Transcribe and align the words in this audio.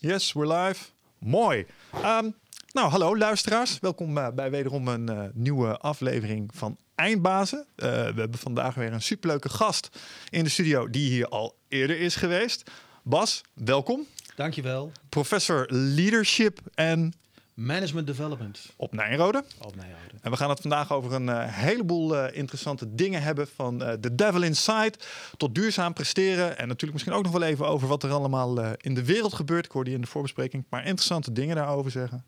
Yes, 0.00 0.32
we're 0.32 0.46
live. 0.46 0.84
Mooi. 1.18 1.66
Ehm, 1.92 2.30
nou, 2.72 2.90
hallo 2.90 3.16
luisteraars. 3.16 3.78
Welkom 3.80 4.18
uh, 4.18 4.28
bij 4.34 4.50
wederom 4.50 4.88
een 4.88 5.10
uh, 5.10 5.24
nieuwe 5.32 5.78
aflevering 5.78 6.50
van 6.54 6.76
Eindbazen. 6.94 7.58
Uh, 7.58 7.86
we 7.86 8.20
hebben 8.20 8.38
vandaag 8.38 8.74
weer 8.74 8.92
een 8.92 9.02
superleuke 9.02 9.48
gast 9.48 9.88
in 10.30 10.44
de 10.44 10.50
studio 10.50 10.90
die 10.90 11.10
hier 11.10 11.28
al 11.28 11.56
eerder 11.68 12.00
is 12.00 12.16
geweest. 12.16 12.70
Bas, 13.02 13.40
welkom. 13.54 14.06
Dankjewel. 14.36 14.92
Professor 15.08 15.66
Leadership 15.70 16.60
en 16.74 17.12
Management 17.58 18.06
Development. 18.06 18.60
Op 18.76 18.92
Nijrode. 18.92 19.44
Op 19.58 19.76
Nijrode. 19.76 20.14
En 20.20 20.30
we 20.30 20.36
gaan 20.36 20.50
het 20.50 20.60
vandaag 20.60 20.92
over 20.92 21.12
een 21.12 21.26
uh, 21.26 21.44
heleboel 21.46 22.14
uh, 22.14 22.24
interessante 22.32 22.94
dingen 22.94 23.22
hebben. 23.22 23.48
Van 23.54 23.82
uh, 23.82 23.92
The 23.92 24.14
Devil 24.14 24.42
Inside 24.42 24.92
tot 25.36 25.54
duurzaam 25.54 25.92
presteren. 25.92 26.58
En 26.58 26.68
natuurlijk 26.68 26.92
misschien 26.92 27.12
ook 27.12 27.22
nog 27.22 27.32
wel 27.32 27.42
even 27.42 27.66
over 27.66 27.88
wat 27.88 28.02
er 28.02 28.10
allemaal 28.10 28.74
in 28.76 28.94
de 28.94 29.04
wereld 29.04 29.34
gebeurt. 29.34 29.64
Ik 29.64 29.70
hoorde 29.70 29.90
je 29.90 29.96
in 29.96 30.02
de 30.02 30.08
voorbespreking 30.08 30.64
maar 30.68 30.84
interessante 30.84 31.32
dingen 31.32 31.56
daarover 31.56 31.90
zeggen. 31.90 32.24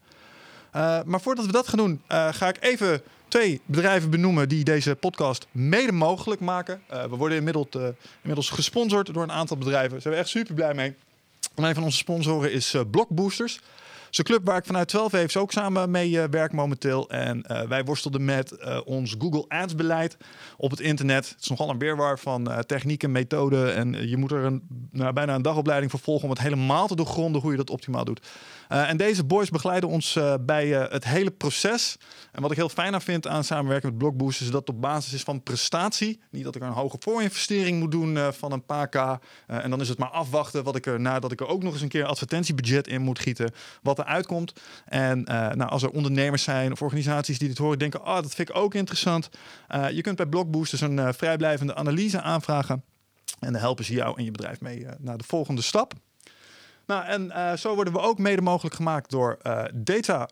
maar 1.04 1.20
voordat 1.20 1.46
we 1.46 1.52
dat 1.52 1.68
gaan 1.68 1.78
doen, 1.78 2.02
ga 2.08 2.48
ik 2.48 2.56
even 2.60 3.02
twee 3.28 3.60
bedrijven 3.64 4.10
benoemen 4.10 4.48
die 4.48 4.64
deze 4.64 4.94
podcast 4.94 5.46
mede 5.50 5.92
mogelijk 5.92 6.40
maken. 6.40 6.82
we 6.88 7.16
worden 7.16 7.38
inmiddels, 7.38 7.68
inmiddels 8.20 8.50
gesponsord 8.50 9.14
door 9.14 9.22
een 9.22 9.32
aantal 9.32 9.56
bedrijven. 9.56 9.90
Daar 9.90 10.00
zijn 10.00 10.14
we 10.14 10.20
echt 10.20 10.28
super 10.28 10.54
blij 10.54 10.74
mee. 10.74 10.94
En 11.54 11.64
een 11.64 11.74
van 11.74 11.84
onze 11.84 11.96
sponsoren 11.96 12.52
is 12.52 12.74
Blockboosters 12.90 13.60
een 14.18 14.24
club 14.24 14.40
waar 14.44 14.56
ik 14.56 14.64
vanuit 14.64 14.88
12 14.88 15.12
heeft 15.12 15.36
ook 15.36 15.52
samen 15.52 15.90
mee 15.90 16.10
uh, 16.10 16.24
werk 16.30 16.52
momenteel. 16.52 17.10
En 17.10 17.44
uh, 17.50 17.62
wij 17.62 17.84
worstelden 17.84 18.24
met 18.24 18.56
uh, 18.60 18.80
ons 18.84 19.14
Google 19.18 19.44
Ads 19.48 19.74
beleid 19.74 20.16
op 20.56 20.70
het 20.70 20.80
internet. 20.80 21.28
Het 21.28 21.40
is 21.40 21.48
nogal 21.48 21.70
een 21.70 21.78
weerwar 21.78 22.18
van 22.18 22.64
technieken, 22.66 23.12
methoden. 23.12 23.74
En 23.74 24.08
je 24.08 24.16
moet 24.16 24.32
er 24.32 24.44
een, 24.44 24.62
nou, 24.90 25.12
bijna 25.12 25.34
een 25.34 25.42
dagopleiding 25.42 25.90
voor 25.90 26.00
volgen 26.00 26.24
om 26.24 26.30
het 26.30 26.40
helemaal 26.40 26.86
te 26.86 26.96
doorgronden 26.96 27.42
hoe 27.42 27.50
je 27.50 27.56
dat 27.56 27.70
optimaal 27.70 28.04
doet. 28.04 28.26
En 28.70 28.96
deze 28.96 29.24
boys 29.24 29.50
begeleiden 29.50 29.88
ons 29.88 30.18
bij 30.40 30.68
het 30.68 31.04
hele 31.04 31.30
proces. 31.30 31.96
En 32.32 32.42
wat 32.42 32.50
ik 32.50 32.56
heel 32.56 32.68
fijn 32.68 32.94
aan 32.94 33.02
vind 33.02 33.26
aan 33.26 33.44
samenwerken 33.44 33.88
met 33.88 33.98
Blockboost 33.98 34.40
is 34.40 34.50
dat 34.50 34.60
het 34.60 34.68
op 34.68 34.80
basis 34.80 35.12
is 35.12 35.22
van 35.22 35.42
prestatie. 35.42 36.20
Niet 36.30 36.44
dat 36.44 36.54
ik 36.54 36.62
een 36.62 36.68
hoge 36.68 36.96
voorinvestering 37.00 37.78
moet 37.78 37.90
doen 37.90 38.18
van 38.32 38.52
een 38.52 38.64
paar 38.64 38.88
k. 38.88 39.18
en 39.46 39.70
dan 39.70 39.80
is 39.80 39.88
het 39.88 39.98
maar 39.98 40.08
afwachten 40.08 40.64
wat 40.64 40.76
ik 40.76 40.86
er 40.86 41.00
nadat 41.00 41.32
ik 41.32 41.40
er 41.40 41.46
ook 41.46 41.62
nog 41.62 41.72
eens 41.72 41.82
een 41.82 41.88
keer 41.88 42.04
advertentiebudget 42.04 42.88
in 42.88 43.02
moet 43.02 43.18
gieten. 43.18 43.52
Wat 43.82 44.04
uitkomt. 44.04 44.52
En 44.84 45.22
nou, 45.22 45.70
als 45.70 45.82
er 45.82 45.90
ondernemers 45.90 46.42
zijn 46.42 46.72
of 46.72 46.82
organisaties 46.82 47.38
die 47.38 47.48
dit 47.48 47.58
horen, 47.58 47.78
denken: 47.78 48.00
oh, 48.00 48.14
dat 48.14 48.34
vind 48.34 48.48
ik 48.48 48.56
ook 48.56 48.74
interessant. 48.74 49.28
Je 49.92 50.00
kunt 50.00 50.16
bij 50.16 50.26
Blockboosters 50.26 50.80
een 50.80 50.96
uh, 50.96 51.08
vrijblijvende 51.12 51.74
analyse 51.74 52.20
aanvragen. 52.20 52.84
En 53.38 53.52
dan 53.52 53.60
helpen 53.60 53.84
ze 53.84 53.92
jou 53.92 54.18
en 54.18 54.24
je 54.24 54.30
bedrijf 54.30 54.60
mee 54.60 54.86
naar 54.98 55.18
de 55.18 55.24
volgende 55.24 55.62
stap. 55.62 55.94
Nou, 56.90 57.04
en 57.04 57.58
zo 57.58 57.74
worden 57.74 57.92
we 57.92 57.98
ook 57.98 58.18
mede 58.18 58.42
mogelijk 58.42 58.74
gemaakt 58.74 59.10
door 59.10 59.38
Data 59.74 60.28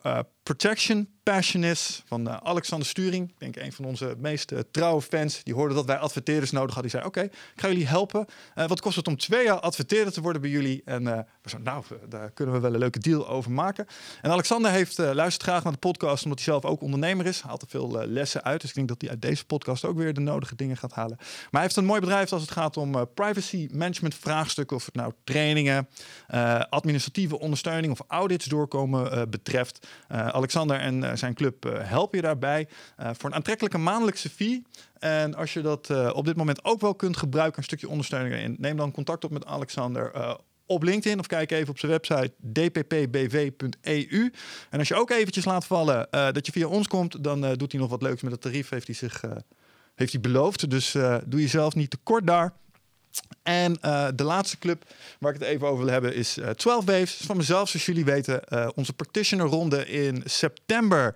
Protection 0.48 1.08
Passionist 1.22 2.02
van 2.06 2.28
uh, 2.28 2.36
Alexander 2.36 2.88
Sturing. 2.88 3.28
Ik 3.28 3.38
denk 3.38 3.56
een 3.56 3.72
van 3.72 3.84
onze 3.84 4.14
meest 4.18 4.52
uh, 4.52 4.58
trouwe 4.70 5.02
fans. 5.02 5.42
Die 5.42 5.54
hoorde 5.54 5.74
dat 5.74 5.84
wij 5.84 5.96
adverteerders 5.96 6.50
nodig 6.50 6.74
hadden. 6.74 6.90
Die 6.90 7.00
zei, 7.00 7.04
oké, 7.04 7.20
ik 7.22 7.60
ga 7.60 7.68
jullie 7.68 7.86
helpen. 7.86 8.26
Uh, 8.56 8.66
wat 8.66 8.80
kost 8.80 8.96
het 8.96 9.08
om 9.08 9.16
twee 9.16 9.44
jaar 9.44 9.60
adverteerder 9.60 10.12
te 10.12 10.20
worden 10.20 10.42
bij 10.42 10.50
jullie? 10.50 10.82
En 10.84 11.04
we 11.04 11.24
zeiden, 11.42 11.72
nou, 11.72 11.84
daar 12.08 12.30
kunnen 12.30 12.54
we 12.54 12.60
wel 12.60 12.72
een 12.72 12.78
leuke 12.78 12.98
deal 12.98 13.28
over 13.28 13.50
maken. 13.50 13.86
En 14.22 14.30
Alexander 14.30 14.70
heeft, 14.70 14.98
luistert 14.98 15.42
graag 15.42 15.62
naar 15.62 15.72
de 15.72 15.78
podcast, 15.78 16.24
omdat 16.24 16.38
hij 16.38 16.48
zelf 16.48 16.64
ook 16.64 16.82
ondernemer 16.82 17.26
is. 17.26 17.40
Haalt 17.40 17.62
er 17.62 17.68
veel 17.68 18.06
lessen 18.06 18.44
uit. 18.44 18.60
Dus 18.60 18.70
ik 18.70 18.76
denk 18.76 18.88
dat 18.88 19.00
hij 19.00 19.10
uit 19.10 19.22
deze 19.22 19.44
podcast 19.44 19.84
ook 19.84 19.96
weer 19.96 20.14
de 20.14 20.20
nodige 20.20 20.54
dingen 20.54 20.76
gaat 20.76 20.92
halen. 20.92 21.16
Maar 21.16 21.48
hij 21.50 21.62
heeft 21.62 21.76
een 21.76 21.84
mooi 21.84 22.00
bedrijf 22.00 22.32
als 22.32 22.42
het 22.42 22.50
gaat 22.50 22.76
om 22.76 23.12
privacy 23.14 23.68
management 23.72 24.14
vraagstukken. 24.14 24.76
Of 24.76 24.84
het 24.84 24.94
nou 24.94 25.12
trainingen, 25.24 25.88
administratieve 26.68 27.38
ondersteuning 27.38 27.92
of 27.92 28.00
audits 28.06 28.46
doorkomen 28.46 29.30
betreft. 29.30 29.86
Alexander 30.38 30.80
en 30.80 31.18
zijn 31.18 31.34
club 31.34 31.66
uh, 31.66 31.72
help 31.78 32.14
je 32.14 32.20
daarbij 32.20 32.68
uh, 33.00 33.10
voor 33.12 33.30
een 33.30 33.36
aantrekkelijke 33.36 33.78
maandelijkse 33.78 34.30
fee. 34.30 34.62
En 34.98 35.34
als 35.34 35.52
je 35.52 35.60
dat 35.60 36.12
op 36.12 36.24
dit 36.24 36.36
moment 36.36 36.64
ook 36.64 36.80
wel 36.80 36.94
kunt 36.94 37.16
gebruiken, 37.16 37.58
een 37.58 37.64
stukje 37.64 37.88
ondersteuning 37.88 38.34
erin, 38.34 38.56
neem 38.58 38.76
dan 38.76 38.92
contact 38.92 39.24
op 39.24 39.30
met 39.30 39.46
Alexander 39.46 40.36
op 40.66 40.82
LinkedIn 40.82 41.18
of 41.18 41.26
kijk 41.26 41.50
even 41.50 41.68
op 41.68 41.78
zijn 41.78 41.92
website 41.92 42.32
dppbv.eu. 42.52 44.32
En 44.70 44.78
als 44.78 44.88
je 44.88 44.94
ook 44.94 45.10
eventjes 45.10 45.44
laat 45.44 45.66
vallen 45.66 46.08
dat 46.10 46.46
je 46.46 46.52
via 46.52 46.66
ons 46.66 46.88
komt, 46.88 47.24
dan 47.24 47.40
doet 47.40 47.72
hij 47.72 47.80
nog 47.80 47.90
wat 47.90 48.02
leuks 48.02 48.22
met 48.22 48.32
het 48.32 48.40
tarief, 48.40 48.68
heeft 48.68 48.86
hij 48.86 48.96
zich 48.96 49.22
heeft 49.94 50.12
hij 50.12 50.20
beloofd. 50.20 50.70
Dus 50.70 50.92
doe 51.26 51.40
jezelf 51.40 51.74
niet 51.74 51.90
tekort 51.90 52.26
daar. 52.26 52.52
En 53.42 53.78
uh, 53.84 54.08
de 54.14 54.24
laatste 54.24 54.58
club 54.58 54.84
waar 55.18 55.34
ik 55.34 55.40
het 55.40 55.48
even 55.48 55.66
over 55.66 55.84
wil 55.84 55.92
hebben 55.92 56.14
is 56.14 56.38
uh, 56.38 56.48
12 56.48 56.84
Waves. 56.84 57.20
Van 57.24 57.36
mezelf, 57.36 57.68
zoals 57.68 57.86
jullie 57.86 58.04
weten. 58.04 58.40
Uh, 58.48 58.68
onze 58.74 58.92
practitioner 58.92 59.46
ronde 59.46 59.86
in 59.86 60.22
september. 60.24 61.14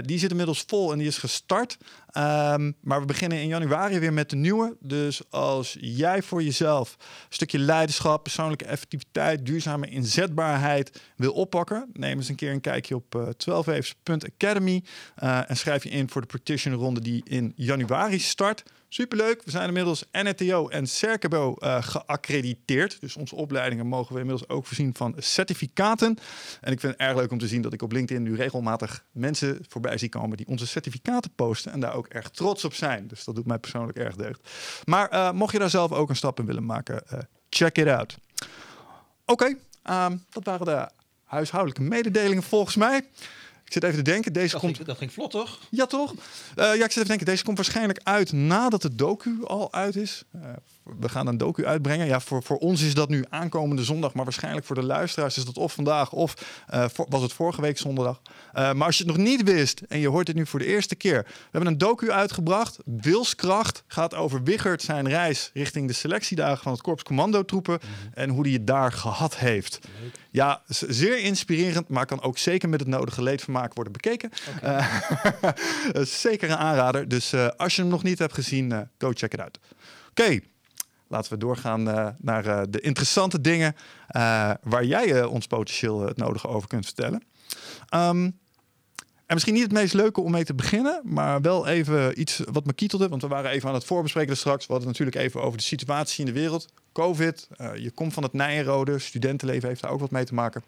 Die 0.00 0.18
zit 0.18 0.30
inmiddels 0.30 0.64
vol 0.66 0.92
en 0.92 0.98
die 0.98 1.06
is 1.06 1.18
gestart. 1.18 1.78
Um, 2.16 2.76
maar 2.80 3.00
we 3.00 3.06
beginnen 3.06 3.40
in 3.40 3.48
januari 3.48 3.98
weer 3.98 4.12
met 4.12 4.30
de 4.30 4.36
nieuwe. 4.36 4.76
Dus 4.80 5.20
als 5.30 5.76
jij 5.80 6.22
voor 6.22 6.42
jezelf 6.42 6.96
een 6.98 7.06
stukje 7.28 7.58
leiderschap, 7.58 8.22
persoonlijke 8.22 8.64
effectiviteit, 8.64 9.46
duurzame 9.46 9.88
inzetbaarheid 9.88 11.00
wil 11.16 11.32
oppakken, 11.32 11.90
neem 11.92 12.16
eens 12.16 12.28
een 12.28 12.34
keer 12.34 12.52
een 12.52 12.60
kijkje 12.60 12.94
op 12.94 13.14
uh, 13.14 13.22
12waves.academy 13.22 14.82
en 15.14 15.56
schrijf 15.56 15.82
je 15.82 15.90
in 15.90 16.10
voor 16.10 16.20
de 16.20 16.26
practitioner 16.26 16.78
ronde 16.78 17.00
die 17.00 17.22
in 17.24 17.52
januari 17.56 18.18
start. 18.18 18.62
Superleuk. 18.94 19.42
We 19.44 19.50
zijn 19.50 19.66
inmiddels 19.68 20.04
NRTO 20.12 20.68
en 20.68 20.86
Cercabo 20.86 21.56
uh, 21.58 21.82
geaccrediteerd. 21.82 23.00
Dus 23.00 23.16
onze 23.16 23.34
opleidingen 23.34 23.86
mogen 23.86 24.14
we 24.14 24.20
inmiddels 24.20 24.48
ook 24.48 24.66
voorzien 24.66 24.94
van 24.94 25.14
certificaten. 25.18 26.18
En 26.60 26.72
ik 26.72 26.80
vind 26.80 26.92
het 26.92 27.00
erg 27.00 27.16
leuk 27.16 27.30
om 27.30 27.38
te 27.38 27.48
zien 27.48 27.62
dat 27.62 27.72
ik 27.72 27.82
op 27.82 27.92
LinkedIn 27.92 28.22
nu 28.22 28.36
regelmatig 28.36 29.04
mensen 29.10 29.58
voorbij 29.68 29.98
zie 29.98 30.08
komen 30.08 30.36
die 30.36 30.46
onze 30.46 30.66
certificaten 30.66 31.34
posten. 31.34 31.72
En 31.72 31.80
daar 31.80 31.94
ook 31.94 32.06
erg 32.06 32.30
trots 32.30 32.64
op 32.64 32.74
zijn. 32.74 33.06
Dus 33.08 33.24
dat 33.24 33.34
doet 33.34 33.46
mij 33.46 33.58
persoonlijk 33.58 33.98
erg 33.98 34.16
deugd. 34.16 34.50
Maar 34.84 35.12
uh, 35.12 35.32
mocht 35.32 35.52
je 35.52 35.58
daar 35.58 35.70
zelf 35.70 35.92
ook 35.92 36.08
een 36.08 36.16
stap 36.16 36.38
in 36.38 36.46
willen 36.46 36.66
maken, 36.66 37.02
uh, 37.12 37.18
check 37.48 37.78
it 37.78 37.88
out. 37.88 38.16
Oké, 39.24 39.56
um, 39.90 40.24
dat 40.30 40.44
waren 40.44 40.66
de 40.66 40.88
huishoudelijke 41.24 41.82
mededelingen 41.82 42.42
volgens 42.42 42.76
mij. 42.76 43.04
Ik 43.72 43.82
zit 43.82 43.90
even 43.90 44.04
te 44.04 44.10
denken, 44.10 44.32
deze 44.32 44.52
dat 44.52 44.60
komt... 44.60 44.76
Ging, 44.76 44.86
dat 44.86 44.96
ging 44.98 45.12
vlot, 45.12 45.30
toch? 45.30 45.58
Ja, 45.70 45.86
toch? 45.86 46.12
Uh, 46.12 46.16
ja, 46.56 46.72
ik 46.72 46.78
zit 46.78 46.90
even 46.90 47.02
te 47.02 47.06
denken, 47.06 47.26
deze 47.26 47.44
komt 47.44 47.56
waarschijnlijk 47.56 48.00
uit 48.02 48.32
nadat 48.32 48.82
de 48.82 48.94
docu 48.94 49.38
al 49.44 49.72
uit 49.72 49.96
is. 49.96 50.24
Uh, 50.36 50.42
we 50.98 51.08
gaan 51.08 51.26
een 51.26 51.38
docu 51.38 51.66
uitbrengen. 51.66 52.06
Ja, 52.06 52.20
voor, 52.20 52.42
voor 52.42 52.56
ons 52.56 52.82
is 52.82 52.94
dat 52.94 53.08
nu 53.08 53.24
aankomende 53.28 53.84
zondag, 53.84 54.14
maar 54.14 54.24
waarschijnlijk 54.24 54.66
voor 54.66 54.76
de 54.76 54.82
luisteraars 54.82 55.36
is 55.36 55.44
dat 55.44 55.58
of 55.58 55.72
vandaag 55.72 56.12
of 56.12 56.34
uh, 56.74 56.84
voor, 56.92 57.06
was 57.08 57.22
het 57.22 57.32
vorige 57.32 57.60
week 57.60 57.78
zondag. 57.78 58.20
maar 58.52 58.84
als 58.84 58.98
je 58.98 59.04
het 59.04 59.16
nog 59.16 59.26
niet 59.26 59.42
wist 59.42 59.80
en 59.88 59.98
je 59.98 60.08
hoort 60.08 60.26
het 60.26 60.36
nu 60.36 60.46
voor 60.46 60.58
de 60.58 60.66
eerste 60.66 60.94
keer. 60.94 61.22
We 61.22 61.48
hebben 61.50 61.72
een 61.72 61.78
docu 61.78 62.10
uitgebracht. 62.10 62.78
Wilskracht 62.84 63.84
gaat 63.86 64.14
over 64.14 64.42
Wiggert 64.42 64.82
zijn 64.82 65.08
reis 65.08 65.50
richting 65.54 65.86
de 65.88 65.92
selectiedagen 65.92 66.62
van 66.62 66.72
het 66.72 66.80
Korps 66.80 67.02
Commandotroepen 67.02 67.78
mm 67.82 67.88
-hmm. 67.88 68.10
en 68.14 68.30
hoe 68.30 68.42
hij 68.42 68.52
het 68.52 68.66
daar 68.66 68.92
gehad 68.92 69.36
heeft. 69.36 69.78
Leuk. 70.00 70.14
Ja, 70.30 70.62
zeer 70.68 71.18
inspirerend, 71.18 71.88
maar 71.88 72.06
kan 72.06 72.22
ook 72.22 72.38
zeker 72.38 72.68
met 72.68 72.80
het 72.80 72.88
nodige 72.88 73.22
leedvermaak 73.22 73.74
worden 73.74 73.92
bekeken. 73.92 74.30
Okay. 74.56 74.88
Uh, 75.94 76.02
zeker 76.04 76.50
een 76.50 76.56
aanrader. 76.56 77.08
Dus 77.08 77.34
als 77.56 77.76
je 77.76 77.82
hem 77.82 77.90
nog 77.90 78.02
niet 78.02 78.18
hebt 78.18 78.34
gezien, 78.34 78.88
go 78.98 79.10
check 79.14 79.32
it 79.32 79.40
out. 79.40 79.58
Oké, 80.10 80.22
okay. 80.22 80.42
Laten 81.12 81.32
we 81.32 81.38
doorgaan 81.38 81.82
naar 82.18 82.70
de 82.70 82.80
interessante 82.80 83.40
dingen 83.40 83.76
waar 84.62 84.84
jij 84.84 85.24
ons 85.24 85.46
potentieel 85.46 86.00
het 86.00 86.16
nodige 86.16 86.48
over 86.48 86.68
kunt 86.68 86.84
vertellen. 86.84 87.22
Um, 87.94 88.40
en 89.26 89.38
misschien 89.38 89.54
niet 89.54 89.62
het 89.62 89.72
meest 89.72 89.94
leuke 89.94 90.20
om 90.20 90.30
mee 90.30 90.44
te 90.44 90.54
beginnen, 90.54 91.00
maar 91.04 91.40
wel 91.40 91.66
even 91.66 92.20
iets 92.20 92.40
wat 92.52 92.66
me 92.66 92.72
kietelde. 92.72 93.08
Want 93.08 93.22
we 93.22 93.28
waren 93.28 93.50
even 93.50 93.68
aan 93.68 93.74
het 93.74 93.84
voorbespreken 93.84 94.36
straks. 94.36 94.66
We 94.66 94.72
hadden 94.72 94.90
natuurlijk 94.90 95.16
even 95.16 95.42
over 95.42 95.58
de 95.58 95.64
situatie 95.64 96.26
in 96.26 96.32
de 96.32 96.40
wereld. 96.40 96.66
Covid, 96.92 97.48
je 97.76 97.90
komt 97.94 98.12
van 98.12 98.22
het 98.22 98.32
Nijenrode, 98.32 98.98
studentenleven 98.98 99.68
heeft 99.68 99.80
daar 99.82 99.90
ook 99.90 100.00
wat 100.00 100.10
mee 100.10 100.24
te 100.24 100.34
maken. 100.34 100.62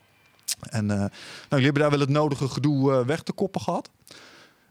En 0.70 0.86
nou, 0.86 1.10
jullie 1.48 1.64
hebben 1.64 1.82
daar 1.82 1.90
wel 1.90 2.00
het 2.00 2.08
nodige 2.08 2.48
gedoe 2.48 3.04
weg 3.04 3.22
te 3.22 3.32
koppen 3.32 3.60
gehad. 3.60 3.90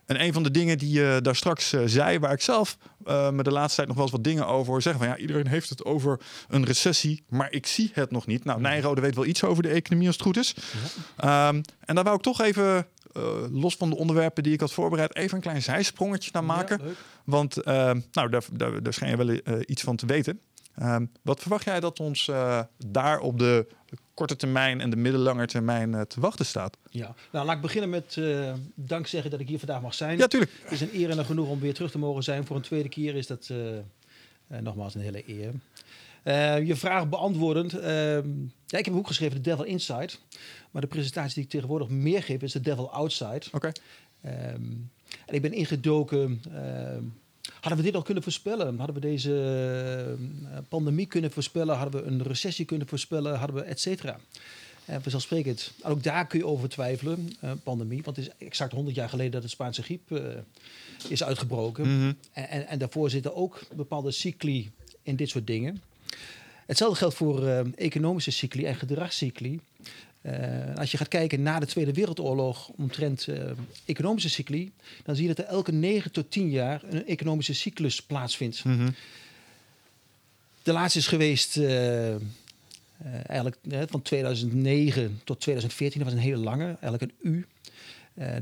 En 0.06 0.22
een 0.22 0.32
van 0.32 0.42
de 0.42 0.50
dingen 0.50 0.78
die 0.78 0.90
je 0.90 1.18
daar 1.22 1.36
straks 1.36 1.72
uh, 1.72 1.82
zei, 1.84 2.18
waar 2.18 2.32
ik 2.32 2.40
zelf 2.40 2.76
uh, 3.06 3.30
me 3.30 3.42
de 3.42 3.50
laatste 3.50 3.76
tijd 3.76 3.86
nog 3.86 3.96
wel 3.96 4.06
eens 4.06 4.14
wat 4.14 4.24
dingen 4.24 4.46
over 4.46 4.82
zeggen. 4.82 5.02
Van 5.02 5.10
ja, 5.10 5.16
iedereen 5.16 5.46
heeft 5.46 5.68
het 5.68 5.84
over 5.84 6.20
een 6.48 6.64
recessie, 6.64 7.24
maar 7.28 7.52
ik 7.52 7.66
zie 7.66 7.90
het 7.92 8.10
nog 8.10 8.26
niet. 8.26 8.44
Nou, 8.44 8.60
Nijrode 8.60 9.00
weet 9.00 9.14
wel 9.14 9.24
iets 9.24 9.44
over 9.44 9.62
de 9.62 9.68
economie 9.68 10.06
als 10.06 10.16
het 10.16 10.24
goed 10.24 10.36
is. 10.36 10.54
Ja. 11.16 11.48
Um, 11.48 11.60
en 11.80 11.94
daar 11.94 12.04
wou 12.04 12.16
ik 12.16 12.22
toch 12.22 12.40
even, 12.40 12.86
uh, 13.16 13.24
los 13.50 13.76
van 13.76 13.90
de 13.90 13.96
onderwerpen 13.96 14.42
die 14.42 14.52
ik 14.52 14.60
had 14.60 14.72
voorbereid, 14.72 15.16
even 15.16 15.36
een 15.36 15.42
klein 15.42 15.62
zijsprongetje 15.62 16.30
naar 16.32 16.44
maken. 16.44 16.80
Ja, 16.84 16.90
Want 17.24 17.64
nou, 17.64 18.02
daar, 18.12 18.44
daar, 18.52 18.82
daar 18.82 18.92
schijn 18.92 19.10
je 19.10 19.24
wel 19.24 19.60
iets 19.66 19.82
van 19.82 19.96
te 19.96 20.06
weten. 20.06 20.40
Um, 20.82 21.10
wat 21.22 21.40
verwacht 21.40 21.64
jij 21.64 21.80
dat 21.80 22.00
ons 22.00 22.30
daar 22.86 23.18
op 23.18 23.38
de 23.38 23.66
korte 24.14 24.36
termijn 24.36 24.80
en 24.80 24.90
de 24.90 24.96
middellange 24.96 25.46
termijn 25.46 25.92
uh, 25.92 26.00
te 26.00 26.20
wachten 26.20 26.46
staat. 26.46 26.76
Ja, 26.90 27.14
nou 27.32 27.46
laat 27.46 27.56
ik 27.56 27.62
beginnen 27.62 27.90
met 27.90 28.16
uh, 28.16 28.52
dank 28.74 29.06
zeggen 29.06 29.30
dat 29.30 29.40
ik 29.40 29.48
hier 29.48 29.58
vandaag 29.58 29.82
mag 29.82 29.94
zijn. 29.94 30.18
Ja, 30.18 30.26
tuurlijk. 30.26 30.52
Het 30.62 30.72
is 30.72 30.80
een 30.80 30.90
eer 30.94 31.10
en 31.10 31.18
een 31.18 31.24
genoeg 31.24 31.48
om 31.48 31.60
weer 31.60 31.74
terug 31.74 31.90
te 31.90 31.98
mogen 31.98 32.22
zijn. 32.22 32.46
Voor 32.46 32.56
een 32.56 32.62
tweede 32.62 32.88
keer 32.88 33.14
is 33.14 33.26
dat 33.26 33.48
uh, 33.52 33.78
nogmaals 34.60 34.94
een 34.94 35.00
hele 35.00 35.22
eer. 35.26 35.52
Eh, 36.22 36.66
je 36.66 36.76
vraag 36.76 37.08
beantwoordend. 37.08 37.72
ehm, 37.78 38.28
ja, 38.66 38.78
ik 38.78 38.84
heb 38.84 38.86
een 38.86 38.92
boek 38.94 39.06
geschreven, 39.06 39.42
The 39.42 39.50
Devil 39.50 39.64
Inside. 39.64 40.08
Maar 40.70 40.82
de 40.82 40.88
presentatie 40.88 41.34
die 41.34 41.44
ik 41.44 41.50
tegenwoordig 41.50 41.88
meer 41.88 42.22
geef 42.22 42.42
is 42.42 42.52
The 42.52 42.60
Devil 42.60 42.90
Outside. 42.90 43.42
Oké. 43.52 43.72
Ehm, 44.22 44.62
en 45.26 45.34
ik 45.34 45.42
ben 45.42 45.52
ingedoken. 45.52 46.42
ehm, 46.54 47.02
hadden 47.64 47.76
we 47.76 47.90
dit 47.90 47.94
al 47.94 48.02
kunnen 48.02 48.22
voorspellen? 48.22 48.76
Hadden 48.78 48.94
we 48.94 49.00
deze 49.00 49.34
eh, 50.50 50.58
pandemie 50.68 51.06
kunnen 51.06 51.30
voorspellen? 51.30 51.76
Hadden 51.76 52.02
we 52.02 52.08
een 52.10 52.22
recessie 52.22 52.64
kunnen 52.64 52.88
voorspellen? 52.88 53.38
Hadden 53.38 53.56
we 53.56 53.62
et 53.62 53.80
cetera? 53.80 54.18
En 54.84 55.02
vanzelfsprekend. 55.02 55.72
En 55.82 55.90
ook 55.90 56.02
daar 56.02 56.26
kun 56.26 56.38
je 56.38 56.46
over 56.46 56.68
twijfelen, 56.68 57.32
eh, 57.40 57.50
pandemie. 57.62 58.02
Want 58.02 58.16
het 58.16 58.26
is 58.26 58.46
exact 58.46 58.72
100 58.72 58.96
jaar 58.96 59.08
geleden 59.08 59.32
dat 59.32 59.42
de 59.42 59.48
Spaanse 59.48 59.82
griep 59.82 60.12
eh, 60.12 60.22
is 61.08 61.24
uitgebroken. 61.24 61.98
Mhm. 61.98 62.12
En, 62.32 62.48
en, 62.48 62.66
en 62.66 62.78
daarvoor 62.78 63.10
zitten 63.10 63.34
ook 63.34 63.60
bepaalde 63.74 64.10
cycli 64.10 64.70
in 65.02 65.16
dit 65.16 65.28
soort 65.28 65.46
dingen. 65.46 65.82
Hetzelfde 66.66 66.98
geldt 66.98 67.14
voor 67.14 67.46
eh, 67.46 67.60
economische 67.74 68.30
cycli 68.30 68.64
en 68.64 68.74
gedragscycli. 68.74 69.60
Eh, 70.24 70.74
als 70.74 70.90
je 70.90 70.96
gaat 70.96 71.08
kijken 71.08 71.42
na 71.42 71.58
de 71.58 71.66
Tweede 71.66 71.92
Wereldoorlog 71.92 72.68
omtrent 72.68 73.28
eh, 73.28 73.50
economische 73.84 74.28
cycli, 74.28 74.72
dan 75.02 75.14
zie 75.14 75.28
je 75.28 75.34
dat 75.34 75.44
er 75.44 75.52
elke 75.52 75.72
9 75.72 76.10
tot 76.12 76.30
10 76.30 76.50
jaar 76.50 76.82
een 76.88 77.06
economische 77.06 77.54
cyclus 77.54 78.02
plaatsvindt. 78.02 78.64
Mhm. 78.64 78.90
De 80.62 80.72
laatste 80.72 80.98
is 80.98 81.06
geweest 81.06 81.56
eh, 81.56 82.14
eigenlijk 83.26 83.56
van 83.90 84.02
2009 84.02 85.20
tot 85.24 85.40
2014. 85.40 86.00
Dat 86.00 86.08
was 86.08 86.18
een 86.18 86.24
hele 86.26 86.42
lange, 86.42 86.76
eigenlijk 86.80 87.02
een 87.02 87.30
U. 87.30 87.46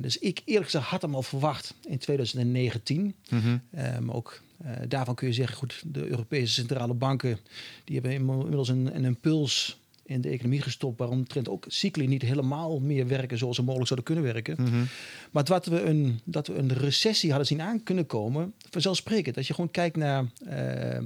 Dus 0.00 0.18
ik 0.18 0.42
eerlijk 0.44 0.64
gezegd 0.64 0.86
had 0.86 1.02
hem 1.02 1.14
al 1.14 1.22
verwacht 1.22 1.74
in 1.88 1.98
2019. 1.98 3.14
Mhm. 3.28 3.58
Maar 4.00 4.14
ook 4.14 4.42
daarvan 4.88 5.14
kun 5.14 5.26
je 5.26 5.32
zeggen, 5.32 5.56
goed, 5.56 5.82
de 5.86 6.06
Europese 6.06 6.52
centrale 6.52 6.94
banken 6.94 7.38
die 7.84 7.94
hebben 7.94 8.12
inmiddels 8.12 8.68
een, 8.68 8.96
een 8.96 9.04
impuls 9.04 9.80
in 10.12 10.20
de 10.20 10.28
economie 10.28 10.62
gestopt, 10.62 10.98
waarom 10.98 11.26
trend 11.26 11.48
ook 11.48 11.64
cycli 11.68 12.06
niet 12.06 12.22
helemaal 12.22 12.80
meer 12.80 13.06
werken 13.06 13.38
zoals 13.38 13.56
ze 13.56 13.62
mogelijk 13.62 13.88
zouden 13.88 14.14
kunnen 14.14 14.32
werken. 14.32 14.56
Mhm. 14.62 14.84
Maar 15.30 15.44
dat 15.44 15.66
we, 15.66 15.82
een, 15.82 16.20
dat 16.24 16.46
we 16.46 16.54
een 16.54 16.72
recessie 16.72 17.28
hadden 17.28 17.46
zien 17.48 17.60
aan 17.60 17.82
kunnen 17.82 18.06
komen, 18.06 18.54
vanzelfsprekend. 18.70 19.36
Als 19.36 19.46
je 19.46 19.54
gewoon 19.54 19.70
kijkt 19.70 19.96
naar 19.96 20.24
eh 20.46 20.98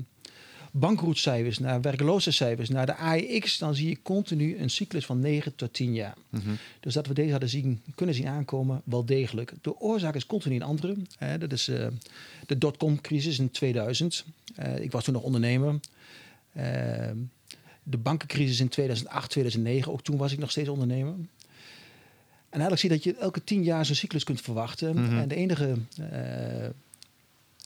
bankroetcijfers, 0.78 1.58
naar 1.58 1.80
werkloosheidscijfers, 1.80 2.68
naar 2.68 2.86
de 2.86 2.96
AEX, 2.96 3.58
dan 3.58 3.74
zie 3.74 3.88
je 3.88 4.02
continu 4.02 4.58
een 4.58 4.70
cyclus 4.70 5.06
van 5.06 5.20
9 5.20 5.54
tot 5.54 5.72
10 5.72 5.94
jaar. 5.94 6.16
Mhm. 6.28 6.50
Dus 6.80 6.94
dat 6.94 7.06
we 7.06 7.14
deze 7.14 7.30
hadden 7.30 7.48
zien, 7.48 7.82
kunnen 7.94 8.14
zien 8.14 8.26
aankomen, 8.26 8.82
wel 8.84 9.04
degelijk. 9.04 9.52
De 9.60 9.80
oorzaak 9.80 10.14
is 10.14 10.26
continu 10.26 10.54
een 10.54 10.62
andere. 10.62 10.96
Hè, 11.18 11.38
dat 11.38 11.52
is 11.52 11.68
eh, 11.68 11.86
de 12.46 12.58
dotcom-crisis 12.58 13.38
in 13.38 13.50
2000. 13.50 14.24
Eh, 14.54 14.78
ik 14.78 14.92
was 14.92 15.04
toen 15.04 15.14
nog 15.14 15.22
ondernemer. 15.22 15.80
De 17.88 17.98
bankencrisis 17.98 18.60
in 18.60 18.68
2008, 18.68 19.30
2009. 19.30 19.92
Ook 19.92 20.02
toen 20.02 20.16
was 20.16 20.32
ik 20.32 20.38
nog 20.38 20.50
steeds 20.50 20.68
ondernemer. 20.68 21.14
En 22.48 22.62
eigenlijk 22.62 22.80
zie 22.80 22.90
je 22.90 22.94
dat 22.96 23.04
je 23.04 23.22
elke 23.22 23.44
tien 23.44 23.62
jaar 23.62 23.86
zo'n 23.86 23.94
cyclus 23.94 24.24
kunt 24.24 24.40
verwachten. 24.40 25.02
Mhm. 25.02 25.18
En 25.18 25.28
de 25.28 25.34
enige... 25.34 25.76
eh, 26.10 26.68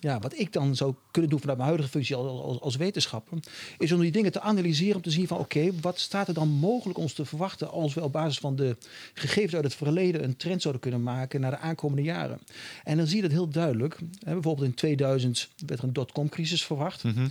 ja, 0.01 0.19
wat 0.19 0.39
ik 0.39 0.53
dan 0.53 0.77
zou 0.77 0.95
kunnen 1.11 1.31
doen 1.31 1.41
vanuit 1.41 1.59
mijn 1.59 1.69
huidige 1.71 1.93
functie 1.93 2.17
als, 2.17 2.43
als, 2.43 2.61
als 2.61 2.77
wetenschapper, 2.77 3.39
is 3.79 3.93
om 3.93 4.01
die 4.01 4.11
dingen 4.11 4.33
te 4.33 4.41
analyseren 4.41 4.97
om 4.97 5.03
te 5.03 5.11
zien 5.11 5.27
van 5.27 5.39
oké, 5.39 5.71
wat 5.81 5.99
staat 5.99 6.29
er 6.29 6.35
dan 6.35 6.49
mogelijk 6.49 6.99
ons 6.99 7.13
te 7.13 7.25
verwachten 7.25 7.71
als 7.71 7.95
we 7.95 8.03
op 8.03 8.13
basis 8.13 8.39
van 8.39 8.57
de 8.57 8.77
gegevens 9.15 9.55
uit 9.55 9.65
het 9.65 9.75
verleden 9.75 10.25
een 10.25 10.37
trend 10.37 10.63
zouden 10.63 10.83
kunnen 10.83 11.03
maken 11.03 11.41
naar 11.41 11.51
de 11.51 11.59
aankomende 11.59 12.03
jaren. 12.03 12.39
En 12.85 12.97
dan 12.97 13.07
zie 13.07 13.17
je 13.17 13.23
dat 13.23 13.31
heel 13.31 13.49
duidelijk. 13.49 13.99
Hè, 14.25 14.33
bijvoorbeeld 14.33 14.67
in 14.67 14.75
2000 14.75 15.49
werd 15.67 15.81
er 15.81 15.87
een 15.87 15.93
dotcom-crisis 15.93 16.65
verwacht. 16.65 17.05
Mhm. 17.05 17.29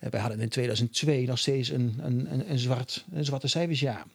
Wij 0.00 0.20
hadden 0.20 0.40
in 0.40 0.48
2002 0.48 1.26
nog 1.26 1.38
steeds 1.38 1.68
een, 1.68 1.94
een, 1.98 2.32
een, 2.32 2.50
een, 2.50 2.58
zwart, 2.58 3.04
een 3.12 3.24
zwarte 3.24 3.48
cijfersjaar. 3.48 4.06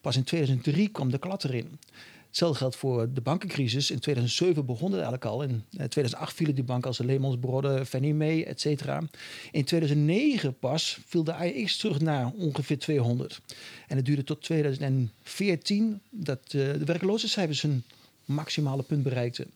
Pas 0.00 0.16
in 0.16 0.24
2003 0.24 0.88
kwam 0.88 1.10
de 1.10 1.18
klad 1.18 1.44
erin. 1.44 1.78
Hetzelfde 2.26 2.58
geldt 2.58 2.76
voor 2.76 3.12
de 3.12 3.20
bankencrisis. 3.20 3.90
In 3.90 3.98
2007 3.98 4.66
begon 4.66 4.92
het 4.92 5.00
eigenlijk 5.00 5.24
al. 5.24 5.42
In 5.42 5.64
eh, 5.70 5.86
2008 5.86 6.36
vielen 6.36 6.54
die 6.54 6.64
banken 6.64 6.88
als 6.88 6.96
de 6.96 7.04
Lehman 7.04 7.40
Brothers, 7.40 7.88
Fannie 7.88 8.14
Mae, 8.14 8.44
et 8.44 8.60
cetera. 8.60 9.02
In 9.50 9.64
2009 9.64 10.58
pas 10.58 10.98
viel 11.06 11.24
de 11.24 11.34
AEX 11.34 11.76
terug 11.76 12.00
naar 12.00 12.32
ongeveer 12.36 12.78
200. 12.78 13.40
En 13.88 13.96
het 13.96 14.04
duurde 14.04 14.24
tot 14.24 14.42
2014 14.42 16.00
dat 16.10 16.40
eh, 16.44 16.50
de 16.52 16.84
werkloosheidscijfers 16.84 17.62
hun 17.62 17.82
maximale 18.24 18.82
punt 18.82 19.02
bereikten. 19.02 19.50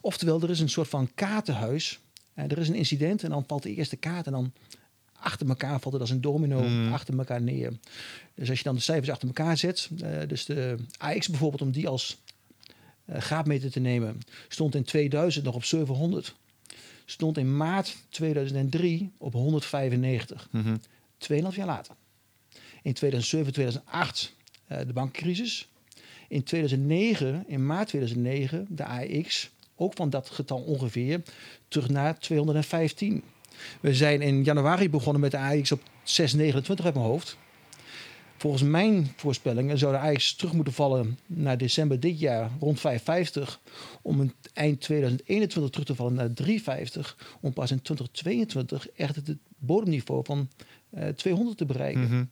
Oftewel, 0.00 0.42
er 0.42 0.50
is 0.50 0.60
een 0.60 0.68
soort 0.68 0.88
van 0.88 1.10
kaartenhuis. 1.14 1.98
Eh, 2.34 2.44
er 2.44 2.58
is 2.58 2.68
een 2.68 2.74
incident 2.74 3.22
en 3.22 3.30
dan 3.30 3.44
valt 3.46 3.62
de 3.62 3.74
eerste 3.74 3.96
kaart 3.96 4.26
en 4.26 4.32
dan 4.32 4.52
achter 5.20 5.48
elkaar 5.48 5.80
valt 5.80 5.92
het 5.92 6.02
als 6.02 6.10
een 6.10 6.20
domino 6.20 6.60
Mm. 6.60 6.92
achter 6.92 7.18
elkaar 7.18 7.42
neer. 7.42 7.72
Dus 8.34 8.48
als 8.48 8.58
je 8.58 8.64
dan 8.64 8.74
de 8.74 8.80
cijfers 8.80 9.10
achter 9.10 9.28
elkaar 9.28 9.56
zet, 9.56 9.90
eh, 10.02 10.10
dus 10.28 10.44
de 10.44 10.76
AX 10.98 11.28
bijvoorbeeld, 11.28 11.62
om 11.62 11.70
die 11.70 11.88
als 11.88 12.16
eh, 13.04 13.20
graadmeter 13.20 13.70
te 13.70 13.80
nemen, 13.80 14.20
stond 14.48 14.74
in 14.74 14.84
2000 14.84 15.44
nog 15.44 15.54
op 15.54 15.64
700. 15.64 16.34
Stond 17.04 17.38
in 17.38 17.56
maart 17.56 17.96
2003 18.08 19.12
op 19.18 19.32
195. 19.32 20.48
Mhm. 20.50 20.76
2,5 21.18 21.56
jaar 21.56 21.66
later. 21.66 21.94
In 22.82 22.92
2007, 22.92 23.52
2008 23.52 24.34
eh, 24.66 24.78
de 24.78 24.92
bankcrisis. 24.92 25.68
In 26.28 26.42
2009, 26.42 27.44
in 27.46 27.66
maart 27.66 27.88
2009, 27.88 28.66
de 28.68 28.84
AX, 28.84 29.50
ook 29.76 29.94
van 29.94 30.10
dat 30.10 30.30
getal 30.30 30.62
ongeveer, 30.62 31.22
terug 31.68 31.88
naar 31.88 32.18
215. 32.18 33.22
We 33.80 33.94
zijn 33.94 34.22
in 34.22 34.44
januari 34.44 34.90
begonnen 34.90 35.20
met 35.20 35.30
de 35.30 35.38
AX 35.38 35.72
op 35.72 35.82
629 36.02 36.84
uit 36.84 36.94
mijn 36.94 37.06
hoofd. 37.06 37.36
Volgens 38.36 38.62
mijn 38.62 39.12
voorspellingen 39.16 39.78
zou 39.78 39.92
de 39.92 39.98
AX 39.98 40.34
terug 40.34 40.52
moeten 40.52 40.72
vallen 40.72 41.18
naar 41.26 41.58
december 41.58 42.00
dit 42.00 42.18
jaar 42.20 42.50
rond 42.60 42.80
550. 42.80 43.60
Om 44.02 44.20
in 44.20 44.32
eind 44.52 44.80
2021 44.80 45.70
terug 45.70 45.86
te 45.86 45.94
vallen 45.94 46.14
naar 46.14 46.32
350. 46.32 47.36
Om 47.40 47.52
pas 47.52 47.70
in 47.70 47.82
2022 47.82 48.88
echt 48.90 49.16
het 49.16 49.36
bodemniveau 49.58 50.24
van 50.24 50.48
eh, 50.90 51.08
200 51.08 51.58
te 51.58 51.64
bereiken. 51.64 52.02
Mhm. 52.02 52.24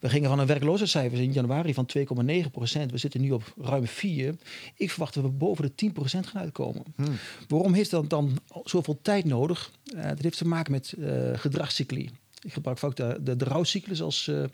We 0.00 0.08
gingen 0.08 0.28
van 0.28 0.38
een 0.38 0.46
werkloosheidscijfers 0.46 1.20
in 1.20 1.32
januari 1.32 1.74
van 1.74 1.88
2,9 1.98 2.50
procent. 2.52 2.90
We 2.90 2.98
zitten 2.98 3.20
nu 3.20 3.30
op 3.30 3.54
ruim 3.60 3.86
4. 3.86 4.34
Ik 4.76 4.90
verwacht 4.90 5.14
dat 5.14 5.24
we 5.24 5.30
boven 5.30 5.64
de 5.64 5.74
10 5.74 5.92
procent 5.92 6.26
gaan 6.26 6.42
uitkomen. 6.42 6.82
Mhm. 6.96 7.10
Waarom 7.48 7.72
heeft 7.72 7.90
dat 7.90 8.10
dan 8.10 8.38
zoveel 8.64 8.98
tijd 9.02 9.24
nodig? 9.24 9.70
Eh, 9.96 10.08
dat 10.08 10.22
heeft 10.22 10.38
te 10.38 10.46
maken 10.46 10.72
met 10.72 10.92
eh 10.92 11.38
gedragscycli. 11.38 12.10
Ik 12.42 12.52
gebruik 12.52 12.78
vaak 12.78 12.96
de, 12.96 13.18
de, 13.22 13.36
de 13.36 13.44
rouwcyclus 13.44 14.02
als 14.02 14.28
eh, 14.28 14.44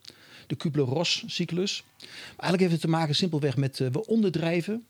de 0.46 0.54
Kubler-Ross-cyclus. 0.54 1.84
Eigenlijk 2.26 2.60
heeft 2.60 2.72
het 2.72 2.80
te 2.80 2.88
maken 2.88 3.14
simpelweg 3.14 3.56
met 3.56 3.80
eh, 3.80 3.88
we 3.88 4.06
onderdrijven. 4.06 4.84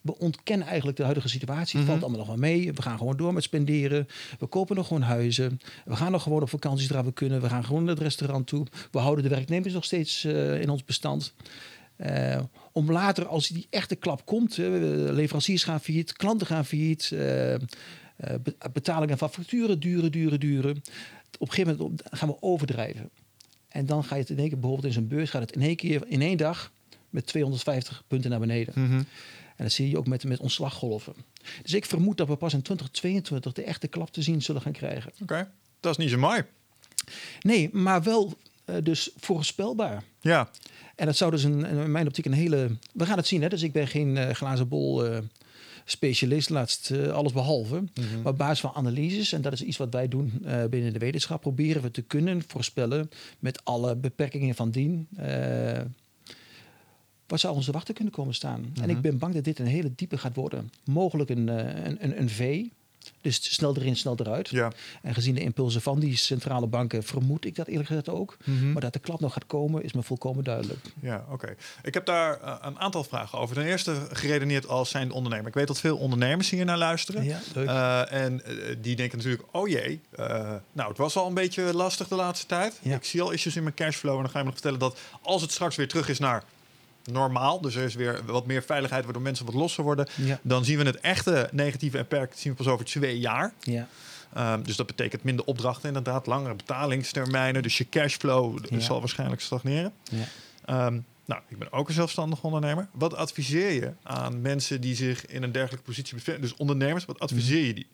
We 0.00 0.18
ontkennen 0.18 0.66
eigenlijk 0.66 0.96
de 0.96 1.02
huidige 1.02 1.28
situatie. 1.28 1.78
Het 1.78 1.78
Mhm. 1.78 1.86
valt 1.86 2.00
allemaal 2.00 2.18
nog 2.18 2.28
wel 2.28 2.50
mee. 2.50 2.72
We 2.72 2.82
gaan 2.82 2.98
gewoon 2.98 3.16
door 3.16 3.32
met 3.32 3.42
spenderen. 3.42 4.06
We 4.38 4.46
kopen 4.46 4.76
nog 4.76 4.86
gewoon 4.86 5.02
huizen. 5.02 5.60
We 5.84 5.96
gaan 5.96 6.12
nog 6.12 6.22
gewoon 6.22 6.42
op 6.42 6.48
vakanties 6.48 6.88
waar 6.88 7.04
we 7.04 7.12
kunnen. 7.12 7.40
We 7.40 7.48
gaan 7.48 7.64
gewoon 7.64 7.84
naar 7.84 7.94
het 7.94 8.02
restaurant 8.02 8.46
toe. 8.46 8.66
We 8.90 8.98
houden 8.98 9.24
de 9.24 9.30
werknemers 9.30 9.74
nog 9.74 9.84
steeds 9.84 10.24
eh, 10.24 10.60
in 10.60 10.68
ons 10.68 10.84
bestand. 10.84 11.34
Eh, 11.96 12.40
om 12.72 12.90
later, 12.92 13.26
als 13.26 13.48
die 13.48 13.66
echte 13.70 13.96
klap 13.96 14.26
komt, 14.26 14.56
leveranciers 14.56 15.64
gaan 15.64 15.80
failliet, 15.80 16.12
klanten 16.12 16.46
gaan 16.46 16.64
failliet, 16.64 17.02
eh, 17.12 17.18
be- 18.42 18.56
betalingen 18.72 19.18
van 19.18 19.30
facturen 19.30 19.80
duren, 19.80 20.12
duren, 20.12 20.40
duren. 20.40 20.82
Op 21.38 21.48
een 21.48 21.54
gegeven 21.54 21.76
moment 21.78 22.02
gaan 22.10 22.28
we 22.28 22.36
overdrijven. 22.42 23.10
En 23.68 23.86
dan 23.86 24.04
ga 24.04 24.14
je 24.14 24.20
het 24.20 24.30
in 24.30 24.38
één 24.38 24.48
keer, 24.48 24.58
bijvoorbeeld 24.58 24.86
in 24.86 24.92
zo'n 25.00 25.08
beurs, 25.08 25.30
gaat 25.30 25.40
het 25.40 25.52
in 25.52 25.62
één 25.62 25.76
keer, 25.76 26.02
in 26.06 26.22
één 26.22 26.36
dag, 26.36 26.72
met 27.10 27.26
250 27.26 28.02
punten 28.06 28.30
naar 28.30 28.40
beneden. 28.40 28.74
En 28.74 29.06
dat 29.62 29.72
zie 29.72 29.90
je 29.90 29.98
ook 29.98 30.06
met, 30.06 30.24
met 30.24 30.40
ontslaggolven. 30.40 31.14
Dus 31.62 31.72
ik 31.72 31.84
vermoed 31.84 32.16
dat 32.16 32.28
we 32.28 32.36
pas 32.36 32.52
in 32.52 32.62
2022 32.62 33.52
de 33.52 33.62
echte 33.62 33.88
klap 33.88 34.10
te 34.10 34.22
zien 34.22 34.42
zullen 34.42 34.62
gaan 34.62 34.72
krijgen. 34.72 35.12
Oké, 35.22 35.50
dat 35.80 35.90
is 35.92 35.96
niet 35.96 36.10
zo 36.10 36.18
mooi. 36.18 36.42
Nee, 37.40 37.68
maar 37.72 38.02
wel 38.02 38.36
eh, 38.64 38.76
dus 38.82 39.10
voorspelbaar. 39.16 40.02
Ja, 40.20 40.50
En 40.96 41.06
dat 41.06 41.16
zou 41.16 41.30
dus 41.30 41.42
een, 41.42 41.64
in 41.64 41.92
mijn 41.92 42.06
optiek 42.06 42.24
een 42.24 42.32
hele... 42.32 42.76
We 42.92 43.06
gaan 43.06 43.16
het 43.16 43.26
zien, 43.26 43.42
hè? 43.42 43.48
dus 43.48 43.62
ik 43.62 43.72
ben 43.72 43.88
geen 43.88 44.16
eh, 44.16 44.34
glazen 44.34 44.68
bol 44.68 45.06
eh, 45.06 45.18
specialist, 45.84 46.50
laatst 46.50 46.90
eh, 46.90 47.08
alles 47.08 47.32
behalve. 47.32 47.84
Maar 48.22 48.32
op 48.32 48.38
basis 48.38 48.60
van 48.60 48.72
analyses, 48.74 49.32
en 49.32 49.42
dat 49.42 49.52
is 49.52 49.62
iets 49.62 49.76
wat 49.76 49.92
wij 49.92 50.08
doen 50.08 50.46
binnen 50.70 50.92
de 50.92 50.98
wetenschap, 50.98 51.40
proberen 51.40 51.82
we 51.82 51.90
te 51.90 52.02
kunnen 52.02 52.42
voorspellen 52.46 53.10
met 53.38 53.64
alle 53.64 53.96
beperkingen 53.96 54.54
van 54.54 54.70
dien. 54.70 55.08
Wat 57.30 57.40
zou 57.40 57.54
ons 57.54 57.64
te 57.64 57.72
wachten 57.72 57.94
kunnen 57.94 58.12
komen 58.12 58.34
staan? 58.34 58.72
En 58.82 58.90
ik 58.90 59.00
ben 59.00 59.18
bang 59.18 59.34
dat 59.34 59.44
dit 59.44 59.58
een 59.58 59.66
hele 59.66 59.92
diepe 59.94 60.18
gaat 60.18 60.34
worden. 60.34 60.72
Mogelijk 60.84 61.30
een, 61.30 61.48
eh, 61.48 61.84
een, 61.84 62.04
een, 62.04 62.20
een 62.20 62.30
V. 62.30 62.64
Dus 63.20 63.54
snel 63.54 63.76
erin, 63.76 63.96
snel 63.96 64.14
eruit. 64.16 64.48
Ja. 64.48 64.72
En 65.02 65.14
gezien 65.14 65.34
de 65.34 65.40
impulsen 65.40 65.82
van 65.82 65.98
die 66.00 66.16
centrale 66.16 66.66
banken 66.66 67.02
vermoed 67.02 67.44
ik 67.44 67.56
dat 67.56 67.66
eerlijk 67.66 67.86
gezegd 67.86 68.08
ook. 68.08 68.36
Mhm. 68.44 68.72
Maar 68.72 68.80
dat 68.82 68.92
de 68.92 68.98
klap 68.98 69.20
nog 69.20 69.32
gaat 69.32 69.46
komen 69.46 69.82
is 69.82 69.92
me 69.92 70.02
volkomen 70.02 70.44
duidelijk. 70.44 70.78
Ja, 71.00 71.24
oké. 71.30 71.54
Ik 71.82 71.94
heb 71.94 72.06
daar 72.06 72.40
eh, 72.40 72.54
een 72.60 72.78
aantal 72.78 73.04
vragen 73.04 73.38
over. 73.38 73.54
Ten 73.54 73.64
eerste 73.64 73.96
geredeneerd 74.12 74.68
als 74.68 74.90
zijn 74.90 75.10
ondernemer. 75.10 75.46
Ik 75.46 75.54
weet 75.54 75.66
dat 75.66 75.80
veel 75.80 75.96
ondernemers 75.96 76.50
hier 76.50 76.64
naar 76.64 76.78
luisteren. 76.78 77.24
Ja, 77.24 77.40
leuk. 77.54 77.68
Eh, 77.68 78.12
en 78.12 78.42
die 78.80 78.96
denken 78.96 79.18
natuurlijk, 79.18 79.44
oh 79.50 79.68
jee, 79.68 80.00
nou 80.72 80.88
het 80.88 80.98
was 80.98 81.16
al 81.16 81.26
een 81.26 81.34
beetje 81.34 81.74
lastig 81.74 82.08
de 82.08 82.14
laatste 82.14 82.46
tijd. 82.46 82.78
Ja. 82.82 82.96
Ik 82.96 83.04
zie 83.04 83.22
al 83.22 83.30
issues 83.30 83.56
in 83.56 83.62
mijn 83.62 83.74
cashflow. 83.74 84.16
En 84.16 84.22
dan 84.22 84.30
ga 84.30 84.38
je 84.38 84.44
me 84.44 84.50
nog 84.50 84.60
vertellen 84.60 84.78
dat 84.78 84.98
als 85.22 85.42
het 85.42 85.52
straks 85.52 85.76
weer 85.76 85.88
terug 85.88 86.08
is 86.08 86.18
naar 86.18 86.44
normaal, 87.12 87.60
dus 87.60 87.74
er 87.74 87.84
is 87.84 87.94
weer 87.94 88.20
wat 88.26 88.46
meer 88.46 88.62
veiligheid 88.62 89.04
waardoor 89.04 89.22
mensen 89.22 89.46
wat 89.46 89.54
losser 89.54 89.84
worden, 89.84 90.08
Ja. 90.16 90.38
dan 90.42 90.64
zien 90.64 90.78
we 90.78 90.84
het 90.84 91.00
echte 91.00 91.48
negatieve 91.52 91.98
impact 91.98 92.38
zien 92.38 92.52
we 92.52 92.58
pas 92.64 92.72
over 92.72 92.84
twee 92.84 93.18
jaar. 93.18 93.52
Ja. 93.60 93.88
Ehm, 94.34 94.62
dus 94.62 94.76
dat 94.76 94.86
betekent 94.86 95.22
minder 95.24 95.44
opdrachten, 95.44 95.88
inderdaad, 95.88 96.26
langere 96.26 96.54
betalingstermijnen. 96.54 97.62
Dus 97.62 97.78
je 97.78 97.88
cashflow 97.88 98.58
Ja. 98.70 98.80
zal 98.80 98.98
waarschijnlijk 99.00 99.40
stagneren. 99.40 99.92
Ja. 100.10 100.24
Ehm, 100.64 100.98
nou, 101.24 101.40
ik 101.48 101.58
ben 101.58 101.72
ook 101.72 101.88
een 101.88 101.94
zelfstandig 101.94 102.42
ondernemer. 102.42 102.88
Wat 102.92 103.14
adviseer 103.16 103.70
je 103.72 103.92
aan 104.02 104.40
mensen 104.40 104.80
die 104.80 104.94
zich 104.94 105.26
in 105.26 105.42
een 105.42 105.52
dergelijke 105.52 105.84
positie 105.84 106.14
bevinden? 106.14 106.42
Dus 106.42 106.54
ondernemers, 106.56 107.04
wat 107.04 107.18
adviseer 107.18 107.64
je 107.66 107.74
die? 107.74 107.86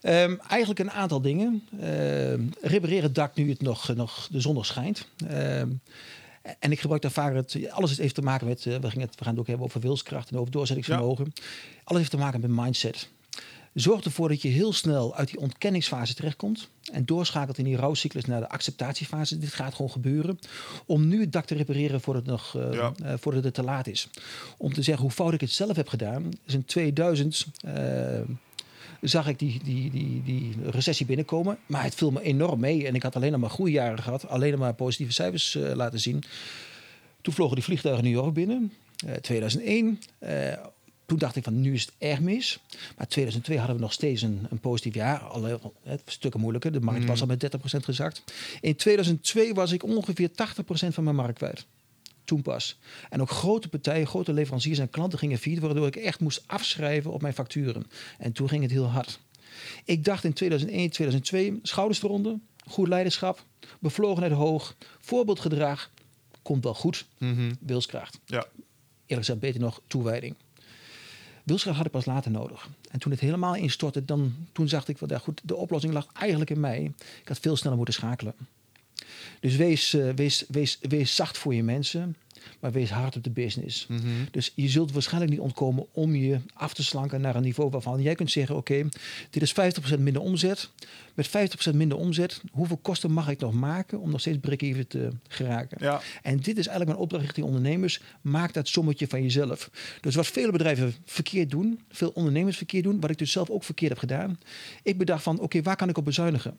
Ehm, 0.00 0.36
eigenlijk 0.48 0.80
een 0.80 0.90
aantal 0.90 1.20
dingen. 1.20 1.62
Ehm 1.80 2.42
repareren 2.60 3.02
het 3.02 3.14
dak 3.14 3.34
nu 3.34 3.48
het 3.50 3.62
nog, 3.62 3.94
nog 3.94 4.28
de 4.30 4.40
zon 4.40 4.54
nog 4.54 4.66
schijnt. 4.66 5.08
En 6.58 6.72
ik 6.72 6.80
gebruik 6.80 7.02
daar 7.02 7.10
vaak 7.10 7.34
het. 7.34 7.58
Alles 7.70 7.98
heeft 7.98 8.14
te 8.14 8.22
maken 8.22 8.46
met. 8.46 8.66
eh, 8.66 8.76
we, 8.76 8.90
gingen 8.90 9.06
het, 9.06 9.18
we 9.18 9.24
gaan 9.24 9.32
het 9.32 9.40
ook 9.40 9.46
hebben 9.46 9.66
over 9.66 9.80
wilskracht 9.80 10.30
en 10.30 10.38
over 10.38 10.52
doorzettingsvermogen. 10.52 11.32
Alles 11.84 11.98
heeft 11.98 12.10
te 12.10 12.16
maken 12.16 12.40
met 12.40 12.50
mindset. 12.50 13.08
Zorg 13.74 14.04
ervoor 14.04 14.28
dat 14.28 14.42
je 14.42 14.48
heel 14.48 14.72
snel 14.72 15.16
uit 15.16 15.28
die 15.28 15.38
ontkenningsfase 15.40 16.14
terechtkomt. 16.14 16.68
En 16.92 17.04
doorschakelt 17.04 17.58
in 17.58 17.64
die 17.64 17.76
rouwcyclus 17.76 18.24
naar 18.24 18.40
de 18.40 18.48
acceptatiefase. 18.48 19.38
Dit 19.38 19.52
gaat 19.54 19.74
gewoon 19.74 19.90
gebeuren. 19.90 20.38
Om 20.86 21.08
nu 21.08 21.20
het 21.20 21.32
dak 21.32 21.44
te 21.44 21.54
repareren 21.54 22.00
voordat 22.00 22.22
het, 22.26 22.30
nog, 22.30 22.56
eh, 22.56 22.72
Ja. 22.72 22.92
eh, 23.02 23.14
voordat 23.20 23.44
het 23.44 23.54
te 23.54 23.62
laat 23.62 23.86
is. 23.86 24.08
Om 24.56 24.72
te 24.72 24.82
zeggen 24.82 25.02
hoe 25.04 25.12
fout 25.12 25.32
ik 25.32 25.40
het 25.40 25.50
zelf 25.50 25.76
heb 25.76 25.88
gedaan. 25.88 26.28
Is 26.46 26.54
in 26.54 26.64
2000 26.64 27.46
eh, 27.60 28.20
zag 29.00 29.28
ik 29.28 29.38
die, 29.38 29.60
die, 29.64 29.90
die, 29.90 30.22
die 30.22 30.54
recessie 30.70 31.06
binnenkomen. 31.06 31.58
Maar 31.66 31.82
het 31.82 31.94
viel 31.94 32.10
me 32.10 32.22
enorm 32.22 32.60
mee. 32.60 32.86
En 32.86 32.94
ik 32.94 33.02
had 33.02 33.16
alleen 33.16 33.40
maar 33.40 33.50
goede 33.50 33.70
jaren 33.72 34.02
gehad. 34.02 34.28
Alleen 34.28 34.58
maar 34.58 34.74
positieve 34.74 35.12
cijfers 35.12 35.54
eh, 35.54 35.74
laten 35.74 36.00
zien. 36.00 36.22
Toen 37.20 37.34
vlogen 37.34 37.54
die 37.54 37.64
vliegtuigen 37.64 38.04
New 38.04 38.12
York 38.12 38.34
binnen. 38.34 38.72
eh, 39.06 39.14
2001. 39.14 40.00
Eh, 40.18 40.52
toen 41.06 41.18
dacht 41.18 41.36
ik 41.36 41.44
van 41.44 41.60
nu 41.60 41.74
is 41.74 41.82
het 41.82 41.92
erg 41.98 42.20
mis. 42.20 42.58
Maar 42.96 43.06
2002 43.08 43.58
hadden 43.58 43.76
we 43.76 43.82
nog 43.82 43.92
steeds 43.92 44.22
een, 44.22 44.46
een 44.50 44.58
positief 44.60 44.94
jaar. 44.94 45.18
Alle 45.18 45.60
het 45.82 46.02
stukken 46.06 46.40
moeilijker. 46.40 46.72
De 46.72 46.80
markt 46.80 47.04
was 47.04 47.20
al 47.20 47.26
met 47.26 47.40
30% 47.40 47.84
gezakt. 47.84 48.22
In 48.60 48.76
2002 48.76 49.54
was 49.54 49.72
ik 49.72 49.82
ongeveer 49.84 50.28
80% 50.28 50.32
van 50.88 51.04
mijn 51.04 51.16
markt 51.16 51.38
kwijt. 51.38 51.66
Toen 52.28 52.42
pas. 52.42 52.78
En 53.10 53.20
ook 53.20 53.30
grote 53.30 53.68
partijen, 53.68 54.06
grote 54.06 54.32
leveranciers 54.32 54.78
en 54.78 54.90
klanten 54.90 55.18
gingen 55.18 55.38
failliet, 55.38 55.62
waardoor 55.62 55.86
ik 55.86 55.96
echt 55.96 56.20
moest 56.20 56.42
afschrijven 56.46 57.12
op 57.12 57.22
mijn 57.22 57.34
facturen. 57.34 57.86
En 58.18 58.32
toen 58.32 58.48
ging 58.48 58.62
het 58.62 58.70
heel 58.70 58.86
hard. 58.86 59.18
Ik 59.84 60.04
dacht 60.04 60.24
in 60.24 60.32
2001, 60.32 60.90
2002, 60.90 61.58
schouders 61.62 62.02
eronder, 62.02 62.38
goed 62.66 62.88
leiderschap, 62.88 63.44
bevlogenheid 63.80 64.32
hoog, 64.32 64.76
voorbeeldgedrag, 64.98 65.90
komt 66.42 66.64
wel 66.64 66.74
goed, 66.74 67.06
wilskracht. 67.60 68.18
Ja. 68.24 68.46
Eerlijk 69.06 69.26
gezegd, 69.26 69.40
beter 69.40 69.60
nog, 69.60 69.80
toewijding. 69.86 70.34
Wilskracht 71.44 71.76
had 71.76 71.86
ik 71.86 71.92
pas 71.92 72.04
later 72.04 72.30
nodig. 72.30 72.68
En 72.90 72.98
toen 72.98 73.10
het 73.12 73.20
helemaal 73.20 73.54
instortte, 73.54 74.04
dan, 74.04 74.34
toen 74.52 74.68
zag 74.68 74.88
ik 74.88 74.98
wel, 74.98 75.10
ja, 75.10 75.18
goed, 75.18 75.40
de 75.44 75.56
oplossing 75.56 75.92
lag 75.92 76.06
eigenlijk 76.12 76.50
in 76.50 76.60
mij. 76.60 76.92
Ik 77.22 77.28
had 77.28 77.38
veel 77.38 77.56
sneller 77.56 77.76
moeten 77.76 77.94
schakelen. 77.94 78.34
Dus 79.40 79.56
wees, 79.56 79.94
eh, 79.94 80.08
wees, 80.14 80.44
wees, 80.48 80.78
wees 80.80 81.14
zacht 81.14 81.38
voor 81.38 81.54
je 81.54 81.62
mensen, 81.62 82.16
maar 82.60 82.72
wees 82.72 82.90
hard 82.90 83.16
op 83.16 83.24
de 83.24 83.30
business. 83.30 83.86
Dus 84.30 84.52
je 84.54 84.68
zult 84.68 84.92
waarschijnlijk 84.92 85.32
niet 85.32 85.40
ontkomen 85.40 85.86
om 85.92 86.14
je 86.14 86.38
af 86.54 86.74
te 86.74 86.84
slanken 86.84 87.20
naar 87.20 87.36
een 87.36 87.42
niveau 87.42 87.70
waarvan 87.70 88.02
jij 88.02 88.14
kunt 88.14 88.30
zeggen: 88.30 88.56
Oké, 88.56 88.88
dit 89.30 89.42
is 89.42 89.52
50% 89.52 89.98
minder 89.98 90.22
omzet. 90.22 90.70
Met 91.14 91.28
50% 91.28 91.74
minder 91.74 91.98
omzet, 91.98 92.40
hoeveel 92.52 92.76
kosten 92.76 93.12
mag 93.12 93.28
ik 93.28 93.40
nog 93.40 93.52
maken 93.52 94.00
om 94.00 94.10
nog 94.10 94.20
steeds 94.20 94.38
break-even 94.38 94.86
te 94.86 95.08
geraken? 95.28 95.78
Ja. 95.80 96.00
En 96.22 96.36
dit 96.36 96.58
is 96.58 96.66
eigenlijk 96.66 96.86
mijn 96.86 97.00
opdracht 97.00 97.24
richting 97.24 97.46
ondernemers. 97.46 98.00
Maak 98.20 98.52
dat 98.52 98.68
sommetje 98.68 99.08
van 99.08 99.22
jezelf. 99.22 99.70
Dus 100.00 100.14
wat 100.14 100.26
vele 100.26 100.52
bedrijven 100.52 100.94
verkeerd 101.04 101.50
doen, 101.50 101.80
veel 101.90 102.10
ondernemers 102.14 102.56
verkeerd 102.56 102.84
doen, 102.84 103.00
wat 103.00 103.10
ik 103.10 103.18
dus 103.18 103.32
zelf 103.32 103.50
ook 103.50 103.64
verkeerd 103.64 103.90
heb 103.90 103.98
gedaan. 103.98 104.38
Ik 104.82 104.98
bedacht 104.98 105.22
van, 105.22 105.40
oké, 105.40 105.62
waar 105.62 105.76
kan 105.76 105.88
ik 105.88 105.98
op 105.98 106.04
bezuinigen? 106.04 106.56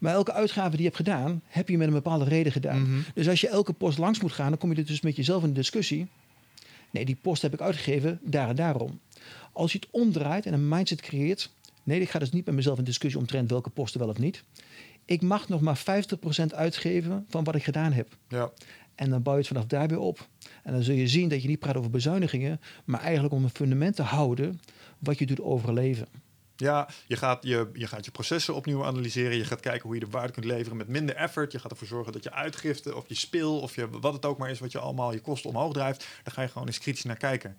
Maar 0.00 0.12
elke 0.14 0.32
uitgave 0.32 0.70
die 0.70 0.78
je 0.78 0.84
hebt 0.84 0.96
gedaan, 0.96 1.42
heb 1.46 1.68
je 1.68 1.78
met 1.78 1.86
een 1.86 1.92
bepaalde 1.92 2.24
reden 2.24 2.52
gedaan. 2.52 3.04
Dus 3.14 3.28
als 3.28 3.40
je 3.40 3.48
elke 3.48 3.72
post 3.72 3.98
langs 3.98 4.20
moet 4.20 4.32
gaan, 4.32 4.48
dan 4.48 4.58
kom 4.58 4.72
je 4.72 4.84
dus 4.84 5.00
met 5.00 5.16
jezelf 5.16 5.42
in 5.42 5.48
de 5.48 5.54
discussie. 5.54 6.06
Nee, 6.90 7.04
die 7.04 7.16
post 7.20 7.42
heb 7.42 7.52
ik 7.52 7.60
uitgegeven, 7.60 8.20
daar 8.22 8.48
en 8.48 8.56
daarom. 8.56 9.00
Als 9.52 9.72
je 9.72 9.78
het 9.78 9.88
omdraait 9.90 10.46
en 10.46 10.52
een 10.52 10.68
mindset 10.68 11.00
creëert. 11.00 11.50
Nee, 11.82 12.00
ik 12.00 12.10
ga 12.10 12.18
dus 12.18 12.32
niet 12.32 12.46
met 12.46 12.54
mezelf 12.54 12.78
in 12.78 12.84
discussie 12.84 13.20
omtrent 13.20 13.50
welke 13.50 13.70
posten 13.70 14.00
wel 14.00 14.08
of 14.08 14.18
niet. 14.18 14.44
Ik 15.04 15.22
mag 15.22 15.48
nog 15.48 15.60
maar 15.60 15.78
50% 15.78 16.54
uitgeven 16.54 17.26
van 17.28 17.44
wat 17.44 17.54
ik 17.54 17.64
gedaan 17.64 17.92
heb. 17.92 18.16
Ja. 18.28 18.50
En 18.94 19.10
dan 19.10 19.22
bouw 19.22 19.32
je 19.32 19.38
het 19.38 19.48
vanaf 19.48 19.66
daar 19.66 19.88
weer 19.88 19.98
op. 19.98 20.28
En 20.62 20.72
dan 20.72 20.82
zul 20.82 20.94
je 20.94 21.08
zien 21.08 21.28
dat 21.28 21.42
je 21.42 21.48
niet 21.48 21.58
praat 21.58 21.76
over 21.76 21.90
bezuinigingen, 21.90 22.60
maar 22.84 23.00
eigenlijk 23.00 23.34
om 23.34 23.44
een 23.44 23.50
fundament 23.50 23.96
te 23.96 24.02
houden 24.02 24.60
wat 24.98 25.18
je 25.18 25.26
doet 25.26 25.40
overleven. 25.40 26.06
Ja, 26.60 26.88
je 27.06 27.16
gaat 27.16 27.42
je, 27.42 27.70
je 27.72 27.86
gaat 27.86 28.04
je 28.04 28.10
processen 28.10 28.54
opnieuw 28.54 28.84
analyseren. 28.84 29.36
Je 29.36 29.44
gaat 29.44 29.60
kijken 29.60 29.82
hoe 29.82 29.94
je 29.94 30.00
de 30.04 30.10
waarde 30.10 30.32
kunt 30.32 30.44
leveren 30.44 30.76
met 30.76 30.88
minder 30.88 31.14
effort. 31.14 31.52
Je 31.52 31.58
gaat 31.58 31.70
ervoor 31.70 31.86
zorgen 31.86 32.12
dat 32.12 32.22
je 32.24 32.32
uitgifte 32.32 32.96
of 32.96 33.08
je 33.08 33.14
spil 33.14 33.60
of 33.60 33.74
je, 33.74 33.88
wat 33.90 34.12
het 34.12 34.24
ook 34.24 34.38
maar 34.38 34.50
is, 34.50 34.58
wat 34.58 34.72
je 34.72 34.78
allemaal 34.78 35.12
je 35.12 35.20
kosten 35.20 35.50
omhoog 35.50 35.72
drijft. 35.72 36.06
Daar 36.22 36.34
ga 36.34 36.42
je 36.42 36.48
gewoon 36.48 36.66
eens 36.66 36.78
kritisch 36.78 37.04
naar 37.04 37.16
kijken. 37.16 37.56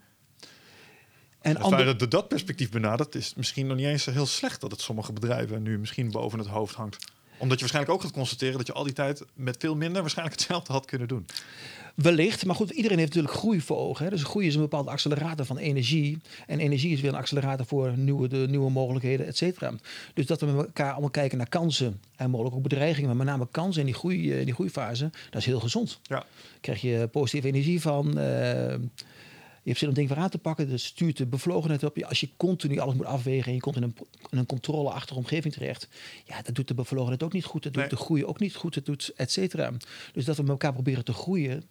En 1.42 1.58
ander- 1.58 1.80
feit 1.80 2.00
dat 2.00 2.12
dat 2.12 2.28
perspectief 2.28 2.70
benadert, 2.70 3.16
is 3.16 3.34
misschien 3.34 3.68
nog 3.68 3.78
niet 3.78 3.86
eens 3.86 4.06
heel 4.06 4.26
slecht 4.26 4.62
dat 4.62 4.72
het 4.72 4.82
sommige 4.82 5.14
bedrijven 5.14 5.64
nu 5.64 5.80
misschien 5.80 6.12
boven 6.12 6.40
het 6.40 6.48
hoofd 6.48 6.76
hangt. 6.76 6.98
Omdat 7.38 7.60
je 7.60 7.60
waarschijnlijk 7.60 7.96
ook 7.96 8.02
gaat 8.02 8.12
constateren 8.12 8.58
dat 8.58 8.68
je 8.68 8.74
al 8.74 8.84
die 8.84 8.94
tijd 8.94 9.26
met 9.34 9.56
veel 9.60 9.76
minder 9.76 10.02
waarschijnlijk 10.02 10.40
hetzelfde 10.40 10.74
had 10.74 10.86
kunnen 10.86 11.08
doen. 11.08 11.26
Wellicht, 11.96 12.46
maar 12.46 12.56
goed, 12.56 12.70
iedereen 12.70 12.98
heeft 12.98 13.10
natuurlijk 13.10 13.40
groei 13.40 13.62
voor 13.62 13.78
ogen. 13.78 14.04
Hè? 14.06 14.12
Dus 14.12 14.24
groei 14.24 14.48
is 14.48 14.56
een 14.56 14.62
bepaalde 14.62 14.90
accelerator 14.90 15.46
van 15.46 15.58
energie. 15.58 16.18
En 16.48 16.60
energie 16.60 16.92
is 16.94 17.02
weer 17.02 17.10
een 17.12 17.18
accelerator 17.18 17.66
voor 17.66 17.98
nieuwe, 17.98 18.28
de, 18.28 18.46
nieuwe 18.50 18.70
mogelijkheden, 18.72 19.26
et 19.26 19.38
cetera. 19.38 19.74
Dus 20.14 20.26
dat 20.26 20.40
we 20.40 20.46
met 20.46 20.66
elkaar 20.66 20.92
allemaal 20.92 21.10
kijken 21.10 21.38
naar 21.38 21.50
kansen 21.50 22.02
en 22.16 22.30
mogelijk 22.30 22.56
ook 22.56 22.64
bedreigingen, 22.64 23.08
maar 23.08 23.18
met 23.18 23.26
name 23.28 23.48
kansen 23.52 23.80
in 23.80 23.86
die, 23.88 23.96
groei, 23.96 24.32
eh, 24.32 24.40
in 24.40 24.46
die 24.46 24.54
groeifase, 24.54 25.10
dat 25.30 25.40
is 25.42 25.46
heel 25.46 25.60
gezond. 25.60 26.00
Ja, 26.04 26.26
krijg 26.62 26.82
je 26.82 27.08
positieve 27.12 27.48
energie 27.48 27.82
van. 27.82 28.18
eh, 28.18 28.76
je 29.64 29.68
hebt 29.70 29.80
zin 29.80 29.90
om 29.90 29.94
dingen 29.96 30.14
weer 30.16 30.24
aan 30.24 30.30
te 30.30 30.38
pakken. 30.38 30.70
Dus 30.70 30.86
stuurt 30.86 31.18
de 31.18 31.26
bevlogenheid 31.26 31.84
op 31.84 31.96
je. 31.96 32.06
Als 32.06 32.20
je 32.20 32.30
continu 32.38 32.78
alles 32.80 32.96
moet 32.96 33.06
afwegen 33.06 33.48
en 33.48 33.54
je 33.54 33.60
komt 33.60 33.76
in 33.76 33.84
een, 33.84 33.96
in 34.30 34.38
een 34.38 34.46
controleachtige 34.46 35.20
omgeving 35.20 35.54
terecht. 35.54 35.88
Ja, 36.26 36.42
dat 36.42 36.56
doet 36.56 36.68
de 36.68 36.74
bevlogenheid 36.74 37.24
ook 37.24 37.34
niet 37.34 37.46
goed. 37.46 37.64
Dat 37.64 37.74
doet 37.74 37.82
Nee. 37.82 37.92
de 37.92 37.96
groei 37.98 38.26
ook 38.26 38.40
niet 38.40 38.56
goed. 38.56 38.74
Dat 38.74 38.86
doet 38.86 39.12
et 39.16 39.32
cetera. 39.32 39.72
Dus 40.14 40.26
dat 40.26 40.36
we 40.36 40.42
met 40.42 40.52
elkaar 40.52 40.74
proberen 40.74 41.04
te 41.04 41.14
groeien. 41.14 41.64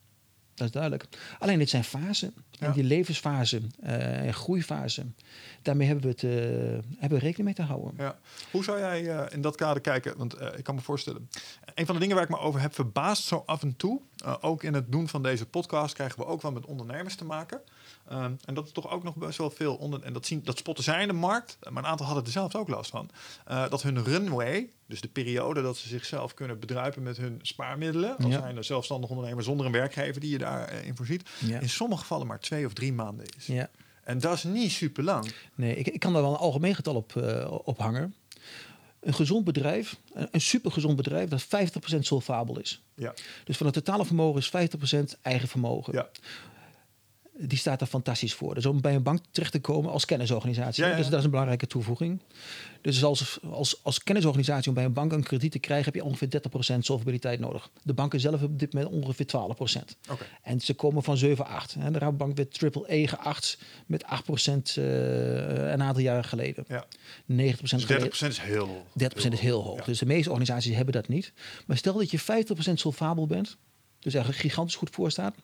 Dat 0.54 0.66
is 0.66 0.72
duidelijk. 0.72 1.08
Alleen 1.38 1.58
dit 1.58 1.70
zijn 1.70 1.84
fasen. 1.84 2.34
Ja. 2.50 2.66
En 2.66 2.72
die 2.72 2.84
levensfase 2.84 3.60
eh, 3.82 4.26
en 4.26 4.34
groeifase. 4.34 5.06
Daarmee 5.62 5.86
hebben 5.86 6.04
we, 6.04 6.10
het, 6.10 6.22
eh, 6.22 6.30
hebben 6.98 7.18
we 7.18 7.24
rekening 7.24 7.44
mee 7.44 7.54
te 7.54 7.62
houden. 7.62 7.94
ja. 7.96 8.18
Hoe 8.50 8.64
zou 8.64 8.78
jij 8.78 9.08
eh, 9.16 9.34
in 9.34 9.40
dat 9.40 9.56
kader 9.56 9.82
kijken? 9.82 10.16
Want 10.16 10.40
ik 10.56 10.64
kan 10.64 10.74
me 10.74 10.80
voorstellen, 10.80 11.28
een 11.74 11.86
van 11.86 11.94
de 11.94 12.00
dingen 12.00 12.14
waar 12.14 12.24
ik 12.24 12.30
me 12.30 12.38
over 12.38 12.60
heb 12.60 12.74
verbaasd 12.74 13.24
zo 13.24 13.42
af 13.46 13.62
en 13.62 13.76
toe, 13.76 14.00
ook 14.40 14.62
in 14.62 14.74
het 14.74 14.92
doen 14.92 15.08
van 15.08 15.22
deze 15.22 15.46
podcast, 15.46 15.94
krijgen 15.94 16.18
we 16.18 16.26
ook 16.26 16.42
wel 16.42 16.52
met 16.52 16.66
ondernemers 16.66 17.14
te 17.16 17.24
maken. 17.24 17.60
En 18.44 18.54
dat 18.54 18.66
is 18.66 18.72
toch 18.72 18.90
ook 18.90 19.02
nog 19.02 19.16
best 19.16 19.38
wel 19.38 19.50
veel 19.50 19.74
onder. 19.76 20.02
En 20.02 20.12
dat, 20.12 20.26
zien, 20.26 20.40
dat 20.44 20.58
spotten 20.58 20.84
zij 20.84 21.02
in 21.02 21.08
de 21.08 21.14
markt, 21.14 21.58
maar 21.70 21.82
een 21.82 21.88
aantal 21.90 22.06
hadden 22.06 22.24
er 22.24 22.30
zelf 22.30 22.54
ook 22.54 22.68
last 22.68 22.90
van. 22.90 23.10
dat 23.44 23.82
hun 23.82 24.04
runway, 24.04 24.70
dus 24.86 25.00
de 25.00 25.08
periode 25.08 25.62
dat 25.62 25.76
ze 25.76 25.88
zichzelf 25.88 26.34
kunnen 26.34 26.58
bedruipen 26.58 27.02
met 27.02 27.16
hun 27.16 27.38
spaarmiddelen, 27.42 28.16
als 28.16 28.26
Ja. 28.32 28.40
zijn 28.40 28.56
er 28.56 28.64
zelfstandig 28.64 29.10
ondernemer 29.10 29.44
zonder 29.44 29.66
een 29.66 29.72
werkgever 29.72 30.20
die 30.20 30.30
je 30.30 30.38
daarin 30.40 30.96
voorziet, 30.96 31.28
Ja. 31.38 31.58
in 31.60 31.68
sommige 31.68 32.00
gevallen 32.00 32.26
maar 32.26 32.40
twee 32.40 32.66
of 32.66 32.72
drie 32.72 32.92
maanden 32.92 33.26
is. 33.36 33.46
Ja. 33.46 33.70
En 34.04 34.18
dat 34.18 34.36
is 34.36 34.44
niet 34.44 34.70
super 34.70 35.04
lang. 35.04 35.32
Nee, 35.54 35.76
ik, 35.76 35.86
ik 35.88 36.00
kan 36.00 36.12
daar 36.12 36.22
wel 36.22 36.30
een 36.30 36.36
algemeen 36.38 36.74
getal 36.74 36.94
op, 36.94 37.16
eh, 37.16 37.58
op 37.64 37.78
hangen. 37.78 38.14
Een 39.00 39.14
gezond 39.14 39.44
bedrijf, 39.44 39.96
een, 40.12 40.28
een 40.30 40.40
supergezond 40.40 40.96
bedrijf, 40.96 41.28
dat 41.28 41.42
50% 41.44 41.98
solvabel 41.98 42.58
is. 42.58 42.82
Ja. 42.94 43.14
Dus 43.44 43.56
van 43.56 43.66
het 43.66 43.74
totale 43.74 44.04
vermogen 44.04 44.40
is 44.40 44.48
50% 44.48 45.18
eigen 45.22 45.48
vermogen. 45.48 45.92
Ja. 45.92 46.08
Die 47.42 47.58
staat 47.58 47.80
er 47.80 47.86
fantastisch 47.86 48.34
voor. 48.34 48.54
Dus 48.54 48.66
om 48.66 48.80
bij 48.80 48.94
een 48.94 49.02
bank 49.02 49.20
terecht 49.30 49.52
te 49.52 49.60
komen 49.60 49.90
als 49.92 50.04
kennisorganisatie. 50.04 50.84
Ja, 50.84 50.90
ja, 50.90 50.96
Dus 50.96 51.08
dat 51.08 51.18
is 51.18 51.24
een 51.24 51.30
belangrijke 51.30 51.66
toevoeging. 51.66 52.20
Dus 52.80 53.04
als, 53.04 53.38
als, 53.50 53.84
als 53.84 54.02
kennisorganisatie 54.02 54.68
om 54.68 54.74
bij 54.74 54.84
een 54.84 54.92
bank 54.92 55.12
een 55.12 55.22
krediet 55.22 55.52
te 55.52 55.58
krijgen, 55.58 55.84
heb 55.84 55.94
je 55.94 56.04
ongeveer 56.04 56.42
30% 56.74 56.78
solvabiliteit 56.78 57.40
nodig. 57.40 57.70
De 57.82 57.94
banken 57.94 58.20
zelf 58.20 58.34
hebben 58.34 58.52
op 58.52 58.58
dit 58.58 58.72
moment 58.72 58.92
ongeveer 58.92 59.26
12%. 59.26 59.96
Oké. 60.10 60.24
En 60.42 60.60
ze 60.60 60.74
komen 60.74 61.02
van 61.02 61.16
7, 61.16 61.46
8. 61.46 61.74
hè. 61.78 61.90
De 61.90 61.98
Rabobank 61.98 62.36
werd 62.36 62.54
triple 62.54 62.94
E 62.94 63.06
geacht 63.06 63.58
met 63.86 64.04
8% 64.04 64.06
eh, 64.06 64.84
een 65.72 65.82
aantal 65.82 66.02
jaren 66.02 66.24
geleden. 66.24 66.64
Ja. 66.68 66.84
90% 66.84 66.86
Dus 67.26 67.84
30% 67.84 67.86
geleden. 67.86 68.10
is 68.28 68.38
heel 68.40 68.86
30% 69.02 69.32
is 69.32 69.40
heel 69.40 69.62
hoog. 69.62 69.78
Ja. 69.78 69.84
Dus 69.84 69.98
de 69.98 70.06
meeste 70.06 70.30
organisaties 70.30 70.74
hebben 70.74 70.94
dat 70.94 71.08
niet. 71.08 71.32
Maar 71.66 71.76
stel 71.76 71.94
dat 71.94 72.10
je 72.10 72.20
50% 72.20 72.72
solvabel 72.74 73.26
bent, 73.26 73.56
dus 74.00 74.14
eigenlijk 74.14 74.44
gigantisch 74.44 74.74
goed 74.74 74.90
voor 74.90 75.10
staat. 75.10 75.34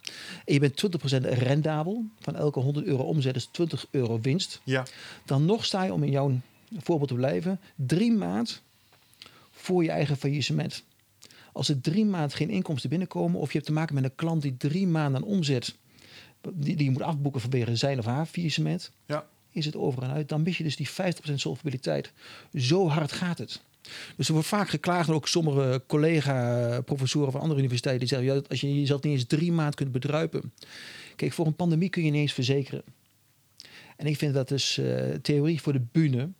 En 0.44 0.54
je 0.54 0.60
bent 0.60 0.82
20% 1.14 1.20
rendabel. 1.20 2.04
Van 2.20 2.36
elke 2.36 2.60
100 2.60 2.86
euro 2.86 3.02
omzet 3.02 3.36
is 3.36 3.48
20 3.50 3.86
euro 3.90 4.20
winst. 4.20 4.60
Ja, 4.64 4.84
Dan 5.24 5.44
nog 5.44 5.64
sta 5.64 5.82
je, 5.84 5.92
om 5.92 6.02
in 6.02 6.10
jouw 6.10 6.40
voorbeeld 6.76 7.08
te 7.08 7.14
blijven, 7.14 7.60
drie 7.74 8.12
maand 8.12 8.62
voor 9.50 9.82
je 9.82 9.90
eigen 9.90 10.16
faillissement. 10.16 10.84
Als 11.52 11.68
er 11.68 11.80
drie 11.80 12.04
maanden 12.04 12.36
geen 12.36 12.50
inkomsten 12.50 12.90
binnenkomen, 12.90 13.40
of 13.40 13.46
je 13.46 13.54
hebt 13.54 13.66
te 13.66 13.72
maken 13.72 13.94
met 13.94 14.04
een 14.04 14.14
klant 14.14 14.42
die 14.42 14.56
drie 14.56 14.86
maanden 14.86 15.22
aan 15.22 15.28
omzet, 15.28 15.74
die, 16.40 16.76
die 16.76 16.84
je 16.84 16.90
moet 16.90 17.02
afboeken 17.02 17.40
vanwege 17.40 17.76
zijn 17.76 17.98
of 17.98 18.04
haar 18.04 18.26
faillissement, 18.26 18.92
ja. 19.06 19.26
is 19.50 19.64
het 19.64 19.76
over 19.76 20.02
en 20.02 20.10
uit. 20.10 20.28
Dan 20.28 20.42
mis 20.42 20.58
je 20.58 20.64
dus 20.64 20.76
die 20.76 20.88
50% 20.88 20.92
solvabiliteit. 21.34 22.12
Zo 22.54 22.88
hard 22.88 23.12
gaat 23.12 23.38
het. 23.38 23.60
Dus 24.16 24.26
er 24.26 24.32
wordt 24.32 24.48
vaak 24.48 24.68
geklaagd, 24.68 25.10
ook 25.10 25.28
sommige 25.28 25.82
collega-professoren 25.86 27.32
van 27.32 27.40
andere 27.40 27.58
universiteiten, 27.58 28.06
die 28.06 28.16
zeggen, 28.16 28.36
ja, 28.36 28.42
als 28.48 28.60
je 28.60 28.80
jezelf 28.80 29.02
niet 29.02 29.12
eens 29.12 29.26
drie 29.26 29.52
maanden 29.52 29.74
kunt 29.74 29.92
bedruipen. 29.92 30.52
Kijk, 31.16 31.32
voor 31.32 31.46
een 31.46 31.56
pandemie 31.56 31.88
kun 31.88 32.04
je 32.04 32.10
niet 32.10 32.20
eens 32.20 32.32
verzekeren. 32.32 32.82
En 33.96 34.06
ik 34.06 34.16
vind 34.16 34.34
dat 34.34 34.48
dus 34.48 34.78
eh, 34.78 35.14
theorie 35.22 35.60
voor 35.60 35.72
de 35.72 35.86
bühne. 35.92 36.30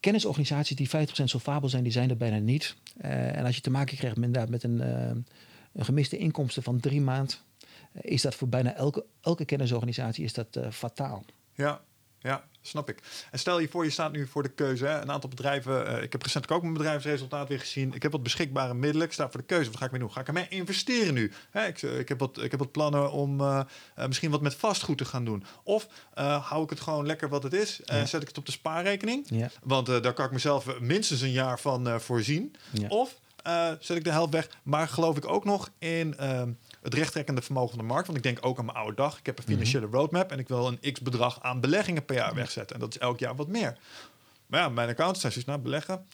Kennisorganisaties 0.00 0.76
die 0.76 0.88
50% 0.88 0.90
solvabel 1.24 1.68
zijn, 1.68 1.82
die 1.82 1.92
zijn 1.92 2.10
er 2.10 2.16
bijna 2.16 2.38
niet. 2.38 2.76
Eh, 2.96 3.36
en 3.36 3.44
als 3.44 3.54
je 3.54 3.60
te 3.60 3.70
maken 3.70 3.96
krijgt 3.96 4.16
met, 4.16 4.50
met 4.50 4.62
een, 4.62 4.80
eh, 4.80 5.10
een 5.72 5.84
gemiste 5.84 6.18
inkomsten 6.18 6.62
van 6.62 6.80
drie 6.80 7.00
maanden, 7.00 7.36
is 8.00 8.22
dat 8.22 8.34
voor 8.34 8.48
bijna 8.48 8.74
elke, 8.74 9.04
elke 9.20 9.44
kennisorganisatie 9.44 10.24
is 10.24 10.32
dat 10.32 10.58
fataal. 10.70 11.24
Ja, 11.54 11.80
ja, 12.24 12.44
snap 12.60 12.88
ik. 12.88 12.98
En 13.30 13.38
stel 13.38 13.58
je 13.58 13.68
voor, 13.68 13.84
je 13.84 13.90
staat 13.90 14.12
nu 14.12 14.26
voor 14.26 14.42
de 14.42 14.48
keuze. 14.48 14.86
Hè? 14.86 15.00
Een 15.00 15.10
aantal 15.10 15.30
bedrijven, 15.30 15.86
eh, 15.86 16.02
ik 16.02 16.12
heb 16.12 16.22
recentelijk 16.22 16.52
ook 16.52 16.62
mijn 16.62 16.74
bedrijfsresultaat 16.74 17.48
weer 17.48 17.60
gezien. 17.60 17.94
Ik 17.94 18.02
heb 18.02 18.12
wat 18.12 18.22
beschikbare 18.22 18.74
middelen. 18.74 19.06
Ik 19.06 19.12
sta 19.12 19.30
voor 19.30 19.40
de 19.40 19.46
keuze. 19.46 19.70
Wat 19.70 19.78
ga 19.78 19.84
ik 19.84 19.90
mee 19.90 20.00
doen? 20.00 20.12
Ga 20.12 20.20
ik 20.20 20.26
ermee 20.26 20.48
investeren 20.48 21.14
nu? 21.14 21.32
Hè, 21.50 21.66
ik, 21.66 21.82
eh, 21.82 21.98
ik, 21.98 22.08
heb 22.08 22.18
wat, 22.18 22.42
ik 22.42 22.50
heb 22.50 22.60
wat 22.60 22.72
plannen 22.72 23.12
om 23.12 23.40
eh, 23.40 23.60
misschien 24.06 24.30
wat 24.30 24.40
met 24.40 24.54
vastgoed 24.54 24.98
te 24.98 25.04
gaan 25.04 25.24
doen. 25.24 25.44
Of 25.62 25.86
hou 26.40 26.62
ik 26.64 26.70
het 26.70 26.80
gewoon 26.80 27.06
lekker 27.06 27.28
wat 27.28 27.42
het 27.42 27.52
is 27.52 27.82
en 27.82 27.98
Ja. 27.98 28.06
zet 28.06 28.22
ik 28.22 28.28
het 28.28 28.38
op 28.38 28.46
de 28.46 28.52
spaarrekening? 28.52 29.26
Ja. 29.30 29.50
Want 29.62 29.86
daar 29.86 30.12
kan 30.12 30.26
ik 30.26 30.32
mezelf 30.32 30.80
minstens 30.80 31.20
een 31.20 31.32
jaar 31.32 31.60
van 31.60 32.00
voorzien. 32.00 32.54
Ja. 32.72 32.88
Of 32.88 33.14
zet 33.80 33.96
ik 33.96 34.04
de 34.04 34.10
helft 34.10 34.32
weg. 34.32 34.48
Maar 34.62 34.88
geloof 34.88 35.16
ik 35.16 35.28
ook 35.28 35.44
nog 35.44 35.70
in 35.78 36.16
ehm, 36.16 36.50
het 36.84 36.94
rechttrekkende 36.94 37.42
vermogen 37.42 37.68
van 37.76 37.78
de 37.78 37.84
markt. 37.92 38.06
Want 38.06 38.18
ik 38.18 38.24
denk 38.24 38.38
ook 38.40 38.58
aan 38.58 38.64
mijn 38.64 38.76
oude 38.76 38.96
dag. 38.96 39.18
Ik 39.18 39.26
heb 39.26 39.38
een 39.38 39.44
financiële 39.44 39.86
roadmap 39.86 40.30
en 40.32 40.38
ik 40.38 40.48
wil 40.48 40.66
een 40.80 40.92
x 40.92 41.00
bedrag 41.00 41.42
aan 41.42 41.60
beleggingen 41.60 42.04
per 42.04 42.16
jaar 42.16 42.34
wegzetten. 42.34 42.74
En 42.76 42.80
dat 42.80 42.94
is 42.94 42.98
elk 43.00 43.18
jaar 43.18 43.36
wat 43.36 43.48
meer. 43.48 43.78
Maar 44.46 44.60
ja, 44.60 44.68
mijn 44.68 44.88
account 44.88 45.18
zijn 45.18 45.32
zoiets, 45.32 45.50
nou 45.50 45.62
beleggen. 45.62 46.06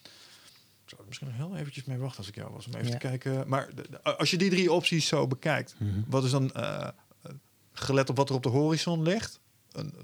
Ik 0.84 0.96
zou 0.96 1.00
er 1.00 1.06
misschien 1.06 1.28
nog 1.28 1.36
heel 1.36 1.56
eventjes 1.56 1.84
mee 1.84 1.98
wachten 1.98 2.18
als 2.18 2.28
ik 2.28 2.34
jou 2.34 2.52
was. 2.52 2.66
Om 2.66 2.74
even 2.74 2.86
Ja. 2.86 2.92
te 2.92 2.98
kijken. 2.98 3.48
Maar 3.48 3.68
als 4.16 4.30
je 4.30 4.36
die 4.36 4.50
drie 4.50 4.72
opties 4.72 5.06
zo 5.06 5.26
bekijkt. 5.26 5.74
Wat 6.06 6.24
is 6.24 6.30
dan, 6.30 6.52
eh, 6.52 6.88
eh, 7.22 7.30
gelet 7.72 8.10
op 8.10 8.16
wat 8.16 8.28
er 8.28 8.34
op 8.34 8.42
de 8.42 8.48
horizon 8.48 9.02
ligt, 9.02 9.40
een, 9.72 9.94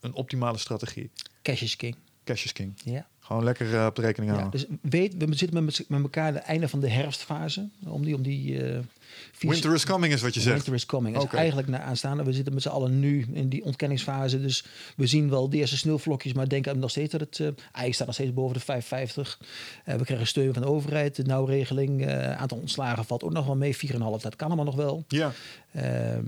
een 0.00 0.12
optimale 0.14 0.58
strategie? 0.58 1.10
Cash 1.42 1.62
is 1.62 1.76
king. 1.76 1.96
Cash 2.24 2.44
is 2.44 2.52
king. 2.52 2.72
Ja. 2.84 3.08
Gewoon 3.28 3.44
lekker 3.44 3.74
eh, 3.74 3.86
op 3.86 3.94
de 3.94 4.02
rekening 4.02 4.32
Ja, 4.32 4.38
houden. 4.38 4.60
dus 4.60 4.78
weet, 4.90 5.14
we 5.18 5.34
zitten 5.34 5.64
met, 5.64 5.84
met 5.88 6.02
elkaar 6.02 6.26
aan 6.26 6.34
het 6.34 6.42
einde 6.42 6.68
van 6.68 6.80
de 6.80 6.88
herfstfase. 6.88 7.68
Om 7.86 8.04
die, 8.04 8.14
om 8.14 8.22
die 8.22 8.62
eh, 8.64 8.78
Winter 9.38 9.74
is 9.74 9.84
coming 9.84 10.12
is 10.12 10.20
wat 10.22 10.34
je 10.34 10.40
zegt. 10.40 10.54
Winter 10.54 10.74
is 10.74 10.86
coming. 10.86 11.16
Oké. 11.16 11.26
is 11.26 11.32
eigenlijk 11.32 11.68
na 11.68 11.80
aanstaande. 11.80 12.24
We 12.24 12.32
zitten 12.32 12.54
met 12.54 12.62
z'n 12.62 12.68
allen 12.68 13.00
nu 13.00 13.26
in 13.32 13.48
die 13.48 13.64
ontkenningsfase. 13.64 14.40
Dus 14.40 14.64
we 14.96 15.06
zien 15.06 15.30
wel 15.30 15.48
de 15.48 15.56
eerste 15.56 15.76
sneeuwvlokjes, 15.76 16.32
maar 16.32 16.48
denken 16.48 16.78
nog 16.78 16.90
steeds 16.90 17.12
dat 17.12 17.20
het... 17.20 17.40
eh 17.40 17.48
IJs 17.72 17.94
staat 17.94 18.06
nog 18.06 18.16
steeds 18.16 18.34
boven 18.34 18.60
de 18.66 18.82
5,50. 18.82 19.46
Eh, 19.84 19.94
we 19.94 20.04
krijgen 20.04 20.26
steun 20.26 20.52
van 20.52 20.62
de 20.62 20.68
overheid. 20.68 21.16
De 21.16 21.22
nauwregeling. 21.24 22.06
aantal 22.10 22.58
ontslagen 22.58 23.04
valt 23.04 23.22
ook 23.24 23.32
nog 23.32 23.46
wel 23.46 23.56
mee. 23.56 23.76
4,5. 23.76 23.80
Dat 23.98 24.36
kan 24.36 24.46
allemaal 24.46 24.64
nog 24.64 24.76
wel. 24.76 25.04
Ja, 25.08 25.32
Ehm, 25.72 26.24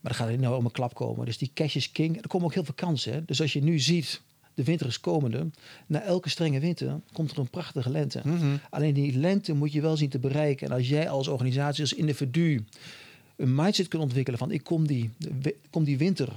maar 0.00 0.12
dan 0.12 0.14
gaat 0.14 0.28
het 0.28 0.40
nou 0.40 0.56
om 0.56 0.64
een 0.64 0.70
klap 0.70 0.94
komen. 0.94 1.26
Dus 1.26 1.38
die 1.38 1.50
cash 1.54 1.76
is 1.76 1.92
king. 1.92 2.22
Er 2.22 2.28
komen 2.28 2.46
ook 2.46 2.54
heel 2.54 2.64
veel 2.64 2.74
kansen. 2.74 3.12
Hè? 3.12 3.24
Dus 3.24 3.40
als 3.40 3.52
je 3.52 3.62
nu 3.62 3.78
ziet, 3.78 4.20
de 4.54 4.64
winter 4.64 4.86
is 4.86 5.00
komende. 5.00 5.46
Na 5.86 6.02
elke 6.02 6.28
strenge 6.28 6.60
winter 6.60 7.00
komt 7.12 7.30
er 7.30 7.38
een 7.38 7.50
prachtige 7.50 7.90
lente. 7.90 8.20
Mhm. 8.24 8.56
Alleen 8.70 8.94
die 8.94 9.18
lente 9.18 9.52
moet 9.54 9.72
je 9.72 9.80
wel 9.80 9.96
zien 9.96 10.08
te 10.08 10.18
bereiken. 10.18 10.66
En 10.66 10.72
als 10.76 10.88
jij 10.88 11.08
als 11.08 11.28
organisatie, 11.28 11.82
als 11.82 11.92
individu, 11.92 12.64
een 13.36 13.54
mindset 13.54 13.88
kunt 13.88 14.02
ontwikkelen 14.02 14.38
van 14.38 14.50
ik 14.50 14.62
kom 14.64 14.86
die, 14.86 15.10
kom 15.70 15.84
die 15.84 15.98
winter 15.98 16.28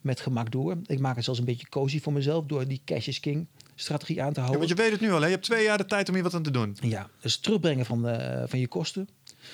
met 0.00 0.20
gemak 0.20 0.50
door. 0.52 0.76
Ik 0.86 0.98
maak 0.98 1.14
het 1.16 1.24
zelfs 1.24 1.38
een 1.38 1.44
beetje 1.46 1.68
cozy 1.68 2.00
voor 2.00 2.12
mezelf 2.12 2.44
door 2.46 2.66
die 2.66 2.80
cash 2.84 3.06
is 3.06 3.20
king 3.20 3.46
strategie 3.74 4.22
aan 4.22 4.32
te 4.32 4.40
Ja, 4.40 4.46
houden. 4.46 4.66
want 4.66 4.78
je 4.78 4.82
weet 4.84 4.92
het 4.92 5.00
nu 5.00 5.10
al. 5.12 5.18
Hè? 5.20 5.24
Je 5.26 5.32
hebt 5.32 5.44
twee 5.44 5.64
jaar 5.64 5.78
de 5.78 5.84
tijd 5.86 6.08
om 6.08 6.14
hier 6.14 6.22
wat 6.22 6.34
aan 6.34 6.42
te 6.42 6.50
doen. 6.50 6.76
Ja, 6.80 7.08
dus 7.20 7.36
terugbrengen 7.38 7.84
van, 7.86 8.02
de, 8.02 8.44
van 8.46 8.58
je 8.58 8.68
kosten. 8.68 9.08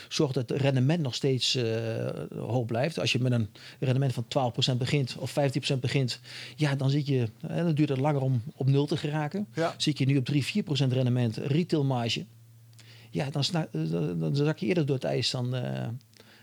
Zorg 0.09 0.33
dat 0.33 0.49
het 0.49 0.61
rendement 0.61 1.01
nog 1.01 1.15
steeds 1.15 1.55
eh, 1.55 2.07
hoog 2.37 2.67
blijft. 2.67 2.99
Als 2.99 3.13
je 3.13 3.19
met 3.19 3.33
een 3.33 3.49
rendement 3.81 4.13
van 4.13 4.53
12% 4.75 4.77
begint 4.77 5.17
of 5.19 5.35
15% 5.75 5.79
begint, 5.81 6.21
ja, 6.57 6.75
dan, 6.75 6.91
zit 6.91 7.07
je, 7.07 7.29
eh, 7.41 7.57
dan 7.57 7.75
duurt 7.75 7.89
het 7.89 7.99
langer 7.99 8.21
om 8.21 8.43
op 8.57 8.67
nul 8.67 8.87
te 8.87 8.97
geraken. 8.97 9.47
Ja. 9.55 9.75
Zit 9.77 9.99
je 9.99 10.07
nu 10.07 10.17
op 10.17 10.25
3, 10.25 10.45
4% 10.45 10.93
rendement, 10.93 11.37
retail 11.37 11.85
marge, 11.85 12.25
ja, 13.11 13.31
dan, 13.31 13.43
eh, 13.53 13.63
dan 13.91 14.19
dan 14.19 14.37
zak 14.37 14.59
je 14.59 14.67
eerder 14.67 14.87
door 14.87 14.97
het 14.97 15.05
ijs. 15.05 15.31
Dan 15.31 15.55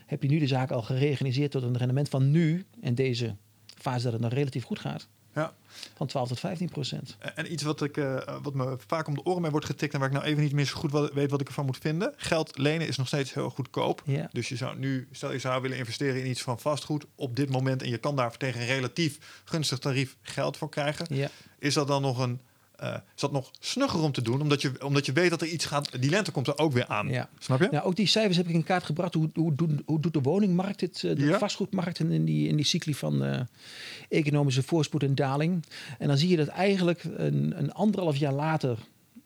heb 0.06 0.22
je 0.22 0.28
nu 0.28 0.38
de 0.38 0.46
zaak 0.46 0.70
al 0.70 0.82
gereorganiseerd 0.82 1.50
tot 1.50 1.62
een 1.62 1.76
rendement 1.76 2.08
van 2.08 2.30
nu, 2.30 2.64
in 2.80 2.94
deze 2.94 3.34
fase 3.76 4.02
dat 4.02 4.12
het 4.12 4.22
nog 4.22 4.32
relatief 4.32 4.64
goed 4.64 4.78
gaat, 4.78 5.08
Ja. 5.34 5.52
van 5.96 6.06
12 6.06 6.28
tot 6.28 6.38
15%. 6.38 7.16
En 7.34 7.52
iets 7.52 7.62
wat, 7.62 7.82
ik, 7.82 7.96
eh, 7.96 8.36
wat 8.42 8.54
me 8.54 8.76
vaak 8.86 9.06
om 9.06 9.14
de 9.14 9.24
oren 9.24 9.42
mee 9.42 9.50
wordt 9.50 9.66
getikt... 9.66 9.92
en 9.92 9.98
waar 9.98 10.08
ik 10.08 10.14
nou 10.14 10.26
even 10.26 10.42
niet 10.42 10.52
meer 10.52 10.64
zo 10.64 10.76
goed 10.76 11.10
weet 11.12 11.30
wat 11.30 11.40
ik 11.40 11.46
ervan 11.46 11.66
moet 11.66 11.78
vinden. 11.78 12.14
Geld 12.16 12.58
lenen 12.58 12.86
is 12.86 12.96
nog 12.96 13.06
steeds 13.06 13.34
heel 13.34 13.50
goedkoop. 13.50 14.02
Ja. 14.04 14.28
Dus 14.32 14.48
je 14.48 14.56
zou 14.56 14.78
nu, 14.78 15.08
stel 15.10 15.32
je 15.32 15.38
zou 15.38 15.62
willen 15.62 15.76
investeren 15.76 16.20
in 16.20 16.30
iets 16.30 16.42
van 16.42 16.60
vastgoed 16.60 17.06
op 17.14 17.36
dit 17.36 17.50
moment... 17.50 17.82
en 17.82 17.88
je 17.88 17.98
kan 17.98 18.16
daar 18.16 18.36
tegen 18.36 18.60
een 18.60 18.66
relatief 18.66 19.42
gunstig 19.44 19.78
tarief 19.78 20.16
geld 20.22 20.56
voor 20.56 20.68
krijgen. 20.68 21.06
Ja. 21.14 21.28
Is 21.58 21.74
dat 21.74 21.86
dan 21.86 22.02
nog 22.02 22.18
een... 22.18 22.40
eh, 22.80 22.94
is 23.14 23.20
dat 23.20 23.32
nog 23.32 23.50
snugger 23.58 24.00
om 24.00 24.12
te 24.12 24.22
doen? 24.22 24.40
Omdat 24.40 24.62
je, 24.62 24.84
omdat 24.84 25.06
je 25.06 25.12
weet 25.12 25.30
dat 25.30 25.40
er 25.40 25.48
iets 25.48 25.64
gaat... 25.64 26.00
Die 26.00 26.10
lente 26.10 26.30
komt 26.30 26.46
er 26.46 26.58
ook 26.58 26.72
weer 26.72 26.86
aan. 26.86 27.08
Ja. 27.08 27.28
Snap 27.38 27.60
je? 27.60 27.68
Ja, 27.70 27.80
ook 27.80 27.96
die 27.96 28.06
cijfers 28.06 28.36
heb 28.36 28.48
ik 28.48 28.54
in 28.54 28.64
kaart 28.64 28.84
gebracht. 28.84 29.14
Hoe, 29.14 29.30
hoe, 29.34 29.54
hoe 29.84 30.00
doet 30.00 30.12
de 30.12 30.20
woningmarkt 30.20 30.80
het, 30.80 31.04
eh, 31.04 31.16
de 31.16 31.24
Ja. 31.24 31.38
vastgoedmarkt 31.38 31.98
in 31.98 32.24
die, 32.24 32.48
in 32.48 32.56
die 32.56 32.64
cycli 32.64 32.94
van 32.94 33.24
eh, 33.24 33.40
economische 34.08 34.62
voorspoed 34.62 35.02
en 35.02 35.14
daling. 35.14 35.64
En 35.98 36.08
dan 36.08 36.18
zie 36.18 36.28
je 36.28 36.36
dat 36.36 36.48
eigenlijk 36.48 37.04
een, 37.04 37.58
een 37.58 37.72
anderhalf 37.72 38.16
jaar 38.16 38.32
later, 38.32 38.78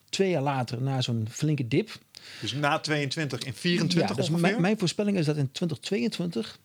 twee 0.09 0.31
jaar 0.31 0.43
later, 0.43 0.83
na 0.83 1.01
zo'n 1.01 1.27
flinke 1.31 1.69
dip. 1.69 1.99
Dus 2.41 2.53
na 2.53 2.79
22 2.79 3.41
in 3.41 3.55
24 3.55 4.17
ja, 4.17 4.23
dus 4.23 4.41
mijn, 4.41 4.61
mijn 4.61 4.79
voorspelling 4.79 5.17
is 5.17 5.27
dat 5.27 5.37
in 5.37 5.53
2022 5.53 6.59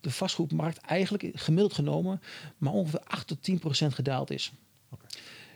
de 0.00 0.10
vastgoedmarkt 0.10 0.78
eigenlijk 0.78 1.30
gemiddeld 1.34 1.74
genomen 1.74 2.20
maar 2.58 2.72
ongeveer 2.72 3.00
8 3.04 3.26
tot 3.26 3.42
10 3.42 3.58
procent 3.58 3.94
gedaald 3.94 4.30
is. 4.30 4.52
Oké. 4.90 5.06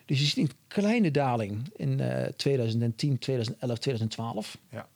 Dus 0.09 0.19
je 0.21 0.27
ziet 0.27 0.37
een 0.37 0.51
kleine 0.69 1.11
daling 1.11 1.71
in 1.77 2.01
eh 2.01 2.29
2010, 2.37 3.19
2011, 3.19 3.79
2012. 3.79 4.59
Ja. 4.71 4.89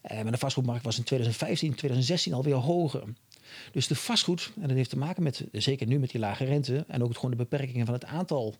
Eh, 0.00 0.22
maar 0.22 0.32
de 0.32 0.38
vastgoedmarkt 0.38 0.84
was 0.84 0.98
in 0.98 1.04
2015, 1.04 1.74
2016 1.74 2.32
alweer 2.32 2.54
hoger. 2.54 3.04
Dus 3.72 3.86
de 3.86 3.94
vastgoed, 3.94 4.52
en 4.60 4.68
dat 4.68 4.76
heeft 4.76 4.90
te 4.90 4.98
maken 4.98 5.22
met, 5.22 5.44
zeker 5.52 5.86
nu 5.86 5.98
met 5.98 6.10
die 6.10 6.20
lage 6.20 6.44
rente... 6.44 6.84
en 6.88 7.02
ook 7.02 7.14
gewoon 7.14 7.30
de 7.30 7.36
beperkingen 7.36 7.86
van 7.86 7.94
het 7.94 8.04
aantal 8.04 8.54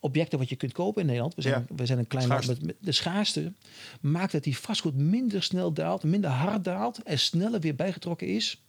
objecten 0.00 0.38
wat 0.38 0.48
je 0.48 0.56
kunt 0.56 0.72
kopen 0.72 1.00
in 1.00 1.06
Nederland. 1.06 1.34
We 1.34 1.42
zijn, 1.42 1.66
Ja. 1.68 1.74
we 1.76 1.86
zijn 1.86 1.98
een 1.98 2.06
klein 2.06 2.28
land 2.28 2.46
met, 2.46 2.62
met 2.62 2.76
de 2.80 2.92
schaarste. 2.92 3.52
Maakt 4.00 4.32
dat 4.32 4.44
die 4.44 4.58
vastgoed 4.58 4.94
minder 4.96 5.42
snel 5.42 5.72
daalt, 5.72 6.02
minder 6.02 6.30
hard 6.30 6.64
daalt... 6.64 7.02
en 7.02 7.18
sneller 7.18 7.60
weer 7.60 7.74
bijgetrokken 7.74 8.26
is 8.26 8.60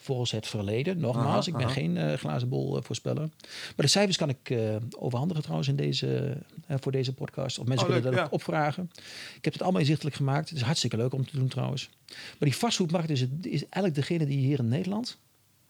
volgens 0.00 0.30
het 0.30 0.46
verleden. 0.46 0.98
Nogmaals, 0.98 1.26
Aha, 1.26 1.46
ik 1.46 1.52
ben 1.52 1.64
aha. 1.64 1.72
geen 1.72 1.96
eh, 1.96 2.12
glazen 2.12 2.48
bol 2.48 2.76
eh, 2.76 2.82
voorspeller. 2.82 3.28
Maar 3.48 3.74
de 3.76 3.86
cijfers 3.86 4.16
kan 4.16 4.28
ik 4.28 4.50
eh, 4.50 4.76
overhandigen 4.98 5.42
trouwens 5.42 5.68
in 5.68 5.76
deze, 5.76 6.36
voor 6.68 6.92
deze 6.92 7.14
podcast. 7.14 7.58
Of 7.58 7.66
mensen 7.66 7.86
Oh, 7.86 7.92
kunnen 7.92 8.10
leuk, 8.10 8.20
dat 8.20 8.30
ja. 8.30 8.36
opvragen. 8.36 8.90
Ik 9.36 9.44
heb 9.44 9.52
het 9.52 9.62
allemaal 9.62 9.80
inzichtelijk 9.80 10.16
gemaakt. 10.16 10.48
Het 10.48 10.58
is 10.58 10.64
hartstikke 10.64 10.96
leuk 10.96 11.12
om 11.12 11.26
te 11.26 11.36
doen 11.36 11.48
trouwens. 11.48 11.90
Maar 12.06 12.48
die 12.48 12.56
vastgoedmarkt 12.56 13.10
is, 13.10 13.20
het, 13.20 13.30
is 13.40 13.62
eigenlijk 13.62 13.94
degene 13.94 14.26
die 14.26 14.38
hier 14.38 14.58
in 14.58 14.68
Nederland... 14.68 15.18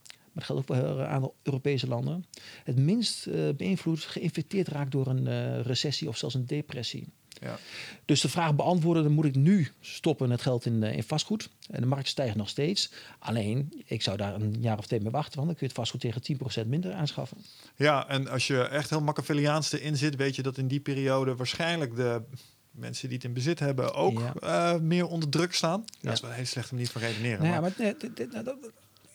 maar 0.07 0.31
dat 0.35 0.45
geldt 0.45 0.61
ook 0.61 0.77
voor 0.77 0.87
een 0.89 1.07
aantal 1.07 1.35
Europese 1.43 1.87
landen... 1.87 2.25
het 2.65 2.79
minst 2.79 3.29
beïnvloed, 3.57 4.01
geïnfecteerd 4.01 4.69
raakt 4.69 4.93
door 4.93 5.07
een 5.07 5.63
recessie 5.63 6.09
of 6.09 6.17
zelfs 6.17 6.35
een 6.35 6.47
depressie. 6.47 7.09
Ja. 7.41 7.59
Dus 8.05 8.21
de 8.21 8.29
vraag 8.29 8.55
beantwoorden, 8.55 9.03
dan 9.03 9.13
moet 9.13 9.25
ik 9.25 9.35
nu 9.35 9.69
stoppen 9.81 10.31
het 10.31 10.43
geld 10.43 10.67
in, 10.67 10.83
eh, 10.83 10.97
in 10.97 11.03
vastgoed. 11.03 11.49
En 11.71 11.81
de 11.81 11.87
markt 11.87 12.09
stijgt 12.09 12.37
nog 12.37 12.49
steeds. 12.49 12.93
Alleen, 13.19 13.83
ik 13.87 14.03
zou 14.03 14.17
daar 14.17 14.35
een 14.35 14.57
jaar 14.61 14.79
of 14.79 14.87
twee 14.87 15.01
mee 15.01 15.11
wachten, 15.11 15.35
want 15.37 15.47
dan 15.47 15.57
kun 15.57 15.67
je 15.67 15.73
het 15.73 15.83
vastgoed 15.83 16.01
tegen 16.01 16.23
10% 16.23 16.67
minder 16.69 16.93
aanschaffen. 16.93 17.37
Ja, 17.77 18.09
en 18.09 18.29
als 18.29 18.47
je 18.47 18.63
echt 18.63 18.91
heel 18.91 19.01
Machiavelliaans 19.01 19.73
erin 19.73 19.97
zit, 19.97 20.17
weet 20.17 20.37
je 20.37 20.43
dat 20.43 20.59
in 20.59 20.69
die 20.69 20.81
periode 20.81 21.35
waarschijnlijk 21.37 21.97
de 21.97 22.23
mensen 22.71 23.09
die 23.09 23.17
het 23.17 23.27
in 23.27 23.33
bezit 23.33 23.59
hebben 23.59 23.95
ook 23.95 24.19
Ja. 24.21 24.35
eh, 24.75 24.81
meer 24.81 25.07
onder 25.07 25.29
druk 25.29 25.55
staan. 25.55 25.81
Dat 25.87 25.97
Ja. 26.01 26.13
is 26.13 26.21
wel 26.21 26.31
een 26.31 26.37
hele 26.37 26.49
slechte 26.49 26.75
manier 26.75 26.89
van 26.91 27.01
redeneren. 27.01 27.43
Nou 27.43 27.55
ja, 27.55 27.61
maar 27.61 27.73
maar, 27.79 28.43
nou, 28.45 28.57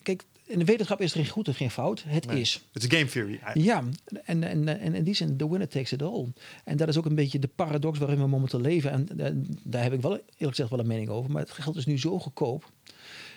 kijk, 0.04 0.24
in 0.46 0.60
de 0.60 0.66
wetenschap 0.66 1.02
is 1.02 1.12
er 1.12 1.18
geen 1.18 1.30
goed 1.30 1.48
en 1.48 1.54
geen 1.54 1.72
fout. 1.72 2.04
Het 2.08 2.26
nee, 2.26 2.42
is. 2.42 2.66
Het 2.72 2.84
is 2.84 3.00
game 3.00 3.10
theory. 3.10 3.40
Ja, 3.54 3.84
en, 4.24 4.44
en, 4.44 4.80
en 4.80 4.96
in 4.96 5.04
die 5.04 5.14
zin, 5.14 5.38
the 5.38 5.50
winner 5.50 5.68
takes 5.68 5.92
it 5.92 6.02
all. 6.02 6.28
En 6.64 6.78
dat 6.78 6.88
is 6.88 6.98
ook 6.98 7.06
een 7.06 7.16
beetje 7.16 7.40
de 7.40 7.48
paradox 7.48 8.00
waarin 8.00 8.20
we 8.20 8.28
momenteel 8.28 8.62
leven. 8.62 8.92
En, 8.92 9.20
en 9.20 9.60
daar 9.64 9.84
heb 9.84 9.94
ik 9.94 10.02
wel 10.02 10.12
eerlijk 10.12 10.36
gezegd 10.38 10.70
wel 10.70 10.80
een 10.80 10.88
mening 10.88 11.10
over. 11.10 11.32
Maar 11.32 11.42
het 11.42 11.52
geld 11.52 11.76
is 11.76 11.86
nu 11.86 12.00
zo 12.00 12.20
goedkoop. 12.20 12.72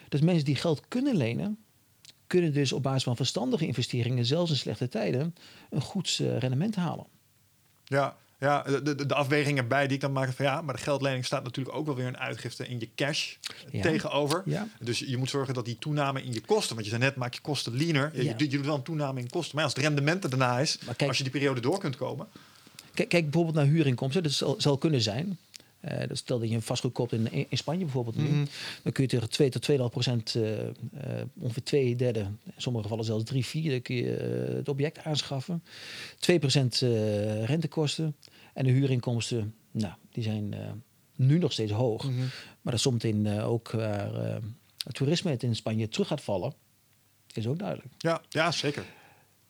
Dus 0.08 0.20
mensen 0.20 0.44
die 0.44 0.56
geld 0.56 0.82
kunnen 0.88 1.16
lenen, 1.16 1.58
kunnen 2.26 2.52
dus 2.52 2.72
op 2.72 2.82
basis 2.82 3.02
van 3.02 3.16
verstandige 3.16 3.66
investeringen, 3.66 4.24
zelfs 4.24 4.50
in 4.50 4.56
slechte 4.56 4.88
tijden, 4.88 5.34
een 5.70 5.80
goed 5.80 6.18
eh, 6.20 6.38
rendement 6.38 6.74
halen. 6.74 7.06
Ja, 7.84 8.16
ja 8.40 8.62
de, 8.62 9.06
de, 9.06 9.14
afweging 9.14 9.58
erbij 9.58 9.86
die 9.86 9.94
ik 9.94 10.00
dan 10.00 10.12
maak 10.12 10.32
van 10.32 10.44
ja, 10.44 10.60
maar 10.62 10.74
de 10.76 10.82
geldlening 10.82 11.24
staat 11.24 11.42
natuurlijk 11.44 11.76
ook 11.76 11.86
wel 11.86 11.94
weer 11.94 12.06
een 12.06 12.18
uitgifte 12.18 12.66
in 12.68 12.80
je 12.80 12.88
cash 12.96 13.34
Ja. 13.70 13.82
tegenover. 13.82 14.42
Ja. 14.44 14.68
Dus 14.80 14.98
je 14.98 15.16
moet 15.16 15.30
zorgen 15.30 15.54
dat 15.54 15.64
die 15.64 15.76
toename 15.78 16.22
in 16.22 16.32
je 16.32 16.40
kosten, 16.40 16.74
want 16.74 16.86
je 16.86 16.90
zei 16.92 17.02
net, 17.04 17.16
maak 17.16 17.34
je 17.34 17.40
kosten 17.40 17.76
leaner. 17.76 18.10
Je, 18.14 18.22
Ja. 18.22 18.30
je, 18.30 18.36
doet- 18.36 18.50
je 18.50 18.56
doet 18.56 18.66
wel 18.66 18.74
een 18.74 18.82
toename 18.82 19.20
in 19.20 19.30
kosten. 19.30 19.54
Maar 19.54 19.64
als 19.64 19.74
het 19.74 19.82
rendement 19.82 20.24
er 20.24 20.30
daarna 20.30 20.58
is, 20.60 20.78
kijk- 20.96 21.08
als 21.08 21.16
je 21.16 21.22
die 21.22 21.32
periode 21.32 21.60
door 21.60 21.78
kunt 21.78 21.96
komen. 21.96 22.26
Kijk, 22.94 23.08
kijk 23.08 23.22
bijvoorbeeld 23.24 23.56
naar 23.56 23.64
huurinkomsten. 23.66 24.22
Dat 24.22 24.32
zal, 24.32 24.54
zal 24.58 24.78
kunnen 24.78 25.00
zijn. 25.02 25.38
Eh, 25.80 26.02
stel 26.12 26.38
dat 26.38 26.48
je 26.48 26.54
een 26.54 26.62
vastgoed 26.62 26.92
koopt 26.92 27.12
in, 27.12 27.32
in 27.50 27.56
Spanje 27.56 27.84
bijvoorbeeld 27.84 28.16
nu. 28.16 28.28
Mhm. 28.28 28.44
Dan 28.82 28.92
kun 28.92 29.02
je 29.02 29.08
tegen 29.08 29.30
2 29.30 29.50
tot 29.50 29.62
2,5 29.62 29.90
procent, 29.90 30.34
eh, 30.34 30.66
eh, 30.66 30.72
ongeveer 31.38 31.62
2 31.62 31.96
derde, 31.96 32.20
in 32.20 32.52
sommige 32.56 32.82
gevallen 32.84 33.04
zelfs 33.04 33.24
3 33.24 33.46
vierde, 33.46 33.80
kun 33.80 33.96
je 33.96 34.16
eh, 34.16 34.54
het 34.54 34.68
object 34.68 35.04
aanschaffen. 35.04 35.62
2 36.18 36.38
procent 36.38 36.82
eh, 36.82 37.44
rentekosten. 37.44 38.16
En 38.54 38.64
de 38.64 38.70
huurinkomsten, 38.70 39.54
nou, 39.70 39.94
die 40.12 40.22
zijn 40.22 40.54
nu 41.16 41.38
nog 41.38 41.52
steeds 41.52 41.72
hoog. 41.72 42.04
Mhm. 42.04 42.18
Maar 42.62 42.72
dat 42.72 42.80
zometeen 42.80 43.40
ook 43.40 43.70
waar 43.70 44.40
het 44.84 44.94
toerisme 44.94 45.30
het 45.30 45.42
in 45.42 45.56
Spanje 45.56 45.88
terug 45.88 46.08
gaat 46.08 46.20
vallen, 46.20 46.52
is 47.34 47.46
ook 47.46 47.58
duidelijk. 47.58 47.88
Ja, 47.98 48.22
ja, 48.28 48.50
zeker. 48.50 48.84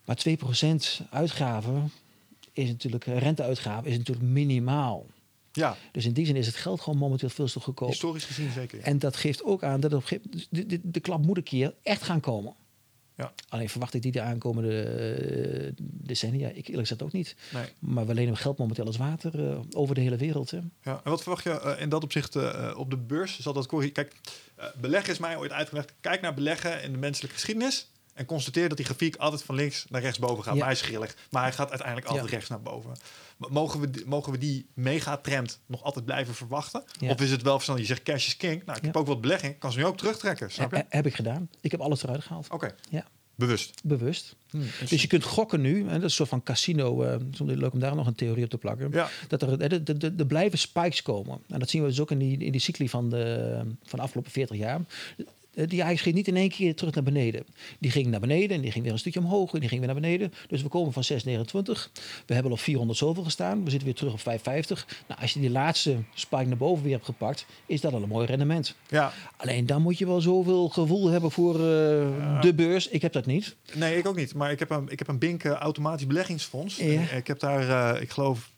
Maar 0.05 0.17
2% 0.17 1.01
uitgaven 1.11 1.91
is 2.53 2.69
natuurlijk, 2.69 3.05
renteuitgaven 3.05 3.91
is 3.91 3.97
natuurlijk 3.97 4.29
minimaal. 4.29 5.07
Ja, 5.59 5.77
Dus 5.93 6.05
in 6.05 6.13
die 6.13 6.27
zin 6.27 6.37
is 6.37 6.47
het 6.47 6.57
geld 6.57 6.81
gewoon 6.81 6.99
momenteel 6.99 7.29
veel 7.29 7.47
te 7.47 7.61
goedkoop. 7.61 7.89
historisch 7.89 8.25
gezien 8.25 8.51
zeker. 8.53 8.79
ja. 8.79 8.85
En 8.85 8.99
dat 8.99 9.17
geeft 9.17 9.45
ook 9.45 9.63
aan 9.63 9.81
dat 9.81 9.93
op 9.95 10.09
de, 10.51 10.67
de, 10.67 10.81
de 10.83 11.01
klap 11.01 11.27
moet 11.27 11.37
een 11.37 11.43
keer 11.43 11.75
echt 11.83 12.03
gaan 12.03 12.21
komen. 12.21 12.55
Ja. 13.17 13.33
Alleen 13.49 13.69
verwacht 13.69 13.95
ik 13.95 14.03
die 14.03 14.13
de 14.13 14.21
aankomende 14.21 14.83
eh, 14.83 15.73
decennia. 15.81 16.49
Ik 16.49 16.57
eerlijk 16.69 16.79
gezegd 16.89 17.03
ook 17.03 17.13
niet. 17.13 17.37
Nee. 17.53 17.65
Maar 17.79 18.07
we 18.07 18.15
lenen 18.15 18.37
geld 18.37 18.59
momenteel 18.59 18.85
als 18.87 18.97
water 18.97 19.51
eh, 19.51 19.59
over 19.71 19.95
de 19.95 20.01
hele 20.01 20.17
wereld. 20.17 20.51
Hè. 20.51 20.59
Ja, 20.83 21.01
en 21.05 21.11
wat 21.11 21.21
verwacht 21.23 21.45
je 21.45 21.61
eh, 21.61 21.83
in 21.83 21.89
dat 21.89 22.03
opzicht 22.05 22.37
op 22.77 22.91
de 22.91 22.97
beurs? 22.97 23.41
Zal 23.41 23.53
dat 23.53 23.67
Kijk, 23.93 24.15
beleggen 24.81 25.13
is 25.13 25.19
mij 25.19 25.37
ooit 25.37 25.53
uitgelegd. 25.53 25.93
Kijk 26.01 26.21
naar 26.21 26.35
beleggen 26.35 26.83
in 26.83 26.93
de 26.93 26.99
menselijke 26.99 27.37
geschiedenis. 27.37 27.89
En 28.15 28.25
constateer 28.25 28.69
dat 28.69 28.77
die 28.77 28.87
grafiek 28.87 29.17
altijd 29.17 29.43
van 29.43 29.55
links 29.55 29.85
naar 29.89 30.01
rechts 30.01 30.19
boven 30.19 30.45
gaat. 30.45 30.53
Ja. 30.53 30.59
Maar 30.59 30.69
hij 30.69 30.77
is 30.81 30.83
grillig. 30.83 31.17
Maar 31.31 31.43
hij 31.43 31.53
gaat 31.53 31.69
uiteindelijk 31.69 32.07
altijd 32.09 32.27
Ja. 32.27 32.33
rechts 32.33 32.49
naar 32.49 32.61
boven. 32.63 32.93
Mogen 33.39 33.81
we, 33.81 33.91
die- 33.91 34.07
mogen 34.07 34.33
we 34.33 34.39
die 34.39 34.67
megatrend 34.75 35.61
nog 35.67 35.83
altijd 35.83 36.05
blijven 36.05 36.35
verwachten? 36.35 36.83
Ja. 37.01 37.11
Of 37.11 37.21
is 37.21 37.31
het 37.31 37.43
wel 37.43 37.53
verstandig? 37.55 37.87
Je 37.87 37.95
zegt 37.95 38.05
cash 38.07 38.27
is 38.27 38.37
king. 38.37 38.65
Nou, 38.65 38.79
ik 38.79 38.85
heb 38.85 38.95
Ja. 38.95 39.01
ook 39.01 39.07
wat 39.07 39.21
belegging. 39.21 39.59
Kan 39.59 39.73
ze 39.73 39.79
nu 39.79 39.85
ook 39.85 39.97
terugtrekken. 39.97 40.51
Snap 40.51 40.71
je? 40.71 40.77
He- 40.77 40.83
heb 40.89 41.07
ik 41.07 41.15
gedaan. 41.15 41.49
Ik 41.61 41.71
heb 41.71 41.81
alles 41.81 42.03
eruit 42.03 42.23
gehaald. 42.23 42.49
Oké, 42.51 42.75
Ja, 42.91 43.05
bewust. 43.35 43.81
bewust. 43.85 44.37
Hm, 44.51 44.59
Dus 44.89 45.03
je 45.03 45.09
kunt 45.09 45.25
gokken 45.25 45.61
nu. 45.61 45.79
En 45.81 45.87
dat 45.87 45.97
is 45.97 46.03
een 46.03 46.11
soort 46.11 46.29
van 46.29 46.43
casino. 46.43 47.19
soms 47.31 47.51
leuk 47.53 47.73
om 47.73 47.79
daar 47.79 47.95
nog 47.95 48.07
een 48.07 48.15
theorie 48.15 48.45
op 48.45 48.51
te 48.51 48.59
plakken. 48.59 48.91
Ja, 48.93 49.09
dat 49.29 49.43
er, 49.43 49.61
er, 49.63 49.73
er, 49.73 50.05
er- 50.05 50.13
er 50.19 50.27
blijven 50.27 50.59
spikes 50.59 51.03
komen. 51.03 51.39
En 51.49 51.59
dat 51.59 51.71
zien 51.71 51.83
we 51.83 51.89
dus 51.89 52.01
ook 52.01 52.11
in 52.11 52.19
die, 52.19 52.39
in 52.39 52.53
die 52.53 52.61
cycli 52.61 52.89
van 52.89 53.11
de, 53.11 53.61
van 53.83 53.99
de 53.99 54.05
afgelopen 54.05 54.31
40 54.33 54.57
jaar. 54.57 54.81
Eh, 55.59 55.69
Die 55.69 55.83
ijs 55.83 56.01
ging 56.01 56.15
niet 56.15 56.29
in 56.29 56.37
één 56.37 56.49
keer 56.49 56.75
terug 56.75 56.95
naar 56.95 57.03
beneden. 57.05 57.45
Die 57.79 57.91
ging 57.91 58.07
naar 58.07 58.21
beneden 58.21 58.57
en 58.57 58.63
die 58.63 58.71
ging 58.73 58.85
weer 58.85 58.93
een 58.93 58.99
stukje 58.99 59.21
omhoog 59.21 59.53
en 59.53 59.61
die 59.61 59.69
ging 59.69 59.81
weer 59.81 59.93
naar 59.93 60.01
beneden. 60.01 60.33
Dus 60.49 60.63
we 60.63 60.69
komen 60.69 60.93
van 60.93 61.03
6,29. 61.03 61.91
We 62.27 62.35
hebben 62.35 62.53
op 62.53 62.61
400 62.61 62.99
zoveel 62.99 63.23
gestaan. 63.23 63.65
We 63.65 63.71
zitten 63.71 63.89
weer 63.89 63.97
terug 63.97 64.13
op 64.13 64.21
5,50. 64.21 64.87
Nou, 65.09 65.21
als 65.21 65.33
je 65.33 65.41
die 65.41 65.51
laatste 65.51 65.97
spike 66.15 66.45
naar 66.45 66.57
boven 66.57 66.83
weer 66.85 66.93
hebt 66.93 67.05
gepakt, 67.05 67.47
is 67.67 67.81
dat 67.81 67.93
al 67.93 68.03
een 68.03 68.09
mooi 68.09 68.27
rendement. 68.27 68.75
ja. 68.89 69.13
Alleen 69.37 69.67
dan 69.67 69.83
moet 69.83 69.99
je 69.99 70.07
wel 70.07 70.21
zoveel 70.21 70.69
gevoel 70.69 71.09
hebben 71.09 71.31
voor 71.31 71.55
eh, 71.55 71.61
de 72.41 72.53
beurs. 72.57 72.89
Ik 72.89 73.03
heb 73.03 73.13
dat 73.13 73.27
niet. 73.27 73.57
Nee, 73.75 73.97
ik 73.99 74.07
ook 74.07 74.17
niet. 74.17 74.35
Maar 74.35 74.51
ik 74.51 74.59
heb 74.59 74.71
een, 74.71 74.89
ik 74.89 74.99
heb 74.99 75.09
een 75.09 75.19
Bink 75.19 75.45
eh, 75.45 75.53
automatisch 75.53 76.07
beleggingsfonds. 76.07 76.77
Ja. 76.77 77.01
Ik 77.03 77.27
heb 77.27 77.39
daar, 77.41 78.01
ik 78.03 78.11
geloof, 78.11 78.51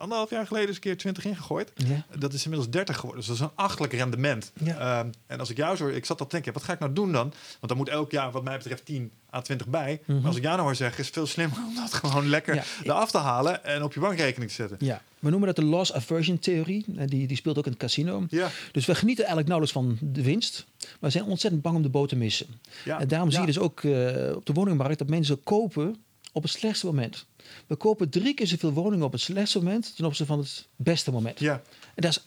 anderhalf 0.00 0.30
jaar 0.30 0.46
geleden 0.46 0.66
eens 0.68 0.76
een 0.76 0.82
keer 0.82 0.96
20 0.96 1.24
in 1.24 1.36
gegooid. 1.36 1.72
Ja. 1.74 2.04
Dat 2.18 2.32
is 2.32 2.42
inmiddels 2.44 2.70
30 2.72 2.94
geworden. 2.96 3.18
Dus 3.18 3.26
dat 3.28 3.36
is 3.36 3.42
een 3.42 3.50
achtelijk 3.64 3.92
rendement. 3.92 4.52
Ja. 4.64 4.78
Ehm, 5.00 5.08
en 5.26 5.38
als 5.40 5.50
ik 5.50 5.56
jou 5.56 5.76
zo 5.76 5.84
hoor, 5.84 5.92
ik 5.92 6.04
zat 6.04 6.20
al 6.20 6.26
te 6.26 6.34
denken, 6.34 6.52
wat 6.52 6.62
ga 6.62 6.72
ik 6.72 6.78
nou 6.78 6.92
doen 6.92 7.12
dan? 7.12 7.28
Want 7.30 7.68
dan 7.68 7.76
moet 7.76 7.88
elk 7.88 8.10
jaar, 8.10 8.30
wat 8.30 8.44
mij 8.44 8.56
betreft, 8.56 8.84
10 8.84 9.10
à 9.34 9.40
20 9.40 9.66
bij. 9.66 10.00
Mhm. 10.06 10.16
Maar 10.18 10.26
als 10.26 10.36
ik 10.36 10.42
jou 10.42 10.54
nou 10.54 10.66
hoor 10.66 10.76
zeggen, 10.76 10.98
is 10.98 11.04
het 11.06 11.14
veel 11.14 11.26
slimmer 11.26 11.58
om 11.68 11.74
dat 11.74 11.94
gewoon 12.00 12.28
lekker 12.28 12.54
Ja. 12.54 12.62
eraf 12.84 13.10
te 13.10 13.18
halen 13.18 13.64
en 13.64 13.82
op 13.82 13.92
je 13.94 14.00
bankrekening 14.00 14.50
te 14.50 14.56
zetten. 14.56 14.76
Ja, 14.80 15.02
we 15.18 15.30
noemen 15.30 15.46
dat 15.46 15.56
de 15.56 15.64
loss 15.64 15.92
aversion 15.92 16.38
theorie. 16.38 16.84
Eh, 16.96 17.06
Die, 17.06 17.26
die 17.26 17.36
speelt 17.36 17.58
ook 17.58 17.64
in 17.64 17.70
het 17.70 17.80
casino. 17.80 18.26
Ja, 18.28 18.48
Dus 18.72 18.86
we 18.86 18.94
genieten 18.94 19.24
eigenlijk 19.26 19.48
nauwelijks 19.48 19.72
van 20.00 20.12
de 20.12 20.22
winst. 20.22 20.66
Maar 20.80 20.88
we 21.00 21.10
zijn 21.10 21.24
ontzettend 21.24 21.62
bang 21.62 21.76
om 21.76 21.82
de 21.82 21.88
boot 21.88 22.08
te 22.08 22.16
missen. 22.16 22.46
ja. 22.84 23.00
En 23.00 23.08
daarom 23.08 23.30
zie 23.30 23.40
je 23.40 23.46
dus 23.46 23.58
ook 23.58 23.82
eh, 23.84 24.36
op 24.36 24.46
de 24.46 24.52
woningmarkt 24.52 24.98
dat 24.98 25.08
mensen 25.08 25.42
kopen 25.42 25.96
op 26.32 26.42
het 26.42 26.52
slechtste 26.52 26.86
moment. 26.86 27.26
We 27.66 27.76
kopen 27.76 28.08
drie 28.10 28.34
keer 28.34 28.46
zoveel 28.46 28.72
woningen 28.72 29.06
op 29.06 29.12
het 29.12 29.20
slechtste 29.20 29.58
moment 29.58 29.96
ten 29.96 30.04
opzichte 30.04 30.32
van 30.32 30.38
het 30.42 30.66
beste 30.76 31.10
moment. 31.10 31.38
Ja, 31.40 31.52
En 31.94 32.02
dat 32.02 32.10
is 32.10 32.22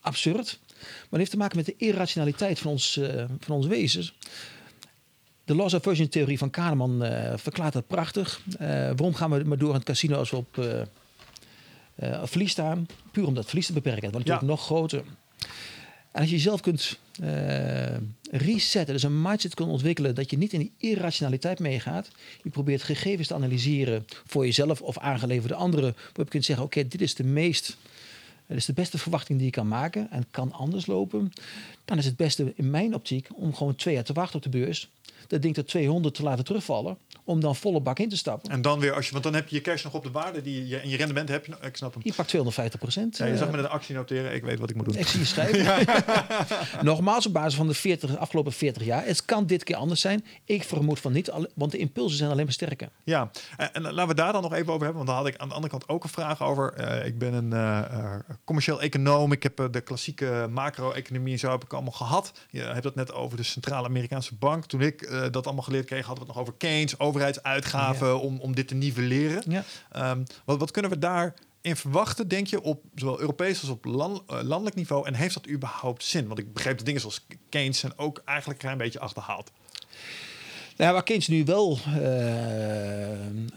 absurd. 0.00 0.58
Maar 0.70 1.06
het 1.10 1.18
heeft 1.18 1.30
te 1.30 1.36
maken 1.36 1.56
met 1.56 1.66
de 1.66 1.74
irrationaliteit 1.76 2.58
van 2.58 2.70
ons, 2.70 2.96
eh, 2.96 3.24
van 3.40 3.56
ons 3.56 3.66
wezens. 3.66 4.14
De 5.44 5.54
loss 5.54 5.74
aversion 5.74 6.08
theorie 6.08 6.38
van 6.38 6.50
Kahneman 6.50 7.04
eh, 7.04 7.32
verklaart 7.36 7.72
dat 7.72 7.86
prachtig. 7.86 8.40
Eh, 8.58 8.68
waarom 8.68 9.14
gaan 9.14 9.30
we 9.30 9.44
maar 9.44 9.58
door 9.58 9.68
in 9.68 9.74
het 9.74 9.84
casino 9.84 10.16
als 10.18 10.30
we 10.30 10.36
op 10.36 10.78
verlies 12.24 12.50
staan? 12.50 12.86
Puur 13.12 13.26
om 13.26 13.34
dat 13.34 13.46
verlies 13.46 13.66
te 13.66 13.72
beperken. 13.72 14.02
Het 14.02 14.12
wordt 14.12 14.26
Ja. 14.28 14.32
natuurlijk 14.32 14.60
nog 14.60 14.66
groter. 14.68 15.04
En 16.14 16.20
als 16.20 16.30
je 16.30 16.36
jezelf 16.36 16.60
kunt 16.60 16.98
eh, 17.20 17.96
resetten, 18.30 18.94
dus 18.94 19.02
een 19.02 19.22
mindset 19.22 19.54
kunt 19.54 19.68
ontwikkelen 19.68 20.14
dat 20.14 20.30
je 20.30 20.38
niet 20.38 20.52
in 20.52 20.58
die 20.58 20.72
irrationaliteit 20.78 21.58
meegaat. 21.58 22.08
Je 22.42 22.50
probeert 22.50 22.82
gegevens 22.82 23.28
te 23.28 23.34
analyseren 23.34 24.06
voor 24.26 24.44
jezelf 24.44 24.80
of 24.80 24.98
aangeleverde 24.98 25.54
anderen. 25.54 25.92
Waarop 25.96 26.24
je 26.24 26.24
kunt 26.24 26.44
zeggen, 26.44 26.64
oké, 26.64 26.88
dit 26.88 27.00
is 27.00 27.14
de 27.14 27.24
meest 27.24 27.76
het 28.54 28.68
is 28.68 28.74
de 28.74 28.80
beste 28.80 28.98
verwachting 28.98 29.38
die 29.38 29.46
je 29.46 29.52
kan 29.52 29.68
maken 29.68 30.10
en 30.10 30.24
kan 30.30 30.52
anders 30.52 30.86
lopen. 30.86 31.32
Dan 31.84 31.98
is 31.98 32.04
het 32.04 32.16
beste 32.16 32.52
in 32.56 32.70
mijn 32.70 32.94
optiek 32.94 33.28
om 33.34 33.54
gewoon 33.54 33.74
twee 33.74 33.94
jaar 33.94 34.04
te 34.04 34.12
wachten 34.12 34.36
op 34.36 34.42
de 34.42 34.48
beurs. 34.58 34.90
Dat 35.26 35.42
ding 35.42 35.54
tot 35.54 35.68
200 35.68 36.14
te 36.14 36.22
laten 36.22 36.44
terugvallen. 36.44 36.96
Om 37.26 37.40
dan 37.40 37.56
volle 37.56 37.80
bak 37.80 37.98
in 37.98 38.08
te 38.08 38.16
stappen. 38.16 38.50
en 38.50 38.62
dan 38.62 38.78
weer, 38.80 38.92
als 38.92 39.06
je, 39.06 39.12
want 39.12 39.24
dan 39.24 39.34
heb 39.34 39.48
je 39.48 39.56
je 39.56 39.62
cash 39.62 39.84
nog 39.84 39.94
op 39.94 40.02
de 40.02 40.10
waarde 40.10 40.42
die 40.42 40.66
je, 40.66 40.76
en 40.76 40.88
je 40.88 40.96
rendement 40.96 41.28
heb 41.28 41.44
je, 41.44 41.50
nog- 41.50 41.60
ik 41.60 41.76
snap 41.76 41.94
hem. 41.94 42.02
Je 42.04 42.12
pakt 42.12 42.28
250 42.28 42.80
procent. 42.80 43.16
Ja, 43.16 43.26
je 43.26 43.36
zag 43.36 43.50
me 43.50 43.58
een 43.58 43.68
actie 43.68 43.94
noteren, 43.94 44.34
ik 44.34 44.42
weet 44.44 44.58
wat 44.58 44.70
ik 44.70 44.76
moet 44.76 44.84
doen. 44.84 44.96
Ik 44.96 45.06
zie 45.06 45.20
je 45.20 45.26
schrijven. 45.26 45.86
Nogmaals, 46.82 47.26
op 47.26 47.32
basis 47.32 47.54
van 47.54 47.66
de 47.66 47.74
40, 47.74 48.16
afgelopen 48.16 48.52
40 48.52 48.84
jaar. 48.84 49.06
Het 49.06 49.24
kan 49.24 49.46
dit 49.46 49.64
keer 49.64 49.76
anders 49.76 50.00
zijn. 50.00 50.24
Ik 50.44 50.62
vermoed 50.62 51.00
van 51.00 51.12
niet, 51.12 51.32
want 51.54 51.70
de 51.70 51.78
impulsen 51.78 52.18
zijn 52.18 52.30
alleen 52.30 52.44
maar 52.44 52.52
sterker. 52.52 52.88
Ja, 53.04 53.30
en, 53.56 53.72
en 53.72 53.82
laten 53.82 54.08
we 54.08 54.14
daar 54.14 54.32
dan 54.32 54.42
nog 54.42 54.52
even 54.52 54.72
over 54.72 54.84
hebben. 54.84 55.04
Want 55.04 55.06
daar 55.06 55.16
had 55.16 55.26
ik 55.26 55.36
aan 55.36 55.48
de 55.48 55.54
andere 55.54 55.72
kant 55.72 55.88
ook 55.88 56.02
een 56.04 56.10
vraag 56.10 56.42
over. 56.42 56.72
Eh, 56.72 57.06
ik 57.06 57.18
ben 57.18 57.32
een 57.32 57.52
eh, 57.52 57.78
eh, 57.78 58.14
commercieel 58.44 58.80
econoom. 58.80 59.32
Ik 59.32 59.42
heb 59.42 59.60
eh, 59.60 59.66
de 59.70 59.80
klassieke 59.80 60.46
macro-economie 60.50 61.32
en 61.32 61.38
zo 61.38 61.50
heb 61.50 61.64
ik 61.64 61.72
allemaal 61.72 61.92
gehad. 61.92 62.32
Je 62.50 62.60
hebt 62.60 62.84
het 62.84 62.94
net 62.94 63.12
over 63.12 63.36
de 63.36 63.42
Centrale 63.42 63.86
Amerikaanse 63.86 64.34
Bank. 64.34 64.64
Toen 64.64 64.80
ik 64.80 65.02
eh, 65.02 65.22
dat 65.30 65.44
allemaal 65.44 65.64
geleerd 65.64 65.86
kreeg, 65.86 66.06
hadden 66.06 66.24
we 66.24 66.30
het 66.30 66.38
nog 66.38 66.46
over 66.46 66.58
Keynes, 66.58 66.98
overheidsuitgaven, 66.98 68.20
om, 68.20 68.40
om 68.40 68.54
dit 68.54 68.68
te 68.68 68.74
nivelleren. 68.74 69.42
Ja. 69.48 69.64
Ehm, 69.92 70.22
wat, 70.44 70.58
wat 70.58 70.70
kunnen 70.70 70.90
we 70.90 70.98
daar 70.98 71.34
in 71.60 71.76
verwachten, 71.76 72.28
denk 72.28 72.46
je, 72.46 72.62
op 72.62 72.82
zowel 72.94 73.20
Europees 73.20 73.60
als 73.60 73.70
op 73.70 73.84
land- 73.84 74.22
eh, 74.26 74.40
landelijk 74.42 74.76
niveau? 74.76 75.06
En 75.06 75.14
heeft 75.14 75.34
dat 75.34 75.48
überhaupt 75.48 76.04
zin? 76.04 76.26
Want 76.26 76.38
ik 76.38 76.52
begreep 76.52 76.76
dat 76.76 76.86
dingen 76.86 77.00
zoals 77.00 77.26
Keynes 77.48 77.78
zijn 77.78 77.98
ook 77.98 78.22
eigenlijk 78.24 78.58
een 78.58 78.64
klein 78.64 78.78
beetje 78.78 79.00
achterhaald. 79.00 79.50
Nou, 80.76 80.92
waar 80.92 81.02
Keynes 81.02 81.28
nu 81.28 81.44
wel, 81.44 81.78
eh, 81.86 83.10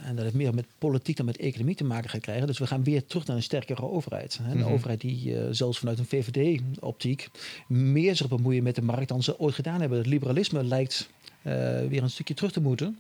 en 0.08 0.14
dat 0.16 0.24
heeft 0.24 0.34
meer 0.36 0.54
met 0.54 0.66
politiek 0.78 1.16
dan 1.18 1.26
met 1.26 1.38
economie 1.38 1.76
te 1.76 1.84
maken 1.84 2.10
gaat 2.10 2.22
krijgen. 2.22 2.48
Dus 2.48 2.58
we 2.58 2.68
gaan 2.68 2.84
weer 2.84 3.06
terug 3.06 3.26
naar 3.28 3.36
een 3.36 3.44
sterkere 3.44 3.82
overheid. 3.90 4.40
Hè. 4.42 4.52
Een 4.52 4.58
Mhm. 4.58 4.72
overheid 4.72 5.02
die 5.02 5.38
eh, 5.40 5.48
zelfs 5.52 5.80
vanuit 5.80 6.00
een 6.00 6.06
VVD-optiek 6.06 7.30
meer 7.68 8.16
zich 8.16 8.28
bemoeien 8.28 8.64
met 8.64 8.76
de 8.76 8.82
markt 8.82 9.08
dan 9.08 9.24
ze 9.24 9.40
ooit 9.40 9.56
gedaan 9.56 9.80
hebben. 9.80 9.98
Het 9.98 10.08
liberalisme 10.08 10.64
lijkt 10.64 11.10
eh, 11.42 11.54
weer 11.88 12.04
een 12.04 12.10
stukje 12.10 12.34
terug 12.34 12.52
te 12.52 12.62
moeten. 12.62 12.98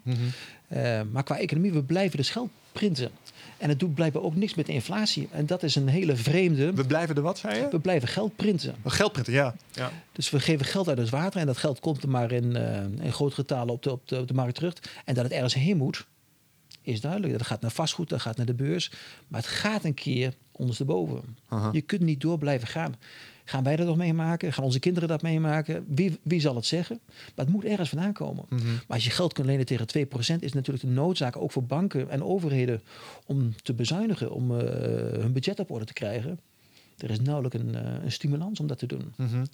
Eh, 0.68 1.02
maar 1.12 1.24
qua 1.24 1.38
economie, 1.40 1.72
we 1.72 1.84
blijven 1.84 2.18
dus 2.18 2.30
geld 2.30 2.50
printen. 2.72 3.10
En 3.58 3.70
het 3.70 3.80
doet 3.80 3.94
blijkbaar 3.94 4.22
ook 4.22 4.36
niks 4.36 4.56
met 4.56 4.66
de 4.66 4.74
inflatie. 4.74 5.28
En 5.32 5.46
dat 5.46 5.64
is 5.64 5.76
een 5.76 5.88
hele 5.88 6.16
vreemde. 6.16 6.74
We 6.74 6.86
blijven 6.86 7.16
de 7.16 7.22
wat, 7.22 7.38
zei 7.38 7.60
je? 7.60 7.68
We 7.72 7.80
blijven 7.80 8.08
geld 8.08 8.36
printen. 8.36 8.76
Geld 8.86 9.12
printen, 9.12 9.34
ja. 9.34 9.56
ja. 9.72 9.92
Dus 10.12 10.30
we 10.30 10.40
geven 10.40 10.66
geld 10.66 10.88
uit 10.88 10.98
het 10.98 11.10
water 11.10 11.40
en 11.40 11.46
dat 11.46 11.58
geld 11.58 11.80
komt 11.80 12.04
er 12.04 12.10
maar 12.10 12.32
in, 12.32 12.56
eh 12.56 12.84
in 13.06 13.14
grote 13.14 13.36
getalen 13.36 13.74
op 13.74 13.84
de, 13.84 13.92
op, 13.92 14.08
de, 14.08 14.20
op 14.20 14.28
de 14.28 14.34
markt 14.34 14.56
terug. 14.56 14.74
En 15.06 15.14
dat 15.14 15.24
het 15.24 15.34
ergens 15.34 15.54
heen 15.54 15.78
moet, 15.78 16.06
is 16.82 17.02
duidelijk. 17.02 17.34
Dat 17.34 17.48
gaat 17.48 17.62
naar 17.62 17.72
vastgoed, 17.72 18.10
dat 18.10 18.22
gaat 18.22 18.38
naar 18.38 18.46
de 18.46 18.54
beurs. 18.54 18.92
Maar 19.28 19.42
het 19.42 19.50
gaat 19.50 19.84
een 19.84 19.94
keer 19.94 20.34
ondersteboven. 20.52 21.38
Aha. 21.48 21.70
Je 21.72 21.82
kunt 21.82 22.02
niet 22.02 22.22
door 22.22 22.38
blijven 22.38 22.68
gaan. 22.68 22.96
Gaan 23.50 23.64
wij 23.64 23.76
dat 23.76 23.88
nog 23.88 23.98
meemaken? 23.98 24.54
Gaan 24.54 24.64
onze 24.64 24.80
kinderen 24.80 25.10
dat 25.10 25.22
meemaken? 25.22 25.86
Wie, 25.88 26.20
wie 26.22 26.40
zal 26.40 26.56
het 26.56 26.66
zeggen? 26.66 27.00
Maar 27.06 27.46
het 27.46 27.54
moet 27.54 27.64
ergens 27.64 27.90
vandaan 27.90 28.14
komen. 28.14 28.46
Mhm. 28.50 28.66
Maar 28.66 28.84
als 28.88 29.04
je 29.04 29.10
geld 29.10 29.34
kunt 29.34 29.48
lenen 29.48 29.66
tegen 29.66 29.88
2%, 29.88 30.44
is 30.44 30.54
natuurlijk 30.54 30.86
de 30.86 30.92
noodzaak 30.92 31.38
ook 31.38 31.52
voor 31.52 31.64
banken 31.64 32.10
en 32.10 32.24
overheden 32.24 32.82
om 33.26 33.56
te 33.56 33.74
bezuinigen, 33.74 34.32
om 34.32 34.60
eh, 34.60 34.68
hun 35.20 35.34
budget 35.34 35.60
op 35.60 35.72
orde 35.72 35.86
te 35.86 35.94
krijgen. 35.94 36.40
Er 36.98 37.10
is 37.10 37.20
nauwelijks 37.20 37.58
een, 37.60 37.76
eh, 37.76 38.04
een 38.04 38.12
stimulans 38.12 38.60
om 38.60 38.68
dat 38.68 38.78
te 38.78 38.86
doen. 38.86 39.14
Mhm. 39.16 39.46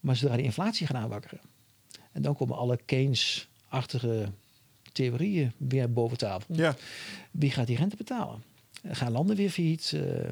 Maar 0.00 0.16
zodra 0.16 0.36
die 0.36 0.44
inflatie 0.44 0.86
gaat 0.86 0.96
aanwakkeren, 0.96 1.40
en 2.12 2.22
dan 2.22 2.36
komen 2.36 2.56
alle 2.56 2.78
Keynes-achtige 2.84 4.28
theorieën 4.92 5.52
weer 5.56 5.92
boven 5.92 6.18
tafel. 6.18 6.54
Ja. 6.56 6.76
Wie 7.30 7.50
gaat 7.50 7.66
die 7.66 7.76
rente 7.76 7.96
betalen? 7.96 8.42
Gaan 8.90 9.12
landen 9.12 9.36
weer 9.36 9.50
failliet? 9.50 9.92
Eh, 9.94 10.28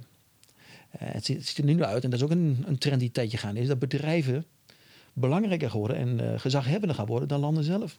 het, 0.98 1.24
ziet, 1.24 1.36
het 1.36 1.46
ziet 1.46 1.58
er 1.58 1.64
nu 1.64 1.82
uit, 1.82 2.04
en 2.04 2.10
dat 2.10 2.18
is 2.18 2.24
ook 2.24 2.30
een, 2.30 2.64
een 2.66 2.78
trend 2.78 2.98
die 2.98 3.06
een 3.08 3.14
tijdje 3.14 3.36
gaan 3.38 3.56
is, 3.56 3.66
dat 3.68 3.78
bedrijven 3.78 4.44
belangrijker 5.12 5.70
worden 5.70 5.96
en 5.96 6.32
eh, 6.32 6.40
gezaghebbender 6.40 6.96
gaan 6.96 7.06
worden 7.06 7.28
dan 7.28 7.40
landen 7.40 7.64
zelf. 7.64 7.98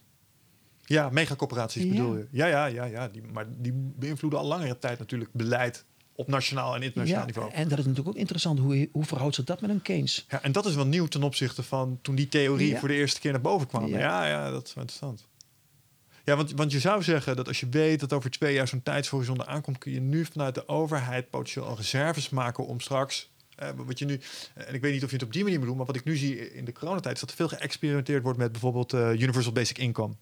Ja, 0.85 1.09
megacorporaties 1.09 1.83
Ja. 1.83 1.89
bedoel 1.89 2.17
je? 2.17 2.27
Ja, 2.31 2.45
ja, 2.45 2.65
ja, 2.65 2.83
ja. 2.85 3.07
Die, 3.07 3.21
maar 3.33 3.45
die 3.57 3.73
beïnvloeden 3.75 4.39
al 4.39 4.45
langere 4.45 4.79
tijd 4.79 4.99
natuurlijk 4.99 5.29
beleid 5.33 5.85
op 6.15 6.27
nationaal 6.27 6.75
en 6.75 6.81
internationaal 6.81 7.25
niveau. 7.25 7.51
en 7.51 7.67
dat 7.67 7.77
is 7.79 7.85
natuurlijk 7.85 8.07
ook 8.15 8.21
interessant. 8.21 8.59
Hoe, 8.59 8.89
hoe 8.91 9.03
verhoudt 9.05 9.35
zich 9.35 9.43
dat 9.45 9.61
met 9.61 9.69
een 9.69 9.81
Keynes? 9.81 10.25
Ja, 10.29 10.41
en 10.43 10.51
dat 10.51 10.65
is 10.65 10.75
wel 10.75 10.85
nieuw 10.85 11.05
ten 11.05 11.23
opzichte 11.23 11.63
van 11.63 11.99
toen 12.01 12.15
die 12.15 12.27
theorie 12.27 12.67
Ja. 12.69 12.79
voor 12.79 12.87
de 12.87 12.93
eerste 12.93 13.19
keer 13.19 13.31
naar 13.31 13.41
boven 13.41 13.67
kwam. 13.67 13.87
Ja. 13.87 13.99
Ja, 13.99 14.27
ja, 14.27 14.51
dat 14.51 14.67
is 14.67 14.73
wel 14.73 14.83
interessant. 14.83 15.27
Ja, 16.27 16.35
want, 16.35 16.51
want 16.51 16.71
je 16.71 16.79
zou 16.79 17.03
zeggen 17.03 17.35
dat 17.35 17.47
als 17.47 17.59
je 17.59 17.69
weet 17.69 17.99
dat 17.99 18.13
over 18.13 18.29
twee 18.31 18.53
jaar 18.53 18.67
zo'n 18.67 18.83
tijdshorizon 18.83 19.47
aankomt, 19.47 19.77
kun 19.77 19.91
je 19.91 19.99
nu 19.99 20.25
vanuit 20.25 20.55
de 20.55 20.67
overheid 20.67 21.29
potentieel 21.29 21.65
al 21.65 21.75
reserves 21.77 22.29
maken 22.29 22.65
om 22.65 22.79
straks. 22.79 23.29
eh, 23.55 23.69
wat 23.75 23.99
je 23.99 24.05
nu, 24.05 24.19
en 24.53 24.73
ik 24.73 24.81
weet 24.81 24.93
niet 24.93 25.03
of 25.03 25.09
je 25.09 25.15
het 25.15 25.25
op 25.25 25.33
die 25.33 25.43
manier 25.43 25.59
bedoelt, 25.59 25.77
maar 25.77 25.85
wat 25.85 25.95
ik 25.95 26.03
nu 26.03 26.15
zie 26.17 26.53
in 26.53 26.65
de 26.65 26.71
coronatijd 26.73 27.13
is 27.15 27.19
dat 27.21 27.29
er 27.29 27.35
veel 27.35 27.47
geëxperimenteerd 27.47 28.23
wordt 28.23 28.37
met 28.37 28.51
bijvoorbeeld 28.51 28.93
eh, 28.93 29.11
Universal 29.11 29.51
Basic 29.51 29.77
Income. 29.77 30.13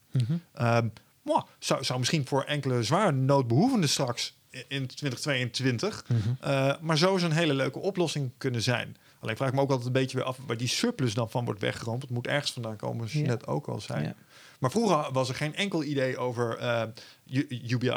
Ehm, 0.54 0.88
mwah, 1.22 1.44
zou, 1.60 1.84
zou 1.84 2.00
misschien 2.00 2.28
voor 2.28 2.44
enkele 2.44 2.84
zwaar 2.84 3.14
noodbehoevenden 3.14 3.90
straks 3.90 4.38
in 4.68 4.88
2022, 4.88 6.06
eh, 6.40 6.74
maar 6.82 6.98
zo 6.98 7.16
is 7.16 7.24
een 7.24 7.32
hele 7.32 7.54
leuke 7.54 7.80
oplossing 7.80 8.32
kunnen 8.38 8.62
zijn. 8.62 8.98
Alleen 9.20 9.36
vraag 9.38 9.48
ik 9.50 9.56
me 9.56 9.62
ook 9.62 9.70
altijd 9.70 9.88
een 9.88 9.94
beetje 9.94 10.18
weer 10.18 10.26
af 10.26 10.38
waar 10.48 10.58
die 10.58 10.68
surplus 10.68 11.14
dan 11.14 11.30
van 11.30 11.46
wordt 11.46 11.62
weggeroomd. 11.62 12.02
Het 12.02 12.12
moet 12.12 12.28
ergens 12.28 12.52
vandaan 12.52 12.76
komen, 12.76 12.98
zoals 12.98 13.12
je 13.14 13.20
Ja. 13.20 13.26
net 13.28 13.48
ook 13.48 13.68
al 13.68 13.80
zei. 13.82 14.04
Ja. 14.04 14.16
Maar 14.60 14.72
vroeger 14.72 15.12
was 15.12 15.30
er 15.30 15.36
geen 15.36 15.56
enkel 15.56 15.84
idee 15.84 16.18
over 16.18 16.58
eh, 16.58 16.84
UBI. 17.68 17.90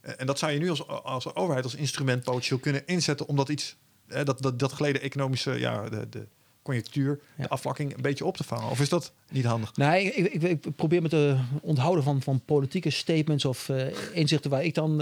Eh, 0.00 0.12
en 0.16 0.26
dat 0.26 0.38
zou 0.38 0.52
je 0.52 0.58
nu 0.58 0.70
als, 0.70 0.86
als 0.88 1.34
overheid, 1.34 1.64
als 1.64 1.74
instrument 1.74 2.24
potentieel 2.24 2.58
kunnen 2.58 2.86
inzetten 2.86 3.26
om 3.28 3.36
dat 3.36 3.48
iets, 3.48 3.76
eh, 4.08 4.24
dat, 4.24 4.42
dat, 4.42 4.58
dat 4.58 4.72
geleden 4.72 5.02
economische, 5.02 5.58
ja, 5.58 5.88
de, 5.88 6.08
de 6.08 6.26
conjunctuur, 6.62 7.20
Ja. 7.36 7.42
de 7.42 7.48
afvlakking 7.48 7.94
een 7.94 8.02
beetje 8.02 8.24
op 8.24 8.36
te 8.36 8.44
vangen. 8.44 8.70
Of 8.70 8.80
is 8.80 8.88
dat 8.88 9.12
niet 9.30 9.44
handig? 9.44 9.76
Nee, 9.76 10.12
ik, 10.12 10.32
ik, 10.32 10.42
ik 10.64 10.76
probeer 10.76 11.02
me 11.02 11.08
te 11.08 11.36
onthouden 11.60 12.04
van, 12.04 12.22
van 12.22 12.40
politieke 12.44 12.90
statements 12.90 13.44
of 13.44 13.68
eh, 13.68 13.86
inzichten 14.12 14.50
waar 14.50 14.64
ik 14.64 14.74
dan. 14.74 14.96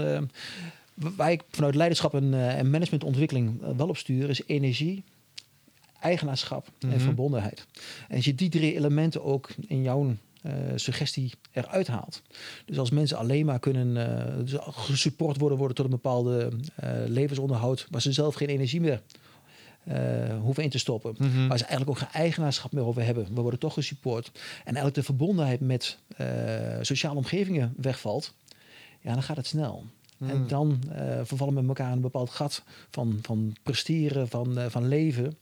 waar 0.93 1.31
ik 1.31 1.41
vanuit 1.49 1.75
leiderschap 1.75 2.13
en, 2.13 2.33
en 2.33 2.69
managementontwikkeling 2.69 3.75
wel 3.77 3.87
op 3.89 3.97
stuur, 3.97 4.29
is 4.29 4.41
energie, 4.45 5.03
eigenaarschap 5.99 6.67
Mhm. 6.79 6.93
en 6.93 6.99
verbondenheid. 6.99 7.65
En 8.09 8.15
als 8.15 8.25
je 8.25 8.35
die 8.35 8.49
drie 8.49 8.75
elementen 8.75 9.23
ook 9.23 9.49
in 9.67 9.81
jouw 9.81 10.15
suggestie 10.75 11.31
eruit 11.51 11.87
haalt. 11.87 12.21
Dus 12.65 12.79
als 12.79 12.89
mensen 12.89 13.17
alleen 13.17 13.45
maar 13.45 13.59
kunnen 13.59 13.97
eh, 13.97 14.45
dus 14.45 14.55
gesupport 14.59 15.37
worden, 15.37 15.57
worden 15.57 15.75
tot 15.75 15.85
een 15.85 15.91
bepaalde 15.91 16.51
eh, 16.75 16.89
levensonderhoud, 17.07 17.87
waar 17.89 18.01
ze 18.01 18.11
zelf 18.11 18.35
geen 18.35 18.47
energie 18.47 18.81
meer 18.81 19.01
eh, 19.83 20.39
hoeven 20.41 20.63
in 20.63 20.69
te 20.69 20.77
stoppen. 20.77 21.15
Mhm. 21.17 21.47
Waar 21.47 21.57
ze 21.57 21.65
eigenlijk 21.65 21.89
ook 21.89 22.07
geen 22.07 22.21
eigenaarschap 22.21 22.71
meer 22.71 22.85
over 22.85 23.03
hebben. 23.03 23.27
We 23.33 23.41
worden 23.41 23.59
toch 23.59 23.73
gesupport. 23.73 24.31
En 24.33 24.63
eigenlijk 24.63 24.95
de 24.95 25.03
verbondenheid 25.03 25.59
met 25.59 25.97
eh, 26.17 26.27
sociale 26.81 27.17
omgevingen 27.17 27.73
wegvalt. 27.77 28.33
Ja, 29.01 29.13
dan 29.13 29.23
gaat 29.23 29.37
het 29.37 29.47
snel. 29.47 29.85
En 30.19 30.41
Mm. 30.41 30.47
dan 30.47 30.79
eh, 30.91 31.19
vervallen 31.23 31.53
we 31.53 31.59
met 31.59 31.69
elkaar 31.69 31.87
in 31.87 31.95
een 31.95 32.01
bepaald 32.01 32.29
gat 32.29 32.63
van, 32.89 33.19
van 33.21 33.55
presteren, 33.63 34.27
van, 34.27 34.57
eh, 34.57 34.65
van 34.69 34.87
leven. 34.87 35.37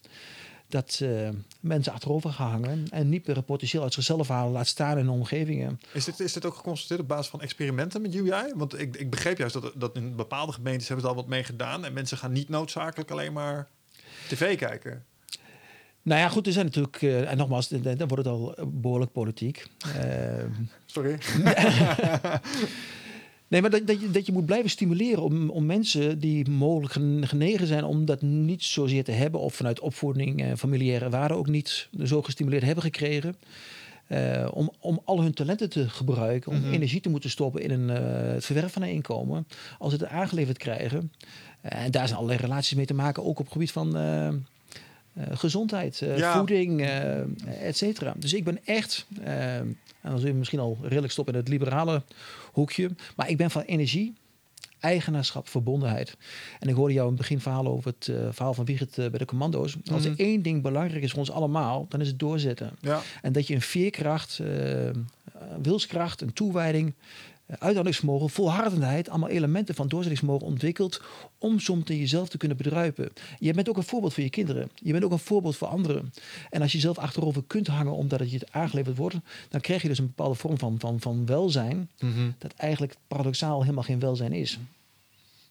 Dat 0.72 1.00
eh, 1.04 1.30
mensen 1.60 1.94
achterover 1.94 2.30
gaan 2.30 2.50
hangen 2.50 2.88
en 2.90 3.10
niet 3.10 3.28
meer 3.28 3.44
potentieel 3.44 3.84
uit 3.84 3.94
zichzelf 3.94 4.28
halen, 4.28 4.52
laat 4.52 4.68
staan 4.68 4.98
in 4.98 5.06
de 5.06 5.12
omgevingen. 5.12 5.80
Is 5.94 6.06
dit, 6.06 6.20
is 6.20 6.34
dit 6.34 6.46
ook 6.46 6.56
geconstateerd 6.56 7.00
op 7.00 7.08
basis 7.08 7.28
van 7.28 7.42
experimenten 7.42 8.02
met 8.02 8.16
UBI? 8.16 8.54
Want 8.56 8.80
ik, 8.80 8.96
ik 8.96 9.10
begreep 9.10 9.38
juist 9.38 9.54
dat, 9.54 9.72
dat 9.76 9.96
in 9.96 10.16
bepaalde 10.16 10.52
gemeentes 10.52 10.88
hebben 10.88 11.06
ze 11.06 11.12
al 11.12 11.18
wat 11.18 11.28
mee 11.28 11.44
gedaan. 11.44 11.86
En 11.86 11.94
mensen 11.94 12.18
gaan 12.18 12.32
niet 12.32 12.50
noodzakelijk 12.50 13.12
alleen 13.12 13.34
maar 13.34 13.68
tv 14.28 14.58
kijken. 14.58 15.06
Nou 16.02 16.22
ja, 16.22 16.30
goed, 16.30 16.48
er 16.48 16.54
zijn 16.54 16.66
natuurlijk, 16.66 17.02
eh, 17.02 17.32
en 17.32 17.38
nogmaals, 17.38 17.68
dan 17.68 17.98
wordt 17.98 18.16
het 18.16 18.28
al 18.28 18.56
behoorlijk 18.68 19.12
politiek. 19.12 19.68
Eh, 19.96 20.44
Sorry. 20.86 21.18
Nee, 23.52 23.62
maar 23.62 23.70
dat, 23.70 23.88
dat, 23.88 24.02
je, 24.02 24.12
dat 24.12 24.26
je 24.26 24.32
moet 24.32 24.46
blijven 24.46 24.70
stimuleren 24.70 25.24
om, 25.24 25.50
om 25.50 25.66
mensen 25.66 26.20
die 26.20 26.50
mogelijk 26.50 26.94
gen- 26.94 27.28
genegen 27.28 27.68
zijn 27.68 27.84
om 27.84 28.06
dat 28.06 28.22
niet 28.22 28.64
zozeer 28.64 29.04
te 29.04 29.12
hebben, 29.12 29.40
of 29.42 29.54
vanuit 29.56 29.80
opvoeding 29.80 30.42
en 30.42 30.58
familiaire 30.58 31.10
waarden 31.10 31.38
ook 31.38 31.48
niet 31.48 31.90
zo 32.04 32.22
gestimuleerd 32.22 32.64
hebben 32.64 32.84
gekregen. 32.84 33.36
eh, 34.08 34.48
om, 34.54 34.72
om 34.80 35.02
al 35.06 35.22
hun 35.22 35.34
talenten 35.34 35.70
te 35.70 35.90
gebruiken, 35.90 36.52
om 36.52 36.58
Mhm. 36.60 36.74
energie 36.74 37.02
te 37.02 37.10
moeten 37.10 37.30
stoppen 37.30 37.62
in 37.62 37.72
een, 37.72 37.90
eh, 37.90 38.34
het 38.34 38.46
verwerven 38.46 38.72
van 38.74 38.82
een 38.82 38.90
inkomen, 38.94 39.48
als 39.80 39.94
ze 39.94 40.00
het 40.00 40.08
aangeleverd 40.08 40.58
krijgen. 40.58 41.12
Eh, 41.62 41.84
en 41.84 41.92
daar 41.92 42.08
zijn 42.08 42.20
allerlei 42.20 42.42
relaties 42.46 42.78
mee 42.78 42.86
te 42.86 42.94
maken, 42.94 43.24
ook 43.24 43.40
op 43.40 43.44
het 43.46 43.52
gebied 43.54 43.72
van 43.72 43.98
gezondheid, 45.32 46.02
eh, 46.02 46.18
Ja. 46.18 46.38
voeding, 46.38 46.82
eh 46.82 47.20
et 47.68 47.78
cetera. 47.78 48.14
Dus 48.18 48.34
ik 48.34 48.44
ben 48.44 48.60
echt, 48.66 49.06
eh, 49.24 49.56
en 49.58 49.78
dan 50.02 50.20
zul 50.20 50.28
je 50.28 50.34
misschien 50.34 50.60
al 50.60 50.78
redelijk 50.82 51.12
stoppen 51.14 51.34
in 51.34 51.40
het 51.40 51.50
liberale 51.50 52.02
hoekje, 52.52 52.90
maar 53.16 53.30
ik 53.30 53.38
ben 53.38 53.52
van 53.52 53.62
energie, 53.62 54.14
eigenaarschap, 54.80 55.48
verbondenheid. 55.50 56.18
En 56.60 56.70
ik 56.70 56.76
hoorde 56.76 56.94
jou 56.94 57.06
in 57.06 57.14
het 57.14 57.22
begin 57.22 57.40
verhaal 57.40 57.68
over 57.68 57.94
het 57.98 58.08
eh, 58.08 58.16
verhaal 58.32 58.54
van 58.54 58.66
Wiegert 58.66 58.98
eh, 58.98 59.10
bij 59.10 59.20
de 59.20 59.26
commando's. 59.26 59.78
Als 59.92 60.06
er 60.06 60.12
Mhm. 60.12 60.22
één 60.22 60.42
ding 60.42 60.62
belangrijk 60.62 61.04
is 61.04 61.10
voor 61.10 61.20
ons 61.20 61.32
allemaal, 61.32 61.86
dan 61.90 62.02
is 62.02 62.08
het 62.08 62.20
doorzetten. 62.20 62.72
Ja. 62.80 63.02
En 63.22 63.32
dat 63.32 63.48
je 63.48 63.54
een 63.56 63.62
veerkracht, 63.62 64.40
eh, 64.40 64.88
eh, 64.90 64.96
wilskracht, 65.62 66.22
een 66.22 66.34
toewijding, 66.34 66.88
eh, 66.88 66.94
uithoudingsvermogen, 67.60 68.30
volhardendheid, 68.30 69.10
allemaal 69.10 69.30
elementen 69.30 69.76
van 69.76 69.88
doorzettingsvermogen 69.88 70.48
ontwikkelt 70.48 71.02
om 71.38 71.60
soms 71.60 71.90
in 71.90 71.98
jezelf 71.98 72.30
te 72.30 72.38
kunnen 72.38 72.58
bedruipen. 72.58 73.10
Je 73.40 73.54
bent 73.54 73.70
ook 73.70 73.78
een 73.78 73.84
voorbeeld 73.84 74.14
voor 74.14 74.24
je 74.24 74.30
kinderen. 74.30 74.70
Je 74.76 74.92
bent 74.92 75.04
ook 75.04 75.12
een 75.12 75.20
voorbeeld 75.20 75.56
voor 75.58 75.68
anderen. 75.68 76.14
En 76.50 76.62
als 76.62 76.72
je 76.72 76.80
zelf 76.80 76.98
achterover 76.98 77.44
kunt 77.48 77.68
hangen 77.68 77.94
omdat 77.94 78.20
het 78.20 78.32
je 78.32 78.40
aangeleverd 78.52 78.98
wordt, 78.98 79.16
dan 79.50 79.62
krijg 79.62 79.82
je 79.82 79.88
dus 79.88 80.00
een 80.00 80.06
bepaalde 80.06 80.36
vorm 80.36 80.58
van, 80.58 80.76
van, 80.80 81.00
van 81.00 81.26
welzijn, 81.26 81.90
Mhm. 82.00 82.30
dat 82.38 82.54
eigenlijk 82.58 82.96
paradoxaal 83.08 83.62
helemaal 83.62 83.84
geen 83.84 84.00
welzijn 84.00 84.34
is. 84.34 84.60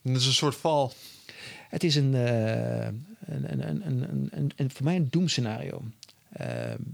Dat 0.02 0.16
is 0.16 0.26
een 0.26 0.32
soort 0.32 0.56
val. 0.56 0.92
Het 1.68 1.84
is 1.84 1.94
een, 1.96 2.14
een, 2.14 3.04
een, 3.26 3.68
een, 3.68 3.86
een, 3.86 4.28
een, 4.30 4.50
een- 4.56 4.70
voor 4.70 4.84
mij 4.84 4.96
een 4.96 5.06
doemscenario. 5.10 5.82
Eh, 6.30 6.46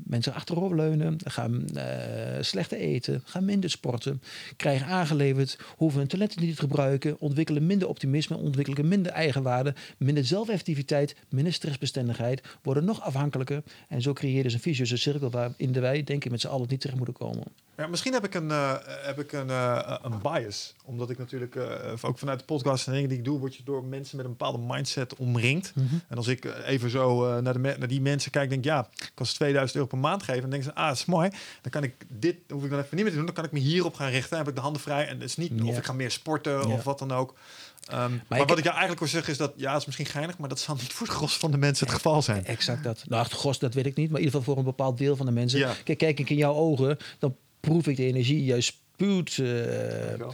mensen 0.04 0.34
achteroverleunen, 0.34 1.16
gaan 1.24 1.68
eh, 1.68 2.42
slechter 2.42 2.78
eten, 2.78 3.22
gaan 3.24 3.44
minder 3.44 3.70
sporten, 3.70 4.22
krijgen 4.56 4.86
aangeleverd, 4.86 5.58
hoeven 5.76 5.98
hun 5.98 6.08
talenten 6.08 6.42
niet 6.42 6.54
te 6.54 6.60
gebruiken, 6.60 7.20
ontwikkelen 7.20 7.66
minder 7.66 7.88
optimisme, 7.88 8.36
ontwikkelen 8.36 8.88
minder 8.88 9.12
eigenwaarde, 9.12 9.74
minder 9.98 10.24
zelfeffectiviteit, 10.24 11.16
minder 11.28 11.52
stressbestendigheid, 11.52 12.42
worden 12.62 12.84
nog 12.84 13.00
afhankelijker. 13.00 13.62
En 13.88 14.02
zo 14.02 14.12
creëer 14.12 14.36
je 14.36 14.42
dus 14.42 14.54
een 14.54 14.60
vicieuze 14.60 14.96
cirkel 14.96 15.30
waarin 15.30 15.72
wij, 15.72 16.04
denk 16.04 16.24
ik, 16.24 16.30
met 16.30 16.40
z'n 16.40 16.46
allen 16.46 16.68
niet 16.68 16.80
terecht 16.80 16.98
moeten 16.98 17.14
komen. 17.14 17.44
Ja, 17.76 17.86
misschien 17.86 18.12
heb 18.12 18.24
ik 18.24 18.34
een, 18.34 18.50
eh, 18.50 18.72
heb 18.84 19.18
ik 19.20 19.32
een, 19.32 19.50
eh, 19.50 19.96
een 20.02 20.18
bias. 20.22 20.74
Omdat 20.84 21.10
ik 21.10 21.18
natuurlijk 21.18 21.56
eh, 21.56 21.92
ook 22.02 22.18
vanuit 22.18 22.38
de 22.38 22.44
podcast 22.44 22.86
en 22.86 22.92
dingen 22.92 23.08
die 23.08 23.18
ik 23.18 23.24
doe, 23.24 23.38
word 23.38 23.56
je 23.56 23.62
door 23.62 23.84
mensen 23.84 24.16
met 24.16 24.24
een 24.26 24.30
bepaalde 24.36 24.58
mindset 24.66 25.16
omringd. 25.16 25.72
En 26.08 26.16
als 26.16 26.26
ik 26.26 26.44
even 26.66 26.90
zo 26.90 27.40
naar, 27.40 27.52
de 27.52 27.58
naar 27.58 27.88
die 27.88 28.00
mensen 28.00 28.30
kijk, 28.30 28.48
denk 28.48 28.60
ik, 28.64 28.70
ja, 28.70 28.88
ik 28.96 29.10
kan 29.14 29.26
ze 29.26 29.34
2000 29.34 29.74
euro 29.78 29.88
per 29.90 29.98
maand 29.98 30.22
geven. 30.22 30.42
En 30.44 30.50
denk 30.50 30.62
ze, 30.62 30.74
ah, 30.74 30.86
dat 30.88 30.96
is 30.96 31.04
mooi. 31.04 31.28
Dan 31.62 31.70
kan 31.70 31.82
ik 31.82 31.94
dit, 32.08 32.36
hoef 32.48 32.64
ik 32.64 32.70
dan 32.70 32.78
even 32.78 32.94
niet 32.96 33.00
meer 33.02 33.10
te 33.12 33.16
doen. 33.16 33.26
Dan 33.26 33.34
kan 33.34 33.44
ik 33.44 33.52
me 33.52 33.58
hierop 33.58 33.94
gaan 33.94 34.10
richten. 34.10 34.30
Dan 34.30 34.38
heb 34.38 34.48
ik 34.48 34.54
de 34.54 34.60
handen 34.60 34.82
vrij. 34.82 35.06
En 35.06 35.14
het 35.14 35.22
is 35.28 35.36
niet 35.36 35.50
of 35.68 35.76
ik 35.78 35.84
ga 35.84 35.92
meer 35.92 36.10
sporten 36.10 36.66
of 36.74 36.84
wat 36.84 36.98
dan 36.98 37.12
ook. 37.12 37.34
Ehm, 37.86 38.10
maar 38.28 38.38
ik- 38.40 38.48
wat 38.48 38.58
ik 38.58 38.64
jou 38.64 38.76
eigenlijk 38.76 38.98
wil 38.98 39.08
zeggen 39.08 39.32
is 39.32 39.38
dat, 39.38 39.52
ja, 39.56 39.70
het 39.70 39.80
is 39.80 39.86
misschien 39.86 40.06
geinig, 40.06 40.38
maar 40.38 40.48
dat 40.48 40.58
zal 40.60 40.74
niet 40.74 40.92
voor 40.92 41.06
het 41.06 41.16
gros 41.16 41.36
van 41.36 41.50
de 41.50 41.56
mensen 41.56 41.86
het 41.86 41.94
geval 41.96 42.22
zijn. 42.22 42.44
Exact 42.44 42.84
dat. 42.84 43.04
Nou, 43.08 43.22
het 43.22 43.32
gros, 43.32 43.58
dat 43.58 43.74
weet 43.74 43.86
ik 43.86 43.96
niet. 43.96 44.10
Maar 44.10 44.18
in 44.20 44.24
ieder 44.26 44.38
geval 44.40 44.54
voor 44.54 44.62
een 44.64 44.68
bepaald 44.70 44.98
deel 44.98 45.16
van 45.16 45.26
de 45.26 45.32
mensen. 45.32 45.58
Ja. 45.58 45.74
Kijk, 45.84 45.98
kijk 45.98 46.18
ik 46.18 46.30
in 46.30 46.36
jouw 46.36 46.54
ogen, 46.54 46.96
dan 47.18 47.36
proef 47.68 47.86
ik 47.86 47.96
de 47.96 48.04
energie 48.04 48.44
juist 48.44 48.74
spuwt 48.96 49.38
eh, 49.38 50.28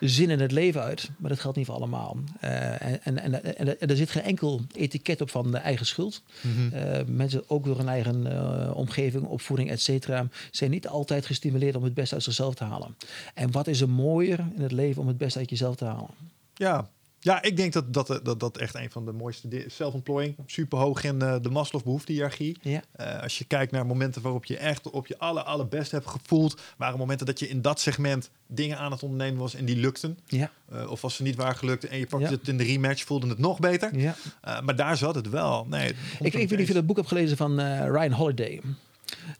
zin 0.00 0.30
in 0.30 0.40
het 0.40 0.52
leven 0.52 0.82
uit. 0.82 1.10
Maar 1.18 1.30
dat 1.30 1.40
geldt 1.40 1.56
niet 1.56 1.66
voor 1.66 1.74
allemaal. 1.74 2.16
Eh, 2.40 2.82
en, 2.82 3.00
en, 3.02 3.18
en, 3.58 3.80
en, 3.80 3.88
er 3.88 3.96
zit 3.96 4.10
geen 4.10 4.22
enkel 4.22 4.60
etiket 4.72 5.20
op 5.20 5.30
van 5.30 5.50
de 5.50 5.56
eigen 5.56 5.86
schuld. 5.86 6.22
Mhm. 6.40 6.74
Eh, 6.74 7.04
mensen, 7.06 7.42
ook 7.46 7.64
door 7.64 7.76
hun 7.76 7.88
eigen 7.88 8.74
omgeving, 8.74 9.24
opvoeding, 9.24 9.70
et 9.70 9.80
cetera, 9.80 10.28
zijn 10.50 10.70
niet 10.70 10.88
altijd 10.88 11.26
gestimuleerd 11.26 11.76
om 11.76 11.84
het 11.84 11.94
beste 11.94 12.14
uit 12.14 12.24
zichzelf 12.24 12.54
te 12.54 12.64
halen. 12.64 12.96
En 13.34 13.50
wat 13.50 13.66
is 13.66 13.80
er 13.80 13.88
mooier 13.88 14.38
in 14.54 14.62
het 14.62 14.72
leven 14.72 15.02
om 15.02 15.08
het 15.08 15.18
beste 15.18 15.38
uit 15.38 15.50
jezelf 15.50 15.76
te 15.76 15.84
halen? 15.84 16.10
Ja. 16.54 16.88
Ja, 17.20 17.42
ik 17.42 17.56
denk 17.56 17.72
dat 17.72 17.92
dat, 17.94 18.20
dat 18.22 18.40
dat 18.40 18.56
echt 18.56 18.74
een 18.74 18.90
van 18.90 19.04
de 19.04 19.12
mooiste 19.12 19.48
dingen 19.48 19.70
Zelfontplooiing, 19.70 20.36
super 20.46 20.78
hoog 20.78 21.04
in 21.04 21.22
eh, 21.22 21.36
de 21.42 21.50
Maslow 21.50 21.82
behoeftehiërarchie. 21.82 22.56
Ja. 22.62 22.82
Eh, 22.92 23.22
als 23.22 23.38
je 23.38 23.44
kijkt 23.44 23.72
naar 23.72 23.86
momenten 23.86 24.22
waarop 24.22 24.44
je 24.44 24.56
echt 24.56 24.90
op 24.90 25.06
je 25.06 25.18
aller, 25.18 25.42
allerbest 25.42 25.90
hebt 25.90 26.06
gevoeld, 26.06 26.60
waren 26.76 26.98
momenten 26.98 27.26
dat 27.26 27.38
je 27.38 27.48
in 27.48 27.62
dat 27.62 27.80
segment 27.80 28.30
dingen 28.46 28.78
aan 28.78 28.92
het 28.92 29.02
ondernemen 29.02 29.40
was 29.40 29.54
en 29.54 29.64
die 29.64 29.76
lukten. 29.76 30.18
Ja, 30.26 30.50
Eh, 30.68 30.90
of 30.90 31.04
als 31.04 31.14
ze 31.16 31.22
niet 31.22 31.36
waren 31.36 31.56
gelukt 31.56 31.84
en 31.88 31.98
je 31.98 32.06
pakte 32.06 32.26
Ja. 32.26 32.32
het 32.32 32.48
in 32.48 32.56
de 32.56 32.64
rematch, 32.64 33.04
voelde 33.04 33.28
het 33.28 33.38
nog 33.38 33.58
beter. 33.60 33.98
ja. 33.98 34.14
Eh, 34.40 34.60
maar 34.60 34.76
daar 34.76 34.96
zat 34.96 35.14
het 35.14 35.28
wel. 35.28 35.66
Nee, 35.68 35.88
Ik, 35.88 35.94
ik 36.20 36.32
weet 36.32 36.50
niet 36.50 36.60
of 36.60 36.66
je 36.68 36.74
dat 36.74 36.86
boek 36.86 36.96
hebt 36.96 37.08
gelezen 37.08 37.36
van 37.36 37.58
eh, 37.60 37.80
Ryan 37.86 38.12
Holiday. 38.12 38.60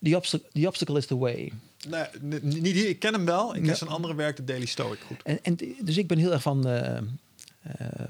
The, 0.03 0.15
obstacle, 0.15 0.49
the 0.53 0.67
Obstacle 0.67 0.97
is 0.97 1.05
the 1.05 1.17
Way. 1.17 1.51
Nee, 1.87 2.05
niet 2.41 2.63
die. 2.63 2.87
Ik 2.89 2.99
ken 2.99 3.13
hem 3.13 3.25
wel. 3.25 3.55
Ik 3.55 3.63
ken 3.63 3.77
zijn 3.77 3.89
andere 3.89 4.15
werk, 4.15 4.35
de 4.35 4.43
Daily 4.43 4.65
Stoic. 4.65 4.99
Goed. 5.07 5.21
En, 5.23 5.39
en, 5.41 5.57
dus 5.83 5.97
ik 5.97 6.07
ben 6.07 6.17
heel 6.17 6.31
erg 6.31 6.41
van, 6.41 6.67
eh, 6.67 6.97
eh, 6.97 7.03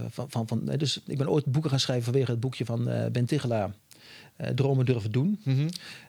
van, 0.10 0.30
van, 0.30 0.48
van... 0.48 0.66
Dus 0.78 1.00
ik 1.06 1.18
ben 1.18 1.30
ooit 1.30 1.46
boeken 1.46 1.70
gaan 1.70 1.80
schrijven 1.80 2.04
vanwege 2.06 2.32
het 2.32 2.40
boekje 2.40 2.66
van 2.66 2.90
eh, 2.90 3.12
Ben 3.12 3.26
Tigelaar. 3.26 3.74
eh, 4.36 4.50
Dromen 4.50 4.86
durven 4.86 5.12
doen. 5.12 5.40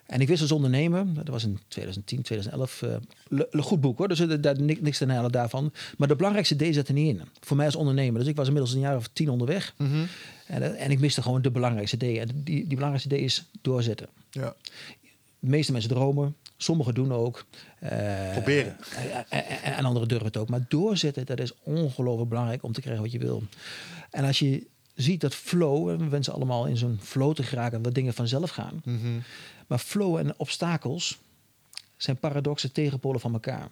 En 0.07 0.20
ik 0.20 0.29
wist 0.29 0.42
als 0.42 0.53
ondernemer, 0.53 1.14
dat 1.14 1.29
was 1.29 1.44
in 1.44 1.59
2010, 1.68 2.22
2011, 2.22 2.83
eh, 2.83 2.96
le- 3.29 3.46
een 3.50 3.62
goed 3.62 3.81
boek 3.81 3.98
hoor, 3.98 4.09
dus 4.09 4.18
daar 4.40 4.61
niks, 4.61 4.98
te 4.98 5.07
halen 5.07 5.33
daarvan. 5.33 5.72
Maar 5.96 6.09
de 6.09 6.16
belangrijkste 6.16 6.57
D 6.70 6.74
zat 6.74 6.88
er 6.88 6.94
niet 6.94 7.09
in, 7.09 7.20
voor 7.40 7.57
mij 7.57 7.66
als 7.66 7.76
ondernemer. 7.76 8.20
Dus 8.20 8.29
ik 8.29 8.37
was 8.37 8.46
inmiddels 8.46 8.74
een 8.74 8.81
jaar 8.81 8.96
of 8.96 9.09
tien 9.12 9.29
onderweg 9.29 9.74
Mhm. 9.79 10.05
en, 10.46 10.62
eh, 10.62 10.85
en 10.85 10.90
ik 10.90 11.00
miste 11.00 11.22
gewoon 11.22 11.42
de 11.42 11.50
belangrijkste 11.50 11.96
D. 11.96 12.03
En 12.03 12.29
die, 12.35 12.66
die 12.66 12.66
belangrijkste 12.66 13.09
D 13.09 13.12
is 13.18 13.44
doorzetten. 13.62 14.09
Ja. 14.31 14.55
De 15.38 15.48
meeste 15.48 15.72
mensen 15.72 15.90
dromen, 15.90 16.37
sommigen 16.62 16.94
doen 16.94 17.12
ook. 17.12 17.44
eh, 17.79 18.33
Proberen. 18.33 18.77
En, 18.96 19.27
en, 19.46 19.62
en 19.62 19.85
anderen 19.85 20.09
durven 20.09 20.27
het 20.27 20.37
ook. 20.37 20.49
Maar 20.49 20.64
doorzetten, 20.68 21.27
dat 21.27 21.40
is 21.40 21.53
ongelooflijk 21.62 22.29
belangrijk 22.29 22.62
om 22.62 22.73
te 22.73 22.81
krijgen 22.81 23.03
wat 23.03 23.12
je 23.12 23.18
wil. 23.18 23.42
En 24.11 24.25
als 24.25 24.38
je 24.38 24.66
ziet 24.94 25.20
dat 25.20 25.35
flow, 25.35 25.99
we 25.99 26.09
wensen 26.09 26.33
allemaal 26.33 26.66
in 26.66 26.77
zo'n 26.77 26.99
flow 27.03 27.35
te 27.35 27.42
geraken, 27.42 27.83
dat 27.83 27.94
dingen 27.94 28.14
vanzelf 28.14 28.51
gaan. 28.51 28.81
Mhm. 28.85 29.18
Maar 29.66 29.79
flow 29.79 30.16
en 30.16 30.35
obstakels 30.38 31.18
zijn 31.96 32.16
paradoxe 32.16 32.73
tegenpolen 32.73 33.20
van 33.20 33.33
elkaar. 33.33 33.68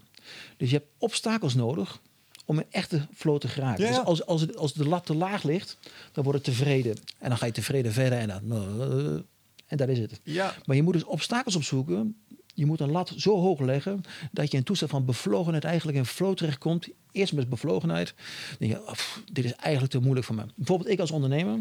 Dus 0.56 0.70
je 0.70 0.76
hebt 0.76 0.88
obstakels 0.98 1.54
nodig 1.54 2.00
om 2.44 2.58
in 2.58 2.66
echte 2.70 3.06
flow 3.14 3.38
te 3.38 3.48
geraken. 3.48 3.84
Ja, 3.84 3.90
ja. 3.90 3.96
Dus 3.96 4.04
als, 4.06 4.26
als, 4.26 4.40
het, 4.40 4.56
als 4.56 4.72
de 4.72 4.88
lat 4.88 5.06
te 5.06 5.14
laag 5.14 5.42
ligt, 5.42 5.76
dan 6.12 6.24
wordt 6.24 6.46
het 6.46 6.56
tevreden. 6.56 6.96
En 7.18 7.28
dan 7.28 7.38
ga 7.38 7.46
je 7.46 7.52
tevreden 7.52 7.92
verder 7.92 8.18
en 8.18 8.28
dan... 8.28 9.24
En 9.66 9.76
dat 9.76 9.88
is 9.88 9.98
het. 9.98 10.20
Ja. 10.22 10.54
Maar 10.64 10.76
je 10.76 10.82
moet 10.82 10.92
dus 10.92 11.04
obstakels 11.04 11.56
opzoeken. 11.56 12.16
Je 12.58 12.66
moet 12.66 12.80
een 12.80 12.90
lat 12.90 13.12
zo 13.16 13.40
hoog 13.40 13.60
leggen 13.60 14.00
dat 14.32 14.50
je 14.50 14.56
in 14.56 14.62
toestand 14.62 14.90
van 14.90 15.04
bevlogenheid 15.04 15.64
eigenlijk 15.64 15.98
in 15.98 16.04
flow 16.04 16.36
terechtkomt. 16.36 16.88
Eerst 17.12 17.32
met 17.32 17.48
bevlogenheid. 17.48 18.14
Dan 18.48 18.68
denk 18.68 18.72
je, 18.72 18.80
oh, 18.86 18.92
pff, 18.92 19.22
dit 19.32 19.44
is 19.44 19.54
eigenlijk 19.54 19.92
te 19.92 19.98
moeilijk 20.00 20.26
voor 20.26 20.34
me. 20.34 20.44
Bijvoorbeeld 20.54 20.90
ik 20.90 21.00
als 21.00 21.10
ondernemer. 21.10 21.58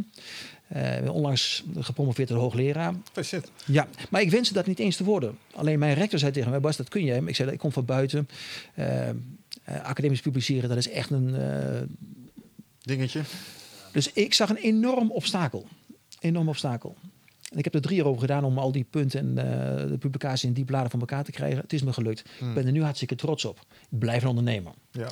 ben 0.68 1.10
onlangs 1.10 1.64
gepromoveerd 1.80 2.28
tot 2.28 2.38
hoogleraar. 2.38 2.94
Shit. 3.24 3.52
Ja, 3.66 3.88
maar 4.10 4.22
ik 4.22 4.32
wenste 4.32 4.54
dat 4.54 4.66
niet 4.66 4.80
eens 4.80 4.96
te 4.96 5.04
worden. 5.04 5.38
Alleen 5.54 5.80
mijn 5.80 5.94
rector 5.94 6.20
zei 6.20 6.32
tegen 6.32 6.50
mij, 6.50 6.60
Bas, 6.60 6.78
dat 6.78 6.90
kun 6.90 7.04
jij. 7.04 7.22
Ik 7.26 7.36
zei, 7.36 7.52
ik 7.52 7.60
kom 7.60 7.72
van 7.72 7.86
buiten. 7.86 8.30
Eh, 8.74 9.10
eh, 9.10 9.16
academisch 9.84 10.22
publiceren, 10.22 10.70
dat 10.70 10.78
is 10.78 10.90
echt 10.90 11.10
een... 11.10 11.36
Dingetje. 12.82 13.22
dus 13.92 14.14
ik 14.14 14.34
zag 14.34 14.50
een 14.50 14.56
enorm 14.56 15.12
obstakel. 15.12 15.68
Enorm 16.20 16.50
obstakel. 16.50 16.96
En 17.52 17.58
ik 17.58 17.64
heb 17.64 17.74
er 17.74 17.82
drie 17.82 17.96
jaar 17.96 18.06
over 18.06 18.22
gedaan 18.22 18.44
om 18.44 18.58
al 18.58 18.72
die 18.72 18.84
punten 18.90 19.20
en 19.20 19.38
eh, 19.38 19.90
de 19.90 19.98
publicatie 19.98 20.48
in 20.48 20.54
die 20.54 20.66
bladen 20.66 20.90
van 20.90 21.00
elkaar 21.00 21.24
te 21.24 21.32
krijgen. 21.32 21.60
Het 21.60 21.74
is 21.74 21.84
me 21.84 21.94
gelukt. 21.94 22.20
Ik 22.20 22.54
ben 22.54 22.66
er 22.66 22.72
nu 22.72 22.84
hartstikke 22.84 23.16
trots 23.16 23.46
op. 23.46 23.60
Ik 23.90 24.00
blijf 24.00 24.22
een 24.22 24.30
ondernemer. 24.30 24.74
Ja. 24.92 25.12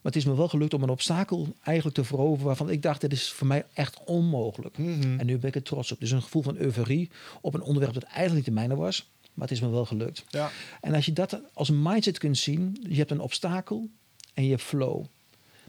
Maar 0.00 0.12
het 0.12 0.16
is 0.16 0.24
me 0.24 0.36
wel 0.36 0.48
gelukt 0.48 0.74
om 0.74 0.82
een 0.82 0.88
obstakel 0.88 1.54
eigenlijk 1.62 1.96
te 1.96 2.04
veroveren 2.04 2.46
waarvan 2.46 2.70
ik 2.70 2.82
dacht, 2.82 3.00
dit 3.00 3.12
is 3.12 3.30
voor 3.30 3.46
mij 3.46 3.66
echt 3.72 4.04
onmogelijk. 4.04 4.78
Mhm. 4.78 5.18
En 5.18 5.26
nu 5.26 5.38
ben 5.38 5.48
ik 5.48 5.54
er 5.54 5.62
trots 5.62 5.92
op. 5.92 6.00
Dus 6.00 6.10
een 6.10 6.22
gevoel 6.22 6.42
van 6.42 6.56
euforie 6.56 7.10
op 7.40 7.54
een 7.54 7.62
onderwerp 7.62 7.94
dat 7.94 8.02
eigenlijk 8.02 8.34
niet 8.34 8.44
de 8.44 8.50
mijne 8.50 8.76
was. 8.76 9.10
Maar 9.34 9.48
het 9.48 9.56
is 9.56 9.62
me 9.62 9.68
wel 9.68 9.84
gelukt. 9.84 10.24
Ja. 10.28 10.50
En 10.80 10.94
als 10.94 11.06
je 11.06 11.12
dat 11.12 11.40
als 11.52 11.68
een 11.68 11.82
mindset 11.82 12.18
kunt 12.18 12.38
zien, 12.38 12.76
je 12.88 12.96
hebt 12.96 13.10
een 13.10 13.20
obstakel 13.20 13.90
en 14.34 14.44
je 14.44 14.50
hebt 14.50 14.62
flow. 14.62 15.04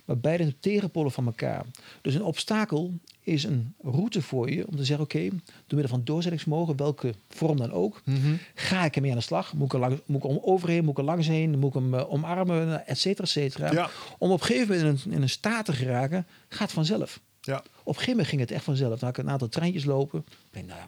Maar 0.06 0.18
beide 0.20 0.44
zijn 0.44 0.56
tegenpolen 0.60 1.12
van 1.12 1.26
elkaar. 1.26 1.66
Dus 2.02 2.14
een 2.14 2.24
obstakel 2.24 2.94
is 3.20 3.44
een 3.44 3.74
route 3.82 4.22
voor 4.22 4.52
je 4.52 4.68
om 4.68 4.76
te 4.76 4.86
zeggen: 4.86 5.06
oké, 5.06 5.30
door 5.30 5.40
middel 5.68 5.88
van 5.88 6.04
doorzettingsvermogen, 6.04 6.76
welke 6.78 7.14
vorm 7.30 7.58
dan 7.58 7.72
ook, 7.72 8.02
Mhm. 8.06 8.34
ga 8.56 8.86
ik 8.86 8.96
ermee 8.96 9.12
aan 9.12 9.18
de 9.18 9.24
slag. 9.24 9.54
Moet 9.54 9.66
ik 9.66 9.74
er, 9.74 9.80
langs, 9.80 10.02
moet 10.06 10.24
ik 10.24 10.30
om 10.30 10.40
overheen, 10.42 10.82
moet 10.84 10.92
ik 10.92 10.98
er 10.98 11.04
langs 11.04 11.28
heen, 11.28 11.60
moet 11.60 11.76
ik 11.76 11.82
hem 11.82 11.94
eh, 11.94 12.12
omarmen, 12.14 12.88
et 12.88 13.00
cetera, 13.00 13.24
et 13.24 13.30
cetera. 13.30 13.72
Ja. 13.72 13.90
Om 14.18 14.32
op 14.32 14.40
een 14.40 14.46
gegeven 14.46 14.76
moment 14.78 15.06
in 15.06 15.12
een, 15.12 15.16
in 15.18 15.22
een 15.22 15.30
staat 15.30 15.66
te 15.66 15.74
geraken, 15.74 16.26
gaat 16.50 16.72
vanzelf. 16.72 17.20
Ja. 17.42 17.58
Op 17.58 17.64
een 17.64 17.94
gegeven 17.94 18.10
moment 18.10 18.28
ging 18.28 18.42
het 18.42 18.52
echt 18.52 18.64
vanzelf. 18.64 19.00
Dan 19.00 19.10
had 19.10 19.18
ik 19.18 19.24
een 19.24 19.30
aantal 19.32 19.48
treintjes 19.48 19.86
lopen. 19.86 20.20
Ik 20.20 20.36
denk, 20.52 20.68
nou, 20.68 20.80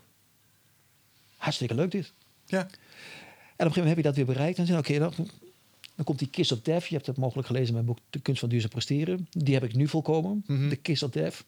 hartstikke 1.37 1.75
leuk 1.75 1.91
dit. 1.91 2.13
Ja. 2.45 2.59
En 2.59 2.65
op 2.65 2.69
een 3.57 3.73
gegeven 3.73 3.79
moment 3.79 3.87
heb 3.87 3.97
je 3.97 4.03
dat 4.03 4.15
weer 4.15 4.25
bereikt. 4.25 4.57
En 4.57 4.65
dan 4.65 4.75
zeg 4.75 4.87
je, 4.87 4.99
oké, 5.03 5.11
dan, 5.15 5.27
dan 5.95 6.05
komt 6.05 6.19
die 6.19 6.27
Kiss 6.27 6.51
of 6.51 6.61
Death. 6.61 6.85
Je 6.85 6.95
hebt 6.95 7.07
het 7.07 7.17
mogelijk 7.17 7.47
gelezen 7.47 7.67
in 7.67 7.73
mijn 7.73 7.85
boek 7.85 7.97
De 8.09 8.19
Kunst 8.19 8.39
van 8.39 8.49
Duurzaam 8.49 8.69
Presteren. 8.69 9.27
Die 9.29 9.53
heb 9.53 9.63
ik 9.63 9.75
nu 9.75 9.87
volkomen. 9.87 10.43
Mhm. 10.47 10.69
De 10.69 10.75
Kiss 10.75 11.03
of 11.03 11.09
Death. 11.09 11.43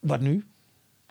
Wat 0.00 0.20
nu? 0.20 0.44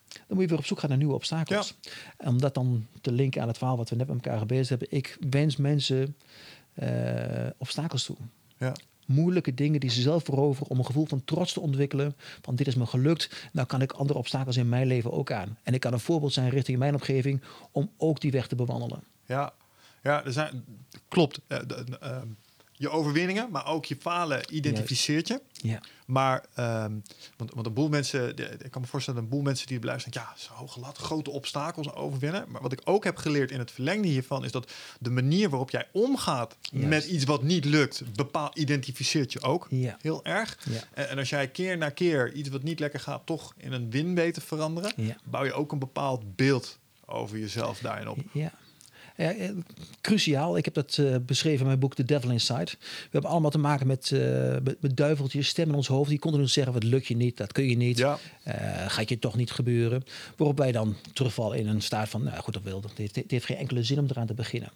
Dan 0.08 0.38
moet 0.38 0.42
je 0.42 0.48
weer 0.48 0.58
op 0.58 0.66
zoek 0.66 0.80
gaan 0.80 0.90
naar 0.90 0.98
nieuwe 0.98 1.14
obstakels. 1.14 1.76
En 2.18 2.28
om 2.28 2.40
dat 2.40 2.54
dan 2.54 2.86
te 3.02 3.12
linken 3.12 3.42
aan 3.42 3.48
het 3.48 3.58
verhaal 3.58 3.78
wat 3.78 3.90
we 3.90 3.96
net 3.96 4.08
met 4.08 4.16
elkaar 4.16 4.40
gebezigd 4.40 4.70
hebben. 4.70 4.88
Ik 4.92 5.18
wens 5.30 5.56
mensen 5.56 6.16
eh, 6.74 7.48
obstakels 7.58 8.04
toe. 8.04 8.18
Ja. 8.58 8.76
Moeilijke 9.06 9.54
dingen 9.54 9.80
die 9.80 9.90
ze 9.90 10.02
zelf 10.02 10.24
veroveren 10.24 10.70
om 10.70 10.78
een 10.78 10.86
gevoel 10.86 11.06
van 11.06 11.24
trots 11.26 11.54
te 11.54 11.60
ontwikkelen. 11.60 12.16
Van 12.42 12.56
dit 12.56 12.68
is 12.68 12.76
me 12.76 12.86
gelukt, 12.86 13.48
nou 13.52 13.68
kan 13.68 13.82
ik 13.82 13.92
andere 13.92 14.20
obstakels 14.20 14.58
in 14.58 14.70
mijn 14.70 14.88
leven 14.88 15.12
ook 15.12 15.32
aan. 15.32 15.58
En 15.64 15.74
ik 15.74 15.80
kan 15.80 15.94
een 15.94 16.00
voorbeeld 16.00 16.34
zijn 16.34 16.50
richting 16.50 16.78
mijn 16.78 16.94
omgeving 16.94 17.42
om 17.72 17.90
ook 17.98 18.22
die 18.22 18.32
weg 18.32 18.48
te 18.48 18.56
bewandelen. 18.56 19.04
Ja, 19.26 19.54
ja 20.04 20.26
er 20.26 20.32
zijn, 20.34 20.66
klopt. 21.08 21.40
Eh, 21.48 21.60
de- 21.68 21.98
ehm, 22.00 22.28
je 22.72 22.90
overwinningen, 22.90 23.48
maar 23.52 23.66
ook 23.68 23.86
je 23.86 23.96
falen 24.00 24.56
identificeert 24.56 25.28
je. 25.28 25.42
Ja. 25.52 25.82
Maar, 26.06 26.46
ehm, 26.56 26.92
want, 27.38 27.54
want 27.54 27.66
een 27.66 27.74
boel 27.74 27.90
mensen, 27.90 28.36
de- 28.36 28.58
ik 28.64 28.72
kan 28.72 28.82
me 28.82 28.88
voorstellen, 28.88 29.22
een 29.22 29.30
boel 29.30 29.42
mensen 29.42 29.68
die 29.68 29.80
beluisteren, 29.80 30.22
ja, 30.22 30.34
zo 30.38 30.54
hoge 30.54 30.80
lat, 30.80 30.98
grote 30.98 31.30
obstakels 31.30 31.94
overwinnen. 31.94 32.46
Maar 32.52 32.62
wat 32.62 32.72
ik 32.72 32.82
ook 32.84 33.04
heb 33.04 33.18
geleerd 33.18 33.52
in 33.52 33.60
het 33.60 33.72
verlengde 33.72 34.08
hiervan, 34.08 34.44
is 34.46 34.52
dat 34.52 34.72
de 35.00 35.10
manier 35.10 35.50
waarop 35.50 35.70
jij 35.70 35.88
omgaat 35.92 36.56
Juist. 36.62 36.88
met 36.88 37.06
iets 37.06 37.24
wat 37.26 37.44
niet 37.44 37.66
lukt, 37.66 38.04
bepaal, 38.16 38.52
identificeert 38.54 39.34
je 39.34 39.42
ook 39.42 39.68
Ja. 39.70 39.98
heel 40.02 40.26
erg. 40.26 40.58
Ja. 40.70 40.80
En, 40.94 41.10
en 41.10 41.18
als 41.18 41.30
jij 41.30 41.48
keer 41.48 41.78
na 41.78 41.90
keer 41.90 42.32
iets 42.34 42.50
wat 42.50 42.64
niet 42.64 42.80
lekker 42.80 43.00
gaat, 43.00 43.26
toch 43.26 43.54
in 43.58 43.72
een 43.72 43.90
win 43.90 44.16
weet 44.16 44.34
te 44.34 44.42
veranderen, 44.42 44.94
bouw 45.24 45.44
je 45.46 45.54
ook 45.54 45.72
een 45.72 45.80
bepaald 45.80 46.36
beeld 46.36 46.78
over 47.06 47.38
jezelf 47.40 47.80
daarin 47.80 48.10
op. 48.10 48.18
Ja. 48.32 48.52
Ja, 49.20 49.34
eh, 49.34 49.50
cruciaal. 50.02 50.58
Ik 50.58 50.66
heb 50.66 50.74
dat 50.74 50.98
eh, 50.98 51.16
beschreven 51.26 51.60
in 51.60 51.66
mijn 51.66 51.80
boek 51.80 51.96
The 51.96 52.04
Devil 52.04 52.32
Inside. 52.32 52.72
We 52.80 53.10
hebben 53.12 53.32
allemaal 53.32 53.52
te 53.52 53.58
maken 53.58 53.88
met, 53.88 54.12
eh, 54.12 54.56
met, 54.80 54.98
duiveltjes, 54.98 55.48
stemmen 55.48 55.74
in 55.74 55.80
ons 55.80 55.88
hoofd. 55.88 56.10
Die 56.10 56.20
continu 56.20 56.48
zeggen, 56.48 56.74
wat 56.74 56.84
lukt 56.84 57.08
je 57.08 57.16
niet, 57.16 57.38
dat 57.38 57.52
kun 57.52 57.70
je 57.70 57.76
niet. 57.76 57.98
Ja. 57.98 58.20
Gaat 58.88 59.10
je 59.10 59.20
toch 59.20 59.36
niet 59.36 59.52
gebeuren. 59.52 60.04
Waarop 60.36 60.58
wij 60.58 60.72
dan 60.72 60.96
terugvallen 61.14 61.58
in 61.58 61.68
een 61.68 61.82
staat 61.82 62.10
van, 62.10 62.24
nou 62.24 62.38
goed, 62.38 62.54
dat 62.54 62.64
wil. 62.64 62.82
Het 62.82 62.98
heeft, 62.98 63.16
het 63.16 63.32
heeft 63.32 63.46
geen 63.46 63.58
enkele 63.58 63.84
zin 63.84 64.00
om 64.00 64.06
eraan 64.10 64.28
te 64.28 64.34
beginnen. 64.34 64.72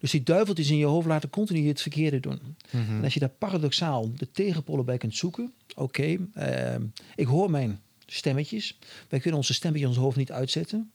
Dus 0.00 0.10
die 0.10 0.22
duiveltjes 0.22 0.70
in 0.70 0.76
je 0.76 0.84
hoofd 0.84 1.06
laten 1.06 1.30
continu 1.30 1.68
het 1.68 1.80
verkeerde 1.80 2.20
doen. 2.20 2.40
En 2.70 3.04
als 3.04 3.14
je 3.14 3.20
daar 3.20 3.28
paradoxaal 3.28 4.10
de 4.16 4.30
tegenpolen 4.30 4.84
bij 4.84 4.98
kunt 4.98 5.16
zoeken. 5.16 5.52
Oké, 5.74 6.16
eh, 6.34 6.74
ik 7.14 7.26
hoor 7.26 7.50
mijn 7.50 7.80
stemmetjes. 8.06 8.78
Wij 9.08 9.20
kunnen 9.20 9.40
onze 9.40 9.54
stemmetjes 9.54 9.88
in 9.88 9.94
ons 9.94 10.04
hoofd 10.04 10.16
niet 10.16 10.32
uitzetten. 10.32 10.90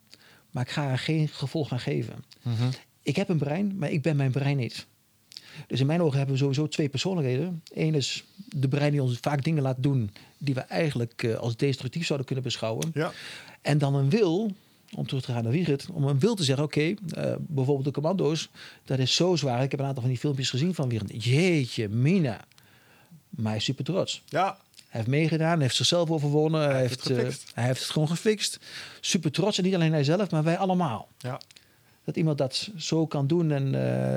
Maar 0.51 0.63
ik 0.63 0.69
ga 0.69 0.91
er 0.91 0.99
geen 0.99 1.27
gevolg 1.27 1.71
aan 1.71 1.79
geven. 1.79 2.23
Ik 3.01 3.15
heb 3.15 3.29
een 3.29 3.37
brein, 3.37 3.77
maar 3.77 3.91
ik 3.91 4.01
ben 4.01 4.15
mijn 4.15 4.31
brein 4.31 4.57
niet. 4.57 4.87
Dus 5.67 5.79
in 5.79 5.85
mijn 5.85 6.01
ogen 6.01 6.17
hebben 6.17 6.35
we 6.35 6.41
sowieso 6.41 6.67
twee 6.67 6.89
persoonlijkheden. 6.89 7.63
Eén 7.73 7.95
is 7.95 8.23
de 8.55 8.67
brein 8.67 8.91
die 8.91 9.01
ons 9.03 9.17
vaak 9.21 9.43
dingen 9.43 9.63
laat 9.63 9.75
doen 9.79 10.11
die 10.37 10.53
we 10.53 10.61
eigenlijk 10.61 11.23
eh, 11.23 11.35
als 11.35 11.55
destructief 11.55 12.05
zouden 12.05 12.27
kunnen 12.27 12.45
beschouwen. 12.45 12.91
Ja. 12.93 13.11
En 13.61 13.77
dan 13.77 13.95
een 13.95 14.09
wil, 14.09 14.51
om 14.95 15.07
terug 15.07 15.23
te 15.23 15.31
gaan 15.31 15.43
naar 15.43 15.51
Wigert, 15.51 15.87
om 15.93 16.03
een 16.03 16.19
wil 16.19 16.35
te 16.35 16.43
zeggen, 16.43 16.63
oké, 16.63 16.81
eh, 16.81 17.33
bijvoorbeeld 17.39 17.85
de 17.85 17.91
commando's, 17.91 18.49
dat 18.85 18.99
is 18.99 19.15
zo 19.15 19.35
zwaar. 19.35 19.63
Ik 19.63 19.71
heb 19.71 19.79
een 19.79 19.85
aantal 19.85 20.01
van 20.01 20.11
die 20.11 20.19
filmpjes 20.19 20.49
gezien 20.49 20.75
van 20.75 20.89
Wigert. 20.89 21.23
Jeetje, 21.23 21.89
Mina. 21.89 22.39
Maar 23.29 23.47
hij 23.47 23.55
is 23.55 23.63
super 23.63 23.83
trots. 23.83 24.21
Ja, 24.25 24.57
Hij 24.75 24.99
heeft 24.99 25.07
meegedaan, 25.07 25.53
hij 25.53 25.61
heeft 25.61 25.75
zichzelf 25.75 26.09
overwonnen. 26.11 26.69
Hij, 26.69 26.79
heeft 26.79 27.03
het 27.03 27.17
eh, 27.17 27.27
hij 27.53 27.65
heeft 27.65 27.81
het 27.81 27.89
gewoon 27.89 28.07
gefixt. 28.07 28.59
Super 28.99 29.31
trots. 29.31 29.57
En 29.57 29.63
niet 29.63 29.75
alleen 29.75 29.91
hij 29.91 30.03
zelf, 30.03 30.31
maar 30.31 30.43
wij 30.43 30.57
allemaal. 30.57 31.07
ja. 31.17 31.39
Dat 32.09 32.17
iemand 32.17 32.37
dat 32.37 32.69
zo 32.77 33.07
kan 33.07 33.27
doen 33.27 33.51
en 33.51 33.65
uh, 33.65 33.73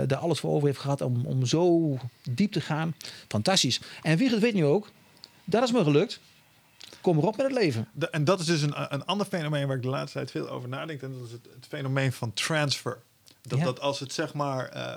daar 0.07 0.19
alles 0.19 0.41
voor 0.41 0.51
over 0.51 0.67
heeft 0.67 0.81
gehad 0.81 1.01
om, 1.01 1.27
om 1.27 1.47
zo 1.47 1.97
diep 2.31 2.53
te 2.53 2.61
gaan. 2.61 2.95
Fantastisch. 3.29 3.81
En 4.03 4.17
wie 4.19 4.31
het 4.31 4.39
weet 4.39 4.55
nu 4.55 4.65
ook, 4.65 4.91
dat 5.45 5.63
is 5.63 5.73
me 5.73 5.83
gelukt. 5.83 6.21
Kom 7.01 7.19
erop 7.19 7.37
met 7.37 7.47
het 7.47 7.55
leven. 7.55 7.89
en 8.11 8.25
dat 8.25 8.41
is 8.41 8.47
dus 8.47 8.63
een, 8.63 8.95
een 8.95 9.05
ander 9.05 9.27
fenomeen 9.27 9.67
waar 9.67 9.77
ik 9.77 9.83
de 9.83 9.89
laatste 9.89 10.19
tijd 10.19 10.31
veel 10.31 10.49
over 10.49 10.69
nadenk. 10.69 11.03
En 11.03 11.13
dat 11.13 11.27
is 11.27 11.33
het 11.33 11.67
fenomeen 11.69 12.13
van 12.13 12.33
transfer. 12.33 12.99
Dat, 13.43 13.61
dat 13.61 13.81
als 13.81 14.01
het 14.01 14.13
zeg 14.13 14.35
maar. 14.35 14.77
Uh, 14.77 14.95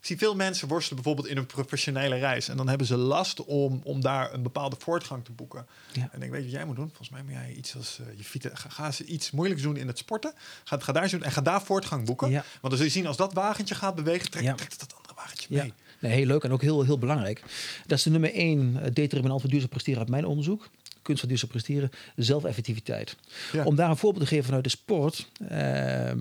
ik 0.00 0.06
zie 0.06 0.18
veel 0.18 0.34
mensen 0.34 0.68
worstelen 0.68 1.02
bijvoorbeeld 1.02 1.28
in 1.28 1.36
een 1.36 1.46
professionele 1.46 2.16
reis. 2.16 2.48
En 2.48 2.56
dan 2.56 2.68
hebben 2.68 2.86
ze 2.86 2.96
last 2.96 3.44
om, 3.44 3.80
om 3.84 4.00
daar 4.00 4.32
een 4.32 4.42
bepaalde 4.42 4.76
voortgang 4.78 5.24
te 5.24 5.32
boeken. 5.32 5.66
Ja. 5.92 6.08
En 6.12 6.22
ik 6.22 6.30
weet 6.30 6.42
wat 6.42 6.50
jij 6.50 6.64
moet 6.64 6.76
doen. 6.76 6.86
Volgens 6.86 7.10
mij 7.10 7.22
moet 7.22 7.32
jij 7.32 7.52
iets 7.52 7.76
als 7.76 7.98
uh, 8.00 8.06
je 8.16 8.24
fietsen. 8.24 8.56
Ga, 8.56 8.68
ga 8.68 8.90
ze 8.90 9.04
iets 9.04 9.30
moeilijks 9.30 9.62
doen 9.62 9.76
in 9.76 9.86
het 9.86 9.98
sporten. 9.98 10.32
Ga, 10.64 10.78
ga 10.78 10.92
daar 10.92 11.10
doen 11.10 11.22
en 11.22 11.32
ga 11.32 11.40
daar 11.40 11.62
voortgang 11.62 12.04
boeken. 12.04 12.30
Ja. 12.30 12.44
Want 12.60 12.62
dan 12.62 12.76
zul 12.76 12.84
je 12.84 12.90
zien 12.90 13.06
als 13.06 13.16
dat 13.16 13.32
wagentje 13.32 13.74
gaat 13.74 13.94
bewegen, 13.94 14.30
trekt, 14.30 14.56
trekt 14.56 14.80
dat 14.80 14.94
andere 14.96 15.14
wagentje 15.14 15.46
mee. 15.50 15.72
Nee, 16.00 16.12
heel 16.12 16.26
leuk 16.26 16.44
en 16.44 16.52
ook 16.52 16.62
heel, 16.62 16.82
heel 16.82 16.98
belangrijk. 16.98 17.42
Dat 17.86 17.98
is 17.98 18.04
de 18.04 18.10
nummer 18.10 18.34
één 18.34 18.94
determinant 18.94 19.40
voor 19.40 19.50
duurzaam 19.50 19.70
presteren 19.70 20.00
uit 20.00 20.08
mijn 20.08 20.24
onderzoek 20.24 20.68
kunst 21.02 21.20
van 21.20 21.28
duurzaam 21.28 21.48
presteren, 21.48 21.90
zelfeffectiviteit. 22.16 23.16
Om 23.64 23.76
daar 23.76 23.90
een 23.90 23.96
voorbeeld 23.96 24.22
te 24.22 24.28
geven 24.28 24.44
vanuit 24.44 24.64
de 24.64 24.70
sport. 24.70 25.28
Uh, 25.52 26.12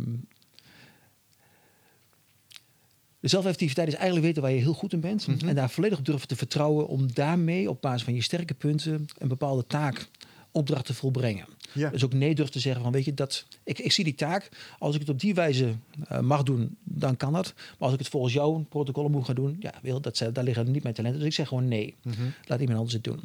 de 3.19 3.27
zelfeffectiviteit 3.27 3.87
is 3.87 3.93
eigenlijk 3.93 4.25
weten 4.25 4.41
waar 4.41 4.51
je 4.51 4.57
heel 4.57 4.73
goed 4.73 4.93
in 4.93 4.99
bent. 4.99 5.27
Mhm. 5.27 5.47
En 5.47 5.55
daar 5.55 5.69
volledig 5.69 5.97
op 5.97 6.05
durven 6.05 6.27
te 6.27 6.35
vertrouwen 6.35 6.87
om 6.87 7.13
daarmee 7.13 7.69
op 7.69 7.81
basis 7.81 8.03
van 8.03 8.13
je 8.13 8.21
sterke 8.21 8.53
punten 8.53 9.05
een 9.17 9.27
bepaalde 9.27 9.67
taak, 9.67 10.07
opdracht 10.51 10.85
te 10.85 10.93
volbrengen. 10.93 11.45
Ja. 11.73 11.89
Dus 11.89 12.03
ook 12.03 12.13
nee 12.13 12.35
durven 12.35 12.53
te 12.53 12.59
zeggen 12.59 12.81
van 12.81 12.91
weet 12.91 13.05
je, 13.05 13.13
dat, 13.13 13.45
ik, 13.63 13.79
ik 13.79 13.91
zie 13.91 14.03
die 14.03 14.15
taak. 14.15 14.49
Als 14.79 14.93
ik 14.93 15.01
het 15.01 15.09
op 15.09 15.19
die 15.19 15.33
wijze 15.33 15.75
uh, 16.11 16.19
mag 16.19 16.43
doen, 16.43 16.77
dan 16.83 17.17
kan 17.17 17.33
dat. 17.33 17.53
Maar 17.55 17.75
als 17.77 17.93
ik 17.93 17.99
het 17.99 18.07
volgens 18.07 18.33
jouw 18.33 18.65
protocollen 18.69 19.11
moet 19.11 19.25
gaan 19.25 19.35
doen, 19.35 19.57
ja, 19.59 19.73
wil, 19.81 20.01
dat, 20.01 20.25
daar 20.33 20.43
liggen 20.43 20.71
niet 20.71 20.83
mijn 20.83 20.95
talenten. 20.95 21.19
Dus 21.19 21.29
ik 21.29 21.35
zeg 21.35 21.47
gewoon 21.47 21.67
nee. 21.67 21.95
Mm 22.01 22.11
-hmm. 22.11 22.33
Laat 22.45 22.59
iemand 22.59 22.77
anders 22.77 22.95
het 22.95 23.03
doen. 23.03 23.19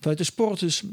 Vanuit 0.00 0.18
de 0.18 0.24
sport 0.24 0.60
dus, 0.60 0.82
uh, 0.82 0.92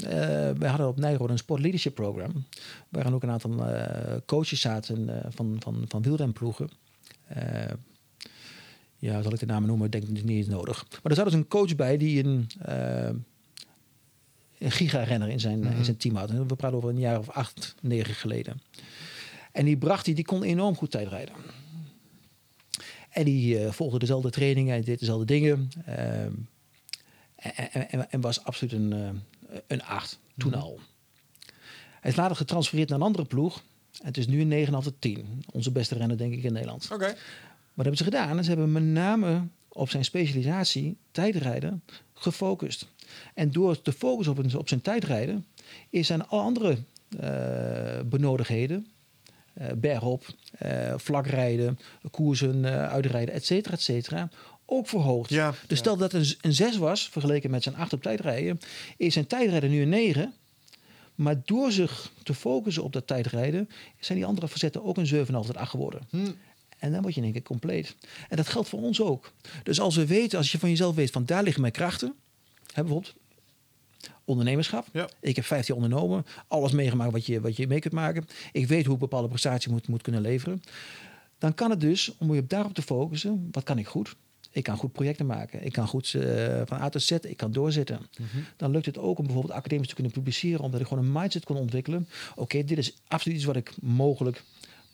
wij 0.58 0.70
hadden 0.70 0.88
op 0.88 0.98
Nijrode 0.98 1.32
een 1.32 1.38
sport 1.38 1.62
leadership 1.62 1.96
program. 1.96 2.46
Waarin 2.90 3.14
ook 3.14 3.24
een 3.24 3.30
aantal 3.30 3.70
uh, 3.70 4.16
coaches 4.26 4.62
zaten 4.62 5.24
van, 5.30 5.56
van, 5.60 5.86
van 5.88 6.02
wielrenploegen 6.02 6.70
ja, 9.06 9.22
zal 9.22 9.34
ik 9.34 9.40
de 9.40 9.46
namen 9.46 9.68
noemen, 9.68 9.92
denk 9.92 10.04
ik 10.04 10.10
niet 10.10 10.30
eens 10.30 10.48
nodig. 10.48 10.86
Maar 10.90 11.12
er 11.12 11.16
zat 11.16 11.26
dus 11.26 11.34
een 11.34 11.48
coach 11.48 11.76
bij 11.76 11.98
die 11.98 12.24
een, 12.24 12.50
uh, 12.70 13.10
een 14.58 14.72
giga-renner 14.72 15.30
in 15.30 15.40
zijn, 15.40 15.64
in 15.64 15.86
zijn 15.86 15.98
team 15.98 16.16
had. 16.16 16.30
En 16.30 16.48
we 16.48 16.56
praten 16.56 16.78
over 16.78 16.90
een 16.90 17.00
jaar 17.00 17.20
of 17.20 17.30
acht, 17.30 17.76
negen 17.82 18.14
geleden. 18.14 18.62
En 19.52 19.66
die 19.66 19.78
bracht 19.78 20.06
die, 20.06 20.16
die 20.16 20.26
kon 20.26 20.44
enorm 20.44 20.76
goed 20.76 20.92
tijdrijden. 20.92 21.36
En 23.10 23.24
die 23.24 23.60
uh, 23.60 23.72
volgde 23.72 24.00
dezelfde 24.00 24.30
trainingen 24.30 24.76
en 24.76 24.82
deed 24.82 25.00
dezelfde 25.00 25.26
dingen. 25.26 25.70
Uh, 25.88 26.24
en, 27.36 27.90
en, 27.90 28.12
en, 28.12 28.22
was 28.22 28.44
absoluut 28.44 28.74
een, 28.74 29.22
een 29.68 29.84
acht, 29.84 30.20
toen 30.38 30.52
mm. 30.52 30.60
al. 30.60 30.80
Hij 32.00 32.12
is 32.12 32.16
later 32.16 32.36
getransfereerd 32.36 32.90
naar 32.90 33.00
een 33.00 33.06
andere 33.06 33.26
ploeg. 33.26 33.64
En 34.00 34.08
het 34.08 34.18
is 34.18 34.28
nu 34.28 34.42
een 34.42 34.68
9,5 34.68 34.72
tot 34.72 34.94
10. 35.00 35.44
Onze 35.52 35.72
beste 35.72 35.96
renner, 35.96 36.18
denk 36.18 36.34
ik, 36.34 36.44
in 36.44 36.54
Nederland. 36.54 36.90
Oké. 36.92 37.16
Wat 37.76 37.86
hebben 37.86 37.98
ze 37.98 38.04
gedaan? 38.04 38.44
Ze 38.44 38.50
hebben 38.50 38.72
met 38.72 38.84
name 38.84 39.48
op 39.68 39.90
zijn 39.90 40.06
specialisatie, 40.06 40.98
tijdrijden, 41.12 41.84
gefocust. 42.14 42.88
En 43.34 43.52
door 43.52 43.82
te 43.82 43.92
focussen 43.92 44.38
op, 44.38 44.56
op 44.56 44.68
zijn 44.68 44.82
tijdrijden, 44.82 45.46
is 45.90 46.08
zijn 46.08 46.28
alle 46.28 46.42
andere 46.42 46.78
uh, 47.20 48.00
benodigdheden, 48.06 48.88
uh, 49.62 49.68
bergop, 49.76 50.26
uh, 50.64 50.94
vlakrijden, 50.98 51.80
koersen, 52.12 52.66
uitrijden, 52.66 53.34
et 53.34 53.46
cetera, 53.46 53.74
et 53.74 53.82
cetera, 53.82 54.30
ook 54.66 54.88
verhoogd. 54.88 55.30
Ja, 55.30 55.54
dus 55.68 55.80
stel 55.80 55.98
dat 55.98 56.12
het 56.12 56.38
een 56.42 56.54
6 56.54 56.78
was, 56.78 57.10
vergeleken 57.10 57.52
met 57.52 57.64
zijn 57.64 57.76
8 57.76 57.94
op 57.94 58.02
tijdrijden, 58.02 58.60
is 58.98 59.14
zijn 59.14 59.28
tijdrijden 59.28 59.70
nu 59.70 59.82
een 59.82 59.90
9. 59.90 60.34
Maar 61.16 61.42
door 61.46 61.72
zich 61.72 62.12
te 62.24 62.34
focussen 62.34 62.84
op 62.84 62.94
dat 62.94 63.08
tijdrijden, 63.08 63.70
zijn 64.00 64.18
die 64.18 64.28
andere 64.28 64.48
facetten 64.48 64.84
ook 64.84 64.98
een 64.98 65.08
7,5 65.08 65.26
tot 65.26 65.58
8 65.58 65.70
geworden. 65.70 66.02
Hm. 66.10 66.32
En 66.78 66.92
dan 66.92 67.02
word 67.02 67.14
je 67.14 67.20
in 67.20 67.26
één 67.26 67.36
keer 67.36 67.44
compleet. 67.44 67.96
En 68.30 68.38
dat 68.38 68.48
geldt 68.48 68.70
voor 68.70 68.82
ons 68.82 69.02
ook. 69.02 69.32
Dus 69.64 69.80
als 69.80 69.96
we 69.96 70.06
weten, 70.06 70.38
als 70.38 70.52
je 70.52 70.60
van 70.60 70.70
jezelf 70.70 70.96
weet, 70.96 71.12
van 71.12 71.26
daar 71.26 71.44
liggen 71.44 71.62
mijn 71.62 71.74
krachten. 71.74 72.14
Hè, 72.74 72.82
bijvoorbeeld 72.84 73.16
ondernemerschap. 74.26 74.88
Ja. 74.92 75.10
Ik 75.20 75.36
heb 75.36 75.46
15 75.46 75.76
ondernomen. 75.76 76.26
Alles 76.48 76.72
meegemaakt 76.72 77.12
wat 77.12 77.26
je, 77.26 77.42
wat 77.42 77.58
je 77.58 77.68
mee 77.68 77.80
kunt 77.80 77.94
maken. 77.94 78.28
Ik 78.52 78.68
weet 78.68 78.86
hoe 78.86 78.94
ik 78.94 79.00
bepaalde 79.00 79.28
prestatie 79.28 79.72
moet, 79.72 79.88
moet 79.88 80.02
kunnen 80.02 80.22
leveren. 80.22 80.64
Dan 81.38 81.54
kan 81.54 81.70
het 81.70 81.82
dus, 81.82 82.12
om 82.18 82.34
je 82.34 82.48
daarop 82.48 82.74
te 82.74 82.82
focussen, 82.82 83.50
wat 83.52 83.64
kan 83.64 83.78
ik 83.78 83.88
goed? 83.88 84.16
Ik 84.52 84.64
kan 84.64 84.78
goed 84.78 84.92
projecten 84.92 85.26
maken. 85.26 85.66
Ik 85.66 85.72
kan 85.72 85.88
goed 85.88 86.14
uh, 86.14 86.62
van 86.66 86.82
A 86.82 86.90
tot 86.90 87.02
Z, 87.02 87.12
ik 87.12 87.38
kan 87.38 87.52
doorzetten. 87.52 88.00
Mhm. 88.18 88.44
Dan 88.58 88.72
lukt 88.72 88.86
het 88.86 88.98
ook 88.98 89.18
om 89.18 89.26
bijvoorbeeld 89.26 89.54
academisch 89.54 89.88
te 89.88 89.94
kunnen 89.94 90.12
publiceren, 90.12 90.60
omdat 90.60 90.80
ik 90.80 90.88
gewoon 90.88 91.04
een 91.04 91.12
mindset 91.12 91.44
kon 91.44 91.56
ontwikkelen. 91.56 92.08
Oké, 92.36 92.64
dit 92.64 92.78
is 92.78 92.94
absoluut 93.08 93.38
iets 93.38 93.46
wat 93.46 93.56
ik 93.56 93.74
mogelijk 93.82 94.44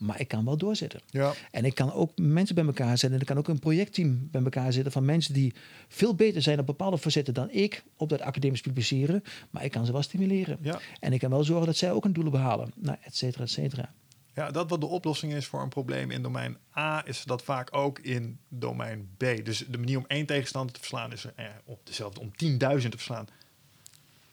maar 0.02 0.20
ik 0.20 0.28
kan 0.28 0.46
wel 0.46 0.58
doorzetten. 0.58 1.02
Ja. 1.10 1.34
En 1.52 1.66
ik 1.66 1.76
kan 1.76 1.94
ook 1.94 2.12
mensen 2.18 2.56
bij 2.56 2.66
elkaar 2.66 2.98
zetten. 2.98 3.14
En 3.14 3.20
ik 3.20 3.26
kan 3.26 3.38
ook 3.38 3.48
een 3.48 3.60
projectteam 3.60 4.28
bij 4.32 4.44
elkaar 4.44 4.74
zetten 4.74 4.92
van 4.92 5.06
mensen 5.06 5.34
die 5.34 5.54
veel 5.88 6.16
beter 6.16 6.42
zijn 6.42 6.60
op 6.60 6.66
bepaalde 6.66 6.98
facetten 6.98 7.34
dan 7.34 7.52
ik 7.52 7.84
op 7.96 8.10
dat 8.10 8.22
academisch 8.22 8.62
publiceren. 8.62 9.24
Maar 9.50 9.64
ik 9.64 9.72
kan 9.72 9.86
ze 9.86 9.92
wel 9.92 10.02
stimuleren. 10.02 10.58
Ja. 10.62 10.80
En 11.00 11.14
ik 11.14 11.20
kan 11.20 11.30
wel 11.30 11.44
zorgen 11.44 11.66
dat 11.66 11.76
zij 11.78 11.92
ook 11.92 12.06
een 12.06 12.14
doelen 12.14 12.32
behalen. 12.32 12.72
Nou, 12.76 12.98
et 13.02 13.16
cetera, 13.16 13.44
et 13.44 13.50
cetera. 13.50 13.94
Ja, 14.34 14.52
dat 14.52 14.70
wat 14.70 14.82
de 14.82 14.88
oplossing 14.88 15.34
is 15.34 15.46
voor 15.46 15.62
een 15.62 15.70
probleem 15.70 16.12
in 16.12 16.22
domein 16.22 16.58
A, 16.78 17.06
is 17.06 17.24
dat 17.24 17.44
vaak 17.44 17.76
ook 17.76 18.00
in 18.00 18.40
domein 18.48 19.10
B. 19.18 19.20
Dus 19.20 19.66
de 19.70 19.78
manier 19.78 19.98
om 19.98 20.06
één 20.08 20.26
tegenstander 20.26 20.74
te 20.74 20.80
verslaan 20.80 21.12
is 21.12 21.24
er 21.24 21.34
eh, 21.36 21.46
op 21.66 21.80
dezelfde 21.84 22.20
om 22.20 22.32
10.000 22.44 22.58
te 22.60 22.90
verslaan 22.90 23.28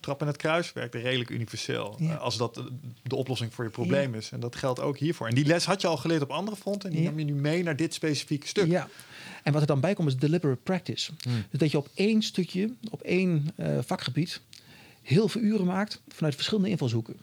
trap 0.01 0.21
in 0.21 0.27
het 0.27 0.37
kruis 0.37 0.73
werkt 0.73 0.95
redelijk 0.95 1.31
universeel. 1.31 1.97
Eh, 2.01 2.21
als 2.21 2.37
dat 2.37 2.63
de 3.03 3.17
oplossing 3.17 3.55
voor 3.55 3.65
je 3.65 3.71
probleem 3.71 4.15
is. 4.15 4.31
En 4.31 4.41
dat 4.41 4.57
geldt 4.57 4.81
ook 4.81 4.99
hiervoor. 4.99 5.29
En 5.29 5.35
die 5.35 5.47
les 5.47 5.65
had 5.65 5.81
je 5.81 5.87
al 5.87 5.97
geleerd 5.97 6.23
op 6.23 6.31
andere 6.31 6.57
fronten. 6.57 6.89
En 6.89 6.95
die 6.95 7.05
ja. 7.05 7.11
nam 7.11 7.19
je 7.19 7.25
nu 7.25 7.35
mee 7.35 7.63
naar 7.63 7.77
dit 7.77 7.95
specifieke 7.95 8.47
stuk. 8.47 8.67
Ja. 8.67 8.89
En 9.43 9.53
wat 9.53 9.61
er 9.61 9.67
dan 9.69 9.81
bij 9.81 9.95
komt 9.95 10.09
is 10.09 10.17
deliberate 10.17 10.61
practice. 10.63 11.13
Hmm. 11.23 11.45
Dus 11.51 11.61
dat 11.61 11.71
je 11.71 11.77
op 11.77 11.89
één 11.95 12.23
stukje, 12.23 12.75
op 12.91 13.03
één 13.03 13.49
uh, 13.57 13.79
vakgebied, 13.81 14.41
heel 15.03 15.29
veel 15.29 15.41
uren 15.41 15.67
maakt 15.67 16.01
vanuit 16.09 16.35
verschillende 16.35 16.71
invalshoeken. 16.71 17.17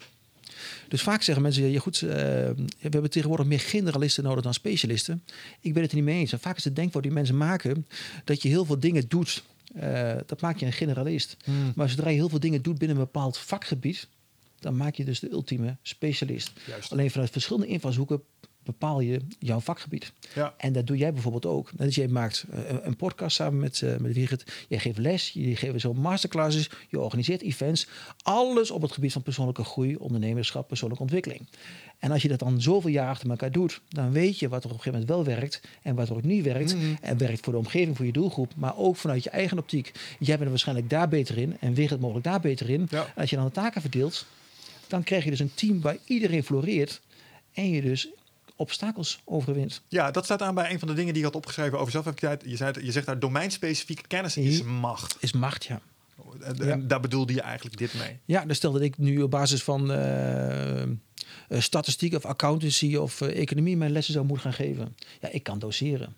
Dus 0.87 1.01
vaak 1.01 1.21
zeggen 1.21 1.43
mensen, 1.43 1.71
ja, 1.71 1.79
goed, 1.79 2.01
uh, 2.01 2.09
we 2.09 2.55
hebben 2.79 3.09
tegenwoordig 3.09 3.45
meer 3.45 3.59
generalisten 3.59 4.23
nodig 4.23 4.43
dan 4.43 4.53
specialisten. 4.53 5.23
Ik 5.59 5.73
ben 5.73 5.81
het 5.81 5.91
er 5.91 5.97
niet 5.97 6.05
mee 6.05 6.19
eens. 6.19 6.31
En 6.31 6.39
vaak 6.39 6.57
is 6.57 6.63
het 6.63 6.75
denkwoord 6.75 7.03
die 7.03 7.13
mensen 7.13 7.37
maken 7.37 7.87
dat 8.23 8.41
je 8.41 8.49
heel 8.49 8.65
veel 8.65 8.79
dingen 8.79 9.05
doet 9.07 9.43
uh, 9.75 10.15
dat 10.25 10.41
maakt 10.41 10.59
je 10.59 10.65
een 10.65 10.73
generalist. 10.73 11.37
Hmm. 11.43 11.71
Maar 11.75 11.89
zodra 11.89 12.09
je 12.09 12.15
heel 12.15 12.29
veel 12.29 12.39
dingen 12.39 12.61
doet 12.61 12.77
binnen 12.77 12.97
een 12.97 13.03
bepaald 13.03 13.37
vakgebied, 13.37 14.07
dan 14.59 14.77
maak 14.77 14.95
je 14.95 15.05
dus 15.05 15.19
de 15.19 15.31
ultieme 15.31 15.77
specialist. 15.81 16.51
Alleen 16.89 17.11
vanuit 17.11 17.31
verschillende 17.31 17.67
invalshoeken 17.67 18.21
bepaal 18.65 18.99
je 18.99 19.21
jouw 19.39 19.59
vakgebied. 19.59 20.11
Ja. 20.35 20.53
En 20.57 20.73
dat 20.73 20.87
doe 20.87 20.97
jij 20.97 21.13
bijvoorbeeld 21.13 21.45
ook. 21.45 21.69
Dat 21.73 21.95
jij 21.95 22.07
maakt 22.07 22.45
uh, 22.53 22.59
een 22.81 22.95
podcast 22.95 23.35
samen 23.35 23.59
met, 23.59 23.81
uh, 23.81 23.97
met 23.97 24.13
Wigert. 24.13 24.53
Jij 24.67 24.79
geeft 24.79 24.97
les, 24.97 25.31
je 25.33 25.55
geeft 25.55 25.81
zo 25.81 25.93
masterclasses, 25.93 26.69
je 26.89 26.99
organiseert 26.99 27.41
events. 27.41 27.87
Alles 28.23 28.71
op 28.71 28.81
het 28.81 28.91
gebied 28.91 29.11
van 29.11 29.21
persoonlijke 29.21 29.63
groei, 29.63 29.95
ondernemerschap, 29.95 30.67
persoonlijke 30.67 31.03
ontwikkeling. 31.03 31.47
En 31.99 32.11
als 32.11 32.21
je 32.21 32.27
dat 32.27 32.39
dan 32.39 32.61
zoveel 32.61 32.89
jaar 32.89 33.09
achter 33.09 33.29
elkaar 33.29 33.51
doet, 33.51 33.81
dan 33.89 34.11
weet 34.11 34.39
je 34.39 34.49
wat 34.49 34.63
er 34.63 34.69
op 34.69 34.75
een 34.75 34.81
gegeven 34.81 35.07
moment 35.07 35.27
wel 35.27 35.35
werkt 35.35 35.61
en 35.81 35.95
wat 35.95 36.09
er 36.09 36.15
ook 36.15 36.23
niet 36.23 36.43
werkt. 36.43 36.75
Mhm. 36.75 36.85
En 37.01 37.17
werkt 37.17 37.43
voor 37.43 37.53
de 37.53 37.59
omgeving, 37.59 37.95
voor 37.95 38.05
je 38.05 38.11
doelgroep, 38.11 38.53
maar 38.55 38.77
ook 38.77 38.95
vanuit 38.95 39.23
je 39.23 39.29
eigen 39.29 39.57
optiek. 39.57 39.91
Jij 40.19 40.27
bent 40.27 40.41
er 40.41 40.49
waarschijnlijk 40.49 40.89
daar 40.89 41.07
beter 41.09 41.37
in 41.37 41.57
en 41.59 41.73
Wigert 41.73 41.99
mogelijk 41.99 42.25
daar 42.25 42.39
beter 42.39 42.69
in. 42.69 42.87
En 42.89 43.05
als 43.15 43.29
je 43.29 43.35
dan 43.35 43.45
de 43.45 43.51
taken 43.51 43.81
verdeelt, 43.81 44.25
dan 44.87 45.03
krijg 45.03 45.23
je 45.23 45.29
dus 45.29 45.39
een 45.39 45.53
team 45.53 45.81
waar 45.81 45.97
iedereen 46.05 46.43
floreert 46.43 47.01
en 47.53 47.69
je 47.69 47.81
dus 47.81 48.09
obstakels 48.55 49.21
overwint. 49.23 49.81
Ja, 49.87 50.11
dat 50.11 50.23
staat 50.23 50.41
aan 50.41 50.55
bij 50.55 50.71
een 50.71 50.79
van 50.79 50.87
de 50.87 50.93
dingen 50.93 51.13
die 51.13 51.21
je 51.21 51.27
had 51.27 51.35
opgeschreven 51.35 51.79
over 51.79 51.91
zelfeffectiviteit. 51.91 52.51
Je, 52.51 52.57
zei, 52.57 52.85
je 52.85 52.91
zegt 52.91 53.05
daar 53.05 53.19
domeinspecifieke 53.19 54.07
kennis 54.07 54.37
is 54.37 54.63
macht. 54.63 55.17
Is 55.19 55.33
macht, 55.33 55.65
ja. 55.65 55.81
En, 56.41 56.87
daar 56.87 56.99
bedoelde 56.99 57.33
je 57.33 57.41
eigenlijk 57.41 57.77
dit 57.77 57.93
mee? 57.93 58.19
Ja, 58.25 58.45
dus 58.45 58.57
stel 58.57 58.71
dat 58.71 58.81
ik 58.81 58.97
nu 58.97 59.21
op 59.21 59.31
basis 59.31 59.63
van 59.63 59.91
uh, 59.91 60.83
statistiek 61.49 62.13
of 62.13 62.25
accountancy 62.25 62.95
of 62.95 63.21
uh, 63.21 63.39
economie 63.41 63.77
mijn 63.77 63.91
lessen 63.91 64.13
zou 64.13 64.25
moeten 64.25 64.45
gaan 64.45 64.65
geven. 64.65 64.95
Ja, 65.21 65.29
ik 65.29 65.43
kan 65.43 65.59
doseren. 65.59 66.15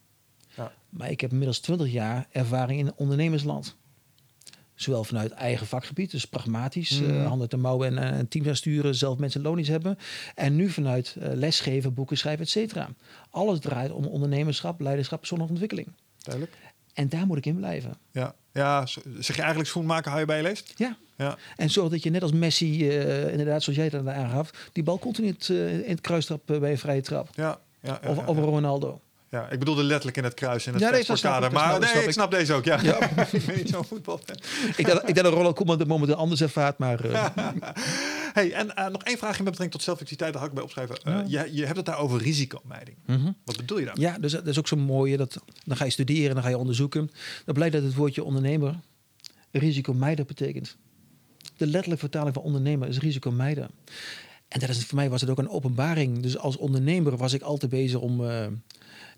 Ja. 0.55 0.73
Maar 0.89 1.11
ik 1.11 1.21
heb 1.21 1.31
inmiddels 1.31 1.59
20 1.59 1.91
jaar 1.91 2.27
ervaring 2.31 2.79
in 2.79 2.93
ondernemersland. 2.95 3.75
Zowel 4.78 5.03
vanuit 5.03 5.32
eigen 5.32 5.67
vakgebied, 5.67 6.11
dus 6.11 6.25
pragmatisch, 6.25 6.99
mm. 6.99 7.09
uh, 7.09 7.28
handen 7.28 7.49
te 7.49 7.57
mouwen 7.57 7.97
en 7.97 8.13
uh, 8.13 8.17
een 8.17 8.28
team 8.28 8.45
gaan 8.45 8.55
sturen, 8.55 8.95
zelf 8.95 9.17
mensen 9.17 9.41
lonisch 9.41 9.67
hebben. 9.67 9.97
En 10.36 10.55
nu 10.55 10.69
vanuit 10.69 11.15
uh, 11.17 11.28
lesgeven, 11.34 11.93
boeken 11.93 12.17
schrijven, 12.17 12.43
et 12.43 12.49
cetera. 12.49 12.89
Alles 13.30 13.59
draait 13.59 13.91
om 13.91 14.05
ondernemerschap, 14.05 14.80
leiderschap, 14.80 15.19
persoonlijke 15.19 15.53
ontwikkeling. 15.53 15.88
Duidelijk. 16.23 16.57
En 16.93 17.09
daar 17.09 17.25
moet 17.25 17.38
ik 17.38 17.45
in 17.45 17.55
blijven. 17.55 17.97
Ja, 18.11 18.36
ja 18.53 18.86
zeg 18.86 19.36
je 19.36 19.41
eigenlijk 19.41 19.69
schoenmaken 19.69 20.09
hou 20.09 20.19
je 20.19 20.28
bij 20.28 20.38
je 20.38 20.43
leest? 20.43 20.73
Ja. 20.75 20.97
ja. 21.15 21.38
En 21.55 21.69
zorg 21.69 21.89
dat 21.89 22.03
je 22.03 22.09
net 22.09 22.21
als 22.21 22.32
Messi, 22.32 22.89
inderdaad 23.30 23.63
zoals 23.63 23.80
jij 23.80 23.89
dat 23.89 24.07
aangaf, 24.07 24.69
die 24.73 24.84
bal 24.84 24.99
continu 24.99 25.28
in 25.28 25.34
het, 25.34 25.49
in 25.84 25.89
het 25.89 26.01
kruistrap 26.01 26.45
bij 26.45 26.71
een 26.71 26.78
vrije 26.78 27.01
trap. 27.01 27.30
Ja, 27.36 27.59
ja, 27.82 27.99
ja, 28.03 28.09
of, 28.09 28.17
ja, 28.17 28.25
of. 28.25 28.38
Ronaldo. 28.38 29.01
Ja, 29.30 29.49
ik 29.49 29.59
bedoelde 29.59 29.84
letterlijk 29.84 30.17
in 30.17 30.23
het 30.23 30.34
kruis 30.34 30.67
in 30.67 30.73
het 30.73 30.82
Ja, 30.82 30.89
nee, 30.89 31.03
kader. 31.05 31.21
dat 31.41 31.51
Maar 31.51 31.61
snap- 31.67 31.82
dat 31.82 31.93
nee, 31.93 32.03
ik 32.03 32.11
snap 32.11 32.11
snap 32.11 32.32
deze 32.32 32.53
ook, 32.53 32.63
ja. 32.65 32.82
Ja. 32.82 33.09
ik 33.32 33.45
ben 33.45 33.55
niet 33.55 33.69
zo'n 33.69 33.84
voetbalfan. 33.86 34.36
ik 34.78 34.86
denk, 34.86 34.99
ik 34.99 35.05
denk 35.13 35.23
dat 35.23 35.34
Ronald 35.34 35.55
Koeman 35.55 35.80
het 35.80 35.88
momenteel 35.88 36.15
anders 36.15 36.41
ervaart, 36.41 36.78
maar 36.78 37.05
eh, 37.05 37.28
Hey, 38.34 38.51
en 38.53 38.75
eh, 38.75 38.88
nog 38.88 39.03
één 39.03 39.17
vraagje 39.17 39.43
met 39.43 39.51
betrekking 39.51 39.71
tot 39.71 39.82
zelfactiviteit, 39.82 40.32
daar 40.32 40.41
had 40.41 40.49
ik 40.49 40.55
bij 40.55 40.63
opschrijven. 40.65 40.95
Eh, 41.03 41.19
je, 41.28 41.49
je 41.51 41.65
hebt 41.65 41.78
het 41.78 41.86
daar 41.86 41.97
over 41.99 42.21
risicomijding. 42.21 42.97
mhm. 43.05 43.32
Wat 43.45 43.57
bedoel 43.57 43.80
je 43.80 43.86
daar? 43.86 43.99
ja, 43.99 44.17
dus 44.19 44.32
dat 44.32 44.47
is 44.47 44.57
ook 44.59 44.67
zo 44.67 44.75
mooi. 44.75 45.17
Dat, 45.17 45.38
dan 45.65 45.78
ga 45.78 45.86
je 45.86 45.91
studeren, 45.91 46.34
dan 46.34 46.43
ga 46.43 46.49
je 46.49 46.57
onderzoeken. 46.57 47.09
Dan 47.45 47.53
blijkt 47.55 47.73
dat 47.73 47.84
het 47.84 47.93
woordje 47.95 48.23
ondernemer 48.23 48.75
risicomijder 49.51 50.25
betekent. 50.25 50.78
De 51.57 51.65
letterlijke 51.65 51.97
vertaling 51.99 52.34
van 52.34 52.43
ondernemer 52.43 52.88
is 52.88 52.99
risicomijder. 52.99 53.67
En 54.47 54.59
dat 54.59 54.69
is, 54.69 54.86
voor 54.86 54.95
mij 54.97 55.09
was 55.09 55.21
het 55.21 55.30
ook 55.30 55.38
een 55.38 55.49
openbaring. 55.49 56.19
Dus 56.21 56.38
als 56.38 56.57
ondernemer 56.57 57.17
was 57.17 57.34
ik 57.34 57.41
altijd 57.41 57.71
bezig 57.71 57.99
om 57.99 58.21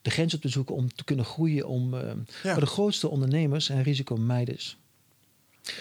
de 0.02 0.10
grens 0.10 0.34
op 0.34 0.42
te 0.42 0.50
zoeken, 0.50 0.76
om 0.76 0.96
te 0.96 1.04
kunnen 1.04 1.26
groeien. 1.26 1.68
Om, 1.68 1.94
eh, 1.94 2.02
Ja. 2.02 2.52
Maar 2.52 2.60
de 2.60 2.66
grootste 2.66 3.10
ondernemers 3.10 3.66
zijn 3.66 3.84
risicomijders. 3.84 4.78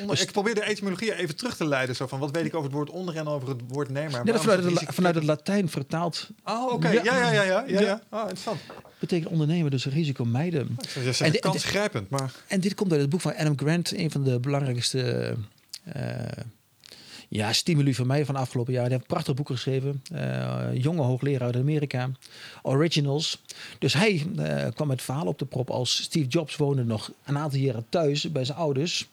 Onder- 0.00 0.16
Dus- 0.16 0.24
ik 0.24 0.32
probeer 0.32 0.54
de 0.54 0.64
etymologie 0.64 1.14
even 1.14 1.36
terug 1.36 1.56
te 1.56 1.66
leiden. 1.66 1.96
Zo 1.96 2.06
van, 2.06 2.18
wat 2.18 2.30
weet 2.30 2.44
ik 2.44 2.54
over 2.54 2.66
het 2.66 2.76
woord 2.76 2.90
onder 2.90 3.16
en 3.16 3.26
over 3.26 3.48
het 3.48 3.60
woord 3.68 3.88
nemer? 3.88 4.10
Waarom 4.10 4.26
dat 4.26 4.40
vanuit, 4.40 4.58
is 4.58 4.64
het, 4.64 4.74
risico- 4.74 4.92
vanuit 4.92 5.14
het 5.14 5.24
Latijn 5.24 5.68
vertaald 5.68 6.28
Oh, 6.44 6.72
oké. 6.72 6.88
Ja. 6.88 7.02
Ja, 7.02 7.16
ja, 7.16 7.30
ja, 7.32 7.42
ja. 7.42 7.64
ja, 7.66 7.80
Ja. 7.80 7.80
ja. 7.80 8.02
Oh, 8.10 8.20
interessant. 8.20 8.60
betekent 8.98 9.30
ondernemer 9.30 9.70
dus. 9.70 9.86
Ik 9.86 10.88
zou 10.90 11.04
zeggen, 11.04 11.26
En 11.26 11.32
de- 11.32 11.38
kansgrijpend, 11.38 12.08
maar... 12.10 12.32
En 12.46 12.60
dit 12.60 12.74
komt 12.74 12.92
uit 12.92 13.00
het 13.00 13.10
boek 13.10 13.20
van 13.20 13.34
Adam 13.34 13.58
Grant, 13.58 13.92
een 13.96 14.10
van 14.10 14.24
de 14.24 14.40
belangrijkste 14.40 15.34
eh, 15.84 16.12
ja, 17.28 17.52
stimuli 17.52 17.94
van 17.94 18.06
mij 18.06 18.24
van 18.24 18.36
afgelopen 18.36 18.72
jaar. 18.72 18.82
Hij 18.82 18.90
heeft 18.90 19.02
een 19.02 19.08
prachtig 19.14 19.34
boek 19.34 19.46
geschreven, 19.46 20.02
eh, 20.12 20.66
jonge 20.72 21.02
hoogleraar 21.02 21.46
uit 21.46 21.56
Amerika, 21.56 22.10
Originals. 22.62 23.42
Dus 23.78 23.92
hij 23.92 24.26
eh, 24.36 24.66
kwam 24.74 24.86
met 24.88 24.96
het 24.96 25.02
verhaal 25.02 25.26
op 25.26 25.38
de 25.38 25.44
prop 25.44 25.70
als 25.70 26.02
Steve 26.02 26.26
Jobs 26.28 26.56
woonde 26.56 26.84
nog 26.84 27.12
een 27.24 27.38
aantal 27.38 27.58
jaren 27.58 27.86
thuis 27.88 28.32
bij 28.32 28.44
zijn 28.44 28.58
ouders. 28.58 29.08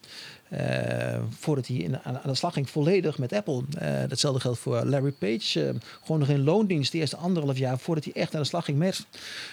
eh, 0.49 1.21
voordat 1.39 1.67
hij 1.67 1.75
in, 1.75 1.99
aan, 2.03 2.19
aan 2.19 2.29
de 2.29 2.35
slag 2.35 2.53
ging 2.53 2.69
volledig 2.69 3.17
met 3.17 3.33
Apple. 3.33 3.63
Eh, 3.77 4.03
datzelfde 4.07 4.39
geldt 4.39 4.59
voor 4.59 4.83
Larry 4.83 5.11
Page. 5.11 5.75
gewoon 6.01 6.19
nog 6.19 6.29
in 6.29 6.43
loondienst 6.43 6.91
de 6.91 6.97
eerste 6.97 7.15
anderhalf 7.17 7.57
jaar 7.57 7.79
voordat 7.79 8.03
hij 8.03 8.13
echt 8.13 8.35
aan 8.35 8.41
de 8.41 8.47
slag 8.47 8.65
ging 8.65 8.77
met. 8.77 9.05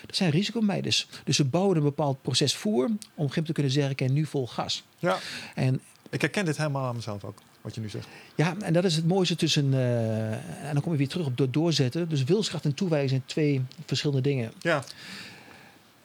Dat 0.07 0.17
zijn 0.17 0.31
risicomijders. 0.31 1.09
Dus 1.25 1.37
ze 1.37 1.45
bouwen 1.45 1.77
een 1.77 1.83
bepaald 1.83 2.23
proces 2.23 2.55
voor 2.55 2.91
om 3.15 3.25
op 3.25 3.45
te 3.45 3.53
kunnen 3.53 3.73
zeggen, 3.73 3.93
ik 3.97 4.11
nu 4.11 4.27
vol 4.27 4.47
gas. 4.47 4.85
Ja, 4.99 5.19
En 5.55 5.81
ik 6.11 6.21
herken 6.21 6.45
dit 6.45 6.57
helemaal 6.57 6.87
aan 6.87 6.95
mezelf 6.95 7.25
ook, 7.25 7.39
wat 7.63 7.75
je 7.75 7.81
nu 7.81 7.89
zegt. 7.89 8.07
ja, 8.37 8.57
en 8.61 8.73
dat 8.73 8.85
is 8.85 8.97
het 8.97 9.07
mooiste 9.07 9.37
tussen. 9.37 9.75
eh, 9.75 10.33
en 10.69 10.73
dan 10.73 10.83
kom 10.83 10.93
je 10.93 10.99
weer 10.99 11.09
terug 11.09 11.27
op 11.27 11.37
door 11.37 11.51
doorzetten. 11.51 12.09
Dus 12.09 12.25
wilskracht 12.25 12.65
en 12.65 12.75
toewijding 12.75 13.11
zijn 13.11 13.23
twee 13.27 13.63
verschillende 13.87 14.23
dingen. 14.23 14.53
Ja, 14.61 14.85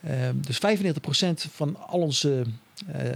Eh, 0.01 0.29
dus 0.35 0.57
95% 0.57 1.45
van 1.51 1.87
al 1.87 1.99
onze. 1.99 2.43
eh, 2.87 3.11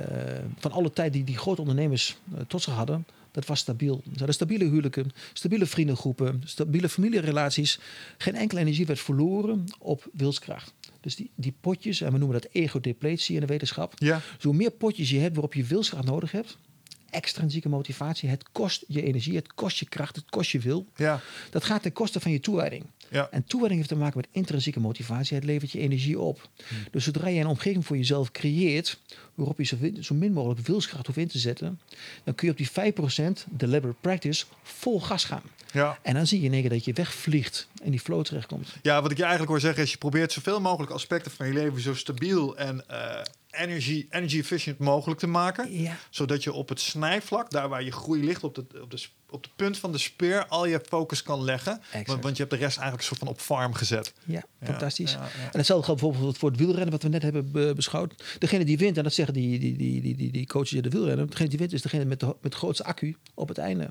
van 0.60 0.72
alle 0.72 0.92
tijd 0.92 1.14
die 1.14 1.24
die 1.24 1.38
grote 1.38 1.62
ondernemers 1.62 2.18
eh, 2.36 2.40
tot 2.48 2.62
zich 2.62 2.74
hadden, 2.74 3.06
dat 3.32 3.46
was 3.46 3.60
stabiel. 3.60 4.02
Ze 4.04 4.10
hadden 4.18 4.34
stabiele 4.34 4.64
huwelijken, 4.64 5.12
stabiele 5.34 5.66
vriendengroepen, 5.66 6.42
stabiele 6.46 6.90
familierelaties. 6.90 7.80
Geen 8.18 8.36
enkele 8.36 8.60
energie 8.62 8.86
werd 8.86 9.00
verloren 9.00 9.66
op 9.80 10.10
wilskracht. 10.14 10.74
Dus 11.02 11.16
die, 11.16 11.30
die 11.36 11.54
potjes, 11.62 12.02
en 12.02 12.12
we 12.12 12.18
noemen 12.18 12.42
dat 12.42 12.52
ego-depletie 12.52 13.36
in 13.36 13.42
de 13.42 13.48
wetenschap. 13.48 13.94
ja. 13.98 14.22
Dus 14.36 14.44
hoe 14.44 14.54
meer 14.54 14.72
potjes 14.72 15.10
je 15.10 15.20
hebt 15.20 15.34
waarop 15.34 15.54
je 15.54 15.64
wilskracht 15.64 16.06
nodig 16.06 16.32
hebt, 16.32 16.58
extrinsieke 17.12 17.70
motivatie, 17.70 18.30
het 18.30 18.44
kost 18.52 18.84
je 18.88 19.04
energie, 19.04 19.36
het 19.36 19.54
kost 19.54 19.78
je 19.78 19.86
kracht, 19.86 20.16
het 20.16 20.30
kost 20.30 20.52
je 20.52 20.60
wil. 20.60 20.86
ja. 20.96 21.22
Dat 21.50 21.64
gaat 21.64 21.82
ten 21.82 21.94
koste 21.94 22.20
van 22.20 22.32
je 22.32 22.40
toewijding. 22.40 22.86
Ja. 23.10 23.28
En 23.32 23.44
toewijding 23.44 23.82
heeft 23.82 23.94
te 23.94 24.00
maken 24.00 24.18
met 24.18 24.28
intrinsieke 24.32 24.80
motivatie. 24.80 25.36
Het 25.36 25.46
levert 25.46 25.72
je 25.72 25.80
energie 25.80 26.20
op. 26.20 26.50
Dus 26.92 27.04
zodra 27.04 27.28
je 27.28 27.40
een 27.40 27.48
omgeving 27.48 27.86
voor 27.86 27.98
jezelf 27.98 28.32
creëert, 28.32 29.00
waarop 29.36 29.58
je 29.58 29.96
zo, 30.02 30.16
min 30.16 30.34
mogelijk 30.34 30.68
wilskracht 30.68 31.06
hoeft 31.06 31.20
in 31.20 31.28
te 31.28 31.40
zetten, 31.40 31.80
dan 32.24 32.36
kun 32.36 32.48
je 32.48 32.54
op 32.54 32.58
die 32.58 32.94
5% 33.50 33.50
deliberate 33.50 33.98
practice 34.02 34.46
vol 34.64 35.02
gas 35.02 35.24
gaan. 35.24 35.44
Ja. 35.74 36.00
En 36.02 36.14
dan 36.14 36.28
zie 36.28 36.40
je 36.40 36.46
in 36.46 36.54
één 36.54 36.62
keer 36.62 36.70
dat 36.70 36.86
je 36.86 36.94
wegvliegt 36.94 37.68
en 37.84 37.92
die 37.92 38.00
flow 38.00 38.24
terechtkomt. 38.24 38.76
ja, 38.82 39.02
wat 39.02 39.12
ik 39.12 39.18
je 39.18 39.24
eigenlijk 39.24 39.52
hoor 39.52 39.62
zeggen 39.62 39.84
is... 39.84 39.92
je 39.92 39.98
probeert 39.98 40.32
zoveel 40.32 40.62
mogelijk 40.62 40.92
aspecten 40.92 41.32
van 41.32 41.48
je 41.48 41.54
leven... 41.54 41.82
zo 41.82 41.96
stabiel 41.96 42.58
en 42.58 42.90
eh, 42.90 43.22
energy, 43.52 44.08
energy 44.10 44.38
efficient 44.40 44.78
mogelijk 44.78 45.20
te 45.20 45.28
maken. 45.28 45.82
Ja. 45.82 45.98
Zodat 46.10 46.44
je 46.44 46.54
op 46.54 46.70
het 46.70 46.80
snijvlak, 46.80 47.50
daar 47.52 47.70
waar 47.70 47.84
je 47.84 47.92
groei 47.92 48.24
ligt... 48.24 48.44
op 48.44 48.56
de, 48.56 48.66
op 48.82 48.92
de, 48.92 49.06
op 49.30 49.44
de 49.44 49.50
punt 49.56 49.78
van 49.78 49.92
de 49.92 49.98
speer, 49.98 50.46
al 50.48 50.66
je 50.66 50.82
focus 50.88 51.24
kan 51.24 51.44
leggen. 51.44 51.82
Want, 52.06 52.24
want 52.24 52.38
je 52.38 52.44
hebt 52.44 52.50
de 52.56 52.60
rest 52.66 52.78
eigenlijk 52.78 52.98
een 52.98 53.04
soort 53.08 53.20
van 53.20 53.28
op 53.28 53.40
farm 53.40 53.74
gezet. 53.74 54.14
Ja, 54.26 54.44
Ja, 54.60 54.66
fantastisch. 54.68 55.12
ja. 55.12 55.20
En 55.52 55.58
hetzelfde 55.58 55.86
geldt 55.86 56.02
bijvoorbeeld 56.02 56.38
voor 56.38 56.50
het 56.50 56.60
wielrennen, 56.60 56.92
wat 56.92 57.04
we 57.04 57.10
net 57.10 57.22
hebben 57.22 57.52
be- 57.52 57.74
beschouwd. 57.76 58.36
Degene 58.40 58.66
die 58.66 58.78
wint, 58.78 58.98
en 58.98 59.04
dat 59.04 59.14
zeggen 59.14 59.34
die, 59.34 59.60
die, 59.60 59.78
die, 59.78 60.02
die, 60.02 60.16
die, 60.16 60.32
die 60.32 60.48
coaches 60.48 60.74
in 60.74 60.82
de 60.82 60.90
wielrennen, 60.90 61.30
degene 61.30 61.50
die 61.50 61.58
wint 61.60 61.74
is 61.74 61.82
degene 61.82 62.06
met 62.06 62.20
de, 62.20 62.36
met 62.42 62.52
de 62.52 62.58
grootste 62.58 62.84
accu 62.84 63.16
op 63.34 63.48
het 63.48 63.58
einde. 63.58 63.90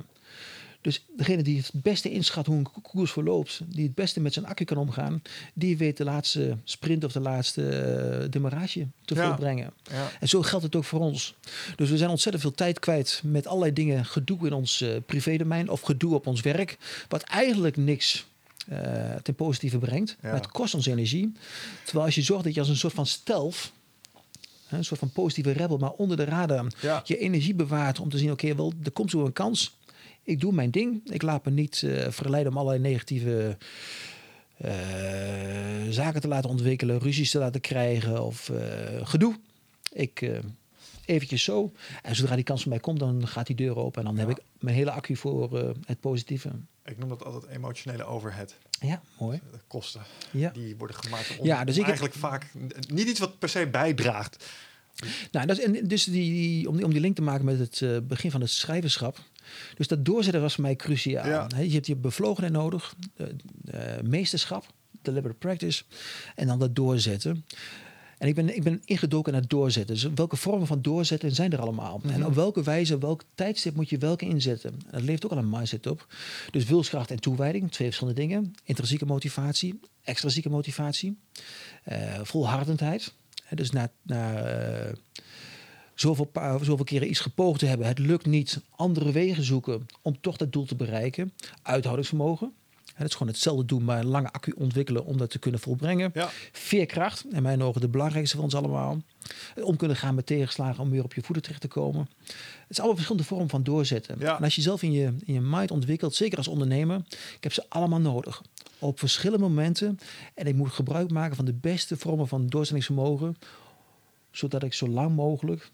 Dus 0.82 1.04
degene 1.16 1.42
die 1.42 1.56
het 1.56 1.70
beste 1.74 2.10
inschat 2.10 2.46
hoe 2.46 2.56
een 2.56 2.62
ko- 2.72 2.80
koers 2.80 3.10
verloopt, 3.10 3.60
die 3.66 3.84
het 3.84 3.94
beste 3.94 4.20
met 4.20 4.32
zijn 4.32 4.46
accu 4.46 4.64
kan 4.64 4.76
omgaan, 4.76 5.22
die 5.54 5.76
weet 5.76 5.96
de 5.96 6.04
laatste 6.04 6.56
sprint 6.64 7.04
of 7.04 7.12
de 7.12 7.20
laatste 7.20 7.68
eh, 7.68 8.30
demarrage 8.30 8.86
te 9.04 9.14
Ja. 9.14 9.26
volbrengen. 9.28 9.72
Ja. 9.90 10.10
En 10.20 10.28
zo 10.28 10.42
geldt 10.42 10.64
het 10.64 10.76
ook 10.76 10.84
voor 10.84 11.00
ons. 11.00 11.34
Dus 11.76 11.90
we 11.90 11.96
zijn 11.96 12.10
ontzettend 12.10 12.42
veel 12.42 12.54
tijd 12.54 12.78
kwijt 12.78 13.20
met 13.24 13.46
allerlei 13.46 13.72
dingen, 13.72 14.04
gedoe 14.04 14.46
in 14.46 14.52
ons 14.52 14.80
eh 14.80 14.96
privédomein 15.06 15.68
of 15.70 15.80
gedoe 15.80 16.14
op 16.14 16.26
ons 16.26 16.40
werk, 16.40 16.78
wat 17.08 17.22
eigenlijk 17.22 17.76
niks 17.76 18.26
eh, 18.68 19.14
ten 19.22 19.34
positieve 19.34 19.78
brengt. 19.78 20.10
Ja. 20.10 20.28
Maar 20.28 20.40
het 20.40 20.46
kost 20.50 20.74
ons 20.74 20.86
energie. 20.86 21.32
Terwijl 21.84 22.04
als 22.06 22.14
je 22.14 22.22
zorgt 22.22 22.44
dat 22.44 22.54
je 22.54 22.60
als 22.60 22.68
een 22.68 22.76
soort 22.76 22.94
van 22.94 23.06
hè, 24.66 24.76
een 24.76 24.84
soort 24.84 25.00
van 25.00 25.10
positieve 25.10 25.50
rebel, 25.52 25.78
maar 25.78 25.90
onder 25.90 26.16
de 26.16 26.24
radar, 26.24 26.66
Ja. 26.80 27.00
je 27.04 27.18
energie 27.18 27.54
bewaart 27.54 28.00
om 28.00 28.08
te 28.10 28.18
zien, 28.18 28.30
oké, 28.30 28.54
wel, 28.54 28.72
er 28.82 28.90
komt 28.90 29.10
zo 29.10 29.24
een 29.24 29.32
kans. 29.32 29.76
Ik 30.22 30.40
doe 30.40 30.52
mijn 30.52 30.70
ding. 30.70 31.10
Ik 31.10 31.22
laat 31.22 31.44
me 31.44 31.50
niet 31.50 31.82
eh, 31.82 32.10
verleiden 32.10 32.52
om 32.52 32.58
allerlei 32.58 32.82
negatieve 32.82 33.56
eh, 34.56 34.72
zaken 35.90 36.20
te 36.20 36.28
laten 36.28 36.50
ontwikkelen, 36.50 36.98
ruzies 36.98 37.30
te 37.30 37.38
laten 37.38 37.60
krijgen 37.60 38.24
of 38.24 38.48
eh, 38.48 39.06
gedoe. 39.06 39.38
Ik 39.92 40.30
eventjes 41.04 41.42
zo. 41.44 41.72
En 42.02 42.16
zodra 42.16 42.34
die 42.34 42.44
kans 42.44 42.60
van 42.62 42.70
mij 42.70 42.80
komt, 42.80 42.98
dan 42.98 43.26
gaat 43.28 43.46
die 43.46 43.56
deur 43.56 43.76
open. 43.76 44.00
En 44.00 44.06
dan 44.06 44.18
heb 44.18 44.30
ik 44.30 44.38
mijn 44.58 44.76
hele 44.76 44.90
accu 44.90 45.16
voor 45.16 45.74
het 45.86 46.00
positieve. 46.00 46.50
Ik 46.84 46.98
noem 46.98 47.08
dat 47.08 47.24
altijd 47.24 47.52
emotionele 47.52 48.04
overhead. 48.04 48.56
Ja, 48.80 49.02
mooi. 49.18 49.40
De 49.52 49.58
kosten 49.66 50.00
Ja. 50.32 50.50
die 50.50 50.76
worden 50.76 50.96
gemaakt. 50.96 51.36
Om, 51.38 51.46
Ja, 51.46 51.64
dus 51.64 51.74
ik 51.74 51.86
heb- 51.86 51.88
eigenlijk 51.88 52.14
vaak 52.18 52.46
niet 52.88 53.08
iets 53.08 53.20
wat 53.20 53.38
per 53.38 53.48
se 53.48 53.66
bijdraagt. 53.66 54.46
Nou, 55.30 55.46
dat 55.46 55.58
is, 55.58 55.64
en 55.64 55.88
dus 55.88 56.04
die, 56.04 56.32
die, 56.32 56.68
om, 56.68 56.76
die, 56.76 56.84
om 56.84 56.92
die 56.92 57.00
link 57.00 57.16
te 57.16 57.22
maken 57.22 57.44
met 57.44 57.58
het 57.58 57.82
eh, 57.82 57.96
begin 58.02 58.30
van 58.30 58.40
het 58.40 58.50
schrijverschap. 58.50 59.18
Dus 59.76 59.88
dat 59.88 60.04
doorzetten 60.04 60.42
was 60.42 60.54
voor 60.54 60.62
mij 60.62 60.76
cruciaal. 60.76 61.26
Ja. 61.28 61.48
Je 61.62 61.70
hebt 61.72 61.86
je 61.86 61.96
bevlogenheid 61.96 62.52
nodig, 62.54 62.94
de, 63.16 63.36
de 63.62 64.00
meesterschap, 64.04 64.66
deliberate 65.02 65.38
practice, 65.38 65.82
en 66.34 66.46
dan 66.46 66.58
dat 66.58 66.76
doorzetten. 66.76 67.44
En 68.18 68.28
ik 68.28 68.34
ben, 68.34 68.56
ik 68.56 68.62
ben 68.62 68.80
ingedoken 68.84 69.32
naar 69.32 69.46
doorzetten. 69.48 69.94
Dus 69.94 70.08
welke 70.14 70.36
vormen 70.36 70.66
van 70.66 70.82
doorzetten 70.82 71.34
zijn 71.34 71.52
er 71.52 71.60
allemaal? 71.60 72.00
En 72.12 72.26
op 72.26 72.34
welke 72.34 72.62
wijze, 72.62 72.98
welk 72.98 73.22
tijdstip 73.34 73.74
moet 73.76 73.88
je 73.88 73.98
welke 73.98 74.24
inzetten? 74.24 74.70
En 74.70 74.90
dat 74.90 75.02
levert 75.02 75.24
ook 75.24 75.30
al 75.30 75.38
een 75.38 75.48
mindset 75.48 75.86
op. 75.86 76.06
Dus 76.50 76.64
wilskracht 76.64 77.10
en 77.10 77.20
toewijding, 77.20 77.70
twee 77.70 77.86
verschillende 77.86 78.20
dingen. 78.20 78.54
Intrinsieke 78.64 79.06
motivatie, 79.06 79.80
extrinsieke 80.02 80.48
motivatie. 80.48 81.18
eh, 81.84 82.20
volhardendheid. 82.22 83.12
Dus 83.54 83.70
na, 83.70 83.90
eh, 84.06 84.92
zoveel, 85.94 86.30
zoveel 86.62 86.84
keren 86.84 87.10
iets 87.10 87.20
gepoogd 87.20 87.58
te 87.58 87.66
hebben. 87.66 87.86
Het 87.86 87.98
lukt 87.98 88.26
niet. 88.26 88.60
Andere 88.70 89.12
wegen 89.12 89.44
zoeken 89.44 89.86
om 90.02 90.20
toch 90.20 90.36
dat 90.36 90.52
doel 90.52 90.64
te 90.64 90.76
bereiken. 90.76 91.32
Uithoudingsvermogen. 91.62 92.52
Dat 93.00 93.08
is 93.08 93.16
gewoon 93.16 93.32
hetzelfde 93.32 93.64
doen, 93.64 93.84
maar 93.84 93.98
een 93.98 94.06
lange 94.06 94.32
accu 94.32 94.52
ontwikkelen 94.56 95.04
om 95.04 95.16
dat 95.16 95.30
te 95.30 95.38
kunnen 95.38 95.60
volbrengen. 95.60 96.10
Ja. 96.14 96.30
Veerkracht, 96.52 97.24
in 97.30 97.42
mijn 97.42 97.62
ogen 97.62 97.80
de 97.80 97.88
belangrijkste 97.88 98.36
van 98.36 98.44
ons 98.44 98.54
allemaal. 98.54 99.02
Om 99.62 99.76
kunnen 99.76 99.96
gaan 99.96 100.14
met 100.14 100.26
tegenslagen 100.26 100.82
om 100.82 100.90
weer 100.90 101.04
op 101.04 101.14
je 101.14 101.22
voeten 101.22 101.42
terecht 101.42 101.60
te 101.60 101.68
komen. 101.68 102.08
Het 102.26 102.68
is 102.68 102.78
allemaal 102.78 102.96
verschillende 102.96 103.28
vormen 103.28 103.48
van 103.48 103.62
doorzetten. 103.62 104.16
Ja. 104.18 104.36
En 104.36 104.44
als 104.44 104.54
je 104.54 104.62
zelf 104.62 104.82
in 104.82 104.92
je, 104.92 105.14
in 105.24 105.34
je 105.34 105.40
mind 105.40 105.70
ontwikkelt, 105.70 106.14
zeker 106.14 106.38
als 106.38 106.48
ondernemer, 106.48 107.02
ik 107.08 107.42
heb 107.42 107.52
ze 107.52 107.64
allemaal 107.68 108.00
nodig. 108.00 108.42
Op 108.78 108.98
verschillende 108.98 109.48
momenten. 109.48 109.98
En 110.34 110.46
ik 110.46 110.54
moet 110.54 110.70
gebruik 110.70 111.10
maken 111.10 111.36
van 111.36 111.44
de 111.44 111.54
beste 111.54 111.96
vormen 111.96 112.28
van 112.28 112.46
doorzettingsvermogen. 112.46 113.36
Zodat 114.30 114.62
ik 114.62 114.74
zo 114.74 114.88
lang 114.88 115.14
mogelijk 115.14 115.70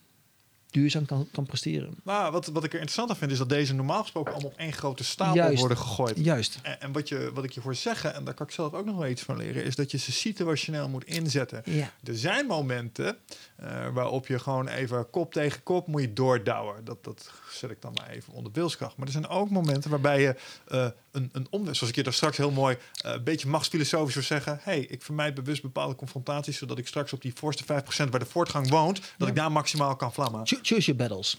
duurzaam 0.81 1.07
kan, 1.07 1.29
kan 1.33 1.47
presteren. 1.47 1.95
Nou, 2.03 2.33
wat, 2.33 2.47
wat 2.47 2.65
ik 2.65 2.71
er 2.73 2.79
interessant 2.79 3.11
aan 3.11 3.17
vind, 3.17 3.31
is 3.31 3.39
dat 3.39 3.49
deze 3.49 3.75
normaal 3.75 4.03
gesproken 4.03 4.33
allemaal 4.33 4.51
op 4.51 4.59
één 4.59 4.73
grote 4.73 5.05
stapel 5.05 5.35
Juist. 5.35 5.59
worden 5.59 5.79
gegooid. 5.79 6.17
Juist. 6.17 6.59
En, 6.63 6.81
en 6.81 6.93
wat, 6.93 7.09
je, 7.09 7.31
wat 7.35 7.45
ik 7.45 7.53
je 7.53 7.61
hoor 7.61 7.75
zeggen, 7.75 8.15
en 8.15 8.25
daar 8.25 8.35
kan 8.35 8.47
ik 8.47 8.53
zelf 8.53 8.73
ook 8.73 8.85
nog 8.85 8.97
wel 8.97 9.09
iets 9.09 9.23
van 9.23 9.37
leren, 9.37 9.65
is 9.65 9.77
dat 9.77 9.91
je 9.91 9.99
ze 9.99 10.13
situationeel 10.13 10.89
moet 10.89 11.05
inzetten. 11.05 11.63
Ja. 11.65 11.93
Er 12.05 12.17
zijn 12.17 12.47
momenten 12.47 13.17
eh, 13.57 13.89
waarop 13.93 14.27
je 14.27 14.39
gewoon 14.39 14.69
even 14.69 15.11
kop 15.11 15.33
tegen 15.33 15.63
kop 15.63 15.87
moet 15.87 16.01
je 16.01 16.13
doordouwen. 16.13 16.85
Dat, 16.85 17.05
dat 17.05 17.31
zet 17.59 17.71
ik 17.71 17.83
dan 17.83 17.93
maar 17.95 18.11
even 18.11 18.33
onder 18.33 18.53
wilskracht. 18.53 18.97
Maar 18.97 19.07
er 19.07 19.13
zijn 19.13 19.29
ook 19.29 19.51
momenten 19.51 19.91
waarbij 19.91 20.21
je 20.21 20.37
eh, 20.69 20.87
een, 21.11 21.29
een 21.33 21.47
omweg. 21.51 21.75
Zoals 21.77 21.91
ik 21.91 21.97
je 21.97 22.03
daar 22.03 22.13
straks 22.13 22.37
heel 22.37 22.51
mooi 22.51 22.77
eh, 23.05 23.13
een 23.13 23.25
beetje 23.25 23.49
machtsfilosofisch 23.49 24.13
zou 24.13 24.25
zeggen. 24.25 24.59
hey, 24.63 24.81
ik 24.81 25.03
vermijd 25.03 25.35
bewust 25.35 25.63
bepaalde 25.63 25.95
confrontaties, 25.95 26.59
zodat 26.59 26.79
ik 26.79 26.87
straks 26.87 27.13
op 27.13 27.23
die 27.23 27.33
voorste 27.35 27.65
5% 27.65 27.67
waar 28.11 28.19
de 28.19 28.27
voortgang 28.27 28.69
woont, 28.69 29.01
dat 29.19 29.29
ik 29.29 29.35
daar 29.35 29.53
maximaal 29.53 29.97
kan 29.97 30.13
vlammen. 30.13 30.47
Cho- 30.47 30.59
Choose 30.63 30.93
your 30.93 30.97
battles. 30.97 31.37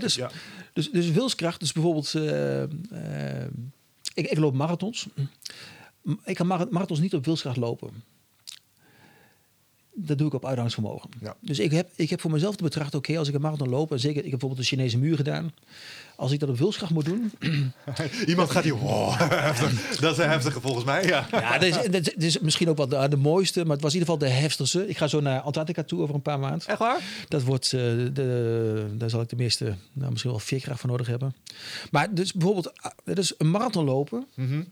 Dus, 0.00 0.14
ja. 0.14 0.30
dus, 0.72 0.90
dus 0.90 1.10
wilskracht, 1.10 1.60
dus 1.60 1.72
bijvoorbeeld, 1.72 2.14
eh, 2.14 2.62
ik, 4.14 4.26
ik 4.30 4.38
loop 4.38 4.54
marathons. 4.54 5.06
Ik 6.24 6.34
kan 6.34 6.46
mara- 6.46 6.66
marathons 6.70 7.00
niet 7.00 7.14
op 7.14 7.24
wilskracht 7.24 7.56
lopen. 7.56 8.02
Dat 9.98 10.18
doe 10.18 10.26
ik 10.26 10.34
op 10.34 10.44
uithoudingsvermogen. 10.44 11.10
Ja. 11.20 11.36
Dus 11.40 11.58
ik 11.58 11.70
heb, 11.70 11.88
ik 11.94 12.10
heb 12.10 12.20
voor 12.20 12.30
mezelf 12.30 12.56
te 12.56 12.62
betrachten, 12.62 12.98
oké, 12.98 13.18
als 13.18 13.28
ik 13.28 13.34
een 13.34 13.40
marathon 13.40 13.68
loop, 13.68 13.92
en 13.92 14.00
zeker, 14.00 14.16
ik 14.24 14.30
heb 14.30 14.38
bijvoorbeeld 14.38 14.60
de 14.68 14.76
Chinese 14.76 14.98
muur 14.98 15.16
gedaan. 15.16 15.52
Als 16.16 16.32
ik 16.32 16.40
dat 16.40 16.48
op 16.48 16.58
wilskracht 16.58 16.92
moet 16.92 17.04
doen, 17.04 17.32
Iemand 18.26 18.50
gaat 18.50 18.64
hier, 18.64 18.76
wow, 18.76 19.18
dat 20.00 20.12
is 20.12 20.18
een 20.24 20.28
heftige 20.30 20.60
volgens 20.60 20.84
mij. 20.84 21.04
Ja. 21.06 21.26
Ja, 21.30 21.52
dat 21.58 21.62
is, 21.62 21.74
dat 21.74 21.94
is- 21.94 22.14
dat 22.14 22.22
is 22.22 22.38
misschien 22.38 22.68
ook 22.68 22.76
wel 22.76 22.88
de, 22.88 23.08
de 23.08 23.16
mooiste, 23.16 23.64
maar 23.64 23.72
het 23.72 23.82
was 23.82 23.94
in 23.94 23.98
ieder 23.98 24.14
geval 24.14 24.28
de 24.28 24.34
heftigste. 24.40 24.88
Ik 24.88 24.96
ga 24.96 25.06
zo 25.06 25.20
naar 25.20 25.40
Antarctica 25.40 25.82
toe 25.82 26.00
over 26.02 26.14
een 26.14 26.22
paar 26.22 26.38
maanden. 26.38 26.66
Echt 26.68 26.78
waar? 26.78 27.00
Dat 27.28 27.42
wordt, 27.42 27.64
eh, 27.64 27.80
de, 28.12 28.86
daar 28.92 29.10
zal 29.10 29.20
ik 29.20 29.28
de 29.28 29.36
meeste, 29.36 29.74
nou, 29.92 30.10
misschien 30.10 30.30
wel 30.30 30.40
veerkracht 30.40 30.80
voor 30.80 30.90
nodig 30.90 31.06
hebben. 31.06 31.34
Maar 31.90 32.14
dus 32.14 32.32
bijvoorbeeld, 32.32 32.72
ah, 32.82 32.90
dat 33.04 33.18
is 33.18 33.32
een 33.38 33.50
marathon 33.50 33.84
lopen. 33.84 34.26
Mhm. 34.34 34.62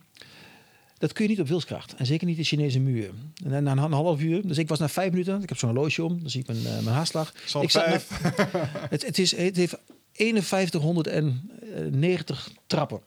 Dat 1.04 1.12
kun 1.12 1.24
je 1.24 1.30
niet 1.30 1.40
op 1.40 1.48
wilskracht. 1.48 1.94
En 1.94 2.06
zeker 2.06 2.26
niet 2.26 2.36
de 2.36 2.44
Chinese 2.44 2.80
muur. 2.80 3.10
En 3.44 3.62
na 3.64 3.72
een 3.72 3.78
half 3.92 4.20
uur, 4.20 4.46
dus 4.46 4.58
ik 4.58 4.68
was 4.68 4.78
na 4.78 4.88
vijf 4.88 5.10
minuten, 5.10 5.42
ik 5.42 5.48
heb 5.48 5.58
zo'n 5.58 5.68
horloge 5.70 6.04
om, 6.04 6.20
dan 6.20 6.30
zie 6.30 6.40
ik 6.40 6.46
mijn, 6.46 6.58
eh, 6.58 6.64
mijn 6.72 6.86
hartslag. 6.96 7.34
Zal 7.46 7.62
ik 7.62 7.70
zat 7.70 7.86
na- 7.86 8.00
het, 8.90 9.06
het, 9.06 9.18
is, 9.18 9.36
het 9.36 9.56
heeft 9.56 9.76
5190 10.12 12.50
trappen. 12.66 13.00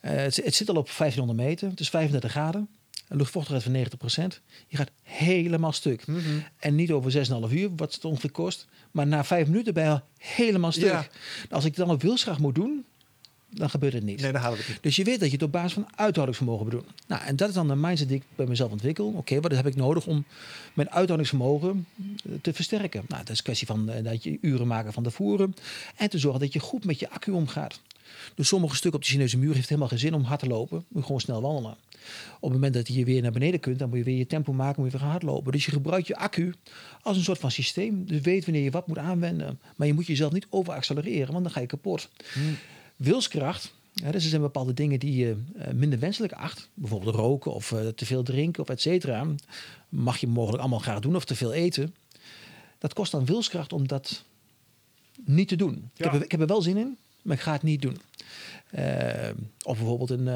Eh, 0.00 0.14
het, 0.14 0.36
het 0.36 0.54
zit 0.54 0.68
al 0.68 0.76
op 0.76 0.90
1500 0.98 1.48
meter. 1.48 1.70
Het 1.70 1.80
is 1.80 1.88
35 1.88 2.30
graden. 2.30 2.68
Een 3.08 3.16
luchtvochtigheid 3.16 3.62
van 3.62 3.72
90% 3.72 4.40
Je 4.68 4.76
gaat 4.76 4.90
helemaal 5.02 5.72
stuk. 5.72 6.06
Mhm. 6.06 6.20
En 6.56 6.74
niet 6.74 6.90
over 6.90 7.10
6,5 7.10 7.52
uur, 7.52 7.70
wat 7.76 7.94
het 7.94 8.04
ongeveer 8.04 8.30
kost. 8.30 8.66
Maar 8.90 9.06
na 9.06 9.24
vijf 9.24 9.46
minuten 9.46 9.74
ben 9.74 9.84
je 9.84 9.90
al 9.90 10.02
helemaal 10.18 10.72
stuk. 10.72 10.84
Ja. 10.84 10.92
Nou, 10.92 11.06
Als 11.50 11.64
ik 11.64 11.76
dan 11.76 11.90
op 11.90 12.02
wilsgraag 12.02 12.38
moet 12.38 12.54
doen, 12.54 12.84
dan 13.54 13.70
gebeurt 13.70 13.92
het 13.92 14.02
niet. 14.02 14.20
Nee, 14.20 14.32
dan 14.32 14.40
halen 14.40 14.58
we 14.58 14.64
het 14.64 14.72
niet. 14.72 14.82
Dus 14.82 14.96
je 14.96 15.04
weet 15.04 15.20
dat 15.20 15.28
je 15.28 15.34
het 15.34 15.44
op 15.44 15.52
basis 15.52 15.72
van 15.72 15.86
uithoudingsvermogen 15.94 16.62
moet 16.62 16.72
doen. 16.72 16.86
Nou, 17.06 17.22
en 17.22 17.36
dat 17.36 17.48
is 17.48 17.54
dan 17.54 17.68
de 17.68 17.76
mindset 17.76 18.08
die 18.08 18.16
ik 18.16 18.22
bij 18.34 18.46
mezelf 18.46 18.70
ontwikkel. 18.70 19.06
Oké, 19.16 19.40
wat 19.40 19.52
heb 19.52 19.66
ik 19.66 19.76
nodig 19.76 20.06
om 20.06 20.24
mijn 20.74 20.90
uithoudingsvermogen 20.90 21.86
eh, 22.00 22.32
te 22.42 22.52
versterken? 22.52 23.04
Nou, 23.08 23.20
dat 23.20 23.30
is 23.30 23.38
een 23.38 23.44
kwestie 23.44 23.66
van 23.66 23.90
eh, 23.90 24.04
dat 24.04 24.24
je 24.24 24.38
uren 24.40 24.66
maken 24.66 24.92
van 24.92 25.02
de 25.02 25.10
voeren. 25.10 25.54
En 25.96 26.10
te 26.10 26.18
zorgen 26.18 26.40
dat 26.40 26.52
je 26.52 26.58
goed 26.58 26.84
met 26.84 26.98
je 26.98 27.10
accu 27.10 27.30
omgaat. 27.30 27.80
Dus 28.34 28.48
sommige 28.48 28.76
stukken 28.76 29.00
op 29.00 29.06
de 29.06 29.12
Chinese 29.12 29.38
muur 29.38 29.54
heeft 29.54 29.68
helemaal 29.68 29.88
geen 29.88 29.98
zin 29.98 30.14
om 30.14 30.22
hard 30.22 30.40
te 30.40 30.46
lopen. 30.46 30.84
Moet 30.88 30.98
je 31.00 31.02
gewoon 31.02 31.20
snel 31.20 31.40
wandelen. 31.40 31.76
Op 32.34 32.50
het 32.50 32.52
moment 32.52 32.74
dat 32.74 32.88
je 32.88 33.04
weer 33.04 33.22
naar 33.22 33.32
beneden 33.32 33.60
kunt, 33.60 33.78
dan 33.78 33.88
moet 33.88 33.98
je 33.98 34.04
weer 34.04 34.16
je 34.16 34.26
tempo 34.26 34.52
maken, 34.52 34.82
moet 34.82 34.92
je 34.92 34.98
weer 34.98 35.06
gaan 35.06 35.10
hardlopen. 35.10 35.52
Dus 35.52 35.64
je 35.64 35.70
gebruikt 35.70 36.06
je 36.06 36.16
accu 36.16 36.54
als 37.02 37.16
een 37.16 37.22
soort 37.22 37.38
van 37.38 37.50
systeem. 37.50 38.06
Dus 38.06 38.20
weet 38.20 38.44
wanneer 38.44 38.62
je 38.62 38.70
wat 38.70 38.86
moet 38.86 38.98
aanwenden. 38.98 39.60
Maar 39.76 39.86
je 39.86 39.94
moet 39.94 40.06
jezelf 40.06 40.32
niet 40.32 40.46
overaccelereren, 40.50 41.32
want 41.32 41.44
dan 41.44 41.52
ga 41.52 41.60
je 41.60 41.66
kapot. 41.66 42.08
Wilskracht, 43.02 43.74
ja, 43.94 44.10
dat 44.10 44.22
zijn 44.22 44.40
bepaalde 44.40 44.74
dingen 44.74 44.98
die 44.98 45.16
je 45.16 45.36
eh, 45.56 45.72
minder 45.72 45.98
wenselijk 45.98 46.32
acht. 46.32 46.68
Bijvoorbeeld 46.74 47.14
roken 47.14 47.52
of 47.52 47.72
eh, 47.72 47.86
te 47.88 48.06
veel 48.06 48.22
drinken 48.22 48.62
of 48.62 48.68
et 48.68 48.80
cetera. 48.80 49.26
Mag 49.88 50.18
je 50.18 50.26
mogelijk 50.26 50.60
allemaal 50.60 50.78
graag 50.78 51.00
doen 51.00 51.16
of 51.16 51.24
te 51.24 51.36
veel 51.36 51.52
eten. 51.52 51.94
Dat 52.78 52.92
kost 52.92 53.12
dan 53.12 53.24
wilskracht 53.24 53.72
om 53.72 53.88
dat 53.88 54.24
niet 55.24 55.48
te 55.48 55.56
doen. 55.56 55.90
Ik, 55.94 56.04
heb 56.04 56.14
er, 56.14 56.24
ik 56.24 56.30
heb 56.30 56.40
er 56.40 56.46
wel 56.46 56.62
zin 56.62 56.76
in, 56.76 56.96
maar 57.22 57.36
ik 57.36 57.42
ga 57.42 57.52
het 57.52 57.62
niet 57.62 57.82
doen. 57.82 58.00
Eh, 58.70 59.30
of 59.62 59.76
bijvoorbeeld 59.76 60.10
een, 60.10 60.26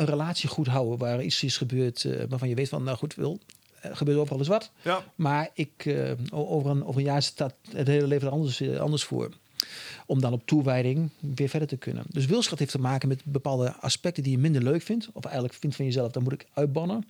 een 0.00 0.06
relatie 0.06 0.48
goed 0.48 0.66
houden 0.66 0.98
waar 0.98 1.22
iets 1.22 1.42
is 1.42 1.56
gebeurd 1.56 2.06
waarvan 2.28 2.48
je 2.48 2.54
weet 2.54 2.68
van, 2.68 2.82
nou 2.82 2.96
goed, 2.96 3.14
wil, 3.14 3.40
er 3.80 3.96
gebeurt 3.96 4.18
overal 4.18 4.38
eens 4.38 4.48
wat. 4.48 4.70
Ja. 4.82 5.04
Maar 5.14 5.50
ik, 5.54 5.96
over, 6.30 6.70
een, 6.70 6.84
over 6.84 7.00
een 7.00 7.06
jaar 7.06 7.22
staat 7.22 7.54
het 7.70 7.86
hele 7.86 8.06
leven 8.06 8.26
er 8.26 8.32
anders, 8.32 8.78
anders 8.78 9.04
voor. 9.04 9.30
Om 10.06 10.20
dan 10.20 10.32
op 10.32 10.46
toewijding 10.46 11.10
weer 11.20 11.48
verder 11.48 11.68
te 11.68 11.76
kunnen. 11.76 12.04
Dus 12.08 12.26
wilskracht 12.26 12.58
heeft 12.58 12.70
te 12.72 12.80
maken 12.80 13.08
met 13.08 13.24
bepaalde 13.24 13.74
aspecten 13.80 14.22
die 14.22 14.32
je 14.32 14.38
minder 14.38 14.62
leuk 14.62 14.82
vindt. 14.82 15.08
Of 15.12 15.24
eigenlijk 15.24 15.54
vindt 15.54 15.76
van 15.76 15.84
jezelf, 15.84 16.12
dan 16.12 16.22
moet 16.22 16.32
ik 16.32 16.46
uitbannen. 16.52 17.08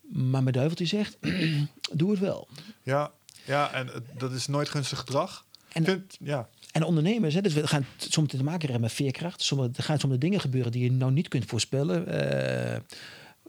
Maar 0.00 0.42
mijn 0.42 0.54
duiveltje 0.54 0.86
zegt, 0.86 1.16
doe 1.92 2.10
het 2.10 2.20
wel. 2.20 2.48
Ja, 2.82 3.10
ja 3.44 3.72
en 3.72 3.90
dat 4.18 4.32
is 4.32 4.46
nooit 4.46 4.68
gunstig 4.68 4.98
gedrag. 4.98 5.44
En- 5.72 6.06
ja. 6.18 6.48
En 6.72 6.82
ondernemers, 6.84 7.34
hè, 7.34 7.40
dus 7.40 7.54
we 7.54 7.66
gaan 7.66 7.86
soms 7.96 8.28
te 8.28 8.42
maken 8.42 8.62
hebben 8.62 8.80
met 8.80 8.92
veerkracht. 8.92 9.42
Sommige, 9.42 9.70
er 9.76 9.82
gaan 9.82 9.98
soms 9.98 10.18
dingen 10.18 10.40
gebeuren 10.40 10.72
die 10.72 10.82
je 10.82 10.92
nou 10.92 11.12
niet 11.12 11.28
kunt 11.28 11.44
voorspellen. 11.44 12.06
Eh, 12.06 12.80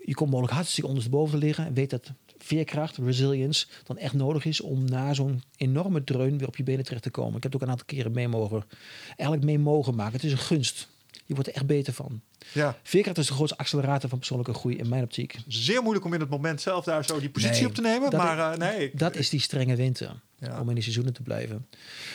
je 0.06 0.14
komt 0.14 0.30
mogelijk 0.30 0.54
hartstikke 0.54 0.90
ondersteboven 0.90 1.40
te 1.40 1.46
liggen. 1.46 1.66
En 1.66 1.74
weet 1.74 1.90
dat 1.90 2.12
veerkracht, 2.44 2.98
resilience, 2.98 3.66
dan 3.84 3.98
echt 3.98 4.14
nodig 4.14 4.46
is 4.46 4.62
om 4.62 4.86
na 4.86 5.14
zo'n 5.14 5.44
enorme 5.56 6.04
dreun 6.04 6.38
weer 6.38 6.48
op 6.48 6.56
je 6.58 6.64
benen 6.64 6.84
terecht 6.86 7.04
te 7.04 7.10
komen. 7.10 7.36
Ik 7.38 7.44
heb 7.44 7.52
het 7.52 7.56
ook 7.56 7.68
een 7.68 7.72
aantal 7.74 7.86
keren 7.96 8.12
mee 8.12 8.28
mogen, 8.28 8.64
eigenlijk 9.08 9.44
mee 9.44 9.60
mogen 9.60 9.96
maken. 9.96 10.14
Het 10.14 10.24
is 10.24 10.32
een 10.32 10.38
gunst. 10.38 10.88
Je 11.26 11.34
wordt 11.34 11.50
er 11.50 11.56
echt 11.56 11.66
beter 11.66 11.94
van. 11.94 12.22
ja, 12.54 12.78
Veerkracht 12.84 13.18
is 13.18 13.28
de 13.28 13.34
grootste 13.34 13.58
accelerator 13.58 14.10
van 14.10 14.18
persoonlijke 14.18 14.54
groei 14.54 14.78
in 14.78 14.90
mijn 14.90 15.04
optiek. 15.04 15.38
zeer 15.48 15.82
moeilijk 15.82 16.06
om 16.06 16.14
in 16.14 16.20
het 16.20 16.30
moment 16.30 16.62
zelf 16.62 16.84
daar 16.86 17.06
zo 17.06 17.20
die 17.20 17.30
positie 17.30 17.56
Nee, 17.56 17.66
op 17.68 17.74
te 17.76 17.82
nemen. 17.82 18.10
dat 18.10 18.22
Maar 18.22 18.52
eh, 18.54 18.58
nee, 18.58 18.84
ik- 18.86 19.00
Dat 19.00 19.16
is 19.16 19.30
die 19.30 19.40
strenge 19.40 19.76
winter. 19.76 20.22
Ja. 20.40 20.60
Om 20.62 20.68
in 20.68 20.74
die 20.74 20.84
seizoenen 20.84 21.14
te 21.14 21.22
blijven. 21.22 21.68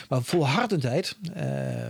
Maar 0.09 0.23
volhardendheid. 0.23 1.17
eh 1.33 1.89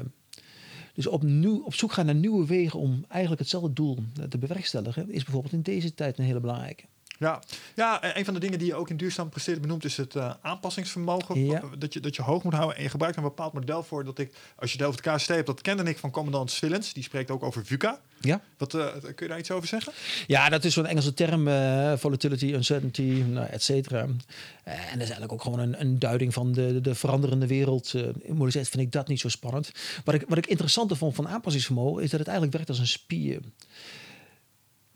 dus 0.94 1.08
opnieuw, 1.08 1.62
op 1.66 1.74
zoek 1.74 1.92
gaan 1.94 2.06
naar 2.06 2.16
nieuwe 2.16 2.46
wegen 2.46 2.80
om 2.80 3.06
eigenlijk 3.08 3.42
hetzelfde 3.42 3.74
doel 3.74 3.98
te 4.30 4.38
bewerkstelligen. 4.38 5.12
Is 5.12 5.24
bijvoorbeeld 5.24 5.54
in 5.54 5.62
deze 5.62 5.94
tijd 5.94 6.18
een 6.18 6.26
hele 6.26 6.40
belangrijke. 6.40 6.84
Ja. 7.20 7.42
ja, 7.76 8.02
en 8.02 8.18
een 8.18 8.26
van 8.26 8.34
de 8.34 8.40
dingen 8.40 8.60
die 8.60 8.68
je 8.68 8.76
ook 8.76 8.90
in 8.90 8.98
duurzaam 8.98 9.30
presteren 9.30 9.62
benoemt 9.62 9.86
is 9.86 9.98
het 9.98 10.16
eh, 10.16 10.34
aanpassingsvermogen. 10.42 11.46
Ja. 11.46 11.62
Dat, 11.78 11.94
je, 11.94 12.00
dat 12.00 12.16
je 12.16 12.22
hoog 12.22 12.44
moet 12.44 12.54
houden. 12.54 12.78
En 12.78 12.84
je 12.84 12.90
gebruikt 12.90 13.18
een 13.18 13.24
bepaald 13.24 13.54
model 13.54 13.84
voor 13.84 14.04
dat 14.04 14.20
ik, 14.20 14.34
als 14.56 14.72
je 14.72 14.78
het 14.78 14.88
over 14.88 15.02
de 15.02 15.12
KST 15.12 15.28
hebt, 15.28 15.46
dat 15.46 15.62
kende 15.62 15.84
ik 15.84 15.98
van 15.98 16.12
commandant 16.12 16.52
Swillens. 16.52 16.94
Die 16.94 17.04
spreekt 17.04 17.32
ook 17.32 17.44
over 17.44 17.66
VUCA. 17.66 18.00
Ja, 18.20 18.42
Wat, 18.58 18.74
eh, 18.74 18.86
kun 19.02 19.14
je 19.18 19.28
daar 19.28 19.40
iets 19.40 19.52
over 19.52 19.68
zeggen? 19.68 19.94
ja 20.28 20.50
dat 20.50 20.64
is 20.64 20.74
zo'n 20.74 20.86
Engelse 20.86 21.14
term. 21.14 21.48
eh, 21.48 21.94
volatility, 21.98 22.46
uncertainty, 22.46 23.24
nou, 23.28 23.48
et 23.48 23.64
cetera. 23.64 24.00
Eh, 24.64 24.74
en 24.74 24.80
dat 24.92 24.94
is 24.94 25.00
eigenlijk 25.00 25.32
ook 25.32 25.42
gewoon 25.42 25.60
een, 25.60 25.82
een 25.82 26.00
duiding 26.00 26.34
van 26.34 26.52
de, 26.52 26.82
de 26.82 26.96
veranderende 26.96 27.48
wereld. 27.48 27.94
Eh, 27.94 28.02
in 28.02 28.14
moeilijkheid 28.28 28.70
vind 28.70 28.84
ik 28.84 28.92
dat 28.92 29.08
niet 29.08 29.20
zo 29.20 29.30
spannend. 29.30 29.72
Wat 30.04 30.16
ik, 30.16 30.24
wat 30.28 30.38
ik 30.38 30.48
interessanter 30.48 30.98
vond 30.98 31.16
van 31.16 31.28
aanpassingsvermogen... 31.28 32.04
is 32.04 32.10
dat 32.10 32.20
het 32.20 32.28
eigenlijk 32.28 32.58
werkt 32.58 32.70
als 32.72 32.80
een 32.80 32.88
spier. 32.88 33.40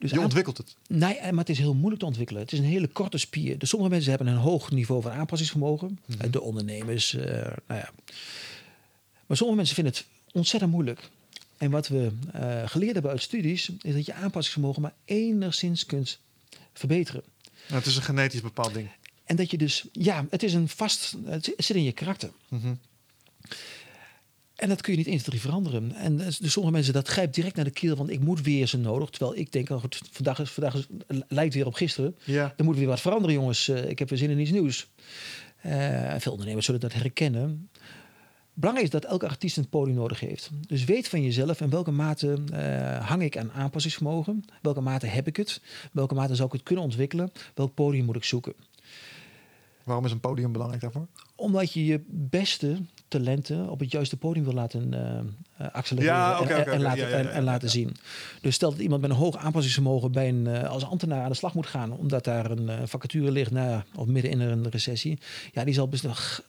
Dus 0.03 0.11
Je 0.11 0.19
ontwikkelt 0.19 0.57
het. 0.57 0.75
Nee, 0.87 1.15
eh, 1.15 1.29
maar 1.29 1.39
het 1.39 1.49
is 1.49 1.57
heel 1.57 1.73
moeilijk 1.73 1.99
te 1.99 2.05
ontwikkelen. 2.05 2.41
Het 2.41 2.51
is 2.51 2.59
een 2.59 2.65
hele 2.65 2.87
korte 2.87 3.17
spier. 3.17 3.57
Dus 3.57 3.69
sommige 3.69 3.91
mensen 3.91 4.09
hebben 4.09 4.27
een 4.27 4.37
hoog 4.37 4.71
niveau 4.71 5.01
van 5.01 5.11
aanpassingsvermogen. 5.11 5.99
Eh, 6.17 6.31
De 6.31 6.41
ondernemers, 6.41 7.13
eh, 7.13 7.25
nou 7.67 7.79
ja. 7.79 7.91
Maar 9.25 9.37
sommige 9.37 9.55
mensen 9.57 9.75
vinden 9.75 9.93
het 9.93 10.05
ontzettend 10.31 10.71
moeilijk. 10.71 11.09
En 11.57 11.71
wat 11.71 11.87
we 11.87 12.11
geleerd 12.65 12.93
hebben 12.93 13.11
uit 13.11 13.21
studies... 13.21 13.69
is 13.81 13.93
dat 13.93 14.05
je 14.05 14.13
aanpassingsvermogen 14.13 14.81
maar 14.81 14.93
enigszins 15.05 15.85
kunt 15.85 16.19
verbeteren. 16.73 17.23
Nou, 17.67 17.79
het 17.79 17.85
is 17.85 17.95
een 17.95 18.01
genetisch 18.01 18.41
bepaald 18.41 18.73
ding. 18.73 18.89
En 19.23 19.35
dat 19.35 19.51
je 19.51 19.57
dus... 19.57 19.85
Ja, 19.91 20.25
het 20.29 20.43
is 20.43 20.53
een 20.53 20.69
vast... 20.69 21.15
Het 21.25 21.53
zit 21.57 21.75
in 21.75 21.83
je 21.83 21.91
karakter. 21.91 22.31
Mhm. 22.47 22.73
En 24.55 24.69
dat 24.69 24.81
kun 24.81 24.91
je 24.91 24.97
niet 24.97 25.07
1, 25.07 25.17
2, 25.17 25.29
3 25.29 25.41
veranderen. 25.41 25.95
En 25.95 26.17
dus 26.17 26.37
dus 26.37 26.51
sommige 26.51 26.75
mensen, 26.75 26.93
dat 26.93 27.07
grijpt 27.07 27.35
direct 27.35 27.55
naar 27.55 27.65
de 27.65 27.71
keel, 27.71 27.95
want 27.95 28.09
ik 28.09 28.19
moet 28.19 28.41
weer 28.41 28.67
ze 28.67 28.77
nodig. 28.77 29.09
Terwijl 29.09 29.37
ik 29.37 29.51
denk, 29.51 29.69
oh 29.69 29.79
goed, 29.79 30.01
vandaag, 30.11 30.39
is, 30.39 30.49
vandaag 30.49 30.75
is, 30.75 30.87
lijkt 31.27 31.53
weer 31.53 31.65
op 31.65 31.73
gisteren. 31.73 32.15
Ja. 32.23 32.53
Er 32.57 32.63
moet 32.63 32.77
weer 32.77 32.87
wat 32.87 33.01
veranderen, 33.01 33.35
jongens. 33.35 33.67
Eh, 33.67 33.89
ik 33.89 33.99
heb 33.99 34.09
weer 34.09 34.17
zin 34.17 34.29
in 34.29 34.39
iets 34.39 34.51
nieuws. 34.51 34.87
Eh, 35.61 36.15
veel 36.17 36.31
ondernemers 36.31 36.65
zullen 36.65 36.81
dat 36.81 36.93
herkennen. 36.93 37.69
Belangrijk 38.53 38.93
is 38.93 38.99
dat 38.99 39.11
elke 39.11 39.27
artiest 39.27 39.57
een 39.57 39.69
podium 39.69 39.95
nodig 39.95 40.19
heeft. 40.19 40.49
Dus 40.67 40.83
weet 40.83 41.07
van 41.07 41.23
jezelf 41.23 41.61
in 41.61 41.69
welke 41.69 41.91
mate 41.91 42.43
eh, 42.51 43.07
hang 43.07 43.21
ik 43.21 43.37
aan 43.37 43.51
aanpassingsvermogen. 43.51 44.45
Welke 44.61 44.81
mate 44.81 45.05
heb 45.05 45.27
ik 45.27 45.37
het? 45.37 45.61
Welke 45.91 46.13
mate 46.13 46.35
zou 46.35 46.47
ik 46.47 46.53
het 46.53 46.63
kunnen 46.63 46.83
ontwikkelen? 46.83 47.31
Welk 47.55 47.73
podium 47.73 48.05
moet 48.05 48.15
ik 48.15 48.23
zoeken? 48.23 48.53
Waarom 49.83 50.05
is 50.05 50.11
een 50.11 50.19
podium 50.19 50.51
belangrijk 50.51 50.81
daarvoor? 50.81 51.07
Omdat 51.35 51.73
je 51.73 51.85
je 51.85 52.01
beste 52.07 52.81
talenten 53.13 53.69
op 53.69 53.79
het 53.79 53.91
juiste 53.91 54.17
podium 54.17 54.43
wil 54.43 54.53
laten 54.53 54.93
accelereren 55.71 56.17
Ja, 56.17 56.39
en, 56.39 56.81
laten, 56.81 57.09
Ja, 57.09 57.17
ja, 57.17 57.29
en, 57.29 57.43
laten 57.43 57.69
zien. 57.69 57.95
Dus 58.41 58.55
stel 58.55 58.71
dat 58.71 58.79
iemand 58.79 59.01
met 59.01 59.09
een 59.09 59.15
hoog 59.15 59.37
aanpassingsvermogen 59.37 60.11
bij 60.11 60.29
een, 60.29 60.47
eh, 60.47 60.69
als 60.69 60.85
ambtenaar 60.85 61.23
aan 61.23 61.29
de 61.29 61.35
slag 61.35 61.53
moet 61.53 61.67
gaan, 61.67 61.91
omdat 61.91 62.23
daar 62.23 62.51
een 62.51 62.69
eh, 62.69 62.77
vacature 62.85 63.31
ligt 63.31 63.51
na, 63.51 63.85
of 63.95 64.07
midden 64.07 64.31
in 64.31 64.39
een 64.39 64.69
recessie, 64.69 65.19
ja, 65.51 65.63
die 65.63 65.73
zal 65.73 65.87
best 65.87 66.03
nog. 66.03 66.41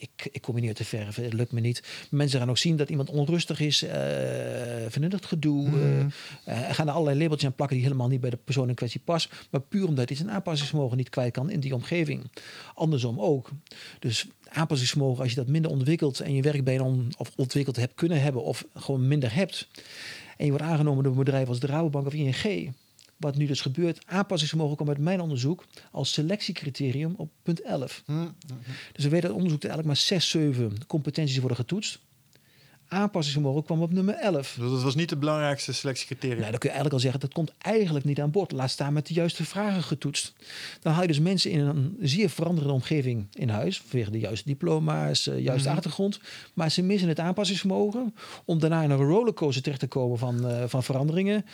Ik, 0.00 0.28
ik 0.30 0.42
kom 0.42 0.54
hier 0.54 0.60
niet 0.60 0.78
uit 0.78 0.90
de 0.90 0.96
verf, 0.96 1.16
het 1.16 1.32
lukt 1.32 1.52
me 1.52 1.60
niet. 1.60 1.82
Mensen 2.10 2.38
gaan 2.38 2.50
ook 2.50 2.58
zien 2.58 2.76
dat 2.76 2.90
iemand 2.90 3.10
onrustig 3.10 3.60
is, 3.60 3.82
eh 3.82 4.86
vinden 4.88 5.10
het 5.10 5.26
gedoe. 5.26 5.68
Mhm. 5.68 6.08
eh, 6.44 6.68
eh, 6.68 6.74
gaan 6.74 6.88
er 6.88 6.92
allerlei 6.92 7.18
labeltjes 7.18 7.48
aan 7.48 7.54
plakken 7.54 7.76
die 7.76 7.86
helemaal 7.86 8.08
niet 8.08 8.20
bij 8.20 8.30
de 8.30 8.38
persoon 8.44 8.68
in 8.68 8.74
kwestie 8.74 9.00
passen. 9.04 9.30
Maar 9.50 9.60
puur 9.60 9.86
omdat 9.86 10.08
hij 10.08 10.16
zijn 10.16 10.30
aanpassingsvermogen 10.30 10.96
niet 10.96 11.08
kwijt 11.08 11.32
kan 11.32 11.50
in 11.50 11.60
die 11.60 11.74
omgeving. 11.74 12.30
Andersom 12.74 13.20
ook. 13.20 13.50
Dus 13.98 14.26
aanpassingsvermogen, 14.48 15.22
als 15.22 15.30
je 15.30 15.36
dat 15.36 15.48
minder 15.48 15.70
ontwikkelt 15.70 16.20
en 16.20 16.34
je 16.34 16.42
werk 16.42 16.64
bijna 16.64 16.82
on, 16.82 17.12
of 17.16 17.32
ontwikkeld 17.36 17.76
hebt 17.76 17.94
kunnen 17.94 18.22
hebben 18.22 18.42
of 18.42 18.64
gewoon 18.74 19.08
minder 19.08 19.34
hebt. 19.34 19.68
en 20.36 20.44
je 20.44 20.50
wordt 20.50 20.66
aangenomen 20.66 21.02
door 21.02 21.12
een 21.12 21.18
bedrijf 21.18 21.48
als 21.48 21.60
de 21.60 21.66
Rabobank 21.66 22.06
of 22.06 22.14
ING, 22.14 22.72
wat 23.18 23.36
nu 23.36 23.46
dus 23.46 23.60
gebeurt, 23.60 24.06
aanpassingsvermogen 24.06 24.76
komt 24.76 24.88
uit 24.88 24.98
mijn 24.98 25.20
onderzoek 25.20 25.64
als 25.90 26.12
selectiecriterium 26.12 27.14
op 27.16 27.30
punt 27.42 27.62
11. 27.62 28.02
Hm, 28.06 28.12
hm, 28.12 28.20
hm. 28.20 28.54
Dus 28.92 29.04
we 29.04 29.10
weten 29.10 29.28
uit 29.28 29.36
onderzoek 29.36 29.60
dat 29.60 29.70
eigenlijk 29.70 29.86
maar 29.86 30.20
6, 30.20 30.28
7 30.30 30.86
competenties 30.86 31.38
worden 31.38 31.56
getoetst. 31.56 31.98
Aanpassingsvermogen 32.90 33.64
kwam 33.64 33.82
op 33.82 33.92
nummer 33.92 34.14
11. 34.14 34.56
Dus 34.60 34.70
dat 34.70 34.82
was 34.82 34.94
niet 34.94 35.10
het 35.10 35.18
belangrijkste 35.18 35.72
selectiecriterium. 35.72 36.38
Nou, 36.38 36.50
dan 36.50 36.58
kun 36.60 36.68
je 36.70 36.74
eigenlijk 36.74 36.94
al 36.94 37.10
zeggen, 37.10 37.20
dat 37.20 37.32
komt 37.32 37.52
eigenlijk 37.58 38.04
niet 38.04 38.20
aan 38.20 38.30
bod. 38.30 38.52
Laat 38.52 38.70
staan 38.70 38.92
met 38.92 39.06
de 39.06 39.14
juiste 39.14 39.44
vragen 39.44 39.82
getoetst. 39.82 40.32
Dan 40.80 40.92
haal 40.92 41.02
je 41.02 41.08
dus 41.08 41.20
mensen 41.20 41.50
in 41.50 41.60
een 41.60 41.96
zeer 42.00 42.30
veranderende 42.30 42.74
omgeving 42.74 43.26
in 43.32 43.48
huis. 43.48 43.80
Vanwege 43.80 44.10
de 44.10 44.18
juiste 44.18 44.48
diploma's, 44.48 45.26
eh, 45.26 45.38
juiste 45.40 45.68
Mhm. 45.68 45.76
achtergrond. 45.76 46.20
Maar 46.54 46.70
ze 46.70 46.82
missen 46.82 47.08
het 47.08 47.18
aanpassingsvermogen. 47.20 48.14
Om 48.44 48.58
daarna 48.58 48.82
in 48.82 48.90
een 48.90 48.96
rollercoaster 49.04 49.62
terecht 49.62 49.80
te 49.80 49.86
komen 49.86 50.18
van, 50.18 50.48
eh, 50.48 50.62
van 50.66 50.82
veranderingen. 50.82 51.44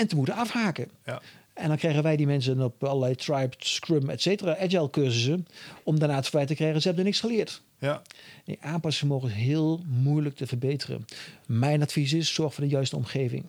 En 0.00 0.06
te 0.06 0.16
moeten 0.16 0.34
afhaken. 0.34 0.90
Ja. 1.04 1.20
En 1.54 1.68
dan 1.68 1.76
krijgen 1.76 2.02
wij 2.02 2.16
die 2.16 2.26
mensen 2.26 2.62
op 2.62 2.84
allerlei 2.84 3.14
Tribe, 3.14 3.54
Scrum, 3.58 4.10
et 4.10 4.22
cetera, 4.22 4.58
agile 4.58 4.90
cursussen. 4.90 5.46
Om 5.82 5.98
daarna 5.98 6.14
het 6.14 6.28
feit 6.28 6.48
te 6.48 6.54
krijgen, 6.54 6.80
ze 6.80 6.86
hebben 6.86 7.04
er 7.04 7.10
niks 7.10 7.22
geleerd. 7.22 7.62
Ja. 7.78 8.02
Nee, 8.44 8.58
aanpassingsvermogen 8.60 9.28
is 9.28 9.34
heel 9.34 9.82
moeilijk 9.86 10.36
te 10.36 10.46
verbeteren. 10.46 11.04
Mijn 11.46 11.82
advies 11.82 12.12
is, 12.12 12.34
zorg 12.34 12.54
voor 12.54 12.64
de 12.64 12.70
juiste 12.70 12.96
omgeving. 12.96 13.44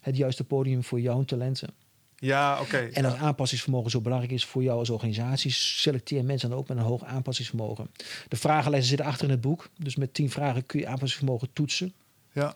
Het 0.00 0.16
juiste 0.16 0.44
podium 0.44 0.84
voor 0.84 1.00
jouw 1.00 1.24
talenten. 1.24 1.68
Ja, 2.16 2.60
oké. 2.60 2.78
En 2.78 3.04
als 3.04 3.14
aanpassingsvermogen 3.14 3.90
zo 3.90 4.00
belangrijk 4.00 4.32
is 4.32 4.44
voor 4.44 4.62
jou 4.62 4.78
als 4.78 4.90
organisatie, 4.90 5.50
selecteer 5.50 6.24
mensen 6.24 6.50
dan 6.50 6.58
ook 6.58 6.68
met 6.68 6.76
een 6.76 6.82
hoog 6.82 7.04
aanpassingsvermogen. 7.04 7.90
De 8.28 8.36
vragenlijsten 8.36 8.88
zitten 8.88 9.06
achter 9.06 9.24
in 9.24 9.30
het 9.30 9.40
boek. 9.40 9.68
Dus 9.78 9.96
met 9.96 10.14
tien 10.14 10.30
vragen 10.30 10.66
kun 10.66 10.80
je 10.80 10.86
aanpassingsvermogen 10.86 11.48
toetsen. 11.52 11.92
Ja. 12.32 12.54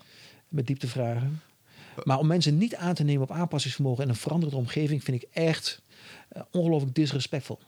Met 0.48 0.66
dieptevragen. 0.66 1.40
Maar 2.04 2.18
om 2.18 2.26
mensen 2.26 2.58
niet 2.58 2.76
aan 2.76 2.94
te 2.94 3.02
nemen 3.04 3.22
op 3.22 3.30
aanpassingsvermogen 3.30 4.02
in 4.04 4.08
een 4.08 4.16
veranderende 4.16 4.60
omgeving, 4.60 5.04
vind 5.04 5.22
ik 5.22 5.28
echt 5.32 5.82
eh, 6.28 6.42
ongelooflijk 6.50 6.94
disrespectvol. 6.94 7.58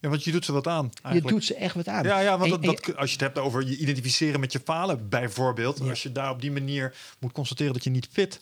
ja, 0.00 0.08
want 0.08 0.24
je 0.24 0.32
doet 0.32 0.44
ze 0.44 0.52
wat 0.52 0.66
aan. 0.66 0.90
Je 0.92 1.00
Eigenlijk. 1.02 1.34
doet 1.34 1.44
ze 1.44 1.54
echt 1.54 1.74
wat 1.74 1.88
aan. 1.88 2.04
Ja, 2.04 2.18
ja 2.20 2.38
want 2.38 2.52
En- 2.52 2.60
dat, 2.60 2.70
en 2.70 2.76
dat, 2.86 2.96
als 2.96 3.06
je 3.08 3.16
het 3.16 3.24
hebt 3.24 3.38
over 3.38 3.66
je 3.66 3.76
identificeren 3.76 4.40
met 4.40 4.52
je 4.52 4.60
falen, 4.64 5.08
bijvoorbeeld. 5.08 5.78
Ja. 5.78 5.88
Als 5.88 6.02
je 6.02 6.12
daar 6.12 6.30
op 6.30 6.40
die 6.40 6.50
manier 6.52 6.94
moet 7.18 7.32
constateren 7.32 7.72
dat 7.72 7.84
je 7.84 7.90
niet 7.90 8.08
fit. 8.10 8.40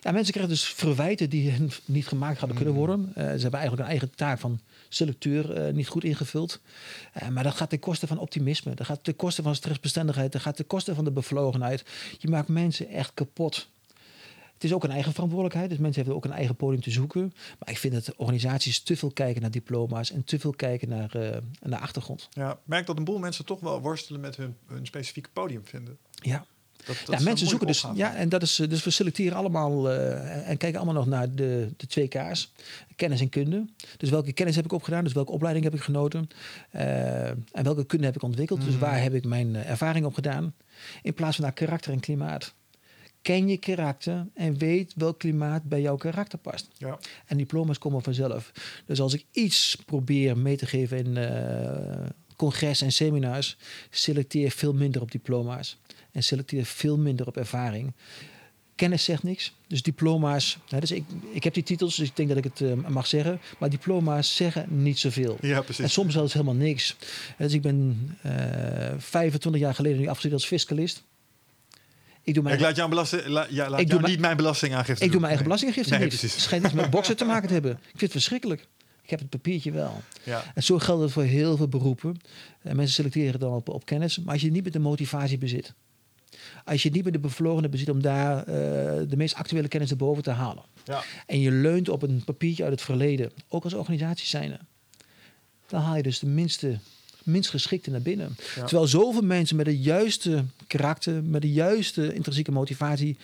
Ja, 0.00 0.10
mensen 0.12 0.32
krijgen 0.32 0.54
dus 0.54 0.64
verwijten 0.64 1.30
die 1.30 1.50
hen 1.50 1.70
niet 1.84 2.06
gemaakt 2.06 2.38
hadden 2.38 2.56
kunnen 2.56 2.74
worden. 2.74 3.06
Eh, 3.14 3.14
ze 3.24 3.28
hebben 3.42 3.52
eigenlijk 3.52 3.82
een 3.82 3.88
eigen 3.88 4.14
taak 4.14 4.38
van 4.40 4.60
selecteur 4.88 5.52
eh, 5.52 5.72
niet 5.74 5.88
goed 5.88 6.04
ingevuld. 6.04 6.60
Maar 7.30 7.42
dat 7.44 7.54
gaat 7.54 7.70
ten 7.70 7.78
koste 7.78 8.06
van 8.06 8.18
optimisme. 8.18 8.74
Dat 8.74 8.86
gaat 8.86 9.04
ten 9.04 9.16
koste 9.16 9.42
van 9.42 9.54
stressbestendigheid. 9.54 10.32
Dat 10.32 10.40
gaat 10.42 10.56
ten 10.56 10.66
koste 10.66 10.94
van 10.94 11.04
de 11.04 11.10
bevlogenheid. 11.10 11.84
Je 12.18 12.28
maakt 12.28 12.48
mensen 12.48 12.88
echt 12.88 13.10
kapot. 13.14 13.68
Het 14.58 14.66
is 14.66 14.72
ook 14.72 14.84
een 14.84 14.90
eigen 14.90 15.12
verantwoordelijkheid. 15.12 15.70
Dus 15.70 15.78
mensen 15.78 15.96
hebben 16.02 16.16
ook 16.16 16.24
een 16.24 16.36
eigen 16.36 16.56
podium 16.56 16.82
te 16.82 16.90
zoeken. 16.90 17.32
Maar 17.58 17.70
ik 17.70 17.78
vind 17.78 17.92
dat 17.94 18.14
organisaties 18.16 18.80
te 18.80 18.96
veel 18.96 19.10
kijken 19.10 19.42
naar 19.42 19.50
diploma's 19.50 20.12
en 20.12 20.24
te 20.24 20.38
veel 20.38 20.52
kijken 20.52 20.88
naar, 20.88 21.14
eh, 21.14 21.36
naar 21.62 21.80
achtergrond. 21.80 22.28
Ja, 22.30 22.50
ik 22.50 22.56
merk 22.64 22.86
dat 22.86 22.96
een 22.98 23.04
boel 23.04 23.18
mensen 23.18 23.44
toch 23.44 23.60
wel 23.60 23.80
worstelen 23.80 24.20
met 24.20 24.36
hun, 24.36 24.56
hun 24.66 24.86
specifieke 24.86 25.28
podium 25.32 25.60
vinden. 25.64 25.98
Ja. 26.10 26.46
Dat, 26.86 26.96
dat 27.06 27.18
ja, 27.18 27.24
mensen 27.24 27.46
zoeken 27.46 27.66
dus. 27.66 27.86
Ja, 27.94 28.14
en 28.14 28.28
dat 28.28 28.42
is 28.42 28.54
dus 28.56 28.84
we 28.84 28.90
selecteren 28.90 29.36
allemaal 29.36 29.90
eh, 29.90 30.48
en 30.48 30.56
kijken 30.56 30.80
allemaal 30.80 30.94
nog 30.94 31.06
naar 31.06 31.34
de, 31.34 31.68
de 31.76 31.86
twee 31.86 32.08
K's: 32.08 32.52
kennis 32.96 33.20
en 33.20 33.28
kunde. 33.28 33.64
Dus 33.96 34.10
welke 34.10 34.32
kennis 34.32 34.56
heb 34.56 34.64
ik 34.64 34.72
opgedaan? 34.72 35.04
Dus 35.04 35.12
welke 35.12 35.32
opleiding 35.32 35.64
heb 35.64 35.74
ik 35.74 35.80
genoten? 35.80 36.28
Eh, 36.70 37.28
en 37.28 37.62
welke 37.62 37.84
kunde 37.84 38.04
heb 38.04 38.14
ik 38.14 38.22
ontwikkeld? 38.22 38.60
Dus 38.60 38.70
Mhm. 38.74 38.80
waar 38.80 39.02
heb 39.02 39.14
ik 39.14 39.24
mijn 39.24 39.56
ervaring 39.56 40.06
op 40.06 40.14
gedaan? 40.14 40.54
In 41.02 41.14
plaats 41.14 41.36
van 41.36 41.44
naar 41.44 41.54
karakter 41.54 41.92
en 41.92 42.00
klimaat. 42.00 42.54
Ken 43.28 43.48
je 43.48 43.56
karakter 43.56 44.26
en 44.34 44.58
weet 44.58 44.92
welk 44.96 45.18
klimaat 45.18 45.62
bij 45.62 45.80
jouw 45.80 45.96
karakter 45.96 46.38
past. 46.38 46.68
Ja. 46.76 46.98
En 47.26 47.36
diploma's 47.36 47.78
komen 47.78 48.02
vanzelf. 48.02 48.52
Dus 48.86 49.00
als 49.00 49.14
ik 49.14 49.24
iets 49.32 49.78
probeer 49.86 50.38
mee 50.38 50.56
te 50.56 50.66
geven 50.66 50.98
in 50.98 51.16
eh 51.16 52.06
congres 52.36 52.80
en 52.80 52.92
seminars, 52.92 53.56
selecteer 53.90 54.50
veel 54.50 54.74
minder 54.74 55.02
op 55.02 55.10
diploma's. 55.10 55.78
En 56.12 56.22
selecteer 56.22 56.64
veel 56.64 56.98
minder 56.98 57.26
op 57.26 57.36
ervaring. 57.36 57.92
Kennis 58.74 59.04
zegt 59.04 59.22
niks. 59.22 59.54
Dus 59.66 59.82
diploma's. 59.82 60.58
Nou, 60.68 60.80
dus 60.80 60.90
ik, 60.90 61.04
ik 61.32 61.44
heb 61.44 61.54
die 61.54 61.62
titels, 61.62 61.96
dus 61.96 62.08
ik 62.08 62.16
denk 62.16 62.28
dat 62.28 62.38
ik 62.38 62.44
het 62.44 62.60
eh, 62.60 62.88
mag 62.88 63.06
zeggen. 63.06 63.40
Maar 63.58 63.70
diploma's 63.70 64.36
zeggen 64.36 64.82
niet 64.82 64.98
zoveel. 64.98 65.38
ja, 65.40 65.56
En 65.56 65.64
precies. 65.64 65.92
soms 65.92 66.12
zelfs 66.12 66.32
helemaal 66.32 66.54
niks. 66.54 66.96
Dus 67.38 67.52
ik 67.52 67.62
ben 67.62 68.10
eh 68.22 68.94
25 68.98 69.60
jaar 69.60 69.74
geleden 69.74 69.98
nu 69.98 70.06
afgestudeerd 70.06 70.40
als 70.40 70.50
fiscalist. 70.50 71.02
Ik 72.28 72.34
doe 72.34 72.42
mijn, 72.42 72.54
Ik 72.54 72.60
laat 72.60 72.76
jou, 72.76 72.88
belasting, 72.88 73.26
la, 73.26 73.46
ja, 73.50 73.68
laat 73.70 73.80
Ik 73.80 73.86
jou 73.86 73.86
doe 73.88 74.00
mijn- 74.00 74.12
niet 74.12 74.20
mijn 74.20 74.36
belastingaangifte 74.36 75.04
ik 75.04 75.10
doe 75.10 75.20
mijn 75.20 75.32
eigen 75.32 75.48
Nee. 75.48 75.56
belastinggifte 75.58 75.90
Nee, 75.90 76.00
niet. 76.00 76.18
precies. 76.18 76.32
Het 76.32 76.42
schijnt 76.42 76.64
iets 76.64 76.74
met 76.74 76.90
boksen 76.90 77.16
te 77.16 77.24
maken 77.24 77.46
te 77.46 77.52
hebben. 77.52 77.72
Ik 77.72 77.78
vind 77.84 78.00
het 78.00 78.10
verschrikkelijk. 78.10 78.66
Ik 79.02 79.10
heb 79.10 79.18
het 79.18 79.28
papiertje 79.28 79.70
wel. 79.72 80.02
Ja. 80.22 80.42
En 80.54 80.62
zo 80.62 80.78
geldt 80.78 81.02
het 81.02 81.12
voor 81.12 81.22
heel 81.22 81.56
veel 81.56 81.68
beroepen. 81.68 82.16
En 82.62 82.76
mensen 82.76 82.94
selecteren 82.94 83.40
dan 83.40 83.52
op, 83.52 83.68
op 83.68 83.84
kennis. 83.86 84.18
Maar 84.18 84.32
als 84.32 84.42
je 84.42 84.50
niet 84.50 84.64
met 84.64 84.72
de 84.72 84.78
motivatie 84.78 85.38
bezit. 85.38 85.74
Als 86.64 86.82
je 86.82 86.90
niet 86.90 87.04
met 87.04 87.12
de 87.12 87.18
bevlogenheid 87.18 87.70
bezit 87.70 87.88
om 87.88 88.02
daar 88.02 88.38
eh, 88.38 88.44
de 89.08 89.16
meest 89.16 89.34
actuele 89.34 89.68
kennis 89.68 89.90
erboven 89.90 90.22
te 90.22 90.30
halen. 90.30 90.64
Ja. 90.84 91.02
En 91.26 91.40
je 91.40 91.50
leunt 91.50 91.88
op 91.88 92.02
een 92.02 92.22
papiertje 92.24 92.62
uit 92.62 92.72
het 92.72 92.82
verleden. 92.82 93.30
Ook 93.48 93.64
als 93.64 93.74
organisatie 93.74 94.26
zijnde. 94.26 94.58
Dan 95.66 95.80
haal 95.80 95.96
je 95.96 96.02
dus 96.02 96.18
de 96.18 96.26
minste, 96.26 96.78
minst 97.28 97.50
geschikte 97.50 97.90
naar 97.90 98.02
binnen. 98.02 98.36
Ja. 98.56 98.64
Terwijl 98.64 98.86
zoveel 98.86 99.22
mensen 99.22 99.56
met 99.56 99.66
de 99.66 99.78
juiste 99.78 100.44
karakter, 100.66 101.24
met 101.24 101.42
de 101.42 101.52
juiste 101.52 102.14
intrinsieke 102.14 102.52
motivatie, 102.52 103.16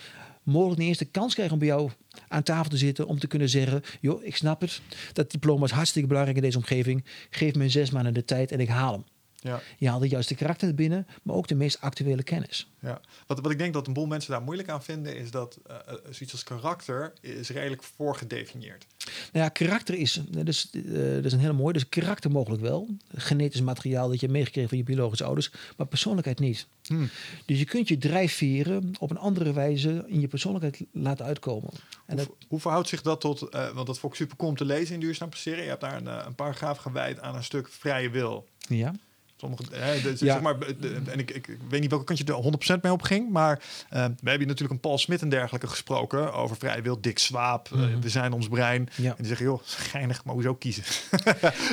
mogelijk 0.43 0.79
de 0.79 0.85
eerste 0.85 1.05
kans 1.05 1.33
krijgen 1.33 1.53
om 1.53 1.59
bij 1.59 1.67
jou 1.67 1.89
aan 2.27 2.43
tafel 2.43 2.69
te 2.69 2.77
zitten. 2.77 3.07
Om 3.07 3.19
te 3.19 3.27
kunnen 3.27 3.49
zeggen, 3.49 3.83
joh, 4.01 4.23
ik 4.23 4.35
snap 4.35 4.61
het. 4.61 4.81
Dat 5.13 5.31
diploma 5.31 5.65
is 5.65 5.71
hartstikke 5.71 6.07
belangrijk 6.07 6.37
in 6.37 6.43
deze 6.43 6.57
omgeving. 6.57 7.03
Geef 7.29 7.55
me 7.55 7.69
zes 7.69 7.89
maanden 7.89 8.13
de 8.13 8.25
tijd 8.25 8.51
en 8.51 8.59
ik 8.59 8.67
haal 8.67 8.91
hem. 8.91 9.03
Ja. 9.45 9.61
Je 9.77 9.89
haalt 9.89 10.01
de 10.01 10.07
juiste 10.07 10.35
karakter 10.35 10.75
binnen, 10.75 11.07
maar 11.23 11.35
ook 11.35 11.47
de 11.47 11.55
meest 11.55 11.81
actuele 11.81 12.23
kennis. 12.23 12.69
Ja. 12.79 13.01
Wat, 13.27 13.39
wat 13.39 13.51
ik 13.51 13.57
denk 13.57 13.73
dat 13.73 13.87
een 13.87 13.93
boel 13.93 14.05
mensen 14.05 14.31
daar 14.31 14.41
moeilijk 14.41 14.69
aan 14.69 14.83
vinden, 14.83 15.17
is 15.17 15.31
dat 15.31 15.59
eh, 15.67 15.75
zoiets 16.03 16.31
als 16.31 16.43
karakter 16.43 17.13
is 17.21 17.49
redelijk 17.49 17.83
voorgedefinieerd. 17.83 18.85
Nou 19.05 19.45
ja, 19.45 19.49
karakter 19.49 19.95
is, 19.95 20.21
dus, 20.29 20.69
dat 20.71 21.25
is 21.25 21.33
een 21.33 21.39
hele 21.39 21.53
mooie. 21.53 21.73
Dus 21.73 21.89
karakter 21.89 22.31
mogelijk 22.31 22.61
wel. 22.61 22.87
Genetisch 23.15 23.61
materiaal 23.61 24.07
dat 24.07 24.19
je 24.19 24.25
hebt 24.25 24.37
meegekregen 24.37 24.69
van 24.69 24.77
je 24.77 24.83
biologische 24.83 25.23
ouders, 25.23 25.51
maar 25.77 25.87
persoonlijkheid 25.87 26.39
niet. 26.39 26.67
Hmm. 26.83 27.09
Dus 27.45 27.59
je 27.59 27.65
kunt 27.65 27.87
je 27.87 27.97
drijfveren 27.97 28.91
op 28.99 29.09
een 29.09 29.17
andere 29.17 29.53
wijze 29.53 30.03
in 30.07 30.19
je 30.19 30.27
persoonlijkheid 30.27 30.81
laten 30.91 31.25
uitkomen. 31.25 31.69
En 32.05 32.17
dat, 32.17 32.25
Hoe, 32.25 32.35
hoe 32.47 32.59
verhoudt 32.59 32.87
zich 32.87 33.01
dat 33.01 33.21
tot, 33.21 33.39
want 33.49 33.87
dat 33.87 33.99
vond 33.99 34.13
ik 34.13 34.19
super 34.19 34.37
cool 34.37 34.49
om 34.49 34.57
te 34.57 34.65
lezen 34.65 34.93
in 34.93 34.99
duurzaam 34.99 35.29
presteren. 35.29 35.63
Je 35.63 35.69
hebt 35.69 35.81
daar 35.81 35.95
een, 35.95 36.25
een 36.25 36.35
paragraaf 36.35 36.77
gewijd 36.77 37.19
aan 37.19 37.35
een 37.35 37.43
stuk 37.43 37.67
vrije 37.67 38.09
wil. 38.09 38.47
ja. 38.67 38.93
Sommige, 39.37 39.63
hè, 39.71 40.01
de- 40.01 40.09
Ja. 40.09 40.15
zeg 40.33 40.41
maar, 40.41 40.59
de- 40.59 41.01
en 41.11 41.19
ik, 41.19 41.31
ik, 41.31 41.47
ik 41.47 41.57
weet 41.69 41.81
niet 41.81 41.89
welke 41.89 42.05
kant 42.05 42.19
je 42.19 42.25
er 42.25 42.77
100% 42.77 42.81
mee 42.81 42.91
opging, 42.91 43.29
maar 43.31 43.59
eh, 43.89 44.05
we 44.21 44.29
hebben 44.29 44.47
natuurlijk 44.47 44.71
een 44.73 44.79
Paul 44.79 44.97
Smit 44.97 45.21
en 45.21 45.29
dergelijke 45.29 45.67
gesproken 45.67 46.33
over 46.33 46.55
vrije 46.57 46.81
wil, 46.81 47.01
Dick 47.01 47.19
Swaap, 47.19 47.69
eh, 47.71 47.77
Mhm. 47.79 47.99
we 47.99 48.09
zijn 48.09 48.33
ons 48.33 48.47
brein. 48.47 48.89
Ja. 48.95 49.09
En 49.09 49.15
die 49.17 49.25
zeggen, 49.27 49.45
joh, 49.45 49.61
geinig, 49.91 50.23
maar 50.25 50.33
hoezo 50.33 50.55
kiezen? 50.55 50.83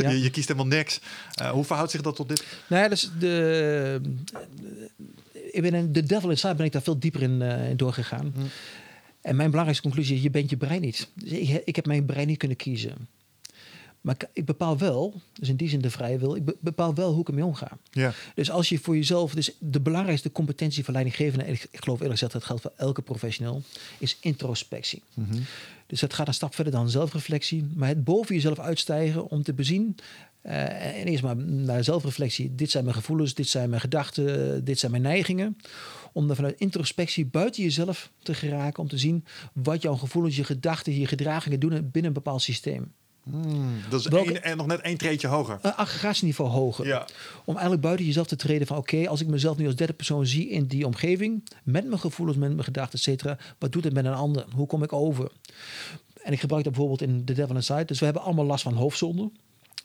Ja. 0.00 0.10
je, 0.10 0.20
je 0.22 0.30
kiest 0.30 0.48
helemaal 0.48 0.76
niks. 0.76 1.00
Eh, 1.34 1.50
hoe 1.50 1.64
verhoudt 1.64 1.90
zich 1.90 2.00
dat 2.00 2.16
tot 2.16 2.28
dit? 2.28 2.44
Nou 2.68 2.82
ja, 2.82 2.88
dus 2.88 3.10
de, 3.18 4.00
ik 5.52 5.62
ben 5.62 5.74
in 5.74 5.92
de 5.92 6.02
Devil 6.02 6.30
Inside 6.30 6.54
ben 6.54 6.66
ik 6.66 6.72
daar 6.72 6.82
veel 6.82 6.98
dieper 6.98 7.22
in, 7.22 7.42
in 7.42 7.76
doorgegaan. 7.76 8.32
Hm. 8.34 8.40
En 9.20 9.36
mijn 9.36 9.48
belangrijkste 9.50 9.88
conclusie 9.88 10.16
is, 10.16 10.22
je 10.22 10.30
bent 10.30 10.50
je 10.50 10.56
brein 10.56 10.80
niet. 10.80 11.08
Dus 11.14 11.30
ik, 11.30 11.62
ik 11.64 11.76
heb 11.76 11.86
mijn 11.86 12.04
brein 12.06 12.26
niet 12.26 12.38
kunnen 12.38 12.56
kiezen. 12.56 13.08
Maar 14.02 14.16
ik, 14.32 14.44
bepaal 14.44 14.78
wel, 14.78 15.20
dus 15.32 15.48
in 15.48 15.56
die 15.56 15.68
zin 15.68 15.80
de 15.80 15.90
vrije 15.90 16.18
wil, 16.18 16.34
ik 16.34 16.44
be- 16.44 16.56
bepaal 16.60 16.94
wel 16.94 17.10
hoe 17.12 17.20
ik 17.20 17.28
ermee 17.28 17.44
omga. 17.44 17.78
Ja. 17.90 18.12
Dus 18.34 18.50
als 18.50 18.68
je 18.68 18.78
voor 18.78 18.96
jezelf, 18.96 19.34
dus 19.34 19.52
de 19.58 19.80
belangrijkste 19.80 20.32
competentie 20.32 20.84
van 20.84 20.92
leidinggevende, 20.94 21.44
en 21.44 21.52
ik, 21.52 21.66
ik 21.70 21.82
geloof 21.82 21.96
eerlijk 22.00 22.12
gezegd 22.18 22.32
dat 22.32 22.44
geldt 22.44 22.62
voor 22.62 22.72
elke 22.76 23.02
professional, 23.02 23.62
is 23.98 24.16
introspectie. 24.20 25.02
Mhm. 25.14 25.38
Dus 25.86 26.00
dat 26.00 26.14
gaat 26.14 26.28
een 26.28 26.34
stap 26.34 26.54
verder 26.54 26.72
dan 26.72 26.90
zelfreflectie. 26.90 27.66
Maar 27.74 27.88
het 27.88 28.04
boven 28.04 28.34
jezelf 28.34 28.58
uitstijgen 28.58 29.28
om 29.30 29.42
te 29.42 29.52
bezien. 29.52 29.96
eh, 30.42 31.00
en 31.00 31.06
eerst 31.06 31.22
maar 31.22 31.36
naar 31.36 31.84
zelfreflectie. 31.84 32.54
Dit 32.54 32.70
zijn 32.70 32.84
mijn 32.84 32.96
gevoelens, 32.96 33.34
dit 33.34 33.48
zijn 33.48 33.68
mijn 33.68 33.80
gedachten, 33.80 34.64
dit 34.64 34.78
zijn 34.78 34.90
mijn 34.90 35.02
neigingen. 35.02 35.56
Om 36.12 36.26
dan 36.26 36.36
vanuit 36.36 36.58
introspectie 36.60 37.26
buiten 37.26 37.62
jezelf 37.62 38.10
te 38.22 38.34
geraken. 38.34 38.82
Om 38.82 38.88
te 38.88 38.98
zien 38.98 39.24
wat 39.52 39.82
jouw 39.82 39.96
gevoelens, 39.96 40.36
je 40.36 40.44
gedachten, 40.44 40.98
je 40.98 41.06
gedragingen 41.06 41.60
doen 41.60 41.70
binnen 41.70 42.04
een 42.04 42.12
bepaald 42.12 42.42
systeem. 42.42 42.92
Hmm, 43.22 43.80
dat 43.90 44.00
is 44.00 44.06
Welke- 44.06 44.32
één- 44.32 44.42
en 44.42 44.56
nog 44.56 44.66
net 44.66 44.80
één 44.80 44.96
treetje 44.98 45.26
hoger. 45.26 45.58
Een 45.62 45.74
aggregatieniveau 45.74 46.50
hoger. 46.50 46.86
Ja. 46.86 47.06
Om 47.44 47.52
eigenlijk 47.54 47.82
buiten 47.82 48.06
jezelf 48.06 48.26
te 48.26 48.36
treden 48.36 48.66
van... 48.66 48.76
oké, 48.76 49.08
als 49.08 49.20
ik 49.20 49.26
mezelf 49.26 49.56
nu 49.56 49.66
als 49.66 49.76
derde 49.76 49.92
persoon 49.92 50.26
zie 50.26 50.48
in 50.48 50.66
die 50.66 50.86
omgeving... 50.86 51.48
met 51.64 51.86
mijn 51.86 52.00
gevoelens, 52.00 52.38
met 52.38 52.50
mijn 52.52 52.64
gedachten, 52.64 52.98
et 52.98 53.04
cetera... 53.04 53.38
wat 53.58 53.72
doet 53.72 53.84
het 53.84 53.92
met 53.94 54.04
een 54.04 54.14
ander? 54.14 54.44
Hoe 54.54 54.66
kom 54.66 54.82
ik 54.82 54.92
over? 54.92 55.30
En 56.22 56.32
ik 56.32 56.40
gebruik 56.40 56.64
dat 56.64 56.72
bijvoorbeeld 56.72 57.10
in 57.10 57.24
The 57.24 57.32
Devil 57.32 57.54
Inside. 57.54 57.84
Dus 57.84 57.98
we 57.98 58.04
hebben 58.04 58.22
allemaal 58.22 58.44
last 58.44 58.62
van 58.62 58.74
hoofdzonden. 58.74 59.32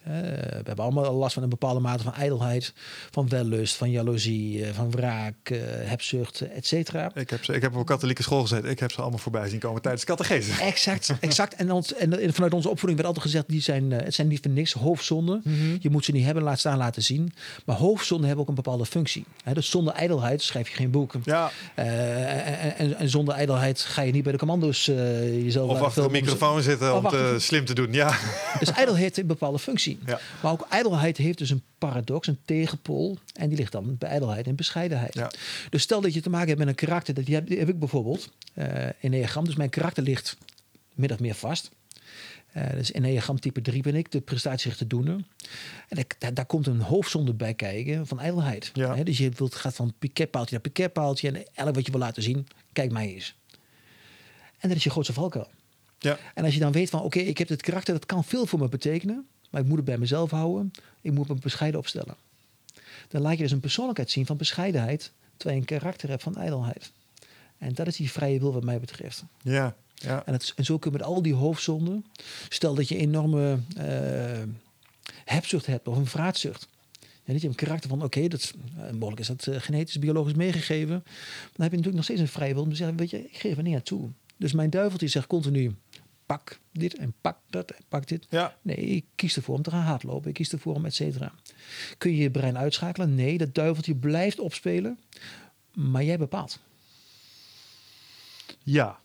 Eh, 0.07 0.13
we 0.13 0.63
hebben 0.63 0.85
allemaal 0.85 1.13
last 1.13 1.33
van 1.33 1.43
een 1.43 1.49
bepaalde 1.49 1.79
mate 1.79 2.03
van 2.03 2.13
ijdelheid, 2.13 2.73
van 3.11 3.29
wellust, 3.29 3.75
van 3.75 3.91
jaloezie, 3.91 4.65
eh, 4.65 4.73
van 4.73 4.91
wraak, 4.91 5.35
eh, 5.43 5.59
hebzucht, 5.61 6.41
et 6.41 6.65
cetera. 6.65 7.11
Ik 7.13 7.29
heb, 7.29 7.43
ze, 7.43 7.53
ik 7.53 7.61
heb 7.61 7.73
op 7.73 7.79
een 7.79 7.85
katholieke 7.85 8.23
school 8.23 8.41
gezeten. 8.41 8.69
Ik 8.69 8.79
heb 8.79 8.91
ze 8.91 9.01
allemaal 9.01 9.19
voorbij 9.19 9.49
zien 9.49 9.59
komen 9.59 9.81
tijdens 9.81 10.03
catechese. 10.03 10.61
Exact, 10.61 11.13
exact. 11.19 11.55
En, 11.55 11.71
ons, 11.71 11.93
en 11.93 12.33
vanuit 12.33 12.53
onze 12.53 12.69
opvoeding 12.69 13.01
werd 13.01 13.07
altijd 13.07 13.25
gezegd, 13.25 13.49
die 13.49 13.61
zijn, 13.61 13.91
het 13.91 14.13
zijn 14.13 14.27
niet 14.27 14.39
voor 14.41 14.51
niks 14.51 14.73
hoofdzonden. 14.73 15.41
Je 15.79 15.89
moet 15.89 16.05
ze 16.05 16.11
niet 16.11 16.25
hebben, 16.25 16.43
laat 16.43 16.59
staan, 16.59 16.77
laten 16.77 17.03
zien. 17.03 17.33
Maar 17.65 17.75
hoofdzonden 17.75 18.27
hebben 18.27 18.43
ook 18.43 18.49
een 18.49 18.63
bepaalde 18.63 18.85
functie. 18.85 19.25
Hè, 19.43 19.53
dus 19.53 19.69
zonder 19.69 19.93
ijdelheid 19.93 20.41
schrijf 20.41 20.69
je 20.69 20.75
geen 20.75 20.91
boek. 20.91 21.13
Ja. 21.23 21.51
en, 21.75 22.77
en, 22.77 22.97
en, 22.97 23.09
zonder 23.09 23.33
ijdelheid 23.33 23.79
ga 23.81 24.01
je 24.01 24.11
niet 24.11 24.23
bij 24.23 24.31
de 24.31 24.37
commando's 24.37 24.85
jezelf... 24.85 25.69
Of 25.69 25.81
achter 25.81 26.03
de 26.03 26.09
microfoon 26.09 26.61
zitten 26.61 26.95
om 26.95 27.07
te 27.07 27.35
slim 27.37 27.65
te 27.65 27.73
doen, 27.73 27.93
ja. 27.93 28.17
Dus 28.59 28.71
ijdelheid 28.71 29.03
heeft 29.03 29.17
een 29.17 29.27
bepaalde 29.27 29.59
functie. 29.59 29.96
Ja. 30.05 30.19
Maar 30.41 30.51
ook 30.51 30.67
ijdelheid 30.69 31.17
heeft 31.17 31.37
dus 31.37 31.49
een 31.49 31.63
paradox, 31.77 32.27
een 32.27 32.39
tegenpool. 32.45 33.17
En 33.33 33.49
die 33.49 33.57
ligt 33.57 33.71
dan 33.71 33.95
bij 33.97 34.09
ijdelheid 34.09 34.47
en 34.47 34.55
bescheidenheid. 34.55 35.13
Ja. 35.13 35.31
Dus 35.69 35.81
stel 35.81 36.01
dat 36.01 36.13
je 36.13 36.21
te 36.21 36.29
maken 36.29 36.47
hebt 36.47 36.59
met 36.59 36.67
een 36.67 36.75
karakter. 36.75 37.13
Dat 37.13 37.25
die 37.25 37.35
heb, 37.35 37.47
die 37.47 37.57
heb 37.57 37.69
ik 37.69 37.79
bijvoorbeeld 37.79 38.29
uh, 38.53 38.65
in 38.85 38.93
Enneagram. 39.01 39.45
Dus 39.45 39.55
mijn 39.55 39.69
karakter 39.69 40.03
ligt 40.03 40.37
min 40.93 41.11
of 41.11 41.19
meer 41.19 41.35
vast. 41.35 41.69
Uh, 42.57 42.69
dus 42.71 42.91
in 42.91 43.03
Enneagram 43.03 43.39
type 43.39 43.61
3 43.61 43.81
ben 43.81 43.95
ik, 43.95 44.11
de 44.11 44.21
prestatiegerichte 44.21 44.87
doener. 44.87 45.23
En 45.87 46.05
daar, 46.17 46.33
daar, 46.33 46.45
komt 46.45 46.67
een 46.67 46.81
hoofdzonde 46.81 47.33
bij 47.33 47.53
kijken 47.53 48.07
van 48.07 48.19
ijdelheid. 48.19 48.71
Ja. 48.73 49.03
dus 49.03 49.17
je 49.17 49.29
wilt, 49.29 49.55
gaat 49.55 49.75
van 49.75 49.93
piketpaaltje 49.99 50.53
naar 50.53 50.61
piketpaaltje. 50.61 51.31
En 51.31 51.43
elk 51.53 51.75
wat 51.75 51.85
je 51.85 51.91
wil 51.91 51.99
laten 51.99 52.23
zien, 52.23 52.47
kijk 52.73 52.91
mij 52.91 53.13
eens. 53.13 53.35
En 54.57 54.69
dat 54.69 54.77
is 54.77 54.83
je 54.83 54.89
grootste 54.89 55.13
valkuil. 55.13 55.47
Ja. 55.99 56.17
En 56.33 56.43
als 56.43 56.53
je 56.53 56.59
dan 56.59 56.71
weet 56.71 56.89
van, 56.89 57.01
oké, 57.01 57.19
ik 57.19 57.37
heb 57.37 57.47
dit 57.47 57.61
karakter, 57.61 57.93
dat 57.93 58.05
kan 58.05 58.23
veel 58.23 58.45
voor 58.45 58.59
me 58.59 58.69
betekenen. 58.69 59.27
Maar 59.49 59.61
ik 59.61 59.67
moet 59.67 59.77
het 59.77 59.85
bij 59.85 59.97
mezelf 59.97 60.31
houden. 60.31 60.71
Ik 61.01 61.11
moet 61.11 61.27
me 61.27 61.35
bescheiden 61.35 61.79
opstellen. 61.79 62.15
Dan 63.07 63.21
laat 63.21 63.37
je 63.37 63.43
dus 63.43 63.51
een 63.51 63.59
persoonlijkheid 63.59 64.11
zien 64.11 64.25
van 64.25 64.37
bescheidenheid, 64.37 65.11
terwijl 65.37 65.61
je 65.61 65.67
een 65.67 65.77
karakter 65.79 66.09
hebt 66.09 66.23
van 66.23 66.35
ijdelheid. 66.35 66.91
En 67.57 67.73
dat 67.73 67.87
is 67.87 67.95
die 67.95 68.11
vrije 68.11 68.39
wil 68.39 68.53
wat 68.53 68.63
mij 68.63 68.79
betreft. 68.79 69.23
Ja, 69.41 69.75
ja. 69.93 70.25
En, 70.25 70.33
het, 70.33 70.53
en 70.55 70.65
zo 70.65 70.77
kun 70.77 70.91
je 70.91 70.97
met 70.97 71.07
al 71.07 71.21
die 71.21 71.33
hoofdzonden, 71.33 72.05
stel 72.49 72.75
dat 72.75 72.87
je 72.87 72.97
enorme 72.97 73.59
uh, 73.77 73.83
hebzucht 75.25 75.65
hebt 75.65 75.87
of 75.87 75.97
een 75.97 76.05
vraatzucht. 76.05 76.67
Ja, 76.99 77.33
dat 77.33 77.41
je 77.41 77.47
een 77.47 77.55
karakter 77.55 77.89
van, 77.89 78.03
oké, 78.03 78.27
dat 78.27 78.53
uh, 78.77 78.91
mogelijk 78.91 79.19
is 79.19 79.27
dat 79.27 79.45
uh, 79.45 79.55
genetisch, 79.59 79.99
biologisch 79.99 80.33
meegegeven. 80.33 80.89
Maar 80.89 81.51
dan 81.53 81.63
heb 81.63 81.71
je 81.71 81.77
natuurlijk 81.77 81.95
nog 81.95 82.03
steeds 82.03 82.19
een 82.19 82.27
vrije 82.27 82.53
wil 82.53 82.63
om 82.63 82.69
te 82.69 82.75
zeggen, 82.75 82.97
weet 82.97 83.09
je, 83.09 83.25
ik 83.25 83.37
geef 83.37 83.57
er 83.57 83.63
niet 83.63 83.75
aan 83.75 83.83
toe. 83.83 84.09
Dus 84.37 84.51
mijn 84.51 84.69
duiveltje 84.69 85.07
zegt 85.07 85.27
continu, 85.27 85.75
pak 86.27 86.59
dit 86.71 86.95
en 86.95 87.13
pak 87.21 87.37
dat 87.49 87.71
en 87.71 87.83
pak 87.87 88.07
dit. 88.07 88.27
Ja. 88.29 88.57
Nee, 88.61 88.75
ik 88.75 89.05
kies 89.15 89.35
ervoor 89.35 89.55
om 89.55 89.61
te 89.61 89.71
gaan 89.71 89.83
hardlopen. 89.83 90.29
Ik 90.29 90.33
kies 90.33 90.51
ervoor 90.51 90.75
om 90.75 90.85
et 90.85 90.95
cetera. 90.95 91.33
Kun 91.97 92.11
je 92.11 92.17
je 92.17 92.31
brein 92.31 92.57
uitschakelen? 92.57 93.15
Nee, 93.15 93.37
dat 93.37 93.55
duiveltje 93.55 93.95
blijft 93.95 94.39
opspelen. 94.39 94.99
Maar 95.73 96.03
jij 96.03 96.17
bepaalt. 96.17 96.59
Ja, 98.63 98.99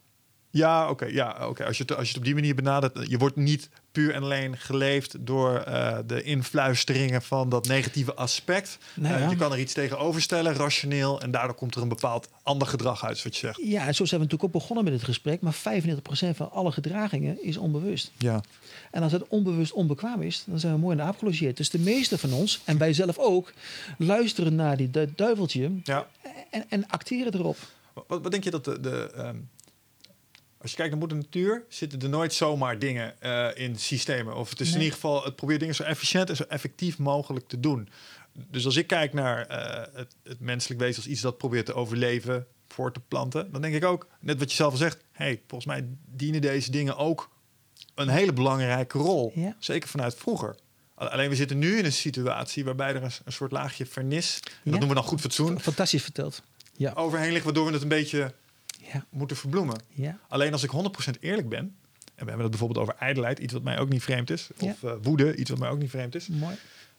ja, 0.52 0.90
oké. 0.90 1.04
ja, 1.04 1.48
oké. 1.48 1.64
Als, 1.64 1.76
je 1.76 1.82
het, 1.82 1.96
als 1.96 2.02
je 2.02 2.08
het 2.08 2.18
op 2.18 2.24
die 2.24 2.34
manier 2.34 2.54
benadert, 2.54 3.08
je 3.08 3.18
wordt 3.18 3.36
niet 3.36 3.68
puur 3.92 4.14
en 4.14 4.22
alleen 4.22 4.58
geleefd 4.58 5.26
door 5.26 5.64
uh, 5.68 5.98
de 6.06 6.22
influisteringen 6.22 7.22
van 7.22 7.48
dat 7.48 7.66
negatieve 7.66 8.14
aspect. 8.14 8.78
Ja. 8.94 9.20
uh, 9.20 9.30
je 9.30 9.36
kan 9.36 9.52
er 9.52 9.58
iets 9.58 9.72
tegenover 9.72 10.22
stellen, 10.22 10.54
rationeel, 10.54 11.20
en 11.20 11.30
daardoor 11.30 11.56
komt 11.56 11.74
er 11.74 11.82
een 11.82 11.88
bepaald 11.88 12.28
ander 12.42 12.68
gedrag 12.68 13.04
uit, 13.04 13.22
wat 13.22 13.36
je 13.36 13.46
zegt. 13.46 13.60
Ja, 13.62 13.86
en 13.86 13.94
zo 13.94 14.04
zijn 14.04 14.20
we 14.20 14.26
natuurlijk 14.26 14.54
ook 14.54 14.60
begonnen 14.60 14.84
met 14.84 14.92
het 14.92 15.04
gesprek, 15.04 15.40
maar 15.40 15.54
95% 15.54 16.36
van 16.36 16.50
alle 16.50 16.72
gedragingen 16.72 17.44
is 17.44 17.56
onbewust. 17.56 18.12
Ja. 18.18 18.40
En 18.90 19.02
als 19.02 19.12
het 19.12 19.28
onbewust 19.28 19.72
onbekwaam 19.72 20.22
is, 20.22 20.44
dan 20.46 20.58
zijn 20.58 20.72
we 20.72 20.78
mooi 20.78 20.96
in 20.96 21.02
de 21.02 21.08
aap 21.08 21.18
gelogeerd. 21.18 21.56
Dus 21.56 21.70
de 21.70 21.78
meeste 21.78 22.18
van 22.18 22.32
ons, 22.32 22.60
en 22.64 22.78
wij 22.78 22.92
zelf 22.92 23.18
ook, 23.18 23.52
luisteren 23.98 24.54
naar 24.54 24.76
die 24.76 24.90
duiveltje 25.14 25.70
ja. 25.84 26.06
en, 26.50 26.64
en 26.68 26.88
acteren 26.88 27.34
erop. 27.34 27.56
Wat, 27.92 28.22
wat 28.22 28.30
denk 28.30 28.44
je 28.44 28.50
dat 28.50 28.64
de, 28.64 28.80
de 28.80 29.12
um 29.16 29.48
als 30.62 30.70
je 30.70 30.76
kijkt 30.76 30.90
naar 30.90 31.00
moeder 31.00 31.16
natuur, 31.16 31.64
zitten 31.68 32.00
er 32.00 32.08
nooit 32.08 32.34
zomaar 32.34 32.78
dingen 32.78 33.14
uh, 33.22 33.48
in 33.54 33.78
systemen. 33.78 34.36
Of 34.36 34.50
het 34.50 34.60
is 34.60 34.72
in 34.72 34.78
ieder 34.78 34.94
geval, 34.94 35.24
het 35.24 35.36
probeert 35.36 35.60
dingen 35.60 35.74
zo 35.74 35.82
efficiënt 35.82 36.28
en 36.28 36.36
zo 36.36 36.42
effectief 36.42 36.98
mogelijk 36.98 37.48
te 37.48 37.60
doen. 37.60 37.88
Dus 38.32 38.64
als 38.64 38.76
ik 38.76 38.86
kijk 38.86 39.12
naar 39.12 39.50
uh, 39.50 39.94
het, 39.96 40.16
het, 40.22 40.40
menselijk 40.40 40.80
wezen 40.80 40.96
als 40.96 41.06
iets 41.06 41.20
dat 41.20 41.38
probeert 41.38 41.66
te 41.66 41.74
overleven, 41.74 42.46
voor 42.66 42.92
te 42.92 43.00
planten, 43.00 43.52
dan 43.52 43.60
denk 43.60 43.74
ik 43.74 43.84
ook, 43.84 44.08
net 44.20 44.38
wat 44.38 44.50
je 44.50 44.56
zelf 44.56 44.72
al 44.72 44.78
zegt, 44.78 45.04
hey, 45.12 45.40
volgens 45.46 45.70
mij 45.72 45.86
dienen 46.06 46.40
deze 46.40 46.70
dingen 46.70 46.96
ook 46.96 47.30
een 47.94 48.08
hele 48.08 48.32
belangrijke 48.32 48.98
rol. 48.98 49.32
Ja. 49.34 49.56
Zeker 49.58 49.88
vanuit 49.88 50.14
vroeger. 50.14 50.56
Alleen 50.94 51.28
we 51.28 51.36
zitten 51.36 51.58
nu 51.58 51.78
in 51.78 51.84
een 51.84 51.92
situatie 51.92 52.64
waarbij 52.64 52.88
er 52.88 53.02
een, 53.02 53.10
een 53.24 53.32
soort 53.32 53.52
laagje 53.52 53.86
vernis, 53.86 54.40
en 54.44 54.50
dat 54.52 54.70
noemen 54.70 54.88
we 54.88 54.94
dan 54.94 55.04
goed 55.04 55.20
fatsoen. 55.20 55.60
Fantastisch 55.60 56.02
verteld. 56.02 56.42
Ja. 56.76 56.92
Overheen 56.92 57.32
ligt, 57.32 57.44
waardoor 57.44 57.66
we 57.66 57.72
het 57.72 57.82
een 57.82 57.88
beetje 57.88 58.34
ja. 58.92 59.06
moeten 59.10 59.36
verbloemen. 59.36 59.80
Ja. 59.88 60.18
Alleen 60.28 60.52
als 60.52 60.62
ik 60.62 60.70
100% 61.16 61.20
eerlijk 61.20 61.48
ben, 61.48 61.58
en 61.58 62.24
we 62.24 62.24
hebben 62.24 62.40
het 62.40 62.50
bijvoorbeeld 62.50 62.88
over 62.88 62.94
ijdelheid, 63.00 63.38
iets 63.38 63.52
wat 63.52 63.62
mij 63.62 63.78
ook 63.78 63.88
niet 63.88 64.02
vreemd 64.02 64.30
is, 64.30 64.50
of 64.58 64.82
uh, 64.82 64.92
woede, 65.02 65.36
iets 65.36 65.50
wat 65.50 65.58
mij 65.58 65.68
ook 65.70 65.78
niet 65.78 65.90
vreemd 65.90 66.14
is, 66.14 66.28
Mooi. 66.28 66.56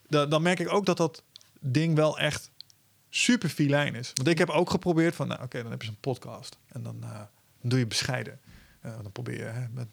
Dan, 0.08 0.30
dan 0.30 0.42
merk 0.42 0.60
ik 0.60 0.74
ook 0.74 0.86
dat 0.86 0.98
dat 0.98 1.24
ding 1.60 1.96
wel 1.96 2.20
echt 2.20 2.52
super 3.10 3.50
filijn 3.50 3.96
is. 3.96 4.12
Want 4.14 4.28
ik 4.28 4.38
heb 4.38 4.50
ook 4.50 4.70
geprobeerd 4.70 5.16
van, 5.16 5.28
nou 5.28 5.42
oké, 5.44 5.62
dan 5.62 5.72
heb 5.72 5.82
je 5.82 5.88
zo'n 5.88 5.98
podcast 6.00 6.58
en 6.68 6.84
dan, 6.84 6.98
uh, 7.04 7.10
dan 7.12 7.70
doe 7.70 7.80
je 7.80 7.88
bescheiden. 7.88 8.40
Uh, 8.86 8.92
dan 9.02 9.12
probeer 9.12 9.38
je 9.38 9.44
hè, 9.44 9.66
met, 9.74 9.88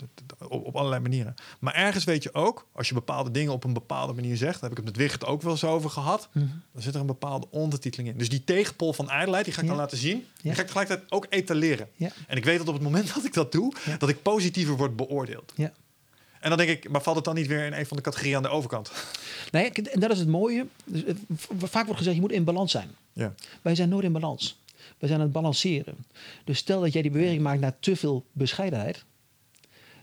op, 0.48 0.66
op, 0.66 0.76
allerlei 0.76 1.00
manieren. 1.00 1.34
Maar 1.60 1.74
ergens 1.74 2.04
weet 2.04 2.22
je 2.22 2.34
ook, 2.34 2.66
als 2.72 2.88
je 2.88 2.94
bepaalde 2.94 3.30
dingen 3.30 3.52
op 3.52 3.64
een 3.64 3.72
bepaalde 3.72 4.12
manier 4.12 4.36
zegt, 4.36 4.60
daar 4.60 4.70
heb 4.70 4.78
ik 4.78 4.84
het 4.84 4.86
met 4.86 4.96
Wicht 4.96 5.24
ook 5.24 5.42
wel 5.42 5.52
eens 5.52 5.64
over 5.64 5.90
gehad, 5.90 6.28
mm 6.32 6.42
-hmm. 6.42 6.62
dan 6.72 6.82
zit 6.82 6.94
er 6.94 7.00
een 7.00 7.06
bepaalde 7.06 7.46
ondertiteling 7.50 8.08
in. 8.08 8.18
Dus 8.18 8.28
die 8.28 8.44
tegenpol 8.44 8.92
van 8.92 9.10
ijdelheid, 9.10 9.44
die 9.44 9.54
ga 9.54 9.60
ik 9.60 9.66
ja. 9.66 9.72
dan 9.72 9.80
laten 9.82 9.98
zien. 9.98 10.16
Ja. 10.16 10.42
Die 10.42 10.52
ga 10.52 10.60
ik 10.60 10.66
tegelijkertijd 10.66 11.12
ook 11.12 11.26
etaleren. 11.28 11.88
Ja. 11.94 12.10
En 12.26 12.36
ik 12.36 12.44
weet 12.44 12.58
dat 12.58 12.68
op 12.68 12.74
het 12.74 12.82
moment 12.82 13.08
dat 13.14 13.24
ik 13.24 13.34
dat 13.34 13.52
doe, 13.52 13.72
dat 13.98 14.08
ik 14.08 14.22
positiever 14.22 14.76
word 14.76 14.96
beoordeeld. 14.96 15.52
Ja. 15.56 15.72
En 16.40 16.48
dan 16.48 16.58
denk 16.58 16.70
ik, 16.70 16.88
maar 16.88 17.02
valt 17.02 17.16
het 17.16 17.24
dan 17.24 17.34
niet 17.34 17.46
weer 17.46 17.66
in 17.66 17.72
een 17.72 17.86
van 17.86 17.96
de 17.96 18.02
categorieën 18.02 18.36
aan 18.36 18.42
de 18.42 18.48
overkant? 18.48 18.92
Nee, 19.50 19.70
en 19.72 20.00
dat 20.00 20.10
is 20.10 20.18
het 20.18 20.28
mooie. 20.28 20.66
Dus, 20.84 21.02
vaak 21.58 21.84
wordt 21.84 21.98
gezegd, 21.98 22.16
je 22.16 22.20
moet 22.22 22.32
in 22.32 22.44
balans 22.44 22.70
zijn. 22.70 22.90
Ja. 23.12 23.34
Wij 23.62 23.74
zijn 23.74 23.88
nooit 23.88 24.04
in 24.04 24.12
balans. 24.12 24.59
We 25.00 25.06
zijn 25.06 25.18
aan 25.18 25.24
het 25.24 25.34
balanceren. 25.34 25.94
Dus 26.44 26.58
stel 26.58 26.80
dat 26.80 26.92
jij 26.92 27.02
die 27.02 27.10
beweging 27.10 27.42
maakt 27.42 27.60
naar 27.60 27.78
te 27.80 27.96
veel 27.96 28.24
bescheidenheid, 28.32 29.04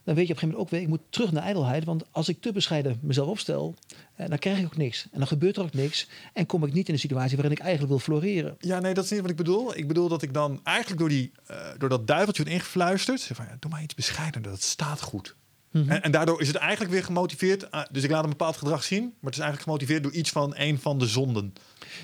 dan 0.08 0.16
weet 0.16 0.28
je 0.28 0.34
op 0.34 0.42
een 0.42 0.48
gegeven 0.48 0.48
moment 0.48 0.60
ook 0.60 0.70
weer, 0.70 0.82
ik 0.82 0.88
moet 0.88 1.12
terug 1.12 1.32
naar 1.32 1.44
ijdelheid. 1.44 1.84
Want 1.84 2.04
als 2.12 2.30
ik 2.30 2.42
te 2.42 2.52
bescheiden 2.52 3.00
mezelf 3.02 3.28
opstel, 3.28 3.76
eh, 4.16 4.30
dan 4.30 4.38
krijg 4.38 4.58
ik 4.58 4.66
ook 4.66 4.78
niks. 4.78 5.08
En 5.12 5.20
dan 5.20 5.28
gebeurt 5.28 5.58
er 5.58 5.64
ook 5.64 5.74
niks. 5.74 6.08
En 6.34 6.46
kom 6.46 6.64
ik 6.64 6.74
niet 6.74 6.88
in 6.88 6.94
een 6.94 7.00
situatie 7.00 7.36
waarin 7.36 7.56
ik 7.56 7.60
eigenlijk 7.60 7.90
wil 7.90 8.00
floreren. 8.00 8.56
Ja, 8.60 8.80
nee, 8.80 8.94
dat 8.94 9.04
is 9.04 9.10
niet 9.10 9.22
wat 9.22 9.30
ik 9.30 9.36
bedoel. 9.36 9.78
Ik 9.78 9.88
bedoel 9.88 10.08
dat 10.08 10.22
ik 10.22 10.34
dan 10.34 10.60
eigenlijk 10.64 11.00
door, 11.00 11.10
die, 11.10 11.32
uh, 11.52 11.58
door 11.78 11.90
dat 11.90 12.08
duiveltje 12.08 12.44
wordt 12.44 12.58
ingefluisterd. 12.58 13.30
Van, 13.34 13.46
ja, 13.46 13.58
doe 13.60 13.72
maar 13.72 13.84
iets 13.84 13.96
bescheidener, 13.96 14.50
dat 14.50 14.62
staat 14.62 15.02
goed. 15.02 15.36
Mm 15.72 15.82
-hmm. 15.82 15.92
en, 15.92 16.02
en, 16.02 16.12
daardoor 16.12 16.42
is 16.42 16.48
het 16.48 16.56
eigenlijk 16.56 16.92
weer 16.92 17.04
gemotiveerd. 17.04 17.64
Uh, 17.64 17.82
dus 17.92 18.04
ik 18.04 18.10
laat 18.10 18.24
een 18.24 18.30
bepaald 18.30 18.58
gedrag 18.58 18.84
zien. 18.84 19.04
Maar 19.04 19.32
het 19.32 19.34
is 19.34 19.40
eigenlijk 19.40 19.64
gemotiveerd 19.64 20.04
door 20.04 20.14
iets 20.14 20.30
van 20.30 20.54
een 20.56 20.80
van 20.80 21.00
de 21.00 21.08
zonden. 21.08 21.54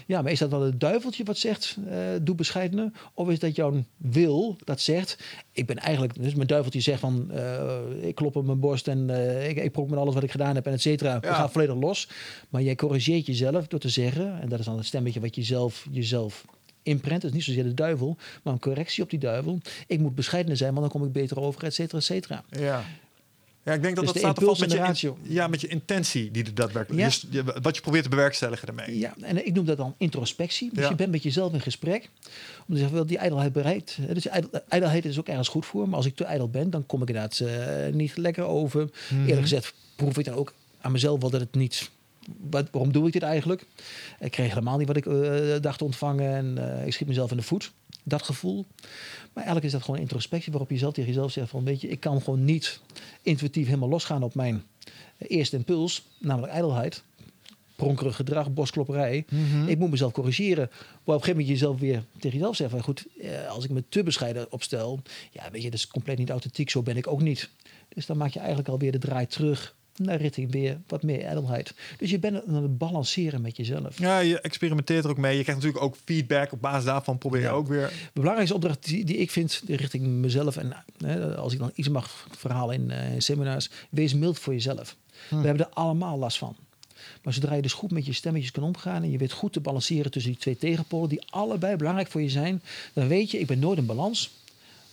Ja, 0.08 0.22
maar 0.22 0.32
is 0.32 0.40
dat 0.40 0.50
wel 0.50 0.62
het 0.62 0.80
duiveltje 0.80 1.24
wat 1.24 1.38
zegt, 1.38 1.78
uh, 1.88 1.96
doe 2.22 2.36
bescheidener? 2.36 2.92
Of 3.14 3.30
is 3.30 3.40
dat 3.40 3.56
jouw 3.56 3.84
wil 3.98 4.58
dat 4.64 4.82
zegt, 4.82 5.18
ik 5.52 5.66
ben 5.66 5.78
eigenlijk... 5.78 6.22
Dus 6.24 6.36
mijn 6.36 6.48
duiveltje 6.48 6.80
zegt 6.80 7.00
van, 7.00 7.30
uh, 7.32 7.80
ik 8.02 8.16
klop 8.16 8.36
op 8.36 8.46
mijn 8.46 8.60
borst 8.60 8.88
en 8.88 9.10
uh, 9.10 9.50
ik, 9.50 9.58
ik 9.58 9.72
prok 9.72 9.90
met 9.90 10.00
alles 10.00 10.14
wat 10.14 10.24
ik 10.24 10.32
gedaan 10.32 10.56
heb 10.56 10.66
en 10.66 10.74
et 10.74 10.82
cetera. 10.82 11.10
Ja. 11.10 11.18
Ik 11.18 11.36
ga 11.36 11.50
volledig 11.50 11.76
los. 11.76 12.10
Maar 12.50 12.62
jij 12.62 12.76
corrigeert 12.76 13.26
jezelf 13.26 13.68
door 13.68 13.80
te 13.80 13.90
zeggen, 13.90 14.42
en 14.42 14.50
dat 14.50 14.60
is 14.60 14.66
dan 14.66 14.78
het 14.78 14.86
stemmetje 14.86 15.20
wat 15.20 15.36
je 15.36 15.44
zelf, 15.44 15.88
jezelf 15.92 16.46
imprint, 16.84 17.22
dus 17.22 17.32
niet 17.32 17.44
zozeer 17.44 17.64
de 17.64 17.74
duivel, 17.74 18.18
maar 18.44 18.54
een 18.54 18.60
correctie 18.60 19.04
op 19.04 19.10
die 19.10 19.20
duivel. 19.20 19.60
Ik 19.88 20.00
moet 20.00 20.16
bescheidener 20.16 20.58
zijn, 20.58 20.74
want 20.74 20.82
dan 20.82 21.00
kom 21.00 21.08
ik 21.08 21.14
beter 21.14 21.40
over, 21.40 21.64
et 21.64 21.74
cetera, 21.74 21.98
et 21.98 22.04
cetera. 22.04 22.44
Ja. 22.50 22.84
Ja, 23.64 23.74
ik 23.74 23.82
denk 23.82 23.96
dat 23.96 24.04
dus 24.04 24.14
dat 24.14 24.22
staat 24.22 24.44
vast 24.44 24.62
met 24.62 25.00
je, 25.00 25.08
in, 25.08 25.16
ja, 25.22 25.48
met 25.48 25.62
je 25.62 25.68
intentie 25.68 26.32
die 26.32 26.44
er 26.44 26.56
daadwerkelijk 26.56 27.02
ja. 27.02 27.44
dus, 27.44 27.54
wat 27.62 27.76
je 27.76 27.82
probeert 27.82 28.04
te 28.04 28.10
bewerkstelligen 28.10 28.68
daarmee. 28.68 28.98
Ja, 28.98 29.14
en 29.22 29.46
ik 29.46 29.54
noem 29.54 29.66
dat 29.66 29.78
dan 29.78 29.96
introspectie. 29.98 30.70
Dus 30.74 30.84
ja. 30.84 30.90
je 30.90 30.96
bent 30.96 31.12
met 31.12 31.24
jezelf 31.24 31.54
in 31.54 31.62
gesprek 31.62 32.10
om 32.68 32.74
te 32.74 32.78
zeggen, 32.78 32.96
wel 32.96 33.06
die 33.06 33.18
ijdelheid 33.18 33.54
bereikt. 33.54 33.98
Dus 34.14 34.28
ijdelheid 34.68 35.06
is 35.06 35.20
ook 35.20 35.28
ergens 35.28 35.48
goed 35.48 35.66
voor, 35.66 35.88
maar 35.88 35.98
als 35.98 36.06
ik 36.06 36.16
te 36.16 36.24
ijdel 36.24 36.50
ben, 36.50 36.70
dan 36.70 36.86
kom 36.86 37.02
ik 37.02 37.08
inderdaad 37.08 37.40
uh, 37.40 37.94
niet 37.94 38.18
lekker 38.18 38.44
over. 38.44 38.82
Mm 38.82 38.90
-hmm. 39.08 39.22
Eerlijk 39.22 39.42
gezegd 39.42 39.74
proef 39.96 40.18
ik 40.18 40.26
dan 40.26 40.34
ook 40.34 40.54
aan 40.82 40.92
mezelf 40.92 41.22
wel 41.22 41.30
dat 41.30 41.40
het 41.40 41.56
niet 41.56 41.90
wat, 42.50 42.68
waarom 42.72 42.92
doe 42.92 43.08
ik 43.08 43.14
dit 43.14 43.22
eigenlijk? 43.22 43.66
Ik 44.20 44.32
kreeg 44.32 44.50
helemaal 44.50 44.78
niet 44.78 44.88
wat 44.88 44.98
ik 44.98 45.06
uh, 45.06 45.56
dacht 45.62 45.78
te 45.78 45.84
ontvangen 45.84 46.36
en 46.36 46.58
uh, 46.58 46.86
ik 46.86 46.94
schiet 46.94 47.08
mezelf 47.08 47.32
in 47.32 47.38
de 47.38 47.44
voet. 47.44 47.72
Dat 48.04 48.22
gevoel. 48.22 48.66
Maar 49.34 49.44
eigenlijk 49.44 49.66
is 49.66 49.72
dat 49.72 49.84
gewoon 49.84 50.00
introspectie 50.00 50.52
waarop 50.52 50.70
je 50.70 50.78
zelf 50.78 50.94
tegen 50.94 51.10
jezelf 51.10 51.32
zegt 51.32 51.50
van 51.50 51.64
weet 51.64 51.82
je, 51.82 51.88
ik 51.88 52.00
kan 52.00 52.22
gewoon 52.22 52.46
niet 52.46 52.80
intuïtief 53.22 53.66
helemaal 53.66 53.90
losgaan 53.90 54.24
op 54.24 54.36
mijn 54.36 54.64
eerste 55.18 55.56
impuls, 55.56 56.04
namelijk 56.20 56.54
ijdelheid. 56.54 57.04
Pronkerig 57.76 58.16
gedrag, 58.16 58.54
bosklopperij. 58.54 59.26
Mhm. 59.30 59.42
Mm 59.42 59.52
-hmm. 59.52 59.68
Ik 59.68 59.78
moet 59.78 59.90
mezelf 59.90 60.12
corrigeren. 60.12 60.70
Maar 60.70 60.80
op 60.90 61.06
een 61.06 61.14
gegeven 61.14 61.32
moment 61.32 61.48
jezelf 61.48 61.80
weer 61.80 62.04
tegen 62.20 62.38
jezelf 62.38 62.56
zegt 62.56 62.72
van 62.72 62.84
goed, 62.84 63.06
als 63.50 63.64
ik 63.64 63.70
me 63.70 63.84
te 63.90 64.04
bescheiden 64.04 64.52
opstel, 64.52 65.00
ja 65.32 65.52
weet 65.52 65.62
je, 65.64 65.70
dat 65.70 65.80
is 65.80 65.88
compleet 65.88 66.18
niet 66.18 66.30
authentiek, 66.30 66.70
zo 66.70 66.82
ben 66.82 66.98
ik 66.98 67.08
ook 67.08 67.22
niet. 67.22 67.50
Dus 67.90 68.06
dan 68.06 68.18
maak 68.18 68.32
je 68.32 68.40
eigenlijk 68.40 68.70
alweer 68.70 68.92
de 68.92 68.98
draai 68.98 69.28
terug 69.28 69.76
naar 69.98 70.22
richting 70.22 70.52
weer 70.52 70.78
wat 70.88 71.04
meer 71.04 71.22
ijdelheid. 71.24 71.74
Dus 71.98 72.10
je 72.10 72.20
bent 72.20 72.48
aan 72.48 72.64
het 72.64 72.78
balanceren 72.78 73.42
met 73.42 73.58
jezelf. 73.58 74.00
Ja, 74.00 74.20
je 74.20 74.40
experimenteert 74.42 75.04
er 75.04 75.10
ook 75.10 75.18
mee. 75.18 75.38
Je 75.38 75.44
krijgt 75.44 75.62
natuurlijk 75.62 75.86
ook 75.86 75.98
feedback. 76.06 76.52
Op 76.52 76.62
basis 76.62 76.86
daarvan 76.86 77.18
probeer 77.18 77.40
je 77.40 77.46
Ja. 77.46 77.52
ook 77.52 77.68
weer... 77.68 77.88
De 77.88 78.20
belangrijkste 78.20 78.56
opdracht 78.56 78.86
die, 78.86 79.06
die 79.06 79.18
ik 79.18 79.32
vind 79.32 79.62
richting 79.68 80.06
mezelf, 80.08 80.58
en 80.58 80.84
hè, 81.06 81.36
als 81.36 81.54
ik 81.54 81.60
dan 81.60 81.72
iets 81.76 81.90
mag 81.90 82.28
verhalen 82.38 82.76
in, 82.76 82.92
eh, 82.92 83.14
in 83.14 83.22
seminars, 83.22 83.70
wees 83.90 84.14
mild 84.14 84.40
voor 84.40 84.54
jezelf. 84.54 84.96
Hm. 85.30 85.40
We 85.40 85.46
hebben 85.48 85.66
er 85.66 85.74
allemaal 85.74 86.18
last 86.18 86.38
van. 86.38 86.56
Maar 87.24 87.34
zodra 87.34 87.54
je 87.54 87.62
dus 87.62 87.74
goed 87.74 87.92
met 87.92 88.06
je 88.06 88.14
stemmetjes 88.14 88.52
kan 88.52 88.64
omgaan 88.64 89.04
en 89.04 89.12
je 89.12 89.18
weet 89.18 89.32
goed 89.32 89.54
te 89.54 89.60
balanceren 89.60 90.12
tussen 90.12 90.32
die 90.32 90.40
twee 90.42 90.58
tegenpolen, 90.58 91.10
die 91.10 91.22
allebei 91.30 91.76
belangrijk 91.76 92.08
voor 92.08 92.22
je 92.22 92.30
zijn, 92.30 92.62
dan 92.94 93.08
weet 93.08 93.32
je, 93.32 93.40
ik 93.40 93.48
ben 93.48 93.60
nooit 93.60 93.78
in 93.78 93.86
balans. 93.86 94.32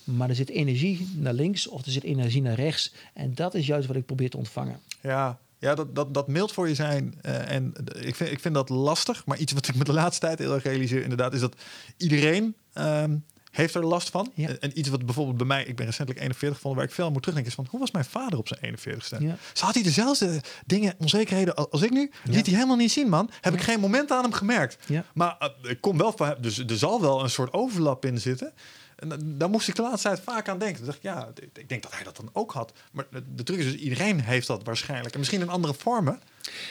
Maar 0.05 0.29
er 0.29 0.35
zit 0.35 0.49
energie 0.51 1.09
naar 1.17 1.33
links 1.35 1.67
of 1.69 1.85
er 1.85 1.93
zit 1.93 2.03
energie 2.05 2.43
naar 2.43 2.55
rechts. 2.55 2.93
En 3.15 3.35
dat 3.35 3.55
is 3.55 3.67
juist 3.67 3.87
wat 3.87 3.97
ik 3.97 4.07
probeer 4.07 4.31
te 4.31 4.37
ontvangen. 4.37 4.81
Ja, 5.01 5.39
ja 5.59 5.75
dat, 5.75 5.95
dat, 5.95 6.15
dat 6.15 6.29
mild 6.29 6.53
voor 6.53 6.69
je 6.69 6.75
zijn. 6.75 7.15
eh, 7.23 7.51
en 7.51 7.75
ik 8.01 8.15
vind, 8.17 8.31
ik 8.31 8.41
vind 8.41 8.55
dat 8.55 8.69
lastig. 8.69 9.27
Maar 9.27 9.39
iets 9.39 9.53
wat 9.53 9.69
ik 9.69 9.75
me 9.75 9.85
de 9.85 9.93
laatste 9.93 10.27
tijd 10.27 10.39
heel 10.39 10.55
erg 10.55 10.63
realiseer, 10.63 11.03
inderdaad, 11.03 11.35
is 11.35 11.41
dat 11.41 11.55
iedereen 11.97 12.55
ehm, 12.73 13.17
heeft 13.51 13.75
er 13.75 13.87
last 13.87 14.11
van. 14.11 14.33
Ja. 14.35 14.49
En, 14.61 14.79
iets 14.79 14.89
wat 14.89 15.05
bijvoorbeeld 15.07 15.37
bij 15.37 15.47
mij, 15.47 15.65
ik 15.65 15.77
ben 15.77 15.87
recentelijk 15.87 16.21
41 16.21 16.55
gevonden, 16.57 16.81
waar 16.81 16.89
ik 16.91 16.95
veel 16.95 17.07
aan 17.07 17.13
moet 17.13 17.23
terugdenken, 17.23 17.53
is 17.57 17.59
van 17.63 17.71
hoe 17.71 17.81
was 17.81 17.91
mijn 17.91 18.05
vader 18.05 18.39
op 18.39 18.49
zijn 18.49 18.79
41ste? 18.79 19.19
Ja. 19.19 19.37
Zo 19.53 19.65
had 19.65 19.75
hij 19.75 19.83
dezelfde 19.83 20.41
dingen, 20.67 20.95
onzekerheden 20.99 21.55
al- 21.55 21.71
als 21.71 21.83
ik 21.83 21.91
nu? 21.91 22.11
Ja. 22.25 22.33
Liet 22.33 22.47
hij 22.47 22.55
helemaal 22.55 22.77
niet 22.77 22.93
zien, 22.93 23.09
man. 23.09 23.31
Heb 23.41 23.55
ik 23.55 23.61
geen 23.61 23.81
moment 23.81 24.11
aan 24.13 24.23
hem 24.23 24.33
gemerkt. 24.33 24.79
Maar 25.15 25.37
eh, 25.39 25.71
ik 25.71 25.81
kom 25.81 25.97
wel 25.99 26.13
van, 26.17 26.35
dus 26.41 26.59
er 26.59 26.79
zal 26.79 27.01
wel 27.01 27.23
een 27.23 27.31
soort 27.31 27.53
overlap 27.53 28.05
in 28.05 28.21
zitten. 28.21 28.53
En 29.01 29.09
da- 29.09 29.17
daar 29.21 29.51
moest 29.51 29.69
ik 29.69 29.75
de 29.77 29.83
laatste 29.83 30.09
tijd 30.09 30.21
vaak 30.21 30.49
aan 30.49 30.59
denken. 30.59 30.77
Toen 30.77 30.85
dacht 30.87 30.97
ik, 30.97 31.03
ja, 31.03 31.29
ik- 31.55 31.69
denk 31.69 31.83
dat 31.83 31.95
hij 31.95 32.05
dat 32.05 32.17
dan 32.17 32.31
ook 32.33 32.53
had. 32.53 32.73
Maar 32.93 33.07
de, 33.35 33.43
truc 33.43 33.59
is 33.59 33.65
dus, 33.65 33.75
iedereen 33.75 34.21
heeft 34.21 34.47
dat 34.47 34.65
waarschijnlijk. 34.65 35.13
En 35.13 35.19
misschien 35.19 35.41
in 35.41 35.49
andere 35.49 35.75
vormen. 35.75 36.21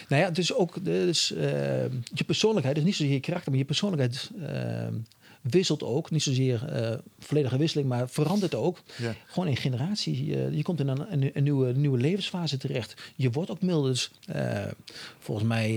Nou 0.07 0.21
ja, 0.21 0.29
dus 0.31 0.53
ook 0.53 0.85
dus, 0.85 1.31
eh, 1.33 1.41
je 2.13 2.23
persoonlijkheid, 2.25 2.75
dus 2.75 2.85
niet 2.85 2.95
zozeer 2.95 3.13
je 3.13 3.19
karakter, 3.19 3.49
maar 3.51 3.59
je 3.59 3.65
persoonlijkheid 3.65 4.29
eh, 4.41 4.87
wisselt 5.41 5.83
ook. 5.83 6.11
Niet 6.11 6.23
zozeer 6.23 6.65
eh, 6.65 6.97
volledige 7.19 7.57
wisseling, 7.57 7.87
maar 7.89 8.09
verandert 8.09 8.55
ook. 8.55 8.81
Ja. 8.97 9.15
Gewoon 9.25 9.47
in 9.49 9.57
generatie. 9.57 10.35
eh, 10.35 10.51
je 10.55 10.63
komt 10.63 10.79
in 10.79 10.87
een, 10.87 11.13
een, 11.13 11.31
een 11.33 11.43
nieuwe, 11.43 11.71
nieuwe 11.73 11.97
levensfase 11.97 12.57
terecht. 12.57 12.93
Je 13.15 13.29
wordt 13.29 13.51
ook 13.51 13.61
milder. 13.61 13.91
Dus 13.91 14.11
eh, 14.25 14.65
volgens 15.19 15.47
mij 15.47 15.71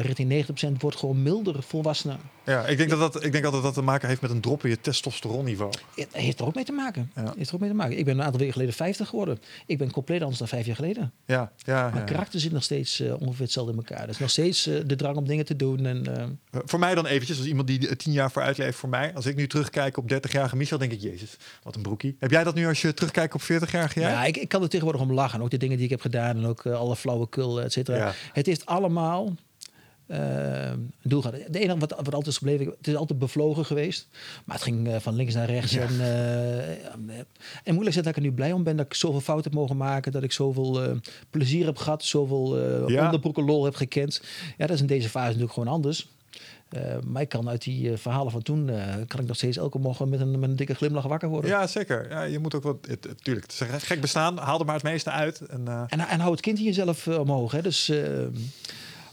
richting 0.00 0.46
90% 0.76 0.80
wordt 0.80 0.96
gewoon 0.96 1.22
milder 1.22 1.62
volwassenen. 1.62 2.18
Ja, 2.44 2.66
ik 2.66 2.76
denk, 2.76 2.90
dat 2.90 2.98
dat, 2.98 3.24
ik 3.24 3.32
denk 3.32 3.44
dat 3.44 3.62
dat 3.62 3.74
te 3.74 3.82
maken 3.82 4.08
heeft 4.08 4.20
met 4.20 4.30
een 4.30 4.40
drop 4.40 4.64
in 4.64 4.70
je 4.70 4.80
testosteronniveau. 4.80 5.72
Het 5.94 6.08
heeft 6.12 6.40
er 6.40 6.46
ook 6.46 6.54
mee 6.54 6.64
te 6.64 6.72
maken. 6.72 7.10
Ja. 7.14 7.34
Heeft 7.36 7.48
er 7.48 7.54
ook 7.54 7.60
mee 7.60 7.70
te 7.70 7.76
maken. 7.76 7.98
Ik 7.98 8.04
ben 8.04 8.14
een 8.14 8.22
aantal 8.22 8.38
weken 8.38 8.52
geleden 8.52 8.74
50 8.74 9.08
geworden. 9.08 9.40
Ik 9.66 9.78
ben 9.78 9.90
compleet 9.90 10.20
anders 10.20 10.38
dan 10.38 10.48
vijf 10.48 10.66
jaar 10.66 10.76
geleden. 10.76 11.12
Ja, 11.26 11.52
ja, 11.56 11.82
Mijn 11.82 12.06
ja. 12.06 12.12
karakter 12.12 12.40
zit 12.40 12.52
nog 12.52 12.62
steeds 12.62 13.00
eh, 13.00 13.20
ongeveer 13.20 13.44
hetzelfde 13.44 13.72
in 13.72 13.78
elkaar. 13.78 14.06
Dus 14.06 14.18
nog 14.18 14.30
steeds 14.30 14.66
eh, 14.66 14.80
de 14.86 14.96
drang 14.96 15.16
om 15.16 15.26
dingen 15.26 15.44
te 15.44 15.56
doen. 15.56 15.86
En, 15.86 16.16
eh, 16.16 16.22
Uh, 16.22 16.60
Voor 16.64 16.78
mij 16.78 16.94
dan 16.94 17.06
eventjes, 17.06 17.38
als 17.38 17.46
iemand 17.46 17.66
die 17.66 17.88
er 17.88 17.96
tien 17.96 18.12
jaar 18.12 18.30
vooruit 18.30 18.58
leeft 18.58 18.78
voor 18.78 18.88
mij. 18.88 19.14
Als 19.14 19.26
ik 19.26 19.36
nu 19.36 19.46
terugkijk 19.46 19.96
op 19.96 20.12
30-jarige 20.12 20.56
Michel, 20.56 20.78
denk 20.78 20.92
ik, 20.92 21.00
jezus, 21.00 21.36
wat 21.62 21.74
een 21.76 21.82
broekie. 21.82 22.16
Heb 22.18 22.30
jij 22.30 22.44
dat 22.44 22.54
nu 22.54 22.66
als 22.66 22.82
je 22.82 22.94
terugkijkt 22.94 23.34
op 23.34 23.42
40-jarige 23.42 24.00
jij? 24.00 24.10
Ja, 24.10 24.24
ik, 24.24 24.36
ik 24.36 24.48
kan 24.48 24.62
er 24.62 24.68
tegenwoordig 24.68 25.02
om 25.02 25.12
lachen. 25.12 25.40
Ook 25.40 25.50
de 25.50 25.56
dingen 25.56 25.76
die 25.76 25.84
ik 25.84 25.90
heb 25.90 26.00
gedaan 26.00 26.36
en 26.36 26.46
ook 26.46 26.66
alle 26.66 26.96
flauwekul, 26.96 27.60
et 27.60 27.72
cetera. 27.72 27.96
Ja. 27.96 28.12
Het 28.32 28.46
heeft 28.46 28.66
allemaal 28.66 29.34
een 30.20 30.92
doel 31.02 31.20
gehad. 31.22 31.36
De 31.50 31.58
enige 31.58 31.78
wat, 31.78 31.90
wat 31.90 32.06
altijd 32.14 32.26
is 32.26 32.36
gebleven, 32.36 32.66
het 32.78 32.86
is 32.86 32.94
altijd 32.96 33.18
bevlogen 33.18 33.64
geweest. 33.64 34.08
Maar 34.44 34.54
het 34.56 34.64
ging 34.64 34.88
eh, 34.88 34.96
van 35.00 35.14
links 35.14 35.34
naar 35.34 35.46
rechts. 35.50 35.72
Ja. 35.72 35.82
En, 35.82 36.00
eh, 36.00 36.68
en 37.64 37.74
moeilijk 37.74 37.88
is 37.88 37.94
dat 37.94 38.06
ik 38.06 38.16
er 38.16 38.22
nu 38.22 38.32
blij 38.32 38.52
om 38.52 38.62
ben 38.62 38.76
dat 38.76 38.86
ik 38.86 38.94
zoveel 38.94 39.20
fouten 39.20 39.50
heb 39.50 39.60
mogen 39.60 39.76
maken. 39.76 40.12
Dat 40.12 40.22
ik 40.22 40.32
zoveel 40.32 40.82
eh, 40.82 40.90
plezier 41.30 41.64
heb 41.66 41.76
gehad, 41.76 42.04
zoveel 42.04 42.58
Ja. 42.90 43.04
onderbroeken 43.04 43.44
lol 43.44 43.64
heb 43.64 43.74
gekend. 43.74 44.22
Ja, 44.58 44.66
dat 44.66 44.70
is 44.76 44.80
in 44.80 44.86
deze 44.86 45.08
fase 45.08 45.26
natuurlijk 45.26 45.52
gewoon 45.52 45.72
anders. 45.74 46.08
Eh, 46.68 46.80
maar 47.06 47.22
ik 47.22 47.28
kan 47.28 47.48
uit 47.48 47.62
die 47.62 47.96
verhalen 47.96 48.32
van 48.32 48.42
toen, 48.42 48.70
kan 49.06 49.20
ik 49.20 49.26
nog 49.26 49.36
steeds 49.36 49.56
elke 49.56 49.78
morgen 49.78 50.08
met 50.08 50.20
een, 50.20 50.38
met 50.38 50.50
een 50.50 50.56
dikke 50.56 50.74
glimlach 50.74 51.06
wakker 51.06 51.28
worden. 51.28 51.50
Ja, 51.50 51.66
zeker. 51.66 52.08
Ja, 52.10 52.22
je 52.22 52.38
moet 52.38 52.54
ook 52.54 52.62
wat. 52.62 52.76
Het, 52.88 53.04
het- 53.04 53.24
tuurlijk, 53.24 53.46
het 53.52 53.60
is 53.76 53.82
gek 53.82 54.00
bestaan. 54.00 54.38
Haal 54.38 54.58
er 54.58 54.64
maar 54.64 54.74
het 54.74 54.84
meeste 54.84 55.10
uit. 55.10 55.40
En, 55.40 55.68
En, 55.88 56.00
en 56.00 56.20
hou 56.20 56.30
het 56.32 56.40
kind 56.40 56.58
in 56.58 56.64
jezelf 56.64 57.08
omhoog. 57.08 57.52
Hè? 57.52 57.62
Dus 57.62 57.88
eh, 57.88 58.08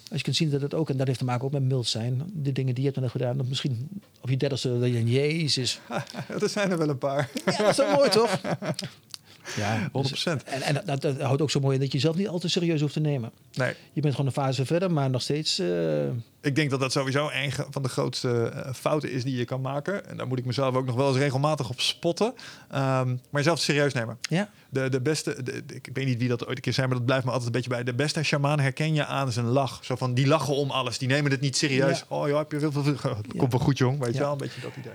als 0.10 0.18
je 0.18 0.24
kunt 0.24 0.36
zien 0.36 0.50
dat 0.50 0.62
het 0.62 0.74
ook, 0.74 0.90
en 0.90 0.98
dat 0.98 1.08
heeft 1.08 1.20
te 1.20 1.26
maken 1.26 1.46
ook 1.46 1.52
met 1.52 1.64
mild 1.64 1.88
zijn. 1.88 2.32
De 2.34 2.52
dingen 2.52 2.76
die 2.76 2.84
je 2.84 2.92
hebt 2.94 3.12
gedaan, 3.12 3.38
dat 3.38 3.48
misschien 3.48 3.90
op 4.22 4.30
je 4.30 4.38
dertigste, 4.38 4.80
dat 4.80 4.88
je 4.88 4.94
denkt, 4.94 5.10
jezus. 5.10 5.80
er 6.42 6.50
zijn 6.50 6.72
er 6.72 6.78
wel 6.78 6.90
een 6.90 6.98
paar. 6.98 7.30
Ja, 7.46 7.58
dat 7.58 7.80
is 7.80 7.96
mooi, 7.96 8.10
toch? 8.10 8.42
Ja, 9.58 9.88
100%. 9.88 9.92
dus- 9.92 10.24
en, 10.24 10.62
en 10.62 10.74
dat, 10.74 10.86
dat, 10.86 11.02
dat 11.02 11.22
houdt 11.22 11.42
ook 11.42 11.52
zo 11.52 11.60
mooi 11.60 11.74
in 11.74 11.80
dat 11.82 11.92
je 11.92 11.98
jezelf 11.98 12.16
niet 12.16 12.28
al 12.28 12.40
te 12.40 12.48
serieus 12.50 12.82
hoeft 12.82 12.94
te 12.94 13.00
nemen. 13.00 13.32
Nee, 13.54 13.74
Je 13.94 14.02
bent 14.02 14.14
gewoon 14.16 14.28
een 14.30 14.42
fase 14.44 14.66
verder, 14.66 14.92
maar 14.92 15.10
nog 15.10 15.22
steeds... 15.22 15.60
eh, 15.60 16.08
ik 16.42 16.56
denk 16.56 16.70
dat 16.70 16.80
dat 16.80 16.92
sowieso 16.92 17.30
een 17.34 17.52
van 17.70 17.84
de 17.84 17.90
grootste 17.90 18.30
eh, 18.44 18.74
fouten 18.74 19.12
is 19.12 19.24
die 19.24 19.38
je 19.38 19.46
kan 19.46 19.62
maken. 19.62 20.08
En 20.08 20.18
daar 20.18 20.28
moet 20.28 20.40
ik 20.40 20.46
mezelf 20.46 20.76
ook 20.76 20.86
nog 20.86 20.96
wel 20.96 21.08
eens 21.08 21.18
regelmatig 21.18 21.70
op 21.70 21.80
spotten. 21.82 22.34
Ehm, 22.70 23.08
maar 23.08 23.18
jezelf 23.32 23.60
serieus 23.60 23.94
nemen. 23.94 24.18
ja, 24.30 24.50
De, 24.70 24.90
de 24.90 25.02
beste, 25.02 25.44
de- 25.44 25.66
de- 25.66 25.76
ik 25.76 25.90
weet 25.94 26.06
niet 26.06 26.18
wie 26.20 26.28
dat 26.30 26.46
ooit 26.48 26.56
een 26.56 26.62
keer 26.64 26.74
zei, 26.74 26.88
maar 26.88 26.96
dat 26.96 27.06
blijft 27.06 27.26
me 27.26 27.30
altijd 27.32 27.48
een 27.48 27.56
beetje 27.56 27.70
bij. 27.70 27.84
De 27.84 27.94
beste 27.94 28.24
shaman 28.24 28.60
herken 28.60 28.94
je 28.94 29.06
aan 29.06 29.32
zijn 29.32 29.46
lach. 29.46 29.80
Zo 29.86 29.96
van, 29.96 30.14
die 30.14 30.28
lachen 30.28 30.56
om 30.56 30.72
alles. 30.72 30.98
Die 30.98 31.08
nemen 31.08 31.32
het 31.32 31.42
niet 31.42 31.58
serieus. 31.58 32.00
Ja. 32.00 32.06
Oh 32.16 32.28
ja, 32.28 32.38
heb 32.38 32.52
je 32.52 32.60
veel, 32.60 32.72
veel, 32.72 32.84
veel. 32.84 33.16
Komt 33.38 33.52
wel 33.52 33.62
goed, 33.62 33.78
jong. 33.78 34.00
Weet 34.00 34.08
je 34.08 34.14
Ja. 34.14 34.20
wel, 34.20 34.32
een 34.32 34.38
beetje 34.38 34.62
dat 34.62 34.72
idee. 34.78 34.92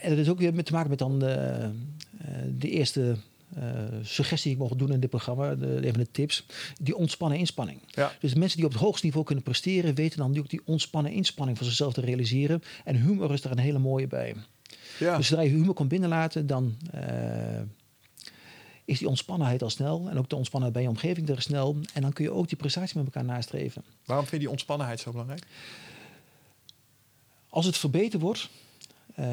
en 0.00 0.10
dat 0.10 0.18
is 0.18 0.28
ook 0.28 0.38
weer 0.38 0.54
met 0.54 0.66
te 0.66 0.72
maken 0.72 0.88
met 0.90 0.98
dan 0.98 1.22
eh, 1.24 1.64
eh, 1.64 1.70
de 2.58 2.70
eerste 2.70 3.16
eh, 3.54 3.62
suggestie 4.02 4.50
die 4.50 4.62
ik 4.62 4.68
mocht 4.68 4.78
doen 4.78 4.92
in 4.92 5.00
dit 5.00 5.10
programma. 5.10 5.54
De, 5.54 5.66
een 5.66 5.92
van 5.92 6.02
de 6.02 6.10
tips. 6.10 6.46
Die 6.80 6.96
ontspannen 6.96 7.38
inspanning. 7.38 7.80
Ja. 7.90 8.12
Dus 8.20 8.34
mensen 8.34 8.56
die 8.56 8.66
op 8.66 8.72
het 8.72 8.80
hoogste 8.80 9.06
niveau 9.06 9.24
kunnen 9.24 9.44
presteren, 9.44 9.94
weten 9.94 10.18
dan 10.18 10.38
ook 10.38 10.48
die 10.48 10.60
ontspannen 10.64 11.12
inspanning 11.12 11.58
van 11.58 11.66
zichzelf 11.66 11.92
te 11.92 12.00
realiseren. 12.00 12.62
En 12.84 12.96
humor 12.96 13.32
is 13.32 13.40
daar 13.42 13.52
een 13.52 13.58
hele 13.58 13.78
mooie 13.78 14.06
bij. 14.06 14.34
Ja. 14.98 15.16
Dus 15.16 15.26
zodra 15.26 15.42
je 15.44 15.50
humor 15.50 15.74
komt 15.74 15.88
binnenlaten, 15.88 16.46
dan 16.46 16.76
eh, 16.90 17.60
is 18.84 18.98
die 18.98 19.08
ontspannenheid 19.08 19.62
al 19.62 19.70
snel. 19.70 20.06
En 20.10 20.18
ook 20.18 20.28
de 20.28 20.36
ontspannenheid 20.36 20.72
bij 20.82 20.82
je 20.92 20.96
omgeving 20.96 21.28
er 21.28 21.42
snel. 21.42 21.76
En 21.92 22.02
dan 22.02 22.12
kun 22.12 22.24
je 22.24 22.30
ook 22.32 22.48
die 22.48 22.58
prestatie 22.58 22.96
met 22.96 23.04
elkaar 23.06 23.24
nastreven. 23.24 23.84
Waarom 24.04 24.24
vind 24.26 24.36
je 24.36 24.46
die 24.46 24.50
ontspannenheid 24.50 25.00
zo 25.00 25.10
belangrijk? 25.10 25.42
Als 27.48 27.66
het 27.66 27.76
verbeterd 27.76 28.22
wordt. 28.22 28.48
eh, 29.14 29.26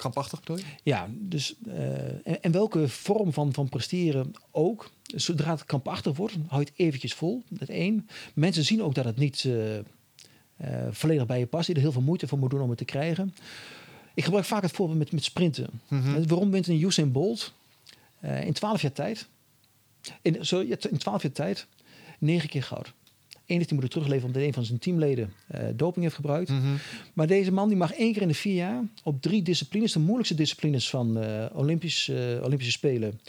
Krampachtig 0.00 0.40
bedoel 0.40 0.56
je? 0.56 0.64
ja, 0.82 1.08
dus 1.12 1.54
eh, 1.66 2.08
en, 2.08 2.42
en 2.42 2.52
welke 2.52 2.88
vorm 2.88 3.32
van, 3.32 3.52
van 3.52 3.68
presteren 3.68 4.32
ook. 4.50 4.90
Zodra 5.02 5.50
het 5.50 5.64
krampachtig 5.64 6.16
wordt, 6.16 6.34
hou 6.46 6.60
je 6.60 6.68
het 6.68 6.78
eventjes 6.78 7.14
vol. 7.14 7.42
Dat 7.48 7.68
één. 7.68 8.08
Mensen 8.34 8.64
zien 8.64 8.82
ook 8.82 8.94
dat 8.94 9.04
het 9.04 9.16
niet 9.16 9.44
eh, 9.44 9.78
eh, 9.78 9.84
volledig 10.90 11.26
bij 11.26 11.38
je 11.38 11.46
past. 11.46 11.66
Je 11.66 11.74
er 11.74 11.80
heel 11.80 11.92
veel 11.92 12.02
moeite 12.02 12.28
voor 12.28 12.38
moet 12.38 12.50
doen 12.50 12.60
om 12.60 12.68
het 12.68 12.78
te 12.78 12.84
krijgen. 12.84 13.34
Ik 14.14 14.24
gebruik 14.24 14.44
vaak 14.44 14.62
het 14.62 14.72
voorbeeld 14.72 14.98
met, 14.98 15.12
met 15.12 15.24
sprinten. 15.24 15.80
Mhm. 15.88 16.26
Waarom 16.26 16.50
wint 16.50 16.66
een 16.66 16.82
Usain 16.82 17.12
Bolt 17.12 17.52
in 18.20 18.52
12 18.52 18.82
jaar 18.82 18.92
tijd, 18.92 19.26
in, 20.22 20.36
sorry, 20.40 20.78
in 20.90 20.98
12 20.98 21.22
jaar 21.22 21.32
tijd, 21.32 21.66
negen 22.18 22.48
keer 22.48 22.62
goud. 22.62 22.92
Hij 23.58 23.66
moeten 23.68 23.88
terugleveren 23.88 24.26
omdat 24.26 24.42
een 24.42 24.52
van 24.52 24.64
zijn 24.64 24.78
teamleden 24.78 25.32
eh, 25.46 25.64
doping 25.74 26.04
heeft 26.04 26.14
gebruikt. 26.14 26.50
Mhm. 26.50 26.74
Maar 27.14 27.26
deze 27.26 27.52
man 27.52 27.68
die 27.68 27.76
mag 27.76 27.92
één 27.92 28.12
keer 28.12 28.22
in 28.22 28.28
de 28.28 28.34
vier 28.34 28.54
jaar 28.54 28.82
op 29.02 29.22
drie 29.22 29.42
disciplines, 29.42 29.92
de 29.92 29.98
moeilijkste 29.98 30.34
disciplines 30.34 30.90
van 30.90 31.18
eh, 31.18 31.46
Olympisch, 31.52 32.08
eh, 32.08 32.16
Olympische 32.42 32.72
Spelen, 32.72 33.20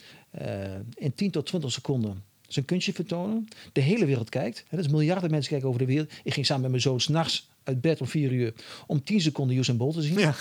in 0.96 1.14
10 1.14 1.32
tot 1.32 1.46
20 1.46 1.72
seconden 1.72 2.24
zijn 2.48 2.66
kunstje 2.66 2.94
vertonen. 2.94 3.48
De 3.72 3.82
hele 3.82 4.06
wereld 4.06 4.30
kijkt. 4.30 4.66
Hè, 4.68 4.78
dus 4.78 4.88
miljarden 4.88 5.32
mensen 5.32 5.50
kijken 5.50 5.68
over 5.68 5.80
de 5.80 5.86
wereld. 5.86 6.12
Ik 6.24 6.34
ging 6.34 6.46
samen 6.46 6.62
met 6.62 6.72
mijn 6.72 6.84
zoon 6.84 7.00
s'nachts 7.00 7.50
uit 7.64 7.82
bed 7.82 8.02
om 8.02 8.08
vier 8.08 8.32
uur 8.32 8.54
om 8.88 9.04
10 9.04 9.22
seconden 9.22 9.58
Usain 9.58 9.78
Bolt 9.78 9.94
te 9.94 10.02
zien. 10.02 10.20
Ja. 10.20 10.36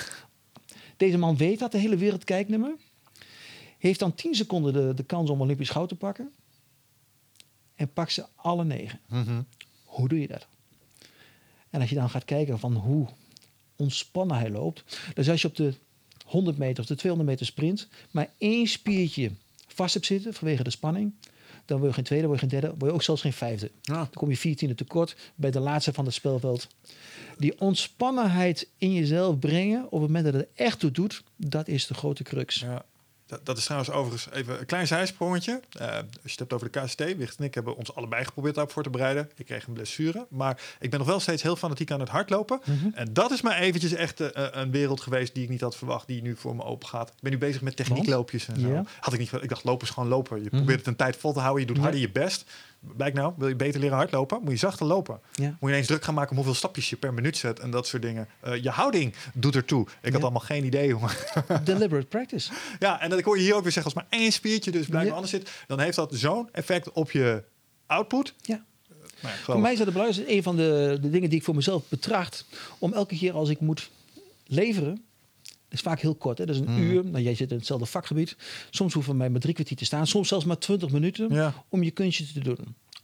Deze 0.97 1.19
man 1.19 1.37
weet 1.37 1.59
dat, 1.59 1.73
de 1.73 1.79
hele 1.79 1.97
wereld 1.97 2.25
kijkt 2.25 2.49
naar 2.49 2.59
me. 2.59 2.75
Heeft 3.79 3.99
dan 3.99 4.15
10 4.15 4.35
seconden 4.35 4.73
de, 4.73 4.95
de 4.95 5.05
kans 5.05 5.31
om 5.31 5.41
Olympisch 5.41 5.71
goud 5.71 5.89
te 5.89 5.95
pakken. 5.95 6.31
En 7.75 7.93
pakt 7.93 8.13
ze 8.13 8.27
alle 8.37 8.65
negen. 8.65 9.01
Mhm. 9.09 9.41
Hoe 9.91 10.09
doe 10.09 10.21
je 10.21 10.27
dat? 10.27 10.47
En 11.71 11.81
als 11.81 11.89
je 11.89 11.95
dan 11.95 12.11
gaat 12.11 12.25
kijken 12.25 12.59
van 12.59 12.75
hoe 12.75 13.07
ontspannen 13.77 14.37
hij 14.37 14.51
loopt. 14.51 14.85
Dus 15.15 15.29
als 15.29 15.43
je 15.43 15.49
op 15.49 15.57
de 15.57 15.75
100 16.25 16.59
meter 16.59 16.83
of 16.83 16.89
de 16.89 16.95
200 16.95 17.31
meter 17.31 17.47
sprint 17.47 17.89
maar 18.11 18.31
één 18.39 18.67
spiertje 18.67 19.31
vast 19.67 19.95
hebt 19.95 20.07
zitten 20.07 20.35
vanwege 20.35 20.63
de 20.63 20.71
spanning. 20.71 21.13
Dan 21.65 21.79
word 21.79 21.91
je 21.91 21.97
geen 21.97 22.05
tweede, 22.05 22.27
word 22.27 22.41
je 22.41 22.49
geen 22.49 22.61
derde, 22.61 22.77
word 22.79 22.91
je 22.91 22.97
ook 22.97 23.03
zelfs 23.03 23.21
geen 23.21 23.33
vijfde. 23.33 23.71
Ja. 23.83 23.95
Dan 23.95 24.11
kom 24.13 24.31
je 24.31 24.57
14e 24.57 24.75
tekort 24.75 25.17
bij 25.35 25.51
de 25.51 25.61
laatste 25.61 25.93
van 25.93 26.05
het 26.05 26.15
spelveld. 26.15 26.69
Die 27.39 27.61
ontspannenheid 27.61 28.69
in 28.79 28.93
jezelf 28.93 29.39
brengen 29.39 29.85
op 29.85 30.01
het 30.01 30.01
moment 30.01 30.25
dat 30.25 30.35
het 30.35 30.49
echt 30.55 30.79
toe 30.79 30.91
doet, 30.91 31.23
dat 31.37 31.69
is 31.69 31.87
de 31.87 31.95
grote 31.95 32.23
crux. 32.23 32.61
Ja. 32.61 32.85
Dat, 33.31 33.47
dat 33.47 33.57
is 33.57 33.65
trouwens 33.65 33.91
overigens 33.91 34.35
even 34.35 34.61
een 34.61 34.67
klein 34.67 34.87
zijsprongetje. 34.87 35.61
Eh, 35.73 35.87
als 35.97 36.05
je 36.23 36.31
het 36.31 36.39
hebt 36.39 36.53
over 36.53 36.71
de 36.71 36.81
KST, 36.81 37.17
Wicht 37.17 37.39
en 37.39 37.45
ik 37.45 37.55
hebben 37.55 37.77
ons 37.77 37.95
allebei 37.95 38.25
geprobeerd 38.25 38.55
daarop 38.55 38.73
voor 38.73 38.83
te 38.83 38.91
bereiden. 38.91 39.31
Ik 39.37 39.47
kreeg 39.47 39.67
een 39.67 39.73
blessure, 39.73 40.27
maar 40.29 40.61
ik 40.81 40.91
ben 40.91 40.99
nog 40.99 41.09
wel 41.09 41.21
steeds 41.21 41.43
heel 41.43 41.57
fanatiek 41.57 41.91
aan 41.91 42.01
het 42.01 42.09
hardlopen. 42.09 42.61
Mhm. 42.65 42.89
En 42.95 43.13
dat 43.13 43.31
is 43.31 43.41
maar 43.41 43.59
eventjes 43.59 43.93
echt 43.93 44.21
eh, 44.21 44.47
een 44.51 44.71
wereld 44.71 45.01
geweest 45.01 45.35
die 45.35 45.43
ik 45.43 45.49
niet 45.49 45.61
had 45.61 45.77
verwacht, 45.77 46.07
die 46.07 46.23
nu 46.23 46.37
voor 46.37 46.57
me 46.57 46.63
open 46.63 46.89
gaat. 46.89 47.09
Ik 47.09 47.23
ben 47.23 47.33
nu 47.33 47.39
bezig 47.39 47.61
met 47.61 47.77
techniekloopjes 47.77 48.49
en 48.49 48.61
zo. 48.61 48.85
Had 49.01 49.13
ik 49.13 49.19
niet, 49.19 49.33
ik 49.33 49.49
dacht 49.49 49.65
lopen 49.65 49.87
is 49.87 49.93
gewoon 49.93 50.09
lopen. 50.09 50.43
Je 50.43 50.49
probeert 50.49 50.79
het 50.79 50.87
een 50.87 50.97
tijd 50.97 51.17
vol 51.17 51.33
te 51.33 51.41
houden, 51.41 51.61
je 51.61 51.73
doet 51.73 51.83
harder 51.83 52.01
je 52.01 52.11
best. 52.11 52.45
Blijkt 52.81 53.17
nou, 53.17 53.33
wil 53.37 53.49
je 53.49 53.57
beter 53.57 53.81
leren 53.81 53.97
hardlopen, 53.97 54.41
moet 54.43 54.51
je 54.51 54.57
zachter 54.59 54.87
lopen. 54.87 55.21
Ja. 55.35 55.45
Moet 55.49 55.57
je 55.61 55.67
ineens 55.69 55.87
druk 55.87 56.05
gaan 56.05 56.15
maken 56.15 56.31
om 56.31 56.37
hoeveel 56.37 56.55
stapjes 56.55 56.91
je 56.91 56.97
per 56.97 57.15
minuut 57.15 57.37
zet 57.37 57.59
en 57.59 57.71
dat 57.71 57.87
soort 57.87 58.03
dingen. 58.03 58.29
Eh, 58.41 58.63
je 58.63 58.71
houding 58.71 59.15
doet 59.35 59.55
ertoe. 59.57 59.87
Ik 60.03 60.13
had 60.13 60.23
allemaal 60.23 60.41
geen 60.41 60.65
idee, 60.65 60.89
jongen. 60.89 61.11
Deliberate 61.65 62.07
practice. 62.07 62.53
ja, 62.79 63.01
en 63.01 63.11
dat 63.11 63.19
ik 63.19 63.25
hoor 63.25 63.37
je 63.37 63.43
hier 63.43 63.55
ook 63.55 63.63
weer 63.63 63.73
zeggen, 63.73 63.95
als 63.95 64.03
maar 64.03 64.21
één 64.21 64.33
spiertje 64.33 64.71
dus 64.71 64.81
blijkbaar 64.87 65.05
Ja. 65.07 65.13
anders 65.15 65.31
zit, 65.33 65.51
dan 65.67 65.81
heeft 65.81 65.97
dat 65.97 66.11
zo'n 66.15 66.49
effect 66.53 66.93
op 66.93 67.11
je 67.11 67.43
output. 67.87 68.35
Ja. 68.41 68.65
Ja, 69.23 69.29
Voor 69.29 69.61
mij 69.61 69.73
is 69.73 69.79
dat 69.79 69.87
het 69.87 69.97
belangrijkste. 69.97 70.37
Een 70.37 70.43
van 70.43 70.57
de, 70.57 70.99
de 71.01 71.11
dingen 71.11 71.29
die 71.29 71.39
ik 71.39 71.45
voor 71.45 71.55
mezelf 71.55 71.83
betracht. 71.89 72.45
Om 72.79 72.93
elke 72.93 73.17
keer 73.17 73.33
als 73.33 73.49
ik 73.49 73.61
moet 73.61 73.91
leveren. 74.47 75.05
Is 75.71 75.81
vaak 75.81 76.01
heel 76.01 76.15
kort. 76.15 76.39
Hè? 76.39 76.47
Dat 76.47 76.55
is 76.55 76.61
een 76.61 76.67
Hmm. 76.69 76.91
uur. 76.91 77.05
Nou, 77.05 77.25
jij 77.25 77.35
zit 77.35 77.51
in 77.51 77.57
hetzelfde 77.57 77.87
vakgebied. 77.87 78.37
Soms 78.71 78.95
hoeven 78.95 79.17
mij 79.17 79.31
maar 79.31 79.41
drie 79.41 79.55
kwartier 79.55 79.77
te 79.77 79.85
staan. 79.85 80.07
Soms 80.07 80.29
zelfs 80.29 80.45
maar 80.45 80.59
twintig 80.59 80.91
minuten 80.91 81.35
Ja, 81.35 81.55
om 81.69 81.83
je 81.83 81.91
kunstje 81.91 82.33
te 82.33 82.41
doen. 82.41 82.59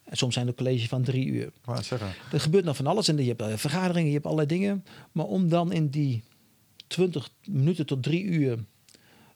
En 0.05 0.17
soms 0.17 0.35
zijn 0.35 0.47
er 0.47 0.55
colleges 0.55 0.89
van 0.89 1.03
drie 1.03 1.27
uur. 1.27 1.53
Er 2.33 2.41
gebeurt 2.41 2.65
nog 2.65 2.77
van 2.77 2.87
alles. 2.87 3.09
En 3.09 3.17
je 3.17 3.29
hebt 3.29 3.41
eh, 3.41 3.53
vergaderingen, 3.57 4.07
je 4.07 4.13
hebt 4.15 4.25
allerlei 4.25 4.49
dingen. 4.49 4.85
Maar 5.13 5.25
om 5.27 5.49
dan 5.49 5.73
in 5.73 5.89
die 5.89 6.23
20 6.87 7.31
minuten 7.45 7.87
tot 7.87 8.03
drie 8.03 8.23
uur 8.23 8.59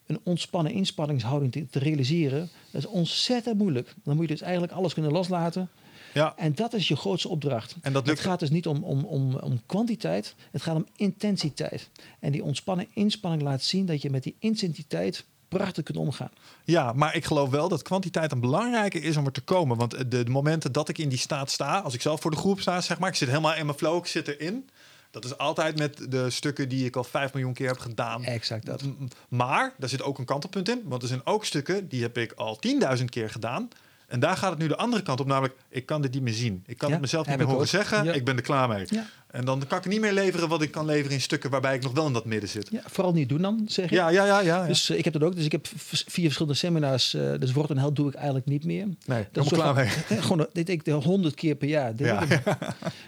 een 0.07 0.21
ontspannen 0.23 0.73
inspanningshouding 0.73 1.53
te, 1.53 1.67
te 1.71 1.79
realiseren, 1.79 2.49
dat 2.71 2.83
is 2.83 2.89
ontzettend 2.89 3.59
moeilijk. 3.59 3.95
Dan 4.05 4.15
moet 4.17 4.25
je 4.29 4.33
dus 4.33 4.41
eigenlijk 4.43 4.73
alles 4.73 4.93
kunnen 4.95 5.13
loslaten. 5.13 5.69
Ja, 6.15 6.35
En 6.37 6.55
dat 6.55 6.73
is 6.73 6.89
je 6.89 6.97
grootste 6.97 7.29
opdracht. 7.29 7.75
en 7.83 7.93
dat 7.93 8.03
Het 8.07 8.11
lukt. 8.15 8.21
gaat 8.27 8.41
dus 8.41 8.51
niet 8.51 8.67
om, 8.67 8.85
om, 8.85 9.05
om, 9.05 9.35
om 9.37 9.61
kwantiteit, 9.67 10.35
het 10.51 10.63
gaat 10.63 10.77
om 10.77 10.87
intensiteit. 10.97 11.89
En 12.21 12.33
die 12.33 12.45
ontspannen 12.45 12.87
inspanning 12.95 13.43
laat 13.43 13.63
zien 13.63 13.87
dat 13.87 14.03
je 14.03 14.11
met 14.11 14.23
die 14.23 14.37
intensiteit 14.39 15.25
prachtig 15.49 15.85
kunt 15.85 15.99
omgaan. 15.99 16.31
Ja, 16.65 16.93
maar 16.93 17.15
ik 17.17 17.25
geloof 17.25 17.51
wel 17.51 17.69
dat 17.69 17.83
kwantiteit 17.83 18.33
een 18.33 18.41
belangrijke 18.41 19.01
is 19.01 19.17
om 19.17 19.27
er 19.27 19.33
te 19.33 19.41
komen. 19.41 19.77
Want 19.77 19.91
de, 20.11 20.25
de 20.25 20.31
momenten 20.31 20.73
dat 20.73 20.89
ik 20.89 20.99
in 20.99 21.09
die 21.09 21.19
staat 21.19 21.51
sta, 21.51 21.79
als 21.79 21.95
ik 21.95 22.03
zelf 22.03 22.21
voor 22.21 22.31
de 22.31 22.37
groep 22.37 22.61
sta, 22.61 22.81
zeg 22.81 22.99
maar, 22.99 23.09
ik 23.09 23.15
zit 23.15 23.29
helemaal 23.29 23.55
in 23.55 23.67
mijn 23.67 23.79
flow, 23.79 23.97
ik 23.97 24.07
zit 24.07 24.29
erin. 24.29 24.69
Dat 25.11 25.25
is 25.25 25.39
altijd 25.39 25.79
met 25.79 26.07
de 26.11 26.31
stukken 26.31 26.69
die 26.69 26.85
ik 26.85 26.97
al 26.97 27.05
5 27.05 27.33
miljoen 27.33 27.53
keer 27.53 27.67
heb 27.69 27.79
gedaan. 27.79 28.25
Exact 28.25 28.67
dat. 28.67 28.83
Maar 29.29 29.75
daar 29.79 29.89
zit 29.89 30.03
ook 30.03 30.19
een 30.19 30.25
kantelpunt 30.25 30.69
in. 30.69 30.83
Want 30.85 31.03
er 31.03 31.09
zijn 31.09 31.27
ook 31.27 31.45
stukken 31.45 31.89
die 31.89 32.03
heb 32.03 32.19
ik 32.19 32.33
al 32.33 32.59
10.000 32.99 33.05
keer 33.05 33.31
gedaan. 33.31 33.69
En 34.11 34.21
daar 34.21 34.37
gaat 34.37 34.51
het 34.51 34.59
nu 34.59 34.69
de 34.69 34.77
andere 34.77 35.03
kant 35.03 35.21
op. 35.21 35.27
Namelijk, 35.27 35.55
ik 35.69 35.87
kan 35.87 36.03
dit 36.03 36.13
niet 36.13 36.23
meer 36.23 36.33
zien. 36.33 36.63
Ik 36.67 36.79
kan 36.79 36.89
Ja, 36.89 36.95
het 36.95 37.03
mezelf 37.03 37.27
niet 37.27 37.37
meer 37.37 37.47
horen 37.47 37.61
ook. 37.61 37.67
zeggen. 37.67 38.05
Ja. 38.05 38.13
Ik 38.13 38.25
ben 38.25 38.37
er 38.37 38.43
klaar 38.43 38.69
mee. 38.69 38.85
Ja. 38.87 39.07
En 39.31 39.45
dan 39.45 39.67
kan 39.69 39.79
ik 39.79 39.87
niet 39.87 40.01
meer 40.01 40.13
leveren 40.13 40.49
wat 40.49 40.63
ik 40.63 40.71
kan 40.71 40.85
leveren 40.87 41.13
in 41.13 41.21
stukken 41.21 41.51
waarbij 41.51 41.75
ik 41.75 41.83
nog 41.83 41.93
wel 41.93 42.07
in 42.07 42.13
dat 42.13 42.25
midden 42.25 42.49
zit. 42.49 42.69
Ja, 42.71 42.81
vooral 42.87 43.13
niet 43.13 43.29
doen 43.29 43.43
dan, 43.43 43.63
zeg 43.67 43.85
ik. 43.85 43.91
Ja, 43.91 44.09
ja, 44.09 44.25
ja. 44.27 44.41
ja. 44.41 44.67
Dus 44.67 44.91
eh, 44.91 44.99
ik 44.99 45.05
heb 45.05 45.13
dat 45.13 45.23
ook. 45.23 45.35
Dus 45.37 45.45
ik 45.45 45.53
heb 45.53 45.67
vier 45.87 46.25
verschillende 46.25 46.55
seminars. 46.59 47.15
eh 47.15 47.33
dus 47.39 47.53
Word 47.53 47.71
en 47.71 47.79
Held 47.79 47.97
doe 47.97 48.09
ik 48.09 48.15
eigenlijk 48.15 48.47
niet 48.47 48.65
meer. 48.65 48.87
nee, 49.07 49.25
Dat 49.33 49.45
is 49.45 49.53
klaar 49.53 49.75
mee. 49.75 49.89
van- 49.91 50.17
eh, 50.17 50.23
Gewoon, 50.23 50.47
dit 50.53 50.69
ik 50.69 50.85
de 50.85 50.93
honderd 50.93 51.35
keer 51.35 51.55
per 51.55 51.69
jaar. 51.69 51.97
Dit 51.97 52.07
Ja. 52.07 52.23
ik 52.23 52.41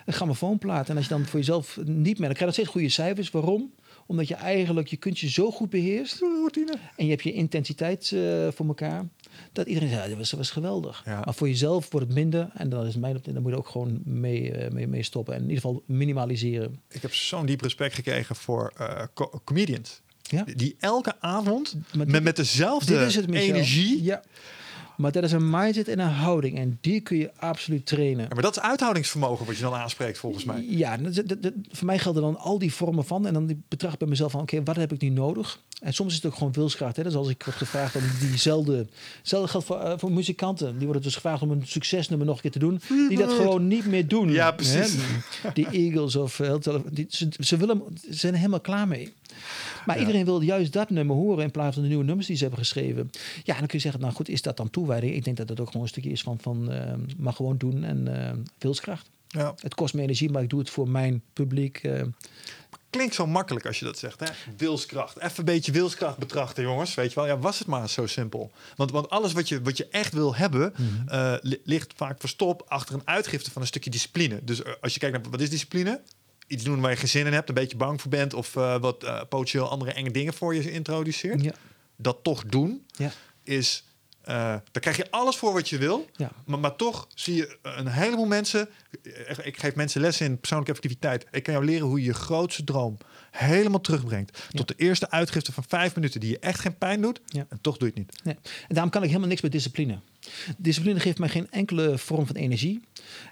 een 0.06 0.12
grammofoonplaat. 0.12 0.88
En 0.88 0.96
als 0.96 1.04
je 1.04 1.10
dan 1.14 1.24
voor 1.26 1.38
jezelf 1.38 1.76
niet 1.84 2.18
meer... 2.18 2.28
Dan 2.28 2.36
krijg 2.36 2.38
je 2.38 2.44
nog 2.44 2.54
steeds 2.54 2.68
goede 2.68 2.88
cijfers. 2.88 3.30
Waarom? 3.30 3.72
Omdat 4.06 4.28
je 4.28 4.34
eigenlijk 4.34 4.88
je 4.88 4.96
kunt 4.96 5.18
je 5.18 5.28
zo 5.30 5.50
goed 5.50 5.70
beheerst. 5.70 6.18
Routine. 6.20 6.72
En 6.96 7.04
je 7.04 7.10
hebt 7.10 7.22
je 7.22 7.32
intensiteit 7.32 8.08
voor 8.54 8.66
elkaar. 8.66 9.04
Dat 9.52 9.66
iedereen 9.66 9.88
ja, 9.88 10.08
dat 10.08 10.30
was, 10.30 10.50
geweldig. 10.50 11.02
Ja. 11.04 11.20
Maar 11.24 11.34
voor 11.34 11.48
jezelf 11.48 11.90
wordt 11.90 12.06
het 12.06 12.16
minder. 12.16 12.50
En 12.54 12.68
dan 12.68 12.86
is 12.86 12.96
mijn 12.96 13.20
dan 13.24 13.42
moet 13.42 13.50
je 13.52 13.58
ook 13.58 13.68
gewoon 13.68 14.00
mee, 14.04 14.52
eh, 14.52 14.70
mee, 14.70 14.86
mee 14.88 15.02
stoppen. 15.02 15.34
En 15.34 15.42
in 15.42 15.48
ieder 15.48 15.62
geval 15.62 15.82
minimaliseren. 15.86 16.80
Ik 16.88 17.02
heb 17.02 17.14
zo'n 17.14 17.46
diep 17.46 17.60
respect 17.60 17.94
gekregen 17.94 18.36
voor 18.36 18.72
co- 19.14 19.40
comedians. 19.44 20.00
Ja. 20.22 20.44
Die 20.54 20.76
elke 20.78 21.14
avond 21.20 21.76
met, 21.94 22.22
met 22.22 22.36
dezelfde 22.36 22.98
dit 22.98 23.06
is 23.08 23.14
het, 23.14 23.26
Michel. 23.28 23.54
energie. 23.54 24.02
Ja. 24.02 24.22
Maar 25.02 25.12
dat 25.12 25.22
is 25.22 25.32
een 25.32 25.50
mindset 25.50 25.88
en 25.88 25.98
een 25.98 26.08
houding. 26.08 26.58
En 26.58 26.78
die 26.80 27.00
kun 27.00 27.16
je 27.16 27.30
absoluut 27.36 27.86
trainen. 27.86 28.22
Ja, 28.22 28.34
maar 28.34 28.42
dat 28.42 28.56
is 28.56 28.62
uithoudingsvermogen 28.62 29.46
wat 29.46 29.56
je 29.56 29.62
dan 29.62 29.74
aanspreekt 29.74 30.18
volgens 30.18 30.44
mij. 30.44 30.64
Ja, 30.68 30.96
dat, 30.96 31.14
dat- 31.14 31.42
dat- 31.42 31.52
voor 31.70 31.86
mij 31.86 31.98
gelden 31.98 32.22
dan 32.22 32.38
al 32.38 32.58
die 32.58 32.72
vormen 32.74 33.04
van. 33.04 33.26
En 33.26 33.32
dan 33.32 33.46
die 33.46 33.62
betracht 33.68 33.98
bij 33.98 34.08
mezelf 34.08 34.30
van, 34.32 34.40
oké, 34.40 34.62
wat 34.62 34.76
heb 34.76 34.92
ik 34.92 35.00
nu 35.00 35.08
nodig? 35.08 35.60
En 35.80 35.92
soms 35.94 36.10
is 36.10 36.16
het 36.16 36.26
ook 36.26 36.34
gewoon 36.38 36.52
wilskracht. 36.52 36.96
Hè? 36.96 37.02
Dus 37.02 37.14
als 37.14 37.28
ik 37.28 37.42
word 37.44 37.56
gevraagd 37.56 37.96
om 37.96 38.02
diezelfde... 38.20 38.86
Hetzelfde 39.18 39.48
geldt 39.48 39.66
voor, 39.66 39.80
eh, 39.80 39.92
voor 39.98 40.12
muzikanten. 40.12 40.74
Die 40.76 40.84
worden 40.84 41.02
dus 41.02 41.14
gevraagd 41.14 41.42
om 41.42 41.50
een 41.50 41.66
succesnummer 41.66 42.26
nog 42.26 42.36
een 42.36 42.42
keer 42.42 42.50
te 42.50 42.58
doen. 42.58 42.80
Die 43.08 43.18
dat 43.18 43.32
gewoon 43.32 43.66
niet 43.66 43.86
meer 43.86 44.08
doen. 44.08 44.30
Ja, 44.30 44.50
precies. 44.50 44.94
Hè? 45.42 45.50
Die 45.54 45.66
Eagles 45.70 46.16
of... 46.16 46.40
eh, 46.40 46.54
die, 46.90 47.06
ze, 47.08 47.28
ze, 47.38 47.56
willen, 47.56 47.82
ze 48.00 48.14
zijn 48.14 48.34
helemaal 48.34 48.60
klaar 48.60 48.88
mee. 48.88 49.12
Maar 49.86 49.94
Ja. 49.96 50.00
iedereen 50.00 50.24
wil 50.24 50.40
juist 50.40 50.72
dat 50.72 50.90
nummer 50.90 51.16
horen 51.16 51.44
in 51.44 51.50
plaats 51.50 51.72
van 51.74 51.82
de 51.82 51.88
nieuwe 51.88 52.04
nummers 52.04 52.26
die 52.26 52.36
ze 52.36 52.42
hebben 52.42 52.60
geschreven. 52.60 53.10
Ja, 53.44 53.58
dan 53.58 53.66
kun 53.66 53.76
je 53.76 53.82
zeggen, 53.82 54.00
nou 54.00 54.12
goed, 54.12 54.28
is 54.28 54.42
dat 54.42 54.56
dan 54.56 54.70
toewijding? 54.70 55.14
Ik 55.14 55.24
denk 55.24 55.36
dat 55.36 55.48
dat 55.48 55.60
ook 55.60 55.66
gewoon 55.66 55.82
een 55.82 55.88
stukje 55.88 56.10
is 56.10 56.22
van, 56.22 56.38
van 56.40 56.70
eh, 56.72 56.92
maar 57.18 57.32
gewoon 57.32 57.56
doen 57.56 57.84
en 57.84 58.26
eh 58.26 58.32
wilskracht. 58.58 59.10
Ja. 59.28 59.54
Het 59.62 59.74
kost 59.74 59.94
me 59.94 60.02
energie, 60.02 60.30
maar 60.30 60.42
ik 60.42 60.50
doe 60.50 60.58
het 60.58 60.70
voor 60.70 60.88
mijn 60.88 61.22
publiek. 61.32 61.76
eh. 61.78 62.02
Klinkt 62.90 63.14
zo 63.14 63.26
makkelijk 63.26 63.66
als 63.66 63.78
je 63.78 63.84
dat 63.84 63.98
zegt. 63.98 64.20
Hè? 64.20 64.26
Wilskracht. 64.56 65.18
Even 65.18 65.38
een 65.38 65.44
beetje 65.44 65.72
wilskracht 65.72 66.18
betrachten, 66.18 66.62
jongens. 66.62 66.94
Weet 66.94 67.08
je 67.12 67.14
wel, 67.14 67.26
ja, 67.26 67.38
was 67.38 67.58
het 67.58 67.68
maar 67.68 67.88
zo 67.88 68.06
simpel. 68.06 68.50
Want, 68.76 68.90
want 68.90 69.10
alles 69.10 69.32
wat 69.32 69.48
je, 69.48 69.62
wat 69.62 69.76
je 69.76 69.86
echt 69.88 70.12
wil 70.12 70.34
hebben, 70.34 70.72
li- 71.42 71.60
ligt 71.64 71.92
vaak 71.96 72.20
verstopt 72.20 72.68
achter 72.68 72.94
een 72.94 73.02
uitgifte 73.04 73.50
van 73.50 73.62
een 73.62 73.68
stukje 73.68 73.90
discipline. 73.90 74.40
Dus 74.44 74.62
als 74.80 74.92
je 74.94 74.98
kijkt 75.00 75.16
naar 75.22 75.30
wat 75.30 75.40
is 75.40 75.50
discipline? 75.50 76.00
Iets 76.46 76.64
doen 76.64 76.80
waar 76.80 76.90
je 76.90 76.96
geen 76.96 77.08
zin 77.08 77.26
in 77.26 77.32
hebt, 77.32 77.48
een 77.48 77.54
beetje 77.54 77.76
bang 77.76 78.00
voor 78.00 78.10
bent, 78.10 78.34
of 78.34 78.56
eh, 78.56 78.80
wat 78.80 79.04
eh 79.04 79.20
potentieel 79.28 79.68
andere 79.68 79.92
enge 79.92 80.10
dingen 80.10 80.34
voor 80.34 80.54
je 80.54 80.72
introduceert. 80.72 81.42
ja, 81.42 81.52
Dat 81.96 82.18
toch 82.22 82.44
doen 82.44 82.86
ja, 82.96 83.10
is. 83.42 83.84
eh 84.22 84.34
daar 84.44 84.80
krijg 84.80 84.96
je 84.96 85.10
alles 85.10 85.36
voor 85.36 85.52
wat 85.52 85.68
je 85.68 85.78
wil. 85.78 86.08
ja. 86.16 86.30
Maar, 86.46 86.58
maar 86.58 86.76
toch 86.76 87.06
zie 87.14 87.34
je 87.34 87.58
een 87.62 87.86
heleboel 87.88 88.26
mensen. 88.26 88.68
Ik 89.42 89.58
geef 89.58 89.74
mensen 89.74 90.00
lessen 90.00 90.26
in 90.26 90.38
persoonlijke 90.38 90.72
effectiviteit. 90.72 91.26
Ik 91.30 91.42
kan 91.42 91.54
jou 91.54 91.66
leren 91.66 91.86
hoe 91.86 91.98
je 91.98 92.04
je 92.04 92.14
grootste 92.14 92.64
droom 92.64 92.96
helemaal 93.30 93.80
terugbrengt. 93.80 94.38
Tot 94.50 94.68
de 94.68 94.74
eerste 94.76 95.10
uitgifte 95.10 95.52
van 95.52 95.64
vijf 95.68 95.94
minuten 95.94 96.20
die 96.20 96.30
je 96.30 96.38
echt 96.38 96.60
geen 96.60 96.78
pijn 96.78 97.00
doet. 97.00 97.20
Ja. 97.26 97.46
En 97.48 97.58
toch 97.60 97.76
doe 97.76 97.90
je 97.94 98.00
het 98.00 98.08
niet. 98.08 98.24
Nee. 98.24 98.34
En 98.68 98.74
daarom 98.74 98.90
kan 98.90 99.02
ik 99.02 99.08
helemaal 99.08 99.28
niks 99.28 99.40
met 99.40 99.52
discipline. 99.52 100.00
Discipline 100.56 101.00
geeft 101.00 101.18
mij 101.18 101.28
geen 101.28 101.50
enkele 101.50 101.98
vorm 101.98 102.26
van 102.26 102.36
energie. 102.36 102.80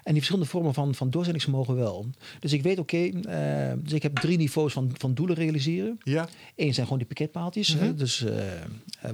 En 0.03 0.13
die 0.13 0.13
verschillende 0.13 0.49
vormen 0.49 0.73
van, 0.73 0.95
van 0.95 1.09
doorzettingsvermogen 1.09 1.75
wel. 1.75 2.05
Dus 2.39 2.53
ik 2.53 2.63
weet, 2.63 2.79
oké, 2.79 2.97
eh, 2.97 3.73
dus 3.77 3.93
ik 3.93 4.03
heb 4.03 4.19
drie 4.19 4.37
niveaus 4.37 4.73
van, 4.73 4.91
van 4.97 5.13
doelen 5.13 5.35
realiseren. 5.35 5.99
Ja, 6.03 6.29
Eén 6.55 6.73
zijn 6.73 6.85
gewoon 6.85 6.99
die 6.99 7.07
pakketpaaltjes. 7.07 7.75
Mhm. 7.75 7.95
Dus 7.95 8.23
eh, 8.23 8.61
eh, 8.61 8.65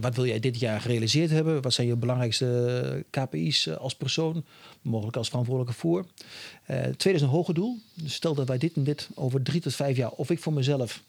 wat 0.02 0.16
wil 0.16 0.26
jij 0.26 0.40
dit 0.40 0.60
jaar 0.60 0.82
gerealiseerd 0.82 1.30
hebben? 1.30 1.62
Wat 1.62 1.74
zijn 1.74 1.88
je 1.88 1.96
belangrijkste 1.96 3.06
KPI's 3.10 3.68
als 3.68 3.96
persoon? 3.96 4.44
Mogelijk 4.82 5.18
als 5.18 5.28
verantwoordelijke 5.28 5.80
voor. 5.80 6.06
Tweede 6.66 7.20
is 7.20 7.22
een 7.22 7.28
hoger 7.28 7.54
doel. 7.54 7.78
Dus 7.94 8.14
stel 8.14 8.34
dat 8.34 8.48
wij 8.48 8.58
dit 8.58 8.76
en 8.76 8.84
dit 8.84 9.10
over 9.14 9.42
drie 9.42 9.62
tot 9.62 9.76
vijf 9.76 9.98
jaar... 9.98 10.12
of 10.12 10.30
ik 10.30 10.40
voor 10.40 10.54
mezelf 10.54 11.04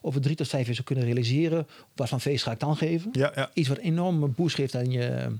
over 0.00 0.20
drie 0.20 0.36
tot 0.36 0.48
vijf 0.48 0.66
jaar 0.66 0.74
zou 0.74 0.86
kunnen 0.86 1.04
realiseren... 1.04 1.66
wat 1.94 2.08
voor 2.08 2.20
feest 2.20 2.44
ga 2.44 2.52
ik 2.52 2.60
dan 2.60 2.76
geven? 2.76 3.10
ja, 3.12 3.32
ja. 3.34 3.50
Iets 3.54 3.68
wat 3.68 3.78
een 3.80 4.34
boost 4.34 4.54
geeft 4.54 4.74
aan 4.74 4.90
je, 4.90 5.36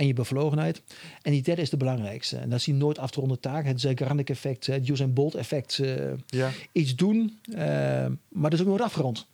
aan 0.00 0.06
je 0.06 0.12
bevlogenheid. 0.12 0.82
En 1.22 1.32
die 1.32 1.42
derde 1.42 1.62
is 1.62 1.70
de 1.70 1.76
belangrijkste. 1.76 2.36
En 2.36 2.50
dat 2.50 2.58
is 2.58 2.64
die 2.64 2.74
nooit 2.74 2.98
af 2.98 3.10
te 3.10 3.20
ronden 3.20 3.40
taak. 3.40 3.64
Het 3.64 3.80
Zeigarnik 3.80 4.30
effect, 4.30 4.66
het 4.66 4.88
Usain 4.88 5.12
Bolt 5.12 5.34
effect. 5.34 5.78
eh, 5.78 6.12
ja. 6.26 6.50
iets 6.72 6.96
doen, 6.96 7.38
eh, 7.52 7.58
maar 8.28 8.50
dat 8.50 8.52
is 8.52 8.60
ook 8.60 8.66
nooit 8.66 8.80
afgerond. 8.80 9.26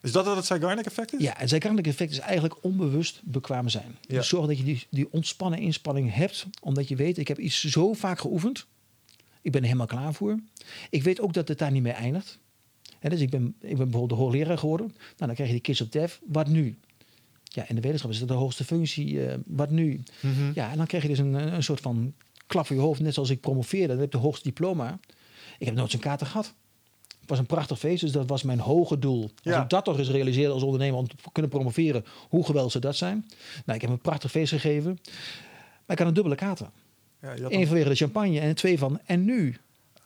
Is 0.00 0.12
dat 0.12 0.26
wat 0.26 0.36
het 0.36 0.44
Zeigarnik 0.44 0.86
effect 0.86 1.12
is? 1.12 1.20
Ja, 1.20 1.34
het 1.36 1.48
Zeigarnik 1.48 1.86
effect 1.86 2.10
is 2.10 2.18
eigenlijk 2.18 2.64
onbewust 2.64 3.20
bekwaam 3.24 3.68
zijn. 3.68 3.96
Ja. 4.00 4.16
Dus 4.16 4.28
zorg 4.28 4.46
dat 4.46 4.58
je 4.58 4.64
die, 4.64 4.86
die 4.90 5.12
ontspannen 5.12 5.58
inspanning 5.58 6.14
hebt, 6.14 6.46
omdat 6.60 6.88
je 6.88 6.96
weet, 6.96 7.18
ik 7.18 7.28
heb 7.28 7.38
iets 7.38 7.64
zo 7.64 7.92
vaak 7.92 8.18
geoefend. 8.18 8.66
Ik 9.42 9.52
ben 9.52 9.60
er 9.60 9.66
helemaal 9.66 9.86
klaar 9.86 10.14
voor. 10.14 10.38
Ik 10.90 11.02
weet 11.02 11.20
ook 11.20 11.32
dat 11.32 11.48
het 11.48 11.58
daar 11.58 11.70
niet 11.70 11.82
mee 11.82 11.92
eindigt. 11.92 12.38
Hè, 12.98 13.08
dus 13.08 13.20
ik 13.20 13.30
ben, 13.30 13.46
ik 13.46 13.76
ben 13.76 13.76
bijvoorbeeld 13.76 14.08
de 14.08 14.24
hoogleraar 14.24 14.58
geworden. 14.58 14.86
Nou, 14.86 14.98
dan 15.16 15.34
krijg 15.34 15.48
je 15.48 15.54
die 15.54 15.62
kids 15.64 15.80
op 15.80 15.92
dev. 15.92 16.16
Wat 16.26 16.48
nu? 16.48 16.78
Ja, 17.54 17.68
in 17.68 17.74
de 17.74 17.80
wetenschap 17.80 18.10
is 18.10 18.18
dat 18.18 18.28
de 18.28 18.34
hoogste 18.34 18.64
functie. 18.64 19.26
eh, 19.26 19.38
wat 19.46 19.70
nu? 19.70 20.02
Mhm. 20.20 20.50
Ja, 20.54 20.70
en 20.70 20.76
dan 20.76 20.86
krijg 20.86 21.02
je 21.02 21.08
dus 21.08 21.18
een, 21.18 21.34
een 21.34 21.62
soort 21.62 21.80
van 21.80 22.14
klap 22.46 22.66
voor 22.66 22.76
je 22.76 22.82
hoofd. 22.82 23.00
Net 23.00 23.14
zoals 23.14 23.30
ik 23.30 23.40
promoveerde. 23.40 23.86
Dan 23.86 23.96
heb 23.96 24.06
ik 24.06 24.12
de 24.12 24.18
hoogste 24.18 24.42
diploma. 24.48 24.98
Ik 25.58 25.66
heb 25.66 25.74
nooit 25.74 25.90
zo'n 25.90 26.00
kaarten 26.00 26.26
gehad. 26.26 26.54
Het 27.20 27.30
was 27.30 27.38
een 27.38 27.46
prachtig 27.46 27.78
feest, 27.78 28.00
dus 28.00 28.12
dat 28.12 28.28
was 28.28 28.42
mijn 28.42 28.58
hoge 28.60 28.98
doel. 28.98 29.22
Als 29.22 29.30
Ja. 29.42 29.62
ik 29.62 29.68
dat 29.68 29.84
toch 29.84 29.98
eens 29.98 30.08
realiseerde 30.10 30.52
als 30.52 30.62
ondernemer 30.62 30.98
om 30.98 31.08
te 31.08 31.14
kunnen 31.32 31.50
promoveren, 31.50 32.04
hoe 32.28 32.44
geweldig 32.44 32.72
zou 32.72 32.84
dat 32.84 32.96
zijn? 32.96 33.26
Nou, 33.64 33.76
ik 33.76 33.80
heb 33.80 33.90
een 33.90 33.98
prachtig 34.00 34.30
feest 34.30 34.52
gegeven. 34.52 34.98
Maar 35.86 35.96
ik 35.96 35.98
had 35.98 36.06
een 36.08 36.14
dubbele 36.14 36.34
kater. 36.34 36.70
Ja, 37.20 37.32
je 37.32 37.44
Eén 37.48 37.66
vanwege 37.66 37.88
de 37.88 37.94
champagne 37.94 38.40
en 38.40 38.54
twee 38.54 38.78
van, 38.78 39.00
en 39.04 39.24
nu? 39.24 39.56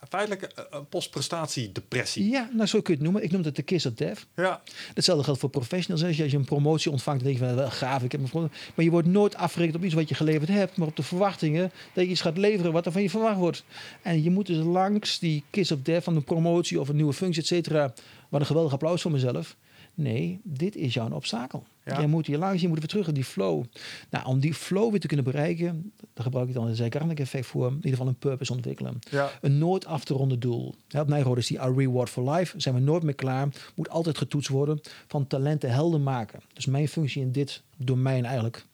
Feitelijk 0.09 0.41
eh, 0.41 0.63
een 0.69 0.87
postprestatiedepressie. 0.87 2.29
Ja, 2.29 2.49
nou 2.53 2.67
zo 2.67 2.81
kun 2.81 2.93
je 2.93 2.99
het 2.99 3.09
noemen. 3.11 3.23
Ik 3.23 3.31
noem 3.31 3.43
het 3.43 3.55
de 3.55 3.61
kiss 3.61 3.85
of 3.85 3.93
death. 3.93 4.25
Ja. 4.35 4.61
Hetzelfde 4.93 5.23
geldt 5.23 5.39
voor 5.39 5.49
professionals. 5.49 6.03
Als 6.05 6.17
je- 6.17 6.23
Als 6.23 6.31
je 6.31 6.37
een 6.37 6.45
promotie 6.45 6.91
ontvangt, 6.91 7.23
dan 7.23 7.29
denk 7.31 7.41
je 7.41 7.47
van, 7.47 7.55
wel 7.57 7.71
gaaf, 7.71 8.03
ik 8.03 8.11
heb 8.11 8.21
een 8.21 8.29
pro- 8.29 8.49
Maar 8.75 8.85
je 8.85 8.91
wordt 8.91 9.07
nooit 9.07 9.35
afgerekend 9.35 9.75
op 9.77 9.83
iets 9.83 9.93
wat 9.93 10.09
je 10.09 10.15
geleverd 10.15 10.49
hebt, 10.49 10.77
maar 10.77 10.87
op 10.87 10.95
de 10.95 11.03
verwachtingen 11.03 11.71
dat 11.93 12.03
je 12.03 12.09
iets 12.09 12.21
gaat 12.21 12.37
leveren 12.37 12.71
wat 12.71 12.85
er 12.85 12.91
van 12.91 13.01
je 13.01 13.09
verwacht 13.09 13.37
wordt. 13.37 13.63
En 14.01 14.23
je 14.23 14.29
moet 14.29 14.45
dus 14.45 14.63
langs 14.65 15.19
die 15.19 15.43
kiss 15.49 15.71
of 15.71 15.79
death 15.81 16.03
van 16.03 16.15
een 16.15 16.23
promotie 16.23 16.79
of 16.79 16.89
een 16.89 16.95
nieuwe 16.95 17.13
functie, 17.13 17.41
et 17.41 17.47
cetera, 17.47 17.93
wat 18.29 18.39
een 18.39 18.45
geweldig 18.47 18.73
applaus 18.73 19.01
voor 19.01 19.11
mezelf. 19.11 19.55
Nee, 19.97 20.39
dit 20.43 20.75
is 20.75 20.93
jouw 20.93 21.09
obstakel. 21.09 21.63
Ja. 21.85 21.97
Jij 21.97 22.07
moet 22.07 22.27
hier 22.27 22.37
langs, 22.37 22.61
je 22.61 22.67
moet 22.67 22.77
weer 22.77 22.87
terug 22.87 23.07
in 23.07 23.13
die 23.13 23.23
flow. 23.23 23.63
Nou, 24.09 24.25
om 24.25 24.39
die 24.39 24.53
flow 24.53 24.91
weer 24.91 24.99
te 24.99 25.07
kunnen 25.07 25.25
bereiken, 25.25 25.93
daar 26.13 26.23
gebruik 26.23 26.47
ik 26.47 26.53
dan 26.53 26.67
een 26.67 26.75
Zeigarnik 26.75 27.19
effect 27.19 27.45
voor. 27.45 27.67
In 27.67 27.75
ieder 27.75 27.89
geval 27.89 28.07
een 28.07 28.17
purpose 28.17 28.53
ontwikkelen. 28.53 28.99
Ja. 29.11 29.31
Een 29.41 29.57
nooit 29.57 29.85
af 29.85 30.03
te 30.03 30.13
ronden 30.13 30.39
doel. 30.39 30.75
Ja, 30.87 31.01
op 31.01 31.07
Nijrode 31.07 31.39
is 31.39 31.47
die 31.47 31.61
Our 31.61 31.77
Reward 31.77 32.09
for 32.09 32.31
Life. 32.31 32.59
Zijn 32.59 32.75
we 32.75 32.81
nooit 32.81 33.03
meer 33.03 33.15
klaar. 33.15 33.47
Moet 33.75 33.89
altijd 33.89 34.17
getoetst 34.17 34.49
worden. 34.49 34.81
Van 35.07 35.27
talenten 35.27 35.71
helden 35.71 36.03
maken. 36.03 36.39
Dus 36.53 36.65
mijn 36.65 36.87
functie 36.87 37.21
in 37.21 37.31
dit 37.31 37.63
domein 37.77 38.25
eigenlijk, 38.25 38.65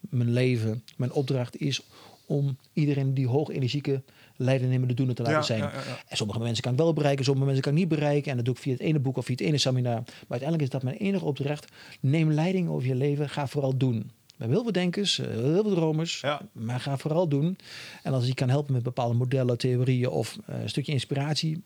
mijn 0.00 0.32
leven, 0.32 0.82
mijn 0.96 1.12
opdracht 1.12 1.56
is 1.56 1.82
om 2.26 2.56
iedereen 2.72 3.14
die 3.14 3.28
hoog 3.28 3.50
energieke 3.50 4.02
leidernemende 4.36 4.94
doelen 4.94 5.14
te 5.14 5.22
laten 5.22 5.44
zijn. 5.44 5.62
En 6.08 6.16
sommige 6.16 6.38
mensen 6.38 6.62
kan 6.62 6.72
ik 6.72 6.78
wel 6.78 6.92
bereiken, 6.92 7.24
sommige 7.24 7.46
mensen 7.46 7.62
kan 7.64 7.72
ik 7.72 7.78
niet 7.78 7.88
bereiken. 7.88 8.30
En 8.30 8.36
dat 8.36 8.44
doe 8.44 8.54
ik 8.54 8.60
via 8.60 8.72
het 8.72 8.80
ene 8.80 8.98
boek 8.98 9.16
of 9.16 9.24
via 9.24 9.34
het 9.34 9.44
ene 9.46 9.58
seminar. 9.58 9.94
Maar 9.94 10.04
uiteindelijk 10.28 10.62
is 10.62 10.70
dat 10.70 10.82
mijn 10.82 10.96
enige 10.96 11.24
opdracht. 11.24 11.72
Neem 12.00 12.30
leiding 12.32 12.68
over 12.68 12.88
je 12.88 12.94
leven. 12.94 13.28
Ga 13.28 13.46
vooral 13.46 13.76
doen. 13.76 13.98
We 14.26 14.42
hebben 14.42 14.54
heel 14.56 14.62
veel 14.62 14.82
denkers, 14.82 15.18
eh, 15.18 15.26
heel 15.26 15.62
veel 15.62 15.74
dromers. 15.74 16.20
Ja. 16.20 16.40
Maar 16.52 16.80
ga 16.80 16.96
vooral 16.96 17.28
doen. 17.28 17.58
En 18.02 18.12
als 18.12 18.26
je 18.26 18.34
kan 18.34 18.48
helpen 18.48 18.72
met 18.72 18.82
bepaalde 18.82 19.14
modellen, 19.14 19.58
theorieën 19.58 20.08
of 20.08 20.38
eh, 20.46 20.60
een 20.62 20.68
stukje 20.68 20.92
inspiratie. 20.92 21.62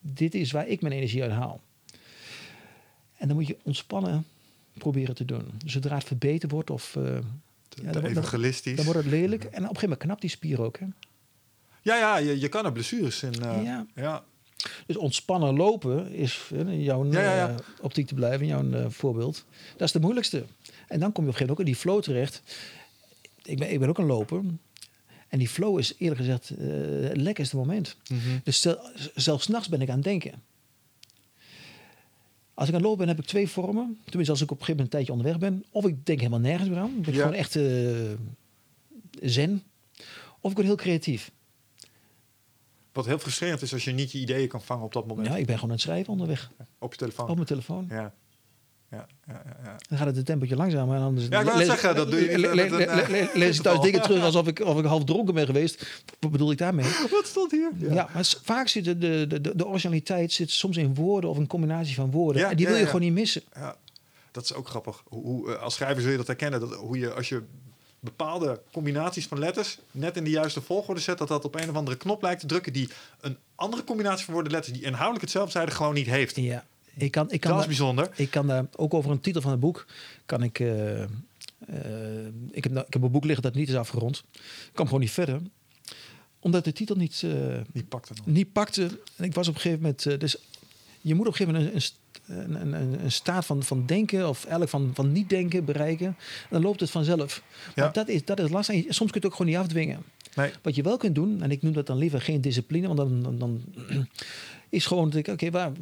Dit 0.00 0.34
is 0.34 0.52
waar 0.52 0.68
ik 0.68 0.80
mijn 0.80 0.94
energie 0.94 1.22
uit 1.22 1.32
haal. 1.32 1.60
En 3.18 3.28
dan 3.28 3.36
moet 3.36 3.46
je 3.46 3.56
ontspannen 3.62 4.24
proberen 4.78 5.14
te 5.14 5.24
doen. 5.24 5.44
Zodra 5.64 5.94
het 5.94 6.04
verbeterd 6.04 6.52
wordt 6.52 6.70
of... 6.70 6.90
Te, 6.92 7.00
Ja, 7.82 7.92
dan 7.92 8.00
wordt- 8.02 8.16
evangelistisch. 8.16 8.76
dan 8.76 8.84
wordt 8.84 9.00
het 9.00 9.10
lelijk. 9.10 9.42
En 9.44 9.48
op 9.48 9.54
een 9.54 9.62
gegeven 9.62 9.80
moment 9.82 9.98
knapt 9.98 10.20
die 10.20 10.30
spier 10.30 10.62
ook. 10.62 10.78
Hè? 10.78 10.86
Ja, 11.82 11.96
ja 11.96 12.16
je, 12.16 12.40
je 12.40 12.48
kan 12.48 12.64
er 12.64 12.72
blessures 12.72 13.22
in. 13.22 13.32
eh, 13.42 13.64
Ja. 13.64 13.86
ja. 13.94 14.24
Dus 14.86 14.96
ontspannen 14.96 15.56
lopen 15.56 16.12
is 16.12 16.40
eh, 16.52 16.58
in 16.58 16.82
jouw 16.82 17.04
Ja, 17.12 17.20
ja, 17.22 17.34
ja. 17.36 17.48
eh, 17.48 17.54
optiek 17.80 18.06
te 18.06 18.14
blijven, 18.14 18.40
in 18.40 18.46
jouw 18.46 18.70
eh, 18.70 18.90
voorbeeld. 18.90 19.44
Dat 19.72 19.86
is 19.86 19.92
de 19.92 20.00
moeilijkste. 20.00 20.44
En 20.88 21.00
dan 21.00 21.12
kom 21.12 21.24
je 21.24 21.30
op 21.30 21.34
een 21.34 21.38
gegeven 21.38 21.38
moment 21.38 21.50
ook 21.50 21.58
in 21.58 21.64
die 21.64 21.76
flow 21.76 22.02
terecht. 22.02 22.42
Ik 23.42 23.58
ben, 23.58 23.72
ik 23.72 23.78
ben 23.78 23.88
ook 23.88 23.98
een 23.98 24.06
loper. 24.06 24.42
En 25.28 25.38
die 25.38 25.48
flow 25.48 25.78
is 25.78 25.94
eerlijk 25.98 26.20
gezegd 26.20 26.50
eh, 26.50 26.66
het 27.08 27.16
lekkerste 27.16 27.56
moment. 27.56 27.96
Mhm. 28.08 28.20
Dus 28.44 28.56
stel, 28.56 28.78
zelfs 29.14 29.44
s'nachts 29.44 29.68
ben 29.68 29.80
ik 29.80 29.88
aan 29.88 29.94
het 29.94 30.04
denken. 30.04 30.32
Als 32.54 32.68
ik 32.68 32.74
aan 32.74 32.80
het 32.80 32.88
lopen 32.88 32.98
ben, 33.06 33.08
heb 33.14 33.18
ik 33.24 33.30
twee 33.30 33.48
vormen. 33.48 33.98
Tenminste, 34.04 34.30
als 34.32 34.40
ik 34.42 34.50
op 34.50 34.58
een 34.60 34.64
gegeven 34.64 34.66
moment 34.66 34.80
een 34.80 34.88
tijdje 34.88 35.12
onderweg 35.12 35.38
ben. 35.38 35.64
Of 35.70 35.86
ik 35.86 36.06
denk 36.06 36.18
helemaal 36.18 36.40
nergens 36.40 36.68
meer 36.68 36.78
aan. 36.78 36.94
Ben 37.00 37.08
ik 37.08 37.14
Ja. 37.14 37.20
gewoon 37.20 37.34
echt 37.36 37.56
eh, 37.56 37.64
zen. 39.20 39.62
Of 40.40 40.50
ik 40.50 40.56
word 40.56 40.66
heel 40.66 40.76
creatief. 40.76 41.30
Wat 42.92 43.06
heel 43.06 43.18
frustrerend 43.18 43.62
is 43.62 43.72
als 43.72 43.84
je 43.84 43.92
niet 43.92 44.12
je 44.12 44.18
ideeën 44.18 44.48
kan 44.48 44.62
vangen 44.62 44.84
op 44.84 44.92
dat 44.92 45.06
moment. 45.06 45.26
Ja, 45.28 45.36
ik 45.36 45.46
ben 45.46 45.54
gewoon 45.54 45.70
aan 45.70 45.76
het 45.76 45.84
schrijven 45.84 46.12
onderweg. 46.12 46.50
Op 46.78 46.92
je 46.92 46.98
telefoon. 46.98 47.28
Op 47.28 47.34
mijn 47.34 47.46
telefoon. 47.46 47.86
Ja. 47.88 48.12
Ja, 48.90 49.06
ja, 49.26 49.42
ja. 49.64 49.76
Dan 49.88 49.98
gaat 49.98 50.06
het 50.06 50.16
een 50.16 50.24
tempeltje 50.24 50.56
langzamer. 50.56 50.96
En 50.96 51.02
anders 51.02 51.26
Ja, 51.28 51.40
ik 51.40 51.64
zeggen, 51.64 51.94
dat 51.94 52.10
doe 52.10 52.20
je 52.20 52.28
niet 52.28 52.38
le- 52.38 52.54
met 52.54 52.56
le- 52.56 52.62
een, 52.64 52.70
le- 52.70 52.84
eh, 53.02 53.08
le- 53.08 53.30
Lees 53.38 53.56
ik 53.56 53.62
thuis 53.62 53.80
dingen 53.80 54.02
terug 54.02 54.22
alsof 54.22 54.46
ik, 54.46 54.60
of 54.60 54.78
ik 54.78 54.84
half 54.84 55.04
dronken 55.04 55.34
ben 55.34 55.46
geweest. 55.46 56.02
Wat 56.20 56.30
bedoel 56.30 56.50
ik 56.50 56.58
daarmee? 56.58 56.84
Wat 57.10 57.26
stond 57.26 57.50
hier? 57.50 57.70
Ja, 57.78 58.08
maar 58.14 58.24
vaak 58.42 58.68
zit 58.68 58.84
de, 58.84 58.98
de, 58.98 59.26
de, 59.40 59.56
de 59.56 59.66
originaliteit 59.66 60.32
zit 60.32 60.50
soms 60.50 60.76
in 60.76 60.94
woorden 60.94 61.30
of 61.30 61.36
een 61.36 61.46
combinatie 61.46 61.94
van 61.94 62.10
woorden. 62.10 62.42
Ja, 62.42 62.50
en 62.50 62.56
die 62.56 62.66
wil 62.66 62.76
je 62.76 62.86
gewoon 62.86 63.00
niet 63.00 63.12
missen. 63.12 63.42
Ja, 63.54 63.76
dat 64.30 64.42
is 64.44 64.54
ook 64.54 64.68
grappig. 64.68 65.02
Hoe, 65.08 65.22
hoe, 65.24 65.52
eh, 65.54 65.62
als 65.62 65.74
schrijver 65.74 66.02
zul 66.02 66.10
je 66.10 66.16
dat 66.16 66.26
herkennen. 66.26 66.60
Dat, 66.60 66.74
hoe 66.74 66.98
je, 66.98 67.12
als 67.12 67.28
je 67.28 67.42
bepaalde 68.04 68.60
combinaties 68.72 69.26
van 69.26 69.38
letters 69.38 69.78
net 69.90 70.16
in 70.16 70.24
de 70.24 70.30
juiste 70.30 70.60
volgorde 70.60 71.00
zet, 71.00 71.18
dat 71.18 71.28
dat 71.28 71.44
op 71.44 71.54
een 71.54 71.70
of 71.70 71.76
andere 71.76 71.96
knop 71.96 72.22
lijkt 72.22 72.40
te 72.40 72.46
drukken 72.46 72.72
die 72.72 72.88
een 73.20 73.36
andere 73.54 73.84
combinatie 73.84 74.24
van 74.24 74.34
woorden 74.34 74.52
letters 74.52 74.72
die 74.76 74.82
inhoudelijk 74.86 75.20
hetzelfde 75.22 75.52
zijn, 75.52 75.70
gewoon 75.70 75.94
niet 75.94 76.06
heeft. 76.06 76.36
Ja, 76.36 76.64
ik 76.96 77.10
kan, 77.10 77.30
ik 77.30 77.40
kan, 77.40 77.50
Dat 77.52 77.60
is 77.60 77.66
bijzonder. 77.66 78.10
ik 78.14 78.30
kan 78.30 78.46
daar 78.46 78.66
ook 78.76 78.94
over 78.94 79.10
een 79.10 79.20
titel 79.20 79.40
van 79.42 79.50
het 79.50 79.60
boek. 79.60 79.86
Kan 80.26 80.42
ik, 80.42 80.60
eh, 80.60 81.02
eh, 81.02 81.08
ik, 82.50 82.62
heb, 82.64 82.72
nou- 82.72 82.86
ik 82.86 82.92
heb 82.92 83.02
een 83.02 83.10
boek 83.10 83.24
liggen 83.24 83.42
dat 83.42 83.54
niet 83.54 83.68
is 83.68 83.74
afgerond. 83.74 84.24
Ik 84.32 84.70
kan 84.72 84.86
gewoon 84.86 85.00
niet 85.00 85.10
verder. 85.10 85.40
Omdat 86.40 86.64
de 86.64 86.72
titel 86.72 86.96
niet, 86.96 87.22
eh, 87.24 87.30
Die 87.72 87.84
pakt 87.84 88.08
het 88.08 88.18
nog. 88.18 88.26
niet 88.26 88.52
pakte. 88.52 89.00
En 89.16 89.24
ik 89.24 89.34
was 89.34 89.48
op 89.48 89.54
een 89.54 89.60
gegeven 89.60 89.82
moment. 89.82 90.06
eh, 90.06 90.18
dus 90.18 90.36
je 91.00 91.14
moet 91.14 91.26
op 91.26 91.32
een 91.32 91.38
gegeven 91.38 91.60
moment 91.60 91.74
een, 91.84 91.90
een, 92.26 92.54
een, 92.60 92.72
een- 93.04 93.12
staat 93.12 93.46
van, 93.46 93.62
van 93.62 93.86
denken 93.86 94.28
of 94.28 94.40
eigenlijk 94.40 94.70
van, 94.70 94.90
van 94.94 95.12
niet 95.12 95.28
denken 95.28 95.64
bereiken. 95.64 96.16
Dan 96.50 96.62
loopt 96.62 96.80
het 96.80 96.90
vanzelf. 96.90 97.42
Ja. 97.74 97.82
Maar 97.84 97.92
dat 97.92 98.08
is, 98.08 98.24
dat 98.24 98.38
is 98.40 98.50
lastig. 98.50 98.74
Soms 98.76 98.96
kun 98.96 99.06
je 99.06 99.14
het 99.14 99.24
ook 99.26 99.34
gewoon 99.34 99.52
niet 99.52 99.60
afdwingen. 99.60 100.02
Nee. 100.34 100.50
Wat 100.62 100.74
je 100.74 100.82
wel 100.82 100.96
kunt 100.96 101.14
doen, 101.14 101.42
en 101.42 101.50
ik 101.50 101.62
noem 101.62 101.72
dat 101.72 101.86
dan 101.86 101.98
liever 101.98 102.20
geen 102.20 102.40
discipline, 102.40 102.86
want 102.86 102.98
dan, 102.98 103.22
dan, 103.22 103.38
dan 103.38 103.62
is 104.68 104.86
gewoon 104.86 105.10
dat 105.10 105.18
ik, 105.18 105.28
oké, 105.28 105.50
waar 105.50 105.72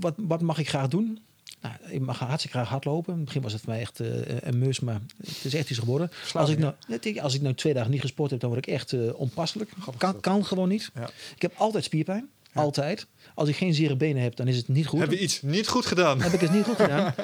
wat, 0.00 0.14
wat 0.16 0.40
mag 0.40 0.58
ik 0.58 0.68
graag 0.68 0.88
doen? 0.88 1.18
Nou, 1.60 1.74
ik 1.88 2.00
mag 2.00 2.18
hartstikke 2.18 2.56
graag 2.56 2.68
hardlopen. 2.68 3.12
In 3.12 3.16
het 3.18 3.24
begin 3.26 3.42
was 3.42 3.52
het 3.52 3.60
voor 3.60 3.70
mij 3.72 3.80
echt 3.80 4.00
eh, 4.00 4.08
een 4.40 4.58
mus, 4.58 4.80
maar 4.80 5.00
het 5.26 5.44
is 5.44 5.54
echt 5.54 5.70
iets 5.70 5.78
geworden. 5.78 6.10
Als 6.32 6.50
ik, 6.50 6.58
nou, 6.58 6.74
als 7.20 7.34
ik 7.34 7.40
nou 7.42 7.54
twee 7.54 7.74
dagen 7.74 7.90
niet 7.90 8.00
gesport 8.00 8.30
heb, 8.30 8.40
dan 8.40 8.50
word 8.50 8.66
ik 8.66 8.72
echt 8.74 8.92
eh, 8.92 9.00
onpasselijk. 9.14 9.70
Kan, 9.98 10.20
kan 10.20 10.44
gewoon 10.44 10.68
niet. 10.68 10.90
Ja. 10.94 11.10
Ik 11.36 11.42
heb 11.42 11.52
altijd 11.56 11.84
spierpijn. 11.84 12.28
Altijd. 12.52 13.06
Als 13.34 13.48
ik 13.48 13.56
geen 13.56 13.74
zere 13.74 13.96
benen 13.96 14.22
heb, 14.22 14.36
dan 14.36 14.48
is 14.48 14.56
het 14.56 14.68
niet 14.68 14.86
goed. 14.86 15.00
Heb 15.00 15.10
je 15.10 15.20
iets 15.20 15.42
niet 15.42 15.68
goed 15.68 15.86
gedaan? 15.86 16.20
heb 16.20 16.32
ik 16.32 16.40
het 16.40 16.52
niet 16.52 16.64
goed 16.64 16.76
gedaan. 16.76 17.14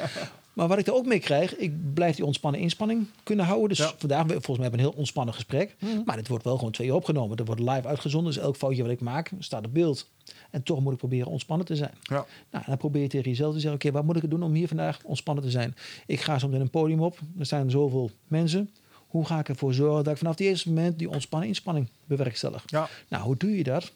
Maar 0.52 0.68
wat 0.68 0.78
ik 0.78 0.86
er 0.86 0.94
ook 0.94 1.06
mee 1.06 1.18
krijg, 1.18 1.56
ik 1.56 1.94
blijf 1.94 2.16
die 2.16 2.24
ontspannen 2.24 2.60
inspanning 2.60 3.06
kunnen 3.22 3.44
houden. 3.44 3.68
Dus 3.68 3.78
Ja. 3.78 3.92
vandaag, 3.98 4.26
volgens 4.26 4.46
mij 4.46 4.56
hebben 4.60 4.70
we 4.80 4.84
een 4.84 4.90
heel 4.90 4.98
ontspannen 4.98 5.34
gesprek. 5.34 5.76
Maar 6.04 6.16
het 6.16 6.28
wordt 6.28 6.44
wel 6.44 6.56
gewoon 6.56 6.72
twee 6.72 6.86
uur 6.88 6.94
opgenomen. 6.94 7.36
Dat 7.36 7.46
wordt 7.46 7.60
live 7.60 7.88
uitgezonden. 7.88 8.32
Dus 8.32 8.42
elk 8.42 8.56
foutje 8.56 8.82
wat 8.82 8.90
ik 8.90 9.00
maak, 9.00 9.30
staat 9.38 9.66
op 9.66 9.74
beeld. 9.74 10.08
En 10.50 10.62
toch 10.62 10.80
moet 10.80 10.92
ik 10.92 10.98
proberen 10.98 11.26
ontspannen 11.30 11.66
te 11.66 11.76
zijn. 11.76 11.90
Ja. 12.02 12.26
Nou, 12.50 12.64
dan 12.66 12.76
probeer 12.76 13.02
je 13.02 13.08
tegen 13.08 13.30
jezelf 13.30 13.54
te 13.54 13.60
zeggen, 13.60 13.78
oké, 13.80 13.90
wat 13.92 14.04
moet 14.04 14.22
ik 14.22 14.30
doen 14.30 14.42
om 14.42 14.52
hier 14.52 14.68
vandaag 14.68 15.00
ontspannen 15.04 15.44
te 15.44 15.50
zijn? 15.50 15.74
Ik 16.06 16.20
ga 16.20 16.38
zo 16.38 16.46
meteen 16.46 16.60
een 16.62 16.70
podium 16.70 17.00
op. 17.00 17.18
Er 17.38 17.46
staan 17.46 17.70
zoveel 17.70 18.10
mensen. 18.28 18.70
Hoe 19.06 19.24
ga 19.26 19.38
ik 19.38 19.48
ervoor 19.48 19.74
zorgen 19.74 20.04
dat 20.04 20.12
ik 20.12 20.18
vanaf 20.18 20.32
het 20.38 20.46
eerste 20.46 20.68
moment 20.68 20.98
die 20.98 21.10
ontspannen 21.10 21.48
inspanning 21.48 21.88
bewerkstellig? 22.04 22.62
Ja. 22.66 22.88
Nou, 23.08 23.24
hoe 23.24 23.36
doe 23.36 23.56
je 23.56 23.62
dat? 23.62 23.92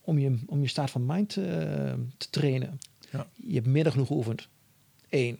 Om 0.00 0.18
je, 0.18 0.38
om 0.46 0.60
je 0.60 0.68
staat 0.68 0.90
van 0.90 1.06
mind 1.06 1.36
eh, 1.36 1.44
te 2.16 2.30
trainen. 2.30 2.78
Ja. 3.10 3.26
Je 3.34 3.54
hebt 3.54 3.66
middag 3.66 3.92
genoeg 3.92 4.08
geoefend. 4.08 4.48
Eén. 5.08 5.38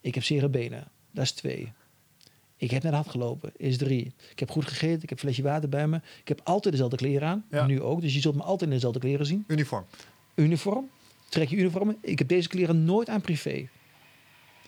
Ik 0.00 0.14
heb 0.14 0.24
zere 0.24 0.48
benen. 0.48 0.88
Dat 1.10 1.24
is 1.24 1.32
twee. 1.32 1.72
Ik 2.56 2.70
heb 2.70 2.82
net 2.82 2.92
hard 2.92 3.08
gelopen. 3.08 3.52
Is 3.56 3.76
drie. 3.76 4.12
Ik 4.30 4.38
heb 4.38 4.50
goed 4.50 4.66
gegeten. 4.66 5.02
Ik 5.02 5.08
heb 5.08 5.10
een 5.10 5.18
flesje 5.18 5.42
water 5.42 5.68
bij 5.68 5.88
me. 5.88 5.96
Ik 6.20 6.28
heb 6.28 6.40
altijd 6.44 6.74
dezelfde 6.74 6.96
kleren 6.96 7.28
aan. 7.28 7.44
Ja. 7.50 7.66
Nu 7.66 7.82
ook. 7.82 8.00
Dus 8.00 8.14
je 8.14 8.20
zult 8.20 8.34
me 8.34 8.42
altijd 8.42 8.70
in 8.70 8.76
dezelfde 8.76 9.00
kleren 9.00 9.26
zien. 9.26 9.44
Uniform. 9.46 9.84
Uniform. 10.34 10.90
Trek 11.28 11.48
je 11.48 11.56
uniform. 11.56 11.96
Ik 12.00 12.18
heb 12.18 12.28
deze 12.28 12.48
kleren 12.48 12.84
nooit 12.84 13.08
aan 13.08 13.20
privé. 13.20 13.68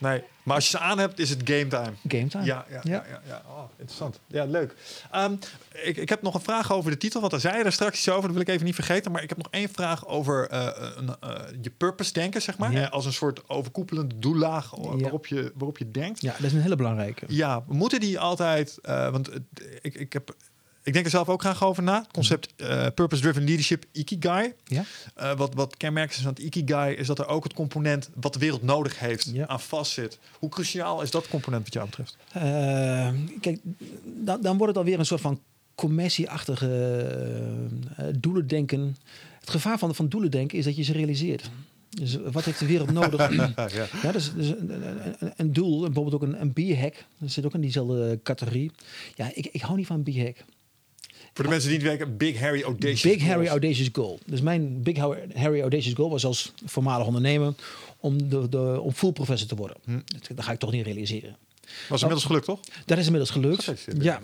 Nee. 0.00 0.22
Maar 0.42 0.54
als 0.54 0.70
je 0.70 0.76
ze 0.78 0.84
aan 0.84 0.98
hebt, 0.98 1.18
is 1.18 1.30
het 1.30 1.40
game 1.44 1.66
time. 1.66 1.92
Game 2.08 2.26
time. 2.26 2.44
Ja, 2.44 2.64
ja, 2.70 2.80
ja. 2.82 3.04
Ja. 3.10 3.20
ja. 3.26 3.42
Oh, 3.48 3.62
interessant. 3.70 4.20
Ja, 4.26 4.44
leuk. 4.44 4.74
Ehm, 5.10 5.32
ik, 5.82 5.96
ik 5.96 6.08
heb 6.08 6.22
nog 6.22 6.34
een 6.34 6.40
vraag 6.40 6.72
over 6.72 6.90
de 6.90 6.96
titel, 6.96 7.20
want 7.20 7.32
daar 7.32 7.40
zei 7.40 7.58
je 7.58 7.64
er 7.64 7.72
straks 7.72 7.98
iets 7.98 8.08
over. 8.08 8.22
Dat 8.22 8.32
wil 8.32 8.40
ik 8.40 8.48
even 8.48 8.64
niet 8.64 8.74
vergeten. 8.74 9.12
Maar 9.12 9.22
ik 9.22 9.28
heb 9.28 9.38
nog 9.38 9.46
één 9.50 9.68
vraag 9.68 10.06
over 10.06 10.48
eh, 10.48 10.68
een, 10.96 11.16
eh, 11.20 11.30
je 11.60 11.70
purpose 11.70 12.12
denken, 12.12 12.42
zeg 12.42 12.58
maar. 12.58 12.72
Ja. 12.72 12.84
Eh, 12.84 12.90
Als 12.90 13.06
een 13.06 13.12
soort 13.12 13.48
overkoepelende 13.48 14.18
doellaag 14.18 14.72
eh, 14.74 14.80
waarop, 15.00 15.26
je, 15.26 15.52
waarop 15.54 15.78
je 15.78 15.90
denkt. 15.90 16.20
Ja, 16.20 16.32
dat 16.32 16.42
is 16.46 16.52
een 16.52 16.60
hele 16.62 16.76
belangrijke. 16.76 17.24
Ja, 17.28 17.64
moeten 17.66 18.00
die 18.00 18.18
altijd... 18.18 18.78
eh, 18.82 19.10
want 19.10 19.30
ik, 19.80 19.94
ik, 19.94 20.12
heb, 20.12 20.34
ik 20.82 20.92
denk 20.92 21.04
er 21.04 21.10
zelf 21.10 21.28
ook 21.28 21.40
graag 21.40 21.64
over 21.64 21.82
na. 21.82 21.98
Het 21.98 22.12
concept 22.12 22.48
eh, 22.56 22.86
Purpose-Driven 22.94 23.44
Leadership, 23.44 23.84
Ikigai. 23.92 24.52
Ja. 24.64 24.84
Eh, 25.14 25.36
wat, 25.36 25.54
wat 25.54 25.76
kenmerkt 25.76 26.14
is 26.16 26.20
van 26.22 26.30
het 26.30 26.38
Ikigai... 26.38 26.94
is 26.94 27.06
dat 27.06 27.18
er 27.18 27.26
ook 27.26 27.44
het 27.44 27.52
component 27.54 28.10
wat 28.14 28.32
de 28.32 28.38
wereld 28.38 28.62
nodig 28.62 28.98
heeft 28.98 29.30
Ja. 29.32 29.46
aan 29.46 29.60
vastzit. 29.60 30.18
Hoe 30.38 30.48
cruciaal 30.48 31.02
is 31.02 31.10
dat 31.10 31.28
component 31.28 31.64
wat 31.64 31.72
jou 31.72 31.86
betreft? 31.86 32.16
Eh, 32.32 33.08
kijk, 33.40 33.58
dan, 34.04 34.40
dan 34.42 34.56
wordt 34.56 34.68
het 34.74 34.76
alweer 34.84 34.98
een 34.98 35.06
soort 35.06 35.20
van 35.20 35.40
commissieachtige 35.74 36.68
eh, 37.96 38.04
doelen 38.18 38.46
denken. 38.46 38.96
Het 39.40 39.50
gevaar 39.50 39.78
van, 39.78 39.94
van 39.94 40.08
doelen 40.08 40.30
denken 40.30 40.58
is 40.58 40.64
dat 40.64 40.76
je 40.76 40.82
ze 40.82 40.92
realiseert. 40.92 41.50
Dus 41.90 42.16
wat 42.32 42.44
heeft 42.44 42.58
de 42.58 42.66
wereld 42.66 42.90
nodig? 42.92 43.32
ja. 43.36 43.52
Ja, 44.02 44.12
dus, 44.12 44.32
dus 44.34 44.48
een, 44.48 44.70
een, 45.18 45.32
een- 45.36 45.52
doel, 45.52 45.80
bijvoorbeeld 45.80 46.14
ook 46.14 46.22
een, 46.22 46.40
een 46.40 46.52
bierhack, 46.52 46.94
dat 47.18 47.30
zit 47.30 47.44
ook 47.46 47.54
in 47.54 47.60
diezelfde 47.60 48.20
categorie. 48.22 48.70
Ja, 49.14 49.30
ik, 49.34 49.46
ik 49.52 49.60
hou 49.60 49.76
niet 49.76 49.86
van 49.86 50.02
bierhack. 50.02 50.36
Voor 51.34 51.44
de 51.44 51.50
mensen 51.50 51.68
die 51.70 51.78
niet 51.78 51.88
weten, 51.88 52.16
Big 52.16 52.38
Harry 52.40 52.62
Audacious 52.62 53.02
Big 53.16 53.26
Harry. 53.26 53.46
Audacious 53.46 53.88
Goal. 53.92 54.18
Dus 54.26 54.40
mijn 54.40 54.82
Big 54.82 54.96
Harry 55.34 55.60
Audacious 55.60 55.94
Goal 55.94 56.10
was 56.10 56.24
als 56.24 56.52
voormalig 56.64 57.06
ondernemer 57.06 57.54
om, 58.00 58.28
de, 58.28 58.48
de, 58.48 58.80
om 58.80 58.92
full 58.92 59.12
professor 59.12 59.48
te 59.48 59.54
worden. 59.54 59.76
Hm. 59.84 60.00
Dat, 60.34 60.44
ga 60.44 60.52
ik 60.52 60.58
toch 60.58 60.72
niet 60.72 60.84
realiseren. 60.84 61.36
Was 61.88 62.00
inmiddels 62.00 62.26
gelukt, 62.26 62.44
toch? 62.44 62.60
Dat 62.86 62.98
is 62.98 63.04
inmiddels 63.04 63.30
gelukt. 63.30 63.72
Ja. 63.98 64.20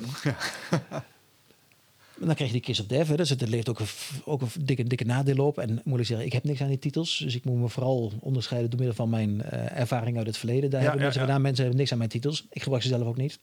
En 2.20 2.26
dan 2.26 2.34
krijg 2.34 2.50
je 2.50 2.56
die 2.56 2.60
Kiss 2.60 2.80
of 2.80 2.86
Death. 2.86 3.08
hè. 3.08 3.16
Dus 3.16 3.30
er 3.30 3.48
ligt 3.48 3.68
ook 3.68 3.80
een, 3.80 3.86
ook 4.24 4.40
een 4.40 4.48
dikke, 4.60 4.84
dikke 4.84 5.04
nadeel 5.04 5.46
op. 5.46 5.58
En 5.58 5.80
moet 5.84 6.00
ik 6.00 6.06
zeggen, 6.06 6.26
ik 6.26 6.32
heb 6.32 6.44
niks 6.44 6.60
aan 6.60 6.68
die 6.68 6.78
titels. 6.78 7.18
Dus 7.18 7.34
ik 7.34 7.44
moet 7.44 7.58
me 7.60 7.68
vooral 7.68 8.12
onderscheiden 8.20 8.70
door 8.70 8.78
middel 8.78 8.96
van 8.96 9.10
mijn 9.10 9.42
eh, 9.42 9.78
ervaring 9.80 10.16
uit 10.18 10.26
het 10.26 10.36
verleden. 10.36 10.70
Daar 10.70 10.80
Ja, 10.80 10.86
hebben 10.86 10.98
ja, 10.98 11.04
mensen 11.04 11.20
ja. 11.20 11.26
gedaan. 11.26 11.42
Mensen 11.42 11.62
hebben 11.62 11.80
niks 11.80 11.92
aan 11.92 11.98
mijn 11.98 12.10
titels. 12.10 12.44
Ik 12.50 12.62
gebruik 12.62 12.82
ze 12.82 12.88
zelf 12.88 13.06
ook 13.06 13.16
niet. 13.16 13.38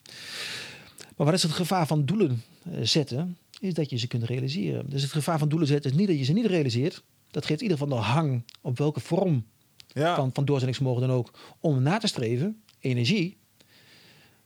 Maar 1.16 1.26
wat 1.26 1.34
is 1.34 1.42
het 1.42 1.52
gevaar 1.52 1.86
van 1.86 2.04
doelen 2.04 2.42
eh, 2.62 2.72
zetten? 2.82 3.36
Is 3.64 3.74
dat 3.74 3.90
je 3.90 3.96
ze 3.96 4.06
kunt 4.06 4.22
realiseren. 4.22 4.90
Dus 4.90 5.02
het 5.02 5.12
gevaar 5.12 5.38
van 5.38 5.48
doelen 5.48 5.68
zetten 5.68 5.90
is 5.90 5.96
niet 5.96 6.06
dat 6.06 6.18
je 6.18 6.24
ze 6.24 6.32
niet 6.32 6.46
realiseert. 6.46 7.02
Dat 7.30 7.46
geeft 7.46 7.60
in 7.60 7.70
ieder 7.70 7.78
geval 7.78 7.98
de 7.98 8.04
hang 8.04 8.42
op 8.60 8.78
welke 8.78 9.00
vorm 9.00 9.46
Ja. 9.88 10.14
van, 10.14 10.30
van 10.32 10.44
doorzettingsvermogen 10.44 11.08
dan 11.08 11.16
ook, 11.16 11.38
om 11.60 11.82
na 11.82 11.98
te 11.98 12.06
streven, 12.06 12.62
energie. 12.78 13.36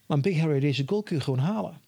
Maar 0.07 0.17
een 0.17 0.23
Big 0.23 0.41
Harry 0.41 0.61
deze 0.61 0.83
goal 0.87 1.03
kun 1.03 1.17
je 1.17 1.23
gewoon 1.23 1.39
halen. 1.39 1.81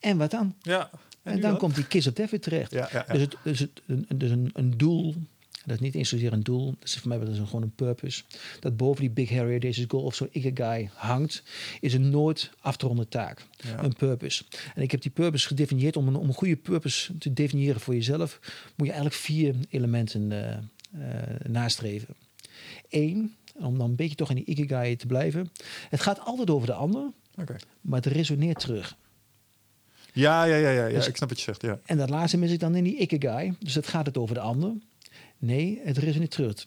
En 0.00 0.16
wat 0.18 0.30
dan? 0.30 0.54
ja. 0.62 0.90
En, 1.22 1.40
dan 1.40 1.56
komt 1.56 1.74
die 1.74 1.86
Kiss 1.86 2.06
of 2.06 2.12
Death 2.12 2.30
weer 2.30 2.40
terecht. 2.40 2.70
Ja, 2.70 2.88
ja, 2.92 3.04
ja. 3.06 3.12
Dus, 3.12 3.22
het, 3.22 3.36
dus, 3.44 3.58
het, 3.58 3.82
een, 3.86 4.06
dus 4.14 4.30
een, 4.30 4.50
een 4.52 4.76
doel, 4.76 5.14
dat 5.64 5.74
is 5.74 5.80
niet 5.80 5.94
eens 5.94 6.08
zozeer 6.08 6.32
een 6.32 6.42
doel, 6.42 6.74
is 6.82 6.96
voor 6.98 7.08
mij 7.08 7.18
dat 7.18 7.28
is 7.28 7.38
een, 7.38 7.46
gewoon 7.46 7.62
een 7.62 7.74
purpose. 7.74 8.22
Dat 8.60 8.76
boven 8.76 9.00
die 9.00 9.10
Big 9.10 9.30
Harry 9.30 9.58
deze 9.58 9.84
goal 9.88 10.02
of 10.02 10.14
zo'n 10.14 10.28
Ikigai 10.30 10.90
hangt, 10.94 11.42
is 11.80 11.94
een 11.94 12.10
nooit 12.10 12.50
af 12.60 12.76
te 12.76 12.86
ronden 12.86 13.08
taak. 13.08 13.46
Ja. 13.56 13.82
Een 13.82 13.94
purpose. 13.94 14.44
En 14.74 14.82
ik 14.82 14.90
heb 14.90 15.02
die 15.02 15.10
purpose 15.10 15.46
gedefinieerd. 15.46 15.96
Om 15.96 16.08
een, 16.08 16.16
om 16.16 16.28
een 16.28 16.34
goede 16.34 16.56
purpose 16.56 17.18
te 17.18 17.32
definiëren 17.32 17.80
voor 17.80 17.94
jezelf, 17.94 18.38
moet 18.76 18.86
je 18.86 18.92
eigenlijk 18.92 19.14
vier 19.14 19.54
elementen 19.70 20.32
eh, 20.32 20.52
eh, 20.52 21.40
nastreven. 21.46 22.14
Eén, 22.88 23.34
om 23.54 23.78
dan 23.78 23.90
een 23.90 23.96
beetje 23.96 24.16
toch 24.16 24.30
in 24.30 24.36
die 24.36 24.44
Ikigai 24.44 24.96
te 24.96 25.06
blijven. 25.06 25.52
Het 25.88 26.00
gaat 26.00 26.20
altijd 26.20 26.50
over 26.50 26.66
de 26.66 26.74
ander, 26.74 27.10
maar 27.80 28.02
het 28.02 28.12
resoneert 28.12 28.58
terug. 28.58 28.96
Ja, 30.12 30.44
ja, 30.44 30.56
ja, 30.56 30.70
ja, 30.70 30.86
ja. 30.86 30.94
Dus- 30.94 31.06
ik 31.06 31.16
snap 31.16 31.28
wat 31.28 31.38
je 31.38 31.44
zegt. 31.44 31.62
Ja. 31.62 31.80
En 31.84 31.96
dat 31.96 32.10
laatste 32.10 32.38
mis 32.38 32.50
ik 32.50 32.60
dan 32.60 32.74
in 32.74 32.84
die 32.84 32.96
Ikigai. 32.96 33.56
Dus 33.58 33.74
het 33.74 33.86
gaat 33.86 34.06
het 34.06 34.16
over 34.16 34.34
de 34.34 34.40
ander. 34.40 34.72
Nee, 35.42 35.80
het 35.84 35.98
resoneert 35.98 36.30
terug. 36.30 36.66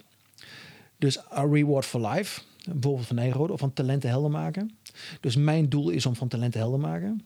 Dus 0.97 1.31
a 1.31 1.41
reward 1.41 1.85
for 1.85 2.07
life. 2.07 2.41
Bijvoorbeeld 2.71 3.07
van 3.07 3.15
Nijrode 3.15 3.53
of 3.53 3.59
van 3.59 3.73
talenten 3.73 4.09
helder 4.09 4.31
maken. 4.31 4.77
Dus 5.19 5.35
mijn 5.35 5.69
doel 5.69 5.89
is 5.89 6.05
om 6.05 6.15
van 6.15 6.27
talenten 6.27 6.59
helder 6.59 6.79
maken. 6.79 7.25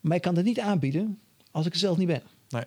Maar 0.00 0.16
ik 0.16 0.22
kan 0.22 0.36
het 0.36 0.44
niet 0.44 0.60
aanbieden 0.60 1.18
als 1.50 1.66
ik 1.66 1.72
er 1.72 1.78
zelf 1.78 1.96
niet 1.96 2.06
ben. 2.06 2.22
Nee. 2.48 2.64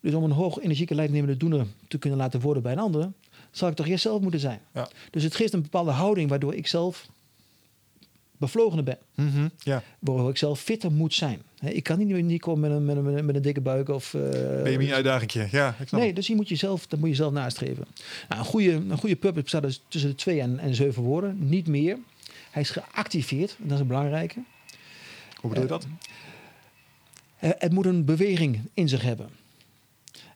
Dus 0.00 0.14
om 0.14 0.24
een 0.24 0.30
hoog 0.30 0.58
energieke 0.58 0.94
leidnemende 0.94 1.36
doener 1.36 1.66
te 1.88 1.98
kunnen 1.98 2.18
laten 2.18 2.40
worden 2.40 2.62
bij 2.62 2.72
een 2.72 2.78
ander, 2.78 3.12
zal 3.50 3.68
ik 3.68 3.74
toch 3.74 3.86
eerst 3.86 4.02
zelf 4.02 4.20
moeten 4.20 4.40
zijn. 4.40 4.60
Ja. 4.74 4.88
Dus 5.10 5.22
het 5.22 5.34
geeft 5.34 5.52
een 5.52 5.62
bepaalde 5.62 5.90
houding 5.90 6.28
waardoor 6.28 6.54
ik 6.54 6.66
zelf 6.66 7.08
bevlogener 8.38 8.84
ben. 8.84 8.98
Ja. 9.58 9.82
Waardoor 9.98 10.30
ik 10.30 10.36
zelf 10.36 10.60
fitter 10.60 10.92
moet 10.92 11.14
zijn. 11.14 11.42
Ik 11.60 11.82
kan 11.82 11.98
niet, 11.98 12.24
niet 12.24 12.40
komen 12.40 12.60
met 12.60 12.96
een, 12.96 13.04
met, 13.04 13.14
een, 13.16 13.24
met 13.26 13.34
een 13.36 13.42
dikke 13.42 13.60
buik 13.60 13.88
of... 13.88 14.14
eh, 14.14 14.20
Ben 14.62 14.72
je 14.72 14.78
een 14.78 14.92
uitdaging? 14.92 15.50
Ja, 15.50 15.76
ik 15.80 15.88
snap 15.88 16.00
Nee, 16.00 16.12
dus 16.12 16.26
hier 16.26 16.36
moet 16.36 16.48
je 16.48 16.54
zelf, 16.56 16.86
dat 16.86 16.98
moet 16.98 17.08
je 17.08 17.14
zelf 17.14 17.32
nastreven. 17.32 17.84
Nou, 18.28 18.40
een, 18.40 18.46
goede, 18.46 18.70
een 18.72 18.98
goede 18.98 19.16
purpose 19.16 19.42
bestaat 19.42 19.62
dus 19.62 19.82
tussen 19.88 20.10
de 20.10 20.16
twee 20.16 20.40
en, 20.40 20.58
en 20.58 20.74
zeven 20.74 21.02
woorden. 21.02 21.48
Niet 21.48 21.66
meer. 21.66 21.98
Hij 22.50 22.62
is 22.62 22.70
geactiveerd. 22.70 23.56
Dat 23.58 23.72
is 23.72 23.80
een 23.80 23.86
belangrijke. 23.86 24.42
Hoe 25.40 25.48
bedoel 25.50 25.62
je 25.64 25.68
dat? 25.70 25.86
Eh, 27.38 27.50
het 27.58 27.72
moet 27.72 27.86
een 27.86 28.04
beweging 28.04 28.60
in 28.74 28.88
zich 28.88 29.02
hebben. 29.02 29.28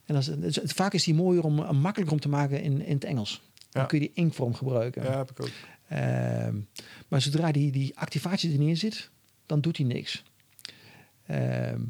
En 0.06 0.14
dat 0.14 0.28
is, 0.42 0.58
vaak 0.64 0.92
is 0.94 1.04
die 1.04 1.14
mooier 1.14 1.44
om, 1.44 1.58
om 1.58 1.76
makkelijker 1.76 2.14
om 2.16 2.20
te 2.20 2.28
maken 2.28 2.62
in, 2.62 2.84
in 2.84 2.94
het 2.94 3.04
Engels. 3.04 3.42
Dan 3.70 3.82
Ja. 3.82 3.88
kun 3.88 4.00
je 4.00 4.04
die 4.06 4.14
inkvorm 4.14 4.54
gebruiken. 4.54 5.02
Ja, 5.02 5.16
heb 5.16 5.30
ik 5.30 5.40
ook. 5.42 5.48
Ehm, 5.90 6.60
maar 7.08 7.20
zodra 7.20 7.52
die, 7.52 7.72
die 7.72 7.98
activatie 7.98 8.52
er 8.52 8.58
niet 8.58 8.68
in 8.68 8.76
zit, 8.76 9.10
dan 9.46 9.60
doet 9.60 9.76
hij 9.76 9.86
niks. 9.86 10.24
Ehm, 11.26 11.80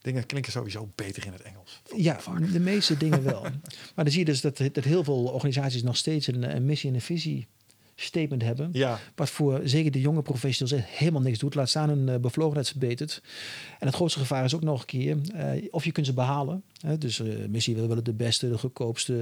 Dingen 0.00 0.26
klinken 0.26 0.52
sowieso 0.52 0.88
beter 0.94 1.26
in 1.26 1.32
het 1.32 1.42
Engels. 1.42 1.82
Ja, 1.96 2.20
de 2.52 2.60
meeste 2.60 2.96
dingen 2.96 3.22
wel. 3.22 3.42
Maar 3.94 4.04
dan 4.04 4.10
zie 4.10 4.18
je 4.18 4.24
dus 4.24 4.40
dat, 4.40 4.56
dat 4.56 4.84
heel 4.84 5.04
veel 5.04 5.24
organisaties 5.24 5.82
nog 5.82 5.96
steeds 5.96 6.26
een, 6.26 6.56
een 6.56 6.64
missie 6.64 6.88
en 6.88 6.94
een 6.94 7.00
visie 7.00 7.46
statement 7.94 8.42
hebben. 8.42 8.68
Ja, 8.72 8.98
Wat 9.14 9.30
voor 9.30 9.60
zeker 9.64 9.90
de 9.90 10.00
jonge 10.00 10.22
professionals 10.22 10.86
helemaal 10.86 11.20
niks 11.20 11.38
doet. 11.38 11.54
Laat 11.54 11.68
staan 11.68 11.88
hun 11.88 12.08
uh, 12.08 12.16
bevlogenheid 12.16 12.68
verbetert. 12.68 13.22
En 13.78 13.86
het 13.86 13.96
grootste 13.96 14.18
gevaar 14.18 14.44
is 14.44 14.54
ook 14.54 14.62
nog 14.62 14.80
een 14.80 14.86
keer 14.86 15.16
uh, 15.34 15.68
of 15.70 15.84
je 15.84 15.92
kunt 15.92 16.06
ze 16.06 16.12
behalen. 16.12 16.62
Hè? 16.80 16.98
Dus 16.98 17.18
uh, 17.18 17.46
missie 17.48 17.74
wil 17.74 17.88
willen 17.88 18.04
de 18.04 18.14
beste, 18.14 18.50
de 18.50 18.58
goedkoopste, 18.58 19.12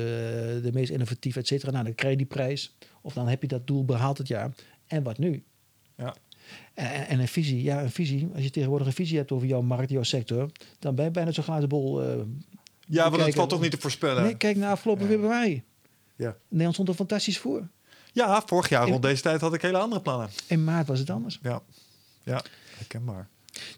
de 0.62 0.70
meest 0.72 0.90
innovatieve, 0.90 1.38
et 1.38 1.47
cetera. 1.47 1.70
Nou, 1.72 1.84
dan 1.84 1.94
krijg 1.94 2.12
je 2.12 2.18
die 2.18 2.26
prijs. 2.26 2.74
Of 3.01 3.12
dan 3.12 3.28
heb 3.28 3.43
je 3.43 3.48
dat 3.48 3.66
doel 3.66 3.85
behaald 3.85 4.18
het 4.18 4.28
jaar. 4.28 4.51
En 4.86 5.02
wat 5.02 5.18
nu? 5.18 5.43
Ja. 5.97 6.14
En, 6.74 7.06
en, 7.06 7.20
een 7.20 7.28
visie, 7.28 7.62
ja, 7.62 7.82
een 7.82 7.90
visie. 7.90 8.28
Als 8.35 8.43
je 8.43 8.51
tegenwoordig 8.51 8.86
een 8.86 8.93
visie 8.93 9.16
hebt 9.16 9.32
over 9.32 9.47
jouw 9.47 9.62
markt, 9.62 9.90
jouw 9.90 10.02
sector, 10.02 10.51
dan 10.78 10.94
ben 10.94 11.05
je 11.05 11.10
bijna 11.10 11.32
zo'n 11.32 11.44
glazen 11.44 11.68
bol. 11.68 12.02
Uh, 12.02 12.22
ja, 12.86 13.10
want 13.10 13.22
het 13.24 13.35
valt 13.35 13.51
toch 13.51 13.60
niet 13.60 13.70
te 13.70 13.81
voorspellen. 13.81 14.22
Nee, 14.22 14.36
kijk 14.36 14.56
naar 14.56 14.70
afgelopen 14.70 15.05
Ja. 15.05 15.10
februari. 15.10 15.62
Ja. 16.16 16.36
Nederland 16.48 16.74
stond 16.74 16.89
er 16.89 16.94
fantastisch 16.94 17.39
voor. 17.39 17.68
Ja, 18.12 18.43
vorig 18.47 18.68
jaar 18.68 18.85
In- 18.85 18.90
rond 18.90 19.02
deze 19.02 19.22
tijd 19.22 19.40
had 19.40 19.55
ik 19.55 19.62
hele 19.62 19.78
andere 19.78 20.02
plannen. 20.02 20.28
In 20.47 20.64
maart 20.64 20.86
was 20.86 20.98
het 20.98 21.10
anders. 21.10 21.39
Ja, 21.43 21.62
ja 22.24 22.43
herkenbaar. 22.77 23.28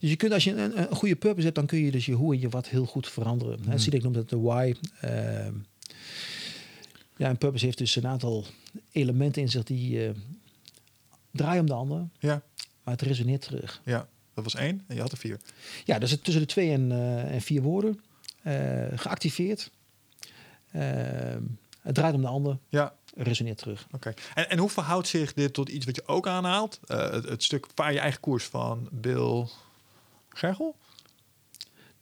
Dus 0.00 0.10
je 0.10 0.16
kunt, 0.16 0.32
als 0.32 0.44
je 0.44 0.54
een, 0.54 0.80
een 0.80 0.96
goede 0.96 1.16
purpose 1.16 1.44
hebt, 1.44 1.56
dan 1.56 1.66
kun 1.66 1.78
je 1.78 1.90
dus 1.90 2.06
je 2.06 2.12
hoe 2.12 2.34
en 2.34 2.40
je 2.40 2.48
wat 2.48 2.68
heel 2.68 2.84
goed 2.84 3.08
veranderen. 3.08 3.58
Mm. 3.64 3.78
Siedek 3.78 4.02
noemt 4.02 4.14
dat 4.14 4.28
de 4.28 4.38
why. 4.38 4.74
Uh, 5.04 5.10
ja, 7.16 7.30
een 7.30 7.38
purpose 7.38 7.64
heeft 7.64 7.78
dus 7.78 7.96
een 7.96 8.06
aantal 8.06 8.44
elementen 8.92 9.42
in 9.42 9.48
zich 9.48 9.62
die 9.62 10.08
uh, 10.08 10.14
draaien 11.30 11.60
om 11.60 11.66
de 11.66 11.72
ander, 11.72 12.08
Ja, 12.18 12.42
maar 12.82 12.94
het 12.94 13.02
resoneert 13.02 13.42
terug. 13.42 13.80
ja, 13.84 14.08
dat 14.34 14.44
was 14.44 14.54
één 14.54 14.84
en 14.86 14.94
je 14.94 15.00
had 15.00 15.12
er 15.12 15.18
vier. 15.18 15.40
Ja, 15.84 15.98
dus 15.98 16.10
het 16.10 16.24
tussen 16.24 16.42
de 16.42 16.48
twee 16.48 16.72
en, 16.72 16.90
uh, 16.90 17.34
en 17.34 17.40
vier 17.40 17.62
woorden. 17.62 18.00
Uh, 18.46 18.84
geactiveerd. 18.94 19.70
het 20.70 21.94
draait 21.94 22.14
om 22.14 22.20
de 22.20 22.26
ander. 22.26 22.58
Ja, 22.68 22.94
resoneert 23.16 23.58
terug. 23.58 23.86
Oké. 23.90 24.14
En, 24.34 24.50
en 24.50 24.58
hoe 24.58 24.68
verhoudt 24.68 25.08
zich 25.08 25.32
dit 25.32 25.52
tot 25.52 25.68
iets 25.68 25.86
wat 25.86 25.96
je 25.96 26.06
ook 26.06 26.26
aanhaalt? 26.26 26.80
Het, 26.86 27.28
het, 27.28 27.42
stuk 27.42 27.66
vaar 27.74 27.92
je 27.92 27.98
eigen 27.98 28.20
koers 28.20 28.44
van 28.44 28.88
Bill 28.90 29.46
Gergel? 30.28 30.76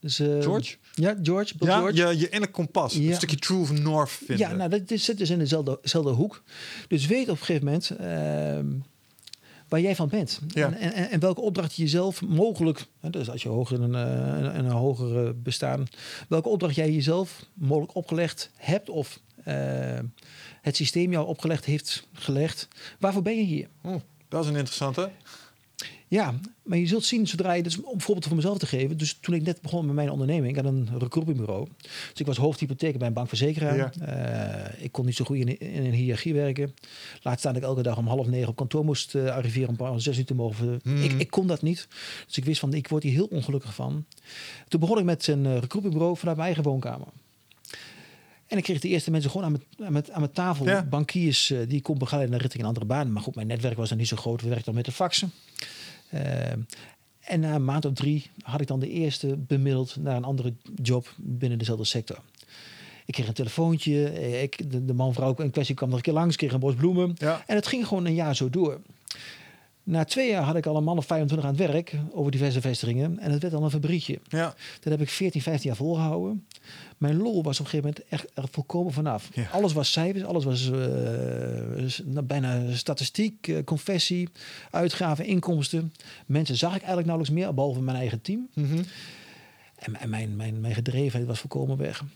Dus, 0.01 0.21
uh, 0.21 0.43
George? 0.43 0.77
Ja, 0.95 1.17
George. 1.23 1.57
Bill 1.59 1.69
ja, 1.69 1.79
George. 1.79 1.97
Je, 1.97 2.19
je 2.19 2.25
innerlijk 2.25 2.53
kompas. 2.53 2.95
Ja. 2.95 3.09
Een 3.09 3.15
stukje 3.15 3.37
True 3.37 3.61
of 3.61 3.73
North 3.73 4.11
vinden. 4.11 4.49
Ja, 4.49 4.55
nou, 4.55 4.71
dat 4.71 5.01
zit 5.01 5.19
dus 5.19 5.31
in 5.31 5.39
dezelfde, 5.39 5.79
dezelfde 5.83 6.11
hoek. 6.11 6.43
Dus 6.89 7.07
weet 7.07 7.29
op 7.29 7.41
een 7.41 7.45
gegeven 7.45 7.65
moment 7.65 7.91
uh, 8.01 8.79
waar 9.69 9.81
jij 9.81 9.97
van 9.97 10.09
bent. 10.09 10.41
Ja. 10.49 10.73
En, 10.73 10.93
en, 10.93 11.11
en, 11.11 11.21
welke 11.21 11.41
opdracht 11.41 11.75
je 11.75 11.83
jezelf 11.83 12.23
mogelijk... 12.23 12.87
Dus 13.01 13.31
als 13.31 13.43
je 13.43 13.49
hoger 13.49 13.83
in 13.83 13.95
een, 13.95 14.55
in 14.55 14.65
een 14.65 14.71
hoger 14.71 15.41
bestaan... 15.41 15.87
Welke 16.29 16.49
opdracht 16.49 16.75
jij 16.75 16.93
jezelf 16.93 17.47
mogelijk 17.55 17.95
opgelegd 17.95 18.51
hebt... 18.57 18.89
of 18.89 19.21
uh, 19.47 19.99
het 20.61 20.77
systeem 20.77 21.11
jou 21.11 21.27
opgelegd 21.27 21.65
heeft 21.65 22.07
gelegd. 22.13 22.69
Waarvoor 22.99 23.23
ben 23.23 23.37
je 23.37 23.43
hier? 23.43 23.69
Oh, 23.83 24.01
dat 24.29 24.43
is 24.43 24.51
een 24.51 24.57
interessante. 24.57 25.11
Ja, 26.11 26.35
maar 26.63 26.79
je 26.79 26.87
zult 26.87 27.05
zien 27.05 27.27
zodra 27.27 27.53
je, 27.53 27.63
dus 27.63 27.83
om 27.83 28.01
voorbeeld 28.01 28.27
voor 28.27 28.37
mezelf 28.37 28.59
te 28.59 28.67
geven. 28.67 28.99
Dus 28.99 29.19
toen 29.21 29.35
ik 29.35 29.43
net 29.43 29.61
begon 29.61 29.87
met 29.87 29.95
mijn 29.95 30.11
onderneming, 30.11 30.57
ik 30.57 30.65
had 30.65 30.73
een 30.73 30.89
recruitmentbureau. 30.99 31.69
Dus 31.83 32.21
ik 32.21 32.27
was 32.27 32.37
hoofdhypotheker 32.37 32.99
bij 32.99 33.07
een 33.07 33.13
bankverzekeraar. 33.13 33.77
Ja. 33.77 33.93
Uh, 34.77 34.85
ik 34.85 34.93
kon 34.93 35.05
niet 35.05 35.17
zo 35.17 35.25
goed 35.25 35.37
in, 35.37 35.59
in, 35.59 35.85
een 35.85 35.93
hiërarchie 35.93 36.35
werken. 36.35 36.75
Laat 37.23 37.39
staan 37.39 37.53
dat 37.53 37.63
ik 37.63 37.69
elke 37.69 37.83
dag 37.83 37.97
om 37.97 38.07
half 38.07 38.27
negen 38.27 38.49
op 38.49 38.57
kantoor 38.57 38.85
moest 38.85 39.15
uh, 39.15 39.35
arriveren 39.35 39.79
om 39.79 39.99
zes 39.99 40.19
uur 40.19 40.25
te 40.25 40.35
mogen. 40.35 40.81
Hmm. 40.83 41.03
Ik, 41.03 41.13
ik 41.13 41.31
kon 41.31 41.47
dat 41.47 41.63
niet. 41.63 41.89
Dus 42.27 42.37
ik 42.37 42.45
wist 42.45 42.61
van, 42.61 42.75
ik 42.75 42.89
word 42.89 43.03
hier 43.03 43.13
heel 43.13 43.29
ongelukkig 43.31 43.75
van. 43.75 44.05
Toen 44.69 44.81
begon 44.81 44.99
ik 44.99 45.05
met 45.05 45.27
een 45.27 45.45
uh, 45.45 45.59
recruitmentbureau 45.59 46.17
vanuit 46.17 46.37
mijn 46.37 46.49
eigen 46.49 46.71
woonkamer. 46.71 47.09
En 48.47 48.57
ik 48.59 48.65
kreeg 48.65 48.81
de 48.81 48.89
eerste 48.89 49.11
mensen 49.11 49.31
gewoon 49.31 49.47
aan 49.47 49.53
mijn, 49.53 49.87
aan 49.87 49.93
mijn, 49.93 50.13
aan 50.13 50.21
mijn 50.21 50.33
tafel. 50.33 50.67
Ja. 50.67 50.83
Bankiers 50.83 51.51
uh, 51.51 51.59
die 51.69 51.77
ik 51.77 51.83
kon 51.83 51.99
begeleiden 51.99 52.33
naar 52.33 52.41
richting 52.41 52.63
een 52.63 52.69
andere 52.69 52.87
baan. 52.87 53.13
Maar 53.13 53.23
goed, 53.23 53.35
mijn 53.35 53.47
netwerk 53.47 53.77
was 53.77 53.89
dan 53.89 53.99
niet 53.99 54.09
zo 54.09 54.17
groot. 54.17 54.41
We 54.41 54.49
werkten 54.49 54.67
dan 54.67 54.75
met 54.75 54.85
de 54.85 54.93
faxen. 54.93 55.33
Uh, 56.15 56.21
en 57.21 57.41
na 57.41 57.55
een 57.55 57.65
maand 57.65 57.85
of 57.85 57.93
drie 57.93 58.31
had 58.43 58.61
ik 58.61 58.67
dan 58.67 58.81
de 58.81 58.91
eerste 58.91 59.37
bemiddeld 59.37 59.97
naar 59.97 60.17
een 60.17 60.25
andere 60.25 60.55
job 60.83 61.15
binnen 61.17 61.59
dezelfde 61.59 61.85
sector. 61.85 62.19
Ik 63.07 63.15
kreeg 63.15 63.29
een 63.29 63.35
telefoontje. 63.35 64.13
Ik, 64.43 64.71
de, 64.71 64.85
de 64.85 64.95
man-vrouw 64.95 65.35
in 65.35 65.51
kwestie 65.51 65.75
kwam 65.75 65.89
nog 65.89 65.99
een 65.99 66.05
keer 66.05 66.13
langs, 66.13 66.37
kreeg 66.37 66.53
een 66.53 66.61
bos 66.61 66.75
bloemen. 66.75 67.15
Ja. 67.19 67.43
En 67.47 67.57
het 67.57 67.67
ging 67.67 67.87
gewoon 67.87 68.07
een 68.07 68.15
jaar 68.15 68.37
zo 68.37 68.51
door. 68.51 68.81
Na 69.91 70.05
twee 70.05 70.31
jaar 70.31 70.43
had 70.43 70.57
ik 70.57 70.67
al 70.67 70.77
een 70.77 70.85
man 70.85 70.97
of 70.97 71.07
25 71.07 71.49
aan 71.49 71.57
het 71.57 71.73
werk 71.73 71.95
over 72.13 72.31
diverse 72.31 72.61
vestigingen. 72.61 73.19
En 73.19 73.31
het 73.31 73.43
werd 73.43 73.55
al 73.55 73.63
een 73.63 73.71
fabriekje. 73.71 74.19
Ja. 74.29 74.55
Dat 74.81 74.93
heb 74.93 75.01
ik 75.01 75.09
14, 75.09 75.43
15 75.43 75.69
jaar 75.69 75.79
volgehouden. 75.79 76.47
Mijn 76.99 77.17
lol 77.17 77.43
was 77.43 77.61
op 77.61 77.65
een 77.65 77.71
gegeven 77.71 77.95
moment 77.95 78.09
echt 78.09 78.31
er 78.35 78.49
volkomen 78.51 78.93
vanaf. 78.93 79.29
Ja. 79.33 79.49
Alles 79.53 79.73
was 79.73 79.93
cijfers, 79.93 80.25
alles 80.25 80.45
was 80.45 80.69
uh, 80.69 82.19
bijna 82.25 82.75
statistiek, 82.75 83.47
uh, 83.47 83.65
confessie, 83.65 84.29
uitgaven, 84.71 85.25
inkomsten. 85.25 85.93
Mensen 86.27 86.57
zag 86.57 86.71
ik 86.71 86.79
eigenlijk 86.79 87.07
nauwelijks 87.07 87.39
meer, 87.39 87.55
behalve 87.55 87.81
mijn 87.81 87.97
eigen 87.97 88.23
team. 88.23 88.49
Mm 88.55 88.69
-hmm. 88.69 88.85
En, 89.77 89.97
en 89.97 90.11
mijn, 90.11 90.37
mijn, 90.37 90.61
mijn 90.61 90.75
gedrevenheid 90.75 91.27
was 91.27 91.39
volkomen 91.39 91.77
weg. 91.77 92.01
Op 92.01 92.07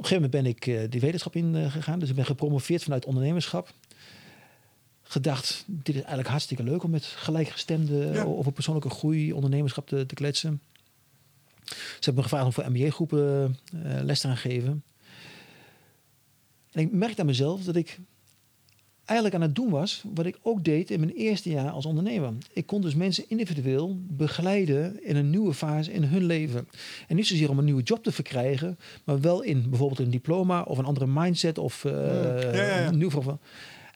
een 0.00 0.06
gegeven 0.06 0.30
moment 0.30 0.30
ben 0.30 0.46
ik 0.46 0.66
uh, 0.66 0.90
die 0.90 1.00
wetenschap 1.00 1.36
in 1.36 1.70
gegaan. 1.70 1.98
Dus 1.98 2.08
ik 2.08 2.14
ben 2.14 2.26
gepromoveerd 2.26 2.82
vanuit 2.82 3.04
ondernemerschap 3.04 3.72
gedacht, 5.14 5.64
dit 5.66 5.88
is 5.88 6.00
eigenlijk 6.00 6.28
hartstikke 6.28 6.62
leuk 6.62 6.82
om 6.82 6.90
met 6.90 7.04
gelijkgestemden 7.04 8.12
ja. 8.12 8.24
over 8.24 8.52
persoonlijke 8.52 8.90
groei, 8.90 9.32
ondernemerschap 9.32 9.88
te, 9.88 10.06
te 10.06 10.14
kletsen. 10.14 10.60
Ze 11.64 11.74
hebben 12.00 12.14
me 12.14 12.22
gevraagd 12.22 12.44
om 12.44 12.52
voor 12.52 12.70
MBA-groepen 12.70 13.56
uh, 13.74 13.80
les 14.02 14.20
te 14.20 14.26
gaan 14.26 14.36
geven. 14.36 14.82
En 16.72 16.80
ik 16.80 16.92
merkte 16.92 17.20
aan 17.20 17.26
mezelf 17.26 17.64
dat 17.64 17.76
ik 17.76 18.00
eigenlijk 19.04 19.34
aan 19.34 19.48
het 19.48 19.54
doen 19.54 19.70
was 19.70 20.04
wat 20.14 20.26
ik 20.26 20.38
ook 20.42 20.64
deed 20.64 20.90
in 20.90 21.00
mijn 21.00 21.12
eerste 21.12 21.50
jaar 21.50 21.70
als 21.70 21.86
ondernemer. 21.86 22.32
Ik 22.52 22.66
kon 22.66 22.80
dus 22.80 22.94
mensen 22.94 23.24
individueel 23.28 23.98
begeleiden 24.00 25.04
in 25.04 25.16
een 25.16 25.30
nieuwe 25.30 25.54
fase 25.54 25.92
in 25.92 26.02
hun 26.02 26.24
leven. 26.24 26.68
En 27.08 27.16
niet 27.16 27.26
zozeer 27.26 27.50
om 27.50 27.58
een 27.58 27.64
nieuwe 27.64 27.82
job 27.82 28.02
te 28.02 28.12
verkrijgen, 28.12 28.78
maar 29.04 29.20
wel 29.20 29.42
in 29.42 29.70
bijvoorbeeld 29.70 30.00
een 30.00 30.10
diploma 30.10 30.62
of 30.62 30.78
een 30.78 30.84
andere 30.84 31.06
mindset 31.06 31.58
of 31.58 31.84
uh, 31.84 31.92
Ja, 31.92 32.52
ja, 32.52 32.62
ja. 32.62 32.86
een 32.86 32.98
nieuw 32.98 33.10
geval. 33.10 33.38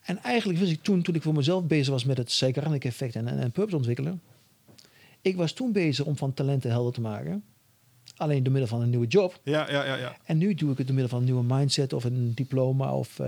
En 0.09 0.23
eigenlijk 0.23 0.59
wist 0.59 0.71
ik 0.71 0.83
toen, 0.83 1.01
toen 1.01 1.15
ik 1.15 1.21
voor 1.21 1.33
mezelf 1.33 1.63
bezig 1.63 1.93
was 1.93 2.03
met 2.03 2.17
het 2.17 2.31
Zeigarnik 2.31 2.85
effect 2.85 3.15
en, 3.15 3.27
en, 3.27 3.39
en 3.39 3.51
purpose 3.51 3.75
ontwikkelen. 3.75 4.21
Ik 5.21 5.35
was 5.35 5.51
toen 5.51 5.71
bezig 5.71 6.05
om 6.05 6.17
van 6.17 6.33
talenten 6.33 6.69
helder 6.69 6.93
te 6.93 7.01
maken. 7.01 7.43
Alleen 8.15 8.43
door 8.43 8.51
middel 8.51 8.69
van 8.69 8.81
een 8.81 8.89
nieuwe 8.89 9.07
job. 9.07 9.39
Ja, 9.43 9.71
ja, 9.71 9.85
ja, 9.85 9.95
ja. 9.95 10.17
En 10.23 10.37
nu 10.37 10.53
doe 10.53 10.71
ik 10.71 10.77
het 10.77 10.87
door 10.87 10.95
middel 10.95 11.11
van 11.11 11.19
een 11.19 11.33
nieuwe 11.33 11.55
mindset 11.55 11.93
of 11.93 12.03
een 12.03 12.33
diploma 12.33 12.95
of 12.95 13.19
eh, 13.19 13.27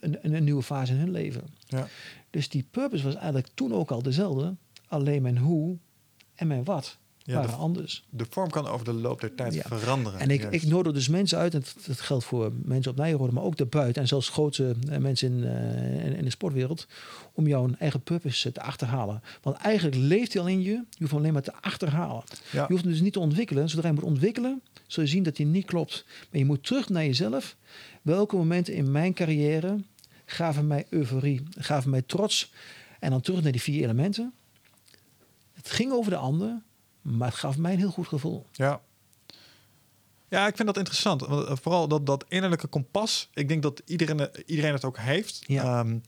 een, 0.00 0.18
een, 0.22 0.34
een 0.34 0.44
nieuwe 0.44 0.62
fase 0.62 0.92
in 0.92 0.98
hun 0.98 1.10
leven. 1.10 1.42
ja. 1.66 1.88
Dus 2.30 2.48
die 2.48 2.66
purpose 2.70 3.04
was 3.04 3.14
eigenlijk 3.14 3.48
toen 3.54 3.74
ook 3.74 3.90
al 3.90 4.02
dezelfde. 4.02 4.54
Alleen 4.88 5.22
mijn 5.22 5.38
hoe 5.38 5.76
en 6.34 6.46
mijn 6.46 6.64
wat 6.64 6.98
Ja, 7.28 7.34
waren 7.34 7.50
de- 7.50 7.56
anders. 7.56 8.04
De 8.10 8.26
vorm 8.30 8.50
kan 8.50 8.66
over 8.66 8.84
de 8.84 8.92
loop 8.92 9.20
der 9.20 9.34
tijd 9.34 9.54
Ja. 9.54 9.62
veranderen. 9.66 10.20
En 10.20 10.30
ik, 10.30 10.40
Juist. 10.42 10.62
ik 10.64 10.70
nodig 10.70 10.92
dus 10.92 11.08
mensen 11.08 11.38
uit, 11.38 11.54
en 11.54 11.62
dat, 11.86 12.00
geldt 12.00 12.24
voor 12.24 12.52
mensen 12.64 12.90
op 12.90 12.96
Nijrode, 12.98 13.32
maar 13.32 13.42
ook 13.42 13.56
daarbuiten. 13.56 14.02
En 14.02 14.08
zelfs 14.08 14.28
grote 14.28 14.74
eh, 14.90 14.98
mensen 14.98 15.32
in, 15.32 15.44
eh, 15.44 16.04
in, 16.06 16.16
in 16.16 16.24
de 16.24 16.30
sportwereld. 16.30 16.86
Om 17.32 17.46
jouw 17.46 17.68
eigen 17.78 18.00
purpose 18.00 18.52
te 18.52 18.60
achterhalen. 18.62 19.22
Want 19.42 19.56
eigenlijk 19.56 19.96
leeft 19.96 20.32
hij 20.32 20.42
al 20.42 20.48
in 20.48 20.60
je. 20.62 20.70
Je 20.70 20.84
hoeft 20.98 21.12
alleen 21.12 21.32
maar 21.32 21.42
te 21.42 21.54
achterhalen. 21.60 22.22
Ja. 22.50 22.62
Je 22.62 22.72
hoeft 22.72 22.82
hem 22.82 22.92
dus 22.92 23.00
niet 23.00 23.12
te 23.12 23.20
ontwikkelen. 23.20 23.68
Zodra 23.68 23.88
je 23.88 23.94
moet 23.94 24.02
ontwikkelen, 24.04 24.62
zul 24.86 25.02
je 25.02 25.08
zien 25.08 25.22
dat 25.22 25.36
hij 25.36 25.46
niet 25.46 25.64
klopt. 25.66 26.04
Maar 26.30 26.38
je 26.40 26.46
moet 26.46 26.64
terug 26.66 26.88
naar 26.88 27.04
jezelf. 27.04 27.56
Welke 28.02 28.36
momenten 28.36 28.74
in 28.74 28.90
mijn 28.90 29.14
carrière 29.14 29.76
gaven 30.26 30.66
mij 30.66 30.86
euforie, 30.90 31.42
gaven 31.58 31.90
mij 31.90 32.02
trots. 32.02 32.52
En 33.00 33.10
dan 33.10 33.20
terug 33.20 33.42
naar 33.42 33.52
die 33.52 33.60
vier 33.62 33.82
elementen. 33.82 34.32
Het 35.52 35.70
ging 35.70 35.92
over 35.92 36.10
de 36.10 36.16
ander, 36.16 36.62
maar 37.02 37.28
het 37.28 37.36
gaf 37.36 37.58
mij 37.58 37.72
een 37.72 37.78
heel 37.78 37.90
goed 37.90 38.08
gevoel. 38.08 38.46
Ja. 38.52 38.80
Ja, 40.28 40.46
ik 40.46 40.56
vind 40.56 40.68
dat 40.68 40.76
interessant. 40.76 41.20
Want, 41.26 41.46
eh, 41.48 41.56
Vooral 41.62 41.88
dat, 41.88 42.06
dat 42.06 42.24
innerlijke 42.28 42.66
kompas. 42.66 43.28
Ik 43.34 43.48
denk 43.48 43.62
dat 43.62 43.82
iedereen, 43.84 44.20
eh, 44.20 44.42
iedereen 44.46 44.72
het 44.72 44.84
ook 44.84 44.98
heeft. 44.98 45.40
Ja. 45.46 45.62
Ehm, 45.80 45.98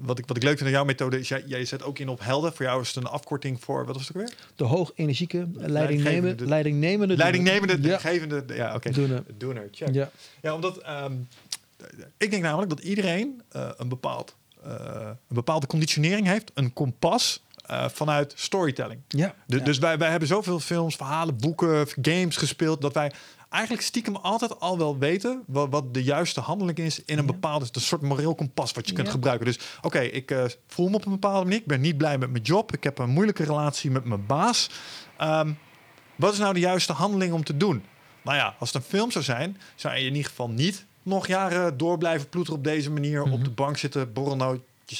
wat, 0.00 0.18
ik, 0.18 0.26
wat 0.26 0.36
ik 0.36 0.42
leuk 0.42 0.56
vind 0.56 0.68
aan 0.68 0.74
jouw 0.74 0.84
methode 0.84 1.18
is, 1.18 1.28
jij, 1.28 1.42
jij 1.46 1.64
zet 1.64 1.82
ook 1.82 1.98
in 1.98 2.08
op 2.08 2.20
helden. 2.20 2.52
Voor 2.52 2.64
jou 2.64 2.80
is 2.80 2.86
het 2.88 2.96
een 2.96 3.10
afkorting 3.10 3.60
voor, 3.60 3.86
wat 3.86 3.94
was 3.96 4.08
het 4.08 4.16
ook 4.16 4.22
weer? 4.22 4.34
De 4.56 4.64
hoog 4.64 4.92
energieke, 4.94 5.48
leidingnemende, 5.52 6.46
leidingnemende, 6.46 7.16
Leidingnemende, 7.16 7.88
Ja. 7.88 7.98
gevende, 7.98 8.44
ja 8.54 8.74
oké. 8.74 8.90
Doener. 8.90 9.22
Doener, 9.36 9.68
check. 9.70 9.94
Ja, 9.94 10.10
Ja, 10.42 10.54
omdat 10.54 10.78
ehm, 10.78 11.12
ik 12.16 12.30
denk 12.30 12.42
namelijk 12.42 12.70
dat 12.70 12.80
iedereen 12.80 13.42
eh, 13.48 13.70
een, 13.76 13.88
bepaald, 13.88 14.36
eh, 14.62 14.70
een 15.28 15.34
bepaalde 15.34 15.66
conditionering 15.66 16.26
heeft. 16.26 16.50
Een 16.54 16.72
kompas 16.72 17.42
eh, 17.68 17.88
vanuit 17.88 18.32
storytelling. 18.36 19.00
ja. 19.08 19.34
Du- 19.46 19.58
ja. 19.58 19.64
Dus 19.64 19.78
wij, 19.78 19.98
wij 19.98 20.10
hebben 20.10 20.28
zoveel 20.28 20.60
films, 20.60 20.96
verhalen, 20.96 21.36
boeken, 21.36 21.86
games 22.02 22.36
gespeeld... 22.36 22.80
dat 22.80 22.94
wij 22.94 23.12
eigenlijk 23.48 23.82
stiekem 23.82 24.16
altijd 24.16 24.60
al 24.60 24.78
wel 24.78 24.98
weten... 24.98 25.42
wat, 25.46 25.68
wat 25.70 25.94
de 25.94 26.02
juiste 26.02 26.40
handeling 26.40 26.78
is 26.78 27.04
in 27.04 27.18
een 27.18 27.26
Ja. 27.26 27.32
bepaalde... 27.32 27.66
een 27.72 27.80
soort 27.80 28.02
moreel 28.02 28.34
kompas 28.34 28.72
wat 28.72 28.88
je 28.88 28.94
kunt 28.94 29.06
Ja. 29.06 29.12
gebruiken. 29.12 29.46
Dus 29.46 29.58
oké, 29.82 30.00
ik 30.00 30.30
eh, 30.30 30.44
voel 30.66 30.88
me 30.88 30.96
op 30.96 31.04
een 31.04 31.12
bepaalde 31.12 31.44
manier. 31.44 31.58
Ik 31.58 31.66
ben 31.66 31.80
niet 31.80 31.96
blij 31.96 32.18
met 32.18 32.30
mijn 32.30 32.42
job. 32.42 32.72
Ik 32.72 32.84
heb 32.84 32.98
een 32.98 33.10
moeilijke 33.10 33.44
relatie 33.44 33.90
met 33.90 34.04
mijn 34.04 34.26
baas. 34.26 34.70
Ehm, 35.18 35.52
wat 36.16 36.32
is 36.32 36.38
nou 36.38 36.54
de 36.54 36.60
juiste 36.60 36.92
handeling 36.92 37.32
om 37.32 37.44
te 37.44 37.56
doen? 37.56 37.84
Nou 38.22 38.36
ja, 38.36 38.54
als 38.58 38.72
het 38.72 38.82
een 38.82 38.88
film 38.88 39.10
zou 39.10 39.24
zijn... 39.24 39.58
zou 39.74 39.94
je 39.94 40.00
in 40.00 40.14
ieder 40.14 40.30
geval 40.30 40.50
niet 40.50 40.86
nog 41.02 41.26
jaren 41.26 41.76
door 41.76 41.98
blijven 41.98 42.28
ploeteren 42.28 42.58
op 42.58 42.64
deze 42.64 42.90
manier... 42.90 43.22
op 43.22 43.28
Mhm. 43.30 43.42
de 43.42 43.50
bank 43.50 43.76
zitten, 43.76 44.12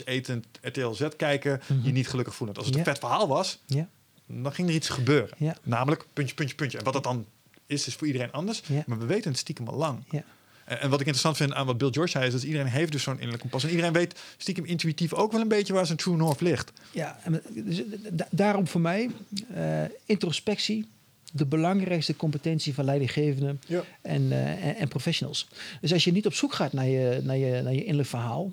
eten, 0.05 0.45
RTL 0.63 0.91
Z 0.91 1.09
kijken... 1.17 1.61
Mhm. 1.67 1.87
je 1.87 1.93
niet 1.93 2.09
gelukkig 2.09 2.35
voelen. 2.35 2.57
Als 2.57 2.67
het 2.67 2.75
Ja. 2.75 2.81
een 2.81 2.87
vet 2.87 2.99
verhaal 2.99 3.29
was 3.29 3.59
ja, 3.67 3.89
dan 4.27 4.53
ging 4.53 4.69
er 4.69 4.75
iets 4.75 4.89
gebeuren. 4.89 5.31
Ja. 5.39 5.57
Namelijk 5.63 6.07
puntje, 6.13 6.35
puntje, 6.35 6.55
puntje. 6.55 6.79
En 6.79 6.85
wat 6.85 6.93
dat 6.93 7.03
dan 7.05 7.27
is, 7.67 7.87
is 7.87 7.95
voor 7.95 8.07
iedereen 8.07 8.33
anders. 8.33 8.63
Ja. 8.67 8.83
Maar 8.87 8.99
we 8.99 9.07
weten 9.07 9.31
het 9.31 9.39
stiekem 9.41 9.69
al 9.69 9.77
lang. 9.77 10.05
ja. 10.11 10.23
En, 10.65 10.91
wat 10.91 11.01
ik 11.01 11.07
interessant 11.07 11.37
vind 11.37 11.53
aan 11.53 11.67
wat 11.67 11.79
Bill 11.79 11.91
George 11.91 12.11
zei, 12.11 12.27
is 12.27 12.33
dat 12.33 12.43
iedereen 12.43 12.67
heeft 12.67 12.93
dus 12.93 13.03
zo'n 13.03 13.15
innerlijk 13.15 13.41
kompas. 13.41 13.63
En 13.65 13.71
iedereen 13.71 13.93
weet 13.93 14.21
stiekem 14.37 14.65
intuïtief 14.65 15.13
ook 15.15 15.33
wel 15.33 15.41
een 15.41 15.49
beetje 15.49 15.73
waar 15.73 15.87
zijn 15.87 15.99
true 15.99 16.17
north 16.17 16.41
ligt. 16.41 16.73
Ja, 16.91 17.19
en 17.23 17.43
dus, 17.55 17.83
da- 18.13 18.29
daarom 18.31 18.67
voor 18.69 18.81
mij 18.81 19.11
eh, 19.55 19.83
introspectie 20.05 20.87
de 21.33 21.47
belangrijkste 21.47 22.17
competentie 22.17 22.75
van 22.75 22.85
leidinggevenden 22.85 23.61
Ja. 23.67 23.83
en, 24.03 24.33
eh, 24.33 24.65
en, 24.67 24.77
en 24.77 24.89
professionals. 24.89 25.49
Dus 25.81 25.93
als 25.93 26.05
je 26.05 26.13
niet 26.13 26.27
op 26.27 26.35
zoek 26.35 26.55
gaat 26.55 26.73
naar 26.73 26.87
je, 26.89 27.21
naar 27.23 27.37
je, 27.37 27.63
naar 27.63 27.73
je 27.75 27.81
innerlijk 27.83 28.09
verhaal, 28.09 28.53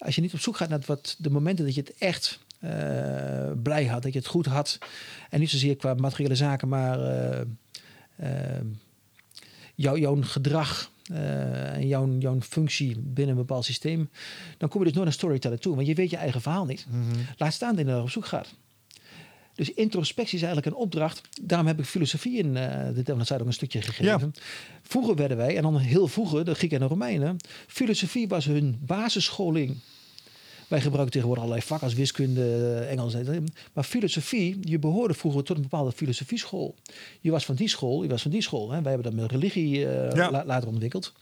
als 0.00 0.14
je 0.14 0.20
niet 0.20 0.34
op 0.34 0.40
zoek 0.40 0.56
gaat 0.56 0.68
naar 0.68 0.80
wat 0.86 1.16
de 1.18 1.30
momenten 1.30 1.64
dat 1.64 1.74
je 1.74 1.80
het 1.80 1.94
echt 1.98 2.40
eh, 2.60 3.50
blij 3.62 3.86
had, 3.86 4.02
dat 4.02 4.12
je 4.12 4.18
het 4.18 4.28
goed 4.28 4.46
had, 4.46 4.78
en 5.30 5.40
niet 5.40 5.50
zozeer 5.50 5.76
qua 5.76 5.94
materiële 5.94 6.34
zaken, 6.34 6.68
maar 6.68 7.00
eh, 7.00 7.40
eh, 8.16 8.64
jouw, 9.74 9.96
jouw 9.96 10.22
gedrag 10.22 10.90
en 11.12 11.86
jouw, 11.86 12.18
jouw 12.18 12.40
functie 12.40 12.98
binnen 12.98 13.34
een 13.34 13.40
bepaald 13.40 13.64
systeem, 13.64 14.10
dan 14.58 14.68
kom 14.68 14.78
je 14.78 14.84
dus 14.84 14.94
nooit 14.94 15.06
naar 15.06 15.16
storyteller 15.16 15.58
toe, 15.58 15.74
want 15.74 15.86
je 15.86 15.94
weet 15.94 16.10
je 16.10 16.16
eigen 16.16 16.40
verhaal 16.40 16.64
niet. 16.64 16.86
Laat 17.36 17.52
staan 17.52 17.76
dat 17.76 17.86
je 17.86 17.92
er 17.92 18.02
op 18.02 18.10
zoek 18.10 18.26
gaat. 18.26 18.54
Dus 19.60 19.72
introspectie 19.74 20.36
is 20.36 20.44
eigenlijk 20.44 20.74
een 20.74 20.82
opdracht. 20.82 21.20
Daarom 21.42 21.66
heb 21.66 21.78
ik 21.78 21.84
filosofie 21.84 22.38
in 22.38 22.46
uh, 22.46 22.86
de 22.94 23.02
Devon 23.02 23.40
ook 23.40 23.46
een 23.46 23.52
stukje 23.52 23.82
gegeven. 23.82 24.32
Vroeger 24.82 25.14
werden 25.14 25.36
wij, 25.36 25.56
en 25.56 25.62
dan 25.62 25.78
heel 25.78 26.08
vroeger, 26.08 26.44
de 26.44 26.54
Grieken 26.54 26.76
en 26.80 26.82
de 26.82 26.88
Romeinen, 26.88 27.36
filosofie 27.66 28.28
was 28.28 28.44
hun 28.44 28.78
basisscholing. 28.80 29.76
Wij 30.68 30.80
gebruiken 30.80 31.12
tegenwoordig 31.12 31.44
allerlei 31.44 31.66
vakken 31.66 31.86
als 31.88 31.96
wiskunde, 31.96 32.76
Engels. 32.90 33.14
Maar 33.72 33.84
filosofie, 33.84 34.58
je 34.60 34.78
behoorde 34.78 35.14
vroeger 35.14 35.44
tot 35.44 35.56
een 35.56 35.62
bepaalde 35.62 35.92
filosofieschool. 35.92 36.74
Je 37.20 37.30
was 37.30 37.44
van 37.44 37.54
die 37.54 37.68
school, 37.68 38.02
je 38.02 38.08
was 38.08 38.22
van 38.22 38.30
die 38.30 38.42
school. 38.42 38.70
Hè. 38.70 38.82
Wij 38.82 38.92
hebben 38.92 39.12
dat 39.12 39.20
met 39.20 39.30
religie 39.30 39.78
uh, 39.78 40.12
ja. 40.12 40.30
la 40.30 40.44
later 40.44 40.68
ontwikkeld. 40.68 41.12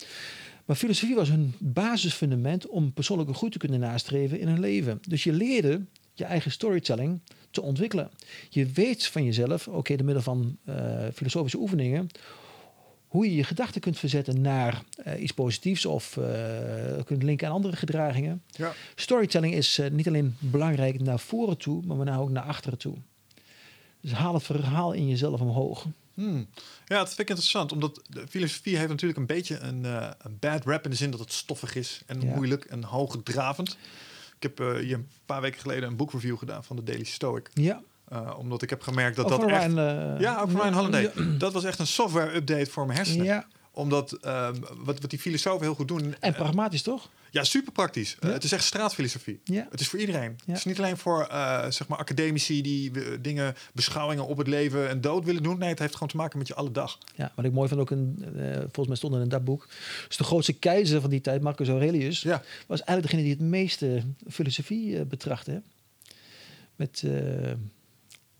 Maar 0.64 0.76
filosofie 0.76 1.14
was 1.14 1.28
hun 1.28 1.54
basisfundament 1.58 2.66
om 2.66 2.92
persoonlijke 2.92 3.34
groei 3.34 3.52
te 3.52 3.58
kunnen 3.58 3.80
nastreven 3.80 4.40
in 4.40 4.48
hun 4.48 4.60
leven. 4.60 5.00
Dus 5.08 5.24
je 5.24 5.32
leerde 5.32 5.84
je 6.14 6.24
eigen 6.24 6.50
storytelling 6.50 7.20
te 7.50 7.62
ontwikkelen. 7.62 8.10
Je 8.48 8.66
weet 8.66 9.06
van 9.06 9.24
jezelf, 9.24 9.68
oké, 9.68 9.76
okay, 9.76 9.96
door 9.96 10.04
middel 10.04 10.22
van 10.22 10.58
uh, 10.64 10.74
filosofische 11.14 11.58
oefeningen, 11.58 12.08
hoe 13.06 13.24
je 13.24 13.34
je 13.34 13.44
gedachten 13.44 13.80
kunt 13.80 13.98
verzetten 13.98 14.40
naar 14.40 14.82
uh, 15.06 15.22
iets 15.22 15.32
positiefs 15.32 15.86
of 15.86 16.16
uh, 16.16 16.24
kunt 17.04 17.22
linken 17.22 17.46
aan 17.46 17.54
andere 17.54 17.76
gedragingen. 17.76 18.42
Ja. 18.50 18.72
Storytelling 18.94 19.54
is 19.54 19.80
niet 19.92 20.06
alleen 20.06 20.36
belangrijk 20.38 21.00
naar 21.00 21.18
voren 21.18 21.56
toe, 21.56 21.82
maar 21.86 21.96
daarna 21.96 22.16
ook 22.16 22.30
naar 22.30 22.42
achteren 22.42 22.78
toe. 22.78 22.94
Dus 24.00 24.12
haal 24.12 24.34
het 24.34 24.42
verhaal 24.42 24.92
in 24.92 25.08
jezelf 25.08 25.40
omhoog. 25.40 25.86
Hmm. 26.14 26.46
Ja, 26.86 26.98
dat 26.98 27.06
vind 27.06 27.18
ik 27.18 27.28
interessant, 27.28 27.72
omdat 27.72 28.02
de 28.06 28.26
filosofie 28.28 28.76
heeft 28.76 28.88
natuurlijk 28.88 29.18
een 29.18 29.26
beetje 29.26 29.58
een, 29.58 29.84
uh, 29.84 30.10
een 30.18 30.36
bad 30.40 30.64
rap 30.64 30.84
in 30.84 30.90
de 30.90 30.96
zin 30.96 31.10
dat 31.10 31.20
het 31.20 31.32
stoffig 31.32 31.74
is 31.74 32.02
en 32.06 32.20
ja. 32.20 32.34
moeilijk 32.34 32.64
en 32.64 32.84
hoogdravend. 32.84 33.76
Ik 34.38 34.42
heb 34.42 34.60
uh, 34.60 34.74
hier 34.74 34.94
een 34.94 35.08
paar 35.26 35.40
weken 35.40 35.60
geleden 35.60 35.88
een 35.88 35.96
boekreview 35.96 36.38
gedaan 36.38 36.64
van 36.64 36.76
de 36.76 36.82
Daily 36.82 37.04
Stoic. 37.04 37.50
Ja. 37.54 37.80
Uh, 38.12 38.34
omdat 38.38 38.62
ik 38.62 38.70
heb 38.70 38.82
gemerkt 38.82 39.16
dat 39.16 39.28
dat 39.28 39.44
echt... 39.44 39.68
Uh, 39.68 40.20
ja, 40.20 40.40
ook 40.40 40.50
van 40.50 40.60
Ryan 40.60 40.72
Holiday. 40.72 41.12
Dat 41.38 41.52
was 41.52 41.64
echt 41.64 41.78
een 41.78 41.86
software-update 41.86 42.70
voor 42.70 42.86
mijn 42.86 42.98
hersenen. 42.98 43.24
Ja. 43.24 43.46
Omdat 43.78 44.18
uh, 44.24 44.48
wat, 44.76 45.00
wat 45.00 45.10
die 45.10 45.18
filosofen 45.18 45.62
heel 45.62 45.74
goed 45.74 45.88
doen... 45.88 46.14
En 46.20 46.34
pragmatisch, 46.34 46.82
toch? 46.82 47.10
Ja, 47.30 47.44
super 47.44 47.72
praktisch. 47.72 48.16
Ja. 48.20 48.28
het 48.28 48.44
is 48.44 48.52
echt 48.52 48.64
straatfilosofie. 48.64 49.40
Ja. 49.44 49.66
Het 49.70 49.80
is 49.80 49.88
voor 49.88 49.98
iedereen. 49.98 50.30
Ja. 50.30 50.44
Het 50.46 50.56
is 50.56 50.64
niet 50.64 50.78
alleen 50.78 50.96
voor 50.96 51.26
zeg 51.68 51.88
maar 51.88 51.98
academici 51.98 52.62
die 52.62 52.90
dingen, 53.20 53.54
beschouwingen 53.72 54.26
op 54.26 54.38
het 54.38 54.46
leven 54.46 54.88
en 54.88 55.00
dood 55.00 55.24
willen 55.24 55.42
doen. 55.42 55.58
Nee, 55.58 55.68
het 55.68 55.78
heeft 55.78 55.92
gewoon 55.92 56.08
te 56.08 56.16
maken 56.16 56.38
met 56.38 56.48
je 56.48 56.54
alle 56.54 56.70
dag. 56.70 56.98
Ja, 57.14 57.32
wat 57.34 57.44
ik 57.44 57.52
mooi 57.52 57.68
vond 57.68 57.80
ook, 57.80 57.90
een, 57.90 58.16
volgens 58.58 58.86
mij 58.86 58.96
stond 58.96 59.14
in 59.14 59.28
dat 59.28 59.44
boek. 59.44 59.68
Dus 60.06 60.16
de 60.16 60.24
grootste 60.24 60.52
keizer 60.52 61.00
van 61.00 61.10
die 61.10 61.20
tijd, 61.20 61.42
Marcus 61.42 61.68
Aurelius, 61.68 62.20
ja. 62.22 62.42
was 62.66 62.82
eigenlijk 62.82 63.02
degene 63.02 63.22
die 63.22 63.32
het 63.32 63.50
meeste 63.50 64.02
filosofie 64.28 65.04
betrachtte. 65.04 65.62
Met 66.76 67.04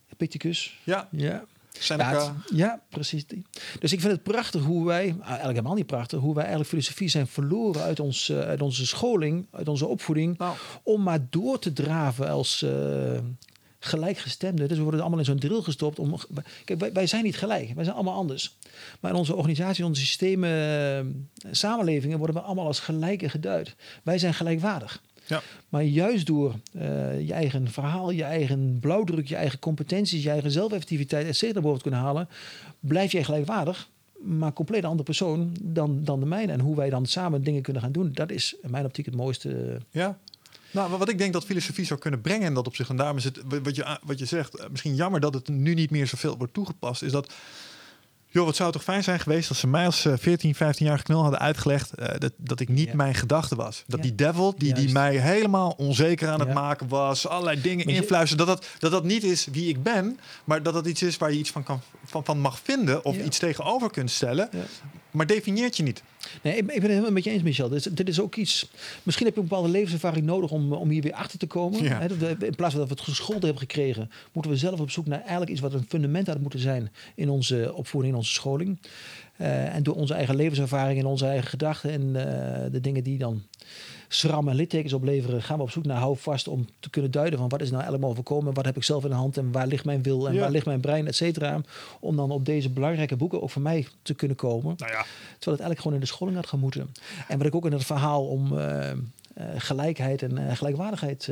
Epictetus. 0.08 0.78
Ja. 0.84 1.08
ja. 1.10 1.44
Seneca. 1.78 2.12
Ja, 2.12 2.18
het, 2.18 2.58
ja, 2.58 2.82
precies. 2.88 3.24
Dus 3.78 3.92
ik 3.92 4.00
vind 4.00 4.12
het 4.12 4.22
prachtig 4.22 4.62
hoe 4.62 4.86
wij, 4.86 5.16
eigenlijk 5.20 5.42
helemaal 5.42 5.74
niet 5.74 5.86
prachtig, 5.86 6.20
hoe 6.20 6.34
wij 6.34 6.42
eigenlijk 6.42 6.70
filosofie 6.70 7.08
zijn 7.08 7.26
verloren 7.26 7.82
uit, 7.82 8.00
ons, 8.00 8.28
uh, 8.28 8.40
uit 8.40 8.62
onze 8.62 8.86
scholing, 8.86 9.46
uit 9.50 9.68
onze 9.68 9.86
opvoeding, 9.86 10.38
nou. 10.38 10.56
om 10.82 11.02
maar 11.02 11.26
door 11.30 11.58
te 11.58 11.72
draven 11.72 12.28
als 12.28 12.62
uh, 12.62 12.70
gelijkgestemden. 13.78 14.68
Dus 14.68 14.76
we 14.76 14.82
worden 14.82 15.00
allemaal 15.00 15.18
in 15.18 15.24
zo'n 15.24 15.38
drill 15.38 15.62
gestopt. 15.62 15.98
Om, 15.98 16.16
kijk, 16.64 16.80
wij, 16.80 16.92
wij, 16.92 17.06
zijn 17.06 17.24
niet 17.24 17.36
gelijk, 17.36 17.74
wij 17.74 17.84
zijn 17.84 17.96
allemaal 17.96 18.16
anders. 18.16 18.56
Maar 19.00 19.10
in 19.10 19.16
onze 19.16 19.34
organisatie, 19.34 19.84
onze 19.84 20.00
systemen, 20.00 20.50
uh, 21.46 21.50
samenlevingen 21.50 22.18
worden 22.18 22.36
we 22.36 22.42
allemaal 22.42 22.66
als 22.66 22.80
gelijke 22.80 23.28
geduid. 23.28 23.76
Wij 24.02 24.18
zijn 24.18 24.34
gelijkwaardig. 24.34 25.02
Ja. 25.28 25.42
Maar 25.68 25.84
juist 25.84 26.26
door 26.26 26.54
uh, 26.76 27.26
je 27.26 27.32
eigen 27.32 27.70
verhaal, 27.70 28.10
je 28.10 28.22
eigen 28.22 28.78
blauwdruk, 28.80 29.28
je 29.28 29.36
eigen 29.36 29.58
competenties, 29.58 30.22
je 30.22 30.30
eigen 30.30 30.50
zelfeffectiviteit, 30.50 31.26
et 31.26 31.36
cetera, 31.36 31.60
boven 31.60 31.76
te 31.76 31.82
kunnen 31.82 32.00
halen, 32.00 32.28
blijf 32.80 33.12
jij 33.12 33.24
gelijkwaardig, 33.24 33.88
maar 34.22 34.52
compleet 34.52 34.82
een 34.82 34.88
andere 34.88 35.04
persoon 35.04 35.56
dan, 35.62 36.00
dan 36.04 36.20
de 36.20 36.26
mijne. 36.26 36.52
En 36.52 36.60
hoe 36.60 36.76
wij 36.76 36.90
dan 36.90 37.06
samen 37.06 37.42
dingen 37.42 37.62
kunnen 37.62 37.82
gaan 37.82 37.92
doen, 37.92 38.10
dat 38.12 38.30
is 38.30 38.54
in 38.62 38.70
mijn 38.70 38.84
optiek 38.84 39.06
het 39.06 39.16
mooiste. 39.16 39.80
Ja. 39.90 40.18
Nou, 40.70 40.90
wat 40.90 41.08
ik 41.08 41.18
denk 41.18 41.32
dat 41.32 41.44
filosofie 41.44 41.84
zou 41.84 42.00
kunnen 42.00 42.20
brengen 42.20 42.46
en 42.46 42.54
dat 42.54 42.66
op 42.66 42.76
zich 42.76 42.88
en 42.88 42.96
daarom 42.96 43.16
is 43.16 43.24
het 43.24 43.40
wat 43.62 43.76
je, 43.76 43.98
wat 44.02 44.18
je 44.18 44.24
zegt, 44.24 44.68
misschien 44.70 44.94
jammer 44.94 45.20
dat 45.20 45.34
het 45.34 45.48
nu 45.48 45.74
niet 45.74 45.90
meer 45.90 46.06
zoveel 46.06 46.36
wordt 46.36 46.54
toegepast, 46.54 47.02
is 47.02 47.12
dat 47.12 47.32
Joh, 48.30 48.44
wat 48.44 48.56
zou 48.56 48.72
toch 48.72 48.82
fijn 48.82 49.02
zijn 49.02 49.20
geweest 49.20 49.48
als 49.48 49.58
ze 49.58 49.66
mij 49.66 49.86
als 49.86 50.06
14, 50.14 50.54
15 50.54 50.86
jaar 50.86 51.02
knul 51.02 51.22
hadden 51.22 51.40
uitgelegd 51.40 51.92
uh, 51.98 52.06
dat, 52.18 52.32
dat 52.36 52.60
ik 52.60 52.68
niet 52.68 52.92
mijn 52.92 53.14
gedachte 53.14 53.56
was. 53.56 53.84
Dat 53.86 54.02
die 54.02 54.14
devil, 54.14 54.54
die, 54.56 54.74
die 54.74 54.92
mij 54.92 55.16
helemaal 55.16 55.74
onzeker 55.76 56.28
aan 56.28 56.40
het 56.40 56.54
maken 56.54 56.88
was, 56.88 57.28
allerlei 57.28 57.60
dingen 57.60 57.86
influisteren, 57.86 58.46
dat 58.46 58.56
dat, 58.56 58.68
dat 58.78 58.90
dat 58.90 59.04
niet 59.04 59.24
is 59.24 59.46
wie 59.52 59.68
ik 59.68 59.82
ben, 59.82 60.20
maar 60.44 60.62
dat 60.62 60.74
dat 60.74 60.86
iets 60.86 61.02
is 61.02 61.16
waar 61.16 61.32
je 61.32 61.38
iets 61.38 61.50
van, 61.50 61.62
kan, 61.62 61.80
van, 62.04 62.24
van 62.24 62.38
mag 62.40 62.58
vinden 62.62 63.04
of 63.04 63.16
iets 63.16 63.38
tegenover 63.38 63.90
kunt 63.90 64.10
stellen 64.10 64.48
maar 65.10 65.26
definieert 65.26 65.76
je 65.76 65.82
niet. 65.82 66.02
Nee, 66.42 66.56
ik, 66.56 66.66
ben 66.66 66.74
het 66.74 66.82
helemaal 66.82 67.10
met 67.10 67.24
je 67.24 67.30
eens, 67.30 67.42
Michel. 67.42 67.68
Dit, 67.68 67.96
dit, 67.96 68.08
is 68.08 68.20
ook 68.20 68.36
iets. 68.36 68.70
Misschien 69.02 69.26
heb 69.26 69.34
je 69.34 69.40
een 69.40 69.48
bepaalde 69.48 69.70
levenservaring 69.70 70.26
nodig 70.26 70.50
om, 70.50 70.72
om 70.72 70.88
hier 70.88 71.02
weer 71.02 71.12
achter 71.12 71.38
te 71.38 71.46
komen. 71.46 71.82
Ja. 71.82 72.00
in 72.00 72.54
plaats 72.54 72.74
van 72.74 72.80
dat 72.80 72.88
we 72.88 72.94
het 72.94 73.00
geschoold 73.00 73.42
hebben 73.42 73.60
gekregen, 73.60 74.10
moeten 74.32 74.52
we 74.52 74.58
zelf 74.58 74.80
op 74.80 74.90
zoek 74.90 75.06
naar 75.06 75.20
eigenlijk 75.20 75.50
iets 75.50 75.60
wat 75.60 75.74
een 75.74 75.86
fundament 75.88 76.26
had 76.26 76.40
moeten 76.40 76.60
zijn 76.60 76.92
in 77.14 77.28
onze 77.28 77.72
opvoeding, 77.74 78.12
in 78.12 78.18
onze 78.18 78.32
scholing. 78.32 78.78
Uh, 79.40 79.74
en 79.74 79.82
door 79.82 79.94
onze 79.94 80.14
eigen 80.14 80.36
levenservaring 80.36 80.98
en 80.98 81.06
onze 81.06 81.26
eigen 81.26 81.48
gedachten 81.48 81.90
en 81.90 82.02
uh, 82.02 82.72
de 82.72 82.80
dingen 82.80 83.02
die 83.02 83.18
dan 83.18 83.42
SRAM 84.08 84.48
en 84.48 84.54
littekens 84.54 84.92
opleveren, 84.92 85.42
gaan 85.42 85.56
we 85.56 85.62
op 85.62 85.70
zoek 85.70 85.84
naar 85.84 85.98
houvast 85.98 86.48
om 86.48 86.66
te 86.80 86.90
kunnen 86.90 87.10
duiden 87.10 87.38
van 87.38 87.48
wat 87.48 87.60
is 87.60 87.70
nou 87.70 87.86
allemaal 87.86 88.14
voorkomen, 88.14 88.54
wat 88.54 88.64
heb 88.64 88.76
ik 88.76 88.82
zelf 88.82 89.04
in 89.04 89.10
de 89.10 89.16
hand 89.16 89.36
en 89.36 89.52
waar 89.52 89.66
ligt 89.66 89.84
mijn 89.84 90.02
wil 90.02 90.28
en 90.28 90.38
waar 90.38 90.50
ligt 90.50 90.66
mijn 90.66 90.80
brein, 90.80 91.06
et 91.06 91.16
cetera. 91.16 91.60
Om 92.00 92.16
dan 92.16 92.30
op 92.30 92.44
deze 92.44 92.70
belangrijke 92.70 93.16
boeken 93.16 93.42
ook 93.42 93.50
voor 93.50 93.62
mij 93.62 93.86
te 94.02 94.14
kunnen 94.14 94.36
komen. 94.36 94.74
Nou 94.76 94.92
ja. 94.92 95.02
Terwijl 95.02 95.36
het 95.38 95.46
eigenlijk 95.46 95.80
gewoon 95.80 95.94
in 95.94 96.00
de 96.00 96.06
scholing 96.06 96.36
had 96.36 96.46
gemoeten. 96.46 96.94
En 97.28 97.38
wat 97.38 97.46
ik 97.46 97.54
ook 97.54 97.66
in 97.66 97.72
het 97.72 97.84
verhaal 97.84 98.26
om 98.26 98.58
uh, 98.58 98.90
gelijkheid 99.56 100.22
en 100.22 100.56
gelijkwaardigheid 100.56 101.30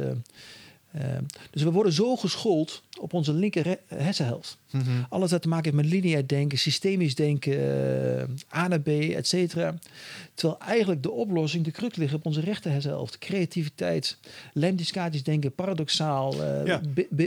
Ehm, 0.96 1.22
dus 1.50 1.62
we 1.62 1.70
worden 1.70 1.92
zo 1.92 2.16
geschoold 2.16 2.82
op 3.00 3.12
onze 3.12 3.32
linker 3.32 3.78
hersenhelft. 3.86 4.58
Mm 4.70 5.06
Alles 5.08 5.30
wat 5.30 5.42
te 5.42 5.48
maken 5.48 5.64
heeft 5.64 5.82
met 5.82 5.92
lineair 5.92 6.26
denken, 6.26 6.58
systemisch 6.58 7.14
denken, 7.14 7.52
uh, 8.52 8.58
A 8.58 8.68
naar 8.68 8.80
B, 8.80 8.88
et 8.88 9.26
cetera. 9.26 9.74
Terwijl 10.34 10.60
eigenlijk 10.60 11.02
de 11.02 11.10
oplossing, 11.10 11.64
de 11.64 11.70
kruk 11.70 11.96
ligt 11.96 12.14
op 12.14 12.26
onze 12.26 12.40
rechter 12.40 12.70
hersenhelft. 12.70 13.18
Creativiteit, 13.18 14.18
lemniscatisch 14.52 15.22
denken, 15.22 15.54
paradoxaal, 15.54 16.34
uh, 16.66 16.76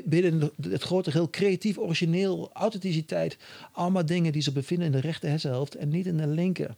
binnen 0.05 0.51
het 0.61 0.83
grote 0.83 1.11
geheel 1.11 1.29
creatief, 1.29 1.77
origineel, 1.77 2.49
authenticiteit. 2.53 3.37
Allemaal 3.71 4.05
dingen 4.05 4.31
die 4.31 4.41
zich 4.41 4.53
bevinden 4.53 4.85
in 4.85 4.91
de 4.91 4.99
rechter 4.99 5.29
hersenhelft 5.29 5.75
en 5.75 5.89
niet 5.89 6.05
in 6.05 6.17
de 6.17 6.27
linker 6.27 6.75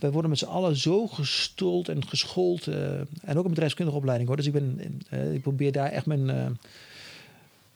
wij 0.00 0.10
worden 0.10 0.30
met 0.30 0.38
z'n 0.38 0.44
allen 0.44 0.76
zo 0.76 1.06
gestold 1.06 1.88
en 1.88 2.08
geschoold. 2.08 2.66
Uh, 2.66 3.00
en 3.00 3.38
ook 3.38 3.44
een 3.44 3.50
bedrijfskundige 3.50 3.98
opleiding 3.98 4.28
hoor. 4.28 4.36
Dus 4.36 4.46
ik, 4.46 4.52
ben, 4.52 5.00
uh, 5.10 5.34
ik 5.34 5.42
probeer 5.42 5.72
daar 5.72 5.90
echt 5.90 6.06
mijn, 6.06 6.20
uh, 6.20 6.46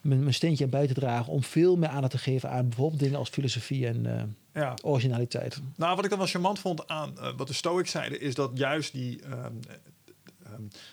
mijn, 0.01 0.21
mijn, 0.21 0.35
steentje 0.35 0.65
aan 0.65 0.71
bij 0.71 0.87
te 0.87 0.95
dragen. 0.95 1.33
Om 1.33 1.43
veel 1.43 1.77
meer 1.77 1.89
aandacht 1.89 2.13
te 2.13 2.19
geven 2.19 2.51
aan 2.51 2.69
bijvoorbeeld 2.69 3.01
dingen 3.01 3.19
als 3.19 3.29
filosofie 3.29 3.87
en 3.87 4.37
ja. 4.55 4.75
originaliteit. 4.83 5.61
Nou, 5.77 5.95
wat 5.97 6.05
ik 6.05 6.11
dan 6.11 6.19
wel 6.19 6.29
charmant 6.29 6.59
vond 6.59 6.89
aan 6.89 7.15
wat 7.37 7.47
de 7.47 7.55
Stoics 7.55 7.91
zeiden, 7.91 8.21
is 8.21 8.35
dat 8.35 8.51
juist 8.55 8.93
die 8.93 9.21
Ehm, 9.23 9.53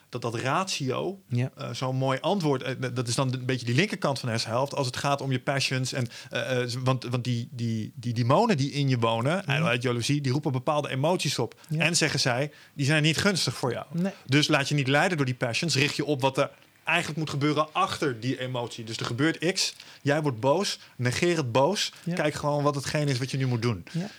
dat 0.10 0.22
dat 0.22 0.36
ratio, 0.36 1.22
ja. 1.28 1.52
Uh, 1.58 1.74
zo'n 1.74 1.96
mooi 1.96 2.20
antwoord, 2.22 2.64
uh, 2.64 2.90
dat 2.94 3.08
is 3.08 3.16
dan 3.16 3.34
een 3.34 3.46
beetje 3.46 3.66
die 3.66 3.76
linkerkant 3.76 4.20
van 4.20 4.28
de 4.28 4.34
hersenhelft, 4.34 4.76
als 4.76 4.88
het 4.88 4.98
gaat 4.98 5.22
om 5.22 5.32
je 5.32 5.40
passions. 5.40 5.94
En, 5.94 6.08
uh, 6.32 6.64
want 6.84 7.04
want 7.04 7.24
die, 7.24 7.50
die, 7.52 7.92
die 7.96 8.14
demonen 8.14 8.58
die 8.58 8.72
in 8.72 8.90
je 8.90 9.00
wonen, 9.00 9.44
ja. 9.46 9.64
uit 9.64 9.82
jaloezie, 9.82 10.22
die 10.22 10.32
roepen 10.32 10.52
bepaalde 10.52 10.90
emoties 10.90 11.40
op. 11.40 11.60
En 11.78 11.98
zeggen 11.98 12.20
zij, 12.20 12.52
die 12.74 12.86
zijn 12.86 13.04
niet 13.04 13.18
gunstig 13.18 13.56
voor 13.56 13.72
jou. 13.72 13.86
Nee. 13.92 14.14
Dus 14.26 14.48
laat 14.48 14.70
je 14.70 14.76
niet 14.76 14.88
leiden 14.88 15.18
door 15.18 15.26
die 15.26 15.36
passions, 15.36 15.76
richt 15.76 15.96
je 15.96 16.06
op 16.06 16.22
wat 16.22 16.38
er 16.38 16.52
eigenlijk 16.84 17.20
moet 17.20 17.30
gebeuren 17.30 17.74
achter 17.74 18.20
die 18.20 18.40
emotie. 18.40 18.84
Dus 18.84 18.98
er 18.98 19.06
gebeurt 19.06 19.54
X, 19.54 19.76
jij 20.02 20.22
wordt 20.22 20.40
boos, 20.40 20.80
negeer 20.96 21.38
het 21.38 21.52
boos, 21.52 21.94
kijk 22.16 22.34
gewoon 22.34 22.64
wat 22.64 22.76
hetgeen 22.76 23.08
is 23.08 23.18
wat 23.18 23.32
je 23.32 23.38
nu 23.38 23.48
moet 23.48 23.62
doen. 23.62 23.84
Ja. 23.92 24.10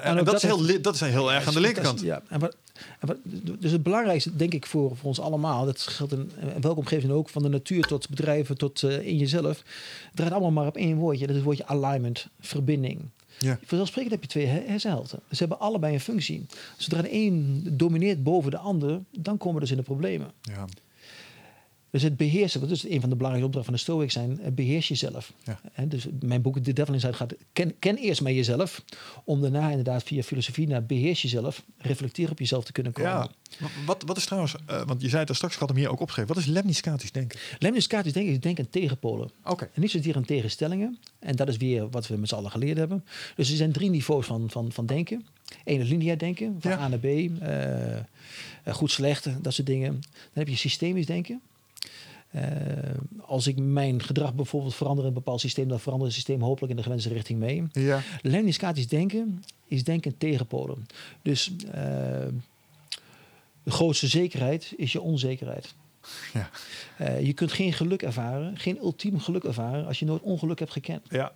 En, 0.00 0.16
dat, 0.16 0.26
dat, 0.26 0.34
is 0.34 0.42
heel, 0.42 0.82
dat 0.82 0.94
is 0.94 1.00
heel 1.00 1.32
erg 1.32 1.46
aan 1.46 1.54
de 1.54 1.60
linkerkant. 1.60 2.00
Ja, 2.00 2.22
en 2.28 2.40
wat, 2.40 2.56
dus 3.58 3.72
het 3.72 3.82
belangrijkste, 3.82 4.36
denk 4.36 4.54
ik, 4.54 4.66
voor, 4.66 4.96
voor 4.96 5.08
ons 5.08 5.20
allemaal, 5.20 5.64
dat 5.64 5.80
geldt 5.80 6.12
in, 6.12 6.30
welke 6.60 6.78
omgeving 6.78 7.12
ook, 7.12 7.28
van 7.28 7.42
de 7.42 7.48
natuur 7.48 7.82
tot 7.82 8.08
bedrijven 8.08 8.58
tot 8.58 8.82
uh, 8.82 9.06
in 9.06 9.16
jezelf, 9.16 9.62
draait 10.14 10.32
allemaal 10.32 10.50
maar 10.50 10.66
op 10.66 10.76
één 10.76 10.96
woordje. 10.96 11.20
Dat 11.20 11.30
is 11.30 11.36
het 11.36 11.44
woordje 11.44 11.66
alignment, 11.66 12.26
verbinding. 12.40 13.00
Ja. 13.38 13.58
Vanzelfsprekend 13.64 14.12
heb 14.12 14.22
je 14.22 14.28
twee 14.28 14.46
hersenhelften. 14.46 15.20
Ze 15.30 15.38
hebben 15.38 15.60
allebei 15.60 15.94
een 15.94 16.00
functie. 16.00 16.46
Zodra 16.76 17.02
de 17.02 17.12
een 17.12 17.62
domineert 17.70 18.22
boven 18.22 18.50
de 18.50 18.58
ander, 18.58 19.00
dan 19.10 19.36
komen 19.36 19.54
we 19.54 19.60
dus 19.60 19.70
in 19.70 19.76
de 19.76 19.82
problemen. 19.82 20.30
Ja. 20.42 20.64
Dus 21.92 22.02
het 22.02 22.16
beheersen, 22.16 22.60
wat 22.60 22.70
is 22.70 22.88
een 22.88 23.00
van 23.00 23.10
de 23.10 23.16
belangrijke 23.16 23.46
opdrachten 23.46 23.64
van 23.64 23.72
de 23.72 23.80
Stoics 23.80 24.12
zijn, 24.12 24.40
eh, 24.40 24.52
beheers 24.52 24.88
jezelf. 24.88 25.32
Ja. 25.44 25.60
En 25.72 25.88
dus 25.88 26.06
mijn 26.20 26.42
boek 26.42 26.58
The 26.58 26.72
Devil 26.72 26.94
Inside 26.94 27.12
gaat, 27.12 27.34
ken, 27.52 27.78
ken 27.78 27.96
eerst 27.96 28.20
maar 28.20 28.32
jezelf, 28.32 28.82
om 29.24 29.40
daarna 29.40 29.68
inderdaad 29.68 30.02
via 30.02 30.22
filosofie 30.22 30.66
naar 30.66 30.84
beheers 30.86 31.22
jezelf, 31.22 31.62
reflecteer 31.78 32.30
op 32.30 32.38
jezelf 32.38 32.64
te 32.64 32.72
kunnen 32.72 32.92
komen. 32.92 33.10
Ja. 33.10 33.30
Wat, 33.86 34.02
wat 34.06 34.16
is 34.16 34.24
trouwens, 34.24 34.54
uh, 34.70 34.82
want 34.86 35.00
je 35.02 35.08
zei 35.08 35.20
het 35.20 35.28
er 35.28 35.34
straks, 35.34 35.54
ik 35.54 35.60
had 35.60 35.68
hem 35.68 35.78
hier 35.78 35.90
ook 35.90 36.00
opgeschreven, 36.00 36.34
wat 36.34 36.42
is 36.42 36.50
lemniscatisch 36.50 37.12
denken? 37.12 37.38
Lemniscatisch 37.58 38.12
denken 38.12 38.32
is 38.32 38.40
denken 38.40 38.70
tegenpolen. 38.70 39.30
Oké. 39.44 39.70
En 39.74 39.80
niet 39.80 39.90
zozeer 39.90 40.16
aan 40.16 40.24
tegenstellingen, 40.24 40.98
en 41.18 41.36
dat 41.36 41.48
is 41.48 41.56
weer 41.56 41.90
wat 41.90 42.06
we 42.06 42.16
met 42.16 42.28
z'n 42.28 42.34
allen 42.34 42.50
geleerd 42.50 42.78
hebben. 42.78 43.04
Dus 43.36 43.50
er 43.50 43.56
zijn 43.56 43.72
drie 43.72 43.90
niveaus 43.90 44.26
van, 44.26 44.50
van, 44.50 44.72
van 44.72 44.86
denken. 44.86 45.26
Eén 45.64 45.80
is 45.80 45.88
lineair 45.88 46.18
denken, 46.18 46.56
van 46.60 46.72
A 46.72 46.88
naar 46.88 46.98
B, 46.98 47.04
uh, 47.04 48.74
goed, 48.74 48.90
slecht, 48.90 49.28
dat 49.42 49.54
soort 49.54 49.66
dingen. 49.66 49.92
Dan 49.92 50.00
heb 50.32 50.48
je 50.48 50.56
systemisch 50.56 51.06
denken. 51.06 51.40
Uh, 52.36 52.42
als 53.20 53.46
ik 53.46 53.58
mijn 53.58 54.02
gedrag 54.02 54.34
bijvoorbeeld 54.34 54.74
verander 54.74 55.02
in 55.02 55.08
een 55.08 55.14
bepaald 55.14 55.40
systeem, 55.40 55.68
dan 55.68 55.80
verandert 55.80 56.10
het 56.10 56.20
systeem 56.20 56.42
hopelijk 56.42 56.70
in 56.70 56.76
de 56.76 56.82
gewenste 56.82 57.08
richting 57.08 57.38
mee. 57.38 57.66
Ja. 57.72 58.02
Lemniscatisch 58.22 58.88
denken 58.88 59.44
is 59.66 59.84
denken 59.84 60.18
tegenpolen. 60.18 60.86
Dus 61.22 61.50
uh, 61.50 61.72
de 63.62 63.70
grootste 63.70 64.06
zekerheid 64.06 64.72
is 64.76 64.92
je 64.92 65.00
onzekerheid. 65.00 65.74
Ja. 66.32 66.50
Uh, 67.00 67.20
je 67.20 67.32
kunt 67.32 67.52
geen 67.52 67.72
geluk 67.72 68.02
ervaren, 68.02 68.58
geen 68.58 68.78
ultiem 68.78 69.20
geluk 69.20 69.44
ervaren 69.44 69.86
als 69.86 69.98
je 69.98 70.04
nooit 70.04 70.22
ongeluk 70.22 70.58
hebt 70.58 70.70
gekend. 70.70 71.06
Ja. 71.08 71.32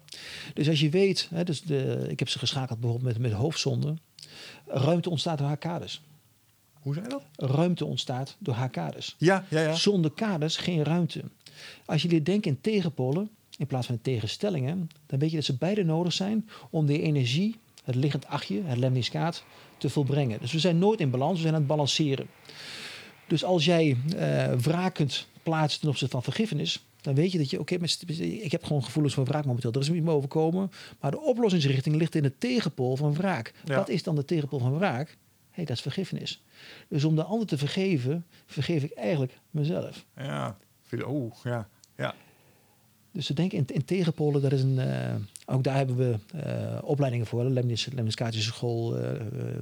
Dus 0.55 0.68
als 0.68 0.81
je 0.81 0.90
weet, 0.90 1.28
hè, 1.31 1.44
dus 1.44 1.62
de, 1.62 2.06
ik 2.09 2.18
heb 2.18 2.28
ze 2.28 2.39
geschakeld 2.39 2.81
bijvoorbeeld 2.81 3.12
met, 3.12 3.23
met 3.31 3.39
hoofdzonden, 3.39 3.98
ruimte 4.66 5.10
ontstaat 5.10 5.39
door 5.39 5.47
haar 5.47 5.56
kaders. 5.56 6.02
Hoe 6.86 6.94
zei 6.94 7.08
dat? 7.08 7.22
Ruimte 7.36 7.84
ontstaat 7.84 8.36
door 8.38 8.54
haar 8.54 8.70
kaders. 8.70 9.14
Ja, 9.18 9.44
ja, 9.50 9.60
ja. 9.60 9.74
Zonder 9.74 10.10
kaders 10.10 10.56
geen 10.56 10.84
ruimte. 10.84 11.22
Als 11.84 12.02
je 12.02 12.08
dit 12.08 12.26
denkt 12.26 12.46
in 12.46 12.60
tegenpolen, 12.60 13.30
in 13.58 13.66
plaats 13.66 13.86
van 13.86 14.00
tegenstellingen, 14.02 14.88
dan 15.06 15.18
weet 15.18 15.30
je 15.30 15.36
dat 15.36 15.44
ze 15.44 15.56
beide 15.56 15.84
nodig 15.84 16.12
zijn 16.12 16.48
om 16.70 16.86
die 16.86 17.02
energie, 17.02 17.56
het 17.84 17.94
liggend 17.94 18.26
achtje, 18.26 18.62
het 18.64 18.78
lemniscaat, 18.78 19.44
te 19.78 19.90
volbrengen. 19.90 20.40
Dus 20.40 20.52
we 20.52 20.58
zijn 20.58 20.78
nooit 20.78 21.00
in 21.00 21.10
balans, 21.10 21.34
we 21.34 21.40
zijn 21.40 21.54
aan 21.54 21.60
het 21.60 21.68
balanceren. 21.68 22.26
Dus 23.26 23.44
als 23.44 23.64
jij 23.64 23.96
wraak 24.58 24.94
kunt 24.94 25.26
plaatsen 25.42 25.80
ten 25.80 25.88
opzichte 25.88 26.12
van 26.12 26.22
vergiffenis, 26.22 26.84
dan 27.00 27.14
weet 27.14 27.32
je 27.32 27.38
dat 27.38 27.50
je, 27.50 27.60
oké, 27.60 27.74
okay, 27.74 28.16
ik 28.26 28.52
heb 28.52 28.64
gewoon 28.64 28.84
gevoelens 28.84 29.14
van 29.14 29.24
wraak 29.24 29.44
momenteel. 29.44 29.72
Er 29.72 29.80
is 29.80 29.88
niet 29.88 30.02
meer 30.02 30.14
overkomen. 30.14 30.70
Maar 31.00 31.10
de 31.10 31.20
oplossingsrichting 31.20 31.96
ligt 31.96 32.14
in 32.14 32.22
de 32.22 32.38
tegenpool 32.38 32.96
van 32.96 33.14
wraak. 33.14 33.54
Wat 33.64 33.88
is 33.88 34.02
dan 34.02 34.14
de 34.14 34.24
tegenpool 34.24 34.58
van 34.58 34.78
wraak? 34.78 35.16
Hey, 35.56 35.64
dat 35.64 35.76
is 35.76 35.82
vergiffenis. 35.82 36.42
Dus 36.88 37.04
om 37.04 37.14
de 37.14 37.22
ander 37.22 37.46
te 37.46 37.58
vergeven, 37.58 38.24
vergeef 38.46 38.82
ik 38.82 38.92
eigenlijk 38.92 39.38
mezelf. 39.50 40.04
Ja, 40.16 40.56
oh, 41.04 41.34
ja, 41.44 41.68
ja. 41.96 42.14
Dus 43.12 43.26
ze 43.26 43.34
denken 43.34 43.58
in, 43.58 43.66
in 43.66 43.84
tegenpolen, 43.84 44.42
dat 44.42 44.52
is 44.52 44.62
een, 44.62 44.78
uh, 44.78 45.14
ook 45.46 45.64
daar 45.64 45.76
hebben 45.76 45.96
we 45.96 46.18
uh, 46.34 46.78
opleidingen 46.82 47.26
voor. 47.26 47.44
Lemniscatische 47.44 48.52
school, 48.52 48.98
uh, 48.98 49.10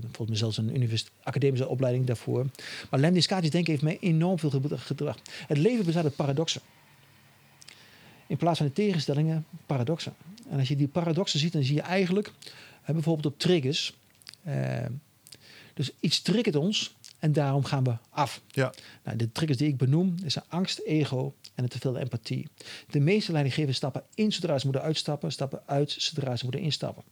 volgens 0.00 0.28
mij 0.28 0.36
zelfs 0.36 0.56
een 0.56 0.98
academische 1.22 1.68
opleiding 1.68 2.06
daarvoor. 2.06 2.46
Maar 2.90 3.00
Lemniscatisch 3.00 3.50
denken 3.50 3.70
heeft 3.70 3.84
mij 3.84 3.98
enorm 4.00 4.38
veel 4.38 4.50
gedrag. 4.76 5.18
Het 5.46 5.58
leven 5.58 5.84
bestaat 5.84 6.04
uit 6.04 6.16
paradoxen. 6.16 6.60
In 8.26 8.36
plaats 8.36 8.58
van 8.58 8.66
de 8.66 8.72
tegenstellingen, 8.72 9.46
paradoxen. 9.66 10.14
En 10.50 10.58
als 10.58 10.68
je 10.68 10.76
die 10.76 10.88
paradoxen 10.88 11.38
ziet, 11.38 11.52
dan 11.52 11.62
zie 11.62 11.74
je 11.74 11.82
eigenlijk, 11.82 12.32
bijvoorbeeld 12.86 13.26
op 13.26 13.38
triggers, 13.38 13.94
dus 15.74 15.90
iets 16.00 16.22
triggert 16.22 16.56
ons 16.56 16.94
en 17.18 17.32
daarom 17.32 17.64
gaan 17.64 17.84
we 17.84 17.96
af. 18.10 18.42
Ja. 18.48 18.72
Nou, 19.04 19.16
de 19.16 19.32
triggers 19.32 19.58
die 19.58 19.68
ik 19.68 19.76
benoem 19.76 20.14
is 20.24 20.48
angst, 20.48 20.78
ego 20.78 21.34
en 21.54 21.62
een 21.62 21.68
teveel 21.68 21.96
empathie. 21.96 22.48
De 22.90 23.00
meeste 23.00 23.32
leidinggevers 23.32 23.76
stappen 23.76 24.02
in 24.14 24.32
zodra 24.32 24.58
ze 24.58 24.64
moeten 24.64 24.82
uitstappen, 24.82 25.32
stappen 25.32 25.62
uit 25.66 25.94
zodra 25.98 26.36
ze 26.36 26.44
moeten 26.44 26.62
instappen. 26.62 27.04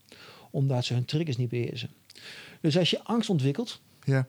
Omdat 0.51 0.85
ze 0.85 0.93
hun 0.93 1.05
triggers 1.05 1.37
niet 1.37 1.49
beheersen. 1.49 1.89
Dus 2.61 2.77
als 2.77 2.89
je 2.89 3.03
angst 3.03 3.29
ontwikkelt, 3.29 3.81
ja. 4.03 4.27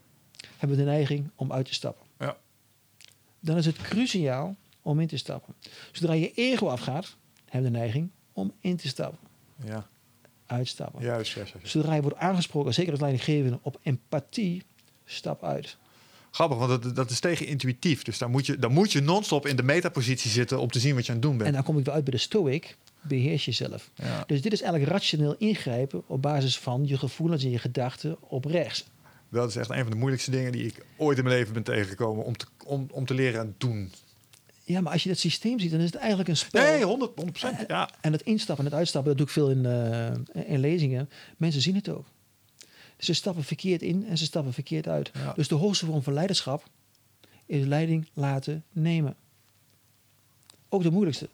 hebben 0.56 0.76
we 0.76 0.84
de 0.84 0.90
neiging 0.90 1.30
om 1.34 1.52
uit 1.52 1.66
te 1.66 1.74
stappen. 1.74 2.06
Ja. 2.18 2.36
Dan 3.40 3.56
is 3.56 3.66
het 3.66 3.76
cruciaal 3.76 4.56
om 4.82 5.00
in 5.00 5.06
te 5.06 5.16
stappen. 5.16 5.54
Zodra 5.92 6.12
je 6.12 6.32
ego 6.34 6.68
afgaat, 6.68 7.16
hebben 7.44 7.70
we 7.70 7.76
de 7.76 7.82
neiging 7.82 8.10
om 8.32 8.52
in 8.60 8.76
te 8.76 8.88
stappen. 8.88 9.18
Ja 9.64 9.88
uitstappen. 10.46 11.02
Juist, 11.02 11.32
juist, 11.32 11.52
juist. 11.52 11.70
Zodra 11.70 11.94
je 11.94 12.02
wordt 12.02 12.16
aangesproken, 12.16 12.74
zeker 12.74 12.90
als 12.90 13.00
leidinggevende, 13.00 13.58
op 13.62 13.78
empathie, 13.82 14.62
stap 15.04 15.44
uit. 15.44 15.76
Grappig, 16.30 16.58
want 16.58 16.82
dat, 16.82 16.96
dat 16.96 17.10
is 17.10 17.20
tegen 17.20 17.46
intuïtief. 17.46 18.02
Dus 18.02 18.18
dan 18.18 18.30
moet 18.30 18.46
je, 18.46 18.58
dan 18.58 18.72
moet 18.72 18.92
je 18.92 19.00
non-stop 19.00 19.46
in 19.46 19.56
de 19.56 19.62
metapositie 19.62 20.30
zitten 20.30 20.60
om 20.60 20.70
te 20.70 20.78
zien 20.78 20.94
wat 20.94 21.06
je 21.06 21.12
aan 21.12 21.18
het 21.18 21.26
doen 21.26 21.36
bent. 21.36 21.48
En 21.48 21.54
dan 21.54 21.64
kom 21.64 21.78
ik 21.78 21.84
weer 21.84 21.94
uit 21.94 22.04
bij 22.04 22.12
de 22.12 22.18
stoic. 22.18 22.76
Beheers 23.00 23.44
jezelf. 23.44 23.90
Ja. 23.94 24.24
Dus 24.26 24.42
dit 24.42 24.52
is 24.52 24.60
eigenlijk 24.62 24.92
rationeel 24.92 25.34
ingrijpen 25.38 26.02
op 26.06 26.22
basis 26.22 26.58
van 26.58 26.86
je 26.86 26.98
gevoelens 26.98 27.44
en 27.44 27.50
je 27.50 27.58
gedachten 27.58 28.16
op 28.20 28.44
rechts. 28.44 28.84
Dat 29.28 29.48
is 29.48 29.56
echt 29.56 29.70
een 29.70 29.82
van 29.82 29.90
de 29.90 29.96
moeilijkste 29.96 30.30
dingen 30.30 30.52
die 30.52 30.66
ik 30.66 30.86
ooit 30.96 31.18
in 31.18 31.24
mijn 31.24 31.36
leven 31.36 31.52
ben 31.52 31.62
tegengekomen 31.62 32.24
om 32.24 32.36
te, 32.36 32.46
om, 32.64 32.86
om 32.90 33.06
te 33.06 33.14
leren 33.14 33.54
doen. 33.58 33.92
Ja, 34.66 34.80
maar 34.80 34.92
als 34.92 35.02
je 35.02 35.08
dat 35.08 35.18
systeem 35.18 35.58
ziet, 35.58 35.70
dan 35.70 35.80
is 35.80 35.86
het 35.86 35.94
eigenlijk 35.94 36.28
een 36.28 36.36
spel. 36.36 36.62
Nee, 36.62 36.84
100, 36.84 37.12
100%. 37.64 37.66
Ja. 37.66 37.90
En 38.00 38.12
het 38.12 38.22
instappen 38.22 38.64
en 38.64 38.70
het 38.70 38.80
uitstappen, 38.80 39.16
dat 39.16 39.18
doe 39.18 39.26
ik 39.26 39.32
veel 39.32 39.50
in, 39.50 39.66
eh, 40.34 40.52
in 40.52 40.58
lezingen. 40.60 41.10
Mensen 41.36 41.60
zien 41.62 41.74
het 41.74 41.88
ook. 41.88 42.06
Ze 42.98 43.14
stappen 43.14 43.44
verkeerd 43.44 43.82
in 43.82 44.06
en 44.08 44.18
ze 44.18 44.24
stappen 44.24 44.52
verkeerd 44.52 44.88
uit. 44.88 45.10
Ja. 45.14 45.32
Dus 45.32 45.48
de 45.48 45.54
hoogste 45.54 45.86
vorm 45.86 46.02
van 46.02 46.12
leiderschap 46.12 46.64
is 47.46 47.66
leiding 47.66 48.08
laten 48.12 48.64
nemen. 48.72 49.16
Ook 50.68 50.82
de 50.82 50.90
moeilijkste. 50.90 51.28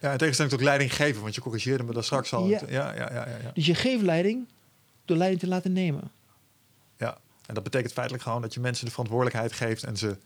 ja, 0.00 0.12
in 0.12 0.18
tegenstelling 0.18 0.54
tot 0.54 0.64
leiding 0.64 0.94
geven, 0.94 1.22
want 1.22 1.34
je 1.34 1.40
corrigeerde 1.40 1.84
me 1.84 1.92
daar 1.92 2.04
straks 2.04 2.32
al. 2.32 2.46
Ja, 2.48 2.60
ja, 2.68 2.94
ja, 2.94 3.12
ja, 3.12 3.26
ja. 3.26 3.50
Dus 3.54 3.66
je 3.66 3.74
geeft 3.74 4.02
leiding 4.02 4.48
door 5.04 5.16
leiding 5.16 5.40
te 5.40 5.48
laten 5.48 5.72
nemen. 5.72 6.10
ja. 6.98 7.18
En 7.46 7.54
dat 7.54 7.62
betekent 7.62 7.92
feitelijk 7.92 8.22
gewoon 8.24 8.42
dat 8.42 8.54
je 8.54 8.60
mensen 8.60 8.84
de 8.84 8.90
verantwoordelijkheid 8.90 9.52
geeft 9.52 9.84
en 9.84 9.96
ze 9.96 10.16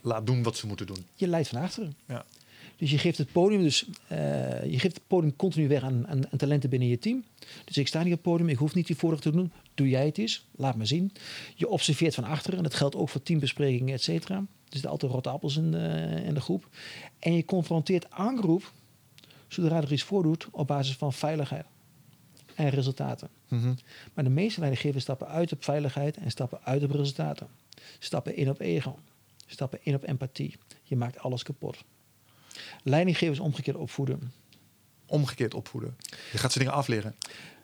laat 0.00 0.26
doen 0.26 0.42
wat 0.42 0.56
ze 0.56 0.66
moeten 0.66 0.86
doen. 0.86 1.06
Je 1.14 1.26
leidt 1.26 1.48
van 1.48 1.60
achteren. 1.60 1.94
Ja. 2.06 2.24
Dus 2.76 2.90
je 2.90 2.98
geeft 2.98 3.18
het 3.18 3.32
podium, 3.32 3.62
dus, 3.62 3.86
eh, 4.08 4.18
je 4.64 4.78
geeft 4.78 4.94
het 4.94 5.06
podium 5.06 5.36
continu 5.36 5.68
weg 5.68 5.82
aan, 5.82 6.06
aan, 6.08 6.30
aan 6.32 6.38
talenten 6.38 6.70
binnen 6.70 6.88
je 6.88 6.98
team. 6.98 7.24
Dus 7.64 7.76
ik 7.78 7.88
sta 7.88 7.98
niet 7.98 8.06
op 8.12 8.12
het 8.12 8.22
podium, 8.22 8.48
ik 8.48 8.56
hoef 8.56 8.74
niet 8.74 8.86
die 8.86 8.96
voordracht 8.96 9.22
te 9.24 9.30
doen. 9.30 9.52
Doe 9.74 9.88
jij 9.88 10.06
het 10.06 10.18
eens, 10.18 10.44
laat 10.56 10.76
me 10.76 10.84
zien. 10.84 11.12
Je 11.54 11.68
observeert 11.68 12.14
van 12.14 12.24
achteren, 12.24 12.56
en 12.56 12.62
dat 12.64 12.74
geldt 12.74 12.96
ook 12.96 13.08
voor 13.08 13.22
teambesprekingen, 13.22 13.94
et 13.94 14.02
cetera. 14.02 14.36
Er 14.36 14.46
zitten 14.68 14.90
altijd 14.90 15.12
rotte 15.12 15.28
appels 15.28 15.56
in, 15.56 15.70
de- 15.70 16.22
in 16.24 16.34
de 16.34 16.40
groep. 16.40 16.68
En 17.18 17.32
je 17.34 17.44
confronteert 17.44 18.10
aangroep, 18.10 18.72
zodra 19.48 19.76
er 19.76 19.92
iets 19.92 20.02
voordoet, 20.02 20.48
op 20.50 20.66
basis 20.66 20.96
van 20.96 21.12
veiligheid 21.12 21.64
en 22.54 22.68
resultaten. 22.68 23.28
Mhm. 23.48 23.74
Maar 24.14 24.24
de 24.24 24.30
meeste 24.30 24.60
leidinggevers 24.60 25.02
stappen 25.02 25.26
uit 25.28 25.52
op 25.52 25.64
veiligheid 25.64 26.16
en 26.16 26.30
stappen 26.30 26.58
uit 26.64 26.82
op 26.84 26.90
resultaten. 26.90 27.46
Stappen 27.98 28.36
in 28.36 28.48
op 28.50 28.60
ego. 28.60 28.98
Stappen 29.50 29.78
in 29.82 29.94
op 29.94 30.06
empathie. 30.06 30.56
Je 30.82 30.96
maakt 30.96 31.18
alles 31.18 31.42
kapot. 31.42 31.84
Leidinggevers 32.82 33.38
omgekeerd 33.38 33.76
opvoeden. 33.76 34.32
Omgekeerd 35.06 35.54
opvoeden. 35.54 35.96
Je 36.32 36.38
gaat 36.38 36.52
ze 36.52 36.58
dingen 36.58 36.74
afleren. 36.74 37.14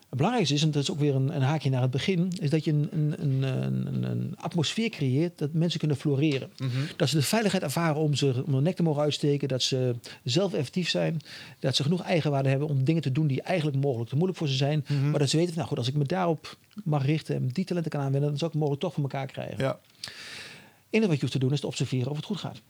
Het 0.09 0.17
belangrijkste 0.17 0.55
is, 0.55 0.63
en 0.63 0.71
dat 0.71 0.81
is 0.81 0.91
ook 0.91 0.99
weer 0.99 1.15
een, 1.15 1.35
een 1.35 1.41
haakje 1.41 1.69
naar 1.69 1.81
het 1.81 1.91
begin, 1.91 2.31
is 2.39 2.49
dat 2.49 2.63
je 2.63 2.71
een, 2.71 3.15
een, 3.17 4.03
een, 4.03 4.35
atmosfeer 4.37 4.89
creëert 4.89 5.37
dat 5.37 5.53
mensen 5.53 5.79
kunnen 5.79 5.97
floreren. 5.97 6.51
Dat 6.95 7.09
ze 7.09 7.15
de 7.15 7.21
veiligheid 7.21 7.63
ervaren 7.63 8.01
om, 8.01 8.13
ze, 8.13 8.43
om 8.45 8.53
hun 8.53 8.63
nek 8.63 8.75
te 8.75 8.83
mogen 8.83 9.01
uitsteken, 9.01 9.47
dat 9.47 9.63
ze 9.63 9.95
zelf 10.23 10.53
effectief 10.53 10.89
zijn, 10.89 11.19
dat 11.59 11.75
ze 11.75 11.83
genoeg 11.83 12.01
eigenwaarde 12.01 12.49
hebben 12.49 12.67
om 12.67 12.83
dingen 12.83 13.01
te 13.01 13.11
doen 13.11 13.27
die 13.27 13.41
eigenlijk 13.41 13.77
mogelijk 13.77 14.09
te 14.09 14.15
moeilijk 14.15 14.39
voor 14.39 14.47
ze 14.47 14.55
zijn. 14.55 14.85
Mhm. 14.87 15.09
Maar 15.09 15.19
dat 15.19 15.29
ze 15.29 15.37
weten, 15.37 15.53
van, 15.53 15.57
nou 15.57 15.69
goed, 15.69 15.77
als 15.77 15.87
ik 15.87 15.95
me 15.95 16.05
daarop 16.05 16.57
mag 16.83 17.05
richten 17.05 17.35
en 17.35 17.47
die 17.47 17.65
talenten 17.65 17.91
kan 17.91 18.01
aanwenden, 18.01 18.29
dan 18.29 18.37
zou 18.37 18.51
ik 18.51 18.57
het 18.57 18.67
mogelijk 18.67 18.81
toch 18.81 18.93
voor 18.93 19.03
elkaar 19.03 19.27
krijgen. 19.27 19.57
Ja. 19.57 19.79
Enige 20.89 21.07
wat 21.07 21.15
je 21.15 21.21
hoeft 21.21 21.33
te 21.33 21.39
doen 21.39 21.51
is 21.53 21.59
te 21.59 21.67
observeren 21.67 22.09
of 22.11 22.15
het 22.17 22.25
goed 22.25 22.39
gaat. 22.39 22.61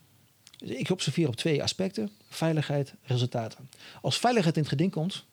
Dus 0.58 0.70
ik 0.70 0.90
observeer 0.90 1.28
op 1.28 1.36
twee 1.36 1.64
aspecten: 1.64 2.12
veiligheid, 2.30 2.94
resultaten. 3.04 3.70
Als 4.02 4.18
veiligheid 4.20 4.56
in 4.56 4.62
het 4.62 4.72
geding 4.72 4.92
komt, 4.92 5.26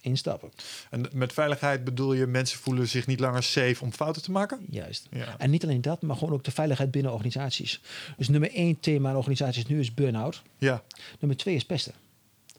instappen. 0.00 0.50
En 0.90 1.06
met 1.12 1.32
veiligheid 1.32 1.84
bedoel 1.84 2.12
je 2.12 2.26
mensen 2.26 2.58
voelen 2.58 2.88
zich 2.88 3.06
niet 3.06 3.20
langer 3.20 3.42
safe 3.42 3.76
om 3.84 3.92
fouten 3.92 4.22
te 4.22 4.30
maken? 4.30 4.66
Juist. 4.70 5.06
Ja. 5.10 5.38
En 5.38 5.50
niet 5.50 5.62
alleen 5.64 5.80
dat, 5.80 6.02
maar 6.02 6.16
gewoon 6.16 6.34
ook 6.34 6.44
de 6.44 6.50
veiligheid 6.50 6.90
binnen 6.90 7.12
organisaties. 7.12 7.80
Dus 8.16 8.28
nummer 8.28 8.52
één 8.54 8.80
thema 8.80 9.10
in 9.10 9.16
organisaties 9.16 9.66
nu 9.66 9.80
is 9.80 9.94
burn-out. 9.94 10.42
Ja. 10.58 10.82
Nummer 11.18 11.36
twee 11.38 11.54
is 11.54 11.64
pesten. 11.64 11.92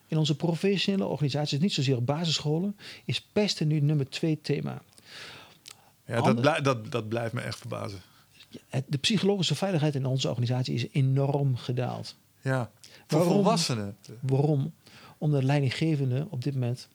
In 0.08 0.18
onze 0.18 0.36
professionele 0.36 1.06
organisaties, 1.06 1.60
niet 1.60 1.74
zozeer 1.74 1.96
op 1.98 2.06
basisscholen, 2.06 2.78
is 3.06 3.22
pesten 3.22 3.68
nu 3.68 3.80
nummer 3.80 4.10
twee 4.10 4.42
thema. 4.42 4.82
ja 6.06 6.22
dat, 6.22 6.42
blij- 6.42 6.62
dat, 6.62 6.92
dat 6.92 7.10
blijft 7.10 7.34
me 7.34 7.42
echt 7.42 7.58
verbazen. 7.60 8.02
De 8.88 8.98
psychologische 8.98 9.56
veiligheid 9.56 9.96
in 9.96 10.06
onze 10.06 10.30
organisatie 10.30 10.74
is 10.74 10.88
enorm 10.92 11.56
gedaald. 11.56 12.16
Ja. 12.42 12.72
Voor 13.08 13.20
Waarom? 13.20 13.36
volwassenen. 13.36 13.98
Waarom? 14.22 14.74
Omdat 15.18 15.44
leidinggevenden 15.44 16.28
op 16.30 16.44
dit 16.44 16.54
moment, 16.54 16.88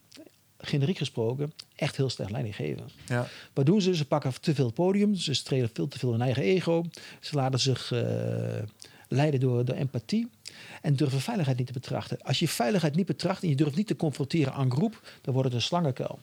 generiek 0.59 0.97
gesproken, 0.99 1.53
echt 1.75 1.97
heel 1.97 2.11
slecht 2.11 2.31
leiding 2.31 2.57
geven. 2.57 2.89
Ja. 3.07 3.27
Wat 3.53 3.67
doen 3.67 3.81
ze? 3.81 3.97
Ze 3.97 4.05
pakken 4.05 4.41
te 4.41 4.55
veel 4.55 4.71
podium, 4.71 5.15
ze 5.15 5.35
strelen 5.35 5.71
veel 5.73 5.89
te 5.89 5.99
veel 5.99 6.11
hun 6.11 6.21
eigen 6.23 6.43
ego, 6.43 6.85
ze 7.21 7.37
laten 7.37 7.61
zich 7.61 7.93
eh, 7.93 8.63
leiden 9.13 9.41
door, 9.41 9.65
door 9.65 9.77
empathie 9.77 10.31
en 10.83 10.95
durven 10.95 11.21
veiligheid 11.21 11.59
niet 11.59 11.67
te 11.67 11.73
betrachten. 11.73 12.23
Als 12.23 12.39
je 12.39 12.49
veiligheid 12.49 12.95
niet 12.95 13.07
betracht 13.07 13.43
en 13.43 13.49
je 13.49 13.57
durft 13.57 13.77
niet 13.77 13.87
te 13.87 13.97
confronteren 13.97 14.53
aan 14.53 14.73
groep, 14.73 15.01
dan 15.21 15.35
wordt 15.35 15.49
het 15.49 15.59
een 15.59 15.65
slangenkuil. 15.65 16.19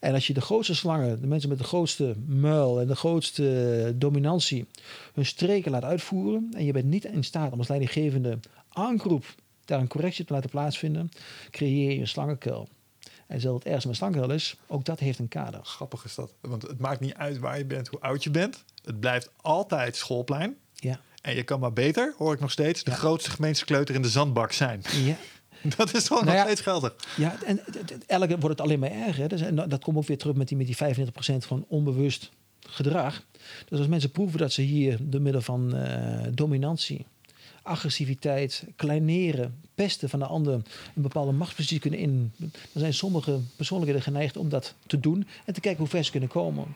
En 0.00 0.14
als 0.14 0.26
je 0.26 0.32
de 0.32 0.40
grootste 0.40 0.74
slangen, 0.74 1.20
de 1.20 1.26
mensen 1.26 1.48
met 1.48 1.58
de 1.58 1.64
grootste 1.64 2.14
muil 2.26 2.80
en 2.80 2.86
de 2.86 2.96
grootste 2.96 3.94
dominantie, 3.96 4.66
hun 5.14 5.26
streken 5.26 5.70
laat 5.70 5.84
uitvoeren 5.84 6.48
en 6.56 6.64
je 6.64 6.72
bent 6.72 6.84
niet 6.84 7.04
in 7.04 7.24
staat 7.24 7.52
om 7.52 7.58
als 7.58 7.68
leidinggevende 7.68 8.38
aan 8.68 8.98
groep 8.98 9.24
daar 9.64 9.80
een 9.80 9.88
correctie 9.88 10.24
te 10.24 10.32
laten 10.32 10.50
plaatsvinden, 10.50 11.10
creëer 11.50 11.92
je 11.92 12.00
een 12.00 12.08
slangenkuil. 12.08 12.68
En 13.26 13.40
zelfs 13.40 13.64
het 13.64 13.72
ergste 13.72 13.88
met 13.88 13.96
slangenkuil 13.96 14.30
is, 14.30 14.56
ook 14.66 14.84
dat 14.84 14.98
heeft 14.98 15.18
een 15.18 15.28
kader. 15.28 15.60
Grappig 15.64 16.04
is 16.04 16.14
dat. 16.14 16.32
Want 16.40 16.62
het 16.62 16.78
maakt 16.78 17.00
niet 17.00 17.14
uit 17.14 17.38
waar 17.38 17.58
je 17.58 17.64
bent, 17.64 17.88
hoe 17.88 18.00
oud 18.00 18.24
je 18.24 18.30
bent. 18.30 18.64
Het 18.84 19.00
blijft 19.00 19.30
altijd 19.36 19.96
schoolplein. 19.96 20.56
Ja. 20.74 21.00
En 21.20 21.34
je 21.34 21.42
kan 21.42 21.60
maar 21.60 21.72
beter, 21.72 22.14
hoor 22.16 22.32
ik 22.34 22.40
nog 22.40 22.50
steeds, 22.50 22.84
de 22.84 22.90
grootste 22.90 23.30
gemeenste 23.30 23.64
kleuter 23.64 23.94
in 23.94 24.02
de 24.02 24.08
zandbak 24.08 24.52
zijn. 24.52 24.82
Ja, 25.04 25.16
Dat 25.76 25.94
is 25.94 26.06
gewoon 26.06 26.24
Nou 26.24 26.36
nog 26.36 26.46
steeds 26.46 26.60
geldig. 26.60 26.94
Ja, 27.16 27.36
en 27.44 27.60
elke 28.06 28.38
wordt 28.38 28.58
het 28.58 28.60
alleen 28.60 28.78
maar 28.78 28.90
erger. 28.90 29.28
Dus, 29.28 29.40
en 29.40 29.54
dat 29.54 29.82
komt 29.82 29.96
ook 29.96 30.06
weer 30.06 30.18
terug 30.18 30.36
met 30.36 30.48
die, 30.48 30.56
met 30.56 30.66
die 30.66 31.06
35% 31.06 31.36
van 31.46 31.64
onbewust 31.68 32.30
gedrag. 32.60 33.22
Dus 33.68 33.78
als 33.78 33.88
mensen 33.88 34.10
proeven 34.10 34.38
dat 34.38 34.52
ze 34.52 34.62
hier 34.62 34.98
door 35.00 35.20
middel 35.20 35.40
van 35.40 35.76
eh, 35.76 36.26
dominantie, 36.34 37.06
agressiviteit, 37.62 38.64
kleineren, 38.76 39.60
pesten 39.74 40.08
van 40.08 40.18
de 40.18 40.26
ander 40.26 40.54
een 40.94 41.02
bepaalde 41.02 41.32
machtspositie 41.32 41.80
kunnen 41.80 42.00
in, 42.00 42.32
dan 42.36 42.52
zijn 42.72 42.94
sommige 42.94 43.40
persoonlijkheden 43.56 44.02
geneigd 44.02 44.36
om 44.36 44.48
dat 44.48 44.74
te 44.86 45.00
doen 45.00 45.26
en 45.44 45.54
te 45.54 45.60
kijken 45.60 45.80
hoe 45.80 45.88
ver 45.88 46.04
ze 46.04 46.10
kunnen 46.10 46.28
komen. 46.28 46.66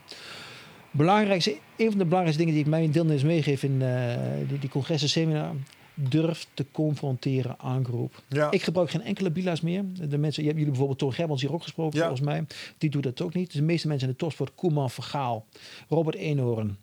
Belangrijkste, 0.96 1.56
een 1.76 1.88
van 1.88 1.98
de 1.98 2.04
belangrijkste 2.04 2.38
dingen 2.38 2.52
die 2.54 2.62
ik 2.64 2.70
mijn 2.70 2.90
deelnemers 2.90 3.22
meegeef 3.22 3.62
in 3.62 3.82
eh, 3.82 4.16
die, 4.48 4.58
die 4.58 4.68
congressen 4.70 5.08
seminar, 5.08 5.54
durf 5.94 6.46
te 6.54 6.66
confronteren 6.72 7.58
aan 7.58 7.84
groep. 7.84 8.22
Ja. 8.28 8.50
Ik 8.50 8.62
gebruik 8.62 8.90
geen 8.90 9.02
enkele 9.02 9.30
bila's 9.30 9.60
meer. 9.60 9.84
De 10.08 10.18
mensen, 10.18 10.42
je 10.42 10.48
hebt 10.48 10.60
jullie 10.60 10.66
bijvoorbeeld 10.66 10.98
Toon 10.98 11.12
Gerbrands 11.12 11.42
hier 11.42 11.52
ook 11.52 11.62
gesproken, 11.62 11.98
Ja. 11.98 12.06
volgens 12.06 12.26
mij. 12.28 12.44
Die 12.78 12.90
doet 12.90 13.02
dat 13.02 13.20
ook 13.22 13.34
niet. 13.34 13.46
Dus 13.46 13.54
de 13.54 13.62
meeste 13.62 13.88
mensen 13.88 14.06
in 14.08 14.12
de 14.12 14.18
topsport, 14.20 14.54
Koeman, 14.54 14.90
Vergaal, 14.90 15.46
Robert 15.88 16.16
Eenhoorn, 16.16 16.76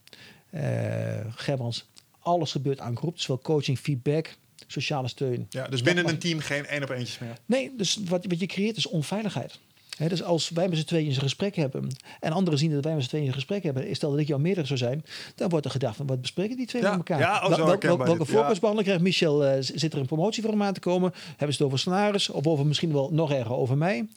eh 0.50 1.20
Gerbrands. 1.36 1.90
Alles 2.20 2.52
gebeurt 2.52 2.80
aan 2.80 2.98
groep. 2.98 3.20
Zowel 3.20 3.42
coaching, 3.42 3.80
feedback, 3.80 4.36
sociale 4.68 5.08
steun. 5.08 5.46
Ja, 5.50 5.68
dus 5.68 5.82
binnen 5.82 6.08
een 6.10 6.18
team 6.20 6.40
geen 6.40 6.66
één 6.66 6.84
op 6.84 6.90
eentjes 6.90 7.20
meer. 7.20 7.38
Nee, 7.46 7.72
dus 7.78 8.00
wat, 8.08 8.26
wat 8.26 8.40
je 8.40 8.46
creëert 8.46 8.78
is 8.78 8.88
onveiligheid. 8.88 9.60
Dus 9.98 10.24
als 10.24 10.50
wij 10.50 10.70
met 10.70 10.78
z'n 10.78 10.84
tweeën 10.86 11.08
een 11.10 11.16
gesprek 11.16 11.56
hebben 11.56 11.88
en 12.20 12.32
anderen 12.32 12.60
zien 12.60 12.72
dat 12.72 12.84
wij 12.84 12.94
met 12.94 13.04
z'n 13.04 13.10
tweeën 13.10 13.28
een 13.28 13.34
gesprek 13.34 13.64
hebben, 13.64 13.96
stel 13.96 14.12
dat 14.12 14.20
ik 14.20 14.28
jou 14.28 14.42
meerdere 14.42 14.68
zou 14.68 14.80
zijn, 14.80 15.04
dan 15.36 15.50
wordt 15.50 15.66
er 15.66 15.72
gedacht 15.72 15.96
van 15.96 16.06
wat 16.08 16.22
bespreken 16.22 16.58
die 16.58 16.66
twee 16.68 16.82
Ja, 16.82 16.90
met 16.90 16.98
elkaar? 16.98 17.20
ja, 17.20 17.40
Wel- 17.50 17.58
wel- 17.58 17.78
wel- 17.80 17.98
welke 17.98 18.26
voorkeursbehandeling 18.26 18.84
krijgt 18.88 19.02
Michel? 19.04 19.46
eh, 19.46 19.58
zit 19.60 19.94
er 19.94 20.00
een 20.00 20.06
promotie 20.06 20.42
voor 20.44 20.52
hem 20.52 20.64
aan 20.64 20.74
te 20.74 20.80
komen? 20.80 21.12
Hebben 21.28 21.56
ze 21.56 21.64
het 21.64 21.72
over 21.72 21.80
salaris 21.80 22.30
of 22.30 22.48
over 22.48 22.66
misschien 22.66 22.92
wel 22.94 23.10
nog 23.14 23.32
erger 23.32 23.56
over 23.56 23.78
mij? 23.78 24.08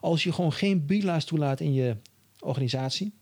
Als 0.00 0.22
je 0.22 0.32
gewoon 0.32 0.52
geen 0.52 0.86
bila's 0.86 1.24
toelaat 1.24 1.60
in 1.60 1.72
je 1.74 1.96
organisatie, 2.40 3.12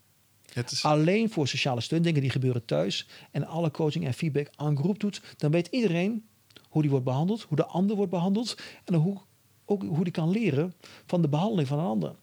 is, 0.70 0.84
alleen 0.84 1.30
voor 1.30 1.48
sociale 1.48 1.80
steun, 1.80 2.02
dingen 2.02 2.20
die 2.20 2.30
gebeuren 2.30 2.64
thuis 2.64 3.06
en 3.30 3.46
alle 3.46 3.70
coaching 3.70 4.04
en 4.06 4.14
feedback 4.14 4.50
aan 4.56 4.76
groep 4.76 5.00
doet, 5.00 5.22
dan 5.36 5.50
weet 5.50 5.66
iedereen 5.70 6.24
hoe 6.68 6.82
die 6.82 6.90
wordt 6.90 7.06
behandeld, 7.06 7.42
hoe 7.42 7.56
de 7.56 7.66
ander 7.66 7.96
wordt 7.96 8.10
behandeld 8.10 8.56
en 8.84 8.94
hoe, 8.94 9.20
ook 9.64 9.82
hoe 9.82 10.04
die 10.04 10.12
kan 10.12 10.30
leren 10.30 10.74
van 11.06 11.22
de 11.22 11.28
behandeling 11.28 11.68
van 11.68 11.78
een 11.78 11.84
ander. 11.84 12.14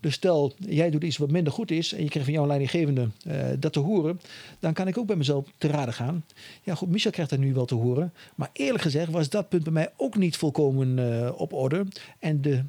Dus 0.00 0.14
stel, 0.14 0.52
jij 0.58 0.90
doet 0.90 1.04
iets 1.04 1.16
wat 1.16 1.30
minder 1.30 1.52
goed 1.52 1.70
is 1.70 1.92
en 1.92 2.02
je 2.02 2.08
krijgt 2.08 2.28
van 2.28 2.38
jouw 2.38 2.46
leidinggevende 2.46 3.08
eh, 3.24 3.46
dat 3.58 3.72
te 3.72 3.78
horen, 3.78 4.20
dan 4.58 4.72
kan 4.72 4.88
ik 4.88 4.98
ook 4.98 5.06
bij 5.06 5.16
mezelf 5.16 5.46
te 5.58 5.68
raden 5.68 5.94
gaan. 5.94 6.24
Ja 6.62 6.74
goed, 6.74 6.88
Michel 6.88 7.10
krijgt 7.10 7.30
dat 7.30 7.40
nu 7.40 7.54
wel 7.54 7.66
te 7.66 7.74
horen, 7.74 8.12
maar 8.34 8.50
eerlijk 8.52 8.82
gezegd 8.82 9.10
was 9.10 9.28
dat 9.28 9.48
punt 9.48 9.62
bij 9.62 9.72
mij 9.72 9.92
ook 9.96 10.16
niet 10.16 10.36
volkomen 10.36 10.98
eh, 10.98 11.40
op 11.40 11.52
orde 11.52 11.86
en 12.18 12.42
de 12.42 12.64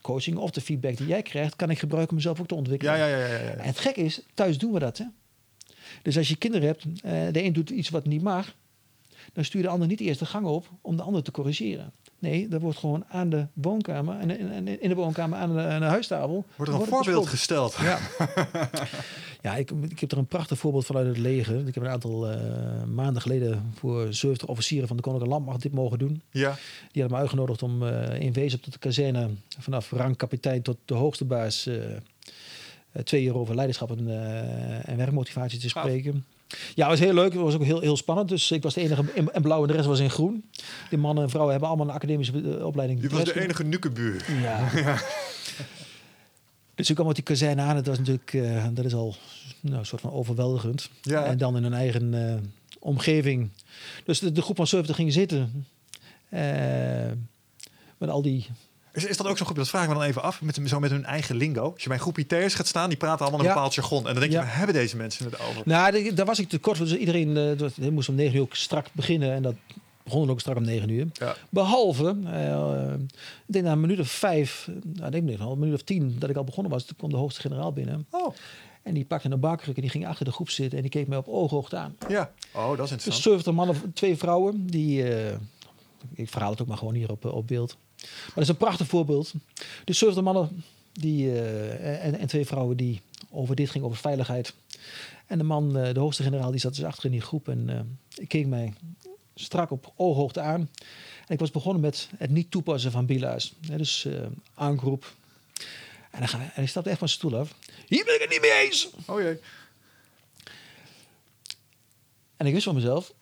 coaching 0.00 0.36
of 0.36 0.50
de 0.50 0.60
feedback 0.60 0.96
die 0.96 1.06
jij 1.06 1.22
krijgt, 1.22 1.56
kan 1.56 1.70
ik 1.70 1.78
gebruiken 1.78 2.10
om 2.10 2.16
mezelf 2.16 2.40
ook 2.40 2.46
te 2.46 2.54
ontwikkelen. 2.54 2.96
ja, 2.96 3.06
ja, 3.06 3.16
ja, 3.16 3.26
ja, 3.26 3.38
ja. 3.38 3.50
En 3.50 3.66
het 3.66 3.78
gekke 3.78 4.00
is, 4.00 4.22
thuis 4.34 4.58
doen 4.58 4.72
we 4.72 4.78
dat. 4.78 4.98
Hè? 4.98 5.04
Dus 6.02 6.16
als 6.16 6.28
je 6.28 6.36
kinderen 6.36 6.66
hebt, 6.66 6.84
eh, 7.02 7.12
de 7.32 7.42
een 7.42 7.52
doet 7.52 7.70
iets 7.70 7.88
wat 7.88 8.06
niet 8.06 8.22
mag. 8.22 8.54
dan 9.32 9.44
stuur 9.44 9.62
de 9.62 9.68
ander 9.68 9.88
niet 9.88 10.00
eerst 10.00 10.18
de 10.18 10.26
gang 10.26 10.46
op 10.46 10.70
om 10.80 10.96
de 10.96 11.02
ander 11.02 11.22
te 11.22 11.30
corrigeren. 11.30 11.92
Nee, 12.20 12.48
dat 12.48 12.60
wordt 12.60 12.78
gewoon 12.78 13.04
aan 13.08 13.30
de 13.30 13.46
woonkamer, 13.52 14.18
en 14.18 14.38
in, 14.38 14.80
in 14.80 14.88
de 14.88 14.94
woonkamer 14.94 15.38
aan 15.38 15.54
de, 15.54 15.62
aan 15.62 15.80
de 15.80 15.86
huistafel. 15.86 16.44
Wordt 16.56 16.72
er 16.72 16.80
een 16.80 16.86
voorbeeld 16.86 17.26
gesteld. 17.26 17.76
Ja, 17.80 17.98
ja 19.42 19.56
ik, 19.56 19.70
ik 19.88 20.00
heb 20.00 20.12
er 20.12 20.18
een 20.18 20.26
prachtig 20.26 20.58
voorbeeld 20.58 20.86
vanuit 20.86 21.06
het 21.06 21.18
leger. 21.18 21.66
Ik 21.66 21.74
heb 21.74 21.84
een 21.84 21.90
aantal 21.90 22.32
uh, 22.32 22.36
maanden 22.94 23.22
geleden 23.22 23.72
voor 23.74 24.12
70 24.14 24.48
officieren 24.48 24.88
van 24.88 24.96
de 24.96 25.02
Koninklijke 25.02 25.36
Landmacht 25.36 25.62
dit 25.62 25.72
mogen 25.72 25.98
doen. 25.98 26.22
Ja. 26.30 26.56
Die 26.92 27.02
hadden 27.02 27.10
me 27.10 27.16
uitgenodigd 27.16 27.62
om 27.62 27.82
uh, 27.82 28.20
in 28.20 28.32
wezen 28.32 28.58
op 28.64 28.72
de 28.72 28.78
kazerne 28.78 29.28
vanaf 29.58 29.90
rangkapitein 29.90 30.62
tot 30.62 30.76
de 30.84 30.94
hoogste 30.94 31.24
baas 31.24 31.66
uh, 31.66 31.84
twee 33.04 33.24
uur 33.24 33.36
over 33.36 33.54
leiderschap 33.54 33.90
en, 33.90 34.08
en 34.84 34.96
werkmotivatie 34.96 35.58
te 35.58 35.68
spreken. 35.68 36.24
Ja, 36.74 36.88
het 36.88 36.98
was 36.98 36.98
heel 36.98 37.14
leuk. 37.14 37.32
Het 37.32 37.42
was 37.42 37.54
ook 37.54 37.64
heel, 37.64 37.80
heel 37.80 37.96
spannend. 37.96 38.28
Dus 38.28 38.50
ik 38.50 38.62
was 38.62 38.74
de 38.74 38.80
enige 38.80 39.04
in, 39.14 39.28
in 39.32 39.42
blauw 39.42 39.62
en 39.62 39.68
de 39.68 39.72
rest 39.74 39.86
was 39.86 39.98
in 39.98 40.10
groen. 40.10 40.44
Die 40.88 40.98
mannen 40.98 41.24
en 41.24 41.30
vrouwen 41.30 41.52
hebben 41.52 41.70
allemaal 41.70 41.88
een 41.88 41.94
academische 41.94 42.32
uh, 42.32 42.66
opleiding. 42.66 43.02
Je 43.02 43.08
was 43.08 43.24
de 43.24 43.40
enige 43.40 43.64
nukebuur. 43.64 44.24
Ja. 44.40 44.68
ja. 44.80 45.00
dus 46.74 46.88
ik 46.88 46.94
kwam 46.94 47.06
met 47.06 47.16
die 47.16 47.24
kazerne 47.24 47.62
aan. 47.62 47.76
Het 47.76 47.86
was 47.86 47.98
natuurlijk, 47.98 48.32
uh, 48.32 48.66
dat 48.72 48.84
is 48.84 48.94
al 48.94 49.16
nou, 49.60 49.78
een 49.78 49.86
soort 49.86 50.00
van 50.00 50.12
overweldigend. 50.12 50.90
Ja. 51.02 51.24
En 51.24 51.38
dan 51.38 51.56
in 51.56 51.64
een 51.64 51.72
eigen 51.72 52.12
uh, 52.12 52.34
omgeving. 52.78 53.50
Dus 54.04 54.18
de, 54.18 54.32
de, 54.32 54.42
groep 54.42 54.56
van 54.56 54.66
70 54.66 54.96
ging 54.96 55.12
zitten. 55.12 55.66
met 57.98 58.08
al 58.08 58.22
die 58.22 58.46
is, 58.92 59.04
is 59.06 59.16
dat 59.16 59.26
ook 59.26 59.38
zo 59.38 59.44
goed? 59.46 59.56
Dat 59.56 59.68
vraag 59.68 59.82
ik 59.82 59.88
me 59.88 59.94
dan 59.94 60.02
even 60.04 60.22
af. 60.22 60.42
Met, 60.42 60.60
zo 60.66 60.80
met 60.80 60.90
hun 60.90 61.04
eigen 61.04 61.36
lingo. 61.36 61.72
Als 61.72 61.82
je 61.82 61.88
bij 61.88 61.96
een 61.96 62.02
groep 62.02 62.18
IT'ers 62.18 62.54
gaat 62.54 62.66
staan, 62.66 62.88
die 62.88 62.98
praten 62.98 63.20
allemaal 63.20 63.40
een 63.40 63.46
Ja. 63.46 63.52
bepaald 63.54 63.74
jargon. 63.74 63.98
En 63.98 64.04
dan 64.04 64.14
denk 64.20 64.32
je, 64.32 64.38
Ja. 64.38 64.44
waar 64.44 64.56
hebben 64.56 64.74
deze 64.74 64.96
mensen 64.96 65.24
het 65.24 65.40
over? 65.40 65.62
Nou, 65.64 66.14
daar 66.14 66.26
was 66.26 66.38
ik 66.38 66.48
te 66.48 66.58
kort. 66.58 66.78
Dus 66.78 66.96
iedereen 66.96 67.36
eh, 67.36 67.88
moest 67.90 68.08
om 68.08 68.14
9 68.14 68.34
uur 68.36 68.42
ook 68.42 68.54
strak 68.54 68.86
beginnen. 68.92 69.32
En 69.32 69.42
dat 69.42 69.54
begon 70.04 70.30
ook 70.30 70.40
strak 70.40 70.56
om 70.56 70.64
9 70.64 70.88
uur. 70.88 71.06
Ja. 71.12 71.34
Behalve, 71.48 72.16
eh, 72.26 72.92
ik 73.46 73.52
denk 73.52 73.64
na 73.64 73.72
een 73.72 73.80
minuut 73.80 74.00
of 74.00 74.10
vijf, 74.10 74.68
nou, 74.82 75.06
ik 75.06 75.12
denk 75.12 75.24
niet, 75.24 75.40
al 75.40 75.52
een 75.52 75.58
minuut 75.58 75.74
of 75.74 75.82
tien 75.82 76.16
dat 76.18 76.30
ik 76.30 76.36
al 76.36 76.44
begonnen 76.44 76.72
was, 76.72 76.84
toen 76.84 76.96
kwam 76.96 77.10
de 77.10 77.16
hoogste 77.16 77.40
generaal 77.40 77.72
binnen. 77.72 78.06
Oh, 78.10 78.34
En 78.82 78.94
die 78.94 79.04
pakte 79.04 79.30
een 79.30 79.40
bakkruk 79.40 79.74
en 79.76 79.80
die 79.82 79.90
ging 79.90 80.06
achter 80.06 80.24
de 80.24 80.32
groep 80.32 80.50
zitten 80.50 80.76
en 80.76 80.82
die 80.82 80.90
keek 80.92 81.08
mij 81.08 81.18
op 81.18 81.28
ooghoogte 81.28 81.76
aan. 81.76 81.96
ja. 82.08 82.30
Oh, 82.52 82.68
dat 82.68 82.72
is 82.72 82.76
Dus 82.78 82.90
interessant. 82.90 83.22
70 83.22 83.52
mannen, 83.52 83.92
twee 83.94 84.16
vrouwen, 84.16 84.66
die, 84.66 85.04
ik 86.14 86.28
verhaal 86.28 86.50
het 86.50 86.60
ook 86.62 86.66
maar 86.68 86.76
gewoon 86.78 86.94
hier 86.94 87.10
op, 87.10 87.24
op 87.24 87.46
beeld. 87.46 87.76
Maar 88.00 88.34
dat 88.34 88.42
is 88.42 88.48
een 88.48 88.56
prachtig 88.56 88.86
voorbeeld. 88.86 89.32
Dus 89.84 89.98
70 89.98 90.22
mannen 90.22 90.64
die, 90.92 91.32
eh, 91.32 92.04
en, 92.04 92.18
en 92.18 92.26
twee 92.26 92.46
vrouwen 92.46 92.76
die 92.76 93.00
over 93.30 93.56
dit 93.56 93.70
ging, 93.70 93.84
over 93.84 93.96
veiligheid. 93.96 94.54
En 95.26 95.38
de 95.38 95.44
man, 95.44 95.78
eh, 95.78 95.94
de 95.94 96.00
hoogste 96.00 96.22
generaal, 96.22 96.50
die 96.50 96.60
zat 96.60 96.74
dus 96.74 96.84
achter 96.84 97.04
in 97.04 97.10
die 97.10 97.20
groep 97.20 97.48
en 97.48 97.98
ik 98.14 98.28
keek 98.28 98.46
mij 98.46 98.72
strak 99.34 99.70
op 99.70 99.92
ooghoogte 99.96 100.40
aan. 100.40 100.70
En 101.26 101.34
ik 101.34 101.38
was 101.38 101.50
begonnen 101.50 101.82
met 101.82 102.08
het 102.16 102.30
niet 102.30 102.50
toepassen 102.50 102.90
van 102.90 103.06
bila's. 103.06 103.54
Hè, 103.68 103.76
dus 103.76 104.08
aangroep. 104.54 105.14
En, 106.10 106.18
dan 106.18 106.28
gaan 106.28 106.40
we, 106.40 106.46
en 106.46 106.52
hij 106.54 106.66
stapte 106.66 106.90
echt 106.90 106.98
van 106.98 107.08
zijn 107.08 107.20
stoel 107.20 107.38
af. 107.38 107.54
Hier 107.86 108.04
ben 108.04 108.14
ik 108.14 108.20
het 108.20 108.30
niet 108.30 108.40
mee 108.40 108.66
eens! 108.66 108.88
Oh 109.06 109.20
jee. 109.20 109.38
En 112.36 112.46
ik 112.46 112.52
wist 112.52 112.64
van 112.64 112.74
mezelf, 112.74 113.12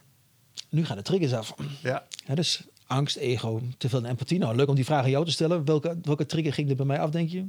nu 0.68 0.84
gaan 0.84 0.96
de 0.96 1.02
triggers 1.02 1.32
af. 1.32 1.54
Ja. 1.82 2.06
Ja, 2.26 2.34
dus 2.34 2.62
angst, 2.88 3.16
ego, 3.16 3.60
te 3.78 3.88
veel 3.88 4.04
empathie. 4.04 4.38
Nou, 4.38 4.56
leuk 4.56 4.68
om 4.68 4.74
die 4.74 4.84
vraag 4.84 5.02
aan 5.04 5.10
jou 5.10 5.24
te 5.24 5.30
stellen. 5.30 5.64
Welke, 5.64 5.98
welke 6.02 6.26
trigger 6.26 6.52
ging 6.52 6.70
er 6.70 6.76
bij 6.76 6.86
mij 6.86 7.00
af, 7.00 7.10
denk 7.10 7.28
je? 7.30 7.46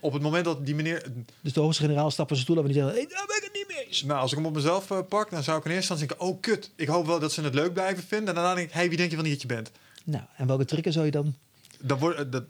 Op 0.00 0.12
het 0.12 0.22
moment 0.22 0.44
dat 0.44 0.66
die 0.66 0.74
meneer... 0.74 1.12
Dus 1.40 1.52
de 1.52 1.60
hoogste 1.60 1.82
generaal 1.82 2.10
stapt 2.10 2.28
van 2.28 2.36
zijn 2.36 2.48
stoel 2.50 2.56
af 2.62 2.68
en 2.68 2.72
die 2.72 2.82
zegt... 2.82 2.94
Hey, 2.96 3.06
daar 3.06 3.26
ben 3.26 3.36
ik 3.36 3.42
het 3.42 3.52
niet 3.52 3.76
mee 3.76 3.86
eens. 3.86 4.02
Nou, 4.02 4.20
als 4.20 4.30
ik 4.30 4.36
hem 4.36 4.46
op 4.46 4.54
mezelf 4.54 4.90
eh, 4.90 4.98
pak, 5.08 5.30
dan 5.30 5.42
zou 5.42 5.58
ik 5.58 5.64
in 5.64 5.70
eerste 5.70 5.92
instantie 5.92 6.18
denken... 6.18 6.34
Oh, 6.36 6.40
kut. 6.40 6.70
Ik 6.76 6.88
hoop 6.88 7.06
wel 7.06 7.18
dat 7.20 7.32
ze 7.32 7.42
het 7.42 7.54
leuk 7.54 7.72
blijven 7.72 8.02
vinden. 8.02 8.28
En 8.28 8.34
daarna 8.34 8.54
denk 8.54 8.68
ik, 8.68 8.74
hey, 8.74 8.88
wie 8.88 8.96
denk 8.96 9.10
je 9.10 9.16
wel 9.16 9.24
niet 9.24 9.32
dat 9.34 9.42
je 9.42 9.48
bent? 9.48 9.70
Nou, 10.04 10.24
en 10.36 10.46
welke 10.46 10.64
trigger 10.64 10.92
zou 10.92 11.04
je 11.04 11.10
dan... 11.10 11.34
Dan 11.80 11.98
wordt, 11.98 12.18
eh, 12.18 12.24
dat, 12.30 12.44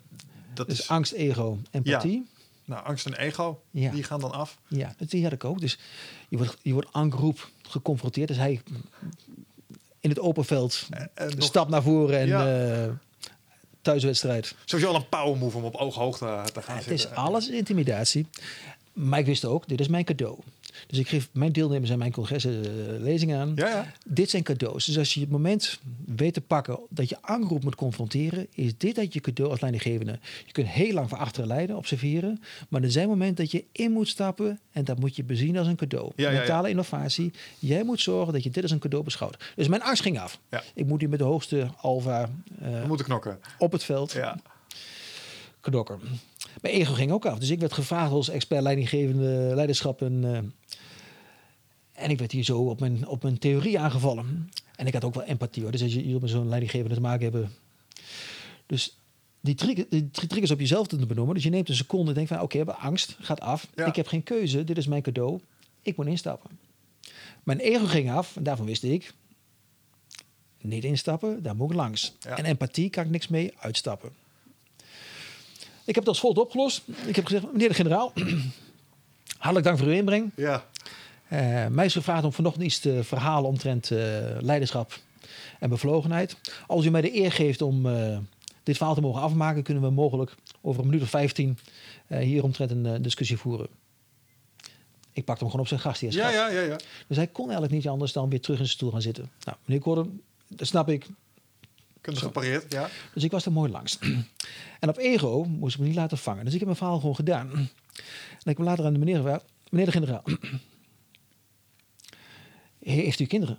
dat 0.54 0.68
Dus 0.68 0.78
is... 0.80 0.88
angst, 0.88 1.12
ego, 1.12 1.58
empathie. 1.70 2.26
Nou, 2.64 2.84
angst 2.84 3.06
en 3.06 3.14
ego, 3.14 3.62
Ja. 3.70 3.90
die 3.90 4.02
gaan 4.02 4.20
dan 4.20 4.32
af. 4.32 4.58
Ja, 4.68 4.94
dat 4.98 5.10
die 5.10 5.22
had 5.22 5.32
ik 5.32 5.44
ook. 5.44 5.60
Dus 5.60 5.78
je 6.28 6.36
wordt, 6.36 6.56
je 6.62 6.72
wordt 6.72 6.88
aangroep 6.92 7.50
geconfronteerd. 7.62 8.28
Dus 8.28 8.36
hij 8.36 8.60
in 10.04 10.10
het 10.10 10.20
open 10.20 10.44
veld 10.44 10.88
En, 11.14 11.30
nog, 11.36 11.44
stapt 11.44 11.70
naar 11.70 11.82
voren 11.82 12.18
en 12.18 12.26
Ja. 12.26 12.72
eh, 12.82 12.88
thuiswedstrijd. 13.82 14.54
sowieso 14.64 14.90
al 14.92 14.96
een 14.98 15.08
power 15.08 15.36
move 15.38 15.56
om 15.56 15.64
op 15.64 15.74
ooghoogte 15.74 16.40
te 16.52 16.62
gaan 16.62 16.76
Het 16.76 16.84
zitten. 16.84 17.10
is 17.10 17.16
alles 17.16 17.48
intimidatie. 17.48 18.26
Maar 18.92 19.18
ik 19.18 19.26
wist 19.26 19.44
ook, 19.44 19.68
dit 19.68 19.80
is 19.80 19.88
mijn 19.88 20.04
cadeau. 20.04 20.38
Dus 20.86 20.98
ik 20.98 21.08
geef 21.08 21.28
mijn 21.32 21.52
deelnemers 21.52 21.92
aan 21.92 21.98
mijn 21.98 22.12
congressen 22.12 22.64
eh, 22.64 23.00
lezingen 23.02 23.38
aan. 23.40 23.52
Ja, 23.54 23.68
ja. 23.68 23.92
Dit 24.06 24.30
zijn 24.30 24.42
cadeaus. 24.42 24.84
Dus 24.84 24.98
als 24.98 25.14
je 25.14 25.20
het 25.20 25.30
moment 25.30 25.80
weet 26.06 26.34
te 26.34 26.40
pakken 26.40 26.78
dat 26.88 27.08
je 27.08 27.16
aangroep 27.20 27.64
moet 27.64 27.74
confronteren, 27.74 28.46
is 28.54 28.76
dit 28.78 28.94
dat 28.94 29.12
je 29.14 29.20
cadeau 29.20 29.50
als 29.50 29.60
leidinggevende. 29.60 30.18
Je 30.46 30.52
kunt 30.52 30.66
heel 30.68 30.92
lang 30.92 31.08
van 31.08 31.18
achteren 31.18 31.48
leiden, 31.48 31.76
observeren. 31.76 32.40
Maar 32.68 32.82
er 32.82 32.90
zijn 32.90 33.08
momenten 33.08 33.44
dat 33.44 33.50
je 33.52 33.64
in 33.72 33.92
moet 33.92 34.08
stappen 34.08 34.60
en 34.72 34.84
dat 34.84 34.98
moet 34.98 35.16
je 35.16 35.24
bezien 35.24 35.58
als 35.58 35.66
een 35.66 35.76
cadeau. 35.76 36.12
Ja. 36.16 36.30
Mentale 36.30 36.68
innovatie. 36.70 37.32
Jij 37.58 37.82
moet 37.84 38.00
zorgen 38.00 38.32
dat 38.32 38.42
je 38.42 38.50
dit 38.50 38.62
als 38.62 38.72
een 38.72 38.78
cadeau 38.78 39.04
beschouwt. 39.04 39.44
Dus 39.56 39.68
mijn 39.68 39.82
angst 39.82 40.02
ging 40.02 40.18
af. 40.20 40.40
Ik 40.74 40.86
moet 40.86 41.00
hier 41.00 41.08
met 41.08 41.18
de 41.18 41.24
hoogste 41.24 41.66
alfa 41.80 42.28
We 42.58 42.84
moeten 42.86 43.06
knokken. 43.06 43.38
op 43.58 43.72
het 43.72 43.84
veld 43.84 44.12
Ja. 44.12 44.36
knokken. 45.60 46.00
Mijn 46.60 46.74
ego 46.74 46.92
ging 46.92 47.12
ook 47.12 47.26
af. 47.26 47.38
Dus 47.38 47.50
ik 47.50 47.60
werd 47.60 47.72
gevraagd 47.72 48.12
als 48.12 48.28
expert 48.28 48.62
leidinggevende 48.62 49.52
leiderschap. 49.54 50.02
En, 50.02 50.24
eh, 50.24 50.38
en 52.04 52.10
ik 52.10 52.18
werd 52.18 52.32
hier 52.32 52.44
zo 52.44 52.58
op 52.58 52.80
mijn, 52.80 53.06
op 53.06 53.22
mijn 53.22 53.38
theorie 53.38 53.78
aangevallen. 53.78 54.50
En 54.76 54.86
ik 54.86 54.92
had 54.92 55.04
ook 55.04 55.14
wel 55.14 55.24
empathie 55.24 55.62
hoor. 55.62 55.72
Dus 55.72 55.82
als 55.82 55.92
je, 55.92 56.08
je 56.08 56.18
met 56.20 56.30
zo'n 56.30 56.48
leidinggevende 56.48 56.94
te 56.94 57.00
maken 57.00 57.22
hebben. 57.22 57.52
Dus 58.66 58.98
die, 59.40 59.54
trigger, 59.54 59.86
die 59.88 60.10
tri- 60.10 60.26
triggers 60.26 60.50
op 60.50 60.60
jezelf 60.60 60.86
te 60.86 61.06
benoemen. 61.06 61.34
Dus 61.34 61.44
je 61.44 61.50
neemt 61.50 61.68
een 61.68 61.74
seconde 61.74 62.08
en 62.08 62.14
denkt 62.14 62.30
van 62.30 62.40
oké, 62.40 62.58
okay, 62.58 62.74
angst 62.74 63.16
gaat 63.20 63.40
af. 63.40 63.68
Ja. 63.74 63.86
Ik 63.86 63.96
heb 63.96 64.06
geen 64.06 64.22
keuze. 64.22 64.64
Dit 64.64 64.78
is 64.78 64.86
mijn 64.86 65.02
cadeau. 65.02 65.40
Ik 65.82 65.96
moet 65.96 66.06
instappen. 66.06 66.50
Mijn 67.42 67.58
ego 67.58 67.86
ging 67.86 68.10
af. 68.10 68.36
En 68.36 68.42
daarvan 68.42 68.66
wist 68.66 68.82
ik. 68.82 69.14
Niet 70.60 70.84
instappen, 70.84 71.42
daar 71.42 71.56
moet 71.56 71.70
ik 71.70 71.76
langs. 71.76 72.14
Ja. 72.20 72.36
En 72.36 72.44
empathie 72.44 72.90
kan 72.90 73.04
ik 73.04 73.10
niks 73.10 73.28
mee 73.28 73.52
uitstappen. 73.58 74.10
Ik 75.84 75.94
heb 75.94 76.04
dat 76.04 76.14
als 76.14 76.20
volgt 76.20 76.38
opgelost. 76.38 76.82
Ik 77.06 77.16
heb 77.16 77.26
gezegd, 77.26 77.52
meneer 77.52 77.68
de 77.68 77.74
generaal, 77.74 78.12
hartelijk 79.38 79.66
dank 79.66 79.78
voor 79.78 79.86
uw 79.86 79.94
inbreng. 79.94 80.30
Ja. 80.36 80.64
Eh, 81.28 81.66
mij 81.66 81.84
is 81.84 81.92
gevraagd 81.92 82.24
om 82.24 82.32
vanochtend 82.32 82.64
iets 82.64 82.78
te 82.78 83.04
verhalen 83.04 83.50
omtrent 83.50 83.90
eh, 83.90 83.98
leiderschap 84.40 84.98
en 85.58 85.68
bevlogenheid. 85.68 86.36
Als 86.66 86.84
u 86.84 86.90
mij 86.90 87.00
de 87.00 87.16
eer 87.16 87.32
geeft 87.32 87.62
om 87.62 87.86
eh, 87.86 88.18
dit 88.62 88.76
verhaal 88.76 88.94
te 88.94 89.00
mogen 89.00 89.22
afmaken, 89.22 89.62
kunnen 89.62 89.82
we 89.82 89.90
mogelijk 89.90 90.34
over 90.60 90.80
een 90.80 90.86
minuut 90.86 91.02
of 91.02 91.08
15 91.08 91.58
eh, 92.06 92.18
hier 92.18 92.42
omtrent 92.42 92.70
een 92.70 93.02
discussie 93.02 93.36
voeren. 93.36 93.68
Ik 95.12 95.24
pakte 95.24 95.42
hem 95.42 95.50
gewoon 95.50 95.64
op 95.64 95.68
zijn 95.68 95.80
gastheerschap. 95.80 96.30
Ja, 96.30 96.48
ja, 96.48 96.60
ja, 96.60 96.60
ja. 96.60 96.76
Dus 97.06 97.16
hij 97.16 97.26
kon 97.26 97.44
eigenlijk 97.44 97.74
niet 97.74 97.88
anders 97.88 98.12
dan 98.12 98.30
weer 98.30 98.40
terug 98.40 98.58
in 98.58 98.64
zijn 98.64 98.76
stoel 98.76 98.90
gaan 98.90 99.02
zitten. 99.02 99.30
Nou, 99.44 99.56
meneer 99.64 99.82
Gordon, 99.82 100.22
dat 100.48 100.66
snap 100.66 100.88
ik. 100.88 101.06
Gepareerd, 102.12 102.72
ja. 102.72 102.88
Dus 103.14 103.24
ik 103.24 103.30
was 103.30 103.46
er 103.46 103.52
mooi 103.52 103.70
langs. 103.70 103.98
en 104.80 104.88
op 104.88 104.98
ego 104.98 105.44
moest 105.44 105.74
ik 105.74 105.80
me 105.80 105.86
niet 105.86 105.96
laten 105.96 106.18
vangen. 106.18 106.44
Dus 106.44 106.52
ik 106.52 106.58
heb 106.58 106.68
mijn 106.68 106.78
verhaal 106.78 106.98
gewoon 106.98 107.14
gedaan. 107.14 107.50
En 107.50 108.50
ik 108.50 108.56
heb 108.56 108.58
later 108.58 108.84
aan 108.84 108.92
de 108.92 108.98
meneer 108.98 109.16
gevraagd, 109.16 109.44
meneer 109.70 109.86
de 109.86 109.92
generaal, 109.92 110.22
heeft 112.78 113.20
u 113.20 113.24
kinderen? 113.26 113.58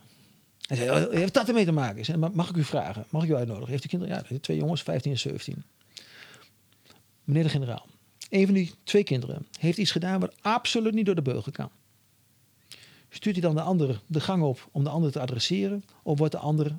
Hij 0.62 0.78
zei, 0.78 0.90
"Oh, 1.06 1.12
heeft 1.14 1.34
dat 1.34 1.48
ermee 1.48 1.66
te 1.66 1.72
maken? 1.72 1.98
Ik 1.98 2.06
zei, 2.06 2.18
"Ma- 2.18 2.32
mag 2.34 2.50
ik 2.50 2.56
u 2.56 2.64
vragen? 2.64 3.06
Mag 3.10 3.24
ik 3.24 3.30
u 3.30 3.36
uitnodigen? 3.36 3.70
Heeft 3.70 3.86
u 3.86 3.88
kinderen? 3.88 4.26
Ja, 4.30 4.38
twee 4.40 4.58
jongens, 4.58 4.82
15 4.84 5.12
en 5.12 5.20
17. 5.20 5.64
Meneer 7.24 7.44
de 7.44 7.50
generaal, 7.50 7.86
een 8.30 8.46
van 8.46 8.54
die 8.54 8.72
twee 8.84 9.04
kinderen 9.04 9.48
heeft 9.60 9.78
iets 9.78 9.92
gedaan 9.92 10.20
wat 10.20 10.34
absoluut 10.42 10.94
niet 10.94 11.06
door 11.06 11.16
de 11.16 11.22
beugel 11.22 11.52
kan. 11.52 11.70
Stuurt 13.10 13.36
hij 13.36 13.46
dan 13.46 13.56
de 13.56 13.62
ander 13.62 14.02
de 14.08 14.20
gang 14.20 14.44
op 14.44 14.68
om 14.72 14.84
de 14.84 14.90
ander 14.90 15.12
te 15.12 15.20
adresseren? 15.20 15.84
Of 16.04 16.18
wordt 16.18 16.34
de 16.34 16.40
ander 16.40 16.78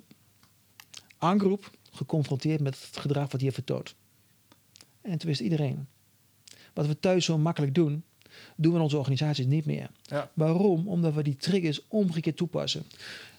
aangroep 1.26 1.70
geconfronteerd 1.92 2.60
met 2.60 2.80
het 2.86 2.96
gedrag 2.96 3.22
wat 3.22 3.32
hij 3.32 3.42
heeft 3.42 3.54
vertoond. 3.54 3.94
En 5.00 5.18
toen 5.18 5.28
wist 5.28 5.40
iedereen. 5.40 5.86
Wat 6.72 6.86
we 6.86 7.00
thuis 7.00 7.24
zo 7.24 7.38
makkelijk 7.38 7.74
doen, 7.74 8.02
doen 8.56 8.70
we 8.72 8.76
in 8.78 8.82
onze 8.84 8.96
organisaties 8.98 9.46
niet 9.46 9.66
meer. 9.66 9.90
Ja. 10.02 10.30
Waarom? 10.34 10.88
Omdat 10.88 11.14
we 11.14 11.22
die 11.22 11.36
triggers 11.36 11.80
omgekeerd 11.88 12.36
toepassen. 12.36 12.84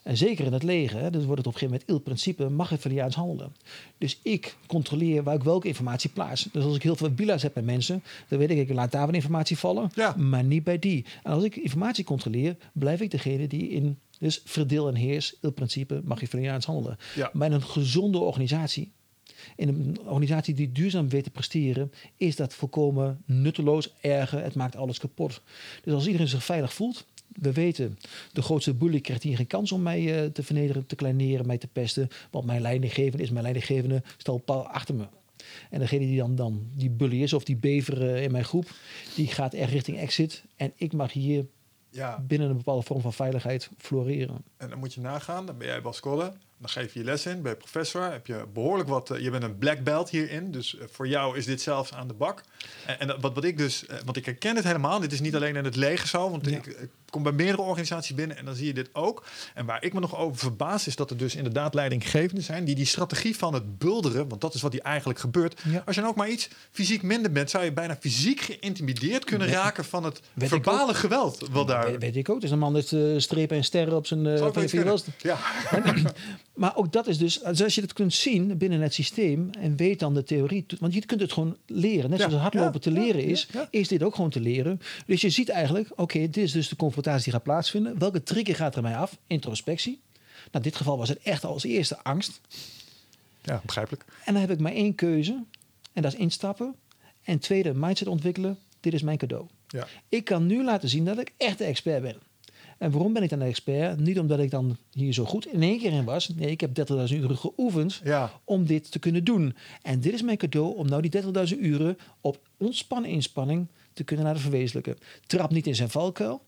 En 0.03 0.18
zeker 0.18 0.45
in 0.45 0.53
het 0.53 0.64
leger, 0.64 0.99
hè, 0.99 1.09
dus 1.09 1.23
wordt 1.26 1.38
het 1.38 1.47
op 1.47 1.53
een 1.53 1.59
gegeven 1.59 1.80
moment 1.88 1.89
il 1.89 1.99
principe 1.99 2.49
Machiavelliaans 2.49 3.15
handelen. 3.15 3.55
Dus 3.97 4.19
ik 4.23 4.55
controleer 4.68 5.23
waar 5.23 5.35
ik 5.35 5.43
welke 5.43 5.68
informatie 5.68 6.09
plaats. 6.09 6.47
Dus 6.51 6.64
als 6.64 6.76
ik 6.76 6.84
heel 6.84 6.95
veel 6.95 7.11
bila's 7.11 7.41
heb 7.41 7.55
met 7.55 7.65
mensen, 7.65 8.03
dan 8.27 8.39
weet 8.39 8.49
ik, 8.49 8.57
ik 8.57 8.73
laat 8.73 8.91
daar 8.91 9.05
wel 9.05 9.15
informatie 9.15 9.57
vallen, 9.57 9.91
Ja. 9.95 10.15
maar 10.15 10.43
niet 10.43 10.64
bij 10.64 10.80
die. 10.80 11.05
En 11.23 11.31
als 11.31 11.43
ik 11.43 11.55
informatie 11.55 12.03
controleer, 12.03 12.55
blijf 12.73 13.01
ik 13.01 13.11
degene 13.11 13.47
die 13.47 13.69
in, 13.69 13.97
dus 14.19 14.41
verdeel 14.45 14.88
en 14.88 14.95
heers, 14.95 15.35
il 15.41 15.52
principe 15.52 16.02
Machiavelliaans 16.03 16.65
handelen. 16.65 16.98
Ja. 17.15 17.30
Maar 17.34 17.48
in 17.48 17.53
een 17.53 17.64
gezonde 17.64 18.18
organisatie, 18.18 18.91
in 19.56 19.68
een 19.68 19.98
organisatie 20.06 20.53
die 20.53 20.72
duurzaam 20.72 21.10
weet 21.10 21.23
te 21.23 21.30
presteren, 21.30 21.91
is 22.18 22.35
dat 22.35 22.53
volkomen 22.53 23.23
nutteloos, 23.26 23.94
erger. 24.02 24.44
Het 24.44 24.56
maakt 24.56 24.76
alles 24.76 24.99
kapot. 24.99 25.41
Dus 25.84 25.94
als 25.94 26.06
iedereen 26.06 26.27
zich 26.27 26.44
veilig 26.44 26.73
voelt, 26.73 27.06
We 27.27 27.52
weten, 27.52 27.98
de 28.34 28.41
grootste 28.41 28.73
bully 28.73 28.99
krijgt 28.99 29.23
hier 29.23 29.35
geen 29.35 29.48
kans 29.48 29.72
om 29.72 29.81
mij 29.81 30.23
eh, 30.23 30.30
te 30.30 30.44
vernederen, 30.44 30.85
te 30.85 30.95
kleineren, 30.95 31.48
mij 31.48 31.57
te 31.57 31.68
pesten. 31.68 32.07
Want 32.31 32.45
mijn 32.45 32.61
leidinggevende 32.61 33.23
is 33.23 33.30
mijn 33.30 33.44
leidinggevende, 33.44 34.03
stel 34.18 34.38
paal 34.38 34.68
achter 34.68 34.95
me. 34.95 35.07
En 35.69 35.80
degene 35.80 36.06
die 36.06 36.18
dan, 36.18 36.35
dan 36.35 36.68
die 36.76 36.89
bully 36.89 37.23
is 37.23 37.34
of 37.34 37.44
die 37.44 37.56
bever 37.56 38.15
eh, 38.15 38.23
in 38.23 38.31
mijn 38.31 38.45
groep, 38.45 38.76
die 39.15 39.27
gaat 39.27 39.53
echt 39.53 39.72
richting 39.72 39.98
exit. 39.98 40.44
En 40.56 40.72
ik 40.76 40.94
mag 40.94 41.14
hier 41.14 41.45
Ja, 41.98 42.19
binnen 42.19 42.49
een 42.49 42.57
bepaalde 42.57 42.86
vorm 42.86 43.02
van 43.02 43.14
veiligheid 43.14 43.69
floreren. 43.78 44.44
en 44.57 44.69
dan 44.69 44.80
moet 44.80 44.94
je 44.94 45.02
nagaan. 45.02 45.45
Dan 45.45 45.57
ben 45.57 45.68
jij 45.68 45.82
Bas 45.82 45.99
Kolle. 45.99 46.34
Dan 46.60 46.70
geef 46.70 46.94
je 46.94 47.00
je 47.00 47.06
les 47.06 47.26
in, 47.26 47.42
je 47.44 47.56
professor. 47.56 48.12
Heb 48.12 48.28
je 48.28 48.46
behoorlijk 48.54 48.90
wat... 48.90 49.10
eh, 49.10 49.20
je 49.20 49.30
bent 49.30 49.44
een 49.44 49.58
black 49.58 49.84
belt 49.84 50.10
hierin. 50.10 50.52
Dus 50.52 50.78
eh, 50.78 50.86
voor 50.92 51.08
jou 51.08 51.38
is 51.38 51.46
dit 51.46 51.62
zelfs 51.62 51.94
aan 51.94 52.08
de 52.08 52.14
bak. 52.14 52.42
En, 52.86 53.00
en 53.00 53.22
wat, 53.22 53.34
wat 53.34 53.44
ik 53.44 53.58
dus... 53.58 53.86
eh, 53.86 53.98
want 54.06 54.18
ik 54.18 54.26
herken 54.26 54.56
het 54.56 54.66
helemaal. 54.66 55.00
Dit 55.00 55.12
is 55.12 55.20
niet 55.20 55.36
alleen 55.36 55.56
in 55.56 55.64
het 55.66 55.76
leger 55.76 56.08
zo. 56.08 56.30
Want 56.32 56.50
Ja. 56.50 56.56
ik, 56.58 56.66
ik 56.66 56.90
kom 57.10 57.24
bij 57.24 57.32
meerdere 57.32 57.62
organisaties 57.62 58.16
binnen 58.16 58.38
en 58.38 58.46
dan 58.46 58.56
zie 58.56 58.66
je 58.68 58.74
dit 58.74 58.90
ook. 58.94 59.26
En 59.54 59.66
waar 59.66 59.84
ik 59.84 59.94
me 59.94 60.00
nog 60.00 60.18
over 60.18 60.38
verbaas 60.38 60.88
is 60.88 60.96
dat 60.96 61.10
er 61.10 61.18
dus 61.18 61.36
inderdaad 61.36 61.74
leidinggevenden 61.74 62.44
zijn... 62.44 62.66
die 62.66 62.76
die 62.76 62.86
strategie 62.86 63.38
van 63.38 63.54
het 63.54 63.78
bulderen... 63.78 64.28
want 64.28 64.42
dat 64.42 64.54
is 64.54 64.62
wat 64.62 64.72
hier 64.72 64.82
eigenlijk 64.82 65.20
gebeurt. 65.20 65.62
Ja. 65.64 65.84
Als 65.86 65.96
je 65.96 66.02
dan 66.02 66.10
ook 66.10 66.16
maar 66.16 66.30
iets 66.30 66.50
fysiek 66.72 67.02
minder 67.02 67.32
bent... 67.32 67.50
zou 67.50 67.64
je 67.64 67.72
bijna 67.74 67.98
fysiek 68.00 68.42
geïntimideerd 68.42 69.24
kunnen 69.26 69.48
Weet- 69.48 69.56
raken... 69.56 69.86
van 69.86 70.04
het 70.04 70.22
verbale 70.38 70.94
geweld. 70.94 71.48
Wat 71.52 71.68
daar... 71.68 71.86
Weet, 71.86 72.02
weet 72.02 72.16
ik 72.16 72.30
ook. 72.30 72.42
Is 72.42 72.52
een 72.52 72.60
man 72.60 72.72
met 72.72 72.96
strepen 73.18 73.58
en 73.58 73.64
sterren 73.64 73.96
op 73.96 74.08
zijn... 74.08 74.24
kunnen. 74.70 75.00
Ja. 75.18 75.38
Maar 76.58 76.76
ook 76.76 76.92
dat 76.92 77.08
is 77.08 77.18
dus, 77.18 77.44
als 77.44 77.76
je 77.76 77.82
dat 77.82 77.94
kunt 77.94 78.14
zien 78.14 78.58
binnen 78.58 78.82
het 78.82 78.94
systeem 78.94 79.50
en 79.60 79.76
weet 79.76 80.00
dan 80.00 80.14
de 80.14 80.24
theorie, 80.24 80.66
want 80.80 80.94
je 80.94 81.06
kunt 81.06 81.22
het 81.22 81.34
gewoon 81.34 81.58
leren. 81.66 82.10
Net 82.10 82.20
Ja, 82.20 82.26
zoals 82.30 82.42
hardlopen 82.42 82.74
ja, 82.74 82.80
te 82.80 82.92
leren 82.92 83.24
is, 83.24 83.48
ja. 83.52 83.68
is 83.72 83.88
dit 83.88 84.04
ook 84.04 84.16
gewoon 84.16 84.30
te 84.30 84.40
leren. 84.40 84.82
Dus 85.06 85.22
je 85.22 85.30
ziet 85.30 85.50
eigenlijk, 85.50 85.90
oké, 85.96 86.20
dit 86.20 86.38
is 86.38 86.52
dus 86.52 86.70
de 86.70 86.76
confrontatie 86.76 87.24
die 87.24 87.34
gaat 87.34 87.44
plaatsvinden. 87.44 88.00
Welke 88.00 88.24
trigger 88.24 88.56
gaat 88.56 88.76
er 88.76 88.82
mij 88.82 88.96
af? 88.98 89.18
Introspectie. 89.28 90.00
Nou, 90.36 90.50
in 90.52 90.62
dit 90.62 90.76
geval 90.76 90.98
was 90.98 91.10
het 91.10 91.20
echt 91.24 91.44
als 91.44 91.64
eerste 91.64 92.04
angst. 92.04 92.42
ja, 93.44 93.62
begrijpelijk. 93.66 94.06
En 94.26 94.34
dan 94.34 94.42
heb 94.42 94.52
ik 94.52 94.60
maar 94.60 94.72
één 94.72 94.96
keuze 94.96 95.44
en 95.94 96.02
dat 96.02 96.14
is 96.14 96.20
instappen. 96.20 96.76
En 97.24 97.40
tweede, 97.40 97.74
mindset 97.74 98.08
ontwikkelen. 98.08 98.58
Dit 98.80 98.94
is 98.94 99.02
mijn 99.02 99.18
cadeau. 99.18 99.46
Ja. 99.68 99.88
Ik 100.10 100.24
kan 100.24 100.46
nu 100.46 100.64
laten 100.64 100.90
zien 100.90 101.06
dat 101.06 101.20
ik 101.20 101.34
echt 101.38 101.58
de 101.58 101.64
expert 101.64 102.02
ben. 102.02 102.16
En 102.78 102.91
waarom 102.91 103.14
ben 103.14 103.24
ik 103.24 103.30
dan 103.30 103.40
een 103.41 103.48
expert? 103.48 103.99
Niet 103.99 104.20
omdat 104.20 104.40
ik 104.40 104.52
dan 104.52 104.78
hier 104.91 105.14
zo 105.14 105.26
goed 105.26 105.48
in 105.48 105.62
één 105.62 105.80
keer 105.80 105.91
in 105.91 106.04
was. 106.06 106.30
Nee, 106.30 106.52
ik 106.52 106.62
heb 106.62 106.76
30.000 107.10 107.18
uren 107.18 107.38
geoefend 107.38 108.02
Ja. 108.04 108.32
om 108.44 108.66
dit 108.66 108.91
te 108.91 108.99
kunnen 108.99 109.24
doen. 109.24 109.56
En 109.82 109.99
dit 109.99 110.14
is 110.14 110.22
mijn 110.22 110.38
cadeau 110.38 110.76
om 110.76 110.88
nou 110.88 111.02
die 111.02 111.12
30.000 111.12 111.60
uren 111.60 111.98
op 112.22 112.40
ontspannen 112.58 113.10
inspanning 113.10 113.68
te 113.94 114.04
kunnen 114.04 114.26
laten 114.26 114.41
verwezenlijken. 114.41 114.98
Trap 115.26 115.52
niet 115.52 115.68
in 115.68 115.76
zijn 115.76 115.90
valkuil. 115.90 116.41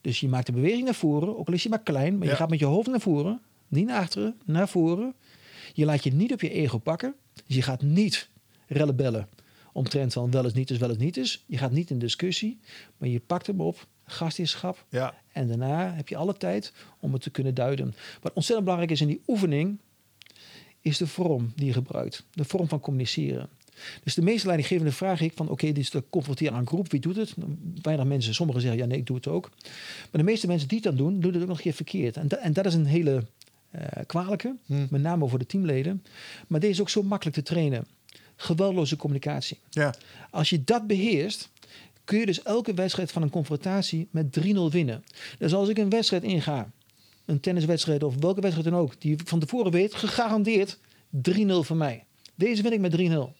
Dus 0.00 0.20
je 0.20 0.28
maakt 0.28 0.48
een 0.48 0.54
beweging 0.54 0.84
naar 0.84 0.94
voren, 0.94 1.38
ook 1.38 1.46
al 1.48 1.54
is 1.54 1.62
je 1.62 1.68
maar 1.68 1.82
klein, 1.82 2.14
maar 2.18 2.24
Ja. 2.26 2.30
je 2.32 2.36
gaat 2.38 2.50
met 2.50 2.58
je 2.58 2.64
hoofd 2.64 2.88
naar 2.88 3.00
voren, 3.00 3.40
niet 3.68 3.86
naar 3.86 4.00
achteren, 4.00 4.36
naar 4.44 4.68
voren. 4.68 5.14
Je 5.72 5.84
laat 5.84 6.04
je 6.04 6.12
niet 6.12 6.32
op 6.32 6.40
je 6.40 6.50
ego 6.50 6.78
pakken. 6.78 7.14
Dus 7.46 7.56
je 7.56 7.62
gaat 7.62 7.82
niet 7.82 8.28
rellen 8.66 8.96
bellen 8.96 9.28
omtrent 9.72 10.12
van 10.12 10.30
wel 10.30 10.44
eens 10.44 10.52
niet 10.54 10.70
is, 10.70 10.78
wel 10.78 10.88
eens 10.88 10.98
niet 10.98 11.16
is. 11.16 11.44
Je 11.46 11.56
gaat 11.58 11.72
niet 11.72 11.90
in 11.90 11.98
discussie, 11.98 12.58
maar 12.96 13.08
je 13.08 13.20
pakt 13.20 13.46
hem 13.46 13.60
op, 13.60 13.86
gastheerschap. 14.04 14.84
Ja. 14.88 15.14
En 15.34 15.48
daarna 15.48 15.94
heb 15.94 16.08
je 16.08 16.16
alle 16.16 16.36
tijd 16.36 16.72
om 17.00 17.12
het 17.12 17.22
te 17.22 17.30
kunnen 17.30 17.54
duiden. 17.54 17.94
Wat 18.20 18.32
ontzettend 18.32 18.64
belangrijk 18.64 18.92
is 18.92 19.00
in 19.00 19.06
die 19.06 19.20
oefening, 19.26 19.78
is 20.80 20.98
de 20.98 21.06
vorm 21.06 21.52
die 21.56 21.66
je 21.66 21.72
gebruikt. 21.72 22.24
De 22.32 22.44
vorm 22.44 22.68
van 22.68 22.80
communiceren. 22.80 23.48
Dus 24.04 24.14
de 24.14 24.22
meeste 24.22 24.46
leidinggevende 24.46 24.92
vraag 24.92 25.20
ik 25.20 25.32
van, 25.34 25.48
oké, 25.48 25.66
dit 25.66 25.78
is 25.78 25.90
te 25.90 26.02
confronteren 26.10 26.52
aan 26.54 26.60
een 26.60 26.66
groep. 26.66 26.90
Wie 26.90 27.00
doet 27.00 27.16
het? 27.16 27.34
Weinig 27.82 28.06
mensen. 28.06 28.34
Sommigen 28.34 28.60
zeggen, 28.62 28.80
ja 28.80 28.86
nee, 28.86 28.98
ik 28.98 29.06
doe 29.06 29.16
het 29.16 29.26
ook. 29.28 29.50
Maar 30.10 30.20
de 30.20 30.22
meeste 30.22 30.46
mensen 30.46 30.68
die 30.68 30.78
het 30.78 30.86
dan 30.86 30.96
doen, 30.96 31.20
doen 31.20 31.32
het 31.32 31.42
ook 31.42 31.48
nog 31.48 31.56
een 31.56 31.62
keer 31.62 31.72
verkeerd. 31.72 32.16
En, 32.16 32.28
da- 32.28 32.36
en 32.36 32.52
dat 32.52 32.66
is 32.66 32.74
een 32.74 32.86
hele 32.86 33.24
eh 33.70 33.86
kwalijke, 34.06 34.56
Hm. 34.66 34.86
met 34.90 35.02
name 35.02 35.28
voor 35.28 35.38
de 35.38 35.46
teamleden. 35.46 36.04
Maar 36.46 36.60
deze 36.60 36.72
is 36.72 36.80
ook 36.80 36.90
zo 36.90 37.02
makkelijk 37.02 37.36
te 37.36 37.42
trainen. 37.42 37.86
Geweldloze 38.36 38.96
communicatie. 38.96 39.58
Ja. 39.70 39.94
Als 40.30 40.50
je 40.50 40.64
dat 40.64 40.86
beheerst, 40.86 41.50
kun 42.04 42.18
je 42.18 42.26
dus 42.26 42.42
elke 42.42 42.74
wedstrijd 42.74 43.12
van 43.12 43.22
een 43.22 43.30
confrontatie 43.30 44.08
met 44.10 44.38
3-0 44.40 44.44
winnen. 44.70 45.04
Dus 45.38 45.54
als 45.54 45.68
ik 45.68 45.78
een 45.78 45.90
wedstrijd 45.90 46.22
inga, 46.22 46.70
een 47.24 47.40
tenniswedstrijd 47.40 48.02
of 48.02 48.14
welke 48.20 48.40
wedstrijd 48.40 48.70
dan 48.70 48.80
ook, 48.80 49.00
die 49.00 49.16
van 49.24 49.38
tevoren 49.38 49.72
weet, 49.72 49.94
gegarandeerd 49.94 50.78
3-0 51.30 51.46
voor 51.46 51.76
mij. 51.76 52.04
Deze 52.34 52.62
win 52.62 52.72
ik 52.72 52.80
met 52.80 52.96
3-0. 52.96 53.32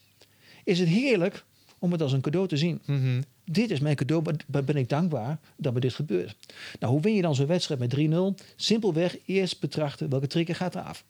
Is 0.65 0.79
het 0.79 0.89
heerlijk 0.89 1.45
om 1.79 1.93
het 1.93 2.03
als 2.03 2.13
een 2.13 2.21
cadeau 2.21 2.49
te 2.49 2.57
zien. 2.57 2.81
Mhm. 2.85 3.23
Dit 3.45 3.71
is 3.71 3.81
mijn 3.81 3.97
cadeau, 3.97 4.25
ben 4.47 4.77
ik 4.77 4.89
dankbaar 4.89 5.39
dat 5.57 5.75
me 5.75 5.81
dit 5.81 5.95
gebeurt. 5.95 6.37
Nou, 6.81 6.93
hoe 6.93 7.03
win 7.03 7.15
je 7.15 7.23
dan 7.23 7.35
zo'n 7.35 7.47
wedstrijd 7.47 7.81
met 7.81 7.91
3-0? 7.91 8.45
Simpelweg 8.57 9.17
eerst 9.27 9.61
betrachten 9.61 10.09
welke 10.09 10.27
trigger 10.27 10.55
gaat 10.55 10.75
er 10.75 10.81
af. 10.81 11.05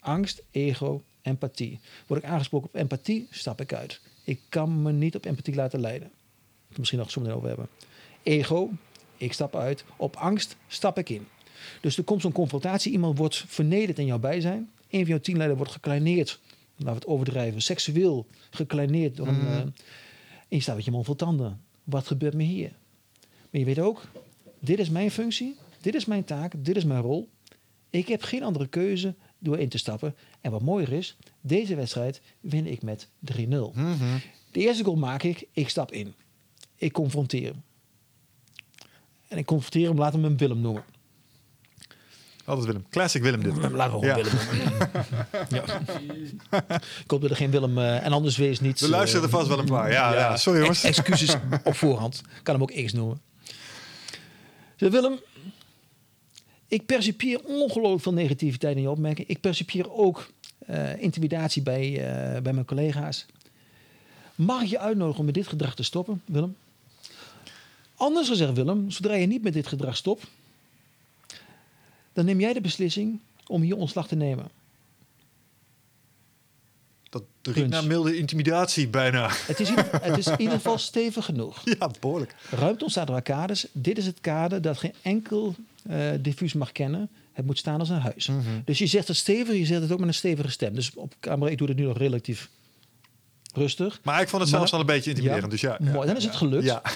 Angst, 0.00 0.42
ego, 0.50 1.02
empathie. 1.22 1.78
Word 2.06 2.22
ik 2.22 2.28
aangesproken 2.28 2.68
op 2.68 2.74
empathie, 2.74 3.26
stap 3.30 3.60
ik 3.60 3.72
uit. 3.72 4.00
Ik 4.24 4.40
kan 4.48 4.82
me 4.82 4.92
niet 4.92 5.16
op 5.16 5.24
empathie 5.24 5.54
laten 5.54 5.80
leiden. 5.80 6.10
Het 6.70 6.78
misschien 6.78 6.98
nog 6.98 7.10
zo 7.10 7.20
meteen 7.20 7.36
over 7.36 7.48
hebben. 7.48 7.68
Ego, 8.22 8.70
ik 9.16 9.32
stap 9.32 9.56
uit. 9.56 9.84
Op 9.96 10.16
angst 10.16 10.56
stap 10.68 10.98
ik 10.98 11.08
in. 11.08 11.26
Dus 11.80 11.96
er 11.96 12.04
komt 12.04 12.20
zo'n 12.22 12.32
confrontatie. 12.32 12.92
Iemand 12.92 13.18
wordt 13.18 13.44
vernederd 13.46 13.98
in 13.98 14.06
jouw 14.06 14.18
bijzijn. 14.18 14.70
Een 14.90 15.00
van 15.00 15.08
jouw 15.08 15.20
teamleden 15.20 15.56
wordt 15.56 15.72
gekleineerd. 15.72 16.40
Laten 16.76 16.92
we 16.92 16.98
het 16.98 17.06
overdrijven. 17.06 17.62
Seksueel 17.62 18.26
gekleineerd 18.50 19.16
door 19.16 19.26
een... 19.26 19.38
Mhm. 19.38 19.46
eh, 19.46 19.58
en 19.58 20.56
je 20.56 20.60
staat 20.60 20.76
met 20.76 20.84
je 20.84 20.90
mond 20.90 21.04
vol 21.06 21.14
tanden. 21.14 21.60
Wat 21.84 22.06
gebeurt 22.06 22.34
me 22.34 22.42
hier? 22.42 22.72
Maar 23.20 23.60
je 23.60 23.64
weet 23.64 23.78
ook, 23.78 24.02
dit 24.58 24.78
is 24.78 24.90
mijn 24.90 25.10
functie. 25.10 25.56
Dit 25.80 25.94
is 25.94 26.04
mijn 26.04 26.24
taak. 26.24 26.52
Dit 26.56 26.76
is 26.76 26.84
mijn 26.84 27.00
rol. 27.00 27.28
Ik 27.90 28.08
heb 28.08 28.22
geen 28.22 28.42
andere 28.42 28.66
keuze 28.66 29.14
door 29.38 29.58
in 29.58 29.68
te 29.68 29.78
stappen. 29.78 30.14
En 30.40 30.50
wat 30.50 30.62
mooier 30.62 30.92
is, 30.92 31.16
deze 31.40 31.74
wedstrijd 31.74 32.20
win 32.40 32.66
ik 32.66 32.82
met 32.82 33.08
3-0. 33.34 33.38
Mhm. 33.74 34.18
De 34.52 34.60
eerste 34.60 34.84
goal 34.84 34.96
maak 34.96 35.22
ik, 35.22 35.46
ik 35.52 35.68
stap 35.68 35.92
in. 35.92 36.14
Ik 36.80 36.92
confronteer 36.92 37.46
hem. 37.46 37.62
En 39.28 39.38
ik 39.38 39.46
confronteer 39.46 39.86
hem, 39.86 39.96
we 39.96 40.26
hem 40.26 40.36
Willem 40.36 40.60
noemen. 40.60 40.84
Altijd 42.44 42.66
Willem. 42.66 42.86
Classic 42.90 43.22
Willem 43.22 43.42
dit. 43.42 43.56
Laten 43.56 43.72
we 43.72 43.80
gewoon 43.82 44.04
Ja. 44.04 44.14
Willem 44.14 44.32
noemen. 44.32 44.90
ja. 45.56 45.80
Ik 47.04 47.10
hoop 47.10 47.20
dat 47.20 47.30
er 47.30 47.36
geen 47.36 47.50
Willem... 47.50 47.78
eh, 47.78 48.04
en 48.04 48.12
anders 48.12 48.36
wees 48.36 48.60
niet... 48.60 48.80
Er 48.80 48.88
luisteren 48.88 49.24
er 49.24 49.30
vast 49.30 49.48
wel 49.48 49.58
een 49.58 49.64
paar. 49.64 49.90
Ja, 49.90 50.12
ja. 50.14 50.36
sorry 50.36 50.58
jongens. 50.60 50.84
Ex- 50.84 50.98
excuses 50.98 51.36
op 51.64 51.74
voorhand. 51.74 52.22
Kan 52.42 52.54
hem 52.54 52.62
ook 52.62 52.84
X 52.84 52.92
noemen. 52.92 53.20
Dus 54.76 54.90
Willem, 54.90 55.20
ik 56.68 56.86
percipieer 56.86 57.40
ongelooflijk 57.44 58.02
veel 58.02 58.12
negativiteit 58.12 58.76
in 58.76 58.82
je 58.82 58.90
opmerking. 58.90 59.28
Ik 59.28 59.40
percipieer 59.40 59.92
ook 59.92 60.30
eh, 60.58 61.02
intimidatie 61.02 61.62
bij, 61.62 61.86
eh, 61.90 62.42
bij 62.42 62.52
mijn 62.52 62.66
collega's. 62.66 63.26
Mag 64.34 64.62
ik 64.62 64.68
je 64.68 64.78
uitnodigen 64.78 65.18
om 65.20 65.24
met 65.26 65.34
dit 65.34 65.46
gedrag 65.46 65.74
te 65.74 65.82
stoppen, 65.82 66.22
Willem? 66.24 66.56
Anders 68.00 68.28
gezegd, 68.28 68.52
Willem, 68.52 68.90
zodra 68.90 69.14
je 69.14 69.26
niet 69.26 69.42
met 69.42 69.52
dit 69.52 69.66
gedrag 69.66 69.96
stopt, 69.96 70.24
dan 72.12 72.24
neem 72.24 72.40
jij 72.40 72.52
de 72.52 72.60
beslissing 72.60 73.20
om 73.46 73.62
hier 73.62 73.76
ontslag 73.76 74.08
te 74.08 74.14
nemen. 74.16 74.44
Dat 77.10 77.22
riekt 77.42 77.56
Kunst. 77.58 77.70
naar 77.72 77.86
milde 77.86 78.16
intimidatie 78.16 78.88
bijna. 78.88 79.28
Het 79.46 79.60
is, 79.60 79.68
in, 79.70 79.76
het 80.00 80.18
is 80.18 80.26
in 80.26 80.40
ieder 80.40 80.54
geval 80.54 80.78
stevig 80.90 81.24
genoeg. 81.24 81.60
Ja, 81.64 81.90
behoorlijk. 82.00 82.34
Ruimte 82.50 82.82
ontstaat 82.84 83.06
door 83.06 83.16
arcades. 83.16 83.66
Dit 83.72 83.98
is 83.98 84.06
het 84.06 84.20
kader 84.20 84.62
dat 84.62 84.78
geen 84.78 84.94
enkel 85.02 85.54
eh 85.88 86.10
diffuus 86.20 86.52
mag 86.52 86.72
kennen. 86.72 87.08
Het 87.32 87.46
moet 87.46 87.58
staan 87.58 87.80
als 87.80 87.88
een 87.88 88.00
huis. 88.00 88.26
Mhm. 88.26 88.40
Dus 88.64 88.78
je 88.78 88.86
zegt 88.86 89.08
het 89.08 89.16
stevig, 89.16 89.56
je 89.56 89.66
zegt 89.66 89.82
het 89.82 89.92
ook 89.92 89.98
met 89.98 90.08
een 90.08 90.14
stevige 90.14 90.50
stem. 90.50 90.74
Dus 90.74 90.94
op 90.94 91.14
camera, 91.20 91.50
ik 91.50 91.58
doe 91.58 91.68
het 91.68 91.76
nu 91.76 91.84
nog 91.84 91.98
relatief 91.98 92.48
rustig. 93.54 94.00
Maar 94.02 94.20
ik 94.20 94.28
vond 94.28 94.42
het 94.42 94.50
Maar- 94.50 94.58
zelfs 94.60 94.72
al 94.72 94.80
een 94.80 94.86
beetje 94.86 95.10
intimiderend. 95.10 95.44
Ja, 95.44 95.50
dus 95.50 95.60
ja, 95.60 95.76
ja, 95.80 95.92
mooi, 95.92 96.06
dan 96.06 96.16
is 96.16 96.24
het 96.24 96.36
gelukt. 96.36 96.64
Ja. 96.64 96.82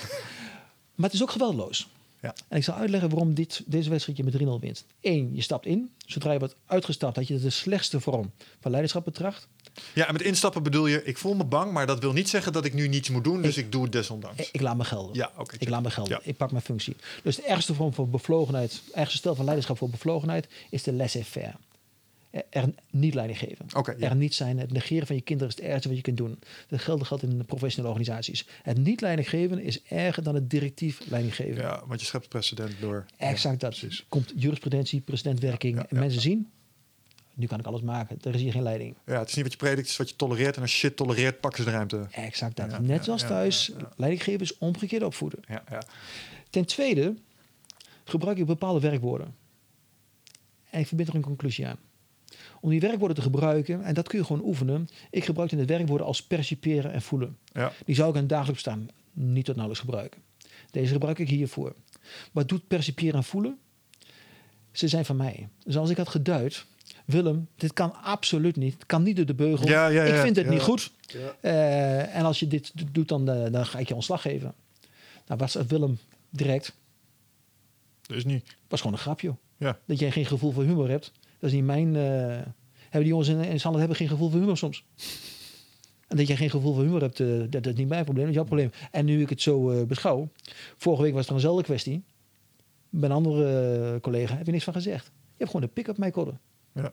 Maar 0.95 1.07
het 1.07 1.15
is 1.15 1.23
ook 1.23 1.31
geweldloos. 1.31 1.89
Ja. 2.25 2.35
En 2.49 2.57
ik 2.57 2.65
zal 2.65 2.75
uitleggen 2.75 3.11
waarom 3.11 3.35
dit, 3.35 3.63
deze 3.67 3.91
wedstrijd 3.91 4.19
je 4.19 4.25
met 4.25 4.39
3-0 4.39 4.61
wint. 4.61 4.85
Eén, 5.01 5.31
je 5.35 5.43
stapt 5.43 5.67
in. 5.67 5.91
Zodra 6.07 6.33
je 6.33 6.39
wordt 6.39 6.55
uitgestapt, 6.67 7.15
dat 7.15 7.29
je 7.29 7.41
de 7.41 7.51
slechtste 7.51 8.01
vorm 8.01 8.31
van 8.61 8.71
leiderschap 8.71 9.05
betracht. 9.05 9.49
ja, 9.95 10.07
en 10.07 10.13
met 10.13 10.23
instappen 10.23 10.63
bedoel 10.63 10.87
je, 10.87 11.05
ik 11.05 11.19
voel 11.19 11.35
me 11.35 11.45
bang, 11.45 11.73
maar 11.73 11.87
dat 11.87 11.99
wil 12.01 12.13
niet 12.13 12.29
zeggen 12.29 12.53
dat 12.53 12.65
ik 12.65 12.75
nu 12.75 12.89
niets 12.89 13.11
moet 13.11 13.25
doen, 13.25 13.43
dus 13.43 13.57
ik, 13.57 13.73
doe 13.73 13.83
het 13.83 13.93
desondanks. 13.93 14.41
Ik, 14.41 14.49
ik 14.53 14.61
laat 14.61 14.77
me 14.77 14.85
gelden. 14.85 15.15
Ja, 15.15 15.33
oké. 15.37 15.57
Ik 15.59 15.69
laat 15.69 15.83
me 15.83 15.91
gelden. 15.91 16.19
Ja. 16.23 16.29
Ik 16.31 16.37
pak 16.37 16.51
mijn 16.51 16.63
functie. 16.63 16.97
Dus 17.23 17.37
de 17.37 17.43
ergste 17.43 17.75
vorm 17.75 17.95
van 17.95 18.11
bevlogenheid, 18.11 18.83
ergste 18.93 19.17
stel 19.17 19.35
van 19.35 19.45
leiderschap 19.45 19.79
voor 19.79 19.91
bevlogenheid, 19.91 20.49
is 20.71 20.83
de 20.83 20.93
laissez-faire. 20.93 21.55
Er, 22.51 22.71
niet 22.91 23.15
leiding 23.15 23.39
geven. 23.39 23.67
Ja. 23.69 24.09
Er 24.09 24.17
niet 24.17 24.35
zijn. 24.35 24.59
Het 24.59 24.73
negeren 24.73 25.07
van 25.07 25.17
je 25.17 25.23
kinderen 25.23 25.53
is 25.53 25.59
het 25.59 25.71
ergste 25.71 25.89
wat 25.89 25.97
je 25.97 26.03
kunt 26.03 26.17
doen. 26.17 26.39
Dat 26.69 26.81
geldt, 26.81 27.07
geldt 27.07 27.23
in 27.23 27.39
de 27.39 27.45
professionele 27.45 27.93
organisaties. 27.93 28.47
Het 28.63 28.79
niet 28.79 29.01
leiding 29.01 29.29
geven 29.29 29.63
is 29.63 29.83
erger 29.83 30.23
dan 30.23 30.35
het 30.35 30.51
directief 30.51 31.01
leiding 31.09 31.35
geven. 31.35 31.63
Ja, 31.63 31.83
want 31.87 32.01
je 32.01 32.07
schept 32.07 32.29
precedent 32.29 32.75
door. 32.81 33.05
Exact 33.17 33.61
Ja, 33.61 33.69
dat. 33.69 33.79
Precies. 33.79 34.05
Komt 34.09 34.33
jurisprudentie, 34.37 35.01
precedentwerking. 35.01 35.77
Ja, 35.77 35.87
en 35.89 35.99
mensen 35.99 36.21
zien, 36.21 36.51
nu 37.35 37.47
kan 37.47 37.59
ik 37.59 37.67
alles 37.67 37.81
maken. 37.81 38.19
Er 38.23 38.35
is 38.35 38.41
hier 38.41 38.53
geen 38.53 38.63
leiding. 38.63 38.97
Ja, 39.07 39.19
het 39.19 39.29
is 39.29 39.35
niet 39.35 39.45
wat 39.45 39.53
je 39.53 39.59
predikt, 39.59 39.81
het 39.81 39.89
is 39.89 39.97
wat 39.97 40.09
je 40.09 40.17
tolereert. 40.17 40.57
En 40.57 40.63
als 40.63 40.73
je 40.73 40.79
shit 40.79 40.97
tolereert, 40.97 41.41
pakken 41.41 41.65
ze 41.65 41.71
de 41.71 41.75
ruimte. 41.75 42.07
Exact 42.11 42.57
dat. 42.57 42.81
Net 42.81 43.05
zoals 43.05 43.23
thuis, 43.23 43.67
ja, 43.67 43.75
ja. 43.79 43.91
leiding 43.97 44.23
geven 44.23 44.41
is 44.41 44.59
omgekeerd 44.59 45.03
opvoeden. 45.03 45.41
Ja, 45.49 45.65
ja. 45.71 45.83
Ten 46.51 46.67
tweede, 46.67 47.15
gebruik 48.05 48.39
ik 48.39 48.47
bepaalde 48.47 48.81
werkwoorden. 48.81 49.35
En 50.71 50.81
ik 50.81 50.87
verbind 50.87 51.09
er 51.09 51.15
een 51.15 51.23
conclusie 51.23 51.67
aan. 51.67 51.79
Om 52.65 52.71
die 52.71 52.81
werkwoorden 52.81 53.17
te 53.17 53.23
gebruiken, 53.23 53.83
en 53.83 53.95
dat 53.95 54.09
kun 54.09 54.19
je 54.19 54.25
gewoon 54.25 54.45
oefenen. 54.45 54.89
Ik 55.11 55.25
gebruik 55.25 55.53
in 55.53 55.59
de 55.59 55.65
werkwoorden 55.65 56.07
als 56.07 56.23
perciperen 56.23 56.93
en 56.93 57.03
voelen. 57.03 57.37
Ja. 57.53 57.73
Die 57.85 57.95
zou 57.95 58.09
ik 58.09 58.15
in 58.15 58.21
het 58.21 58.29
dagelijks 58.31 58.63
bestaan 58.63 58.89
niet 59.13 59.45
tot 59.45 59.57
nauwelijks 59.57 59.85
gebruiken. 59.85 60.21
Deze 60.71 60.93
gebruik 60.93 61.19
ik 61.19 61.29
hiervoor. 61.29 61.75
Wat 62.33 62.49
doet 62.49 62.67
perciperen 62.69 63.15
en 63.15 63.25
voelen? 63.25 63.59
Ze 64.73 64.89
zijn 64.89 65.05
van 65.05 65.17
mij. 65.17 65.49
Dus 65.65 65.77
als 65.77 65.91
ik 65.91 65.97
had 65.97 66.09
geduid, 66.09 66.65
Willem, 67.05 67.49
dit 67.57 67.73
kan 67.73 67.95
absoluut 68.03 68.57
niet. 68.57 68.75
Het 68.75 68.87
kan 68.87 69.03
niet 69.03 69.17
door 69.17 69.27
de 69.27 69.35
beugel. 69.35 69.69
Ja, 69.69 69.87
ja, 69.87 70.05
ja, 70.05 70.15
ik 70.15 70.21
vind 70.21 70.37
het 70.37 70.45
ja. 70.45 70.53
niet 70.53 70.61
goed. 70.61 70.91
Ja. 71.07 71.37
Eh, 71.41 72.17
en 72.17 72.25
als 72.25 72.39
je 72.39 72.47
dit 72.47 72.71
do- 72.75 72.85
doet, 72.93 73.09
dan, 73.09 73.29
eh, 73.31 73.53
dan 73.53 73.67
ga 73.67 73.79
ik 73.79 73.89
je 73.89 73.95
ontslag 73.95 74.23
geven. 74.23 74.55
Nou, 75.27 75.41
was 75.41 75.55
Willem 75.55 75.99
direct. 76.31 76.75
Dus 78.07 78.25
niet. 78.25 78.57
was 78.69 78.81
gewoon 78.81 78.97
een 78.97 79.03
grapje. 79.03 79.35
Ja. 79.57 79.79
Dat 79.87 79.99
jij 79.99 80.11
geen 80.11 80.27
gevoel 80.27 80.53
voor 80.53 80.65
humor 80.65 80.89
hebt. 80.89 81.13
Dat 81.45 81.53
is 81.53 81.59
niet 81.59 81.69
mijn... 81.69 81.97
eh, 81.97 82.03
hebben 82.81 83.01
die 83.01 83.09
jongens 83.09 83.29
in, 83.29 83.41
in 83.41 83.79
hebben 83.79 83.97
geen 83.97 84.09
gevoel 84.09 84.31
voor 84.31 84.41
humor 84.41 84.57
soms. 84.57 84.85
En 86.09 86.17
dat 86.17 86.27
jij 86.27 86.37
geen 86.37 86.51
gevoel 86.51 86.75
voor 86.75 86.83
humor 86.83 87.01
hebt, 87.01 87.21
eh, 87.21 87.27
dat, 87.27 87.53
dat 87.53 87.67
is 87.67 87.75
niet 87.75 87.89
mijn 87.89 88.05
probleem. 88.05 88.25
Dat 88.25 88.35
is 88.35 88.41
jouw 88.41 88.49
probleem. 88.49 88.71
En 88.91 89.05
nu 89.05 89.21
ik 89.21 89.29
het 89.29 89.43
zo 89.43 89.71
eh, 89.71 89.83
beschouw. 89.83 90.29
Vorige 90.77 91.03
week 91.03 91.13
was 91.13 91.25
het 91.25 91.35
eenzelfde 91.35 91.63
kwestie. 91.63 92.03
Bij 92.91 93.09
een 93.09 93.15
andere 93.15 93.99
collega 94.01 94.37
heb 94.37 94.47
je 94.47 94.53
niks 94.53 94.65
van 94.65 94.73
gezegd. 94.73 95.05
Je 95.05 95.13
hebt 95.37 95.51
gewoon 95.51 95.67
de 95.67 95.73
pick-up 95.73 95.97
mij 95.97 96.11
kodden. 96.11 96.41
Ja. 96.73 96.93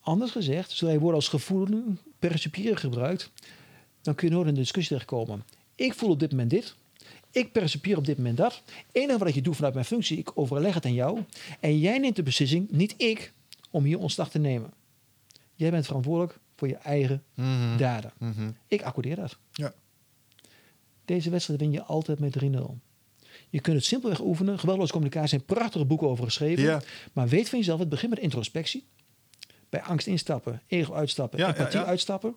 Anders 0.00 0.30
gezegd, 0.30 0.70
zodra 0.70 0.94
je 0.94 1.00
woorden 1.00 1.20
als 1.20 1.28
gevoelen, 1.28 1.98
percipiëren 2.18 2.78
gebruikt, 2.78 3.30
dan 4.02 4.14
kun 4.14 4.28
je 4.28 4.34
nooit 4.34 4.48
in 4.48 4.54
de 4.54 4.60
discussie 4.60 4.88
terechtkomen. 4.88 5.44
Ik 5.74 5.94
voel 5.94 6.10
op 6.10 6.20
dit 6.20 6.30
moment 6.30 6.50
dit. 6.50 6.74
Ik 7.30 7.52
percipieer 7.52 7.96
op 7.96 8.04
dit 8.04 8.16
moment 8.16 8.36
dat. 8.36 8.62
Het 8.66 8.84
enige 8.92 9.18
wat 9.18 9.34
je 9.34 9.42
doet 9.42 9.56
vanuit 9.56 9.74
mijn 9.74 9.86
functie, 9.86 10.18
ik 10.18 10.30
overleg 10.34 10.74
het 10.74 10.84
aan 10.84 10.94
jou. 10.94 11.18
En 11.60 11.78
jij 11.78 11.98
neemt 11.98 12.16
de 12.16 12.22
beslissing, 12.22 12.70
niet 12.70 12.94
ik, 12.96 13.32
om 13.72 13.84
hier 13.84 13.98
ontslag 13.98 14.30
te 14.30 14.38
nemen. 14.38 14.70
Jij 15.54 15.70
bent 15.70 15.86
verantwoordelijk 15.86 16.38
voor 16.56 16.68
je 16.68 16.76
eigen 16.76 17.22
Mhm. 17.34 17.76
daden. 17.76 18.12
Mhm. 18.18 18.50
Ik 18.68 18.82
accordeer 18.82 19.16
dat. 19.16 19.38
Ja. 19.52 19.72
Deze 21.04 21.30
wedstrijd 21.30 21.60
win 21.60 21.72
je 21.72 21.82
altijd 21.82 22.18
met 22.18 22.32
3-0. 22.32 22.78
Je 23.50 23.60
kunt 23.60 23.76
het 23.76 23.84
simpelweg 23.84 24.20
oefenen. 24.20 24.58
Geweldloze 24.58 24.92
communicatie 24.92 25.28
zijn 25.28 25.44
prachtige 25.44 25.84
boeken 25.84 26.08
over 26.08 26.24
geschreven. 26.24 26.62
Ja. 26.64 26.80
Maar 27.12 27.28
weet 27.28 27.48
van 27.48 27.58
jezelf, 27.58 27.78
het 27.78 27.88
begint 27.88 28.10
met 28.10 28.20
introspectie. 28.22 28.86
Bij 29.68 29.82
angst 29.82 30.06
instappen, 30.06 30.62
ego 30.66 30.94
uitstappen, 30.94 31.38
Ja, 31.38 31.48
empathie 31.48 31.80
ja. 31.80 31.86
uitstappen. 31.86 32.34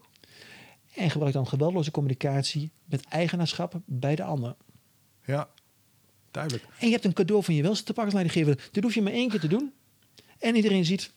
En 0.93 1.09
gebruik 1.09 1.33
dan 1.33 1.47
geweldloze 1.47 1.91
communicatie 1.91 2.71
met 2.85 3.05
eigenaarschap 3.05 3.81
bij 3.85 4.15
de 4.15 4.23
ander. 4.23 4.55
ja. 5.25 5.49
Duidelijk. 6.31 6.63
En 6.79 6.85
je 6.87 6.93
hebt 6.93 7.05
een 7.05 7.13
cadeau 7.13 7.43
van 7.43 7.53
je 7.55 7.61
welste 7.61 7.83
te 7.83 7.93
pakken. 7.93 8.57
Dit 8.71 8.83
hoef 8.83 8.93
je 8.93 9.01
maar 9.01 9.11
één 9.13 9.29
keer 9.29 9.39
te 9.39 9.47
doen. 9.47 9.73
En 10.39 10.55
iedereen 10.55 10.85
ziet. 10.85 11.11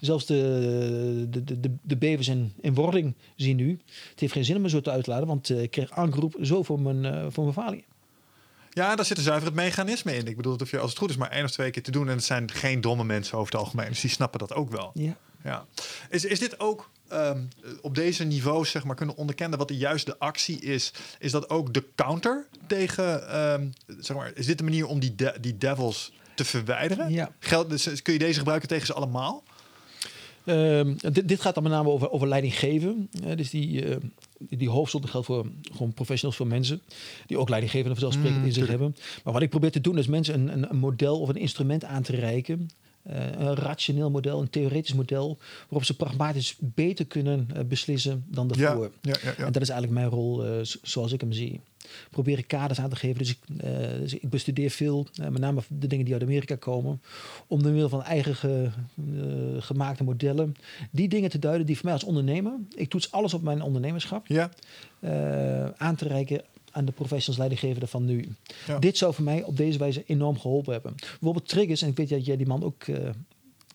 Zelfs 0.00 0.26
de, 0.26 1.26
de, 1.30 1.60
de, 1.60 1.74
de, 1.82 1.96
bevers 1.96 2.28
in, 2.28 2.52
in 2.60 2.74
wording 2.74 3.14
zien 3.36 3.56
nu. 3.56 3.80
Het 4.10 4.20
heeft 4.20 4.32
geen 4.32 4.44
zin 4.44 4.56
om 4.56 4.62
me 4.62 4.68
zo 4.68 4.80
te 4.80 4.90
uitladen. 4.90 5.26
Want 5.26 5.50
eh, 5.50 5.62
ik 5.62 5.70
kreeg 5.70 5.90
aangeroep 5.90 6.36
zo 6.42 6.62
voor 6.62 6.80
mijn, 6.80 7.04
eh, 7.04 7.26
voor 7.28 7.42
mijn 7.44 7.56
falie. 7.56 7.84
Ja, 8.70 8.96
daar 8.96 9.04
zit 9.04 9.16
een 9.16 9.22
zuiver 9.22 9.46
het 9.46 9.56
mechanisme 9.56 10.14
in. 10.16 10.26
Ik 10.26 10.36
bedoel, 10.36 10.56
dat 10.56 10.68
je 10.68 10.78
als 10.78 10.90
het 10.90 10.98
goed 10.98 11.10
is 11.10 11.16
maar 11.16 11.30
één 11.30 11.44
of 11.44 11.50
twee 11.50 11.70
keer 11.70 11.82
te 11.82 11.90
doen. 11.90 12.08
En 12.08 12.14
het 12.14 12.24
zijn 12.24 12.50
geen 12.50 12.80
domme 12.80 13.04
mensen 13.04 13.38
over 13.38 13.52
het 13.52 13.60
algemeen. 13.60 13.88
Dus 13.88 14.00
die 14.00 14.10
snappen 14.10 14.38
dat 14.38 14.54
ook 14.54 14.70
wel. 14.70 14.90
Ja. 14.94 15.16
Ja. 15.44 15.66
Is, 16.10 16.24
is 16.24 16.38
dit 16.38 16.60
ook 16.60 16.90
ehm, 17.08 17.42
op 17.82 17.94
deze 17.94 18.24
niveaus 18.24 18.70
zeg 18.70 18.84
maar, 18.84 18.96
kunnen 18.96 19.16
onderkennen 19.16 19.58
wat 19.58 19.68
de 19.68 19.76
juiste 19.76 20.18
actie 20.18 20.60
is? 20.60 20.92
Is 21.18 21.30
dat 21.30 21.50
ook 21.50 21.74
de 21.74 21.84
counter 21.94 22.46
tegen, 22.66 23.28
ehm, 23.28 23.66
zeg 23.98 24.16
maar, 24.16 24.30
is 24.34 24.46
dit 24.46 24.58
de 24.58 24.64
manier 24.64 24.86
om 24.86 25.00
die, 25.00 25.14
de- 25.14 25.36
die 25.40 25.58
devils 25.58 26.12
te 26.34 26.44
verwijderen? 26.44 27.10
Ja. 27.10 27.30
Geld, 27.38 27.70
dus, 27.70 28.02
kun 28.02 28.12
je 28.12 28.18
deze 28.18 28.38
gebruiken 28.38 28.68
tegen 28.68 28.86
ze 28.86 28.92
allemaal? 28.94 29.42
Ehm, 30.44 30.94
dit, 31.12 31.28
dit 31.28 31.40
gaat 31.40 31.54
dan 31.54 31.62
met 31.62 31.72
name 31.72 31.88
over, 31.88 32.10
over 32.10 32.28
leidinggeven. 32.28 33.08
Eh, 33.24 33.36
dus 33.36 33.50
die, 33.50 33.84
eh, 33.84 33.96
die, 34.38 34.58
die 34.58 34.68
hoofdstond 34.68 35.10
geldt 35.10 35.26
voor 35.26 35.46
gewoon 35.72 35.92
professionals, 35.92 36.36
voor 36.36 36.46
mensen 36.46 36.80
die 37.26 37.38
ook 37.38 37.48
leidinggevende 37.48 37.94
vanzelfsprekend 37.94 38.40
Mm, 38.40 38.46
in 38.46 38.52
zich 38.52 38.68
hebben. 38.68 38.96
Maar 39.24 39.32
wat 39.32 39.42
ik 39.42 39.50
probeer 39.50 39.70
te 39.70 39.80
doen 39.80 39.98
is 39.98 40.06
mensen 40.06 40.34
een, 40.34 40.52
een, 40.52 40.70
een 40.70 40.76
model 40.76 41.20
of 41.20 41.28
een 41.28 41.36
instrument 41.36 41.84
aan 41.84 42.02
te 42.02 42.16
reiken. 42.16 42.70
Eh, 43.02 43.26
een 43.26 43.54
rationeel 43.54 44.10
model, 44.10 44.40
een 44.40 44.50
theoretisch 44.50 44.94
model, 44.94 45.38
waarop 45.60 45.84
ze 45.84 45.96
pragmatisch 45.96 46.56
beter 46.58 47.06
kunnen 47.06 47.48
beslissen 47.68 48.24
dan 48.28 48.48
daarvoor. 48.48 48.90
ja, 49.02 49.14
ja, 49.22 49.34
ja. 49.38 49.44
En 49.44 49.52
dat 49.52 49.62
is 49.62 49.68
eigenlijk 49.68 50.00
mijn 50.00 50.10
rol 50.10 50.44
zoals 50.82 51.12
ik 51.12 51.20
hem 51.20 51.32
zie. 51.32 51.60
Probeer 52.10 52.38
ik 52.38 52.46
kaders 52.46 52.80
aan 52.80 52.90
te 52.90 52.96
geven. 52.96 53.18
Dus 53.18 53.30
ik, 53.30 53.38
eh, 53.60 53.70
dus 53.98 54.14
ik 54.14 54.30
bestudeer 54.30 54.70
veel, 54.70 55.06
eh, 55.14 55.28
met 55.28 55.40
name 55.40 55.60
de 55.68 55.86
dingen 55.86 56.04
die 56.04 56.14
uit 56.14 56.22
Amerika 56.22 56.56
komen, 56.56 57.02
om 57.46 57.62
door 57.62 57.70
middel 57.72 57.88
van 57.88 58.02
eigen 58.02 58.34
ge- 58.36 58.68
eh, 58.96 59.62
gemaakte 59.62 60.04
modellen 60.04 60.54
die 60.90 61.08
dingen 61.08 61.30
te 61.30 61.38
duiden 61.38 61.66
die 61.66 61.74
voor 61.76 61.84
mij 61.84 61.94
als 61.94 62.04
ondernemer, 62.04 62.52
ik 62.74 62.88
toets 62.90 63.10
alles 63.12 63.34
op 63.34 63.42
mijn 63.42 63.62
ondernemerschap, 63.62 64.26
Ja, 64.26 64.50
aan 65.76 65.96
te 65.96 66.08
reiken 66.08 66.42
aan 66.70 66.84
de 66.84 66.92
professionals 66.92 67.38
leidinggevende 67.38 67.86
van 67.86 68.04
nu. 68.04 68.28
Ja. 68.66 68.78
Dit 68.78 68.96
zou 68.96 69.14
voor 69.14 69.24
mij 69.24 69.42
op 69.42 69.56
deze 69.56 69.78
wijze 69.78 70.02
enorm 70.06 70.38
geholpen 70.38 70.72
hebben. 70.72 70.94
Bijvoorbeeld 70.98 71.48
triggers, 71.48 71.82
en 71.82 71.88
ik 71.88 71.96
weet 71.96 72.08
dat 72.08 72.26
jij 72.26 72.36
die 72.36 72.46
man 72.46 72.62
ook 72.64 72.84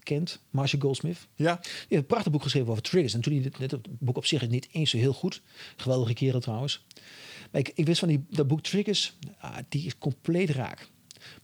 kent, 0.03 0.39
Marshall 0.49 0.81
Goldsmith. 0.81 1.17
ja, 1.35 1.55
Die 1.55 1.69
heeft 1.71 1.89
een 2.01 2.05
prachtig 2.05 2.31
boek 2.31 2.43
geschreven 2.43 2.69
over 2.69 2.81
triggers. 2.83 3.13
En 3.13 3.21
toen 3.21 3.33
hij 3.33 3.41
dit, 3.41 3.57
dit 3.57 3.71
het 3.71 3.87
boek 3.99 4.17
op 4.17 4.25
zich 4.25 4.41
is 4.41 4.47
niet 4.47 4.67
eens 4.71 4.89
zo 4.89 4.97
heel 4.97 5.13
goed. 5.13 5.41
Geweldige 5.75 6.13
kerel 6.13 6.39
trouwens. 6.39 6.83
Maar 7.51 7.61
ik, 7.61 7.71
ik 7.75 7.85
wist 7.85 7.99
van 7.99 8.07
die, 8.07 8.25
dat 8.29 8.47
boek 8.47 8.61
Triggers, 8.61 9.15
ah, 9.39 9.57
die 9.69 9.85
is 9.85 9.97
compleet 9.97 10.49
raak. 10.49 10.87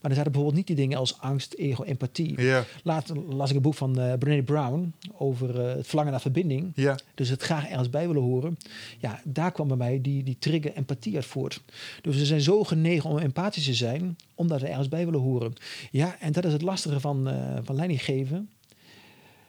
Maar 0.00 0.10
er 0.10 0.16
zaten 0.16 0.32
bijvoorbeeld 0.32 0.54
niet 0.54 0.66
die 0.66 0.86
dingen 0.86 0.98
als 0.98 1.18
angst, 1.20 1.54
ego, 1.54 1.82
empathie. 1.82 2.34
Later 2.82 3.16
las 3.18 3.50
ik 3.50 3.56
een 3.56 3.62
boek 3.62 3.74
van 3.74 3.98
eh 3.98 4.12
Brené 4.18 4.42
Brown 4.42 4.94
over 5.12 5.60
eh, 5.60 5.76
het 5.76 5.86
verlangen 5.86 6.12
naar 6.12 6.20
verbinding. 6.20 6.72
Dus 7.14 7.28
het 7.28 7.42
graag 7.42 7.68
ergens 7.68 7.90
bij 7.90 8.06
willen 8.06 8.22
horen. 8.22 8.58
Ja, 8.98 9.20
daar 9.24 9.52
kwam 9.52 9.68
bij 9.68 9.76
mij 9.76 10.00
die, 10.00 10.22
die 10.22 10.36
trigger 10.38 10.72
empathie 10.74 11.14
uit 11.14 11.26
voort. 11.26 11.60
Dus 12.02 12.16
we 12.16 12.26
zijn 12.26 12.40
zo 12.40 12.64
genegen 12.64 13.10
om 13.10 13.18
empathisch 13.18 13.64
te 13.64 13.74
zijn, 13.74 14.16
omdat 14.34 14.60
we 14.60 14.68
ergens 14.68 14.88
bij 14.88 15.04
willen 15.04 15.20
horen. 15.20 15.52
Ja, 15.90 16.16
en 16.20 16.32
dat 16.32 16.44
is 16.44 16.52
het 16.52 16.62
lastige 16.62 17.00
van, 17.00 17.28
eh 17.28 17.58
van 17.62 17.74
leidinggeven. 17.74 18.48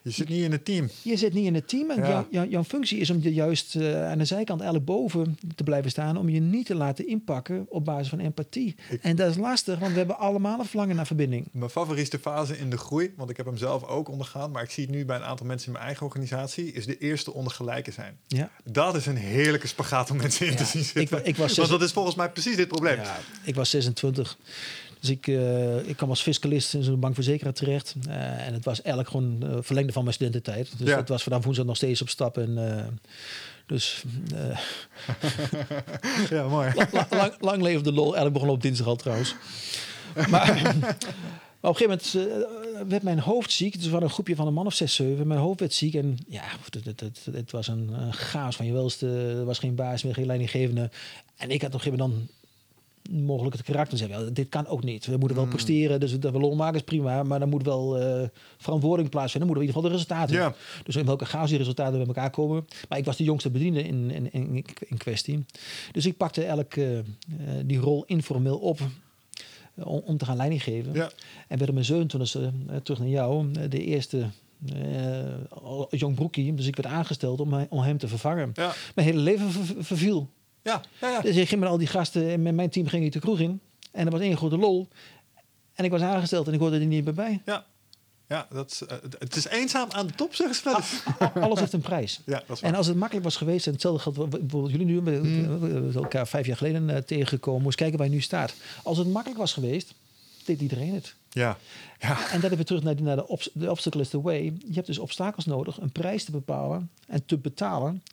Je 0.03 0.09
zit 0.11 0.30
niet 0.30 0.43
in 0.43 0.51
het 0.51 0.65
team. 0.65 0.89
Je 1.01 1.17
zit 1.17 1.34
niet 1.34 1.45
in 1.45 1.53
het 1.53 1.67
team 1.67 1.89
en 1.91 1.97
Ja. 2.01 2.07
jou- 2.09 2.25
jou- 2.30 2.49
jouw 2.49 2.63
functie 2.63 2.97
is 2.99 3.09
om 3.09 3.19
je 3.21 3.34
juist 3.34 3.75
eh, 3.75 4.09
aan 4.09 4.17
de 4.17 4.25
zijkant 4.25 4.61
eigenlijk 4.61 4.91
boven 4.91 5.38
te 5.55 5.63
blijven 5.63 5.91
staan. 5.91 6.17
Om 6.17 6.30
je 6.30 6.39
niet 6.39 6.65
te 6.65 6.75
laten 6.75 7.07
inpakken 7.07 7.65
op 7.69 7.85
basis 7.85 8.07
van 8.09 8.19
empathie. 8.19 8.75
Ik- 8.89 9.03
En 9.03 9.15
dat 9.15 9.30
is 9.30 9.38
lastig, 9.38 9.80
want 9.80 9.91
we 9.91 9.97
hebben 9.97 10.17
allemaal 10.17 10.59
een 10.59 10.65
verlangen 10.65 10.95
naar 10.95 11.05
verbinding. 11.07 11.47
Mijn 11.51 11.69
favoriete 11.69 12.19
fase 12.19 12.57
in 12.57 12.69
de 12.69 12.77
groei, 12.77 13.13
want 13.17 13.30
ik 13.30 13.38
heb 13.38 13.45
hem 13.45 13.57
zelf 13.57 13.84
ook 13.84 14.09
ondergaan, 14.09 14.51
maar 14.51 14.63
ik 14.63 14.69
zie 14.69 14.84
het 14.85 14.93
nu 14.95 15.05
bij 15.05 15.15
een 15.15 15.23
aantal 15.23 15.45
mensen 15.45 15.67
in 15.67 15.73
mijn 15.73 15.85
eigen 15.85 16.05
organisatie, 16.05 16.71
is 16.71 16.85
de 16.85 16.97
eerste 16.97 17.34
onder 17.34 17.53
gelijken 17.53 17.93
zijn. 17.93 18.17
Ja. 18.27 18.49
Dat 18.63 18.95
is 18.95 19.05
een 19.05 19.15
heerlijke 19.17 19.67
spagaat 19.67 20.11
om 20.11 20.17
mensen 20.17 20.45
in 20.45 20.51
Ja, 20.51 20.57
te 20.57 20.65
zien 20.65 20.84
zitten. 20.84 21.17
ik 21.25 21.35
was 21.35 21.38
Want 21.38 21.51
zes- 21.51 21.67
dat 21.69 21.81
is 21.81 21.91
volgens 21.91 22.15
mij 22.15 22.30
precies 22.30 22.55
dit 22.55 22.67
probleem. 22.67 22.95
Ja, 22.97 23.19
ik 23.43 23.55
was 23.55 23.69
26. 23.69 24.38
Dus 25.03 25.11
ik, 25.11 25.27
eh, 25.27 25.88
ik 25.88 25.95
kwam 25.97 26.09
als 26.09 26.21
fiscalist 26.21 26.73
in 26.73 26.84
zo'n 26.84 26.99
bankverzekeraar 26.99 27.53
terecht. 27.53 27.95
Eh, 28.07 28.47
en 28.47 28.53
het 28.53 28.65
was 28.65 28.81
eigenlijk 28.81 29.09
gewoon 29.09 29.43
eh, 29.43 29.57
verlengde 29.61 29.93
van 29.93 30.03
mijn 30.03 30.15
studententijd. 30.15 30.77
Dus 30.77 30.88
Ja. 30.88 30.97
het 30.97 31.09
was 31.09 31.23
vanaf 31.23 31.43
woensdag 31.43 31.65
nog 31.65 31.75
steeds 31.75 32.01
op 32.01 32.09
stap. 32.09 32.38
En, 32.38 32.99
dus 33.65 34.03
Ja, 36.30 36.47
mooi. 36.47 36.71
la- 36.75 36.88
la- 36.91 37.07
lang, 37.09 37.34
lang 37.39 37.61
leefde 37.61 37.84
de 37.84 37.91
lol. 37.91 38.03
Eigenlijk 38.05 38.34
begon 38.34 38.49
op 38.49 38.61
dinsdag 38.61 38.88
al 38.88 38.95
trouwens. 38.95 39.35
Maar, 40.15 40.30
maar 41.59 41.71
op 41.71 41.80
een 41.81 41.88
gegeven 41.88 42.01
moment 42.21 42.89
werd 42.89 43.03
mijn 43.03 43.19
hoofd 43.19 43.51
ziek. 43.51 43.73
Dus 43.73 43.84
we 43.84 43.89
hadden 43.89 44.07
een 44.07 44.13
groepje 44.13 44.35
van 44.35 44.47
een 44.47 44.53
man 44.53 44.65
of 44.65 44.73
zes, 44.73 44.95
zeven. 44.95 45.27
Mijn 45.27 45.39
hoofd 45.39 45.59
werd 45.59 45.73
ziek. 45.73 45.93
En 45.93 46.17
ja, 46.27 46.43
het, 46.63 46.85
het, 46.85 46.99
het, 46.99 47.19
het 47.31 47.51
was 47.51 47.67
een, 47.67 47.89
een 47.93 48.13
chaos 48.13 48.55
van 48.55 48.65
je 48.65 48.73
welste. 48.73 49.07
Er 49.38 49.45
was 49.45 49.59
geen 49.59 49.75
baas 49.75 50.03
meer, 50.03 50.13
geen 50.13 50.25
leidinggevende. 50.25 50.89
En 51.38 51.49
ik 51.49 51.61
had 51.61 51.73
op 51.73 51.75
een 51.75 51.81
gegeven 51.81 51.99
moment 52.07 52.27
dan 52.27 52.35
mogelijk 53.11 53.55
het 53.55 53.65
karakter 53.65 53.97
zeggen. 53.97 54.19
Wel, 54.19 54.34
dit 54.34 54.49
kan 54.49 54.67
ook 54.67 54.84
niet. 54.84 55.05
We 55.05 55.17
moeten 55.17 55.38
wel 55.38 55.47
presteren. 55.47 55.99
Dus 55.99 56.19
dat 56.19 56.31
we 56.31 56.39
lol 56.39 56.55
maken 56.55 56.75
is 56.75 56.84
prima. 56.84 57.23
Maar 57.23 57.39
dan 57.39 57.49
moet 57.49 57.63
wel 57.63 57.99
eh, 57.99 58.27
verantwoording 58.57 59.09
plaatsvinden. 59.09 59.49
Dan 59.49 59.57
moeten 59.57 59.77
we 59.77 59.84
in 59.84 59.89
ieder 59.91 60.05
geval 60.05 60.15
de 60.15 60.27
resultaten. 60.27 60.35
Ja. 60.35 60.84
Dus 60.84 60.95
in 60.95 61.05
welke 61.05 61.25
chaos 61.25 61.49
die 61.49 61.57
resultaten 61.57 61.97
bij 61.97 62.07
elkaar 62.07 62.30
komen. 62.30 62.67
Maar 62.89 62.97
ik 62.97 63.05
was 63.05 63.17
de 63.17 63.23
jongste 63.23 63.49
bediende 63.49 63.84
in, 63.84 64.11
in, 64.11 64.31
in, 64.31 64.65
in 64.80 64.97
kwestie. 64.97 65.45
Dus 65.91 66.05
ik 66.05 66.17
pakte 66.17 66.43
elk 66.43 66.73
eh, 66.73 66.97
eh, 66.99 67.05
die 67.65 67.77
rol 67.77 68.03
informeel 68.05 68.57
op. 68.57 68.80
Om, 69.75 70.01
om 70.05 70.17
te 70.17 70.25
gaan 70.25 70.38
leiding 70.38 70.63
geven. 70.63 70.93
Ja. 70.93 71.11
En 71.47 71.57
werd 71.57 71.69
op 71.69 71.73
mijn 71.73 71.85
27 71.85 72.51
e 72.69 72.81
terug 72.81 72.99
naar 72.99 73.07
jou, 73.07 73.51
de 73.69 73.84
eerste 73.84 74.25
jong 75.89 76.15
broekie. 76.15 76.53
Dus 76.53 76.67
ik 76.67 76.75
werd 76.75 76.93
aangesteld 76.93 77.39
om, 77.39 77.67
om 77.69 77.80
hem 77.80 77.97
te 77.97 78.07
vervangen. 78.07 78.51
Ja. 78.53 78.73
Mijn 78.95 79.07
hele 79.07 79.19
leven 79.19 79.51
ver- 79.51 79.84
verviel. 79.84 80.30
Ja, 80.64 80.81
ja, 81.02 81.10
ja. 81.10 81.22
Dus 81.22 81.35
ik 81.35 81.48
ging 81.48 81.61
met 81.61 81.69
al 81.69 81.77
die 81.77 81.88
gasten 81.88 82.30
en 82.30 82.41
met 82.41 82.56
mijn 82.56 82.69
team 82.69 82.88
ging 82.88 83.06
ik 83.06 83.11
de 83.11 83.19
kroeg 83.19 83.40
in. 83.40 83.60
En 83.91 84.06
er 84.06 84.11
was 84.11 84.22
één 84.22 84.38
grote 84.38 84.57
lol. 84.57 84.88
En 85.73 85.85
ik 85.85 85.91
was 85.91 86.02
aangesteld 86.02 86.48
en 86.48 86.53
ik 86.53 86.60
hoorde 86.60 86.80
er 86.80 86.85
niet 86.85 87.03
meer 87.03 87.14
bij. 87.14 87.41
ja. 87.45 87.65
Ja, 88.27 88.48
dat 88.52 88.72
is, 88.72 88.85
eh, 88.85 88.98
het 89.19 89.35
is 89.35 89.48
eenzaam 89.48 89.88
aan 89.91 90.07
de 90.07 90.14
top, 90.14 90.35
zeggen 90.35 90.56
ze 90.56 90.64
wel 90.64 90.76
eens. 90.76 91.03
A- 91.22 91.31
Alles 91.41 91.60
heeft 91.60 91.73
een 91.73 91.81
prijs. 91.81 92.19
Ja, 92.26 92.44
dat 92.48 92.56
is 92.56 92.61
waar. 92.61 92.72
En 92.72 92.77
als 92.77 92.88
het 92.88 92.95
makkelijk 92.98 93.26
was 93.26 93.35
geweest, 93.35 93.65
en 93.68 93.72
hetzelfde 93.73 94.02
geldt 94.02 94.18
wat 94.18 94.30
bijvoorbeeld 94.30 94.72
jullie 94.72 94.85
nu, 94.85 95.02
we 95.02 95.22
we 95.22 95.27
hebben 95.48 95.94
elkaar 95.94 96.27
vijf 96.27 96.45
jaar 96.45 96.57
geleden 96.57 96.90
eh, 96.90 96.98
tegengekomen, 97.02 97.61
moest 97.61 97.77
kijken 97.77 97.98
waar 97.98 98.07
je 98.07 98.14
nu 98.14 98.22
staat. 98.22 98.53
Als 98.84 98.98
het 98.98 99.07
makkelijk 99.07 99.40
was 99.40 99.53
geweest, 99.53 99.94
deed 100.45 100.61
iedereen 100.61 100.94
het. 100.94 101.15
Ja. 101.30 101.57
ja. 101.99 102.31
En 102.31 102.40
dan 102.41 102.49
weer 102.49 102.65
terug 102.65 102.84
naar, 102.84 102.95
de, 102.95 103.02
naar 103.02 103.15
de, 103.15 103.49
de 103.53 103.69
obstacle 103.69 104.02
is 104.02 104.10
the 104.10 104.22
way. 104.22 104.44
Je 104.44 104.73
hebt 104.73 104.88
dus 104.88 104.99
obstakels 104.99 105.45
nodig, 105.45 105.77
een 105.81 105.91
prijs 105.91 106.23
te 106.23 106.31
bepalen 106.31 106.90
en 107.07 107.26
te 107.26 107.38
betalen 107.38 108.03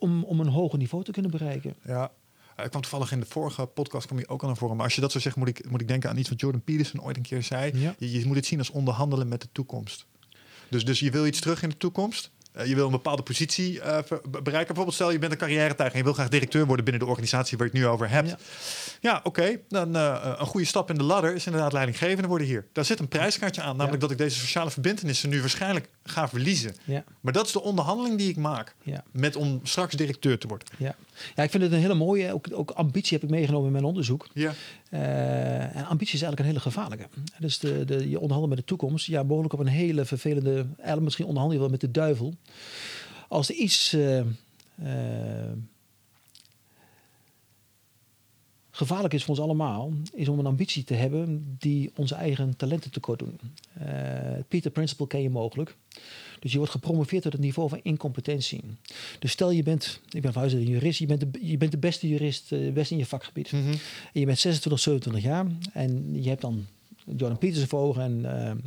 om, 0.00 0.24
om 0.24 0.40
een 0.40 0.48
hoger 0.48 0.78
niveau 0.78 1.04
te 1.04 1.12
kunnen 1.12 1.30
bereiken. 1.30 1.74
Ja. 1.84 2.10
Eh, 2.56 2.64
Ik 2.64 2.70
kwam 2.70 2.82
toevallig 2.82 3.12
in 3.12 3.20
de 3.20 3.26
vorige 3.26 3.66
podcast 3.66 4.06
kwam 4.06 4.18
je 4.18 4.28
ook 4.28 4.40
al 4.42 4.46
naar 4.48 4.56
voren. 4.56 4.76
Maar 4.76 4.84
als 4.84 4.94
je 4.94 5.00
dat 5.00 5.12
zo 5.12 5.18
zegt, 5.18 5.36
moet 5.36 5.48
ik, 5.48 5.70
moet 5.70 5.80
ik 5.80 5.88
denken 5.88 6.10
aan 6.10 6.16
iets 6.16 6.28
wat 6.28 6.40
Jordan 6.40 6.62
Peterson 6.62 7.02
ooit 7.02 7.16
een 7.16 7.22
keer 7.22 7.42
zei. 7.42 7.78
Ja. 7.78 7.94
Je, 7.98 8.10
je 8.12 8.26
moet 8.26 8.36
het 8.36 8.46
zien 8.46 8.58
als 8.58 8.70
onderhandelen 8.70 9.28
met 9.28 9.40
de 9.40 9.48
toekomst. 9.52 10.06
Dus, 10.70 10.84
dus 10.84 11.00
je 11.00 11.10
wil 11.10 11.26
iets 11.26 11.40
terug 11.40 11.62
in 11.62 11.68
de 11.68 11.76
toekomst. 11.76 12.30
Eh, 12.52 12.66
je 12.66 12.74
wil 12.74 12.84
een 12.84 12.90
bepaalde 12.90 13.22
positie 13.22 13.80
eh, 13.80 13.98
bereiken. 14.30 14.50
Bijvoorbeeld 14.66 14.94
stel 14.94 15.10
je 15.10 15.18
bent 15.18 15.32
een 15.32 15.38
carrière-tuig 15.38 15.92
en 15.92 15.98
je 15.98 16.04
wil 16.04 16.12
graag 16.12 16.28
directeur 16.28 16.66
worden 16.66 16.84
binnen 16.84 17.02
de 17.02 17.08
organisatie 17.08 17.58
waar 17.58 17.66
je 17.66 17.72
het 17.72 17.82
nu 17.82 17.88
over 17.88 18.10
hebt. 18.10 18.28
Ja. 18.28 18.38
Ja, 19.00 19.20
oké. 19.22 19.58
Dan 19.68 19.96
eh, 19.96 20.34
een 20.38 20.46
goede 20.46 20.66
stap 20.66 20.90
in 20.90 20.96
de 20.96 21.02
ladder 21.02 21.34
is 21.34 21.46
inderdaad 21.46 21.72
leidinggevende 21.72 22.28
worden 22.28 22.46
hier. 22.46 22.66
Daar 22.72 22.84
zit 22.84 22.98
een 22.98 23.08
prijskaartje 23.08 23.60
aan. 23.60 23.76
Namelijk 23.76 23.92
Ja. 23.92 24.00
dat 24.00 24.10
ik 24.10 24.18
deze 24.18 24.38
sociale 24.38 24.70
verbindenissen 24.70 25.28
nu 25.28 25.40
waarschijnlijk 25.40 25.88
ga 26.04 26.28
verliezen. 26.28 26.74
Ja, 26.84 27.04
Maar 27.20 27.32
dat 27.32 27.46
is 27.46 27.52
de 27.52 27.62
onderhandeling 27.62 28.18
die 28.18 28.28
ik 28.28 28.36
maak. 28.36 28.74
Met 29.12 29.36
om 29.36 29.60
straks 29.62 29.94
directeur 29.94 30.38
te 30.38 30.46
worden. 30.46 30.68
ja. 30.78 30.94
ja, 31.34 31.42
ik 31.42 31.50
vind 31.50 31.62
het 31.62 31.72
een 31.72 31.78
hele 31.78 31.94
mooie, 31.94 32.32
ook, 32.32 32.46
ook 32.52 32.70
ambitie 32.70 33.18
heb 33.18 33.22
ik 33.28 33.34
meegenomen 33.34 33.66
in 33.66 33.72
mijn 33.72 33.84
onderzoek. 33.84 34.28
Ja. 34.32 34.52
En 34.90 35.86
ambitie 35.86 36.14
is 36.14 36.22
eigenlijk 36.22 36.38
een 36.38 36.46
hele 36.46 36.60
gevaarlijke. 36.60 37.06
Dus 37.38 37.58
de, 37.58 37.84
de, 37.84 38.08
je 38.08 38.20
onderhandelt 38.20 38.48
met 38.54 38.58
de 38.58 38.64
toekomst. 38.64 39.06
Ja, 39.06 39.22
mogelijk 39.22 39.52
op 39.52 39.60
een 39.60 39.66
hele 39.66 40.04
vervelende... 40.04 40.54
Eigenlijk 40.76 41.00
misschien 41.00 41.26
onderhandel 41.26 41.56
je 41.56 41.62
wel 41.62 41.72
met 41.72 41.80
de 41.80 41.90
duivel. 41.90 42.34
Als 43.28 43.48
er 43.48 43.54
iets... 43.54 43.92
eh, 43.92 44.18
eh, 44.18 45.52
gevaarlijk 48.80 49.14
is 49.14 49.24
voor 49.24 49.34
ons 49.34 49.44
allemaal... 49.44 49.92
is 50.14 50.28
om 50.28 50.38
een 50.38 50.46
ambitie 50.46 50.84
te 50.84 50.94
hebben 50.94 51.56
die 51.58 51.90
onze 51.96 52.14
eigen 52.14 52.56
talenten 52.56 52.90
tekort 52.90 53.18
doen. 53.18 53.38
Eh, 53.72 53.86
het 54.36 54.48
Peter 54.48 54.70
Principle 54.70 55.06
ken 55.06 55.22
je 55.22 55.30
mogelijk. 55.30 55.76
Dus 56.40 56.52
je 56.52 56.56
wordt 56.56 56.72
gepromoveerd 56.72 57.22
tot 57.22 57.32
het 57.32 57.40
niveau 57.40 57.68
van 57.68 57.80
incompetentie. 57.82 58.60
Dus 59.18 59.30
stel 59.30 59.50
je 59.50 59.62
bent, 59.62 60.00
ik 60.10 60.22
ben 60.22 60.32
van 60.32 60.40
huis 60.40 60.52
een 60.52 60.66
jurist, 60.66 60.98
je 60.98 61.06
bent 61.06 61.20
de, 61.20 61.28
je 61.40 61.56
bent 61.56 61.70
de 61.70 61.78
beste 61.78 62.08
jurist, 62.08 62.52
eh, 62.52 62.72
best 62.72 62.90
in 62.90 62.98
je 62.98 63.06
vakgebied. 63.06 63.52
Mhm. 63.52 63.68
En 64.12 64.20
je 64.20 64.26
bent 64.26 64.38
26, 64.38 64.80
27 64.82 65.22
jaar 65.22 65.46
en 65.72 66.22
je 66.22 66.28
hebt 66.28 66.40
dan 66.40 66.66
Jordan 67.04 67.38
Peterson 67.38 67.68
voor 67.68 67.80
ogen 67.80 68.02
en 68.02 68.20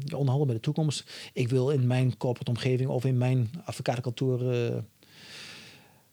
je 0.06 0.18
onderhandelt 0.18 0.46
met 0.46 0.56
de 0.56 0.72
toekomst. 0.72 1.12
Ik 1.34 1.50
wil 1.50 1.70
in 1.70 1.88
mijn 1.88 2.18
corporate 2.18 2.52
omgeving 2.52 2.90
of 2.90 3.06
in 3.06 3.18
mijn 3.18 3.50
advocatenkantoor 3.66 4.52
eh 4.52 4.78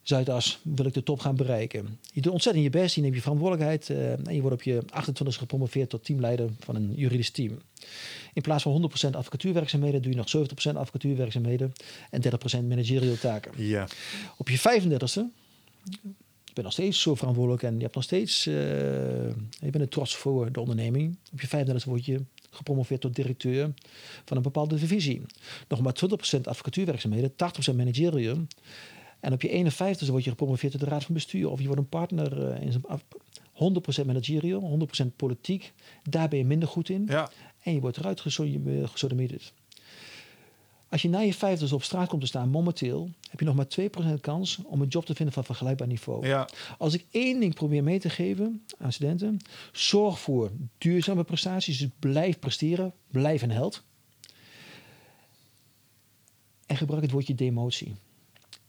Zuidas 0.02 0.60
wil 0.62 0.86
ik 0.86 0.94
de 0.94 1.02
top 1.02 1.20
gaan 1.20 1.36
bereiken. 1.36 1.98
Je 2.12 2.20
doet 2.20 2.32
ontzettend 2.32 2.64
je 2.64 2.70
best, 2.70 2.94
je 2.94 3.00
neemt 3.00 3.14
je 3.14 3.20
verantwoordelijkheid 3.20 3.90
eh, 3.90 4.12
en 4.12 4.34
je 4.34 4.40
wordt 4.40 4.56
op 4.56 4.62
je 4.62 4.82
28 4.90 5.36
gepromoveerd 5.36 5.90
tot 5.90 6.04
teamleider 6.04 6.50
van 6.58 6.74
een 6.74 6.92
juridisch 6.94 7.30
team. 7.30 7.58
In 8.32 8.42
plaats 8.42 8.62
van 8.62 8.90
100% 9.06 9.10
advocatuurwerkzaamheden 9.10 10.02
doe 10.02 10.10
je 10.10 10.16
nog 10.16 10.48
70% 10.72 10.76
advocatuurwerkzaamheden 10.76 11.72
en 12.10 12.22
30% 12.22 12.28
managerial 12.64 13.16
taken. 13.16 13.52
Ja. 13.56 13.88
Op 14.36 14.48
je 14.48 14.58
35e, 14.58 15.20
je 16.50 16.56
bent 16.56 16.66
nog 16.66 16.72
steeds 16.72 17.00
zo 17.00 17.14
verantwoordelijk 17.14 17.62
en 17.62 17.74
je 17.74 17.82
hebt 17.82 17.94
nog 17.94 18.04
steeds, 18.04 18.46
eh, 18.46 18.54
je 18.54 19.70
bent 19.70 19.80
er 19.80 19.88
trots 19.88 20.16
voor 20.16 20.52
de 20.52 20.60
onderneming. 20.60 21.16
Op 21.32 21.40
je 21.40 21.48
35e 21.48 21.84
word 21.88 22.04
je 22.04 22.20
gepromoveerd 22.50 23.00
tot 23.00 23.14
directeur 23.14 23.72
van 24.24 24.36
een 24.36 24.42
bepaalde 24.42 24.74
divisie. 24.76 25.22
Nog 25.68 25.80
maar 25.80 25.92
20% 25.92 26.46
advocatuurwerkzaamheden, 26.46 27.36
80% 27.36 27.76
managerial. 27.76 28.36
En 29.20 29.32
op 29.32 29.42
je 29.42 29.48
51e 29.48 30.10
word 30.10 30.24
je 30.24 30.30
gepromoveerd 30.30 30.72
tot 30.72 30.80
de 30.80 30.86
raad 30.86 31.04
van 31.04 31.14
bestuur. 31.14 31.50
Of 31.50 31.60
je 31.60 31.66
wordt 31.66 31.80
een 31.80 31.88
partner 31.88 32.48
eh, 32.50 32.62
in 32.62 32.72
zijn 32.72 32.84
af- 32.86 33.04
100% 33.52 34.06
managerial, 34.06 34.60
100% 34.60 35.16
politiek. 35.16 35.72
Daar 36.02 36.28
ben 36.28 36.38
je 36.38 36.44
minder 36.44 36.68
goed 36.68 36.88
in. 36.88 37.04
Ja. 37.08 37.30
En 37.62 37.74
je 37.74 37.80
wordt 37.80 37.96
eruit 37.96 38.20
geso- 38.20 38.60
gesodemieterd. 38.84 39.52
Als 40.90 41.02
je 41.02 41.08
na 41.08 41.20
je 41.20 41.34
50 41.34 41.72
op 41.72 41.82
straat 41.82 42.08
komt 42.08 42.20
te 42.20 42.26
staan, 42.26 42.48
momenteel, 42.48 43.10
heb 43.30 43.40
je 43.40 43.46
nog 43.46 43.54
maar 43.54 43.66
2% 44.16 44.20
kans 44.20 44.58
om 44.64 44.80
een 44.80 44.88
job 44.88 45.04
te 45.06 45.14
vinden 45.14 45.34
van 45.34 45.44
vergelijkbaar 45.44 45.86
niveau. 45.86 46.26
Ja. 46.26 46.48
Als 46.78 46.94
ik 46.94 47.06
één 47.10 47.40
ding 47.40 47.54
probeer 47.54 47.82
mee 47.82 47.98
te 47.98 48.10
geven 48.10 48.64
aan 48.78 48.92
studenten, 48.92 49.38
zorg 49.72 50.20
voor 50.20 50.50
duurzame 50.78 51.24
prestaties. 51.24 51.78
Dus 51.78 51.88
blijf 51.98 52.38
presteren, 52.38 52.92
blijf 53.10 53.42
een 53.42 53.50
held. 53.50 53.82
En 56.66 56.76
gebruik 56.76 57.02
het 57.02 57.10
woordje 57.10 57.34
demotie. 57.34 57.94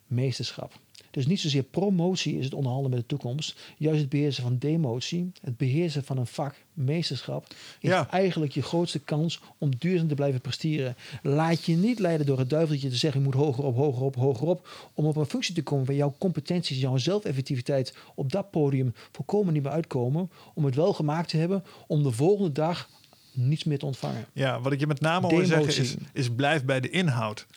Meesterschap. 0.08 0.80
Dus 1.12 1.28
niet 1.28 1.40
zozeer 1.40 1.64
promotie 1.64 2.38
is 2.38 2.46
het 2.46 2.54
onderhandelen 2.54 2.92
met 2.92 3.00
de 3.00 3.16
toekomst. 3.16 3.60
Juist 3.78 4.00
het 4.00 4.10
beheersen 4.10 4.44
van 4.44 4.58
demotie, 4.58 5.32
het 5.42 5.58
beheersen 5.58 6.04
van 6.04 6.18
een 6.18 6.28
vak, 6.28 6.56
meesterschap, 6.74 7.48
is 7.80 7.90
Ja. 7.90 8.10
eigenlijk 8.10 8.52
je 8.52 8.62
grootste 8.62 9.00
kans 9.00 9.40
om 9.58 9.76
duurzaam 9.78 10.08
te 10.08 10.16
blijven 10.16 10.42
presteren. 10.42 10.96
Laat 11.24 11.64
je 11.66 11.76
niet 11.76 12.00
leiden 12.00 12.26
door 12.26 12.40
het 12.40 12.50
duiveltje 12.50 12.90
te 12.90 12.96
zeggen: 12.96 13.20
je 13.20 13.26
moet 13.26 13.36
hoger 13.36 13.64
op, 13.64 13.76
hoger 13.76 14.04
op, 14.04 14.16
hoger 14.16 14.48
op. 14.48 14.90
Om 14.94 15.06
op 15.06 15.16
een 15.16 15.26
functie 15.26 15.56
te 15.56 15.64
komen 15.64 15.86
waar 15.86 15.96
jouw 15.96 16.16
competenties, 16.18 16.80
jouw 16.80 16.98
zelfeffectiviteit 16.98 17.96
op 18.16 18.32
dat 18.32 18.52
podium 18.52 18.94
volkomen 19.12 19.54
niet 19.54 19.64
meer 19.64 19.72
uitkomen. 19.72 20.30
Om 20.54 20.66
het 20.66 20.76
wel 20.76 20.94
gemaakt 20.94 21.30
te 21.30 21.38
hebben 21.38 21.64
om 21.88 22.04
de 22.04 22.12
volgende 22.12 22.52
dag 22.52 22.90
niets 23.34 23.64
meer 23.64 23.80
te 23.80 23.86
ontvangen. 23.86 24.26
Ja, 24.34 24.62
wat 24.62 24.72
ik 24.72 24.80
je 24.80 24.88
met 24.88 25.00
name 25.02 25.28
hoor 25.28 25.46
zeggen 25.46 25.84
is, 25.84 25.96
is 26.14 26.30
blijf 26.32 26.66
bij 26.66 26.80
de 26.80 26.90
inhoud. 26.90 27.48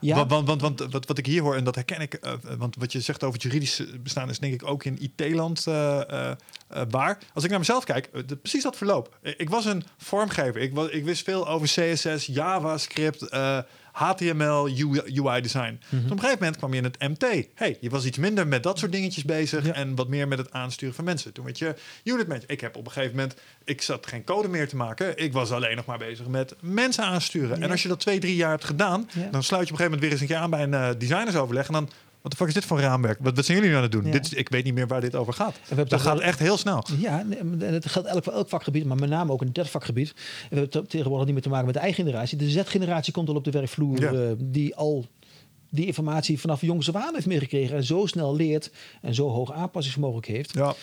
Want, 0.00 0.30
want, 0.30 0.46
want, 0.46 0.60
want 0.60 0.92
wat, 0.92 1.06
wat 1.06 1.18
ik 1.18 1.26
hier 1.26 1.42
hoor, 1.42 1.56
en 1.56 1.64
dat 1.64 1.74
herken 1.74 2.00
ik, 2.00 2.14
eh, 2.14 2.32
want 2.58 2.76
wat 2.78 2.92
je 2.92 3.00
zegt 3.00 3.22
over 3.22 3.34
het 3.34 3.42
juridische 3.42 3.98
bestaan 4.02 4.30
is 4.30 4.38
denk 4.38 4.54
ik 4.54 4.66
ook 4.66 4.84
in 4.84 5.02
IT-land 5.02 5.66
eh, 5.66 6.00
eh, 6.10 6.30
eh, 6.68 6.82
waar. 6.90 7.18
Als 7.34 7.44
ik 7.44 7.50
naar 7.50 7.58
mezelf 7.58 7.84
kijk, 7.84 8.08
eh, 8.12 8.22
precies 8.42 8.62
dat 8.62 8.76
verloop. 8.76 9.16
Eh, 9.22 9.32
Ik 9.36 9.50
was 9.50 9.64
een 9.64 9.84
vormgever. 9.96 10.60
Ik, 10.60 10.76
ik 10.76 11.04
wist 11.04 11.24
veel 11.24 11.48
over 11.48 11.66
CSS, 11.66 12.26
JavaScript, 12.26 13.22
eh, 13.22 13.58
HTML, 13.98 14.68
UI 15.14 15.40
design. 15.40 15.78
Mhm. 15.88 16.02
Dus 16.02 16.04
op 16.04 16.10
een 16.10 16.18
gegeven 16.18 16.38
moment 16.38 16.56
kwam 16.56 16.70
je 16.72 16.78
in 16.78 16.84
het 16.84 16.98
MT. 16.98 17.46
Hey, 17.54 17.76
je 17.80 17.90
was 17.90 18.04
iets 18.04 18.18
minder 18.18 18.46
met 18.46 18.62
dat 18.62 18.78
soort 18.78 18.92
dingetjes 18.92 19.24
bezig 19.24 19.66
Ja. 19.66 19.72
en 19.72 19.94
wat 19.94 20.08
meer 20.08 20.28
met 20.28 20.38
het 20.38 20.52
aansturen 20.52 20.94
van 20.94 21.04
mensen. 21.04 21.32
Toen 21.32 21.44
werd 21.44 21.58
je 21.58 21.74
unit 22.04 22.26
manager. 22.28 22.50
Ik 22.50 22.60
heb 22.60 22.76
op 22.76 22.86
een 22.86 22.92
gegeven 22.92 23.16
moment, 23.16 23.34
ik 23.64 23.82
zat 23.82 24.06
geen 24.06 24.24
code 24.24 24.48
meer 24.48 24.68
te 24.68 24.76
maken. 24.76 25.16
Ik 25.16 25.32
was 25.32 25.50
alleen 25.50 25.76
nog 25.76 25.84
maar 25.84 25.98
bezig 25.98 26.26
met 26.26 26.54
mensen 26.60 27.04
aansturen. 27.04 27.58
Ja. 27.58 27.64
En 27.64 27.70
als 27.70 27.82
je 27.82 27.88
dat 27.88 28.00
twee, 28.00 28.18
drie 28.18 28.36
jaar 28.36 28.50
hebt 28.50 28.64
gedaan, 28.64 29.08
Ja. 29.12 29.28
dan 29.30 29.42
sluit 29.42 29.68
je 29.68 29.74
op 29.74 29.80
een 29.80 29.84
gegeven 29.84 29.84
moment 29.84 30.00
weer 30.00 30.10
eens 30.10 30.20
een 30.20 30.26
keer 30.26 30.36
aan 30.36 30.50
bij 30.50 30.62
een 30.62 30.74
eh, 30.74 30.98
designersoverleg. 30.98 31.66
En 31.66 31.72
dan, 31.72 31.90
wat 32.28 32.30
de 32.30 32.36
fuck 32.36 32.46
is 32.48 32.54
dit 32.54 32.64
voor 32.64 32.80
raamwerk? 32.80 33.18
Wat, 33.20 33.36
wat 33.36 33.44
zijn 33.44 33.56
jullie 33.56 33.72
nu 33.72 33.76
aan 33.78 33.82
het 33.82 33.92
doen? 33.92 34.04
Ja. 34.04 34.10
Dit, 34.10 34.24
is- 34.24 34.32
ik 34.32 34.48
weet 34.48 34.64
niet 34.64 34.74
meer 34.74 34.86
waar 34.86 35.00
dit 35.00 35.14
over 35.14 35.32
gaat. 35.32 35.54
we 35.68 35.74
Dat 35.84 36.00
gaat 36.00 36.14
wel- 36.18 36.22
echt 36.22 36.38
heel 36.38 36.56
snel. 36.56 36.84
Ja, 36.98 37.24
en 37.30 37.60
het 37.60 37.86
geldt 37.88 38.08
elk 38.08 38.24
voor 38.24 38.32
elk 38.32 38.48
vakgebied, 38.48 38.84
maar 38.84 38.96
met 38.96 39.08
name 39.08 39.32
ook 39.32 39.42
in 39.42 39.50
derde 39.52 39.70
vakgebied. 39.70 40.08
En 40.08 40.14
we 40.48 40.56
hebben 40.58 40.80
het 40.80 40.90
tegenwoordig 40.90 41.24
niet 41.24 41.34
meer 41.34 41.42
te 41.42 41.48
maken 41.48 41.64
met 41.66 41.74
de 41.74 41.80
eigen 41.80 42.04
generatie. 42.04 42.38
De 42.38 42.50
Z-generatie 42.50 43.12
komt 43.12 43.28
al 43.28 43.34
op 43.34 43.44
de 43.44 43.50
werkvloer, 43.50 44.00
Ja. 44.00 44.12
eh, 44.12 44.20
die 44.38 44.74
al 44.76 45.06
die 45.70 45.86
informatie 45.86 46.40
vanaf 46.40 46.60
jongs 46.60 46.88
af 46.88 47.02
aan 47.02 47.14
heeft 47.14 47.26
meegekregen 47.26 47.76
en 47.76 47.84
zo 47.84 48.06
snel 48.06 48.36
leert 48.36 48.70
en 49.02 49.14
zo 49.14 49.28
hoog 49.28 49.52
aanpassingsvermogen 49.52 50.32
heeft. 50.34 50.52
Ja. 50.52 50.74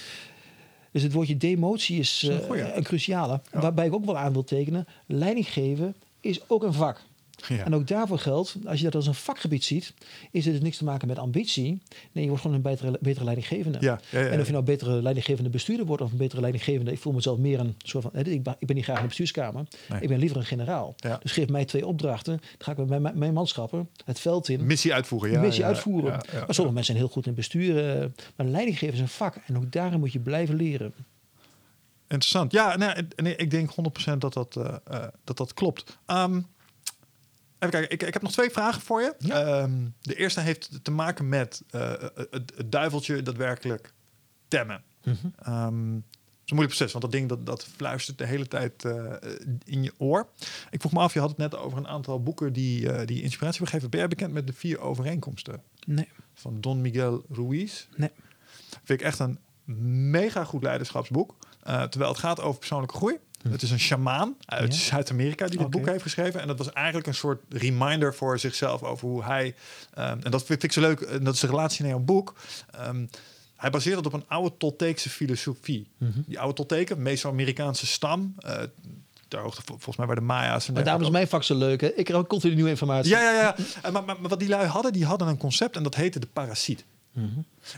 Dus 0.91 1.03
het 1.03 1.13
woordje 1.13 1.37
demotie 1.37 1.99
is, 1.99 2.23
is 2.23 2.29
een 2.29 2.55
eh, 2.55 2.75
een 2.75 2.83
cruciale. 2.83 3.41
Ja. 3.51 3.59
Waarbij 3.59 3.85
ik 3.85 3.93
ook 3.93 4.05
wel 4.05 4.17
aan 4.17 4.33
wil 4.33 4.43
tekenen, 4.43 4.87
leiding 5.05 5.47
geven 5.51 5.95
is 6.21 6.39
ook 6.49 6.63
een 6.63 6.73
vak. 6.73 7.01
Ja. 7.47 7.63
En 7.65 7.75
ook 7.75 7.87
daarvoor 7.87 8.19
geldt, 8.19 8.55
als 8.65 8.77
je 8.77 8.83
dat 8.83 8.95
als 8.95 9.07
een 9.07 9.13
vakgebied 9.13 9.63
ziet, 9.63 9.93
is 10.31 10.45
het 10.45 10.53
dus 10.53 10.63
niks 10.63 10.77
te 10.77 10.83
maken 10.83 11.07
met 11.07 11.19
ambitie. 11.19 11.81
Nee, 12.11 12.23
je 12.23 12.27
wordt 12.27 12.41
gewoon 12.41 12.55
een 12.55 12.61
betere, 12.63 12.97
betere 13.01 13.25
leidinggevende. 13.25 13.77
Ja, 13.81 13.99
ja, 14.09 14.19
ja, 14.19 14.25
En 14.27 14.39
of 14.39 14.45
je 14.45 14.51
nou 14.51 14.57
een 14.57 14.63
betere 14.63 15.01
leidinggevende 15.01 15.49
bestuurder 15.49 15.85
wordt 15.85 16.01
of 16.01 16.11
een 16.11 16.17
betere 16.17 16.41
leidinggevende, 16.41 16.91
ik 16.91 16.99
voel 16.99 17.13
mezelf 17.13 17.37
meer 17.37 17.59
een 17.59 17.75
soort 17.77 18.03
van, 18.03 18.25
ik 18.25 18.43
ben, 18.43 18.55
ik 18.59 18.67
ben 18.67 18.75
niet 18.75 18.85
graag 18.85 18.95
in 18.95 19.01
de 19.01 19.07
bestuurskamer, 19.07 19.63
Nee. 19.89 20.01
ik 20.01 20.07
ben 20.07 20.19
liever 20.19 20.37
een 20.37 20.45
generaal. 20.45 20.95
Dus 21.21 21.31
geef 21.31 21.49
mij 21.49 21.65
twee 21.65 21.87
opdrachten, 21.87 22.37
dan 22.37 22.57
ga 22.57 22.71
ik 22.71 22.77
met 22.77 22.87
mijn, 22.87 23.01
mijn, 23.01 23.17
mijn 23.17 23.33
manschappen 23.33 23.89
het 24.05 24.19
veld 24.19 24.49
in, 24.49 24.65
Missie 24.65 24.93
uitvoeren. 24.93 25.31
Ja, 25.31 25.39
missie 25.39 25.65
uitvoeren. 25.65 26.11
maar 26.11 26.45
sommige 26.47 26.75
mensen 26.75 26.83
zijn 26.85 26.97
heel 26.97 27.07
goed 27.07 27.25
in 27.25 27.33
bestuur, 27.33 27.99
eh, 27.99 28.05
maar 28.35 28.47
leidinggeven 28.47 28.93
is 28.93 28.99
een 28.99 29.07
vak 29.07 29.35
en 29.45 29.57
ook 29.57 29.71
daarin 29.71 29.99
moet 29.99 30.13
je 30.13 30.19
blijven 30.19 30.55
leren. 30.55 30.93
Interessant. 32.07 32.51
Ja, 32.51 32.77
nee, 32.77 33.07
nee, 33.15 33.35
ik 33.35 33.51
denk 33.51 33.69
100% 33.69 34.17
dat 34.17 34.33
dat, 34.33 34.55
eh, 34.55 34.75
eh, 34.85 35.07
dat, 35.23 35.37
dat 35.37 35.53
klopt. 35.53 35.97
Ehm, 36.05 36.41
even 37.67 37.79
kijken, 37.79 37.91
ik, 37.91 38.03
ik 38.07 38.13
heb 38.13 38.21
nog 38.21 38.31
twee 38.31 38.49
vragen 38.49 38.81
voor 38.81 39.01
je. 39.01 39.15
Ja. 39.19 39.43
Ehm, 39.45 39.85
de 40.01 40.15
eerste 40.15 40.39
heeft 40.39 40.79
te 40.83 40.91
maken 40.91 41.29
met 41.29 41.61
eh, 41.69 41.91
het, 42.15 42.51
het 42.55 42.71
duiveltje 42.71 43.21
daadwerkelijk 43.21 43.93
temmen. 44.47 44.83
Ehm, 45.03 45.93
het 45.93 46.43
is 46.45 46.51
een 46.51 46.55
moeilijk 46.55 46.75
proces, 46.77 46.91
want 46.91 47.03
dat 47.03 47.11
ding 47.11 47.29
dat, 47.29 47.45
dat 47.45 47.65
fluistert 47.75 48.17
de 48.17 48.25
hele 48.25 48.47
tijd 48.47 48.85
eh, 48.85 49.13
in 49.63 49.83
je 49.83 49.93
oor. 49.97 50.27
Ik 50.69 50.79
vroeg 50.79 50.91
me 50.91 50.99
af, 50.99 51.13
je 51.13 51.19
had 51.19 51.29
het 51.29 51.37
net 51.37 51.55
over 51.55 51.77
een 51.77 51.87
aantal 51.87 52.23
boeken 52.23 52.53
die, 52.53 52.91
eh, 52.91 53.07
die 53.07 53.21
inspiratie 53.21 53.59
hebben 53.59 53.67
gegeven. 53.67 53.89
Ben 53.89 53.99
jij 53.99 54.07
bekend 54.09 54.33
met 54.33 54.47
de 54.47 54.53
vier 54.53 54.79
overeenkomsten 54.79 55.61
Nee, 55.85 56.09
van 56.33 56.61
Don 56.61 56.81
Miguel 56.81 57.25
Ruiz? 57.29 57.87
nee. 57.95 58.11
Vind 58.83 58.99
ik 58.99 59.05
echt 59.05 59.19
een 59.19 59.39
mega 60.11 60.43
goed 60.43 60.63
leiderschapsboek. 60.63 61.35
Eh, 61.61 61.83
terwijl 61.83 62.11
het 62.11 62.19
gaat 62.19 62.41
over 62.41 62.59
persoonlijke 62.59 62.95
groei. 62.95 63.17
Het 63.49 63.61
is 63.61 63.71
een 63.71 63.79
shamaan 63.79 64.35
uit 64.45 64.75
Ja. 64.75 64.81
Zuid-Amerika 64.81 65.47
die 65.47 65.57
dit 65.57 65.69
boek 65.69 65.85
heeft 65.87 66.01
geschreven. 66.01 66.41
En 66.41 66.47
dat 66.47 66.57
was 66.57 66.71
eigenlijk 66.73 67.07
een 67.07 67.13
soort 67.15 67.41
reminder 67.49 68.15
voor 68.15 68.39
zichzelf 68.39 68.83
over 68.83 69.07
hoe 69.07 69.23
hij... 69.23 69.55
ehm, 69.93 70.19
en 70.23 70.31
dat 70.31 70.45
vind 70.45 70.63
ik 70.63 70.71
zo 70.71 70.81
leuk, 70.81 70.99
en 71.01 71.23
dat 71.23 71.33
is 71.33 71.39
de 71.39 71.47
relatie 71.47 71.81
naar 71.81 71.91
jouw 71.91 72.03
boek. 72.03 72.35
Ehm, 72.71 73.05
hij 73.55 73.69
baseert 73.69 73.95
het 73.97 74.05
op 74.05 74.13
een 74.13 74.23
oude 74.27 74.57
Tolteekse 74.57 75.09
filosofie. 75.09 75.87
Mhm. 75.97 76.11
Die 76.25 76.39
oude 76.39 76.53
Tolteken, 76.55 77.01
Meso-Amerikaanse 77.01 77.85
stam... 77.87 78.35
eh, 78.39 78.57
ter 79.27 79.39
hoogte 79.39 79.61
vol- 79.65 79.75
volgens 79.75 79.97
mij 79.97 80.05
bij 80.05 80.15
de 80.15 80.21
Maya's. 80.21 80.67
En 80.67 80.73
Maar 80.73 80.83
daarom 80.83 81.03
is 81.03 81.09
mijn 81.09 81.27
vak 81.27 81.43
zo 81.43 81.55
leuk. 81.57 81.81
Hè? 81.81 81.87
Ik 81.93 82.05
krijg 82.05 82.19
ook 82.21 82.27
continu 82.29 82.53
nieuwe 82.53 82.69
informatie. 82.69 83.11
ja, 83.11 83.19
ja, 83.21 83.31
ja. 83.41 83.55
En 83.81 83.93
Maar, 83.93 84.03
maar, 84.03 84.19
maar 84.19 84.29
wat 84.29 84.39
die 84.39 84.49
lui 84.49 84.67
hadden, 84.67 84.93
die 84.93 85.05
hadden 85.05 85.27
een 85.27 85.37
concept 85.37 85.75
en 85.75 85.83
dat 85.83 85.95
heette 85.95 86.19
de 86.19 86.27
parasiet. 86.33 86.85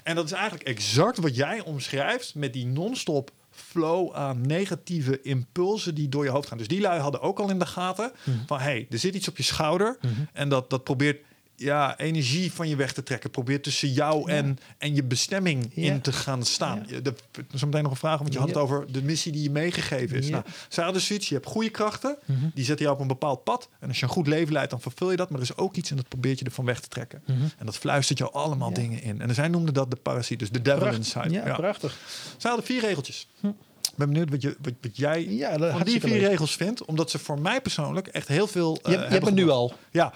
En 0.04 0.16
dat 0.16 0.26
is 0.26 0.32
eigenlijk 0.32 0.64
exact 0.68 1.18
wat 1.18 1.36
jij 1.36 1.62
omschrijft 1.62 2.36
met 2.36 2.54
die 2.54 2.66
non-stop 2.66 3.32
flow 3.60 4.14
aan 4.14 4.42
negatieve 4.42 5.22
impulsen 5.22 5.96
die 5.96 6.10
door 6.10 6.24
je 6.24 6.30
hoofd 6.30 6.48
gaan. 6.48 6.58
Dus 6.58 6.68
die 6.68 6.82
lui 6.82 7.00
hadden 7.00 7.22
ook 7.22 7.40
al 7.40 7.50
in 7.50 7.60
de 7.60 7.66
gaten 7.66 8.12
van 8.46 8.60
hey, 8.60 8.88
er 8.90 9.00
zit 9.00 9.16
iets 9.16 9.28
op 9.28 9.38
je 9.38 9.44
schouder 9.44 9.98
en 10.34 10.50
dat, 10.50 10.70
dat 10.70 10.84
probeert 10.84 11.22
ja, 11.60 11.98
energie 12.00 12.52
van 12.54 12.68
je 12.70 12.76
weg 12.76 12.94
te 12.94 13.04
trekken. 13.04 13.30
Probeert 13.30 13.64
tussen 13.64 13.92
jou 13.92 14.32
en, 14.32 14.58
en 14.78 14.96
je 14.96 15.04
bestemming 15.04 15.72
Ja. 15.74 15.92
in 15.94 16.02
te 16.02 16.12
gaan 16.14 16.44
staan. 16.46 16.86
Ja. 16.88 17.00
De- 17.00 17.14
Zo 17.56 17.66
meteen 17.66 17.82
nog 17.84 17.92
een 17.92 17.98
vraag, 17.98 18.18
want 18.20 18.34
je 18.34 18.40
had 18.40 18.48
het 18.48 18.58
over 18.58 18.92
de 18.92 19.04
missie 19.04 19.32
die 19.32 19.44
je 19.44 19.50
meegegeven 19.50 20.18
is. 20.18 20.30
Nou, 20.30 20.44
hadden 20.76 21.02
zoiets, 21.02 21.30
je 21.30 21.34
hebt 21.36 21.48
goede 21.48 21.70
krachten, 21.70 22.18
die 22.54 22.66
zetten 22.66 22.86
jou 22.86 22.96
op 22.98 23.02
een 23.02 23.08
bepaald 23.08 23.44
pad. 23.44 23.70
En 23.80 23.88
als 23.88 23.98
je 24.00 24.04
een 24.04 24.12
goed 24.12 24.28
leven 24.28 24.54
leidt, 24.54 24.70
dan 24.72 24.82
vervul 24.82 25.12
je 25.12 25.18
dat. 25.18 25.30
Maar 25.30 25.40
er 25.40 25.46
is 25.50 25.58
ook 25.58 25.76
iets 25.76 25.90
en 25.90 25.96
dat 25.96 26.08
probeert 26.08 26.40
je 26.40 26.46
ervan 26.46 26.66
weg 26.66 26.80
te 26.80 26.88
trekken. 26.88 27.22
En 27.58 27.66
dat 27.66 27.78
fluistert 27.78 28.18
jou 28.20 28.34
allemaal 28.34 28.74
dingen 28.74 29.02
in. 29.02 29.22
En 29.22 29.34
zij 29.34 29.48
noemden 29.48 29.74
dat 29.74 29.90
de 29.92 29.96
parasiet, 29.98 30.40
dus 30.40 30.50
de 30.50 30.62
devil 30.62 30.88
inside. 30.94 31.30
Ja, 31.30 31.54
prachtig. 31.56 31.98
Zij 32.38 32.50
hadden 32.50 32.66
vier 32.66 32.82
regeltjes. 32.82 33.28
Ik 33.42 33.96
ben 34.04 34.08
benieuwd 34.12 34.30
wat, 34.30 34.42
je, 34.42 34.56
wat, 34.62 34.74
wat 34.82 34.98
jij 34.98 35.28
Ja, 35.30 35.58
van 35.72 35.84
die 35.84 36.00
vier 36.02 36.12
leuk. 36.20 36.28
regels 36.30 36.56
vindt. 36.56 36.86
Omdat 36.86 37.12
ze 37.12 37.20
voor 37.20 37.40
mij 37.42 37.62
persoonlijk 37.62 38.08
echt 38.08 38.28
heel 38.28 38.48
veel 38.48 38.74
Je, 38.74 38.82
eh, 38.84 38.90
hebt- 38.92 39.04
je 39.08 39.12
hebt 39.14 39.26
het 39.26 39.36
nu 39.36 39.50
al. 39.50 39.74
Ja, 39.92 40.14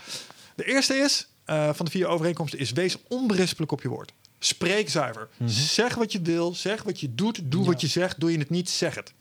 de 0.55 0.63
eerste 0.65 0.95
is 0.95 1.27
eh, 1.51 1.73
van 1.73 1.85
de 1.85 1.91
vier 1.91 2.07
overeenkomsten 2.07 2.59
is 2.59 2.71
wees 2.71 2.97
onberispelijk 3.07 3.71
op 3.71 3.81
je 3.81 3.87
woord. 3.89 4.13
Spreek 4.39 4.89
zuiver. 4.89 5.27
Zeg 5.45 5.95
wat 5.95 6.11
je 6.11 6.21
wil, 6.21 6.53
zeg 6.55 6.83
wat 6.83 6.99
je 6.99 7.15
doet, 7.15 7.39
doe 7.43 7.65
wat 7.65 7.81
je 7.81 7.87
zegt. 7.87 8.19
Doe 8.19 8.31
je 8.31 8.37
het 8.37 8.49
niet, 8.49 8.69
zeg 8.69 8.95
het. 8.95 9.13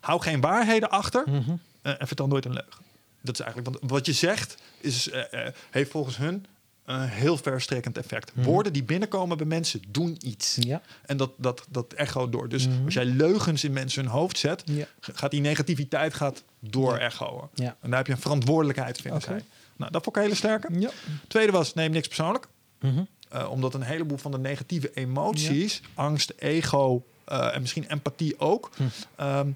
Hou 0.00 0.20
geen 0.20 0.40
waarheden 0.40 0.90
achter 0.90 1.24
eh, 1.82 1.94
en 2.00 2.06
vertel 2.06 2.26
nooit 2.26 2.44
een 2.44 2.52
leugen. 2.52 2.82
Dat 3.20 3.34
is 3.34 3.40
eigenlijk, 3.40 3.78
want 3.78 3.90
wat 3.92 4.06
je 4.06 4.12
zegt 4.12 4.56
is, 4.80 5.10
eh, 5.10 5.48
heeft 5.70 5.90
volgens 5.90 6.16
hun 6.16 6.46
een 6.84 7.08
heel 7.08 7.36
verstrekkend 7.36 7.98
effect. 7.98 8.32
Woorden 8.34 8.72
die 8.72 8.82
binnenkomen 8.84 9.36
bij 9.36 9.46
mensen 9.46 9.82
doen 9.88 10.16
iets. 10.20 10.56
Ja. 10.60 10.82
En 11.06 11.16
dat, 11.16 11.30
dat, 11.36 11.66
dat 11.70 11.92
echo 11.92 12.28
door. 12.28 12.48
Dus 12.48 12.68
als 12.84 12.94
jij 12.94 13.04
leugens 13.04 13.64
in 13.64 13.72
mensen 13.72 14.02
hun 14.02 14.12
hoofd 14.12 14.38
zet, 14.38 14.62
Ja. 14.64 14.86
gaat 15.00 15.30
die 15.30 15.40
negativiteit 15.40 16.14
gaat 16.14 16.42
door 16.60 16.96
echoen. 16.96 17.40
En 17.56 17.76
daar 17.80 17.96
heb 17.98 18.06
je 18.06 18.12
een 18.12 18.18
verantwoordelijkheid, 18.20 19.00
zij. 19.18 19.42
Nou, 19.82 19.92
dat 19.94 20.02
vond 20.02 20.16
ik 20.16 20.22
een 20.22 20.28
hele 20.28 20.34
sterke. 20.38 20.80
Ja. 20.80 20.90
Tweede 21.28 21.52
was, 21.52 21.74
neem 21.74 21.90
niks 21.90 22.06
persoonlijk. 22.06 22.46
Mhm. 22.80 23.02
Eh, 23.28 23.50
omdat 23.50 23.74
een 23.74 23.82
heleboel 23.82 24.18
van 24.18 24.30
de 24.30 24.38
negatieve 24.38 24.90
emoties, 24.94 25.80
angst, 25.94 26.32
ego 26.38 27.04
eh, 27.24 27.54
en 27.54 27.60
misschien 27.60 27.84
empathie 27.90 28.40
ook. 28.40 28.70
Hm. 28.76 28.82
Ehm, 29.16 29.48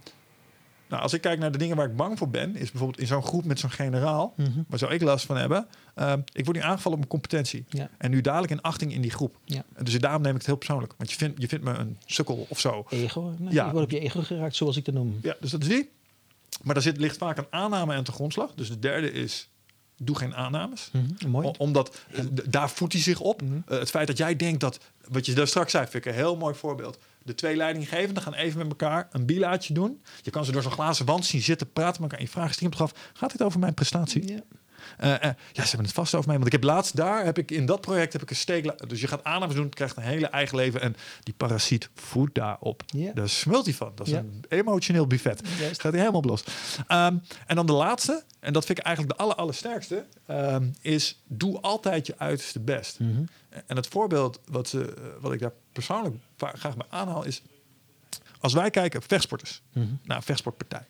nou, 0.89 1.03
als 1.03 1.12
ik 1.12 1.20
kijk 1.20 1.39
naar 1.39 1.53
de 1.53 1.59
dingen 1.59 1.77
waar 1.77 1.86
ik 1.89 1.97
bang 1.97 2.19
voor 2.19 2.28
ben, 2.28 2.57
is 2.57 2.70
bijvoorbeeld 2.70 3.01
in 3.01 3.07
zo'n 3.07 3.23
groep 3.23 3.44
met 3.44 3.59
zo'n 3.59 3.70
generaal, 3.70 4.32
Mhm. 4.36 4.62
waar 4.69 4.78
zou 4.78 4.93
ik 4.93 5.03
last 5.03 5.27
van 5.27 5.36
hebben? 5.36 5.66
Ehm, 5.94 6.20
ik 6.32 6.44
word 6.44 6.57
nu 6.57 6.62
aangevallen 6.62 6.93
op 6.93 6.98
mijn 6.98 7.09
competentie. 7.20 7.65
Ja. 7.69 7.89
En 7.98 8.11
nu 8.11 8.20
dadelijk 8.20 8.53
een 8.53 8.61
achting 8.62 8.93
in 8.93 9.01
die 9.01 9.11
groep. 9.11 9.36
Ja. 9.44 9.65
En 9.74 9.85
dus 9.85 9.98
daarom 9.98 10.23
neem 10.23 10.31
ik 10.31 10.36
het 10.36 10.47
heel 10.47 10.57
persoonlijk. 10.57 10.94
Want 10.97 11.11
je 11.11 11.16
vindt, 11.16 11.40
je 11.40 11.48
vindt 11.48 11.65
me 11.65 11.73
een 11.73 11.98
sukkel 12.07 12.47
of 12.48 12.61
zo. 12.61 12.86
Ego. 12.89 13.35
Nee, 13.39 13.53
Ja. 13.55 13.65
Je 13.66 13.70
wordt 13.73 13.86
op 13.86 13.93
je 13.93 14.01
ego 14.01 14.20
geraakt, 14.23 14.57
zoals 14.57 14.77
ik 14.77 14.85
dat 14.85 14.94
noem. 14.94 15.19
Ja, 15.23 15.36
dus 15.40 15.51
dat 15.51 15.62
is 15.62 15.69
die. 15.69 15.90
Maar 16.62 16.74
daar 16.74 16.82
zit, 16.82 16.97
ligt 16.98 17.16
vaak 17.16 17.39
een 17.39 17.47
aanname 17.51 17.94
en 17.94 18.05
te 18.05 18.12
grondslag. 18.12 18.55
Dus 18.55 18.69
de 18.69 18.78
derde 18.78 19.12
is, 19.12 19.48
doe 19.97 20.16
geen 20.18 20.35
aannames. 20.35 20.90
Mhm, 20.93 21.28
Mooi. 21.31 21.47
O- 21.47 21.55
omdat 21.59 21.97
eh, 22.12 22.20
d- 22.24 22.52
daar 22.52 22.70
voedt 22.70 22.93
hij 22.93 23.02
zich 23.02 23.20
op. 23.20 23.43
Mhm. 23.43 23.52
Eh, 23.66 23.78
het 23.78 23.90
feit 23.90 24.06
dat 24.06 24.16
jij 24.18 24.36
denkt 24.36 24.60
dat, 24.60 24.78
wat 25.09 25.27
je 25.27 25.32
daar 25.35 25.47
straks 25.47 25.70
zei, 25.70 25.86
vind 25.86 26.05
ik 26.06 26.12
een 26.12 26.18
heel 26.18 26.36
mooi 26.36 26.55
voorbeeld. 26.55 26.98
De 27.23 27.35
twee 27.35 27.56
leidinggevenden 27.56 28.23
gaan 28.23 28.35
even 28.35 28.59
met 28.59 28.68
elkaar 28.68 29.09
een 29.12 29.27
bilaatje 29.27 29.74
doen. 29.74 30.01
Je 30.23 30.31
kan 30.31 30.44
ze 30.44 30.52
door 30.52 30.62
zo'n 30.62 30.73
glazen 30.73 31.06
wand 31.06 31.24
zien 31.27 31.43
zitten, 31.43 31.73
praten 31.73 31.93
met 31.93 32.01
elkaar. 32.02 32.18
En 32.18 32.24
je 32.24 32.31
vraagt 32.31 32.55
stiekem 32.55 32.78
toch 32.78 32.93
af, 32.93 33.10
gaat 33.12 33.31
dit 33.32 33.43
over 33.43 33.60
mijn 33.60 33.74
prestatie? 33.74 34.28
Ja. 34.32 34.40
Eh, 34.97 35.14
eh, 35.14 35.20
ja, 35.23 35.62
ze 35.62 35.68
hebben 35.68 35.86
het 35.86 35.94
vast 35.94 36.14
over 36.14 36.27
mij. 36.27 36.36
Want 36.36 36.47
ik 36.47 36.52
heb 36.52 36.62
laatst 36.62 36.97
daar, 36.97 37.24
heb 37.24 37.39
ik 37.39 37.51
in 37.51 37.66
dat 37.66 37.81
project 37.81 38.12
heb 38.12 38.23
ik 38.23 38.31
een 38.31 38.36
steek. 38.36 38.89
Dus 38.89 39.01
je 39.01 39.06
gaat 39.06 39.24
aannames 39.24 39.55
doen, 39.55 39.68
krijgt 39.68 39.97
een 39.97 40.02
hele 40.02 40.27
eigen 40.27 40.56
leven. 40.56 40.81
En 40.81 40.97
die 41.23 41.35
parasiet 41.35 41.89
voedt 41.94 42.35
daarop. 42.35 42.82
Ja. 42.86 43.12
Daar 43.12 43.28
smult 43.28 43.64
hij 43.64 43.74
van. 43.74 43.93
Dat 43.94 44.06
is 44.06 44.12
een 44.12 44.44
emotioneel 44.48 45.06
buffet. 45.06 45.43
Juist. 45.59 45.81
Gaat 45.81 45.93
hij 45.93 46.01
helemaal 46.01 46.23
los. 46.23 46.44
Ehm, 46.86 47.16
en 47.47 47.56
dan 47.56 47.66
de 47.66 47.73
laatste, 47.73 48.24
en 48.40 48.52
dat 48.52 48.64
vind 48.64 48.78
ik 48.78 48.85
eigenlijk 48.85 49.16
de 49.16 49.23
aller, 49.23 49.36
allersterkste, 49.36 50.06
ehm, 50.27 50.68
is 50.81 51.23
doe 51.27 51.60
altijd 51.60 52.06
je 52.06 52.14
uiterste 52.18 52.60
best. 52.60 53.01
Mhm. 53.01 53.24
En 53.66 53.77
het 53.77 53.86
voorbeeld 53.86 54.40
wat, 54.47 54.68
ze, 54.68 54.94
eh, 54.94 55.02
wat 55.20 55.32
ik 55.32 55.40
daar 55.40 55.52
persoonlijk 55.73 56.16
graag 56.36 56.77
bij 56.77 56.86
aanhaal 56.89 57.24
is, 57.24 57.43
als 58.47 58.55
wij 58.55 58.70
kijken 58.70 58.98
op 59.01 59.09
vechtsporters, 59.09 59.62
Mhm. 59.73 59.86
naar 60.05 60.16
een 60.16 60.23
vechtsportpartij. 60.23 60.86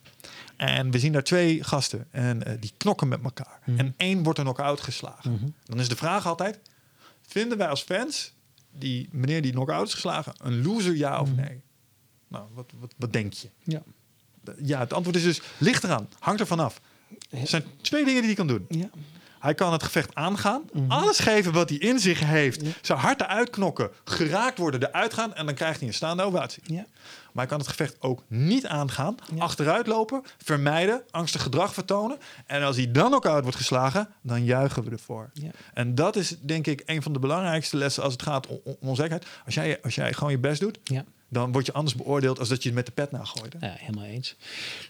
En 0.57 0.91
we 0.91 0.99
zien 0.99 1.13
daar 1.13 1.23
twee 1.23 1.65
gasten 1.65 2.07
en 2.11 2.45
eh, 2.45 2.55
die 2.61 2.73
knokken 2.77 3.09
met 3.09 3.23
elkaar. 3.23 3.59
Mhm. 3.65 3.79
En 3.79 3.95
één 3.97 4.23
wordt 4.23 4.39
er 4.39 4.45
nog 4.45 4.59
uitgeslagen. 4.59 5.55
Dan 5.65 5.81
is 5.81 5.89
de 5.89 5.97
vraag 5.97 6.27
altijd, 6.27 6.61
vinden 7.23 7.59
wij 7.59 7.69
als 7.69 7.83
fans 7.83 8.33
die 8.71 9.09
meneer 9.13 9.43
die 9.43 9.53
knock-out 9.53 9.87
is 9.87 9.95
geslagen 9.95 10.33
een 10.37 10.63
loser 10.63 10.97
ja 10.97 11.21
of 11.21 11.35
nee? 11.35 11.61
Nou, 12.29 12.47
wat, 12.55 12.73
wat, 12.79 12.95
wat 12.97 13.13
denk 13.13 13.33
je? 13.33 13.49
Ja. 13.65 13.83
Ja, 14.63 14.79
het 14.79 14.93
antwoord 14.93 15.17
is 15.17 15.23
dus, 15.23 15.41
ligt 15.59 15.85
eraan, 15.85 16.09
hangt 16.19 16.41
ervan 16.41 16.61
af. 16.61 16.81
Er 17.31 17.47
zijn 17.47 17.65
twee 17.81 18.05
dingen 18.05 18.21
die 18.21 18.27
hij 18.35 18.35
kan 18.35 18.47
doen. 18.47 18.67
Ja. 18.69 18.91
Hij 19.47 19.55
kan 19.55 19.73
het 19.73 19.83
gevecht 19.83 20.15
aangaan, 20.15 20.63
Mhm. 20.73 20.91
alles 20.91 21.19
geven 21.19 21.53
wat 21.53 21.69
hij 21.69 21.79
in 21.79 21.99
zich 21.99 22.21
heeft, 22.21 22.63
zijn 22.83 22.99
hart 22.99 23.21
eruit 23.21 23.51
knokken, 23.51 23.91
geraakt 24.05 24.59
worden, 24.59 24.83
eruit 24.89 25.15
gaan 25.15 25.35
en 25.35 25.47
dan 25.47 25.55
krijgt 25.55 25.79
hij 25.79 25.89
een 25.89 25.95
staande 25.95 26.23
ovatie. 26.23 26.63
Ja. 26.67 26.85
Maar 27.33 27.45
hij 27.45 27.47
kan 27.47 27.59
het 27.59 27.69
gevecht 27.69 27.97
ook 28.01 28.23
niet 28.29 28.67
aangaan, 28.67 29.17
Ja. 29.35 29.43
achteruit 29.43 29.87
lopen, 29.87 30.23
vermijden, 30.45 31.03
angstig 31.11 31.43
gedrag 31.43 31.75
vertonen. 31.75 32.17
En 32.47 32.63
als 32.63 32.77
hij 32.77 32.91
dan 32.93 33.15
ook 33.15 33.27
uit 33.27 33.43
wordt 33.43 33.57
geslagen, 33.59 34.09
dan 34.23 34.45
juichen 34.45 34.85
we 34.85 34.91
ervoor. 34.91 35.31
Ja. 35.33 35.51
En 35.75 35.95
dat 35.95 36.17
is 36.17 36.37
denk 36.41 36.67
ik 36.67 36.83
een 36.87 37.03
van 37.03 37.13
de 37.13 37.19
belangrijkste 37.19 37.77
lessen 37.77 38.03
als 38.03 38.13
het 38.13 38.23
gaat 38.23 38.47
om, 38.47 38.59
om 38.65 38.77
onzekerheid. 38.81 39.27
Als 39.45 39.55
jij, 39.55 39.79
als 39.83 39.95
jij 39.95 40.13
gewoon 40.13 40.33
je 40.33 40.39
best 40.39 40.61
doet, 40.61 40.79
Ja. 40.85 41.05
dan 41.29 41.53
word 41.53 41.67
je 41.67 41.73
anders 41.73 41.95
beoordeeld 41.97 42.39
als 42.39 42.49
dat 42.49 42.63
je 42.63 42.69
het 42.69 42.77
met 42.77 42.87
de 42.87 42.93
pet 42.93 43.11
nagooit. 43.11 43.55
hè? 43.59 43.67
Ja, 43.67 43.75
helemaal 43.79 44.05
eens. 44.05 44.35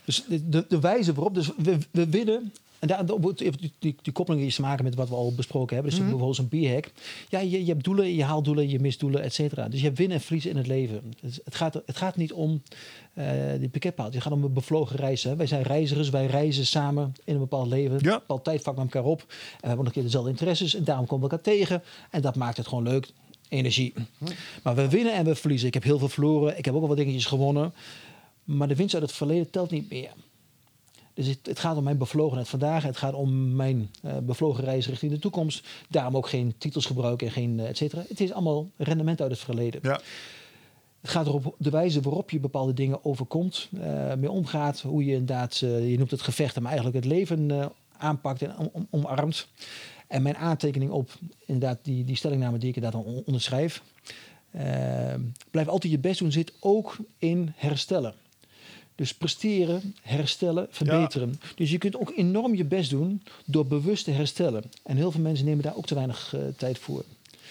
Dus 0.05 0.23
de, 0.27 0.49
de, 0.49 0.65
de 0.67 0.79
wijze 0.79 1.13
waarop, 1.13 1.33
dus 1.35 1.49
we, 1.57 1.77
we 1.91 2.09
winnen. 2.09 2.53
En 2.79 2.87
daar 2.87 3.05
die, 3.05 3.51
die, 3.79 3.95
die 4.01 4.13
koppeling 4.13 4.45
iets 4.45 4.55
te 4.55 4.61
maken 4.61 4.83
met 4.83 4.95
wat 4.95 5.09
we 5.09 5.15
al 5.15 5.33
besproken 5.35 5.75
hebben. 5.75 5.93
Dus 5.93 6.01
bijvoorbeeld 6.01 6.35
zo'n 6.35 6.47
b-hack. 6.47 6.91
Ja, 7.29 7.39
je, 7.39 7.65
je 7.65 7.71
hebt 7.71 7.83
doelen, 7.83 8.13
je 8.13 8.23
haalt 8.23 8.45
doelen, 8.45 8.69
je 8.69 8.79
mist 8.79 8.99
doelen, 8.99 9.21
et 9.21 9.33
cetera. 9.33 9.67
Dus 9.67 9.79
je 9.79 9.85
hebt 9.85 9.97
winnen 9.97 10.17
en 10.17 10.23
verliezen 10.23 10.51
in 10.51 10.57
het 10.57 10.67
leven. 10.67 11.13
Dus 11.21 11.39
het, 11.43 11.55
gaat, 11.55 11.73
het 11.73 11.97
gaat 11.97 12.15
niet 12.15 12.33
om 12.33 12.61
eh 13.13 13.25
die 13.59 13.69
pakketpaal. 13.69 14.11
Het 14.11 14.21
gaat 14.21 14.33
om 14.33 14.43
een 14.43 14.53
bevlogen 14.53 14.95
reizen. 14.95 15.29
hè. 15.29 15.35
Wij 15.35 15.47
zijn 15.47 15.63
reizigers, 15.63 16.09
wij 16.09 16.25
reizen 16.25 16.65
samen 16.65 17.13
in 17.23 17.33
een 17.33 17.39
bepaald 17.39 17.67
leven. 17.67 17.99
Ja. 18.01 18.13
Een 18.13 18.19
bepaald 18.19 18.43
tijdvak 18.43 18.75
met 18.75 18.83
elkaar 18.83 19.03
op. 19.11 19.19
En 19.19 19.27
we 19.61 19.67
hebben 19.67 19.79
ook 19.79 19.85
een 19.85 19.91
keer 19.91 20.03
dezelfde 20.03 20.29
interesses. 20.29 20.75
En 20.75 20.83
daarom 20.83 21.05
komen 21.05 21.29
we 21.29 21.35
elkaar 21.35 21.53
tegen. 21.53 21.83
En 22.11 22.21
dat 22.21 22.35
maakt 22.35 22.57
het 22.57 22.67
gewoon 22.67 22.83
leuk. 22.83 23.09
Energie. 23.49 23.93
Maar 24.63 24.75
we 24.75 24.89
winnen 24.89 25.13
en 25.13 25.25
we 25.25 25.35
verliezen. 25.35 25.67
Ik 25.67 25.73
heb 25.73 25.83
heel 25.83 25.99
veel 25.99 26.09
verloren. 26.09 26.57
Ik 26.57 26.65
heb 26.65 26.73
ook 26.73 26.81
al 26.81 26.87
wat 26.87 26.97
dingetjes 26.97 27.25
gewonnen. 27.25 27.73
Maar 28.43 28.67
de 28.67 28.75
winst 28.75 28.93
uit 28.93 29.03
het 29.03 29.11
verleden 29.11 29.49
telt 29.49 29.71
niet 29.71 29.89
meer. 29.89 30.09
Dus 31.17 31.27
het, 31.27 31.39
het 31.43 31.59
gaat 31.59 31.77
om 31.77 31.83
mijn 31.83 31.97
bevlogenheid 31.97 32.47
vandaag. 32.49 32.83
Het 32.83 32.97
gaat 32.97 33.13
om 33.13 33.55
mijn 33.55 33.89
eh, 34.01 34.17
bevlogen 34.17 34.63
reis 34.63 34.87
richting 34.87 35.11
de 35.11 35.19
toekomst. 35.19 35.67
Daarom 35.89 36.17
ook 36.17 36.29
geen 36.29 36.53
titels 36.57 36.85
gebruiken 36.85 37.27
en 37.27 37.33
geen 37.33 37.59
eh, 37.59 37.67
et 37.69 37.77
cetera. 37.77 38.03
Het 38.07 38.19
is 38.19 38.31
allemaal 38.31 38.69
rendement 38.77 39.21
uit 39.21 39.31
het 39.31 39.39
verleden. 39.39 39.79
Ja. 39.83 39.99
Het 41.01 41.09
gaat 41.09 41.27
erop 41.27 41.55
de 41.57 41.69
wijze 41.69 42.01
waarop 42.01 42.29
je 42.29 42.39
bepaalde 42.39 42.73
dingen 42.73 43.05
overkomt, 43.05 43.69
eh, 43.81 44.13
mee 44.13 44.31
omgaat. 44.31 44.81
Hoe 44.81 45.05
je 45.05 45.11
inderdaad, 45.11 45.57
je 45.57 45.95
noemt 45.97 46.11
het 46.11 46.21
gevechten, 46.21 46.61
maar 46.61 46.71
eigenlijk 46.71 47.03
het 47.05 47.13
leven 47.13 47.71
aanpakt 47.97 48.41
en 48.41 48.57
om, 48.57 48.69
om- 48.71 48.87
omarmt. 48.89 49.47
En 50.07 50.21
mijn 50.21 50.37
aantekening 50.37 50.91
op 50.91 51.09
inderdaad 51.45 51.79
die, 51.81 52.03
die 52.03 52.15
stellingname 52.15 52.57
die 52.57 52.69
ik 52.69 52.75
inderdaad 52.75 53.03
onderschrijf. 53.25 53.83
blijf 55.51 55.67
altijd 55.67 55.91
je 55.91 55.99
best 55.99 56.19
doen, 56.19 56.31
zit 56.31 56.53
ook 56.59 56.97
in 57.17 57.53
herstellen. 57.55 58.13
Dus 58.97 59.13
presteren, 59.13 59.95
herstellen, 60.01 60.67
verbeteren. 60.69 61.39
Dus 61.55 61.71
je 61.71 61.77
kunt 61.77 61.97
ook 61.97 62.13
enorm 62.15 62.55
je 62.55 62.65
best 62.65 62.89
doen 62.89 63.21
door 63.45 63.65
bewust 63.67 64.03
te 64.03 64.11
herstellen. 64.11 64.63
En 64.83 64.95
heel 64.97 65.11
veel 65.11 65.21
mensen 65.21 65.45
nemen 65.45 65.63
daar 65.63 65.75
ook 65.75 65.85
te 65.85 65.95
weinig 65.95 66.33
eh, 66.33 66.41
tijd 66.57 66.79
voor. 66.79 67.03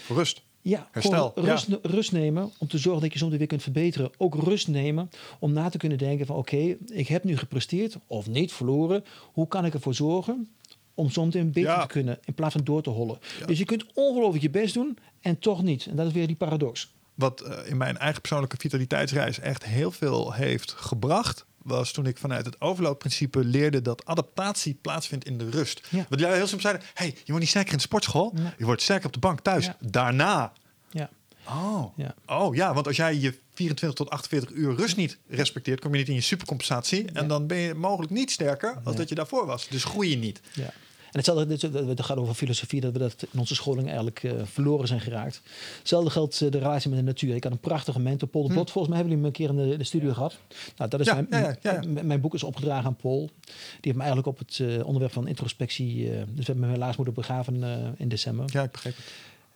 Rust. 0.09 0.43
Ja, 0.63 0.89
Herstel, 0.93 1.33
rust, 1.35 1.69
rust 1.83 2.13
nemen 2.13 2.51
om 2.59 2.69
te 2.69 2.79
zorgen 2.79 3.03
dat 3.03 3.13
je 3.13 3.19
soms 3.19 3.37
weer 3.37 3.47
kunt 3.47 3.63
verbeteren. 3.63 4.11
Ook 4.17 4.35
rust 4.35 4.69
nemen 4.69 5.11
om 5.39 5.53
na 5.53 5.69
te 5.69 5.79
kunnen 5.79 5.99
denken 5.99 6.27
van 6.27 6.37
oké, 6.37 6.77
ik 6.87 7.09
heb 7.09 7.25
nu 7.25 7.37
gepresteerd 7.37 7.97
of 8.07 8.27
niet 8.29 8.53
verloren. 8.53 9.05
Hoe 9.33 9.49
kan 9.49 9.65
ik 9.65 9.75
ervoor 9.75 9.95
zorgen 9.95 10.49
om 10.95 11.11
soms 11.11 11.35
beter 11.35 11.63
Ja. 11.63 11.81
te 11.81 11.87
kunnen 11.87 12.19
in 12.25 12.35
plaats 12.35 12.55
van 12.55 12.65
door 12.65 12.83
te 12.83 12.91
hollen. 12.91 13.19
Dus 13.47 13.59
je 13.59 13.65
kunt 13.65 13.85
ongelooflijk 13.95 14.43
je 14.43 14.51
best 14.51 14.75
doen 14.75 14.99
en 15.21 15.39
toch 15.39 15.63
niet. 15.63 15.87
En 15.87 15.97
dat 15.97 16.07
is 16.07 16.13
weer 16.13 16.27
die 16.27 16.37
paradox. 16.37 16.91
Wat 17.17 17.41
eh, 17.41 17.71
in 17.71 17.77
mijn 17.77 17.99
eigen 17.99 18.21
persoonlijke 18.21 18.57
vitaliteitsreis 18.59 19.39
echt 19.39 19.65
heel 19.65 19.91
veel 19.91 20.33
heeft 20.33 20.73
gebracht, 20.73 21.45
was 21.63 21.93
toen 21.93 22.07
ik 22.07 22.19
vanuit 22.19 22.47
het 22.47 22.61
overloopprincipe 22.61 23.45
leerde 23.45 23.83
dat 23.83 24.05
adaptatie 24.05 24.79
plaatsvindt 24.83 25.25
in 25.25 25.39
de 25.39 25.51
rust. 25.51 25.87
Ja. 25.91 26.07
Wat 26.09 26.21
jij 26.21 26.35
heel 26.37 26.47
soms 26.47 26.63
zeiden, 26.63 26.83
hey, 26.95 27.07
je 27.07 27.23
wordt 27.25 27.39
niet 27.41 27.49
sterker 27.49 27.71
in 27.71 27.77
de 27.77 27.83
sportschool, 27.83 28.33
Ja. 28.37 28.55
je 28.59 28.65
wordt 28.65 28.83
sterker 28.83 29.07
op 29.07 29.13
de 29.13 29.19
bank 29.19 29.41
thuis. 29.41 29.65
Ja. 29.65 29.77
Daarna 29.81 30.53
Ja. 30.91 31.11
Oh. 31.49 31.97
Ja. 31.97 32.15
oh 32.27 32.55
ja, 32.55 32.75
want 32.75 32.87
als 32.87 32.97
jij 32.97 33.15
je 33.19 33.39
24 33.55 33.99
tot 33.99 34.11
48 34.11 34.51
uur 34.51 34.75
rust 34.75 34.97
niet 34.97 35.19
respecteert, 35.29 35.81
kom 35.81 35.93
je 35.93 35.99
niet 35.99 36.09
in 36.09 36.15
je 36.15 36.21
supercompensatie. 36.21 37.13
En 37.13 37.29
dan 37.29 37.47
ben 37.47 37.57
je 37.59 37.75
mogelijk 37.75 38.13
niet 38.13 38.31
sterker 38.31 38.81
als 38.85 38.97
dat 38.97 39.09
je 39.09 39.15
daarvoor 39.15 39.47
was. 39.47 39.69
Dus 39.69 39.85
groei 39.85 40.11
je 40.11 40.17
niet. 40.17 40.41
Ja. 40.53 40.73
En 41.17 41.23
hetzelfde, 41.23 41.89
het 41.89 42.03
gaat 42.03 42.17
over 42.17 42.35
filosofie, 42.35 42.81
dat 42.81 42.93
we 42.93 42.99
dat 42.99 43.27
in 43.33 43.39
onze 43.39 43.55
scholing 43.55 43.87
eigenlijk 43.87 44.23
eh, 44.23 44.33
verloren 44.45 44.89
zijn 44.89 45.01
geraakt. 45.01 45.43
Hetzelfde 45.79 46.11
geldt 46.11 46.41
eh, 46.41 46.51
de 46.51 46.59
relatie 46.59 46.91
met 46.91 46.99
de 46.99 47.05
natuur. 47.05 47.35
Ik 47.35 47.45
had 47.45 47.53
een 47.53 47.59
prachtige 47.59 48.01
mentor, 48.01 48.29
Paul 48.29 48.49
de 48.49 48.55
Bot. 48.55 48.71
Volgens 48.71 48.95
mij 48.95 49.03
hebben 49.03 49.19
jullie 49.19 49.33
hem 49.33 49.49
een 49.49 49.57
keer 49.57 49.65
in 49.65 49.71
de, 49.71 49.77
de 49.77 49.85
studio 49.85 50.13
gehad. 50.13 50.37
Nou, 50.77 50.91
dat 50.91 51.01
is 51.01 51.07
Ja, 51.07 51.27
mijn, 51.29 51.59
ja, 51.63 51.83
mijn 52.03 52.21
boek 52.21 52.35
is 52.35 52.43
opgedragen 52.43 52.87
aan 52.87 52.97
Paul. 52.97 53.31
Die 53.45 53.57
heeft 53.81 53.97
me 53.97 54.03
eigenlijk 54.03 54.29
op 54.29 54.39
het 54.39 54.61
eh, 54.61 54.87
onderwerp 54.87 55.13
van 55.13 55.29
introspectie... 55.29 56.11
dus 56.11 56.47
we 56.47 56.53
hebben 56.53 56.67
me 56.67 56.73
helaas 56.73 56.97
moeten 56.97 57.15
begraven 57.15 57.65
in 57.99 58.09
december. 58.09 58.45
Ja, 58.53 58.63
ik 58.63 58.71
begreep 58.71 58.97
het. 58.97 59.05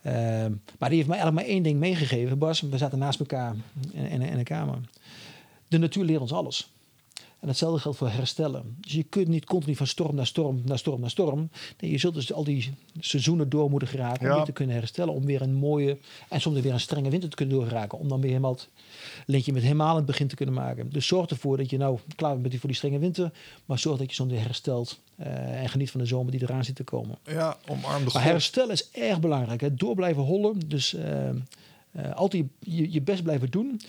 Ehm, 0.03 0.53
maar 0.79 0.89
die 0.89 0.99
heeft 0.99 1.09
mij 1.09 1.19
eigenlijk 1.19 1.35
maar 1.35 1.55
één 1.55 1.63
ding 1.63 1.79
meegegeven. 1.79 2.39
Bas, 2.39 2.61
we 2.61 2.79
zaten 2.79 2.99
naast 2.99 3.21
elkaar 3.21 3.55
in, 3.93 4.07
in, 4.07 4.23
in 4.23 4.39
een 4.39 4.45
kamer. 4.45 4.79
De 5.69 5.79
natuur 5.79 6.05
leert 6.05 6.21
ons 6.21 6.33
alles. 6.33 6.71
En 7.41 7.49
hetzelfde 7.49 7.81
geldt 7.81 7.99
voor 7.99 8.09
herstellen. 8.09 8.77
Dus 8.81 8.93
je 8.93 9.03
kunt 9.03 9.29
niet 9.29 9.45
continu 9.45 9.77
van 9.77 9.87
storm 9.87 10.15
naar 10.15 10.27
storm 10.27 10.63
naar 10.65 10.79
storm 10.79 11.01
naar 11.01 11.11
storm. 11.11 11.51
Nee, 11.81 11.91
je 11.91 11.99
zult 11.99 12.15
dus 12.15 12.33
al 12.33 12.45
die 12.45 12.75
seizoenen 12.99 13.49
door 13.49 13.71
moeten 13.71 13.89
geraken 13.89 14.25
Ja. 14.27 14.31
om 14.31 14.37
weer 14.37 14.45
te 14.45 14.53
kunnen 14.53 14.77
herstellen. 14.77 15.15
Om 15.15 15.25
weer 15.27 15.43
een 15.43 15.55
mooie 15.55 15.99
en 16.29 16.41
soms 16.41 16.61
weer 16.61 16.73
een 16.73 16.81
strenge 16.81 17.11
winter 17.11 17.31
te 17.31 17.37
kunnen 17.37 17.55
doorgeraken. 17.57 17.99
Om 17.99 18.09
dan 18.09 18.21
weer 18.21 18.31
helemaal 18.31 18.53
het 18.53 18.69
lintje 19.27 19.53
met 19.53 19.63
helemaal 19.63 19.97
het 19.97 20.07
begin 20.07 20.29
te 20.29 20.35
kunnen 20.35 20.55
maken. 20.55 20.91
Dus 20.91 21.07
zorg 21.07 21.31
ervoor 21.31 21.57
dat 21.57 21.71
je 21.71 21.77
nou 21.79 21.99
klaar 22.17 22.41
bent 22.41 22.55
voor 22.59 22.69
die 22.69 22.79
strenge 22.79 22.99
winter. 22.99 23.33
Maar 23.65 23.79
zorg 23.79 23.99
dat 23.99 24.09
je 24.09 24.15
soms 24.15 24.31
weer 24.33 24.43
herstelt. 24.43 25.01
eh, 25.17 25.63
en 25.63 25.69
geniet 25.69 25.91
van 25.91 26.01
de 26.01 26.07
zomer 26.07 26.33
die 26.33 26.43
eraan 26.43 26.65
zit 26.65 26.75
te 26.75 26.85
komen. 26.85 27.19
Ja, 27.25 27.57
omarm 27.69 28.05
de 28.05 28.11
Maar 28.15 28.23
herstellen 28.23 28.71
is 28.73 28.91
erg 28.91 29.21
belangrijk. 29.21 29.61
Hè? 29.61 29.75
Door 29.75 29.95
blijven 29.95 30.23
hollen. 30.23 30.59
Dus 30.67 30.95
eh, 30.95 31.29
eh, 31.29 31.35
altijd 32.15 32.45
je, 32.59 32.93
je 32.93 33.01
best 33.03 33.23
blijven 33.23 33.51
doen. 33.51 33.81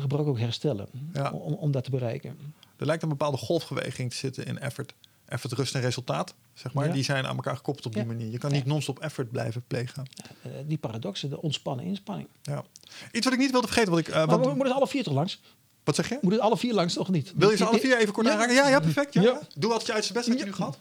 Gebruik 0.00 0.26
ook 0.28 0.38
herstellen. 0.38 0.86
Ja. 1.12 1.30
Om, 1.30 1.52
om 1.52 1.70
dat 1.70 1.84
te 1.84 1.90
bereiken. 1.90 2.36
Er 2.76 2.86
lijkt 2.86 3.02
een 3.02 3.08
bepaalde 3.08 3.36
golfbeweging 3.36 4.10
te 4.10 4.16
zitten 4.16 4.44
in 4.46 4.58
effort. 4.58 4.94
Effort, 5.26 5.52
rust 5.52 5.74
en 5.74 5.80
resultaat, 5.80 6.34
zeg 6.54 6.72
maar. 6.72 6.86
Ja. 6.86 6.92
Die 6.92 7.02
zijn 7.04 7.26
aan 7.26 7.36
elkaar 7.36 7.56
gekoppeld 7.56 7.86
op 7.86 7.92
die 7.92 8.02
Ja. 8.02 8.08
manier. 8.08 8.30
Je 8.30 8.38
kan 8.38 8.52
niet 8.52 8.64
non-stop 8.64 8.98
effort 8.98 9.30
blijven 9.30 9.62
plegen. 9.66 10.04
Eh, 10.42 10.50
die 10.66 10.78
paradoxen, 10.78 11.30
de 11.30 11.42
ontspannen 11.42 11.84
inspanning. 11.84 12.28
Ja. 12.42 12.64
Iets 13.12 13.24
wat 13.24 13.34
ik 13.34 13.40
niet 13.40 13.50
wilde 13.50 13.66
vergeten, 13.66 13.90
wat 13.90 14.00
ik... 14.00 14.08
eh, 14.08 14.14
Maar 14.14 14.26
want- 14.26 14.44
we 14.46 14.54
moeten 14.54 14.74
alle 14.74 14.86
vier 14.86 15.02
toch 15.02 15.14
langs? 15.14 15.40
wat 15.84 15.94
zeg 15.94 16.08
je? 16.08 16.18
Moet 16.20 16.32
het 16.32 16.40
alle 16.40 16.56
vier 16.56 16.74
langs 16.74 16.94
toch 16.94 17.08
niet? 17.08 17.32
Wil 17.36 17.50
je 17.50 17.56
ze 17.56 17.64
alle 17.64 17.78
vier 17.78 17.98
even 17.98 18.12
kort 18.12 18.26
Ja. 18.26 18.32
aanraken? 18.32 18.54
Ja, 18.54 18.68
ja, 18.68 18.80
perfect. 18.80 19.14
Ja. 19.14 19.22
Ja. 19.22 19.40
Doe 19.56 19.70
wat 19.70 19.86
je 19.86 19.92
uit 19.92 20.02
zijn 20.04 20.14
best 20.18 20.28
had 20.28 20.38
je 20.38 20.44
nu 20.44 20.52
gehad. 20.52 20.78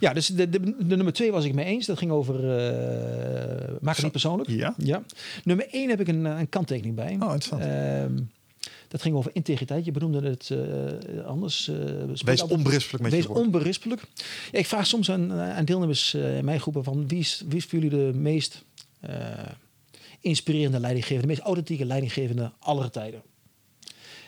Ja, 0.00 0.12
dus 0.12 0.26
de, 0.26 0.48
de, 0.50 0.60
de 0.86 0.96
nummer 0.96 1.12
twee 1.12 1.32
was 1.32 1.44
ik 1.44 1.54
mee 1.54 1.64
eens. 1.64 1.86
Dat 1.86 1.98
ging 1.98 2.10
over 2.10 2.34
eh 2.36 3.74
maak 3.80 3.94
het 3.94 4.02
niet 4.02 4.12
persoonlijk. 4.12 4.48
Ja. 4.48 4.74
Ja. 4.78 5.02
Nummer 5.44 5.68
één 5.70 5.88
heb 5.90 6.00
ik 6.00 6.08
een, 6.08 6.26
eh, 6.26 6.38
een 6.38 6.48
kanttekening 6.48 6.94
bij. 6.96 7.06
Oh, 7.20 7.32
interessant. 7.32 7.62
Ehm, 7.62 8.18
dat 8.92 9.02
ging 9.02 9.14
over 9.16 9.30
integriteit. 9.34 9.84
Je 9.84 9.90
benoemde 9.92 10.28
het 10.28 10.50
eh, 10.50 11.24
anders. 11.26 11.68
eh, 11.68 11.74
spreek 11.76 12.22
Wees 12.22 12.40
altijd- 12.40 12.58
onberispelijk 12.58 13.02
met 13.02 13.12
Wees 13.12 13.22
je 13.22 13.28
woord. 13.28 13.40
onberispelijk. 13.40 14.02
Ja, 14.52 14.58
ik 14.58 14.66
vraag 14.66 14.86
soms 14.86 15.10
aan, 15.10 15.32
aan 15.32 15.64
deelnemers 15.64 16.14
in 16.14 16.44
mijn 16.44 16.60
groepen 16.60 16.84
van 16.84 17.08
wie 17.08 17.18
is, 17.18 17.42
wie 17.46 17.56
is 17.56 17.64
voor 17.64 17.78
jullie 17.78 17.98
de 18.12 18.18
meest 18.18 18.64
inspirerende 20.20 20.80
leidinggevende, 20.80 21.22
de 21.22 21.32
meest 21.32 21.40
authentieke 21.46 21.84
leidinggevende 21.84 22.52
aller 22.58 22.90
tijden? 22.90 23.22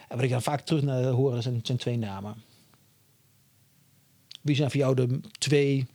En 0.08 0.16
wat 0.16 0.22
ik 0.24 0.30
dan 0.30 0.42
vaak 0.42 0.60
terug 0.60 0.82
naar 0.82 1.04
hoor 1.04 1.42
zijn, 1.42 1.60
zijn 1.62 1.78
twee 1.78 1.98
namen. 1.98 2.34
Wie 4.40 4.56
zijn 4.56 4.70
voor 4.70 4.80
jou 4.80 4.94
de 4.94 5.20
twee 5.38 5.86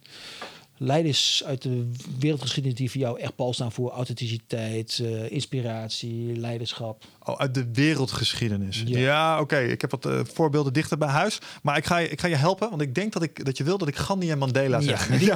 leiders 0.81 1.43
uit 1.45 1.61
de 1.61 1.91
wereldgeschiedenis 2.19 2.77
die 2.77 2.91
voor 2.91 3.01
jou 3.01 3.19
echt 3.19 3.35
pal 3.35 3.53
staan 3.53 3.71
voor 3.71 3.91
authenticiteit, 3.91 4.99
eh, 5.03 5.31
inspiratie, 5.31 6.35
leiderschap? 6.37 7.03
Oh, 7.23 7.39
uit 7.39 7.53
de 7.53 7.67
wereldgeschiedenis. 7.73 8.83
Ja, 8.85 8.99
Ja. 8.99 9.39
oké. 9.39 9.57
Ik 9.59 9.81
heb 9.81 9.91
wat 9.91 10.05
eh, 10.05 10.19
voorbeelden 10.33 10.73
dichter 10.73 10.97
bij 10.97 11.07
huis. 11.09 11.39
Maar 11.61 11.77
ik 11.77 11.85
ga, 11.85 11.97
je, 11.97 12.09
ik 12.09 12.19
ga 12.21 12.27
je 12.27 12.35
helpen, 12.35 12.69
want 12.69 12.81
ik 12.81 12.95
denk 12.95 13.13
dat, 13.13 13.23
ik, 13.23 13.45
dat 13.45 13.57
je 13.57 13.63
wil 13.63 13.77
dat 13.77 13.87
ik 13.87 13.95
Gandhi 13.95 14.31
en 14.31 14.37
Mandela 14.37 14.81
zeg. 14.81 15.09
Ja, 15.09 15.17
die 15.17 15.27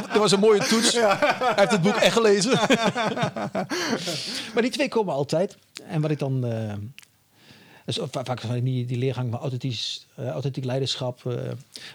dat 0.00 0.16
was 0.18 0.32
een 0.32 0.40
mooie 0.40 0.66
toets. 0.66 0.92
Hij 0.94 1.16
heeft 1.56 1.70
het 1.70 1.82
boek 1.82 1.94
echt 1.96 2.12
gelezen. 2.12 2.50
maar 4.54 4.62
die 4.62 4.70
twee 4.70 4.88
komen 4.88 5.14
altijd. 5.14 5.56
En 5.88 6.00
wat 6.00 6.10
ik 6.10 6.18
dan... 6.18 6.44
eh 6.46 6.72
dus 7.96 7.98
va- 8.10 8.24
vaak 8.24 8.40
van 8.40 8.60
die, 8.60 8.86
die 8.86 8.98
leergang 8.98 9.30
van 9.30 9.40
authentisch, 9.40 10.06
eh, 10.14 10.28
authentiek 10.28 10.64
leiderschap. 10.64 11.26
eh, 11.26 11.34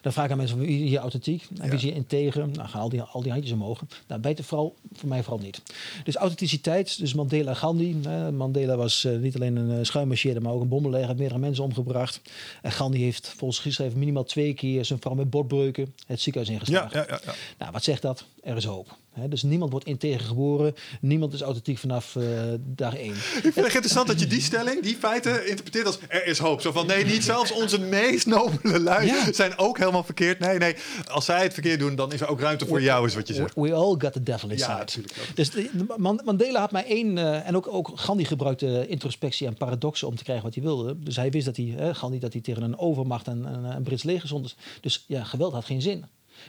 dan 0.02 0.14
vraag 0.14 0.26
ik 0.26 0.32
aan 0.32 0.38
mensen, 0.38 0.58
van, 0.58 0.66
wie 0.66 0.84
is 0.84 0.90
hier 0.90 1.00
authentiek? 1.00 1.42
En 1.50 1.56
wie 1.62 1.68
Ja. 1.70 1.74
is 1.76 1.82
hier 1.82 1.94
integer? 1.94 2.48
Nou, 2.50 2.68
gaan 2.70 2.82
al 2.82 2.90
die, 2.90 3.02
al 3.02 3.22
die 3.22 3.32
handjes 3.32 3.52
omhoog. 3.54 3.82
Nou, 4.08 4.22
bij 4.22 4.32
het 4.32 4.46
vooral, 4.46 4.76
voor 4.94 5.10
mij 5.10 5.24
vooral 5.24 5.40
niet. 5.44 5.62
Dus 6.04 6.16
authenticiteit, 6.16 7.00
dus 7.00 7.14
Mandela 7.14 7.54
Gandhi. 7.54 7.96
eh, 8.06 8.30
Mandela 8.30 8.76
was 8.76 9.04
eh, 9.04 9.18
niet 9.18 9.36
alleen 9.36 9.56
een 9.56 9.86
schuimmarcheerder, 9.86 10.42
maar 10.44 10.52
ook 10.54 10.62
een 10.62 10.68
bommenleger. 10.68 11.08
Heeft 11.08 11.20
meerdere 11.20 11.40
mensen 11.40 11.64
omgebracht. 11.64 12.22
En 12.62 12.72
Gandhi 12.72 13.00
heeft 13.02 13.28
volgens 13.38 13.60
geschreven 13.60 14.00
minimaal 14.00 14.24
twee 14.24 14.54
keer 14.54 14.86
zijn 14.86 15.00
vrouw 15.00 15.14
met 15.16 15.30
botbreuken 15.30 15.94
het 16.08 16.22
ziekenhuis 16.22 16.54
Ja, 16.54 16.60
ingeslagen. 16.60 17.00
ja, 17.00 17.06
ja, 17.10 17.20
ja. 17.26 17.34
Nou, 17.58 17.72
wat 17.72 17.84
zegt 17.84 18.02
dat? 18.02 18.26
Er 18.44 18.56
is 18.58 18.66
hoop. 18.66 18.98
Dus 19.30 19.44
niemand 19.44 19.72
wordt 19.72 19.86
integer 19.86 20.26
geboren. 20.26 20.76
Niemand 21.02 21.34
is 21.34 21.42
authentiek 21.42 21.78
vanaf 21.78 22.16
eh, 22.16 22.24
dag 22.60 22.96
één. 22.96 23.14
Ik 23.14 23.20
vind 23.42 23.56
het 23.56 23.66
interessant 23.66 24.08
dat 24.08 24.20
je 24.20 24.28
die 24.28 24.42
stelling, 24.42 24.82
die 24.82 24.96
feiten 24.96 25.48
interpreteert 25.50 25.86
als 25.86 26.00
er 26.08 26.26
is 26.26 26.38
hoop. 26.38 26.62
Zo 26.62 26.72
van 26.72 26.88
nee, 26.88 27.06
niet 27.06 27.24
zelfs 27.24 27.52
onze 27.52 27.80
meest 27.80 28.26
nobele 28.26 28.80
lui 28.80 29.06
Ja. 29.06 29.34
zijn 29.34 29.58
ook 29.58 29.78
helemaal 29.78 30.04
verkeerd. 30.04 30.40
Nee, 30.40 30.58
nee. 30.58 30.76
Als 31.12 31.26
zij 31.26 31.44
het 31.44 31.54
verkeerd 31.54 31.80
doen, 31.80 31.96
dan 31.96 32.12
is 32.14 32.22
er 32.22 32.28
ook 32.28 32.40
ruimte 32.40 32.66
voor 32.66 32.82
jou, 32.82 33.06
is 33.08 33.16
wat 33.16 33.28
je 33.28 33.34
zegt. 33.34 33.56
We 33.56 33.74
all 33.74 33.96
got 33.98 34.14
the 34.14 34.24
devil 34.24 34.50
inside. 34.50 34.72
Ja, 34.72 34.78
natuurlijk 34.78 35.16
ook. 35.30 35.36
Dus 35.36 35.52
Man- 35.98 36.22
Mandela 36.26 36.60
had 36.60 36.72
maar 36.72 36.86
één, 36.86 37.18
eh, 37.18 37.48
en 37.48 37.56
ook, 37.56 37.68
ook 37.74 37.92
Gandhi 37.96 38.26
gebruikte 38.26 38.88
introspectie 38.88 39.48
en 39.48 39.54
paradoxen 39.54 40.08
om 40.08 40.16
te 40.16 40.24
krijgen 40.24 40.46
wat 40.46 40.54
hij 40.56 40.64
wilde. 40.64 40.96
Dus 41.00 41.16
hij 41.16 41.32
wist 41.32 41.46
dat 41.46 41.58
hij, 41.58 41.94
Gandhi, 41.94 42.20
dat 42.20 42.34
hij 42.34 42.42
tegen 42.42 42.64
een 42.64 42.78
overmacht 42.78 43.28
en 43.28 43.44
een, 43.54 43.64
een 43.64 43.84
Brits 43.84 44.04
leger 44.04 44.28
stond. 44.28 44.56
Dus 44.82 45.04
ja, 45.08 45.24
geweld 45.24 45.54
had 45.54 45.66
geen 45.66 45.82
zin. 45.82 46.06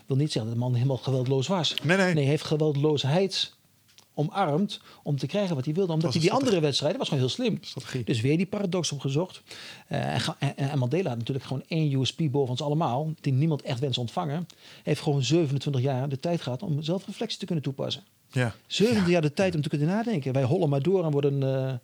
Wil 0.06 0.16
niet 0.16 0.32
zeggen 0.32 0.50
dat 0.50 0.60
de 0.60 0.66
man 0.66 0.74
helemaal 0.74 0.96
geweldloos 0.96 1.46
was. 1.46 1.74
Nee, 1.82 1.96
nee. 1.96 2.14
hij 2.14 2.22
heeft 2.22 2.44
geweldloosheid 2.44 3.52
omarmd 4.14 4.80
om 5.02 5.18
te 5.18 5.26
krijgen 5.26 5.54
wat 5.54 5.64
hij 5.64 5.74
wilde. 5.74 5.92
Omdat 5.92 6.12
hij 6.12 6.22
een 6.22 6.28
die 6.28 6.36
andere 6.36 6.60
wedstrijden 6.60 6.98
was 6.98 7.08
gewoon 7.08 7.22
heel 7.22 7.32
slim. 7.32 7.58
Strategie. 7.60 8.04
Dus 8.04 8.20
weer 8.20 8.36
die 8.36 8.46
paradox 8.46 8.92
opgezocht. 8.92 9.42
Eh, 9.86 10.28
en, 10.38 10.56
en, 10.56 10.78
Mandela 10.78 11.08
had 11.08 11.18
natuurlijk 11.18 11.46
gewoon 11.46 11.62
één 11.68 12.00
USP 12.00 12.22
boven 12.30 12.50
ons 12.50 12.62
allemaal, 12.62 13.12
die 13.20 13.32
niemand 13.32 13.62
echt 13.62 13.80
wenst 13.80 13.98
ontvangen. 13.98 14.46
Heeft 14.82 15.00
gewoon 15.00 15.22
27 15.22 15.82
jaar 15.82 16.08
de 16.08 16.20
tijd 16.20 16.40
gehad 16.40 16.62
om 16.62 16.82
zelfreflectie 16.82 17.38
te 17.38 17.46
kunnen 17.46 17.64
toepassen. 17.64 18.02
Ja. 18.30 18.54
27 18.66 19.12
jaar 19.12 19.22
de 19.22 19.32
tijd 19.32 19.54
om 19.54 19.62
te 19.62 19.68
kunnen 19.68 19.88
nadenken. 19.88 20.32
Wij 20.32 20.42
hollen 20.42 20.68
maar 20.68 20.82
door 20.82 21.04
en 21.04 21.10
worden 21.10 21.42
eh 21.42 21.74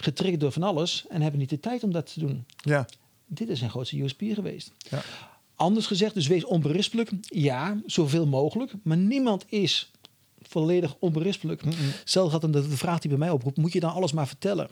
getriggerd 0.00 0.40
door 0.40 0.52
van 0.52 0.62
alles 0.62 1.04
en 1.08 1.22
hebben 1.22 1.40
niet 1.40 1.50
de 1.50 1.60
tijd 1.60 1.82
om 1.82 1.92
dat 1.92 2.12
te 2.12 2.20
doen. 2.20 2.44
Ja. 2.56 2.86
Dit 3.26 3.48
is 3.48 3.58
zijn 3.58 3.70
grootste 3.70 4.02
USP 4.02 4.22
geweest. 4.32 4.72
Ja. 4.78 5.02
Anders 5.60 5.86
gezegd, 5.86 6.14
dus 6.14 6.26
wees 6.26 6.44
onberispelijk. 6.44 7.10
Ja, 7.20 7.80
zoveel 7.86 8.26
mogelijk. 8.26 8.72
Maar 8.82 8.96
niemand 8.96 9.44
is 9.48 9.90
volledig 10.42 10.96
onberispelijk. 10.98 11.62
Stel 12.04 12.30
gaat 12.30 12.40
dan 12.40 12.50
de 12.50 12.68
de 12.68 12.76
vraag 12.76 12.98
die 12.98 13.10
bij 13.10 13.18
mij 13.18 13.30
oproept, 13.30 13.56
moet 13.56 13.72
je 13.72 13.80
dan 13.80 13.92
alles 13.92 14.12
maar 14.12 14.26
vertellen? 14.26 14.68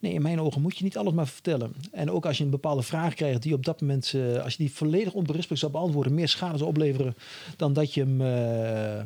Nee, 0.00 0.12
in 0.12 0.22
mijn 0.22 0.40
ogen 0.40 0.62
moet 0.62 0.78
je 0.78 0.84
niet 0.84 0.96
alles 0.96 1.12
maar 1.12 1.26
vertellen. 1.26 1.72
En 1.92 2.10
ook 2.10 2.26
als 2.26 2.38
je 2.38 2.44
een 2.44 2.50
bepaalde 2.50 2.82
vraag 2.82 3.14
krijgt 3.14 3.42
die 3.42 3.54
op 3.54 3.64
dat 3.64 3.80
moment, 3.80 4.12
eh, 4.14 4.42
als 4.42 4.52
je 4.52 4.58
die 4.58 4.72
volledig 4.72 5.12
onberispelijk 5.12 5.60
zou 5.60 5.72
beantwoorden, 5.72 6.14
meer 6.14 6.28
schade 6.28 6.58
zou 6.58 6.70
opleveren 6.70 7.14
dan 7.56 7.72
dat 7.72 7.94
je 7.94 8.00
hem 8.00 8.20
eh, 8.20 9.04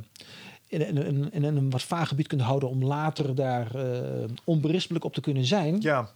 in, 0.67 0.81
in, 0.81 0.97
in, 1.07 1.33
in 1.33 1.45
een 1.45 1.71
wat 1.71 1.83
vaag 1.83 2.09
gebied 2.09 2.27
kunt 2.27 2.41
houden 2.41 2.69
om 2.69 2.85
later 2.85 3.35
daar 3.35 3.75
eh, 3.75 4.29
onberispelijk 4.45 5.05
op 5.05 5.15
te 5.15 5.21
kunnen 5.21 5.45
zijn 5.45 5.81
Ja. 5.81 6.11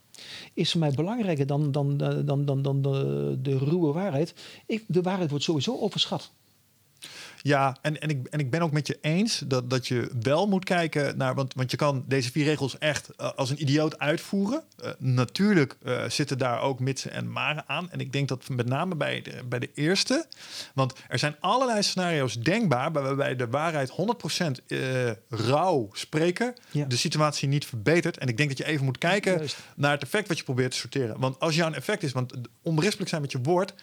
Is 0.55 0.71
voor 0.71 0.81
mij 0.81 0.91
belangrijker 0.91 1.47
dan, 1.47 1.73
dan, 1.73 1.97
dan, 1.97 2.25
dan, 2.25 2.45
dan, 2.45 2.63
dan 2.63 2.83
de, 2.83 3.39
de 3.43 3.59
ruwe 3.59 3.93
waarheid. 3.93 4.35
Ik, 4.67 4.85
de 4.87 5.03
waarheid 5.03 5.31
wordt 5.31 5.45
sowieso 5.45 5.79
overschat. 5.79 6.33
Ja, 7.43 7.77
en, 7.83 8.01
en, 8.01 8.09
ik, 8.09 8.27
en 8.27 8.39
ik 8.39 8.51
ben 8.51 8.63
ook 8.63 8.73
met 8.73 8.87
je 8.87 8.99
eens 9.01 9.43
dat, 9.47 9.71
dat 9.71 9.87
je 9.87 10.11
wel 10.23 10.49
moet 10.49 10.65
kijken 10.65 11.17
naar. 11.17 11.35
Want, 11.35 11.55
want 11.55 11.71
je 11.71 11.77
kan 11.77 12.05
deze 12.07 12.31
vier 12.31 12.45
regels 12.45 12.79
echt 12.79 13.11
eh, 13.17 13.33
als 13.33 13.51
een 13.51 13.63
idioot 13.63 13.99
uitvoeren. 13.99 14.63
Eh, 14.83 14.91
natuurlijk 14.99 15.77
eh, 15.83 16.09
zitten 16.09 16.39
daar 16.39 16.61
ook 16.61 16.81
mitsen 16.81 17.13
en 17.13 17.33
maren 17.33 17.65
aan. 17.67 17.91
En 17.91 18.01
ik 18.01 18.13
denk 18.13 18.29
dat 18.29 18.49
met 18.49 18.67
name 18.67 18.95
bij 18.95 19.23
de, 19.23 19.43
bij 19.49 19.59
de 19.59 19.71
eerste. 19.75 20.27
Want 20.75 20.95
er 21.09 21.19
zijn 21.19 21.37
allerlei 21.41 21.83
scenario's 21.83 22.35
denkbaar. 22.35 22.93
waarbij 22.93 23.37
de 23.37 23.49
waarheid 23.49 23.91
100% 23.91 23.95
eh 24.67 24.79
rauw 25.29 25.89
spreken. 25.93 26.55
Ja. 26.71 26.85
de 26.85 26.97
situatie 26.97 27.49
niet 27.49 27.67
verbetert. 27.67 28.19
En 28.19 28.29
ik 28.29 28.37
denk 28.37 28.49
dat 28.49 28.59
je 28.59 28.65
even 28.65 28.85
moet 28.85 28.99
kijken 28.99 29.37
Juist. 29.37 29.57
naar 29.77 29.93
het 29.93 30.03
effect 30.03 30.29
wat 30.29 30.39
je 30.39 30.45
probeert 30.45 30.71
te 30.71 30.77
sorteren. 30.77 31.21
Want 31.21 31.41
als 31.41 31.55
jouw 31.55 31.73
effect 31.73 32.03
is, 32.03 32.13
want 32.13 32.35
onberispelijk 32.63 33.11
zijn 33.11 33.23
met 33.23 33.33
je 33.33 33.41
woord. 33.41 33.75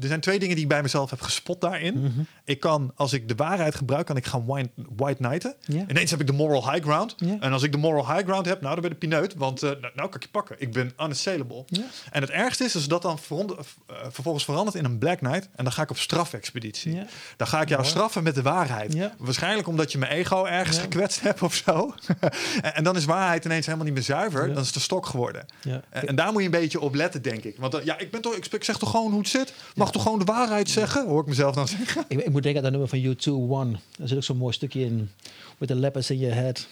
Er 0.00 0.06
zijn 0.06 0.20
twee 0.20 0.38
dingen 0.38 0.54
die 0.54 0.64
ik 0.64 0.70
bij 0.70 0.82
mezelf 0.82 1.10
heb 1.10 1.20
gespot 1.20 1.60
daarin. 1.60 2.00
Mhm. 2.00 2.20
Ik 2.44 2.60
kan, 2.60 2.92
als 2.94 3.12
ik 3.12 3.28
de 3.28 3.34
waarheid 3.34 3.74
gebruik, 3.74 4.06
kan 4.06 4.16
ik 4.16 4.26
gaan 4.26 4.46
white, 4.46 4.70
white 4.96 5.16
knighten. 5.22 5.54
Ja. 5.60 5.84
Ineens 5.88 6.10
heb 6.10 6.20
ik 6.20 6.26
de 6.26 6.32
moral 6.32 6.70
high 6.70 6.82
ground. 6.84 7.14
En 7.40 7.52
als 7.52 7.62
ik 7.62 7.72
de 7.72 7.78
moral 7.78 8.06
high 8.12 8.24
ground 8.24 8.46
heb, 8.46 8.60
nou, 8.60 8.72
dan 8.72 8.82
ben 8.82 8.92
ik 8.92 8.98
pineut. 8.98 9.34
Want 9.34 9.62
eh, 9.62 9.70
nou, 9.80 9.92
kan 9.94 10.14
ik 10.14 10.22
je 10.22 10.28
pakken. 10.28 10.56
Ik 10.58 10.72
ben 10.72 10.92
unassailable. 11.00 11.64
En 12.10 12.20
het 12.20 12.30
ergste 12.30 12.64
is, 12.64 12.74
als 12.74 12.88
dat 12.88 13.02
dan 13.02 13.18
veronder- 13.18 13.56
eh, 13.86 13.96
vervolgens 14.10 14.44
verandert 14.44 14.76
in 14.76 14.84
een 14.84 14.98
black 14.98 15.18
knight. 15.18 15.48
En 15.54 15.64
dan 15.64 15.72
ga 15.72 15.82
ik 15.82 15.90
op 15.90 15.98
strafexpeditie. 15.98 17.02
Dan 17.36 17.46
ga 17.46 17.60
ik 17.60 17.68
jou 17.68 17.84
straffen 17.84 18.22
met 18.22 18.34
de 18.34 18.42
waarheid. 18.42 18.94
Waarschijnlijk 19.18 19.68
omdat 19.68 19.92
je 19.92 19.98
mijn 19.98 20.12
ego 20.12 20.44
ergens 20.44 20.78
gekwetst 20.78 21.20
hebt 21.20 21.42
of 21.42 21.54
zo. 21.54 21.94
en, 22.62 22.74
en 22.74 22.84
dan 22.84 22.96
is 22.96 23.04
waarheid 23.04 23.44
ineens 23.44 23.64
helemaal 23.66 23.86
niet 23.86 23.94
meer 23.94 24.04
zuiver. 24.04 24.46
Dan 24.46 24.58
is 24.58 24.64
het 24.64 24.74
de 24.74 24.80
stok 24.80 25.06
geworden. 25.06 25.46
En, 25.90 26.06
en 26.08 26.14
daar 26.16 26.32
moet 26.32 26.40
je 26.40 26.44
een 26.44 26.60
beetje 26.60 26.80
op 26.80 26.94
letten, 26.94 27.22
denk 27.22 27.44
ik. 27.44 27.56
Want 27.58 27.74
eh, 27.74 27.84
ja, 27.84 27.98
ik, 27.98 28.10
ben 28.10 28.20
toch, 28.20 28.34
ik, 28.34 28.46
ik 28.46 28.64
zeg 28.64 28.78
toch 28.78 28.90
gewoon 28.90 29.12
hoe 29.12 29.19
het 29.20 29.28
zit? 29.30 29.52
Mag 29.74 29.92
toch 29.92 30.02
gewoon 30.02 30.18
de 30.18 30.24
waarheid 30.24 30.70
zeggen? 30.70 31.06
Hoor 31.06 31.20
ik 31.20 31.26
mezelf 31.28 31.54
dan 31.54 31.68
zeggen. 31.68 32.04
Ik, 32.08 32.18
ik 32.20 32.30
moet 32.30 32.42
denken 32.42 32.64
aan 32.64 32.72
dat 32.72 32.80
nummer 32.80 33.16
van 33.16 33.34
U2 33.34 33.50
One. 33.50 33.70
Daar 33.98 34.08
zit 34.08 34.16
ook 34.16 34.22
zo'n 34.24 34.36
mooi 34.36 34.52
stukje 34.52 34.80
in. 34.84 35.10
With 35.58 35.68
the 35.68 35.74
leopards 35.74 36.10
in 36.10 36.18
your 36.18 36.34
head. 36.34 36.66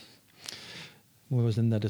Was 1.27 1.57
het? 1.57 1.65
nou, 1.65 1.81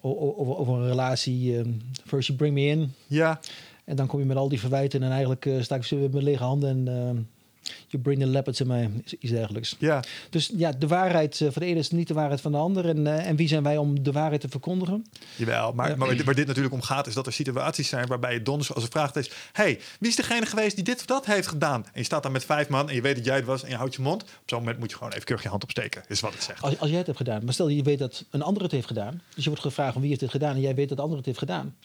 Over, 0.00 0.56
over 0.56 0.74
een 0.74 0.86
relatie. 0.88 1.58
ehm, 1.58 1.70
first 2.06 2.26
you 2.26 2.38
bring 2.38 2.54
me 2.54 2.66
in. 2.66 2.92
Ja, 3.06 3.40
En 3.84 3.96
dan 3.96 4.06
kom 4.06 4.18
je 4.20 4.26
met 4.26 4.36
al 4.36 4.48
die 4.48 4.60
verwijten. 4.60 5.02
En 5.02 5.10
eigenlijk 5.10 5.46
eh, 5.46 5.62
sta 5.62 5.74
ik 5.74 5.84
zo 5.84 5.96
met 5.96 6.22
lege 6.22 6.42
handen. 6.42 6.70
En 6.70 6.88
ehm, 7.08 7.16
you 7.88 8.02
bring 8.02 8.20
the 8.20 8.26
leopards 8.26 8.60
in 8.60 8.66
mij. 8.66 8.90
Iets 9.18 9.32
dergelijks. 9.32 9.76
ja. 9.78 10.02
Dus 10.30 10.50
ja, 10.56 10.72
de 10.72 10.86
waarheid 10.86 11.40
eh, 11.40 11.48
van 11.50 11.62
de 11.62 11.68
ene 11.68 11.78
is 11.78 11.90
niet 11.90 12.08
de 12.08 12.14
waarheid 12.14 12.40
van 12.40 12.52
de 12.52 12.58
ander. 12.58 12.88
En, 12.88 13.06
eh, 13.06 13.26
en 13.26 13.36
wie 13.36 13.48
zijn 13.48 13.62
wij 13.62 13.76
om 13.76 14.02
de 14.02 14.12
waarheid 14.12 14.40
te 14.40 14.48
verkondigen? 14.48 15.06
Jawel, 15.36 15.72
maar, 15.72 15.88
Ja. 15.88 15.96
maar 15.96 16.24
waar 16.24 16.34
dit 16.34 16.46
natuurlijk 16.46 16.74
om 16.74 16.82
gaat, 16.82 17.06
is 17.06 17.14
dat 17.14 17.26
er 17.26 17.32
situaties 17.32 17.88
zijn 17.88 18.06
waarbij 18.06 18.32
je 18.32 18.42
donders 18.42 18.74
als 18.74 18.84
een 18.84 18.90
vraag 18.90 19.14
is: 19.14 19.30
hey, 19.52 19.80
wie 20.00 20.08
is 20.08 20.16
degene 20.16 20.46
geweest 20.46 20.74
die 20.74 20.84
dit 20.84 20.98
of 20.98 21.06
dat 21.06 21.26
heeft 21.26 21.48
gedaan? 21.48 21.84
En 21.84 21.90
je 21.94 22.04
staat 22.04 22.22
daar 22.22 22.32
met 22.32 22.44
vijf 22.44 22.68
man 22.68 22.88
en 22.88 22.94
je 22.94 23.00
weet 23.00 23.16
dat 23.16 23.24
jij 23.24 23.36
het 23.36 23.44
was 23.44 23.62
en 23.62 23.68
je 23.70 23.76
houdt 23.76 23.94
je 23.94 24.02
mond. 24.02 24.22
Op 24.22 24.28
zo'n 24.46 24.58
moment 24.58 24.78
moet 24.78 24.90
je 24.90 24.96
gewoon 24.96 25.12
even 25.12 25.24
keurig 25.24 25.44
je 25.44 25.50
hand 25.50 25.62
opsteken, 25.62 26.02
is 26.08 26.20
wat 26.20 26.32
het 26.32 26.42
zegt. 26.42 26.62
Als, 26.62 26.78
als 26.78 26.88
jij 26.88 26.98
het 26.98 27.06
hebt 27.06 27.18
gedaan. 27.18 27.44
Maar 27.44 27.54
stel 27.54 27.68
je 27.68 27.82
weet 27.82 27.98
dat 27.98 28.24
een 28.30 28.42
ander 28.42 28.62
het 28.62 28.72
heeft 28.72 28.86
gedaan. 28.86 29.22
Dus 29.34 29.44
je 29.44 29.50
wordt 29.50 29.64
gevraagd 29.64 29.92
van 29.92 30.00
wie 30.00 30.10
heeft 30.10 30.22
dit 30.22 30.30
gedaan. 30.30 30.54
En 30.54 30.60
jij 30.60 30.74
weet 30.74 30.88
dat 30.88 30.96
de 30.96 31.02
ander 31.02 31.16
het 31.16 31.26
heeft 31.26 31.38
gedaan. 31.38 31.76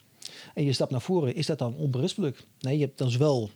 En 0.54 0.64
je 0.64 0.72
stapt 0.72 0.90
naar 0.90 1.00
voren. 1.00 1.34
Is 1.34 1.46
dat 1.46 1.58
dan 1.58 1.74
onberispelijk? 1.74 2.42
Nee, 2.60 2.78
je 2.78 2.84
hebt 2.84 2.98
dan 2.98 3.18
wel 3.18 3.50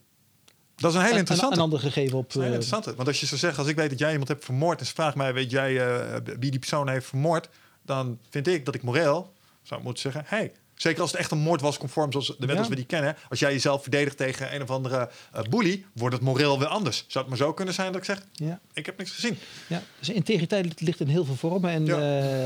Dat 0.79 0.93
is 0.95 0.99
een 1.01 1.05
een, 1.11 1.17
interessante. 1.17 1.55
een 1.57 1.63
ander 1.63 1.79
gegeven 1.79 2.19
op... 2.19 2.25
Een 2.25 2.41
hele 2.41 2.45
eh, 2.45 2.53
interessante. 2.53 2.95
Want 2.95 3.09
als 3.09 3.21
je 3.21 3.27
zou 3.27 3.41
zeggen, 3.41 3.59
als 3.59 3.69
ik 3.69 3.77
weet 3.77 3.91
dat 3.91 3.99
jij 3.99 4.11
iemand 4.11 4.29
hebt 4.29 4.45
vermoord 4.45 4.81
en 4.81 4.87
ze 4.87 4.93
vraagt 4.95 5.17
mij, 5.17 5.35
weet 5.35 5.51
jij 5.51 5.87
eh, 5.99 6.17
wie 6.39 6.51
die 6.51 6.59
persoon 6.59 6.89
heeft 6.89 7.07
vermoord, 7.07 7.49
dan 7.83 8.19
vind 8.31 8.47
ik 8.49 8.65
dat 8.65 8.75
ik 8.75 8.83
moreel 8.83 9.33
zou 9.63 9.83
moeten 9.83 10.03
zeggen, 10.03 10.23
hey, 10.27 10.53
zeker 10.75 11.01
als 11.01 11.11
het 11.11 11.21
echt 11.21 11.31
een 11.31 11.39
moord 11.39 11.61
was 11.61 11.79
conform 11.79 12.13
zoals 12.13 12.27
de 12.27 12.35
wet 12.39 12.51
Ja. 12.51 12.59
als 12.59 12.69
we 12.69 12.75
die 12.75 12.85
kennen, 12.85 13.17
als 13.29 13.39
jij 13.39 13.53
jezelf 13.53 13.83
verdedigt 13.83 14.17
tegen 14.17 14.55
een 14.55 14.63
of 14.63 14.71
andere 14.71 15.11
eh 15.33 15.43
bully, 15.51 15.85
wordt 15.93 16.15
het 16.15 16.25
moreel 16.25 16.59
weer 16.59 16.69
anders. 16.69 17.05
Zou 17.09 17.25
het 17.25 17.29
maar 17.29 17.47
zo 17.47 17.53
kunnen 17.55 17.75
zijn 17.75 17.93
dat 17.93 18.01
ik 18.01 18.07
zeg, 18.07 18.23
ja, 18.33 18.61
ik 18.73 18.87
heb 18.87 18.99
niks 18.99 19.11
gezien. 19.11 19.39
ja. 19.67 19.83
Dus 19.99 20.09
integriteit 20.09 20.81
ligt 20.81 21.01
in 21.01 21.07
heel 21.09 21.25
veel 21.25 21.37
vormen. 21.37 21.71
En 21.71 21.87
Ja. 21.87 21.97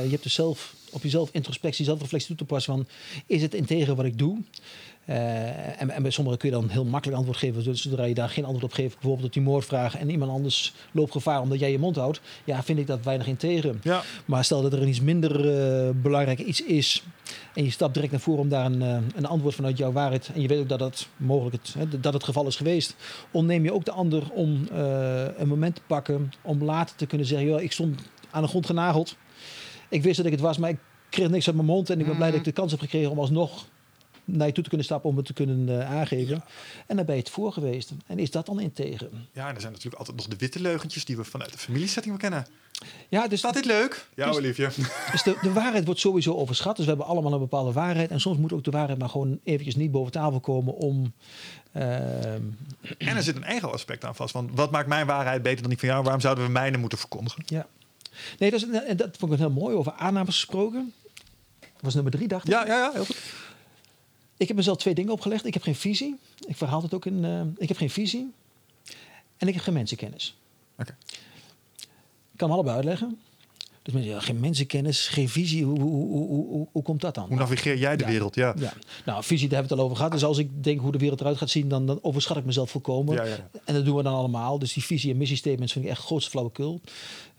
je 0.01 0.11
hebt 0.11 0.23
dus 0.23 0.35
zelf 0.35 0.75
op 0.91 1.03
jezelf 1.03 1.29
introspectie, 1.33 1.85
zelfreflectie 1.85 2.29
toe 2.29 2.47
te 2.47 2.53
passen 2.55 2.75
van... 2.75 2.87
Is 3.27 3.43
het 3.43 3.55
integer 3.55 3.95
wat 3.95 4.05
ik 4.05 4.19
doe? 4.19 4.39
Eh, 5.05 5.81
en, 5.81 5.91
en 5.91 6.03
bij 6.03 6.11
sommigen 6.11 6.39
kun 6.39 6.49
je 6.49 6.55
dan 6.55 6.69
heel 6.69 6.85
makkelijk 6.85 7.19
antwoord 7.19 7.39
geven. 7.39 7.65
Dus 7.65 7.83
Zodra 7.83 8.05
je 8.05 8.15
daar 8.15 8.29
geen 8.29 8.45
antwoord 8.45 8.65
op 8.65 8.73
geeft, 8.73 8.95
bijvoorbeeld 8.95 9.27
op 9.27 9.33
die 9.33 9.43
moordvraag... 9.43 9.97
en 9.97 10.11
iemand 10.11 10.31
anders 10.31 10.73
loopt 10.93 11.12
gevaar 11.12 11.41
omdat 11.41 11.59
jij 11.59 11.70
je 11.70 11.79
mond 11.79 11.97
houdt... 11.97 12.20
ja, 12.45 12.62
vind 12.62 12.79
ik 12.79 12.87
dat 12.87 13.05
weinig 13.05 13.27
integer. 13.27 13.74
Ja, 13.83 14.03
Maar 14.24 14.45
stel 14.45 14.62
dat 14.62 14.73
er 14.73 14.83
een 14.83 14.89
iets 14.89 15.01
minder 15.01 15.55
eh, 15.55 15.91
belangrijk 15.95 16.39
iets 16.39 16.65
is. 16.65 17.05
en 17.55 17.65
je 17.65 17.70
stapt 17.70 17.95
direct 17.95 18.12
naar 18.12 18.20
voren 18.20 18.41
om 18.41 18.49
daar 18.49 18.65
een, 18.65 18.83
eh, 18.83 18.97
een 19.15 19.27
antwoord 19.27 19.55
vanuit 19.55 19.79
jouw 19.79 19.93
waarheid. 19.93 20.31
en 20.35 20.41
je 20.41 20.49
weet 20.49 20.61
ook 20.61 20.69
dat 20.69 20.81
het 20.81 21.09
mogelijk 21.16 21.57
het, 21.57 21.74
hè, 21.79 22.01
dat 22.01 22.12
het 22.12 22.24
geval 22.24 22.47
is 22.47 22.57
geweest. 22.57 22.97
ontneem 23.31 23.65
je 23.65 23.73
ook 23.73 23.85
de 23.85 23.93
ander 23.93 24.31
om 24.31 24.66
een 25.37 25.49
moment 25.49 25.74
te 25.74 25.83
pakken. 25.87 26.33
om 26.43 26.65
later 26.65 26.97
te 26.97 27.07
kunnen 27.07 27.27
zeggen: 27.27 27.62
ik 27.62 27.73
stond 27.73 28.01
aan 28.31 28.43
de 28.43 28.49
grond 28.49 28.66
genageld. 28.66 29.16
Ik 29.89 30.03
wist 30.03 30.16
dat 30.16 30.27
ik 30.27 30.33
het 30.33 30.41
was, 30.41 30.59
maar 30.59 30.70
ik 30.70 30.79
kreeg 31.09 31.29
niks 31.29 31.47
uit 31.47 31.57
mijn 31.57 31.69
mond. 31.69 31.91
en 31.91 32.01
ik 32.01 32.07
ben 32.07 32.16
blij 32.16 32.31
dat 32.31 32.39
ik 32.39 32.45
de 32.45 32.53
kans 32.53 32.70
heb 32.70 32.81
gekregen 32.81 33.11
om 33.11 33.19
alsnog 33.19 33.66
naar 34.37 34.47
je 34.47 34.53
toe 34.53 34.63
te 34.63 34.69
kunnen 34.69 34.87
stappen 34.87 35.11
om 35.11 35.17
het 35.17 35.27
te 35.27 35.33
kunnen 35.33 35.81
eh, 35.81 35.91
aangeven. 35.99 36.45
En 36.87 36.97
dan 36.97 37.05
ben 37.05 37.15
je 37.15 37.21
het 37.21 37.31
voor 37.31 37.53
geweest. 37.53 37.91
En 38.07 38.19
is 38.19 38.31
dat 38.31 38.47
dan 38.47 38.61
integer? 38.61 39.09
ja, 39.33 39.49
en 39.49 39.55
er 39.55 39.61
zijn 39.61 39.73
natuurlijk 39.73 39.99
altijd 39.99 40.17
nog 40.17 40.27
de 40.29 40.37
witte 40.37 40.61
leugentjes 40.61 41.05
die 41.05 41.17
we 41.17 41.25
vanuit 41.25 41.53
de 41.53 41.59
familiesetting 41.59 42.19
wel 42.21 42.31
kennen. 42.31 42.47
Ja, 43.09 43.29
dus 43.29 43.39
Staat 43.39 43.55
dit 43.55 43.65
leuk? 43.65 44.07
Ja, 44.15 44.27
Dus- 44.27 44.39
liefje. 44.39 44.71
Dus 45.13 45.23
de, 45.23 45.39
de 45.43 45.53
waarheid 45.53 45.85
wordt 45.85 46.01
sowieso 46.01 46.35
overschat. 46.35 46.77
Dus 46.77 46.85
we 46.85 46.91
hebben 46.91 47.09
allemaal 47.11 47.33
een 47.33 47.39
bepaalde 47.39 47.73
waarheid. 47.73 48.11
En 48.11 48.21
soms 48.21 48.39
moet 48.39 48.53
ook 48.53 48.65
de 48.65 48.71
waarheid 48.71 48.99
maar 48.99 49.09
gewoon 49.09 49.41
eventjes 49.45 49.77
niet 49.77 49.91
boven 49.91 50.13
tafel 50.13 50.41
komen 50.41 50.75
om... 50.75 51.13
ehm, 51.73 52.41
En 52.99 53.17
er 53.17 53.23
zit 53.23 53.37
een 53.37 53.45
ego-aspect 53.45 54.05
aan 54.05 54.15
vast. 54.15 54.33
Want 54.35 54.51
wat 54.55 54.71
maakt 54.71 54.89
mijn 54.89 55.07
waarheid 55.07 55.43
beter 55.43 55.61
dan 55.61 55.71
die 55.71 55.79
van 55.79 55.89
jou? 55.89 56.03
Waarom 56.03 56.21
zouden 56.21 56.45
we 56.45 56.51
mijne 56.51 56.77
moeten 56.77 56.99
verkondigen? 56.99 57.43
ja. 57.47 57.67
Nee, 58.39 58.51
dat, 58.51 58.61
is, 58.63 58.97
dat 58.97 59.17
vond 59.19 59.33
ik 59.33 59.39
heel 59.39 59.51
mooi. 59.51 59.77
Over 59.77 59.93
aannames 59.93 60.35
gesproken. 60.35 60.93
Dat 61.61 61.81
was 61.81 61.95
nummer 61.95 62.13
drie, 62.13 62.29
dacht 62.29 62.45
ik. 62.47 62.53
Ja, 62.53 62.67
ja, 62.67 62.77
ja, 62.77 62.91
heel 62.93 63.05
goed. 63.05 63.17
Ik 64.43 64.48
heb 64.48 64.56
mezelf 64.56 64.77
twee 64.77 64.94
dingen 64.94 65.12
opgelegd. 65.12 65.47
Ik 65.47 65.55
heb 65.55 65.62
geen 65.62 65.74
visie. 65.74 66.16
Ik 66.47 66.56
verhaal 66.56 66.82
het 66.82 66.94
ook 66.94 67.06
in... 67.06 67.24
eh, 67.24 67.40
ik 67.56 67.69
heb 67.69 67.77
geen 67.77 67.90
visie. 67.90 68.31
En 69.36 69.48
ik 69.48 69.55
heb 69.55 69.62
geen 69.62 69.74
mensenkennis. 69.74 70.36
Oké. 70.78 70.97
Ik 72.32 72.39
kan 72.39 72.48
hem 72.48 72.51
allebei 72.51 72.77
uitleggen. 72.77 73.19
Dus 73.82 73.94
mensen, 73.94 74.12
ja, 74.12 74.20
geen 74.20 74.40
mensenkennis, 74.40 75.06
geen 75.09 75.28
visie. 75.28 75.64
Hoe, 75.64 75.81
hoe, 75.81 76.27
hoe, 76.27 76.69
hoe, 76.73 76.82
komt 76.82 77.01
dat 77.01 77.14
dan? 77.14 77.27
Hoe 77.28 77.36
navigeer 77.36 77.78
jij 77.78 77.97
de 77.97 78.05
Ja. 78.05 78.10
wereld? 78.10 78.35
Ja. 78.35 78.55
Ja, 78.59 78.73
nou, 79.05 79.24
visie, 79.24 79.48
daar 79.48 79.59
hebben 79.59 79.69
we 79.69 79.74
het 79.74 79.78
al 79.78 79.85
over 79.85 79.97
gehad. 79.97 80.12
Dus 80.12 80.24
als 80.24 80.39
ik 80.39 80.64
denk 80.64 80.81
hoe 80.81 80.93
de 80.93 80.98
wereld 80.98 81.20
eruit 81.20 81.36
gaat 81.36 81.51
zien, 81.51 81.69
dan, 81.69 81.86
dan 81.86 81.98
overschat 82.02 82.36
ik 82.36 82.44
mezelf 82.44 82.70
volkomen. 82.70 83.14
Ja. 83.27 83.48
En 83.64 83.74
dat 83.74 83.85
doen 83.85 83.97
we 83.97 84.02
dan 84.02 84.14
allemaal. 84.14 84.59
Dus 84.59 84.73
die 84.73 84.82
visie- 84.85 85.10
en 85.10 85.16
missiestatements 85.16 85.73
vind 85.73 85.85
ik 85.85 85.90
echt 85.90 86.01
grootste 86.02 86.31
flauwekul. 86.31 86.81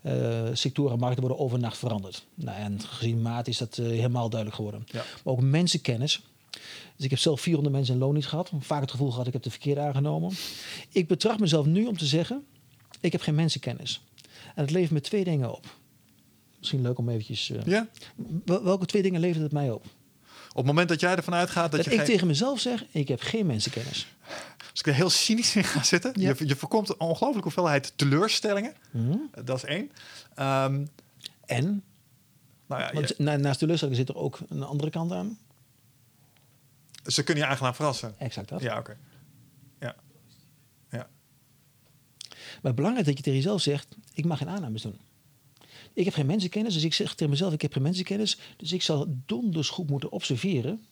Eh 0.02 0.42
sectoren 0.52 0.92
en 0.92 0.98
markten 0.98 1.20
worden 1.20 1.38
overnacht 1.44 1.78
veranderd. 1.78 2.26
Nou, 2.34 2.58
en 2.58 2.80
gezien 2.80 3.22
maat 3.22 3.48
is 3.48 3.58
dat 3.58 3.78
eh, 3.78 3.86
helemaal 3.86 4.28
duidelijk 4.28 4.56
geworden. 4.56 4.86
Maar 4.92 5.04
ook 5.34 5.40
mensenkennis. 5.40 6.22
Dus 7.04 7.12
ik 7.12 7.18
heb 7.18 7.28
zelf 7.28 7.40
400 7.40 7.74
mensen 7.76 7.94
in 7.94 8.00
loondienst 8.00 8.28
gehad. 8.28 8.50
Vaak 8.60 8.80
het 8.80 8.90
gevoel 8.90 9.10
gehad, 9.10 9.26
ik 9.26 9.32
heb 9.32 9.42
de 9.42 9.50
verkeerde 9.50 9.80
aangenomen. 9.80 10.32
Ik 10.88 11.08
betracht 11.08 11.38
mezelf 11.40 11.66
nu 11.66 11.86
om 11.86 11.96
te 11.98 12.06
zeggen, 12.06 12.44
ik 13.00 13.12
heb 13.12 13.20
geen 13.20 13.34
mensenkennis. 13.34 14.04
En 14.54 14.62
het 14.62 14.70
levert 14.70 14.90
me 14.90 15.00
twee 15.00 15.24
dingen 15.24 15.54
op. 15.56 15.76
Misschien 16.58 16.82
leuk 16.82 16.98
om 16.98 17.08
eventjes... 17.08 17.50
eh, 17.50 17.64
Ja? 17.66 17.88
wel- 18.44 18.62
Welke 18.64 18.86
twee 18.86 19.02
dingen 19.02 19.20
levert 19.20 19.42
het 19.42 19.52
mij 19.52 19.70
op? 19.70 19.84
Op 20.48 20.56
het 20.56 20.66
moment 20.66 20.88
dat 20.88 21.00
jij 21.00 21.16
ervan 21.16 21.34
uitgaat 21.34 21.70
dat, 21.70 21.80
Dat, 21.80 21.84
je 21.84 21.90
ik 21.90 21.96
geen- 21.96 22.06
tegen 22.06 22.26
mezelf 22.26 22.60
zeg, 22.60 22.84
ik 22.90 23.08
heb 23.08 23.20
geen 23.20 23.46
mensenkennis. 23.46 24.06
Als 24.70 24.80
ik 24.80 24.86
er 24.86 24.94
heel 24.94 25.10
cynisch 25.10 25.56
in 25.56 25.64
ga 25.64 25.82
zitten, 25.82 26.12
Ja. 26.20 26.34
je, 26.38 26.46
je 26.48 26.56
voorkomt 26.56 26.88
een 26.88 27.00
ongelooflijke 27.00 27.42
hoeveelheid 27.42 27.92
teleurstellingen. 27.96 28.74
Mhm. 28.90 29.16
Dat 29.44 29.56
is 29.56 29.64
één. 29.64 29.90
Ehm, 30.34 30.84
En, 31.46 31.82
nou 32.66 32.82
ja, 32.82 32.90
want 32.92 33.18
na- 33.18 33.36
naast 33.36 33.58
teleurstelling 33.58 33.96
zit 33.96 34.08
er 34.08 34.16
ook 34.16 34.38
een 34.48 34.62
andere 34.62 34.90
kant 34.90 35.12
aan. 35.12 35.38
Ze 37.04 37.22
kunnen 37.22 37.44
je 37.44 37.50
aangenaam 37.50 37.74
verrassen. 37.74 38.14
Exact 38.18 38.48
dat. 38.48 38.60
Ja, 38.60 38.78
oké. 38.78 38.96
Ja. 39.80 39.96
Ja. 40.90 41.08
Maar 42.62 42.74
belangrijk 42.74 43.06
dat 43.06 43.16
je 43.16 43.22
tegen 43.22 43.38
jezelf 43.38 43.60
zegt, 43.60 43.96
ik 44.12 44.24
mag 44.24 44.38
geen 44.38 44.48
aannames 44.48 44.82
doen. 44.82 45.00
Ik 45.92 46.04
heb 46.04 46.14
geen 46.14 46.26
mensenkennis, 46.26 46.74
dus 46.74 46.84
ik 46.84 46.94
zeg 46.94 47.14
tegen 47.14 47.30
mezelf, 47.30 47.52
ik 47.52 47.62
heb 47.62 47.72
geen 47.72 47.82
mensenkennis. 47.82 48.38
Dus 48.56 48.72
ik 48.72 48.82
zal 48.82 49.06
donders 49.26 49.68
goed 49.68 49.90
moeten 49.90 50.12
observeren 50.12 50.86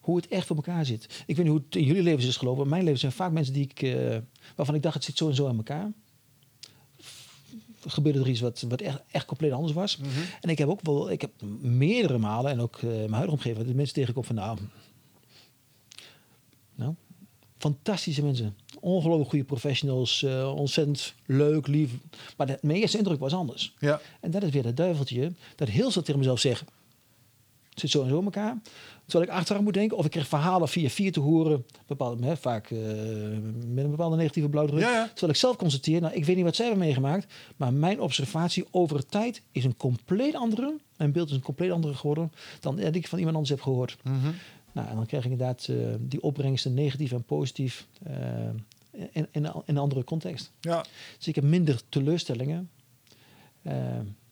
hoe 0.00 0.16
het 0.16 0.28
echt 0.28 0.46
voor 0.46 0.56
elkaar 0.56 0.86
zit. 0.86 1.04
Ik 1.26 1.36
weet 1.36 1.44
niet 1.44 1.54
hoe 1.54 1.64
het 1.64 1.76
in 1.76 1.84
jullie 1.84 2.02
levens 2.02 2.26
is 2.26 2.36
gelopen. 2.36 2.62
In 2.62 2.68
mijn 2.68 2.84
leven 2.84 2.98
zijn 2.98 3.12
vaak 3.12 3.32
mensen 3.32 3.54
die 3.54 3.64
ik, 3.64 3.82
eh, 3.82 4.18
waarvan 4.56 4.74
ik 4.74 4.82
dacht, 4.82 4.94
het 4.94 5.04
zit 5.04 5.16
zo 5.16 5.28
en 5.28 5.34
zo 5.34 5.48
aan 5.48 5.56
elkaar. 5.56 5.92
Gebeurde 7.86 8.20
er 8.20 8.28
iets 8.28 8.40
wat, 8.40 8.64
wat 8.68 8.80
echt, 8.80 9.02
echt 9.10 9.24
compleet 9.24 9.52
anders 9.52 9.72
was. 9.72 9.96
Mhm. 9.96 10.08
En 10.40 10.48
ik 10.50 10.58
heb 10.58 10.68
ook 10.68 10.80
wel, 10.82 11.10
ik 11.10 11.20
heb 11.20 11.30
meerdere 11.60 12.18
malen, 12.18 12.50
en 12.50 12.60
ook 12.60 12.76
eh, 12.76 12.88
mijn 12.88 13.10
huidige 13.10 13.36
omgeving, 13.36 13.66
dat 13.66 13.74
mensen 13.74 13.94
tegenkom 13.94 14.24
van, 14.24 14.34
nou, 14.34 14.58
nou, 16.80 16.94
fantastische 17.58 18.22
mensen. 18.22 18.56
Ongelooflijk 18.80 19.30
goede 19.30 19.44
professionals, 19.44 20.22
eh, 20.22 20.54
ontzettend 20.56 21.14
leuk, 21.26 21.66
lief. 21.66 21.90
Maar 22.36 22.46
de, 22.46 22.58
mijn 22.62 22.78
eerste 22.78 22.98
indruk 22.98 23.20
was 23.20 23.32
anders. 23.32 23.74
Ja. 23.78 24.00
En 24.20 24.30
dat 24.30 24.42
is 24.42 24.50
weer 24.50 24.62
dat 24.62 24.76
duiveltje, 24.76 25.32
dat 25.56 25.68
heel 25.68 25.90
snel 25.90 26.02
tegen 26.04 26.20
mezelf 26.20 26.40
zeg, 26.40 26.64
het 27.70 27.80
zit 27.80 27.90
zo 27.90 28.02
en 28.02 28.08
zo 28.08 28.18
in 28.18 28.24
elkaar. 28.24 28.56
Terwijl 29.06 29.30
ik 29.30 29.36
achteraf 29.36 29.62
moet 29.62 29.74
denken, 29.74 29.96
of 29.96 30.04
ik 30.04 30.10
krijg 30.10 30.28
verhalen 30.28 30.68
via 30.68 30.88
vier 30.88 31.12
te 31.12 31.20
horen, 31.20 31.66
bepaalde, 31.86 32.26
hè, 32.26 32.36
vaak 32.36 32.70
eh, 32.70 32.78
met 33.66 33.84
een 33.84 33.90
bepaalde 33.90 34.16
negatieve 34.16 34.48
blauwdruk. 34.48 34.80
Ja, 34.80 34.90
ja. 34.90 35.06
Terwijl 35.06 35.32
ik 35.32 35.38
zelf 35.38 35.56
constateer, 35.56 36.00
nou, 36.00 36.14
ik 36.14 36.24
weet 36.24 36.36
niet 36.36 36.44
wat 36.44 36.56
zij 36.56 36.66
hebben 36.66 36.84
meegemaakt, 36.84 37.32
maar 37.56 37.72
mijn 37.72 38.00
observatie 38.00 38.64
over 38.70 38.96
de 38.96 39.06
tijd 39.06 39.42
is 39.52 39.64
een 39.64 39.76
compleet 39.76 40.34
andere, 40.34 40.74
mijn 40.96 41.12
beeld 41.12 41.28
is 41.28 41.34
een 41.34 41.42
compleet 41.42 41.70
andere 41.70 41.94
geworden 41.94 42.32
dan 42.60 42.76
dat 42.76 42.94
ik 42.94 43.08
van 43.08 43.18
iemand 43.18 43.36
anders 43.36 43.54
heb 43.54 43.62
gehoord. 43.62 43.96
Mhm. 44.02 44.30
Nou, 44.72 44.88
en 44.88 44.96
dan 44.96 45.06
krijg 45.06 45.24
ik 45.24 45.30
inderdaad 45.30 45.66
eh, 45.68 45.76
die 45.98 46.22
opbrengsten 46.22 46.74
negatief 46.74 47.12
en 47.12 47.22
positief 47.22 47.86
eh, 48.02 48.14
in, 48.90 49.10
in, 49.12 49.28
in 49.32 49.52
een 49.64 49.78
andere 49.78 50.04
context. 50.04 50.52
ja. 50.60 50.84
Dus 51.16 51.28
ik 51.28 51.34
heb 51.34 51.44
minder 51.44 51.80
teleurstellingen. 51.88 52.70
Eh, 53.62 53.74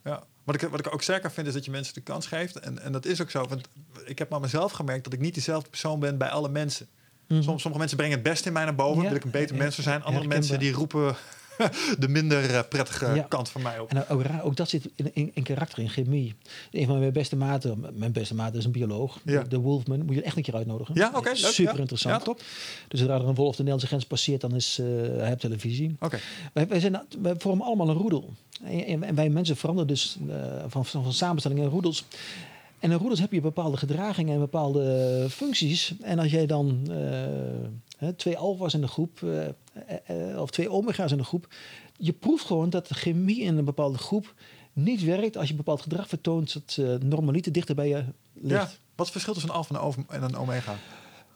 Ja. 0.04 0.22
Wat 0.44 0.62
ik, 0.62 0.68
wat 0.68 0.80
ik 0.80 0.92
ook 0.94 1.02
sterker 1.02 1.30
vind 1.32 1.46
is 1.46 1.52
dat 1.52 1.64
je 1.64 1.70
mensen 1.70 1.94
de 1.94 2.00
kans 2.00 2.26
geeft. 2.26 2.56
En, 2.56 2.78
en 2.82 2.92
dat 2.92 3.04
is 3.06 3.20
ook 3.22 3.30
zo. 3.30 3.46
Want 3.46 3.68
ik 4.04 4.18
heb 4.18 4.28
maar 4.28 4.40
mezelf 4.40 4.72
gemerkt 4.72 5.04
dat 5.04 5.12
ik 5.12 5.20
niet 5.20 5.34
dezelfde 5.34 5.70
persoon 5.70 6.00
ben 6.00 6.18
bij 6.18 6.28
alle 6.28 6.48
mensen. 6.48 6.86
Soms, 7.28 7.44
sommige 7.44 7.78
mensen 7.78 7.96
brengen 7.96 8.14
het 8.14 8.24
beste 8.24 8.46
in 8.46 8.52
mij 8.52 8.64
naar 8.64 8.74
boven. 8.74 9.02
Ja, 9.02 9.08
wil 9.08 9.16
ik 9.16 9.24
een 9.24 9.30
beter 9.30 9.54
eh, 9.54 9.60
mens 9.60 9.78
zijn. 9.78 10.02
Andere 10.02 10.12
herkenbaar. 10.12 10.38
mensen 10.38 10.58
die 10.58 10.72
roepen 10.72 11.16
de 11.98 12.08
minder 12.08 12.54
eh, 12.54 12.60
prettige 12.68 13.14
Ja. 13.14 13.22
kant 13.28 13.48
van 13.48 13.62
mij 13.62 13.78
op. 13.78 13.90
En 13.90 14.08
ook, 14.08 14.22
raar, 14.22 14.42
ook 14.44 14.56
dat 14.56 14.68
zit 14.68 14.88
in, 14.96 15.10
in, 15.14 15.30
in 15.34 15.42
karakter, 15.42 15.78
in 15.78 15.88
chemie. 15.88 16.34
Een 16.70 16.86
van 16.86 16.98
mijn 16.98 17.12
beste 17.12 17.36
maten, 17.36 17.84
mijn 17.94 18.12
beste 18.12 18.34
maat 18.34 18.54
is 18.54 18.64
een 18.64 18.72
bioloog, 18.72 19.18
Ja. 19.24 19.42
de, 19.42 19.58
Wolfman, 19.58 20.04
moet 20.04 20.14
je 20.14 20.22
echt 20.22 20.36
een 20.36 20.42
keer 20.42 20.54
uitnodigen. 20.56 20.94
Ja, 20.94 21.10
oké, 21.14 21.34
Super 21.34 21.78
interessant. 21.78 22.14
Ja, 22.18 22.22
top. 22.24 22.40
Dus 22.88 23.00
zodra 23.00 23.14
er 23.14 23.28
een 23.28 23.34
wolf 23.34 23.50
de 23.50 23.56
Nederlandse 23.56 23.86
grens 23.86 24.04
passeert, 24.04 24.40
dan 24.40 24.54
is 24.54 24.78
eh, 24.78 24.86
hij 25.18 25.32
op 25.32 25.40
televisie. 25.40 25.96
Oké. 26.00 26.18
Wij, 26.52 26.68
wij, 26.68 26.80
zijn, 26.80 27.00
wij 27.22 27.34
vormen 27.38 27.66
allemaal 27.66 27.88
een 27.88 27.96
roedel. 27.96 28.32
En, 28.64 29.02
en- 29.02 29.14
wij 29.14 29.28
mensen 29.28 29.56
veranderen 29.56 29.88
dus 29.88 30.16
eh, 30.28 30.36
van, 30.66 30.84
van, 30.86 31.02
van 31.02 31.12
samenstelling 31.12 31.60
in 31.60 31.66
roedels. 31.68 32.04
En 32.78 32.90
in 32.90 32.96
roedels 32.98 33.20
heb 33.20 33.32
je 33.32 33.40
bepaalde 33.40 33.76
gedragingen 33.76 34.34
en 34.34 34.40
bepaalde 34.40 35.26
functies. 35.30 35.94
En 36.02 36.18
als 36.18 36.30
jij 36.30 36.46
dan 36.46 36.80
eh, 36.90 36.96
hè, 37.98 38.12
twee 38.12 38.36
alfa's 38.36 38.74
in 38.74 38.80
de 38.80 38.86
groep, 38.88 39.22
eh, 39.22 39.38
eh, 39.44 39.46
eh, 39.46 39.52
of 40.36 40.50
twee 40.50 40.70
omega's 40.70 41.12
in 41.12 41.18
de 41.18 41.24
groep, 41.24 41.48
je 41.96 42.12
proeft 42.12 42.44
gewoon 42.44 42.70
dat 42.70 42.88
de 42.88 42.94
chemie 42.94 43.40
in 43.40 43.56
een 43.56 43.64
bepaalde 43.64 43.98
groep 43.98 44.34
niet 44.72 45.04
werkt 45.04 45.36
als 45.36 45.48
je 45.48 45.54
bepaald 45.54 45.80
gedrag 45.80 46.08
vertoont 46.08 46.52
dat 46.52 46.76
uh, 46.80 46.94
normaliter 46.94 47.52
dichter 47.52 47.74
bij 47.74 47.88
je 47.88 48.04
ligt. 48.32 48.70
Ja. 48.70 48.76
Wat 48.94 49.06
is 49.06 49.12
het 49.14 49.22
verschil 49.22 49.32
tussen 49.32 49.50
een 49.50 49.80
alfa 49.80 50.02
en 50.08 50.22
een 50.22 50.28
een 50.28 50.36
omega? 50.36 50.76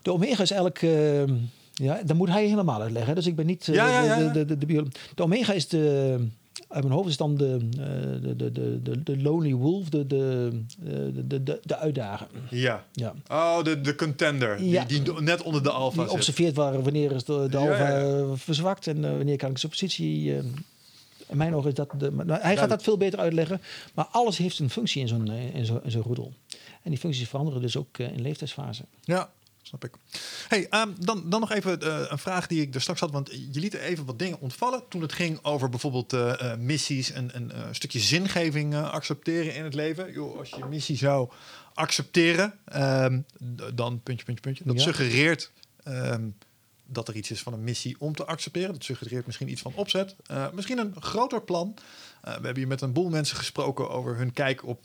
De 0.03 0.13
omega 0.13 0.43
is 0.43 0.51
eigenlijk, 0.51 0.83
eh, 0.83 1.37
ja, 1.73 2.03
dan 2.05 2.17
moet 2.17 2.29
hij 2.29 2.47
helemaal 2.47 2.81
uitleggen. 2.81 3.15
Dus 3.15 3.27
ik 3.27 3.37
ben 3.37 3.47
niet 3.47 3.69
eh, 3.69 3.75
Ja, 3.75 3.89
ja, 3.89 4.03
ja, 4.03 4.17
de, 4.17 4.45
de, 4.45 4.59
de, 4.59 4.67
de, 4.67 4.89
de 5.15 5.23
omega 5.23 5.53
is 5.53 5.69
de, 5.69 6.29
uit 6.73 6.85
mijn 6.85 6.95
hoofd 6.97 7.09
is 7.09 7.17
dan 7.17 7.37
de, 7.37 7.59
eh, 7.71 8.23
de, 8.23 8.37
de, 8.37 8.53
de, 8.53 8.83
de, 8.83 9.03
de 9.03 9.23
lonely 9.23 9.55
wolf, 9.55 9.89
de, 9.89 10.07
de, 10.07 10.51
eh, 10.85 10.93
de, 10.93 11.27
de, 11.27 11.43
de, 11.43 11.61
de 11.63 11.77
uitdager. 11.77 12.27
Ja. 12.51 12.85
Ja. 12.93 13.15
Oh, 13.29 13.63
de, 13.63 13.81
de 13.81 13.95
contender. 13.95 14.63
Ja. 14.63 14.85
Die, 14.85 15.03
die 15.03 15.21
net 15.21 15.43
onder 15.43 15.63
de 15.63 15.71
alfa 15.71 15.97
Die 15.97 16.05
zit. 16.05 16.13
observeert 16.13 16.57
waar, 16.57 16.83
wanneer 16.83 17.13
is 17.13 17.25
de, 17.25 17.33
alfa 17.33 17.89
ja, 17.89 17.99
ja. 17.99 18.19
eh, 18.19 18.31
verzwakt 18.35 18.87
en 18.87 19.01
wanneer 19.01 19.37
kan 19.37 19.51
ik 19.51 19.59
zijn 19.59 19.73
positie... 19.73 20.33
in 21.27 21.37
mijn 21.37 21.55
ogen 21.55 21.69
is 21.69 21.75
dat... 21.75 21.95
De, 21.99 22.11
nou, 22.11 22.41
hij 22.41 22.57
gaat 22.57 22.69
dat 22.69 22.83
veel 22.83 22.97
beter 22.97 23.19
uitleggen. 23.19 23.61
Maar 23.95 24.07
alles 24.11 24.39
heeft 24.39 24.59
een 24.59 24.71
functie 24.71 25.01
in 25.01 25.09
zo'n 25.09 25.31
in 25.33 25.67
zo'n 25.87 26.03
roedel. 26.03 26.33
En 26.83 26.91
die 26.91 26.99
functies 26.99 27.29
veranderen 27.29 27.61
dus 27.61 27.77
ook 27.77 27.99
in 27.99 28.21
leeftijdsfase. 28.23 28.83
Ja, 29.05 29.31
snap 29.79 29.85
ik. 29.85 30.21
Hey, 30.49 30.67
ehm, 30.69 30.89
dan, 30.99 31.31
dan 31.31 31.41
nog 31.41 31.53
even 31.53 31.81
eh, 31.81 32.05
een 32.09 32.19
vraag 32.19 32.47
die 32.47 32.61
ik 32.61 32.75
er 32.75 32.81
straks 32.81 33.01
had. 33.01 33.11
Want 33.11 33.31
je 33.31 33.61
liet 33.61 33.75
er 33.75 33.81
even 33.81 34.05
wat 34.05 34.19
dingen 34.19 34.41
ontvallen 34.41 34.83
toen 34.89 35.03
het 35.03 35.13
ging 35.13 35.39
over 35.45 35.69
bijvoorbeeld 35.69 36.13
eh, 36.13 36.53
eh, 36.53 36.59
missies 36.59 37.13
en 37.13 37.33
en, 37.33 37.67
een 37.67 37.75
stukje 37.75 37.99
zingeving 37.99 38.75
accepteren 38.75 39.55
in 39.55 39.65
het 39.65 39.75
leven. 39.75 40.13
Joh, 40.13 40.39
als 40.39 40.51
je 40.51 40.57
je 40.57 40.65
missie 40.65 40.97
zou 40.97 41.31
accepteren, 41.75 42.55
ehm, 42.65 43.21
dan 43.75 44.01
puntje, 44.03 44.25
puntje, 44.25 44.43
puntje. 44.43 44.65
Dat 44.65 44.77
Ja. 44.77 44.83
suggereert 44.83 45.51
ehm, 45.83 46.29
dat 46.87 47.09
er 47.09 47.17
iets 47.17 47.31
is 47.31 47.43
van 47.43 47.53
een 47.53 47.65
missie 47.65 47.97
om 47.99 48.15
te 48.15 48.25
accepteren. 48.25 48.73
Dat 48.73 48.85
suggereert 48.85 49.27
misschien 49.27 49.51
iets 49.51 49.63
van 49.63 49.73
opzet. 49.75 50.17
Misschien 50.53 50.79
een 50.79 50.95
groter 50.99 51.43
plan. 51.43 51.75
We 52.23 52.31
hebben 52.31 52.57
hier 52.57 52.67
met 52.67 52.81
een 52.81 52.93
boel 52.93 53.09
mensen 53.09 53.37
gesproken 53.37 53.91
over 53.91 54.17
hun 54.17 54.33
kijk 54.33 54.67
op 54.67 54.85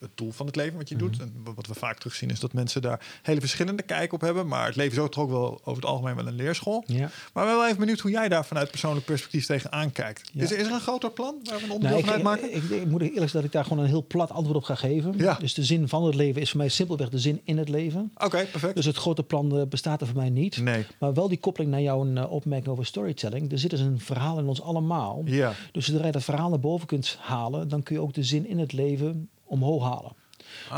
het 0.00 0.10
doel 0.14 0.30
van 0.30 0.46
het 0.46 0.56
leven, 0.56 0.76
wat 0.76 0.88
je 0.88 0.96
doet. 0.96 1.18
En 1.20 1.32
wa- 1.44 1.54
wat 1.54 1.66
we 1.66 1.74
vaak 1.74 1.98
terugzien 1.98 2.30
is 2.30 2.40
dat 2.40 2.52
mensen 2.52 2.82
daar 2.82 3.06
hele 3.22 3.40
verschillende 3.40 3.82
kijk 3.82 4.12
op 4.12 4.20
hebben. 4.20 4.46
Maar 4.46 4.66
het 4.66 4.76
leven 4.76 4.92
is 4.92 4.98
ook 4.98 5.10
toch 5.12 5.24
ook 5.24 5.30
wel 5.30 5.60
over 5.64 5.82
het 5.82 5.84
algemeen 5.84 6.14
wel 6.16 6.26
een 6.26 6.34
leerschool. 6.34 6.84
Ja. 6.86 7.10
Maar 7.32 7.46
wel 7.46 7.66
even 7.66 7.78
benieuwd 7.78 8.00
hoe 8.00 8.10
jij 8.10 8.28
daar 8.28 8.44
vanuit 8.44 8.70
persoonlijk 8.70 9.06
perspectief 9.06 9.46
tegenaan 9.46 9.92
kijkt. 9.92 10.30
Ja. 10.32 10.42
Is, 10.42 10.50
er- 10.52 10.58
is 10.58 10.66
er 10.66 10.72
een 10.72 10.80
groter 10.80 11.10
plan 11.10 11.34
waar 11.44 11.58
we 11.58 11.64
een 11.64 11.70
onderdeel 11.70 12.00
Nou, 12.00 12.10
van 12.10 12.20
ik, 12.20 12.26
uitmaken? 12.26 12.56
ik, 12.56 12.62
ik, 12.62 12.70
ik 12.82 12.86
moet 12.86 13.00
eerlijk 13.00 13.18
zeggen 13.18 13.32
dat 13.32 13.44
ik 13.44 13.52
daar 13.52 13.64
gewoon 13.64 13.78
een 13.82 13.88
heel 13.88 14.04
plat 14.06 14.30
antwoord 14.30 14.56
op 14.56 14.64
ga 14.64 14.74
geven. 14.74 15.14
Ja. 15.16 15.34
Dus 15.40 15.54
de 15.54 15.64
zin 15.64 15.88
van 15.88 16.04
het 16.04 16.14
leven 16.14 16.40
is 16.40 16.50
voor 16.50 16.58
mij 16.58 16.68
simpelweg 16.68 17.08
de 17.08 17.18
zin 17.18 17.40
in 17.44 17.58
het 17.58 17.68
leven. 17.68 18.12
Oké, 18.14 18.44
perfect. 18.50 18.74
Dus 18.74 18.84
het 18.84 18.96
grote 18.96 19.22
plan 19.22 19.56
eh, 19.58 19.66
bestaat 19.66 20.00
er 20.00 20.06
voor 20.06 20.16
mij 20.16 20.30
niet. 20.30 20.56
nee. 20.60 20.86
Maar 20.98 21.14
wel 21.14 21.28
die 21.28 21.38
koppeling 21.38 21.70
naar 21.72 21.80
jouw 21.82 22.14
eh, 22.14 22.30
opmerking 22.32 22.68
over 22.70 22.86
storytelling. 22.86 23.52
Er 23.52 23.58
zit 23.58 23.70
dus 23.70 23.80
een 23.80 24.00
verhaal 24.00 24.38
in 24.38 24.46
ons 24.46 24.62
allemaal. 24.62 25.22
Ja. 25.24 25.52
Dus 25.72 25.86
zodra 25.86 26.06
je 26.06 26.12
dat 26.12 26.24
verhaal 26.24 26.48
naar 26.48 26.60
boven 26.60 26.86
kunt 26.86 27.16
halen, 27.20 27.68
dan 27.68 27.82
kun 27.82 27.94
je 27.94 28.00
ook 28.02 28.14
de 28.14 28.22
zin 28.22 28.46
in 28.46 28.58
het 28.58 28.72
leven 28.72 29.28
omhoog 29.50 29.82
halen. 29.82 30.12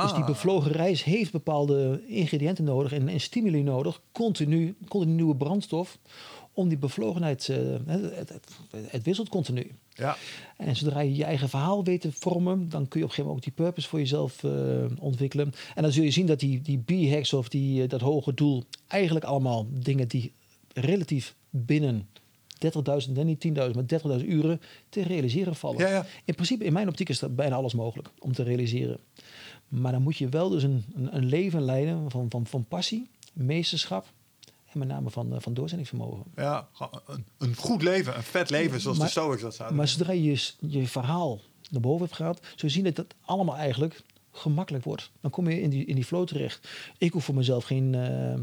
Dus 0.02 0.12
die 0.12 0.20
Ah. 0.20 0.26
bevlogen 0.26 0.72
reis 0.72 1.04
heeft 1.04 1.32
bepaalde 1.32 2.02
ingrediënten 2.06 2.64
nodig 2.64 2.92
en, 2.92 3.08
en 3.08 3.20
stimuli 3.20 3.62
nodig. 3.62 4.00
Continu, 4.12 4.76
continu 4.88 5.14
nieuwe 5.14 5.36
brandstof. 5.36 5.98
Om 6.54 6.68
die 6.68 6.78
bevlogenheid, 6.78 7.48
eh, 7.48 7.56
het, 7.86 8.28
het, 8.28 8.46
het, 8.90 9.02
wisselt 9.02 9.28
continu. 9.28 9.70
Ja. 9.94 10.16
En 10.56 10.76
zodra 10.76 11.00
je 11.00 11.14
je 11.14 11.24
eigen 11.24 11.48
verhaal 11.48 11.84
weet 11.84 12.00
te 12.00 12.12
vormen, 12.12 12.68
dan 12.68 12.88
kun 12.88 13.00
je 13.00 13.06
op 13.06 13.10
een 13.10 13.16
gegeven 13.16 13.24
moment 13.24 13.36
ook 13.36 13.54
die 13.56 13.64
purpose 13.64 13.88
voor 13.88 13.98
jezelf 13.98 14.44
eh, 14.44 14.50
ontwikkelen. 15.00 15.52
En 15.74 15.82
dan 15.82 15.92
zul 15.92 16.04
je 16.04 16.10
zien 16.10 16.26
dat 16.26 16.40
die, 16.40 16.60
die 16.60 16.78
B-hacks 16.78 17.32
of 17.32 17.48
die, 17.48 17.82
eh, 17.82 17.88
dat 17.88 18.00
hoge 18.00 18.34
doel 18.34 18.64
eigenlijk 18.86 19.24
allemaal 19.24 19.66
dingen 19.70 20.08
die 20.08 20.32
relatief 20.74 21.34
binnen 21.50 22.08
30.000, 22.64 23.12
en 23.16 23.26
niet 23.26 23.48
10.000, 23.48 23.52
maar 23.52 24.18
30.000 24.20 24.26
uren 24.26 24.60
te 24.88 25.02
realiseren 25.02 25.54
vallen. 25.54 25.78
Ja, 25.78 25.88
ja. 25.88 26.06
In 26.24 26.34
principe, 26.34 26.64
in 26.64 26.72
mijn 26.72 26.88
optiek 26.88 27.08
is 27.08 27.18
dat 27.18 27.36
bijna 27.36 27.56
alles 27.56 27.74
mogelijk 27.74 28.08
om 28.18 28.32
te 28.32 28.42
realiseren. 28.42 28.98
Maar 29.68 29.92
dan 29.92 30.02
moet 30.02 30.16
je 30.16 30.28
wel 30.28 30.48
dus 30.48 30.62
een, 30.62 30.84
een, 30.94 31.16
een 31.16 31.24
leven 31.26 31.62
leiden 31.64 32.10
van, 32.10 32.30
van, 32.30 32.46
van 32.46 32.64
passie, 32.64 33.08
meesterschap 33.32 34.06
en 34.72 34.78
met 34.78 34.88
name 34.88 35.10
van, 35.10 35.34
eh, 35.34 35.40
van 35.40 35.54
doorzettingsvermogen. 35.54 36.24
ja. 36.36 36.68
Een, 37.06 37.24
een 37.38 37.56
goed 37.56 37.82
leven, 37.82 38.16
een 38.16 38.22
vet 38.22 38.50
leven, 38.50 38.80
zoals 38.80 38.98
Maar- 38.98 39.06
de 39.06 39.12
Stoics 39.12 39.42
dat 39.42 39.54
zouden 39.54 39.76
Maar 39.76 39.88
zodra 39.88 40.12
je 40.12 40.38
je, 40.58 40.86
verhaal 40.86 41.40
naar 41.70 41.80
boven 41.80 42.04
hebt 42.04 42.16
gehaald, 42.16 42.40
zul 42.42 42.68
je 42.68 42.68
zien 42.68 42.84
dat 42.84 42.96
het 42.96 43.14
allemaal 43.24 43.56
eigenlijk 43.56 44.02
gemakkelijk 44.32 44.84
wordt. 44.84 45.10
Dan 45.20 45.30
kom 45.30 45.48
je 45.48 45.60
in 45.60 45.70
die, 45.70 45.84
in 45.84 45.94
die 45.94 46.04
flow 46.04 46.26
terecht. 46.26 46.68
Ik 46.98 47.12
hoef 47.12 47.24
voor 47.24 47.34
mezelf 47.34 47.64
geen, 47.64 47.94
eh, 47.94 48.34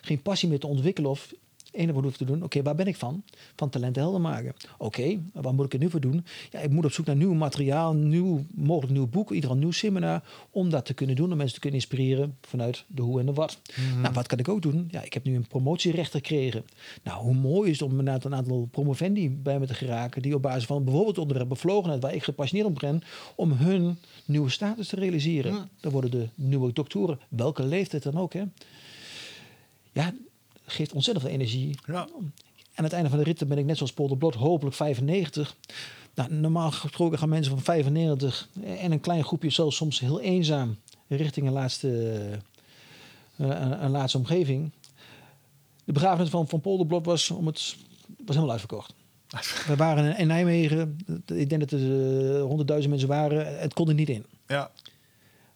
geen 0.00 0.22
passie 0.22 0.48
meer 0.48 0.60
te 0.60 0.66
ontwikkelen 0.66 1.10
of 1.10 1.32
enige 1.78 1.94
wat 1.94 2.04
hoef 2.04 2.16
te 2.16 2.24
doen, 2.24 2.42
oké, 2.42 2.62
waar 2.62 2.74
ben 2.74 2.86
ik 2.86 2.96
van? 2.96 3.22
Van 3.56 3.68
talenten 3.68 4.02
helder 4.02 4.20
maken. 4.20 4.54
Oké, 4.78 5.20
waar 5.32 5.54
moet 5.54 5.64
ik 5.64 5.72
het 5.72 5.80
nu 5.80 5.90
voor 5.90 6.00
doen? 6.00 6.24
Ja, 6.50 6.60
ik 6.60 6.70
moet 6.70 6.84
op 6.84 6.92
zoek 6.92 7.06
naar 7.06 7.16
nieuw 7.16 7.34
materiaal, 7.34 7.94
nieuw, 7.94 8.44
mogelijk 8.54 8.92
nieuw 8.92 9.06
boek, 9.06 9.30
ieder 9.30 9.50
een 9.50 9.58
nieuw 9.58 9.70
seminar, 9.70 10.22
om 10.50 10.70
dat 10.70 10.84
te 10.84 10.94
kunnen 10.94 11.16
doen, 11.16 11.30
om 11.30 11.36
mensen 11.36 11.54
te 11.54 11.60
kunnen 11.60 11.80
inspireren 11.80 12.36
vanuit 12.40 12.84
de 12.86 13.02
hoe 13.02 13.20
en 13.20 13.26
de 13.26 13.32
wat. 13.32 13.60
Nou, 14.00 14.14
wat 14.14 14.26
kan 14.26 14.38
ik 14.38 14.48
ook 14.48 14.62
doen? 14.62 14.88
Ja, 14.90 15.02
ik 15.02 15.12
heb 15.12 15.24
nu 15.24 15.34
een 15.34 15.46
promotierecht 15.46 16.10
gekregen. 16.10 16.64
Nou, 17.02 17.22
hoe 17.22 17.34
mooi 17.34 17.70
is 17.70 17.80
het 17.80 17.90
om 17.90 17.98
inderdaad 17.98 18.24
een 18.24 18.34
aantal 18.34 18.68
promovendi 18.70 19.30
bij 19.30 19.58
me 19.58 19.66
te 19.66 19.74
geraken, 19.74 20.22
die 20.22 20.34
op 20.34 20.42
basis 20.42 20.64
van 20.64 20.84
bijvoorbeeld 20.84 21.18
onderwerp 21.18 21.48
bevlogenheid, 21.48 22.02
waar 22.02 22.14
ik 22.14 22.22
gepassioneerd 22.22 22.68
om 22.68 22.74
ben, 22.80 23.02
om 23.34 23.52
hun 23.52 23.98
nieuwe 24.24 24.50
status 24.50 24.88
te 24.88 24.96
realiseren. 24.96 25.52
Ja. 25.52 25.68
Dan 25.80 25.92
worden 25.92 26.10
de 26.10 26.28
nieuwe 26.34 26.72
doktoren, 26.72 27.20
welke 27.28 27.64
leeftijd 27.64 28.02
dan 28.02 28.18
ook, 28.18 28.32
hè. 28.32 28.42
Ja, 29.92 30.14
geeft 30.68 30.92
ontzettend 30.92 31.26
veel 31.26 31.34
energie. 31.34 31.78
Ja. 31.86 32.08
En 32.14 32.32
aan 32.74 32.84
het 32.84 32.92
einde 32.92 33.08
van 33.08 33.18
de 33.18 33.24
rit 33.24 33.48
ben 33.48 33.58
ik 33.58 33.64
net 33.64 33.76
zoals 33.76 33.92
Paul 33.92 34.08
de 34.08 34.16
Blot 34.16 34.34
hopelijk 34.34 34.76
95. 34.76 35.56
Nou, 36.14 36.32
normaal 36.32 36.70
gesproken 36.70 37.18
gaan 37.18 37.28
mensen 37.28 37.52
van 37.52 37.62
95 37.62 38.48
en 38.62 38.92
een 38.92 39.00
klein 39.00 39.24
groepje 39.24 39.50
zelfs 39.50 39.76
soms 39.76 40.00
heel 40.00 40.20
eenzaam 40.20 40.76
richting 41.08 41.46
een 41.46 41.52
laatste, 41.52 41.88
eh, 43.36 43.46
een, 43.46 43.84
een 43.84 43.90
laatste 43.90 44.18
omgeving. 44.18 44.70
De 45.84 45.92
begrafenis 45.92 46.30
van, 46.30 46.48
van 46.48 46.60
Paul 46.60 46.78
de 46.78 46.86
Blot 46.86 47.06
was, 47.06 47.30
om 47.30 47.46
het, 47.46 47.76
was 48.06 48.26
helemaal 48.26 48.50
uitverkocht. 48.50 48.94
We 49.66 49.76
waren 49.76 50.04
in, 50.04 50.16
in 50.16 50.26
Nijmegen, 50.26 50.98
ik 51.26 51.48
denk 51.48 51.60
dat 51.60 51.80
er 51.80 52.40
honderdduizend 52.40 52.90
mensen 52.90 53.08
waren, 53.08 53.58
het 53.58 53.74
kon 53.74 53.88
er 53.88 53.94
niet 53.94 54.08
in. 54.08 54.24
Ja. 54.46 54.70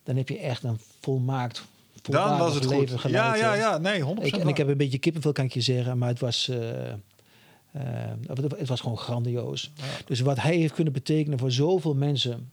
Dan 0.03 0.17
heb 0.17 0.29
je 0.29 0.39
echt 0.39 0.63
een 0.63 0.79
volmaakt, 1.01 1.65
Dan 2.03 2.39
was 2.39 2.55
het 2.55 2.65
leven 2.65 2.89
goed. 2.89 3.01
geleid. 3.01 3.39
Ja, 3.39 3.55
ja, 3.55 3.55
ja. 3.55 3.79
Nee, 3.79 4.01
100% 4.03 4.27
Ik, 4.27 4.37
en 4.37 4.49
ik 4.49 4.57
heb 4.57 4.69
een 4.69 4.77
beetje 4.77 4.99
kippenvel, 4.99 5.33
kan 5.33 5.45
ik 5.45 5.53
je 5.55 5.61
zeggen, 5.61 5.99
maar 5.99 6.09
het 6.09 6.21
was, 6.21 6.49
eh, 6.49 6.91
eh, 6.91 6.97
het- 8.59 8.69
was 8.69 8.81
gewoon 8.81 8.99
grandioos. 8.99 9.71
Ja. 9.75 9.85
Dus 10.05 10.21
wat 10.21 10.41
hij 10.41 10.57
heeft 10.57 10.75
kunnen 10.75 10.93
betekenen 10.93 11.39
voor 11.39 11.53
zoveel 11.53 11.95
mensen. 11.95 12.51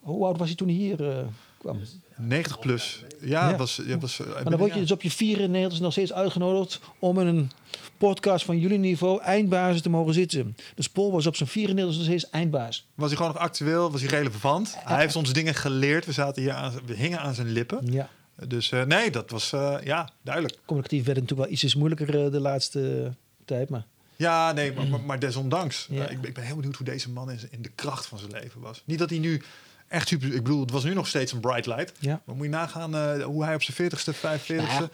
Hoe 0.00 0.24
oud 0.26 0.38
was 0.38 0.46
hij 0.46 0.56
toen 0.56 0.68
hij 0.68 0.76
hier 0.76 1.08
eh, 1.10 1.24
kwam? 1.58 1.78
90 2.16 2.58
plus. 2.58 3.02
Ja, 3.20 3.48
Ja. 3.50 3.56
was, 3.56 3.80
ja, 3.86 3.98
was, 3.98 4.18
Maar 4.18 4.44
dan 4.44 4.56
word 4.58 4.74
je 4.74 4.80
dus 4.80 4.90
op 4.90 5.02
je 5.02 5.10
94 5.10 5.80
nog 5.80 5.92
steeds 5.92 6.12
uitgenodigd 6.12 6.80
om 6.98 7.20
in 7.20 7.26
een 7.26 7.50
podcast 7.98 8.44
van 8.44 8.58
jullie 8.58 8.78
niveau 8.78 9.20
eindbasis 9.22 9.82
te 9.82 9.88
mogen 9.88 10.14
zitten. 10.14 10.56
Dus 10.74 10.88
Paul 10.88 11.12
was 11.12 11.26
op 11.26 11.36
zijn 11.36 11.48
94 11.48 11.96
nog 11.96 12.06
steeds 12.06 12.30
eindbaas. 12.30 12.86
Was 12.94 13.08
hij 13.08 13.16
gewoon 13.16 13.32
nog 13.32 13.42
actueel? 13.42 13.90
Was 13.90 14.00
hij 14.00 14.10
relevant? 14.10 14.74
Hij 14.78 15.00
heeft 15.00 15.16
ons 15.16 15.32
dingen 15.32 15.54
geleerd. 15.54 16.06
We 16.06 16.12
zaten 16.12 16.42
hier 16.42 16.52
aan, 16.52 16.72
we 16.86 16.94
hingen 16.94 17.20
aan 17.20 17.34
zijn 17.34 17.48
lippen. 17.50 17.92
Ja. 17.92 18.08
Dus 18.46 18.70
eh, 18.70 18.82
nee, 18.82 19.10
dat 19.10 19.30
was 19.30 19.52
eh, 19.52 19.76
ja 19.84 20.10
duidelijk. 20.22 20.54
Communicatief 20.64 21.04
werd 21.04 21.16
het 21.18 21.28
natuurlijk 21.28 21.48
wel 21.48 21.50
ietsjes 21.58 21.74
moeilijker 21.74 22.24
eh, 22.24 22.30
de 22.32 22.40
laatste 22.40 23.12
tijd, 23.44 23.68
maar 23.68 23.84
Ja, 24.16 24.52
nee, 24.52 24.72
maar, 24.72 24.86
maar, 24.86 25.00
maar 25.00 25.18
desondanks. 25.18 25.86
Ja. 25.90 26.08
Ik, 26.08 26.20
ben- 26.20 26.28
ik 26.28 26.34
ben 26.34 26.44
heel 26.44 26.56
benieuwd 26.56 26.76
hoe 26.76 26.86
deze 26.86 27.10
man 27.10 27.30
in, 27.30 27.38
in 27.50 27.62
de 27.62 27.70
kracht 27.74 28.06
van 28.06 28.18
zijn 28.18 28.30
leven 28.30 28.60
was. 28.60 28.82
Niet 28.84 28.98
dat 28.98 29.10
hij 29.10 29.18
nu 29.18 29.42
echt 29.88 30.08
super. 30.08 30.34
Ik 30.34 30.42
bedoel, 30.42 30.60
het 30.60 30.70
was 30.70 30.84
nu 30.84 30.94
nog 30.94 31.06
steeds 31.06 31.32
een 31.32 31.40
bright 31.40 31.66
light. 31.66 31.92
ja. 31.98 32.22
Maar 32.24 32.36
moet 32.36 32.44
je 32.44 32.50
nagaan 32.50 32.94
eh, 32.96 33.24
hoe 33.24 33.44
hij 33.44 33.54
op 33.54 33.62
zijn 33.62 33.90
40ste, 33.90 34.14
45ste. 34.16 34.46
Nou 34.56 34.68
ja, 34.68 34.88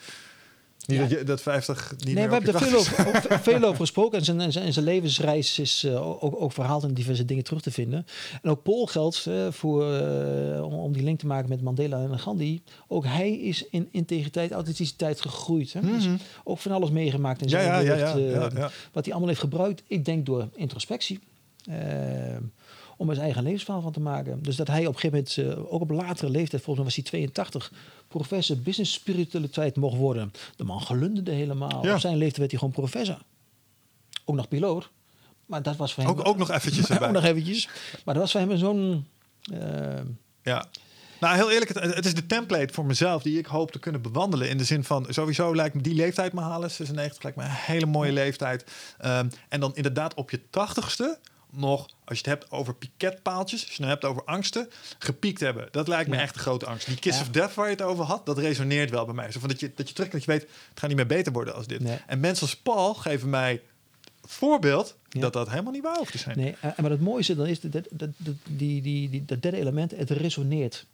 Niet 0.86 0.98
Ja. 0.98 1.02
dat, 1.02 1.18
je, 1.18 1.24
dat 1.24 1.42
50 1.42 1.90
niet 1.90 2.04
Nee, 2.04 2.14
meer 2.14 2.28
we 2.28 2.34
hebben 2.34 2.54
er 2.54 2.60
veel 2.60 2.78
over, 2.78 3.06
ook 3.06 3.42
veel 3.42 3.62
over 3.62 3.80
gesproken. 3.80 4.18
En 4.18 4.24
zijn, 4.24 4.40
en 4.40 4.52
zijn, 4.52 4.72
zijn 4.72 4.84
levensreis 4.84 5.58
is 5.58 5.84
eh, 5.84 6.22
ook, 6.24 6.40
ook 6.40 6.52
verhaald 6.52 6.82
in 6.82 6.94
diverse 6.94 7.24
dingen 7.24 7.44
terug 7.44 7.62
te 7.62 7.70
vinden. 7.70 8.06
En 8.42 8.50
ook 8.50 8.62
Paul 8.62 8.86
geldt 8.86 9.26
eh, 9.26 9.46
voor, 9.50 9.94
eh, 9.94 10.64
om, 10.64 10.72
om 10.72 10.92
die 10.92 11.02
link 11.02 11.18
te 11.18 11.26
maken 11.26 11.48
met 11.48 11.62
Mandela 11.62 12.02
en 12.02 12.18
Gandhi. 12.18 12.62
Ook 12.88 13.04
hij 13.04 13.32
is 13.32 13.68
in 13.70 13.88
integriteit, 13.90 14.52
authenticiteit 14.52 15.20
gegroeid. 15.20 15.72
Hè? 15.72 15.80
Dus 15.80 16.08
ook 16.44 16.58
van 16.58 16.72
alles 16.72 16.90
meegemaakt 16.90 17.42
in 17.42 17.48
zijn 17.48 17.64
ja, 17.64 17.78
ja, 17.78 18.16
ja, 18.16 18.50
ja. 18.54 18.70
Wat 18.92 19.04
hij 19.04 19.12
allemaal 19.12 19.28
heeft 19.28 19.40
gebruikt, 19.40 19.82
ik 19.86 20.04
denk 20.04 20.26
door 20.26 20.48
introspectie. 20.54 21.20
Om 23.02 23.08
er 23.08 23.14
zijn 23.14 23.26
eigen 23.26 23.42
levensverhaal 23.44 23.82
van 23.82 23.92
te 23.92 24.00
maken. 24.00 24.42
Dus 24.42 24.56
dat 24.56 24.66
hij 24.66 24.86
op 24.86 24.94
een 24.94 25.00
gegeven 25.00 25.44
moment, 25.44 25.58
eh, 25.66 25.72
ook 25.74 25.80
op 25.80 25.90
latere 25.90 26.30
leeftijd, 26.30 26.62
volgens 26.62 26.76
mij 26.76 26.84
was 26.84 26.94
hij 26.94 27.04
82, 27.04 27.72
professor 28.08 28.56
business 28.58 28.92
spiritualiteit 28.92 29.76
mocht 29.76 29.96
worden. 29.96 30.32
De 30.56 30.64
man 30.64 30.80
glunderde 30.80 31.30
helemaal. 31.30 31.84
Ja. 31.86 31.92
Op 31.94 32.00
zijn 32.00 32.16
leeftijd 32.16 32.36
werd 32.38 32.50
hij 32.50 32.58
gewoon 32.60 32.74
professor. 32.74 33.18
Ook 34.24 34.36
nog 34.36 34.48
piloot. 34.48 34.90
Maar 35.46 35.62
dat 35.62 35.76
was 35.76 35.94
voor 35.94 36.02
hem... 36.02 36.12
Ook, 36.12 36.26
ook 36.26 36.36
nog 36.36 36.50
eventjes 36.50 36.84
ook 36.90 36.90
erbij. 36.90 37.10
nog 37.10 37.24
eventjes. 37.24 37.68
Maar 38.04 38.14
dat 38.14 38.22
was 38.22 38.32
voor 38.32 38.40
hem 38.40 38.56
zo'n... 38.56 39.06
eh, 39.52 40.00
Ja. 40.42 40.64
Nou, 41.20 41.34
heel 41.36 41.50
eerlijk, 41.50 41.74
het, 41.74 41.94
het 41.94 42.06
is 42.06 42.14
de 42.14 42.26
template 42.26 42.72
voor 42.74 42.84
mezelf 42.84 43.22
die 43.22 43.38
ik 43.38 43.46
hoop 43.46 43.70
te 43.70 43.78
kunnen 43.78 44.02
bewandelen. 44.02 44.48
In 44.48 44.58
de 44.58 44.64
zin 44.64 44.84
van, 44.84 45.06
sowieso 45.08 45.54
lijkt 45.54 45.74
me 45.74 45.80
die 45.82 45.94
leeftijd 45.94 46.32
me 46.32 46.40
halen, 46.40 46.70
96, 46.70 47.22
lijkt 47.22 47.38
me 47.38 47.44
een 47.44 47.50
hele 47.50 47.86
mooie 47.86 48.12
leeftijd. 48.12 48.64
Ehm, 48.98 49.28
en 49.48 49.60
dan 49.60 49.74
inderdaad 49.76 50.14
op 50.14 50.30
je 50.30 50.40
tachtigste 50.50 51.18
nog, 51.54 51.80
als 52.04 52.18
je 52.18 52.30
het 52.30 52.38
hebt 52.40 52.50
over 52.50 52.74
piketpaaltjes, 52.74 53.62
als 53.66 53.74
je 53.76 53.82
het 53.82 53.90
hebt 53.92 54.04
over 54.04 54.24
angsten, 54.24 54.70
gepiekt 54.98 55.40
hebben. 55.40 55.68
Dat 55.70 55.88
lijkt 55.88 56.10
me 56.10 56.16
Ja. 56.16 56.22
echt 56.22 56.34
een 56.34 56.40
grote 56.40 56.66
angst. 56.66 56.86
Die 56.86 56.96
kiss 56.98 57.16
Ja. 57.16 57.22
of 57.22 57.28
death 57.30 57.54
waar 57.54 57.66
je 57.66 57.72
het 57.72 57.82
over 57.82 58.04
had, 58.04 58.26
dat 58.26 58.38
resoneert 58.38 58.90
wel 58.90 59.04
bij 59.04 59.14
mij. 59.14 59.32
Zo 59.32 59.40
van 59.40 59.48
dat 59.48 59.60
je, 59.60 59.72
dat 59.74 59.88
je 59.88 59.94
terug 59.94 60.10
dat 60.10 60.24
je 60.24 60.30
weet, 60.30 60.40
het 60.42 60.78
gaat 60.78 60.88
niet 60.88 60.96
meer 60.98 61.06
beter 61.06 61.32
worden 61.32 61.54
als 61.54 61.66
dit. 61.66 61.80
Nee. 61.80 61.98
En 62.06 62.20
mensen 62.20 62.46
als 62.46 62.56
Paul 62.56 62.94
geven 62.94 63.30
mij 63.30 63.62
voorbeeld 64.26 64.96
Ja. 65.08 65.20
dat 65.20 65.32
dat 65.32 65.50
helemaal 65.50 65.72
niet 65.72 65.82
waar 65.82 65.96
hoeft 65.96 66.12
te 66.12 66.18
zijn. 66.18 66.38
Nee, 66.38 66.54
eh, 66.60 66.70
maar 66.78 66.90
het 66.90 67.00
mooiste 67.00 67.36
dan 67.36 67.46
is 67.46 67.60
dat, 67.60 67.72
dat, 67.72 67.88
dat, 67.90 68.34
die, 68.48 68.82
die, 68.82 69.10
die, 69.10 69.24
dat 69.26 69.42
derde 69.42 69.56
element, 69.58 69.90
het 69.96 70.10
resoneert. 70.10 70.86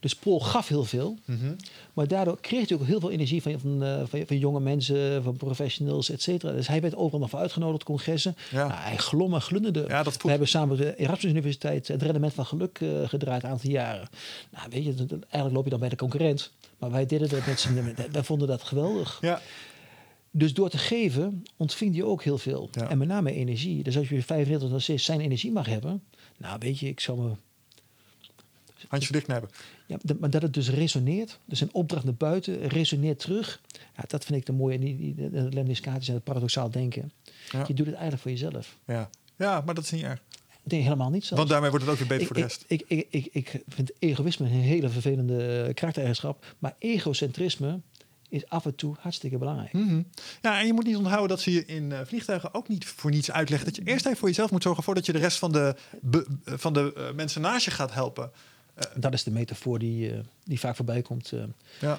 Dus 0.00 0.14
Paul 0.14 0.40
gaf 0.40 0.68
heel 0.68 0.84
veel, 0.84 1.16
Mhm. 1.24 1.52
maar 1.92 2.08
daardoor 2.08 2.40
kreeg 2.40 2.68
hij 2.68 2.78
ook 2.78 2.86
heel 2.86 3.00
veel 3.00 3.10
energie 3.10 3.42
van, 3.42 3.60
van, 3.60 3.82
eh, 3.84 4.02
van, 4.08 4.22
van 4.26 4.38
jonge 4.38 4.60
mensen, 4.60 5.22
van 5.22 5.36
professionals, 5.36 6.10
et 6.10 6.22
cetera. 6.22 6.52
Dus 6.52 6.68
hij 6.68 6.80
werd 6.80 6.96
overal 6.96 7.20
nog 7.20 7.30
voor 7.30 7.38
uitgenodigd, 7.38 7.84
congressen. 7.84 8.36
Ja. 8.50 8.66
Nou, 8.66 8.80
hij 8.80 8.96
glom 8.96 9.34
en 9.34 9.42
glunderde. 9.42 9.84
Ja, 9.88 10.02
dat 10.02 10.22
We 10.22 10.28
hebben 10.30 10.48
samen 10.48 10.76
de 10.76 10.96
Erasmus 10.96 11.32
Universiteit 11.32 11.88
het 11.88 12.02
rendement 12.02 12.34
van 12.34 12.46
geluk 12.46 12.78
eh, 12.80 12.88
gedraaid 13.08 13.42
een 13.42 13.50
aantal 13.50 13.70
jaren. 13.70 14.08
Nou, 14.50 14.66
weet 14.70 14.84
je, 14.84 14.94
eigenlijk 15.20 15.54
loop 15.54 15.64
je 15.64 15.70
dan 15.70 15.80
bij 15.80 15.88
de 15.88 15.96
concurrent. 15.96 16.50
Maar 16.78 16.90
wij 16.90 17.06
deden 17.06 17.28
dat 17.28 17.46
met 17.46 17.60
z'n 17.60 17.94
wij 18.12 18.22
vonden 18.24 18.48
dat 18.48 18.62
geweldig. 18.62 19.18
Ja, 19.20 19.40
Dus 20.38 20.54
door 20.54 20.68
te 20.68 20.78
geven 20.78 21.42
ontving 21.56 21.96
je 21.96 22.04
ook 22.04 22.22
heel 22.22 22.38
veel. 22.38 22.68
Ja. 22.72 22.88
En 22.88 22.98
met 22.98 23.08
name 23.08 23.32
energie. 23.32 23.82
Dus 23.82 23.96
als 23.96 24.08
je 24.08 24.22
95 24.22 24.70
nog 24.70 24.82
steeds 24.82 25.04
zijn 25.04 25.20
energie 25.20 25.52
mag 25.52 25.66
hebben. 25.66 26.02
Nou, 26.36 26.58
weet 26.58 26.78
je, 26.78 26.88
ik 26.88 27.00
zou 27.00 27.20
me. 27.20 27.30
handje 28.88 29.12
dicht 29.12 29.26
hebben. 29.26 29.50
Ja, 29.86 29.96
maar 30.20 30.30
dat 30.30 30.42
het 30.42 30.54
dus 30.54 30.70
resoneert. 30.70 31.38
Dus 31.44 31.60
een 31.60 31.74
opdracht 31.74 32.04
naar 32.04 32.14
buiten 32.14 32.68
resoneert 32.68 33.18
terug. 33.18 33.60
Ja, 33.96 34.04
dat 34.06 34.24
vind 34.24 34.38
ik 34.38 34.46
de 34.46 34.52
mooie. 34.52 34.78
De, 34.78 35.48
lemniscatisch 35.50 36.08
en 36.08 36.14
het 36.14 36.24
paradoxaal 36.24 36.70
denken. 36.70 37.12
Ja. 37.50 37.64
Je 37.66 37.74
doet 37.74 37.86
het 37.86 37.94
eigenlijk 37.94 38.22
voor 38.22 38.30
jezelf. 38.30 38.78
Ja. 38.86 39.10
ja, 39.36 39.62
maar 39.64 39.74
dat 39.74 39.84
is 39.84 39.90
niet 39.90 40.02
erg. 40.02 40.22
Ik 40.62 40.70
denk 40.70 40.82
helemaal 40.82 41.10
niet 41.10 41.24
zo. 41.24 41.36
Want 41.36 41.48
daarmee 41.48 41.70
wordt 41.70 41.84
het 41.84 41.94
ook 41.94 42.00
weer 42.00 42.08
beter 42.08 42.22
ik, 42.22 42.26
voor 42.26 42.36
de 42.36 42.42
rest. 42.42 42.64
ik, 42.66 42.84
ik, 42.86 43.06
ik, 43.10 43.28
ik 43.32 43.62
vind 43.68 43.90
egoïsme 43.98 44.46
een 44.46 44.52
hele 44.52 44.88
vervelende 44.88 45.64
eh, 45.66 45.74
karaktereigenschap. 45.74 46.54
Maar 46.58 46.74
egocentrisme 46.78 47.80
is 48.28 48.48
af 48.48 48.64
en 48.64 48.74
toe 48.74 48.94
hartstikke 49.00 49.38
belangrijk. 49.38 49.72
Mhm. 49.72 50.02
Ja, 50.42 50.60
en 50.60 50.66
je 50.66 50.72
moet 50.72 50.84
niet 50.86 50.96
onthouden 50.96 51.28
dat 51.28 51.40
ze 51.40 51.52
je 51.52 51.64
in 51.64 51.92
eh, 51.92 51.98
vliegtuigen 52.04 52.54
ook 52.54 52.68
niet 52.68 52.84
voor 52.84 53.10
niets 53.10 53.30
uitleggen. 53.30 53.66
Dat 53.68 53.76
je 53.76 53.82
eerst 53.84 54.06
even 54.06 54.18
voor 54.18 54.28
jezelf 54.28 54.50
moet 54.50 54.62
zorgen 54.62 54.82
voordat 54.84 55.06
je 55.06 55.12
de 55.12 55.18
rest 55.18 55.38
van 55.38 55.52
de, 55.52 55.74
be- 56.00 56.26
van 56.44 56.72
de 56.72 56.92
eh, 56.96 57.14
mensen 57.14 57.40
naast 57.40 57.64
je 57.64 57.70
gaat 57.70 57.92
helpen. 57.94 58.30
Dat 58.96 59.12
is 59.12 59.22
de 59.24 59.30
metafoor 59.30 59.78
die, 59.78 60.10
eh, 60.12 60.18
die 60.44 60.60
vaak 60.60 60.76
voorbij 60.76 61.02
komt. 61.02 61.32
eh. 61.32 61.42
Ja. 61.80 61.98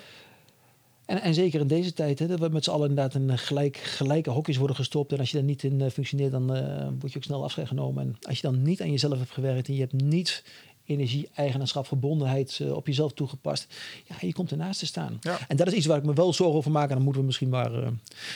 En, 1.05 1.21
en 1.21 1.33
zeker 1.33 1.59
in 1.59 1.67
deze 1.67 1.93
tijd, 1.93 2.19
hè, 2.19 2.27
dat 2.27 2.39
we 2.39 2.49
met 2.49 2.63
z'n 2.63 2.69
allen 2.69 2.89
inderdaad 2.89 3.15
in 3.21 3.29
eh, 3.29 3.37
gelijk, 3.37 3.77
gelijke 3.77 4.29
hokjes 4.29 4.57
worden 4.57 4.75
gestopt. 4.75 5.11
En 5.11 5.19
als 5.19 5.29
je 5.31 5.37
daar 5.37 5.45
niet 5.45 5.63
in 5.63 5.81
eh, 5.81 5.89
functioneert, 5.91 6.31
dan 6.31 6.55
eh, 6.55 6.87
word 6.99 7.11
je 7.11 7.17
ook 7.17 7.23
snel 7.23 7.43
afscheid 7.43 7.67
genomen. 7.67 8.03
En 8.03 8.15
als 8.21 8.35
je 8.39 8.47
dan 8.47 8.61
niet 8.61 8.81
aan 8.81 8.91
jezelf 8.91 9.17
hebt 9.17 9.31
gewerkt 9.31 9.67
en 9.67 9.73
je 9.73 9.79
hebt 9.79 9.93
niet 9.93 10.43
energie, 10.88 11.30
eigenaarschap, 11.35 11.88
verbondenheid 11.88 12.59
eh, 12.61 12.72
op 12.73 12.88
jezelf 12.88 13.14
toegepast, 13.14 13.68
ja, 14.05 14.15
je 14.19 14.34
komt 14.34 14.51
ernaast 14.51 14.80
te 14.80 14.85
staan. 14.85 15.18
Ja. 15.22 15.38
En 15.47 15.57
dat 15.57 15.68
is 15.68 15.73
iets 15.73 15.85
waar 15.85 15.97
ik 15.97 16.05
me 16.05 16.14
wel 16.14 16.34
zorgen 16.34 16.57
over 16.57 16.72
maak. 16.72 16.89
En 16.89 16.95
dan 16.95 17.03
moeten 17.03 17.22
we 17.22 17.27
misschien 17.27 17.49
maar, 17.49 17.73
eh, 17.84 17.88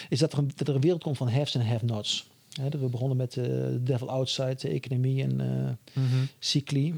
is 0.10 0.20
dat 0.20 0.32
er, 0.34 0.38
een, 0.40 0.52
dat 0.56 0.68
er 0.68 0.76
een 0.76 0.82
wereld 0.82 1.04
komt 1.04 1.18
van 1.18 1.30
haves 1.30 1.56
en 1.56 1.66
have-nots. 1.68 2.30
We 2.70 2.78
begonnen 2.78 3.18
met 3.18 3.38
eh, 3.38 3.44
de 3.44 3.80
Devil 3.84 4.10
Outside, 4.10 4.56
de 4.56 4.70
economie 4.70 5.24
en 5.24 5.36
Mhm. 5.94 6.24
cycli. 6.40 6.94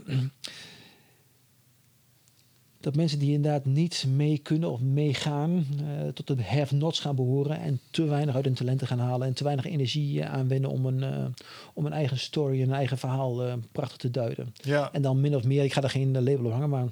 Dat 2.84 2.96
mensen 2.96 3.20
die 3.20 3.34
inderdaad 3.34 3.66
niet 3.66 4.06
mee 4.16 4.38
kunnen 4.38 4.72
of 4.72 4.80
meegaan, 4.80 5.66
eh, 5.80 6.08
tot 6.08 6.28
de 6.28 6.44
have-nots 6.44 7.00
gaan 7.00 7.16
behoren 7.16 7.60
en 7.60 7.80
te 7.92 8.04
weinig 8.04 8.36
uit 8.36 8.46
hun 8.46 8.54
talenten 8.54 8.88
gaan 8.88 9.00
halen 9.00 9.28
en 9.28 9.34
te 9.34 9.44
weinig 9.44 9.66
energie 9.66 10.22
eh, 10.22 10.34
aanwenden 10.34 10.72
om 10.72 10.86
een, 10.86 11.04
eh, 11.04 11.26
om 11.74 11.86
een 11.86 11.94
eigen 11.94 12.20
story, 12.20 12.62
een 12.62 12.74
eigen 12.74 12.98
verhaal 12.98 13.42
prachtig 13.72 13.98
te 13.98 14.12
duiden. 14.12 14.54
Ja. 14.62 14.90
En 14.92 15.02
dan 15.02 15.22
min 15.22 15.36
of 15.36 15.44
meer, 15.44 15.64
ik 15.64 15.74
ga 15.74 15.84
er 15.84 15.90
geen 15.90 16.24
label 16.24 16.46
op 16.46 16.52
hangen, 16.52 16.70
maar 16.70 16.86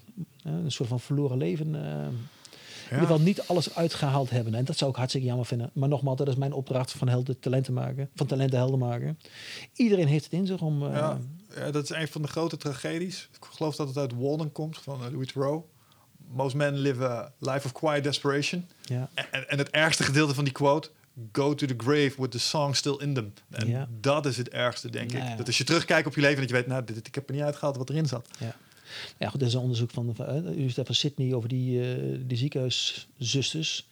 een 0.44 0.72
soort 0.72 0.90
van 0.90 1.00
verloren 1.00 1.38
leven. 1.38 1.76
eh, 1.76 2.08
in 2.98 2.98
ieder 2.98 3.16
geval 3.16 3.26
niet 3.26 3.48
alles 3.48 3.76
uitgehaald 3.76 4.30
hebben. 4.30 4.54
En 4.54 4.66
dat 4.66 4.78
zou 4.78 4.92
ik 4.92 4.96
hartstikke 4.96 5.28
jammer 5.28 5.46
vinden. 5.46 5.70
Maar 5.74 5.90
nogmaals, 5.90 6.18
dat 6.18 6.28
is 6.28 6.36
mijn 6.36 6.54
opdracht 6.54 6.92
van 6.92 7.08
helden 7.08 7.40
talenten 7.40 7.74
maken, 7.74 8.10
van 8.16 8.28
talenten 8.28 8.58
helden 8.58 8.80
maken. 8.80 9.20
Iedereen 9.74 10.08
heeft 10.08 10.24
het 10.24 10.34
in 10.34 10.46
zich 10.46 10.62
om. 10.62 10.84
Ja. 10.84 11.20
Ja, 11.56 11.72
dat 11.72 11.84
is 11.84 11.90
een 11.90 12.08
van 12.08 12.22
de 12.22 12.28
grote 12.28 12.58
tragedies. 12.58 13.30
Ik 13.32 13.46
geloof 13.52 13.76
dat 13.76 13.88
het 13.88 13.98
uit 13.98 14.14
Walden 14.16 14.52
komt, 14.52 14.78
van 14.78 15.00
Louis 15.12 15.32
Theroux. 15.32 15.66
Most 16.34 16.56
men 16.56 16.78
live 16.78 17.04
a 17.08 17.32
life 17.40 17.66
of 17.66 17.72
quiet 17.72 18.04
desperation. 18.04 18.66
ja. 18.86 19.10
En, 19.14 19.50
en 19.50 19.58
het 19.58 19.70
ergste 19.70 20.04
gedeelte 20.04 20.34
van 20.34 20.44
die 20.44 20.54
quote... 20.54 20.90
Go 21.32 21.56
to 21.56 21.66
the 21.68 21.74
grave 21.78 22.14
with 22.18 22.32
the 22.32 22.40
song 22.40 22.74
still 22.74 22.96
in 23.00 23.14
them. 23.14 23.34
En 23.50 23.68
Ja. 23.68 23.88
dat 24.00 24.26
is 24.26 24.38
het 24.38 24.50
ergste, 24.50 24.90
denk 24.90 25.12
Nou 25.12 25.24
ik. 25.24 25.30
ja. 25.30 25.36
Dat 25.36 25.48
als 25.48 25.58
je 25.58 25.64
terugkijkt 25.64 26.08
op 26.08 26.16
je 26.16 26.22
leven... 26.22 26.40
dat 26.40 26.50
je 26.50 26.56
weet, 26.56 26.68
nou, 26.68 26.84
dit, 26.84 27.08
ik 27.08 27.16
heb 27.16 27.28
er 27.30 27.36
niet 27.36 27.44
uitgehaald 27.44 27.78
wat 27.78 27.90
erin 27.90 28.06
zat. 28.08 28.28
Ja. 28.40 28.56
Ja, 29.18 29.30
goed, 29.30 29.42
er 29.42 29.48
is 29.48 29.54
een 29.54 29.60
onderzoek 29.60 29.92
van, 29.92 30.16
van 30.16 30.26
eh, 30.26 30.34
de 30.34 30.52
Universiteit 30.54 30.86
van 30.88 30.96
Sydney 30.96 31.34
over 31.34 31.50
die, 31.50 31.82
eh 31.96 32.18
die 32.26 32.38
ziekenhuiszusters. 32.38 33.88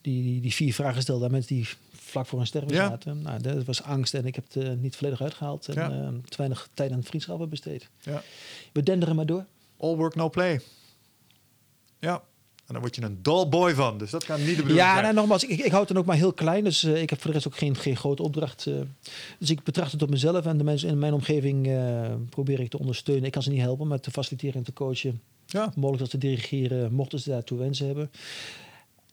Die, 0.00 0.22
die, 0.22 0.40
die 0.40 0.54
vier 0.54 0.74
vragen 0.74 1.02
stelden 1.02 1.24
aan 1.26 1.32
mensen 1.32 1.54
die 1.56 1.68
vlak 1.92 2.26
voor 2.26 2.40
een 2.40 2.46
sterven 2.46 2.74
Ja. 2.74 2.88
zaten. 2.88 3.22
Nou, 3.22 3.40
dat 3.42 3.64
was 3.64 3.82
angst 3.82 4.14
en 4.14 4.26
ik 4.26 4.34
heb 4.34 4.44
het 4.52 4.64
eh, 4.64 4.72
niet 4.72 4.96
volledig 4.96 5.22
uitgehaald. 5.22 5.68
En 5.68 5.74
Ja. 5.74 6.12
te 6.28 6.36
weinig 6.36 6.68
tijd 6.74 6.92
aan 6.92 7.02
vriendschappen 7.04 7.48
besteed. 7.48 7.88
Ja. 8.00 8.22
We 8.72 8.82
denderen 8.82 9.16
maar 9.16 9.26
door. 9.26 9.44
All 9.76 9.94
work, 9.96 10.14
no 10.14 10.30
play. 10.30 10.60
Ja. 12.02 12.22
En 12.66 12.72
dan 12.78 12.80
word 12.80 12.94
je 12.94 13.02
een 13.02 13.22
dull 13.22 13.48
boy 13.48 13.74
van. 13.74 13.98
Dus 13.98 14.10
dat 14.10 14.24
kan 14.24 14.38
niet 14.38 14.46
de 14.48 14.52
bedoeling 14.54 14.78
Ja, 14.80 14.90
zijn. 14.90 15.02
nou, 15.02 15.14
nogmaals, 15.14 15.44
ik, 15.44 15.58
ik 15.60 15.70
houd 15.70 15.80
het 15.80 15.88
dan 15.88 15.96
ook 15.98 16.04
maar 16.06 16.16
heel 16.16 16.32
klein. 16.32 16.64
Dus 16.64 16.82
eh, 16.84 17.02
ik 17.02 17.10
heb 17.10 17.18
voor 17.20 17.26
de 17.30 17.32
rest 17.36 17.46
ook 17.48 17.56
geen, 17.56 17.76
geen 17.76 17.96
grote 17.96 18.22
opdracht. 18.22 18.66
eh. 18.66 18.74
dus 19.38 19.50
ik 19.50 19.62
betracht 19.62 19.92
het 19.92 20.02
op 20.02 20.10
mezelf 20.10 20.46
en 20.46 20.58
de 20.58 20.64
mensen 20.64 20.88
in 20.88 20.98
mijn 20.98 21.12
omgeving 21.12 21.66
eh, 21.68 22.12
probeer 22.28 22.60
ik 22.60 22.70
te 22.70 22.78
ondersteunen. 22.78 23.24
Ik 23.24 23.32
kan 23.32 23.42
ze 23.42 23.50
niet 23.50 23.60
helpen, 23.60 23.86
maar 23.86 24.00
te 24.00 24.10
faciliteren 24.10 24.54
en 24.56 24.62
te 24.62 24.72
coachen. 24.72 25.20
Ja. 25.46 25.72
mogelijk 25.74 25.98
dat 25.98 26.10
te 26.10 26.18
dirigeren, 26.18 26.92
mochten 26.92 27.18
ze 27.20 27.30
daartoe 27.30 27.58
wensen 27.58 27.86
hebben. 27.86 28.10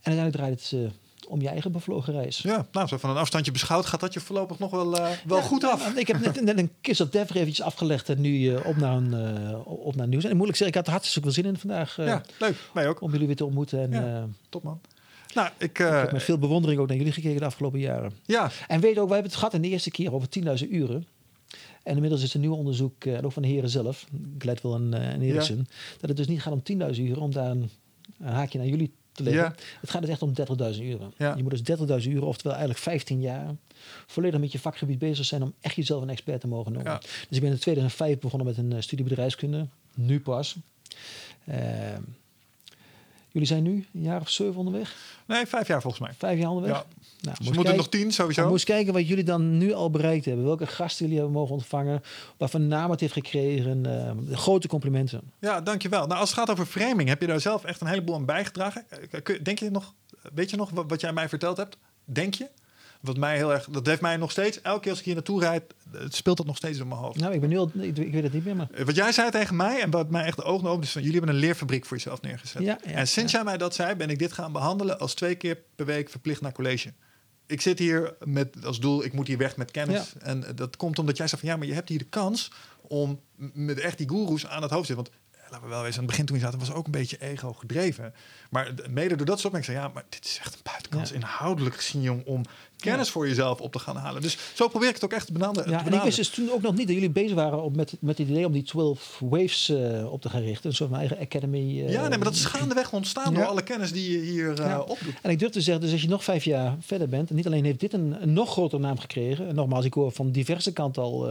En 0.02 0.12
uiteindelijk 0.16 0.36
draait 0.36 0.72
het 0.72 0.92
om 1.30 1.42
je 1.42 1.48
eigen 1.48 1.72
bevlogen 1.72 2.14
reis. 2.14 2.38
ja, 2.38 2.68
nou, 2.72 2.88
zo 2.88 2.98
van 2.98 3.10
een 3.10 3.16
afstandje 3.18 3.52
beschouwd 3.52 3.86
gaat 3.86 4.00
dat 4.00 4.14
je 4.14 4.20
voorlopig 4.20 4.60
nog 4.60 4.72
wel, 4.72 4.98
eh, 4.98 5.10
wel 5.26 5.38
Ja, 5.38 5.44
goed 5.44 5.64
af. 5.64 5.86
nou, 5.86 6.00
Ik 6.00 6.08
heb 6.08 6.20
net, 6.20 6.42
net 6.42 6.58
een 6.58 6.72
kiss 6.82 7.02
of 7.02 7.10
death 7.10 7.36
eventjes 7.36 7.62
afgelegd 7.62 8.10
en 8.10 8.22
nu 8.22 8.56
eh, 8.56 8.66
op, 8.66 8.76
naar 8.76 8.96
een, 8.96 9.14
eh, 9.14 9.60
op 9.66 9.96
naar 9.96 10.08
nieuws. 10.08 10.24
En 10.24 10.36
moeilijk 10.36 10.58
zeggen, 10.58 10.68
ik 10.68 10.76
had 10.76 10.86
er 10.86 10.92
hartstikke 10.92 11.32
veel 11.32 11.44
zin 11.44 11.52
in 11.52 11.58
vandaag 11.58 11.96
ja, 11.96 12.22
leuk. 12.40 12.56
Mij 12.74 12.88
ook. 12.88 13.02
om 13.02 13.12
jullie 13.12 13.28
weer 13.28 13.36
te 13.36 13.46
ontmoeten. 13.46 13.82
En, 13.82 13.92
Ja. 13.92 14.28
Top 14.50 14.64
man. 14.64 14.82
Nou, 15.34 15.50
ik... 15.58 15.70
ik 15.70 15.78
heb 15.78 16.12
met 16.12 16.24
veel 16.24 16.38
bewondering 16.38 16.80
ook 16.80 16.88
naar 16.88 16.98
jullie 16.98 17.12
gekeken 17.12 17.40
de 17.40 17.46
afgelopen 17.46 17.80
jaren. 17.80 18.12
ja, 18.26 18.52
En 18.68 18.80
weet 18.80 18.98
ook, 18.98 19.06
wij 19.08 19.14
hebben 19.14 19.32
het 19.32 19.36
gehad 19.36 19.54
in 19.54 19.62
de 19.62 19.68
eerste 19.68 19.92
keer 19.92 20.14
over 20.14 20.28
10.000 20.62 20.70
uren. 20.70 21.08
En 21.84 21.94
inmiddels 21.96 22.24
is 22.24 22.30
er 22.30 22.36
een 22.36 22.42
nieuw 22.42 22.56
onderzoek, 22.56 23.06
en 23.06 23.26
ook 23.26 23.32
van 23.32 23.42
de 23.42 23.48
heren 23.48 23.70
zelf, 23.70 24.06
Gladwell 24.38 24.72
en, 24.72 24.94
eh 24.94 25.50
en 25.50 25.68
dat 26.00 26.10
het 26.10 26.18
dus 26.18 26.28
niet 26.28 26.42
gaat 26.42 26.54
om 26.54 26.62
10.000 26.94 27.00
uren, 27.00 27.22
om 27.22 27.32
daar 27.32 27.52
een, 27.52 27.70
een 28.20 28.28
haakje 28.34 28.58
naar 28.58 28.68
jullie 28.68 28.92
te. 29.24 29.32
Ja. 29.32 29.56
Het 29.82 29.90
gaat 29.90 30.02
dus 30.02 30.10
echt 30.10 30.22
om 30.22 30.34
30.000 30.74 30.82
uren. 30.82 31.14
Ja. 31.18 31.36
Je 31.36 31.44
moet 31.44 31.66
dus 31.66 31.78
30.000 32.04 32.08
uren, 32.08 32.28
oftewel 32.28 32.52
eigenlijk 32.52 32.84
15 32.84 33.22
jaar, 33.22 33.56
volledig 34.08 34.40
met 34.40 34.52
je 34.52 34.60
vakgebied 34.60 35.00
bezig 35.00 35.26
zijn 35.26 35.44
om 35.44 35.54
echt 35.62 35.76
jezelf 35.76 36.02
een 36.02 36.10
expert 36.10 36.42
te 36.42 36.48
mogen 36.48 36.72
noemen. 36.72 36.92
Ja. 36.92 36.98
Dus 37.00 37.38
ik 37.38 37.42
ben 37.42 37.52
in 37.52 37.60
2005 37.60 38.20
begonnen 38.20 38.48
met 38.48 38.58
een 38.58 38.74
eh, 38.74 38.82
studie 38.82 39.06
bedrijfskunde, 39.06 39.68
nu 39.96 40.20
pas. 40.20 40.56
Ehm, 41.46 42.02
jullie 43.32 43.48
zijn 43.48 43.64
nu 43.64 43.88
een 43.94 44.02
jaar 44.02 44.22
of 44.22 44.30
zeven 44.30 44.56
onderweg, 44.56 44.96
nee, 45.28 45.46
vijf 45.46 45.68
jaar 45.68 45.82
volgens 45.82 46.02
mij. 46.04 46.14
vijf 46.18 46.40
jaar 46.40 46.50
onderweg. 46.50 46.76
Ja. 46.78 46.84
Nou, 47.22 47.36
Dus 47.38 47.46
moeten 47.46 47.54
kijken- 47.64 47.76
nog 47.76 47.90
tien 47.90 48.12
sowieso. 48.12 48.50
moest 48.50 48.66
kijken 48.66 48.94
wat 48.94 49.08
jullie 49.08 49.24
dan 49.24 49.58
nu 49.58 49.74
al 49.74 49.90
bereikt 49.90 50.26
hebben. 50.26 50.46
Welke 50.46 50.68
gasten 50.68 51.06
jullie 51.06 51.20
hebben 51.22 51.38
mogen 51.40 51.54
ontvangen. 51.56 52.02
Waarvan 52.38 52.68
naam 52.68 52.92
het 52.92 53.00
heeft 53.00 53.14
gekregen. 53.14 53.86
eh, 53.86 54.12
grote 54.38 54.68
complimenten. 54.68 55.22
Ja, 55.40 55.62
dankjewel. 55.62 56.08
Nou, 56.08 56.20
als 56.20 56.30
het 56.30 56.40
gaat 56.40 56.50
over 56.50 56.66
framing, 56.66 57.10
heb 57.10 57.22
je 57.22 57.28
daar 57.28 57.40
zelf 57.42 57.64
echt 57.64 57.82
een 57.82 57.88
heleboel 57.88 58.16
aan 58.16 58.26
bijgedragen. 58.26 58.86
Eh, 59.12 59.40
Denk 59.44 59.60
je 59.60 59.70
nog 59.70 59.94
weet 60.34 60.50
je 60.50 60.58
nog 60.58 60.70
wat 60.88 61.02
jij 61.02 61.14
mij 61.14 61.30
verteld 61.30 61.58
hebt? 61.58 61.78
Denk 62.06 62.34
je? 62.34 62.48
Wat 63.00 63.18
mij 63.18 63.36
heel 63.36 63.54
erg, 63.54 63.68
dat 63.70 63.86
heeft 63.86 64.02
mij 64.02 64.18
nog 64.18 64.32
steeds, 64.32 64.62
elke 64.62 64.80
keer 64.80 64.90
als 64.90 65.00
ik 65.00 65.06
hier 65.06 65.14
naartoe 65.14 65.40
rijd, 65.40 65.64
speelt 66.08 66.38
dat 66.38 66.46
nog 66.46 66.58
steeds 66.58 66.80
in 66.80 66.88
mijn 66.88 67.00
hoofd. 67.00 67.20
Nou, 67.20 67.34
ik 67.34 67.40
ben 67.40 67.50
nu 67.50 67.58
al, 67.58 67.72
ik, 67.74 67.98
ik 67.98 68.12
weet 68.12 68.24
het 68.24 68.34
niet 68.34 68.46
meer, 68.46 68.56
maar... 68.56 68.68
Eh, 68.72 68.86
Wat 68.86 68.96
jij 68.96 69.12
zei 69.12 69.30
tegen 69.32 69.56
mij 69.56 69.82
en 69.82 69.92
wat 69.92 70.10
mij 70.10 70.24
echt 70.24 70.38
de 70.38 70.44
ogen 70.44 70.68
opende, 70.68 70.86
is 70.86 70.92
van 70.92 71.02
jullie 71.02 71.18
hebben 71.18 71.36
een 71.36 71.42
leerfabriek 71.42 71.86
voor 71.86 71.98
jezelf 71.98 72.22
neergezet. 72.22 72.62
Ja, 72.62 72.80
ja, 72.86 72.92
en 72.92 73.08
sinds 73.08 73.32
ja. 73.32 73.38
jij 73.38 73.48
mij 73.48 73.58
dat 73.58 73.76
zei, 73.76 73.96
ben 73.96 74.10
ik 74.10 74.20
dit 74.20 74.34
gaan 74.34 74.52
behandelen 74.52 75.00
als 75.00 75.14
twee 75.14 75.36
keer 75.36 75.58
per 75.76 75.86
week 75.86 76.10
verplicht 76.10 76.42
naar 76.42 76.52
college. 76.52 76.94
Ik 77.46 77.62
zit 77.62 77.80
hier 77.80 78.16
met 78.24 78.66
als 78.66 78.80
doel, 78.80 79.04
ik 79.04 79.14
moet 79.14 79.28
hier 79.28 79.38
weg 79.38 79.58
met 79.58 79.72
kennis. 79.72 80.14
En 80.20 80.46
dat 80.56 80.78
komt 80.78 81.00
omdat 81.00 81.18
jij 81.18 81.28
zei 81.28 81.42
van 81.42 81.50
ja, 81.50 81.58
maar 81.58 81.68
je 81.68 81.74
hebt 81.74 81.90
hier 81.90 81.98
de 81.98 82.06
kans 82.06 82.52
om 82.82 83.20
met 83.54 83.80
echt 83.80 83.98
die 83.98 84.10
goeroes 84.10 84.48
aan 84.48 84.62
het 84.62 84.72
hoofd 84.72 84.88
te 84.88 84.94
zitten. 84.94 85.14
Want 85.14 85.24
laten 85.52 85.68
we 85.68 85.74
wel 85.74 85.82
wezen, 85.84 85.94
aan 86.00 86.02
het 86.04 86.10
begin 86.12 86.26
toen 86.26 86.36
je 86.38 86.42
zaten, 86.44 86.60
was 86.60 86.72
ook 86.74 86.86
een 86.86 86.92
beetje 86.92 87.18
ego 87.22 87.54
gedreven. 87.54 88.14
Maar 88.50 88.74
mede 88.90 89.16
door 89.16 89.26
dat 89.26 89.40
soort 89.40 89.54
ik 89.56 89.64
zei 89.64 89.78
ja, 89.78 89.88
maar 89.94 90.04
dit 90.10 90.26
is 90.26 90.38
echt 90.40 90.54
een 90.54 90.60
buitenkans 90.64 91.10
Ja. 91.10 91.16
inhoudelijk 91.16 91.76
gezien, 91.76 92.02
jong, 92.02 92.26
om 92.26 92.42
kennis 92.78 93.10
voor 93.10 93.28
jezelf 93.28 93.60
op 93.62 93.72
te 93.72 93.80
gaan 93.80 93.96
halen. 93.96 94.22
Dus 94.22 94.38
zo 94.54 94.68
probeer 94.68 94.88
ik 94.90 94.94
het 94.96 95.04
ook 95.04 95.14
echt 95.14 95.26
te 95.26 95.32
benaderen. 95.32 95.64
te 95.64 95.70
Ja, 95.70 95.86
en 95.86 95.94
ik 95.94 96.02
wist 96.02 96.18
dus 96.18 96.30
toen 96.30 96.52
ook 96.52 96.62
nog 96.62 96.76
niet 96.76 96.86
dat 96.86 96.96
jullie 96.96 97.10
bezig 97.10 97.34
waren 97.36 97.62
op 97.64 97.76
met, 97.76 97.94
met 98.00 98.18
het 98.18 98.28
idee 98.30 98.46
om 98.46 98.52
die 98.52 98.64
12 98.64 99.18
waves 99.24 99.70
eh, 99.70 100.12
op 100.12 100.22
te 100.22 100.30
gaan 100.30 100.42
richten. 100.42 100.70
Een 100.70 100.76
soort 100.76 100.90
van 100.90 101.00
eigen 101.00 101.18
academy. 101.20 101.58
eh, 101.60 101.92
Ja, 101.92 102.00
nee, 102.02 102.10
maar 102.10 102.24
dat 102.28 102.34
is 102.36 102.46
gaandeweg 102.46 102.94
ontstaan 102.94 103.34
door 103.34 103.46
alle 103.46 103.64
kennis 103.64 103.92
die 103.92 104.12
je 104.12 104.18
hier 104.32 104.56
Ja. 104.56 104.80
opdoet. 104.80 105.14
En 105.22 105.30
ik 105.32 105.40
durf 105.40 105.52
te 105.52 105.62
zeggen, 105.62 105.84
dus 105.84 105.92
als 105.92 106.02
je 106.02 106.08
nog 106.08 106.24
vijf 106.24 106.44
jaar 106.44 106.76
verder 106.80 107.10
bent, 107.10 107.30
en 107.30 107.36
niet 107.36 107.46
alleen 107.46 107.66
heeft 107.66 107.80
dit 107.80 107.94
een, 107.94 108.18
een 108.22 108.34
nog 108.34 108.52
grotere 108.52 108.82
naam 108.82 109.00
gekregen. 109.00 109.48
En 109.48 109.56
nogmaals, 109.56 109.86
ik 109.86 109.94
hoor 109.94 110.12
van 110.12 110.32
diverse 110.32 110.74
kanten 110.74 111.04
al. 111.04 111.28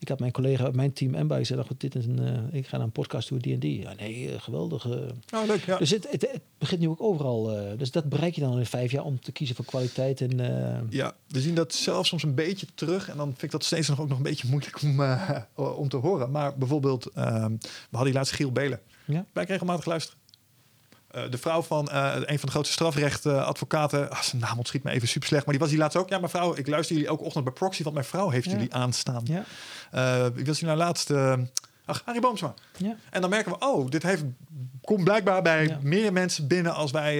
Ik 0.00 0.08
had 0.08 0.18
mijn 0.18 0.32
collega 0.32 0.64
uit 0.64 0.74
mijn 0.74 0.92
team 0.92 1.14
en 1.14 1.26
bij 1.26 1.38
gezegd, 1.38 1.60
"Ach, 1.60 1.68
dit 1.76 1.94
is 1.94 2.06
een, 2.06 2.18
eh, 2.18 2.58
ik 2.58 2.66
ga 2.66 2.76
naar 2.76 2.86
een 2.86 2.92
podcast 2.92 3.28
toe, 3.28 3.38
die 3.38 3.52
en 3.54 3.58
die. 3.60 3.80
Ja, 3.80 3.92
nee, 3.98 4.32
eh, 4.32 4.40
geweldig. 4.40 4.84
eh. 4.84 4.90
Nou, 5.30 5.46
leuk, 5.46 5.64
ja. 5.64 5.78
Dus 5.78 5.90
het, 5.90 6.10
het, 6.10 6.22
het 6.22 6.40
begint 6.58 6.80
nu 6.80 6.88
ook 6.88 7.02
overal. 7.02 7.42
dus 7.76 7.90
dat 7.90 8.08
bereik 8.08 8.34
je 8.34 8.40
dan 8.40 8.58
in 8.58 8.66
vijf 8.66 8.90
jaar 8.90 9.04
om 9.04 9.20
te 9.20 9.32
kiezen 9.32 9.56
voor 9.56 9.64
kwaliteit. 9.64 10.20
En, 10.20 10.36
ja, 10.90 11.14
we 11.28 11.40
zien 11.40 11.54
dat 11.54 11.74
zelf 11.74 12.06
soms 12.06 12.22
een 12.22 12.34
beetje 12.34 12.66
terug. 12.74 13.08
En 13.08 13.16
dan 13.16 13.26
vind 13.28 13.42
ik 13.42 13.50
dat 13.50 13.64
steeds 13.64 13.88
nog 13.88 14.00
ook 14.00 14.08
nog 14.08 14.16
een 14.16 14.22
beetje 14.22 14.48
moeilijk 14.48 14.82
om, 14.82 15.00
om 15.82 15.88
te 15.88 15.96
horen. 15.96 16.30
Maar 16.30 16.56
bijvoorbeeld, 16.56 17.06
ehm, 17.06 17.50
we 17.60 17.68
hadden 17.90 18.04
die 18.04 18.14
laatste 18.14 18.34
Giel 18.36 18.52
Belen. 18.52 18.80
ja. 19.04 19.14
Wij 19.14 19.24
kregen 19.32 19.52
regelmatig 19.52 19.84
luisteren. 19.84 20.19
Eh, 21.10 21.22
de 21.30 21.38
vrouw 21.38 21.62
van 21.62 21.88
eh, 21.88 22.12
een 22.14 22.38
van 22.38 22.46
de 22.46 22.50
grootste 22.50 22.72
strafrechtadvocaten. 22.72 24.10
ah, 24.10 24.20
zijn 24.22 24.42
naam 24.42 24.56
ontschiet 24.58 24.82
me 24.82 24.90
even 24.90 25.08
super 25.08 25.28
slecht. 25.28 25.44
Maar 25.44 25.52
die 25.54 25.62
was 25.62 25.70
die 25.72 25.78
laatst 25.78 25.96
ook. 25.96 26.08
Ja, 26.08 26.18
mevrouw, 26.18 26.56
ik 26.56 26.66
luister 26.66 26.94
jullie 26.96 27.10
elke 27.10 27.24
ochtend 27.24 27.44
bij 27.44 27.52
Proxy. 27.52 27.82
Want 27.82 27.94
mijn 27.94 28.06
vrouw 28.06 28.28
heeft 28.28 28.44
Ja. 28.44 28.52
jullie 28.52 28.74
aanstaan. 28.74 29.22
Ja, 29.24 29.44
Eh, 29.90 30.26
ik 30.34 30.46
was 30.46 30.58
jullie 30.60 30.74
nou 30.74 30.76
laatst... 30.76 31.10
eh, 31.10 31.34
ach, 31.84 32.02
Harry 32.04 32.20
Boomsma. 32.20 32.54
ja. 32.76 32.96
En 33.10 33.20
dan 33.20 33.30
merken 33.30 33.52
we, 33.52 33.58
oh, 33.66 33.90
dit 33.90 34.02
heeft, 34.02 34.24
komt 34.82 35.04
blijkbaar 35.04 35.42
bij 35.42 35.66
Ja. 35.66 35.78
meer 35.82 36.12
mensen 36.12 36.46
binnen 36.46 36.74
als 36.74 36.90
wij 36.90 37.18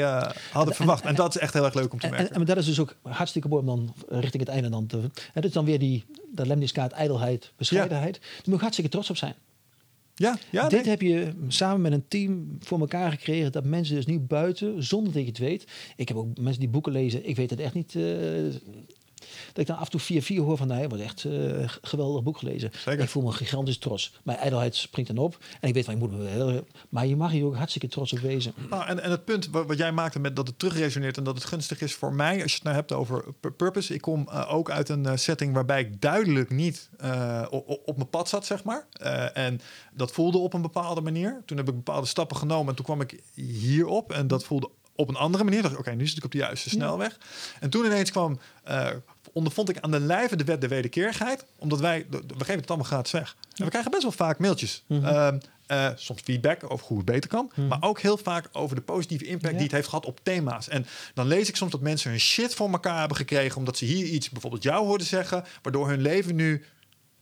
hadden 0.52 0.70
En- 0.70 0.74
verwacht. 0.76 1.02
En, 1.02 1.08
en- 1.08 1.14
dat 1.14 1.34
is 1.34 1.40
echt 1.40 1.52
heel 1.52 1.64
erg 1.64 1.74
leuk 1.74 1.92
om 1.92 1.98
te 2.00 2.06
En, 2.06 2.12
en, 2.12 2.18
merken. 2.18 2.36
en 2.40 2.44
dat 2.44 2.56
is 2.56 2.64
dus 2.66 2.80
ook 2.80 2.94
hartstikke 3.02 3.48
mooi 3.48 3.60
om 3.60 3.66
dan 3.66 3.94
richting 4.20 4.42
het 4.42 4.52
einde 4.52 4.68
dan 4.68 4.86
te... 4.86 4.96
En 4.98 5.10
dat 5.34 5.44
is 5.44 5.52
dan 5.52 5.64
weer 5.64 5.78
die, 5.78 6.04
dat 6.34 6.46
lemniskaart, 6.46 6.92
ijdelheid, 6.92 7.52
bescheidenheid. 7.56 8.18
Daar 8.20 8.30
moet 8.44 8.54
je 8.54 8.60
hartstikke 8.60 8.90
trots 8.90 9.10
op 9.10 9.16
zijn. 9.16 9.34
Ja, 10.20 10.38
ja 10.50 10.68
Dit 10.68 10.80
nee. 10.80 10.90
heb 10.90 11.00
je 11.00 11.32
samen 11.48 11.80
met 11.80 11.92
een 11.92 12.08
team 12.08 12.56
voor 12.60 12.80
elkaar 12.80 13.10
gekregen. 13.10 13.52
Dat 13.52 13.64
mensen 13.64 13.94
dus 13.94 14.06
niet 14.06 14.28
buiten, 14.28 14.82
zonder 14.82 15.12
dat 15.12 15.22
je 15.22 15.28
het 15.28 15.38
weet. 15.38 15.66
Ik 15.96 16.08
heb 16.08 16.16
ook 16.16 16.38
mensen 16.38 16.60
die 16.60 16.68
boeken 16.68 16.92
lezen. 16.92 17.28
Ik 17.28 17.36
weet 17.36 17.50
het 17.50 17.60
echt 17.60 17.74
niet. 17.74 17.94
eh, 17.94 18.02
dat 19.46 19.58
ik 19.58 19.66
dan 19.66 19.76
af 19.76 19.88
en 19.88 19.98
toe 19.98 20.22
4-4 20.22 20.36
hoor 20.36 20.56
van... 20.56 20.66
Nee, 20.68 20.88
wat 20.88 20.98
echt 20.98 21.24
eh, 21.24 21.68
g- 21.68 21.78
geweldig 21.82 22.22
boek 22.22 22.38
gelezen. 22.38 22.70
Zeker. 22.84 23.02
Ik 23.02 23.08
voel 23.08 23.22
me 23.22 23.32
gigantisch 23.32 23.78
trots. 23.78 24.12
Mijn 24.22 24.38
ijdelheid 24.38 24.76
springt 24.76 25.14
dan 25.14 25.24
op. 25.24 25.38
En 25.60 25.68
ik 25.68 25.74
weet 25.74 25.84
van, 25.84 25.94
ik 25.94 26.00
moet 26.00 26.12
me. 26.12 26.64
Maar 26.88 27.06
je 27.06 27.16
mag 27.16 27.30
hier 27.30 27.44
ook 27.44 27.56
hartstikke 27.56 27.88
trots 27.88 28.12
op 28.12 28.18
wezen. 28.18 28.52
Nou, 28.70 28.86
en, 28.86 29.02
en 29.02 29.10
het 29.10 29.24
punt 29.24 29.48
wat, 29.50 29.66
wat 29.66 29.78
jij 29.78 29.92
maakte 29.92 30.18
met 30.18 30.36
dat 30.36 30.46
het 30.46 30.58
terugresoneert 30.58 31.16
en 31.16 31.24
dat 31.24 31.34
het 31.34 31.44
gunstig 31.44 31.80
is 31.80 31.94
voor 31.94 32.14
mij, 32.14 32.42
als 32.42 32.50
je 32.50 32.54
het 32.56 32.64
nou 32.64 32.76
hebt 32.76 32.92
over 32.92 33.24
pur- 33.40 33.52
purpose. 33.52 33.94
Ik 33.94 34.00
kom 34.00 34.28
eh, 34.28 34.54
ook 34.54 34.70
uit 34.70 34.88
een 34.88 35.06
eh, 35.06 35.16
setting 35.16 35.54
waarbij 35.54 35.80
ik 35.80 36.00
duidelijk 36.00 36.50
niet 36.50 36.88
op 37.84 37.96
mijn 37.96 38.08
pad 38.10 38.28
zat, 38.28 38.46
zeg 38.46 38.64
maar. 38.64 38.86
En 39.32 39.60
dat 39.94 40.12
voelde 40.12 40.38
op 40.38 40.54
een 40.54 40.62
bepaalde 40.62 41.00
manier. 41.00 41.42
Toen 41.46 41.56
heb 41.56 41.68
ik 41.68 41.74
bepaalde 41.74 42.06
stappen 42.06 42.36
genomen 42.36 42.68
en 42.68 42.74
toen 42.74 42.84
kwam 42.84 43.00
ik 43.00 43.20
hierop 43.34 44.12
en 44.12 44.26
dat 44.26 44.44
voelde 44.44 44.70
op 45.00 45.08
een 45.08 45.16
andere 45.16 45.44
manier. 45.44 45.62
Dacht 45.62 45.74
ik, 45.74 45.80
oké, 45.80 45.90
nu 45.90 46.06
zit 46.06 46.16
ik 46.16 46.24
op 46.24 46.32
de 46.32 46.38
juiste 46.38 46.68
snelweg. 46.70 47.18
En 47.60 47.70
toen 47.70 47.84
ineens 47.84 48.10
kwam, 48.10 48.38
eh, 48.64 48.88
ondervond 49.32 49.68
ik 49.68 49.78
aan 49.80 49.90
de 49.90 50.00
lijve 50.00 50.36
de 50.36 50.44
wet 50.44 50.60
de 50.60 50.68
wederkeerigheid. 50.68 51.44
Omdat 51.58 51.80
wij, 51.80 52.06
we 52.10 52.18
geven 52.38 52.60
het 52.60 52.68
allemaal 52.68 52.86
gratis 52.86 53.12
weg. 53.12 53.36
En 53.54 53.64
we 53.64 53.70
krijgen 53.70 53.90
best 53.90 54.02
wel 54.02 54.12
vaak 54.12 54.38
mailtjes. 54.38 54.82
Ehm, 54.88 55.38
eh, 55.66 55.88
soms 55.94 56.20
feedback 56.24 56.70
over 56.72 56.86
hoe 56.86 56.96
het 56.96 57.06
beter 57.06 57.30
kan. 57.30 57.50
Maar 57.68 57.78
ook 57.80 58.00
heel 58.00 58.16
vaak 58.16 58.48
over 58.52 58.76
de 58.76 58.82
positieve 58.82 59.24
impact 59.24 59.50
Ja. 59.50 59.52
die 59.52 59.62
het 59.62 59.72
heeft 59.72 59.88
gehad 59.88 60.06
op 60.06 60.20
thema's. 60.22 60.68
En 60.68 60.86
dan 61.14 61.26
lees 61.26 61.48
ik 61.48 61.56
soms 61.56 61.70
dat 61.70 61.80
mensen 61.80 62.10
hun 62.10 62.20
shit 62.20 62.54
voor 62.54 62.70
elkaar 62.70 62.98
hebben 62.98 63.16
gekregen. 63.16 63.56
Omdat 63.56 63.76
ze 63.76 63.84
hier 63.84 64.06
iets, 64.06 64.30
bijvoorbeeld 64.30 64.62
jou 64.62 64.86
hoorden 64.86 65.06
zeggen. 65.06 65.44
Waardoor 65.62 65.88
hun 65.88 66.00
leven 66.00 66.34
nu 66.34 66.64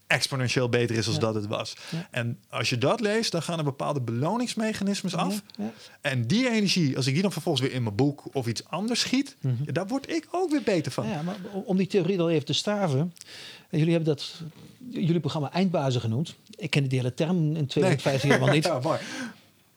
exponentieel 0.09 0.69
beter 0.69 0.97
is 0.97 1.07
als 1.07 1.15
Ja. 1.15 1.21
dat 1.21 1.35
het 1.35 1.47
was. 1.47 1.77
Ja. 1.91 2.09
En 2.11 2.39
als 2.51 2.71
je 2.71 2.79
dat 2.79 3.01
leest, 3.01 3.33
dan 3.33 3.43
gaan 3.43 3.59
er 3.59 3.65
bepaalde 3.65 4.01
beloningsmechanismes 4.01 5.15
af. 5.15 5.43
Ja. 5.59 5.73
En 6.01 6.27
die 6.27 6.51
energie, 6.51 6.97
als 6.97 7.07
ik 7.07 7.13
die 7.13 7.23
dan 7.23 7.33
vervolgens 7.33 7.67
weer 7.67 7.75
in 7.75 7.83
mijn 7.83 7.95
boek 7.95 8.25
of 8.33 8.47
iets 8.47 8.65
anders 8.69 9.01
schiet, 9.01 9.37
ja, 9.41 9.73
daar 9.73 9.87
word 9.87 10.11
ik 10.11 10.29
ook 10.31 10.51
weer 10.51 10.63
beter 10.63 10.93
van. 10.93 11.09
Ja, 11.09 11.23
maar 11.23 11.37
om- 11.65 11.77
die 11.77 11.87
theorie 11.87 12.17
dan 12.17 12.29
even 12.29 12.45
te 12.47 12.53
staven. 12.53 13.13
en 13.71 13.79
Jullie 13.79 13.95
hebben 13.95 14.15
dat, 14.15 14.35
jullie 14.91 15.21
programma 15.21 15.53
eindbazen 15.53 16.01
genoemd. 16.01 16.35
Ik 16.57 16.71
ken 16.71 16.89
die 16.89 16.99
hele 16.99 17.15
term 17.15 17.57
in 17.57 17.67
2015 17.67 18.31
helemaal 18.31 18.55
niet. 18.55 18.69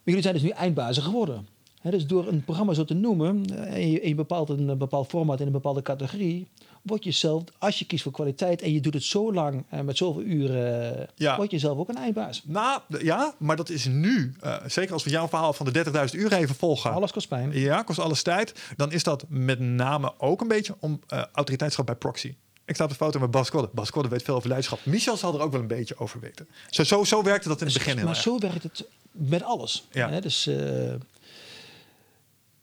Maar 0.04 0.10
jullie 0.10 0.22
zijn 0.22 0.34
dus 0.34 0.44
nu 0.44 0.50
eindbazen 0.50 1.04
geworden. 1.04 1.48
Hè, 1.82 1.92
dus 1.92 2.08
door 2.08 2.28
een 2.28 2.44
programma 2.44 2.74
zo 2.74 2.86
te 2.86 2.94
noemen, 2.94 3.46
eh, 3.50 3.74
en 3.74 3.92
je, 3.92 4.02
en 4.02 4.08
je 4.08 4.16
bepaalt 4.16 4.50
een, 4.50 4.70
eh, 4.70 4.76
bepaald 4.76 5.08
format 5.10 5.40
in 5.40 5.46
een 5.46 5.52
bepaalde 5.52 5.82
categorie, 5.82 6.48
word 6.82 7.04
je 7.04 7.12
zelf, 7.12 7.44
als 7.58 7.80
je 7.80 7.86
kiest 7.86 8.04
voor 8.04 8.12
kwaliteit 8.12 8.62
en 8.62 8.74
je 8.74 8.80
doet 8.82 8.94
het 8.94 9.04
zo 9.04 9.34
lang 9.34 9.64
en 9.70 9.86
met 9.86 9.98
zoveel 9.98 10.22
uren, 10.24 11.00
eh, 11.00 11.08
Ja. 11.16 11.36
word 11.36 11.52
je 11.52 11.60
zelf 11.60 11.78
ook 11.78 11.90
een 11.90 11.98
eindbaas. 11.98 12.42
Nou, 12.46 12.82
ja, 13.02 13.34
maar 13.38 13.56
dat 13.56 13.70
is 13.70 13.86
nu, 13.86 14.34
eh, 14.42 14.56
zeker 14.68 14.94
als 14.94 15.04
we 15.04 15.10
jouw 15.10 15.28
verhaal 15.28 15.54
van 15.54 15.66
de 15.66 15.72
30.000 15.72 16.22
uur 16.22 16.34
even 16.34 16.56
volgen. 16.56 16.92
Alles 16.92 17.12
kost 17.12 17.28
pijn. 17.28 17.52
Ja, 17.54 17.82
kost 17.84 18.00
alles 18.00 18.22
tijd. 18.24 18.54
Dan 18.76 18.92
is 18.92 19.04
dat 19.04 19.26
met 19.30 19.60
name 19.60 20.14
ook 20.18 20.42
een 20.42 20.48
beetje 20.48 20.76
om 20.80 21.00
eh, 21.08 21.24
autoriteitschap 21.34 21.86
bij 21.86 21.96
proxy. 21.96 22.36
Ik 22.66 22.76
sta 22.78 22.84
op 22.84 22.90
de 22.90 22.96
foto 22.96 23.20
met 23.20 23.32
Bas 23.32 23.50
Kodde. 23.50 23.70
Bas 23.74 23.90
Kodde 23.92 24.10
weet 24.10 24.24
veel 24.24 24.36
over 24.36 24.48
leiderschap. 24.48 24.80
Michel 24.86 25.18
zal 25.18 25.34
er 25.34 25.42
ook 25.42 25.52
wel 25.52 25.62
een 25.62 25.68
beetje 25.68 25.98
over 25.98 26.20
weten. 26.20 26.48
Zo, 26.70 26.84
zo, 26.84 27.04
zo 27.04 27.24
werkte 27.24 27.48
dat 27.48 27.60
in 27.62 27.68
het 27.68 27.76
begin 27.78 27.96
maar 27.96 28.08
erg. 28.08 28.18
zo 28.22 28.40
werkt 28.40 28.64
het 28.64 28.86
met 29.12 29.44
alles. 29.44 29.88
Ja. 29.92 30.10
Hè, 30.10 30.22
dus, 30.22 30.48
eh, 30.48 30.56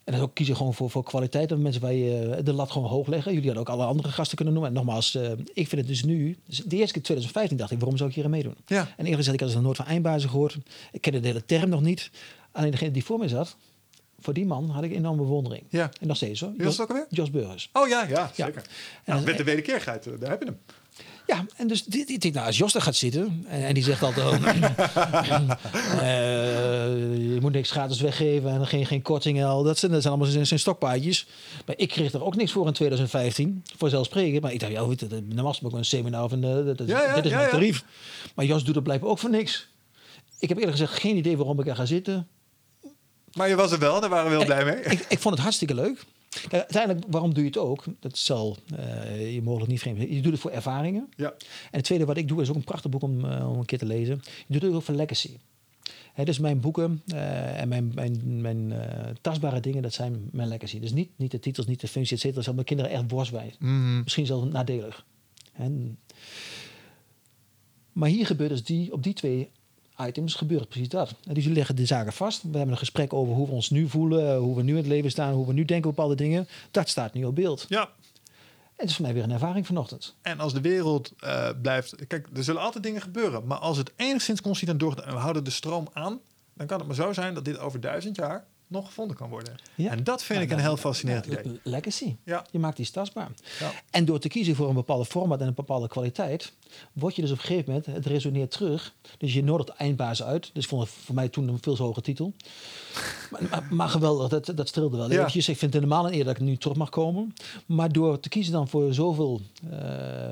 en 0.09 0.15
dan 0.15 0.23
ook 0.23 0.35
kiezen 0.35 0.57
gewoon 0.57 0.75
voor, 0.75 0.91
voor 0.91 1.03
kwaliteit. 1.03 1.49
Dat 1.49 1.59
mensen 1.59 1.83
waar 1.83 1.93
je 1.93 2.41
de 2.45 2.53
lat 2.53 2.71
gewoon 2.71 2.89
hoog 2.89 3.07
leggen. 3.07 3.33
Jullie 3.33 3.47
hadden 3.47 3.67
ook 3.67 3.79
alle 3.79 3.87
andere 3.87 4.09
gasten 4.09 4.37
kunnen 4.37 4.55
noemen. 4.55 4.73
En 4.73 4.77
nogmaals, 4.77 5.15
eh, 5.15 5.31
ik 5.33 5.69
vind 5.69 5.71
het 5.71 5.87
dus 5.87 6.05
nu... 6.05 6.37
dus 6.47 6.57
de 6.57 6.77
eerste 6.77 6.93
keer 6.93 7.03
2015 7.03 7.57
dacht 7.57 7.71
ik, 7.71 7.79
waarom 7.79 7.97
zou 7.97 8.09
ik 8.09 8.15
hier 8.15 8.25
aan 8.25 8.31
meedoen? 8.31 8.55
Ja. 8.67 8.81
En 8.81 8.87
eerlijk 8.97 9.17
gezegd, 9.17 9.35
ik 9.35 9.41
had 9.41 9.49
dus 9.49 9.55
nog 9.55 9.65
nooit 9.65 9.77
van 9.77 9.87
eindbazen 9.87 10.31
gehoord. 10.31 10.57
Ik 10.93 11.01
kende 11.01 11.21
de 11.21 11.27
hele 11.27 11.45
term 11.45 11.69
nog 11.69 11.81
niet. 11.81 12.11
Alleen 12.53 12.71
degene 12.71 12.91
die 12.91 13.05
voor 13.05 13.19
mij 13.19 13.29
zat, 13.29 13.57
voor 14.21 14.35
die 14.35 14.47
man 14.47 14.71
had 14.71 14.83
ik 14.85 14.93
enorme 14.93 15.23
bewondering. 15.23 15.63
Ja. 15.69 15.91
En 16.01 16.07
nog 16.07 16.17
steeds 16.17 16.41
hoor. 16.41 16.53
Wie 16.57 16.65
was 16.65 16.73
het 16.73 16.83
ook 16.83 16.89
alweer? 16.89 17.07
Jos 17.11 17.31
Burgers. 17.31 17.71
Oh 17.73 17.89
ja, 17.89 18.07
ja, 18.09 18.31
zeker. 18.35 18.63
Nou, 19.05 19.19
En- 19.19 19.25
met 19.25 19.37
de 19.37 19.45
wederkeerigheid, 19.45 20.07
eh, 20.07 20.13
daar 20.21 20.31
heb 20.31 20.41
je 20.41 20.47
hem. 20.47 20.59
Ja, 21.27 21.45
en 21.57 21.69
dus 21.69 21.85
dit, 21.85 22.07
dit, 22.09 22.21
dit- 22.23 22.35
nou, 22.35 22.47
als 22.47 22.59
Jos 22.59 22.75
er 22.75 22.81
gaat 22.83 22.95
zitten 22.97 23.45
en, 23.49 23.63
en 23.67 23.75
die 23.75 23.83
zegt 23.83 24.03
altijd: 24.03 24.27
oh, 24.27 24.33
eh, 26.03 27.33
je 27.33 27.39
moet 27.41 27.53
niks 27.53 27.71
gratis 27.71 28.01
weggeven 28.01 28.51
en 28.51 28.67
geen, 28.67 28.87
geen 28.87 29.03
korting. 29.03 29.45
al. 29.45 29.63
Dat 29.63 29.79
zijn, 29.79 29.93
dat 29.93 30.03
zijn 30.03 30.15
allemaal 30.15 30.33
zijn, 30.33 30.47
zijn 30.47 30.61
stokpaardjes. 30.61 31.27
Maar 31.67 31.75
ik 31.79 31.89
kreeg 31.89 32.13
er 32.13 32.25
ook 32.25 32.37
niks 32.37 32.53
voor 32.53 32.67
in 32.67 32.73
2015, 32.73 33.63
vanzelfsprekend. 33.77 34.43
Maar 34.43 34.53
ik 34.53 34.61
dacht, 34.61 34.73
ja, 34.73 34.87
weet 34.89 35.01
je, 35.01 35.07
dat- 35.07 35.23
normaal 35.25 35.51
is 35.53 35.57
het 35.59 35.67
ook 35.67 35.73
een 35.79 35.85
seminar 35.85 36.29
van 36.29 36.45
eh, 36.45 36.51
dat 36.51 36.79
Ja, 36.87 37.03
ja, 37.03 37.15
dit 37.15 37.25
is 37.25 37.31
ja, 37.31 37.37
mijn 37.37 37.51
tarief. 37.51 37.85
Maar 38.35 38.45
Jos 38.45 38.65
doet 38.65 38.75
het 38.75 38.85
blijkbaar 38.85 39.11
ook 39.11 39.19
voor 39.19 39.31
niks. 39.31 39.69
Ik 40.39 40.49
heb 40.49 40.59
eerlijk 40.59 40.77
gezegd 40.77 40.99
geen 41.01 41.17
idee 41.17 41.37
waarom 41.37 41.61
ik 41.61 41.67
er 41.67 41.77
ga 41.77 41.85
zitten. 41.87 42.29
Maar 43.35 43.49
je 43.49 43.55
was 43.55 43.73
er 43.73 43.79
wel, 43.79 44.01
daar 44.01 44.11
waren 44.11 44.31
we 44.31 44.37
heel 44.37 44.45
blij 44.45 44.65
mee. 44.65 44.83
Ik, 44.83 45.07
ik 45.09 45.19
vond 45.19 45.35
het 45.35 45.43
hartstikke 45.43 45.75
leuk. 45.75 46.05
Kijk, 46.29 46.53
uiteindelijk, 46.53 47.05
waarom 47.09 47.35
doe 47.35 47.43
je 47.43 47.49
het 47.49 47.59
ook? 47.59 47.85
Dat 48.01 48.19
zal 48.19 48.57
eh, 48.77 49.35
je 49.35 49.43
mogelijk 49.43 49.71
niet 49.71 49.81
vreemd 49.81 49.97
zijn. 49.97 50.15
Je 50.15 50.23
doet 50.23 50.33
het 50.33 50.41
voor 50.41 50.51
ervaringen. 50.51 51.09
Ja. 51.17 51.31
En 51.41 51.69
het 51.71 51.85
tweede 51.85 52.05
wat 52.05 52.17
ik 52.17 52.29
doe 52.29 52.43
is 52.43 52.49
ook 52.49 52.55
een 52.55 52.65
prachtig 52.65 52.91
boek 52.91 53.03
om, 53.03 53.25
eh, 53.25 53.51
om 53.51 53.59
een 53.59 53.65
keer 53.65 53.79
te 53.79 53.87
lezen. 53.87 54.23
Je 54.47 54.53
doet 54.53 54.63
het 54.63 54.73
ook 54.73 54.83
voor 54.83 54.95
legacy. 54.95 55.37
Hè, 56.13 56.25
dus 56.25 56.39
mijn 56.39 56.61
boeken 56.61 57.03
eh, 57.07 57.61
en 57.61 57.69
mijn, 57.69 57.93
mijn, 57.95 58.41
mijn 58.41 58.73
tastbare 59.21 59.61
dingen, 59.61 59.83
dat 59.83 59.93
zijn 59.93 60.29
mijn 60.33 60.49
legacy. 60.49 60.81
Dus 60.81 60.93
niet, 60.93 61.11
niet 61.17 61.31
de 61.31 61.41
titels, 61.41 61.67
niet 61.67 61.81
de 61.81 61.89
functie, 61.89 62.17
et 62.17 62.23
cetera. 62.23 62.43
Dat 62.43 62.55
mijn 62.55 62.67
kinderen 62.67 62.93
echt 62.93 63.11
worst 63.11 63.33
bij. 63.33 63.55
Mhm. 63.59 64.03
Misschien 64.03 64.27
zelfs 64.27 64.53
nadelig. 64.53 65.05
En, 65.53 65.99
maar 67.93 68.09
hier 68.09 68.27
gebeurt 68.27 68.51
dus 68.51 68.65
die, 68.65 68.93
op 68.93 69.03
die 69.03 69.15
twee 69.15 69.51
items 70.07 70.35
gebeurt 70.35 70.69
precies 70.69 70.89
dat. 70.89 71.09
En 71.09 71.35
dus 71.35 71.43
jullie 71.43 71.59
leggen 71.59 71.77
de 71.77 71.87
zaken 71.87 72.13
vast. 72.13 72.43
We 72.43 72.49
hebben 72.51 72.71
een 72.71 72.79
gesprek 72.79 73.13
over 73.13 73.35
hoe 73.35 73.47
we 73.47 73.53
ons 73.53 73.71
nu 73.71 73.89
voelen, 73.89 74.37
hoe 74.37 74.57
we 74.57 74.63
nu 74.63 74.71
in 74.71 74.77
het 74.77 74.87
leven 74.87 75.11
staan, 75.11 75.33
hoe 75.35 75.47
we 75.47 75.53
nu 75.53 75.65
denken 75.65 75.91
op 75.91 75.97
bepaalde 75.97 76.17
dingen. 76.17 76.49
Dat 76.71 76.89
staat 76.89 77.15
nu 77.15 77.25
op 77.25 77.35
beeld. 77.35 77.67
ja, 77.69 77.83
En 77.83 77.89
het 78.77 78.89
is 78.89 78.95
voor 78.95 79.05
mij 79.05 79.15
weer 79.15 79.23
een 79.23 79.31
ervaring 79.31 79.67
vanochtend. 79.67 80.17
En 80.23 80.41
als 80.41 80.53
de 80.53 80.61
wereld 80.61 81.13
eh, 81.19 81.49
blijft... 81.63 82.07
Kijk, 82.07 82.29
er 82.35 82.45
zullen 82.45 82.63
altijd 82.63 82.85
dingen 82.85 83.03
gebeuren. 83.03 83.47
Maar 83.47 83.59
als 83.59 83.77
het 83.77 83.93
enigszins 83.97 84.41
consistent 84.41 84.81
doorgaat 84.81 85.05
en 85.05 85.13
we 85.13 85.19
houden 85.19 85.45
de 85.45 85.51
stroom 85.51 85.89
aan... 85.93 86.21
dan 86.55 86.67
kan 86.67 86.79
het 86.79 86.87
maar 86.87 86.97
zo 86.97 87.13
zijn 87.13 87.35
dat 87.35 87.45
dit 87.45 87.59
over 87.59 87.81
duizend 87.81 88.17
jaar 88.17 88.47
nog 88.69 88.87
gevonden 88.87 89.17
kan 89.17 89.29
worden. 89.29 89.55
Ja. 89.75 89.91
En 89.91 90.05
dat 90.05 90.23
vind 90.23 90.43
ik 90.43 90.51
een 90.51 90.59
heel 90.59 90.77
fascinerend 90.77 91.27
idee. 91.27 91.61
Legacy. 91.63 92.17
Ja. 92.25 92.47
Je 92.51 92.59
maakt 92.59 92.79
iets 92.79 92.91
tastbaar. 92.91 93.29
Ja. 93.61 93.71
En 93.91 94.05
door 94.05 94.19
te 94.19 94.29
kiezen 94.29 94.55
voor 94.55 94.69
een 94.69 94.75
bepaalde 94.75 95.05
format 95.05 95.41
en 95.41 95.47
een 95.47 95.55
bepaalde 95.55 95.89
kwaliteit, 95.89 96.53
word 96.93 97.17
je 97.17 97.23
dus 97.23 97.31
op 97.31 97.39
een 97.39 97.45
gegeven 97.45 97.65
moment, 97.67 97.87
het 97.87 98.07
resoneert 98.07 98.51
terug. 98.51 98.95
Dus 99.19 99.35
je 99.35 99.45
nodigt 99.45 99.69
eindbaas 99.69 100.23
uit. 100.23 100.51
Dus 100.53 100.67
vond 100.67 100.83
het 100.83 100.91
voor 100.91 101.15
mij 101.15 101.29
toen 101.29 101.49
een 101.49 101.59
veel 101.61 101.75
te 101.75 101.83
hoge 101.83 102.01
titel. 102.01 102.33
Maar, 103.31 103.43
maar, 103.51 103.67
maar 103.71 103.89
geweldig, 103.89 104.29
dat, 104.29 104.57
dat 104.57 104.69
streelde 104.69 104.97
wel 104.97 105.11
Ja. 105.11 105.17
eventjes. 105.19 105.49
Ik 105.49 105.59
vind 105.59 105.73
het 105.75 105.83
helemaal 105.83 106.07
een 106.07 106.15
eer 106.15 106.25
dat 106.25 106.35
ik 106.37 106.41
nu 106.43 106.57
terug 106.57 106.77
mag 106.77 106.89
komen. 106.89 107.35
Maar 107.67 107.93
door 107.93 108.21
te 108.21 108.29
kiezen 108.29 108.53
dan 108.53 108.69
voor 108.69 108.95
zoveel 108.95 109.41
eh, 109.71 109.79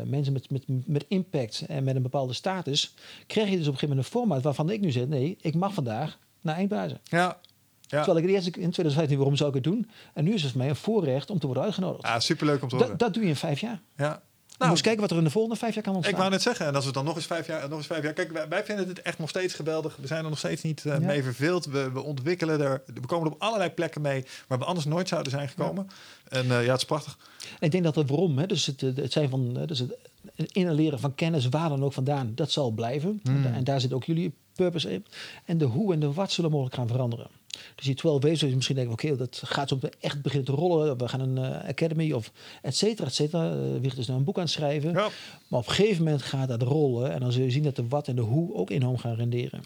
mensen 0.05 0.32
met, 0.32 0.50
met, 0.50 0.62
met 0.66 1.05
impact 1.08 1.65
en 1.68 1.84
met 1.84 1.97
een 1.97 2.02
bepaalde 2.02 2.32
status, 2.32 2.94
krijg 3.26 3.48
je 3.50 3.56
dus 3.56 3.66
op 3.66 3.73
een 3.73 3.78
gegeven 3.78 3.89
moment 3.89 4.06
een 4.06 4.12
format 4.20 4.42
waarvan 4.42 4.70
ik 4.70 4.81
nu 4.81 4.90
zeg, 4.90 5.06
nee, 5.06 5.36
ik 5.40 5.55
mag 5.55 5.74
vandaag 5.74 6.18
naar 6.40 6.56
eindbazen. 6.56 7.00
Ja. 7.05 7.40
Ja. 7.89 7.97
Terwijl 8.02 8.16
ik 8.16 8.23
het 8.23 8.32
eerst 8.34 8.47
in 8.47 8.52
2015, 8.52 9.16
waarom 9.16 9.36
zou 9.36 9.48
ik 9.48 9.55
het 9.55 9.65
doen? 9.65 9.90
En 10.15 10.24
nu 10.24 10.32
is 10.34 10.42
het 10.42 10.50
voor 10.50 10.60
mij 10.60 10.68
een 10.68 10.76
voorrecht 10.76 11.31
om 11.31 11.39
te 11.39 11.47
worden 11.47 11.65
uitgenodigd. 11.65 12.02
ja, 12.06 12.20
superleuk 12.20 12.62
om 12.62 12.68
te 12.68 12.74
horen. 12.74 12.90
Dat, 12.90 12.98
dat 12.98 13.15
doe 13.15 13.23
je 13.23 13.28
in 13.28 13.36
vijf 13.36 13.60
jaar. 13.60 13.81
ja. 13.97 14.23
Nou, 14.58 14.70
Moest 14.70 14.82
kijken 14.82 15.00
wat 15.00 15.10
er 15.10 15.16
in 15.16 15.24
de 15.24 15.31
volgende 15.31 15.56
vijf 15.58 15.74
jaar 15.74 15.82
kan 15.82 15.94
ontstaan. 15.94 16.15
Ik 16.15 16.20
wou 16.20 16.32
net 16.32 16.42
zeggen, 16.42 16.66
en 16.66 16.74
als 16.74 16.84
we 16.86 16.92
dan 16.92 17.05
nog 17.05 17.16
eens 17.16 17.26
vijf 17.26 17.47
jaar, 17.47 17.68
nog 17.68 17.78
eens 17.78 17.86
vijf 17.86 18.02
jaar. 18.02 18.12
Kijk, 18.12 18.32
wij, 18.32 18.48
wij 18.48 18.65
vinden 18.65 18.89
het 18.89 19.02
echt 19.02 19.18
nog 19.18 19.28
steeds 19.28 19.55
geweldig. 19.55 19.97
We 20.00 20.06
zijn 20.06 20.24
er 20.24 20.28
nog 20.31 20.39
steeds 20.39 20.62
niet 20.62 20.84
eh, 20.84 20.92
Ja. 20.92 21.06
mee 21.06 21.23
verveeld. 21.23 21.65
We, 21.65 21.90
we 21.92 22.02
ontwikkelen 22.02 22.60
er. 22.60 22.82
We 22.86 23.06
komen 23.06 23.26
er 23.26 23.32
op 23.32 23.42
allerlei 23.42 23.70
plekken 23.70 24.00
mee 24.00 24.24
waar 24.47 24.58
we 24.58 24.65
anders 24.65 24.86
nooit 24.86 25.08
zouden 25.08 25.32
zijn 25.32 25.48
gekomen. 25.48 25.89
En 26.28 26.42
eh, 26.50 26.65
ja, 26.65 26.70
het 26.70 26.81
is 26.81 26.84
prachtig. 26.84 27.18
En 27.58 27.66
ik 27.66 27.70
denk 27.70 27.84
dat 27.84 27.94
het 27.94 28.08
waarom, 28.08 28.39
hè, 28.39 28.47
dus 28.47 28.66
het, 28.66 28.82
eh, 28.82 28.90
het 28.94 29.12
zijn 29.12 29.28
van, 29.28 29.65
dus 29.66 29.78
het 29.78 30.52
inhaleren 30.52 31.00
van 31.00 31.15
kennis, 31.15 31.48
waar 31.48 31.68
dan 31.68 31.84
ook 31.84 31.92
vandaan, 31.92 32.32
dat 32.34 32.50
zal 32.50 32.70
blijven. 32.70 33.20
Hmm. 33.23 33.44
En 33.44 33.65
daar 33.65 33.81
zit 33.81 33.92
ook 33.92 34.05
jullie 34.05 34.34
purpose 34.55 34.92
in. 34.92 35.05
En 35.44 35.58
de 35.58 35.65
hoe 35.65 35.92
en 35.92 36.00
de 36.00 36.12
wat 36.12 36.32
zullen 36.32 36.50
mogelijk 36.50 36.74
gaan 36.74 36.89
veranderen. 36.89 37.26
Dus 37.75 37.85
die 37.85 37.94
12 37.94 38.23
waves, 38.23 38.39
dus 38.39 38.55
misschien 38.55 38.76
denken 38.76 38.97
we, 38.97 39.02
oké, 39.02 39.17
dat 39.17 39.43
gaat 39.44 39.68
zo 39.68 39.78
echt 40.01 40.23
beginnen 40.23 40.47
te 40.47 40.52
rollen. 40.52 40.99
We 40.99 41.09
gaan 41.09 41.20
een 41.20 41.39
eh, 41.39 41.68
academy 41.68 42.12
of 42.12 42.31
et 42.62 42.76
cetera, 42.76 43.09
et 43.09 43.15
cetera. 43.15 43.52
Uh, 43.55 43.81
Wicht 43.81 43.99
is 43.99 44.07
nou 44.07 44.18
een 44.18 44.25
boek 44.25 44.36
aan 44.36 44.43
het 44.43 44.51
schrijven. 44.52 44.93
Ja. 44.93 45.09
Maar 45.49 45.60
op 45.60 45.68
een 45.68 45.75
gegeven 45.75 46.05
moment 46.05 46.23
gaat 46.23 46.49
dat 46.49 46.62
rollen. 46.62 47.12
En 47.12 47.20
dan 47.20 47.33
zul 47.33 47.43
je 47.44 47.51
zien 47.51 47.62
dat 47.62 47.76
de 47.76 47.89
wat 47.89 48.09
en 48.09 48.17
de 48.17 48.23
hoe 48.23 48.55
ook 48.55 48.70
enorm 48.70 48.99
gaan 48.99 49.15
renderen. 49.15 49.60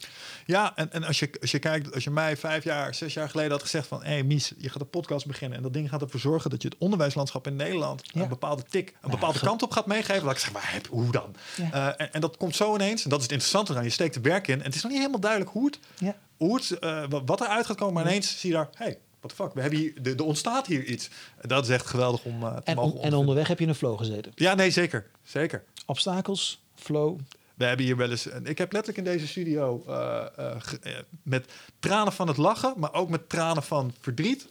Ja, 0.47 0.77
en, 0.77 0.93
en 0.93 1.05
als, 1.05 1.19
je, 1.19 1.31
als 1.41 1.51
je 1.51 1.59
kijkt, 1.59 1.95
als 1.95 2.05
je 2.05 2.11
mij 2.11 2.37
vijf 2.37 2.65
jaar, 2.65 2.95
zes 2.95 3.15
jaar 3.15 3.29
geleden 3.29 3.51
had 3.51 3.63
gezegd 3.63 3.87
van... 3.87 4.03
hé 4.03 4.09
hey, 4.09 4.23
Mies, 4.23 4.53
je 4.59 4.69
gaat 4.69 4.81
een 4.81 4.91
podcast 4.91 5.27
beginnen 5.27 5.57
en 5.57 5.63
dat 5.63 5.73
ding 5.73 5.89
gaat 5.89 6.03
ervoor 6.03 6.21
zorgen... 6.21 6.51
dat 6.51 6.63
je 6.63 6.69
het 6.69 6.77
onderwijslandschap 6.79 7.47
in 7.47 7.57
Nederland 7.57 8.03
Ja. 8.13 8.23
een 8.23 8.29
bepaalde 8.29 8.63
tik, 8.71 8.97
een 9.01 9.11
bepaalde 9.11 9.39
kant 9.39 9.63
op 9.63 9.71
gaat 9.73 9.87
meegeven. 9.87 10.23
Dat 10.25 10.33
ik 10.33 10.39
zeg, 10.39 10.53
maar 10.53 10.81
hoe 10.91 11.13
dan? 11.13 11.35
Ja. 11.57 11.97
Eh, 11.97 12.07
en, 12.07 12.13
en 12.13 12.21
dat 12.21 12.37
komt 12.37 12.57
zo 12.57 12.75
ineens, 12.75 13.05
en 13.05 13.11
dat 13.11 13.19
is 13.19 13.25
het 13.25 13.33
interessante 13.33 13.75
aan. 13.77 13.85
Je 13.85 13.91
steekt 13.91 14.15
er 14.15 14.23
werk 14.23 14.49
in 14.49 14.59
en 14.59 14.65
het 14.65 14.75
is 14.75 14.83
nog 14.83 14.91
niet 14.91 15.01
helemaal 15.01 15.21
duidelijk 15.21 15.51
hoe 15.51 15.65
het, 15.67 15.79
Ja. 15.99 16.17
Hoe 16.41 16.55
het 16.57 16.71
eh, 16.79 17.05
wa- 17.09 17.25
wat 17.25 17.41
eruit 17.41 17.67
gaat 17.67 17.77
komen. 17.77 17.95
Maar 17.95 18.05
ineens 18.07 18.41
zie 18.41 18.51
je 18.51 18.57
daar, 18.57 18.69
hé, 18.75 18.85
hey, 18.85 18.99
what 19.21 19.31
the 19.37 19.43
fuck, 19.43 19.55
we 19.55 19.61
hebben 19.61 19.79
hier, 19.79 19.93
er 20.03 20.17
er 20.17 20.25
ontstaat 20.25 20.67
hier 20.67 20.85
iets. 20.85 21.09
Dat 21.41 21.65
is 21.65 21.71
echt 21.71 21.87
geweldig 21.87 22.25
om 22.25 22.43
uh, 22.43 22.57
te 22.57 22.63
En, 22.65 22.77
mogen 22.77 22.93
on- 22.99 23.03
en 23.05 23.15
onderweg 23.15 23.49
heb 23.49 23.59
je 23.59 23.65
in 23.65 23.71
een 23.71 23.77
flow 23.77 23.99
gezeten. 23.99 24.33
Ja, 24.35 24.55
nee, 24.55 24.71
zeker. 24.71 25.07
Zeker. 25.23 25.65
Obstakels, 25.87 26.63
flow. 26.75 27.19
We 27.55 27.65
hebben 27.65 27.87
hier 27.87 27.97
wel 27.97 28.11
eens. 28.11 28.27
Ik 28.27 28.59
heb 28.59 28.73
letterlijk 28.73 29.07
in 29.07 29.13
deze 29.13 29.27
studio 29.29 29.83
eh, 29.87 30.27
eh, 30.37 30.57
eh, 30.83 30.93
met 31.23 31.53
tranen 31.79 32.13
van 32.13 32.29
het 32.29 32.37
lachen, 32.37 32.75
maar 32.77 32.93
ook 32.93 33.09
met 33.09 33.29
tranen 33.29 33.63
van 33.63 33.93
verdriet. 34.01 34.49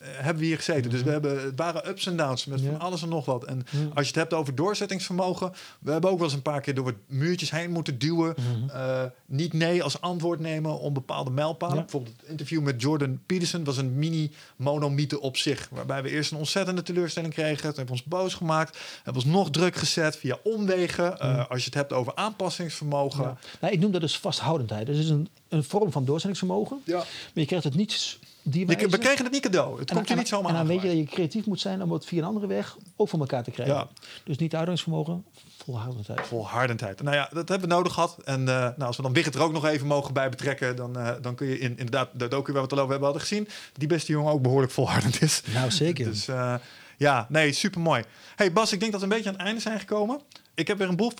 Eh, 0.00 0.08
hebben 0.14 0.40
we 0.42 0.44
hier 0.48 0.56
gezeten. 0.56 0.90
Dus 0.90 1.02
we 1.02 1.10
hebben, 1.10 1.42
het 1.42 1.56
waren 1.56 1.88
ups 1.88 2.06
en 2.06 2.16
downs 2.16 2.44
met 2.46 2.58
Mhm. 2.60 2.66
Ja. 2.70 2.76
van 2.76 2.80
alles 2.86 3.02
en 3.02 3.08
nog 3.08 3.24
wat. 3.24 3.44
En 3.44 3.62
Ja. 3.70 3.78
als 3.94 4.00
je 4.00 4.06
het 4.06 4.14
hebt 4.14 4.32
over 4.34 4.54
doorzettingsvermogen, 4.54 5.52
we 5.80 5.90
hebben 5.92 6.10
ook 6.10 6.16
wel 6.16 6.26
eens 6.26 6.36
een 6.36 6.42
paar 6.42 6.60
keer 6.60 6.74
door 6.74 6.84
wat 6.84 6.94
muurtjes 7.06 7.50
heen 7.50 7.70
moeten 7.70 7.98
duwen. 7.98 8.34
Mhm. 8.38 8.70
Eh, 8.76 9.02
niet 9.26 9.52
nee 9.52 9.82
als 9.82 10.00
antwoord 10.00 10.40
nemen 10.40 10.78
om 10.78 10.92
bepaalde 10.92 11.30
mijlpalen. 11.30 11.76
Ja. 11.76 11.80
Bijvoorbeeld 11.82 12.14
het 12.20 12.28
interview 12.30 12.62
met 12.62 12.82
Jordan 12.82 13.20
Peterson 13.26 13.64
was 13.64 13.76
een 13.76 13.98
mini 13.98 14.32
monomythe 14.56 15.20
op 15.20 15.36
zich. 15.36 15.68
Waarbij 15.70 16.02
we 16.02 16.10
eerst 16.10 16.30
een 16.32 16.38
ontzettende 16.38 16.82
teleurstelling 16.82 17.32
kregen. 17.32 17.62
Toen 17.62 17.74
hebben 17.74 17.94
ons 17.94 18.04
boos 18.04 18.34
gemaakt. 18.34 18.78
Hebben 19.02 19.22
ons 19.22 19.32
nog 19.32 19.50
druk 19.50 19.76
gezet 19.76 20.16
via 20.16 20.38
omwegen. 20.44 21.18
Eh, 21.20 21.48
als 21.50 21.58
je 21.58 21.64
het 21.64 21.74
hebt 21.74 21.92
over 21.92 22.14
aanpassingsvermogen. 22.14 23.38
Nou, 23.60 23.72
ik 23.72 23.80
noem 23.80 23.92
dat 23.92 24.00
dus 24.00 24.18
vasthoudendheid. 24.18 24.86
Dus 24.86 24.96
het 24.96 25.04
is 25.04 25.10
een, 25.10 25.28
een 25.48 25.64
vorm 25.64 25.92
van 25.92 26.04
doorzettingsvermogen. 26.04 26.80
Ja. 26.84 26.96
Maar 26.96 27.06
je 27.32 27.46
krijgt 27.46 27.64
het 27.64 27.74
niet 27.74 28.18
die 28.42 28.68
Je, 28.68 28.88
we 28.88 28.98
kregen 28.98 29.24
het 29.24 29.32
niet 29.32 29.42
cadeau. 29.42 29.78
Het 29.78 29.90
En- 29.90 29.96
komt 29.96 30.08
je 30.08 30.14
niet 30.14 30.28
zomaar 30.28 30.50
En 30.50 30.56
dan 30.56 30.66
weet 30.66 30.82
je 30.82 30.88
dat 30.88 30.96
je 30.96 31.04
creatief 31.04 31.46
moet 31.46 31.60
zijn 31.60 31.82
om 31.82 31.92
het 31.92 32.04
via 32.04 32.18
een 32.18 32.24
andere 32.24 32.46
weg 32.46 32.76
ook 32.96 33.08
voor 33.08 33.20
elkaar 33.20 33.42
te 33.44 33.50
krijgen. 33.50 33.74
Ja. 33.74 33.88
Dus 34.24 34.36
niet 34.36 34.40
uithoudingsvermogen, 34.40 35.24
volhoudendheid. 35.64 36.26
Volhardendheid. 36.26 37.02
Nou 37.02 37.16
ja, 37.16 37.28
dat 37.32 37.48
hebben 37.48 37.68
we 37.68 37.74
nodig 37.74 37.92
gehad. 37.92 38.16
En 38.24 38.40
eh, 38.40 38.54
nou, 38.54 38.82
als 38.82 38.96
we 38.96 39.02
dan 39.02 39.12
Wigget 39.12 39.34
er 39.34 39.42
ook 39.42 39.52
nog 39.52 39.66
even 39.66 39.86
mogen 39.86 40.14
bij 40.14 40.28
betrekken... 40.28 40.76
dan, 40.76 40.98
eh, 40.98 41.12
dan 41.22 41.34
kun 41.34 41.46
je 41.46 41.58
in, 41.58 41.70
inderdaad 41.70 42.08
de 42.12 42.28
docu 42.28 42.52
waar 42.52 42.62
we 42.62 42.68
het 42.68 42.72
al 42.72 42.78
over 42.78 42.90
hebben 42.90 43.08
hadden 43.10 43.26
gezien... 43.28 43.48
die 43.72 43.88
beste 43.88 44.12
jongen 44.12 44.32
ook 44.32 44.42
behoorlijk 44.42 44.72
volhardend 44.72 45.22
is. 45.22 45.42
Nou, 45.54 45.70
zeker. 45.70 46.04
Dus 46.04 46.28
eh, 46.28 46.54
ja, 46.96 47.26
nee, 47.28 47.52
super 47.52 47.80
mooi. 47.80 48.04
Hey 48.36 48.52
Bas, 48.52 48.72
ik 48.72 48.80
denk 48.80 48.92
dat 48.92 49.00
we 49.00 49.06
een 49.06 49.12
beetje 49.12 49.28
aan 49.28 49.36
het 49.36 49.44
einde 49.44 49.60
zijn 49.60 49.78
gekomen. 49.78 50.20
Ik 50.54 50.66
heb 50.66 50.78
weer 50.78 50.88
een 50.88 50.96
boel 50.96 51.12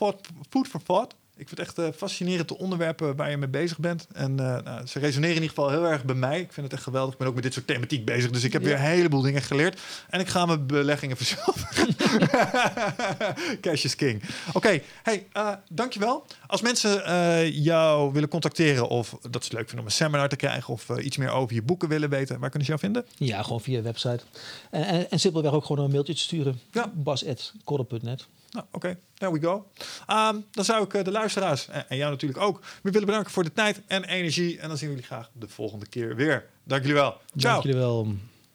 food 0.49 0.68
for 0.68 0.82
thought. 0.82 1.15
Ik 1.41 1.49
vind 1.49 1.59
het 1.60 1.69
echt 1.69 1.78
eh, 1.78 1.99
fascinerend 1.99 2.49
de 2.49 2.59
onderwerpen 2.59 3.17
waar 3.17 3.31
je 3.31 3.36
mee 3.36 3.49
bezig 3.49 3.78
bent. 3.78 4.07
En 4.12 4.41
eh, 4.41 4.62
nou, 4.62 4.86
ze 4.86 4.99
resoneren 4.99 5.36
in 5.36 5.43
ieder 5.43 5.49
geval 5.57 5.70
heel 5.70 5.85
erg 5.86 6.05
bij 6.05 6.15
mij. 6.15 6.41
Ik 6.41 6.52
vind 6.52 6.67
het 6.67 6.75
echt 6.75 6.83
geweldig. 6.83 7.12
Ik 7.12 7.19
ben 7.19 7.28
ook 7.28 7.35
met 7.35 7.43
dit 7.43 7.52
soort 7.52 7.67
thematiek 7.67 8.05
bezig. 8.05 8.31
Dus 8.31 8.44
ik 8.44 8.52
heb 8.52 8.62
Ja. 8.62 8.69
weer 8.69 8.77
een 8.77 8.83
heleboel 8.83 9.20
dingen 9.20 9.43
geleerd. 9.43 9.81
En 10.09 10.20
ik 10.20 10.28
ga 10.28 10.47
mijn 10.47 10.67
beleggingen 10.67 11.17
verzilveren. 11.23 11.94
Cash 13.60 13.85
is 13.85 13.97
king. 13.97 14.23
Oké, 14.52 14.81
hey, 15.02 15.27
eh, 15.33 15.52
dankjewel. 15.70 16.27
Als 16.47 16.60
mensen 16.60 16.91
jou 17.62 18.12
willen 18.12 18.28
contacteren 18.28 18.89
of 18.89 19.10
dat 19.31 19.43
ze 19.44 19.49
het 19.49 19.52
leuk 19.52 19.67
vinden 19.67 19.78
om 19.78 19.85
een 19.86 19.91
seminar 19.93 20.28
te 20.28 20.36
krijgen... 20.36 20.73
of 20.73 20.89
iets 20.99 21.17
meer 21.17 21.31
over 21.31 21.55
je 21.55 21.62
boeken 21.62 21.89
willen 21.89 22.10
weten, 22.10 22.39
waar 22.41 22.51
kunnen 22.51 22.69
ze 22.69 22.75
jou 22.75 22.78
vinden? 22.78 23.05
Ja, 23.17 23.43
gewoon 23.43 23.60
via 23.60 23.83
website. 23.83 24.20
En, 24.70 24.85
en, 24.85 25.10
en 25.10 25.20
simpelweg 25.20 25.52
ook 25.52 25.65
gewoon 25.65 25.85
een 25.85 25.91
mailtje 25.91 26.15
te 26.15 26.20
sturen. 26.20 26.60
Ja. 26.73 26.91
bas.korrel.net. 26.94 28.27
Nou, 28.50 28.66
oké, 28.70 28.98
there 29.14 29.32
we 29.32 29.40
go. 29.40 29.70
Ehm, 30.06 30.36
dan 30.50 30.64
zou 30.64 30.84
ik 30.84 30.94
eh, 30.94 31.04
de 31.04 31.10
luisteraars 31.10 31.68
en, 31.68 31.96
jou 31.96 32.10
natuurlijk 32.10 32.40
ook 32.40 32.60
willen 32.82 33.06
bedanken 33.06 33.32
voor 33.32 33.44
de 33.44 33.52
tijd 33.52 33.80
en 33.86 34.04
energie. 34.04 34.58
En 34.58 34.68
dan 34.68 34.76
zien 34.76 34.88
we 34.88 34.94
jullie 34.94 35.08
graag 35.08 35.30
de 35.32 35.48
volgende 35.48 35.86
keer 35.86 36.16
weer. 36.16 36.46
Dank 36.64 36.80
jullie 36.80 36.96
wel. 36.96 37.16
Ciao. 37.36 37.52
Dank 37.52 37.62
jullie 37.62 37.78
wel. 37.78 38.06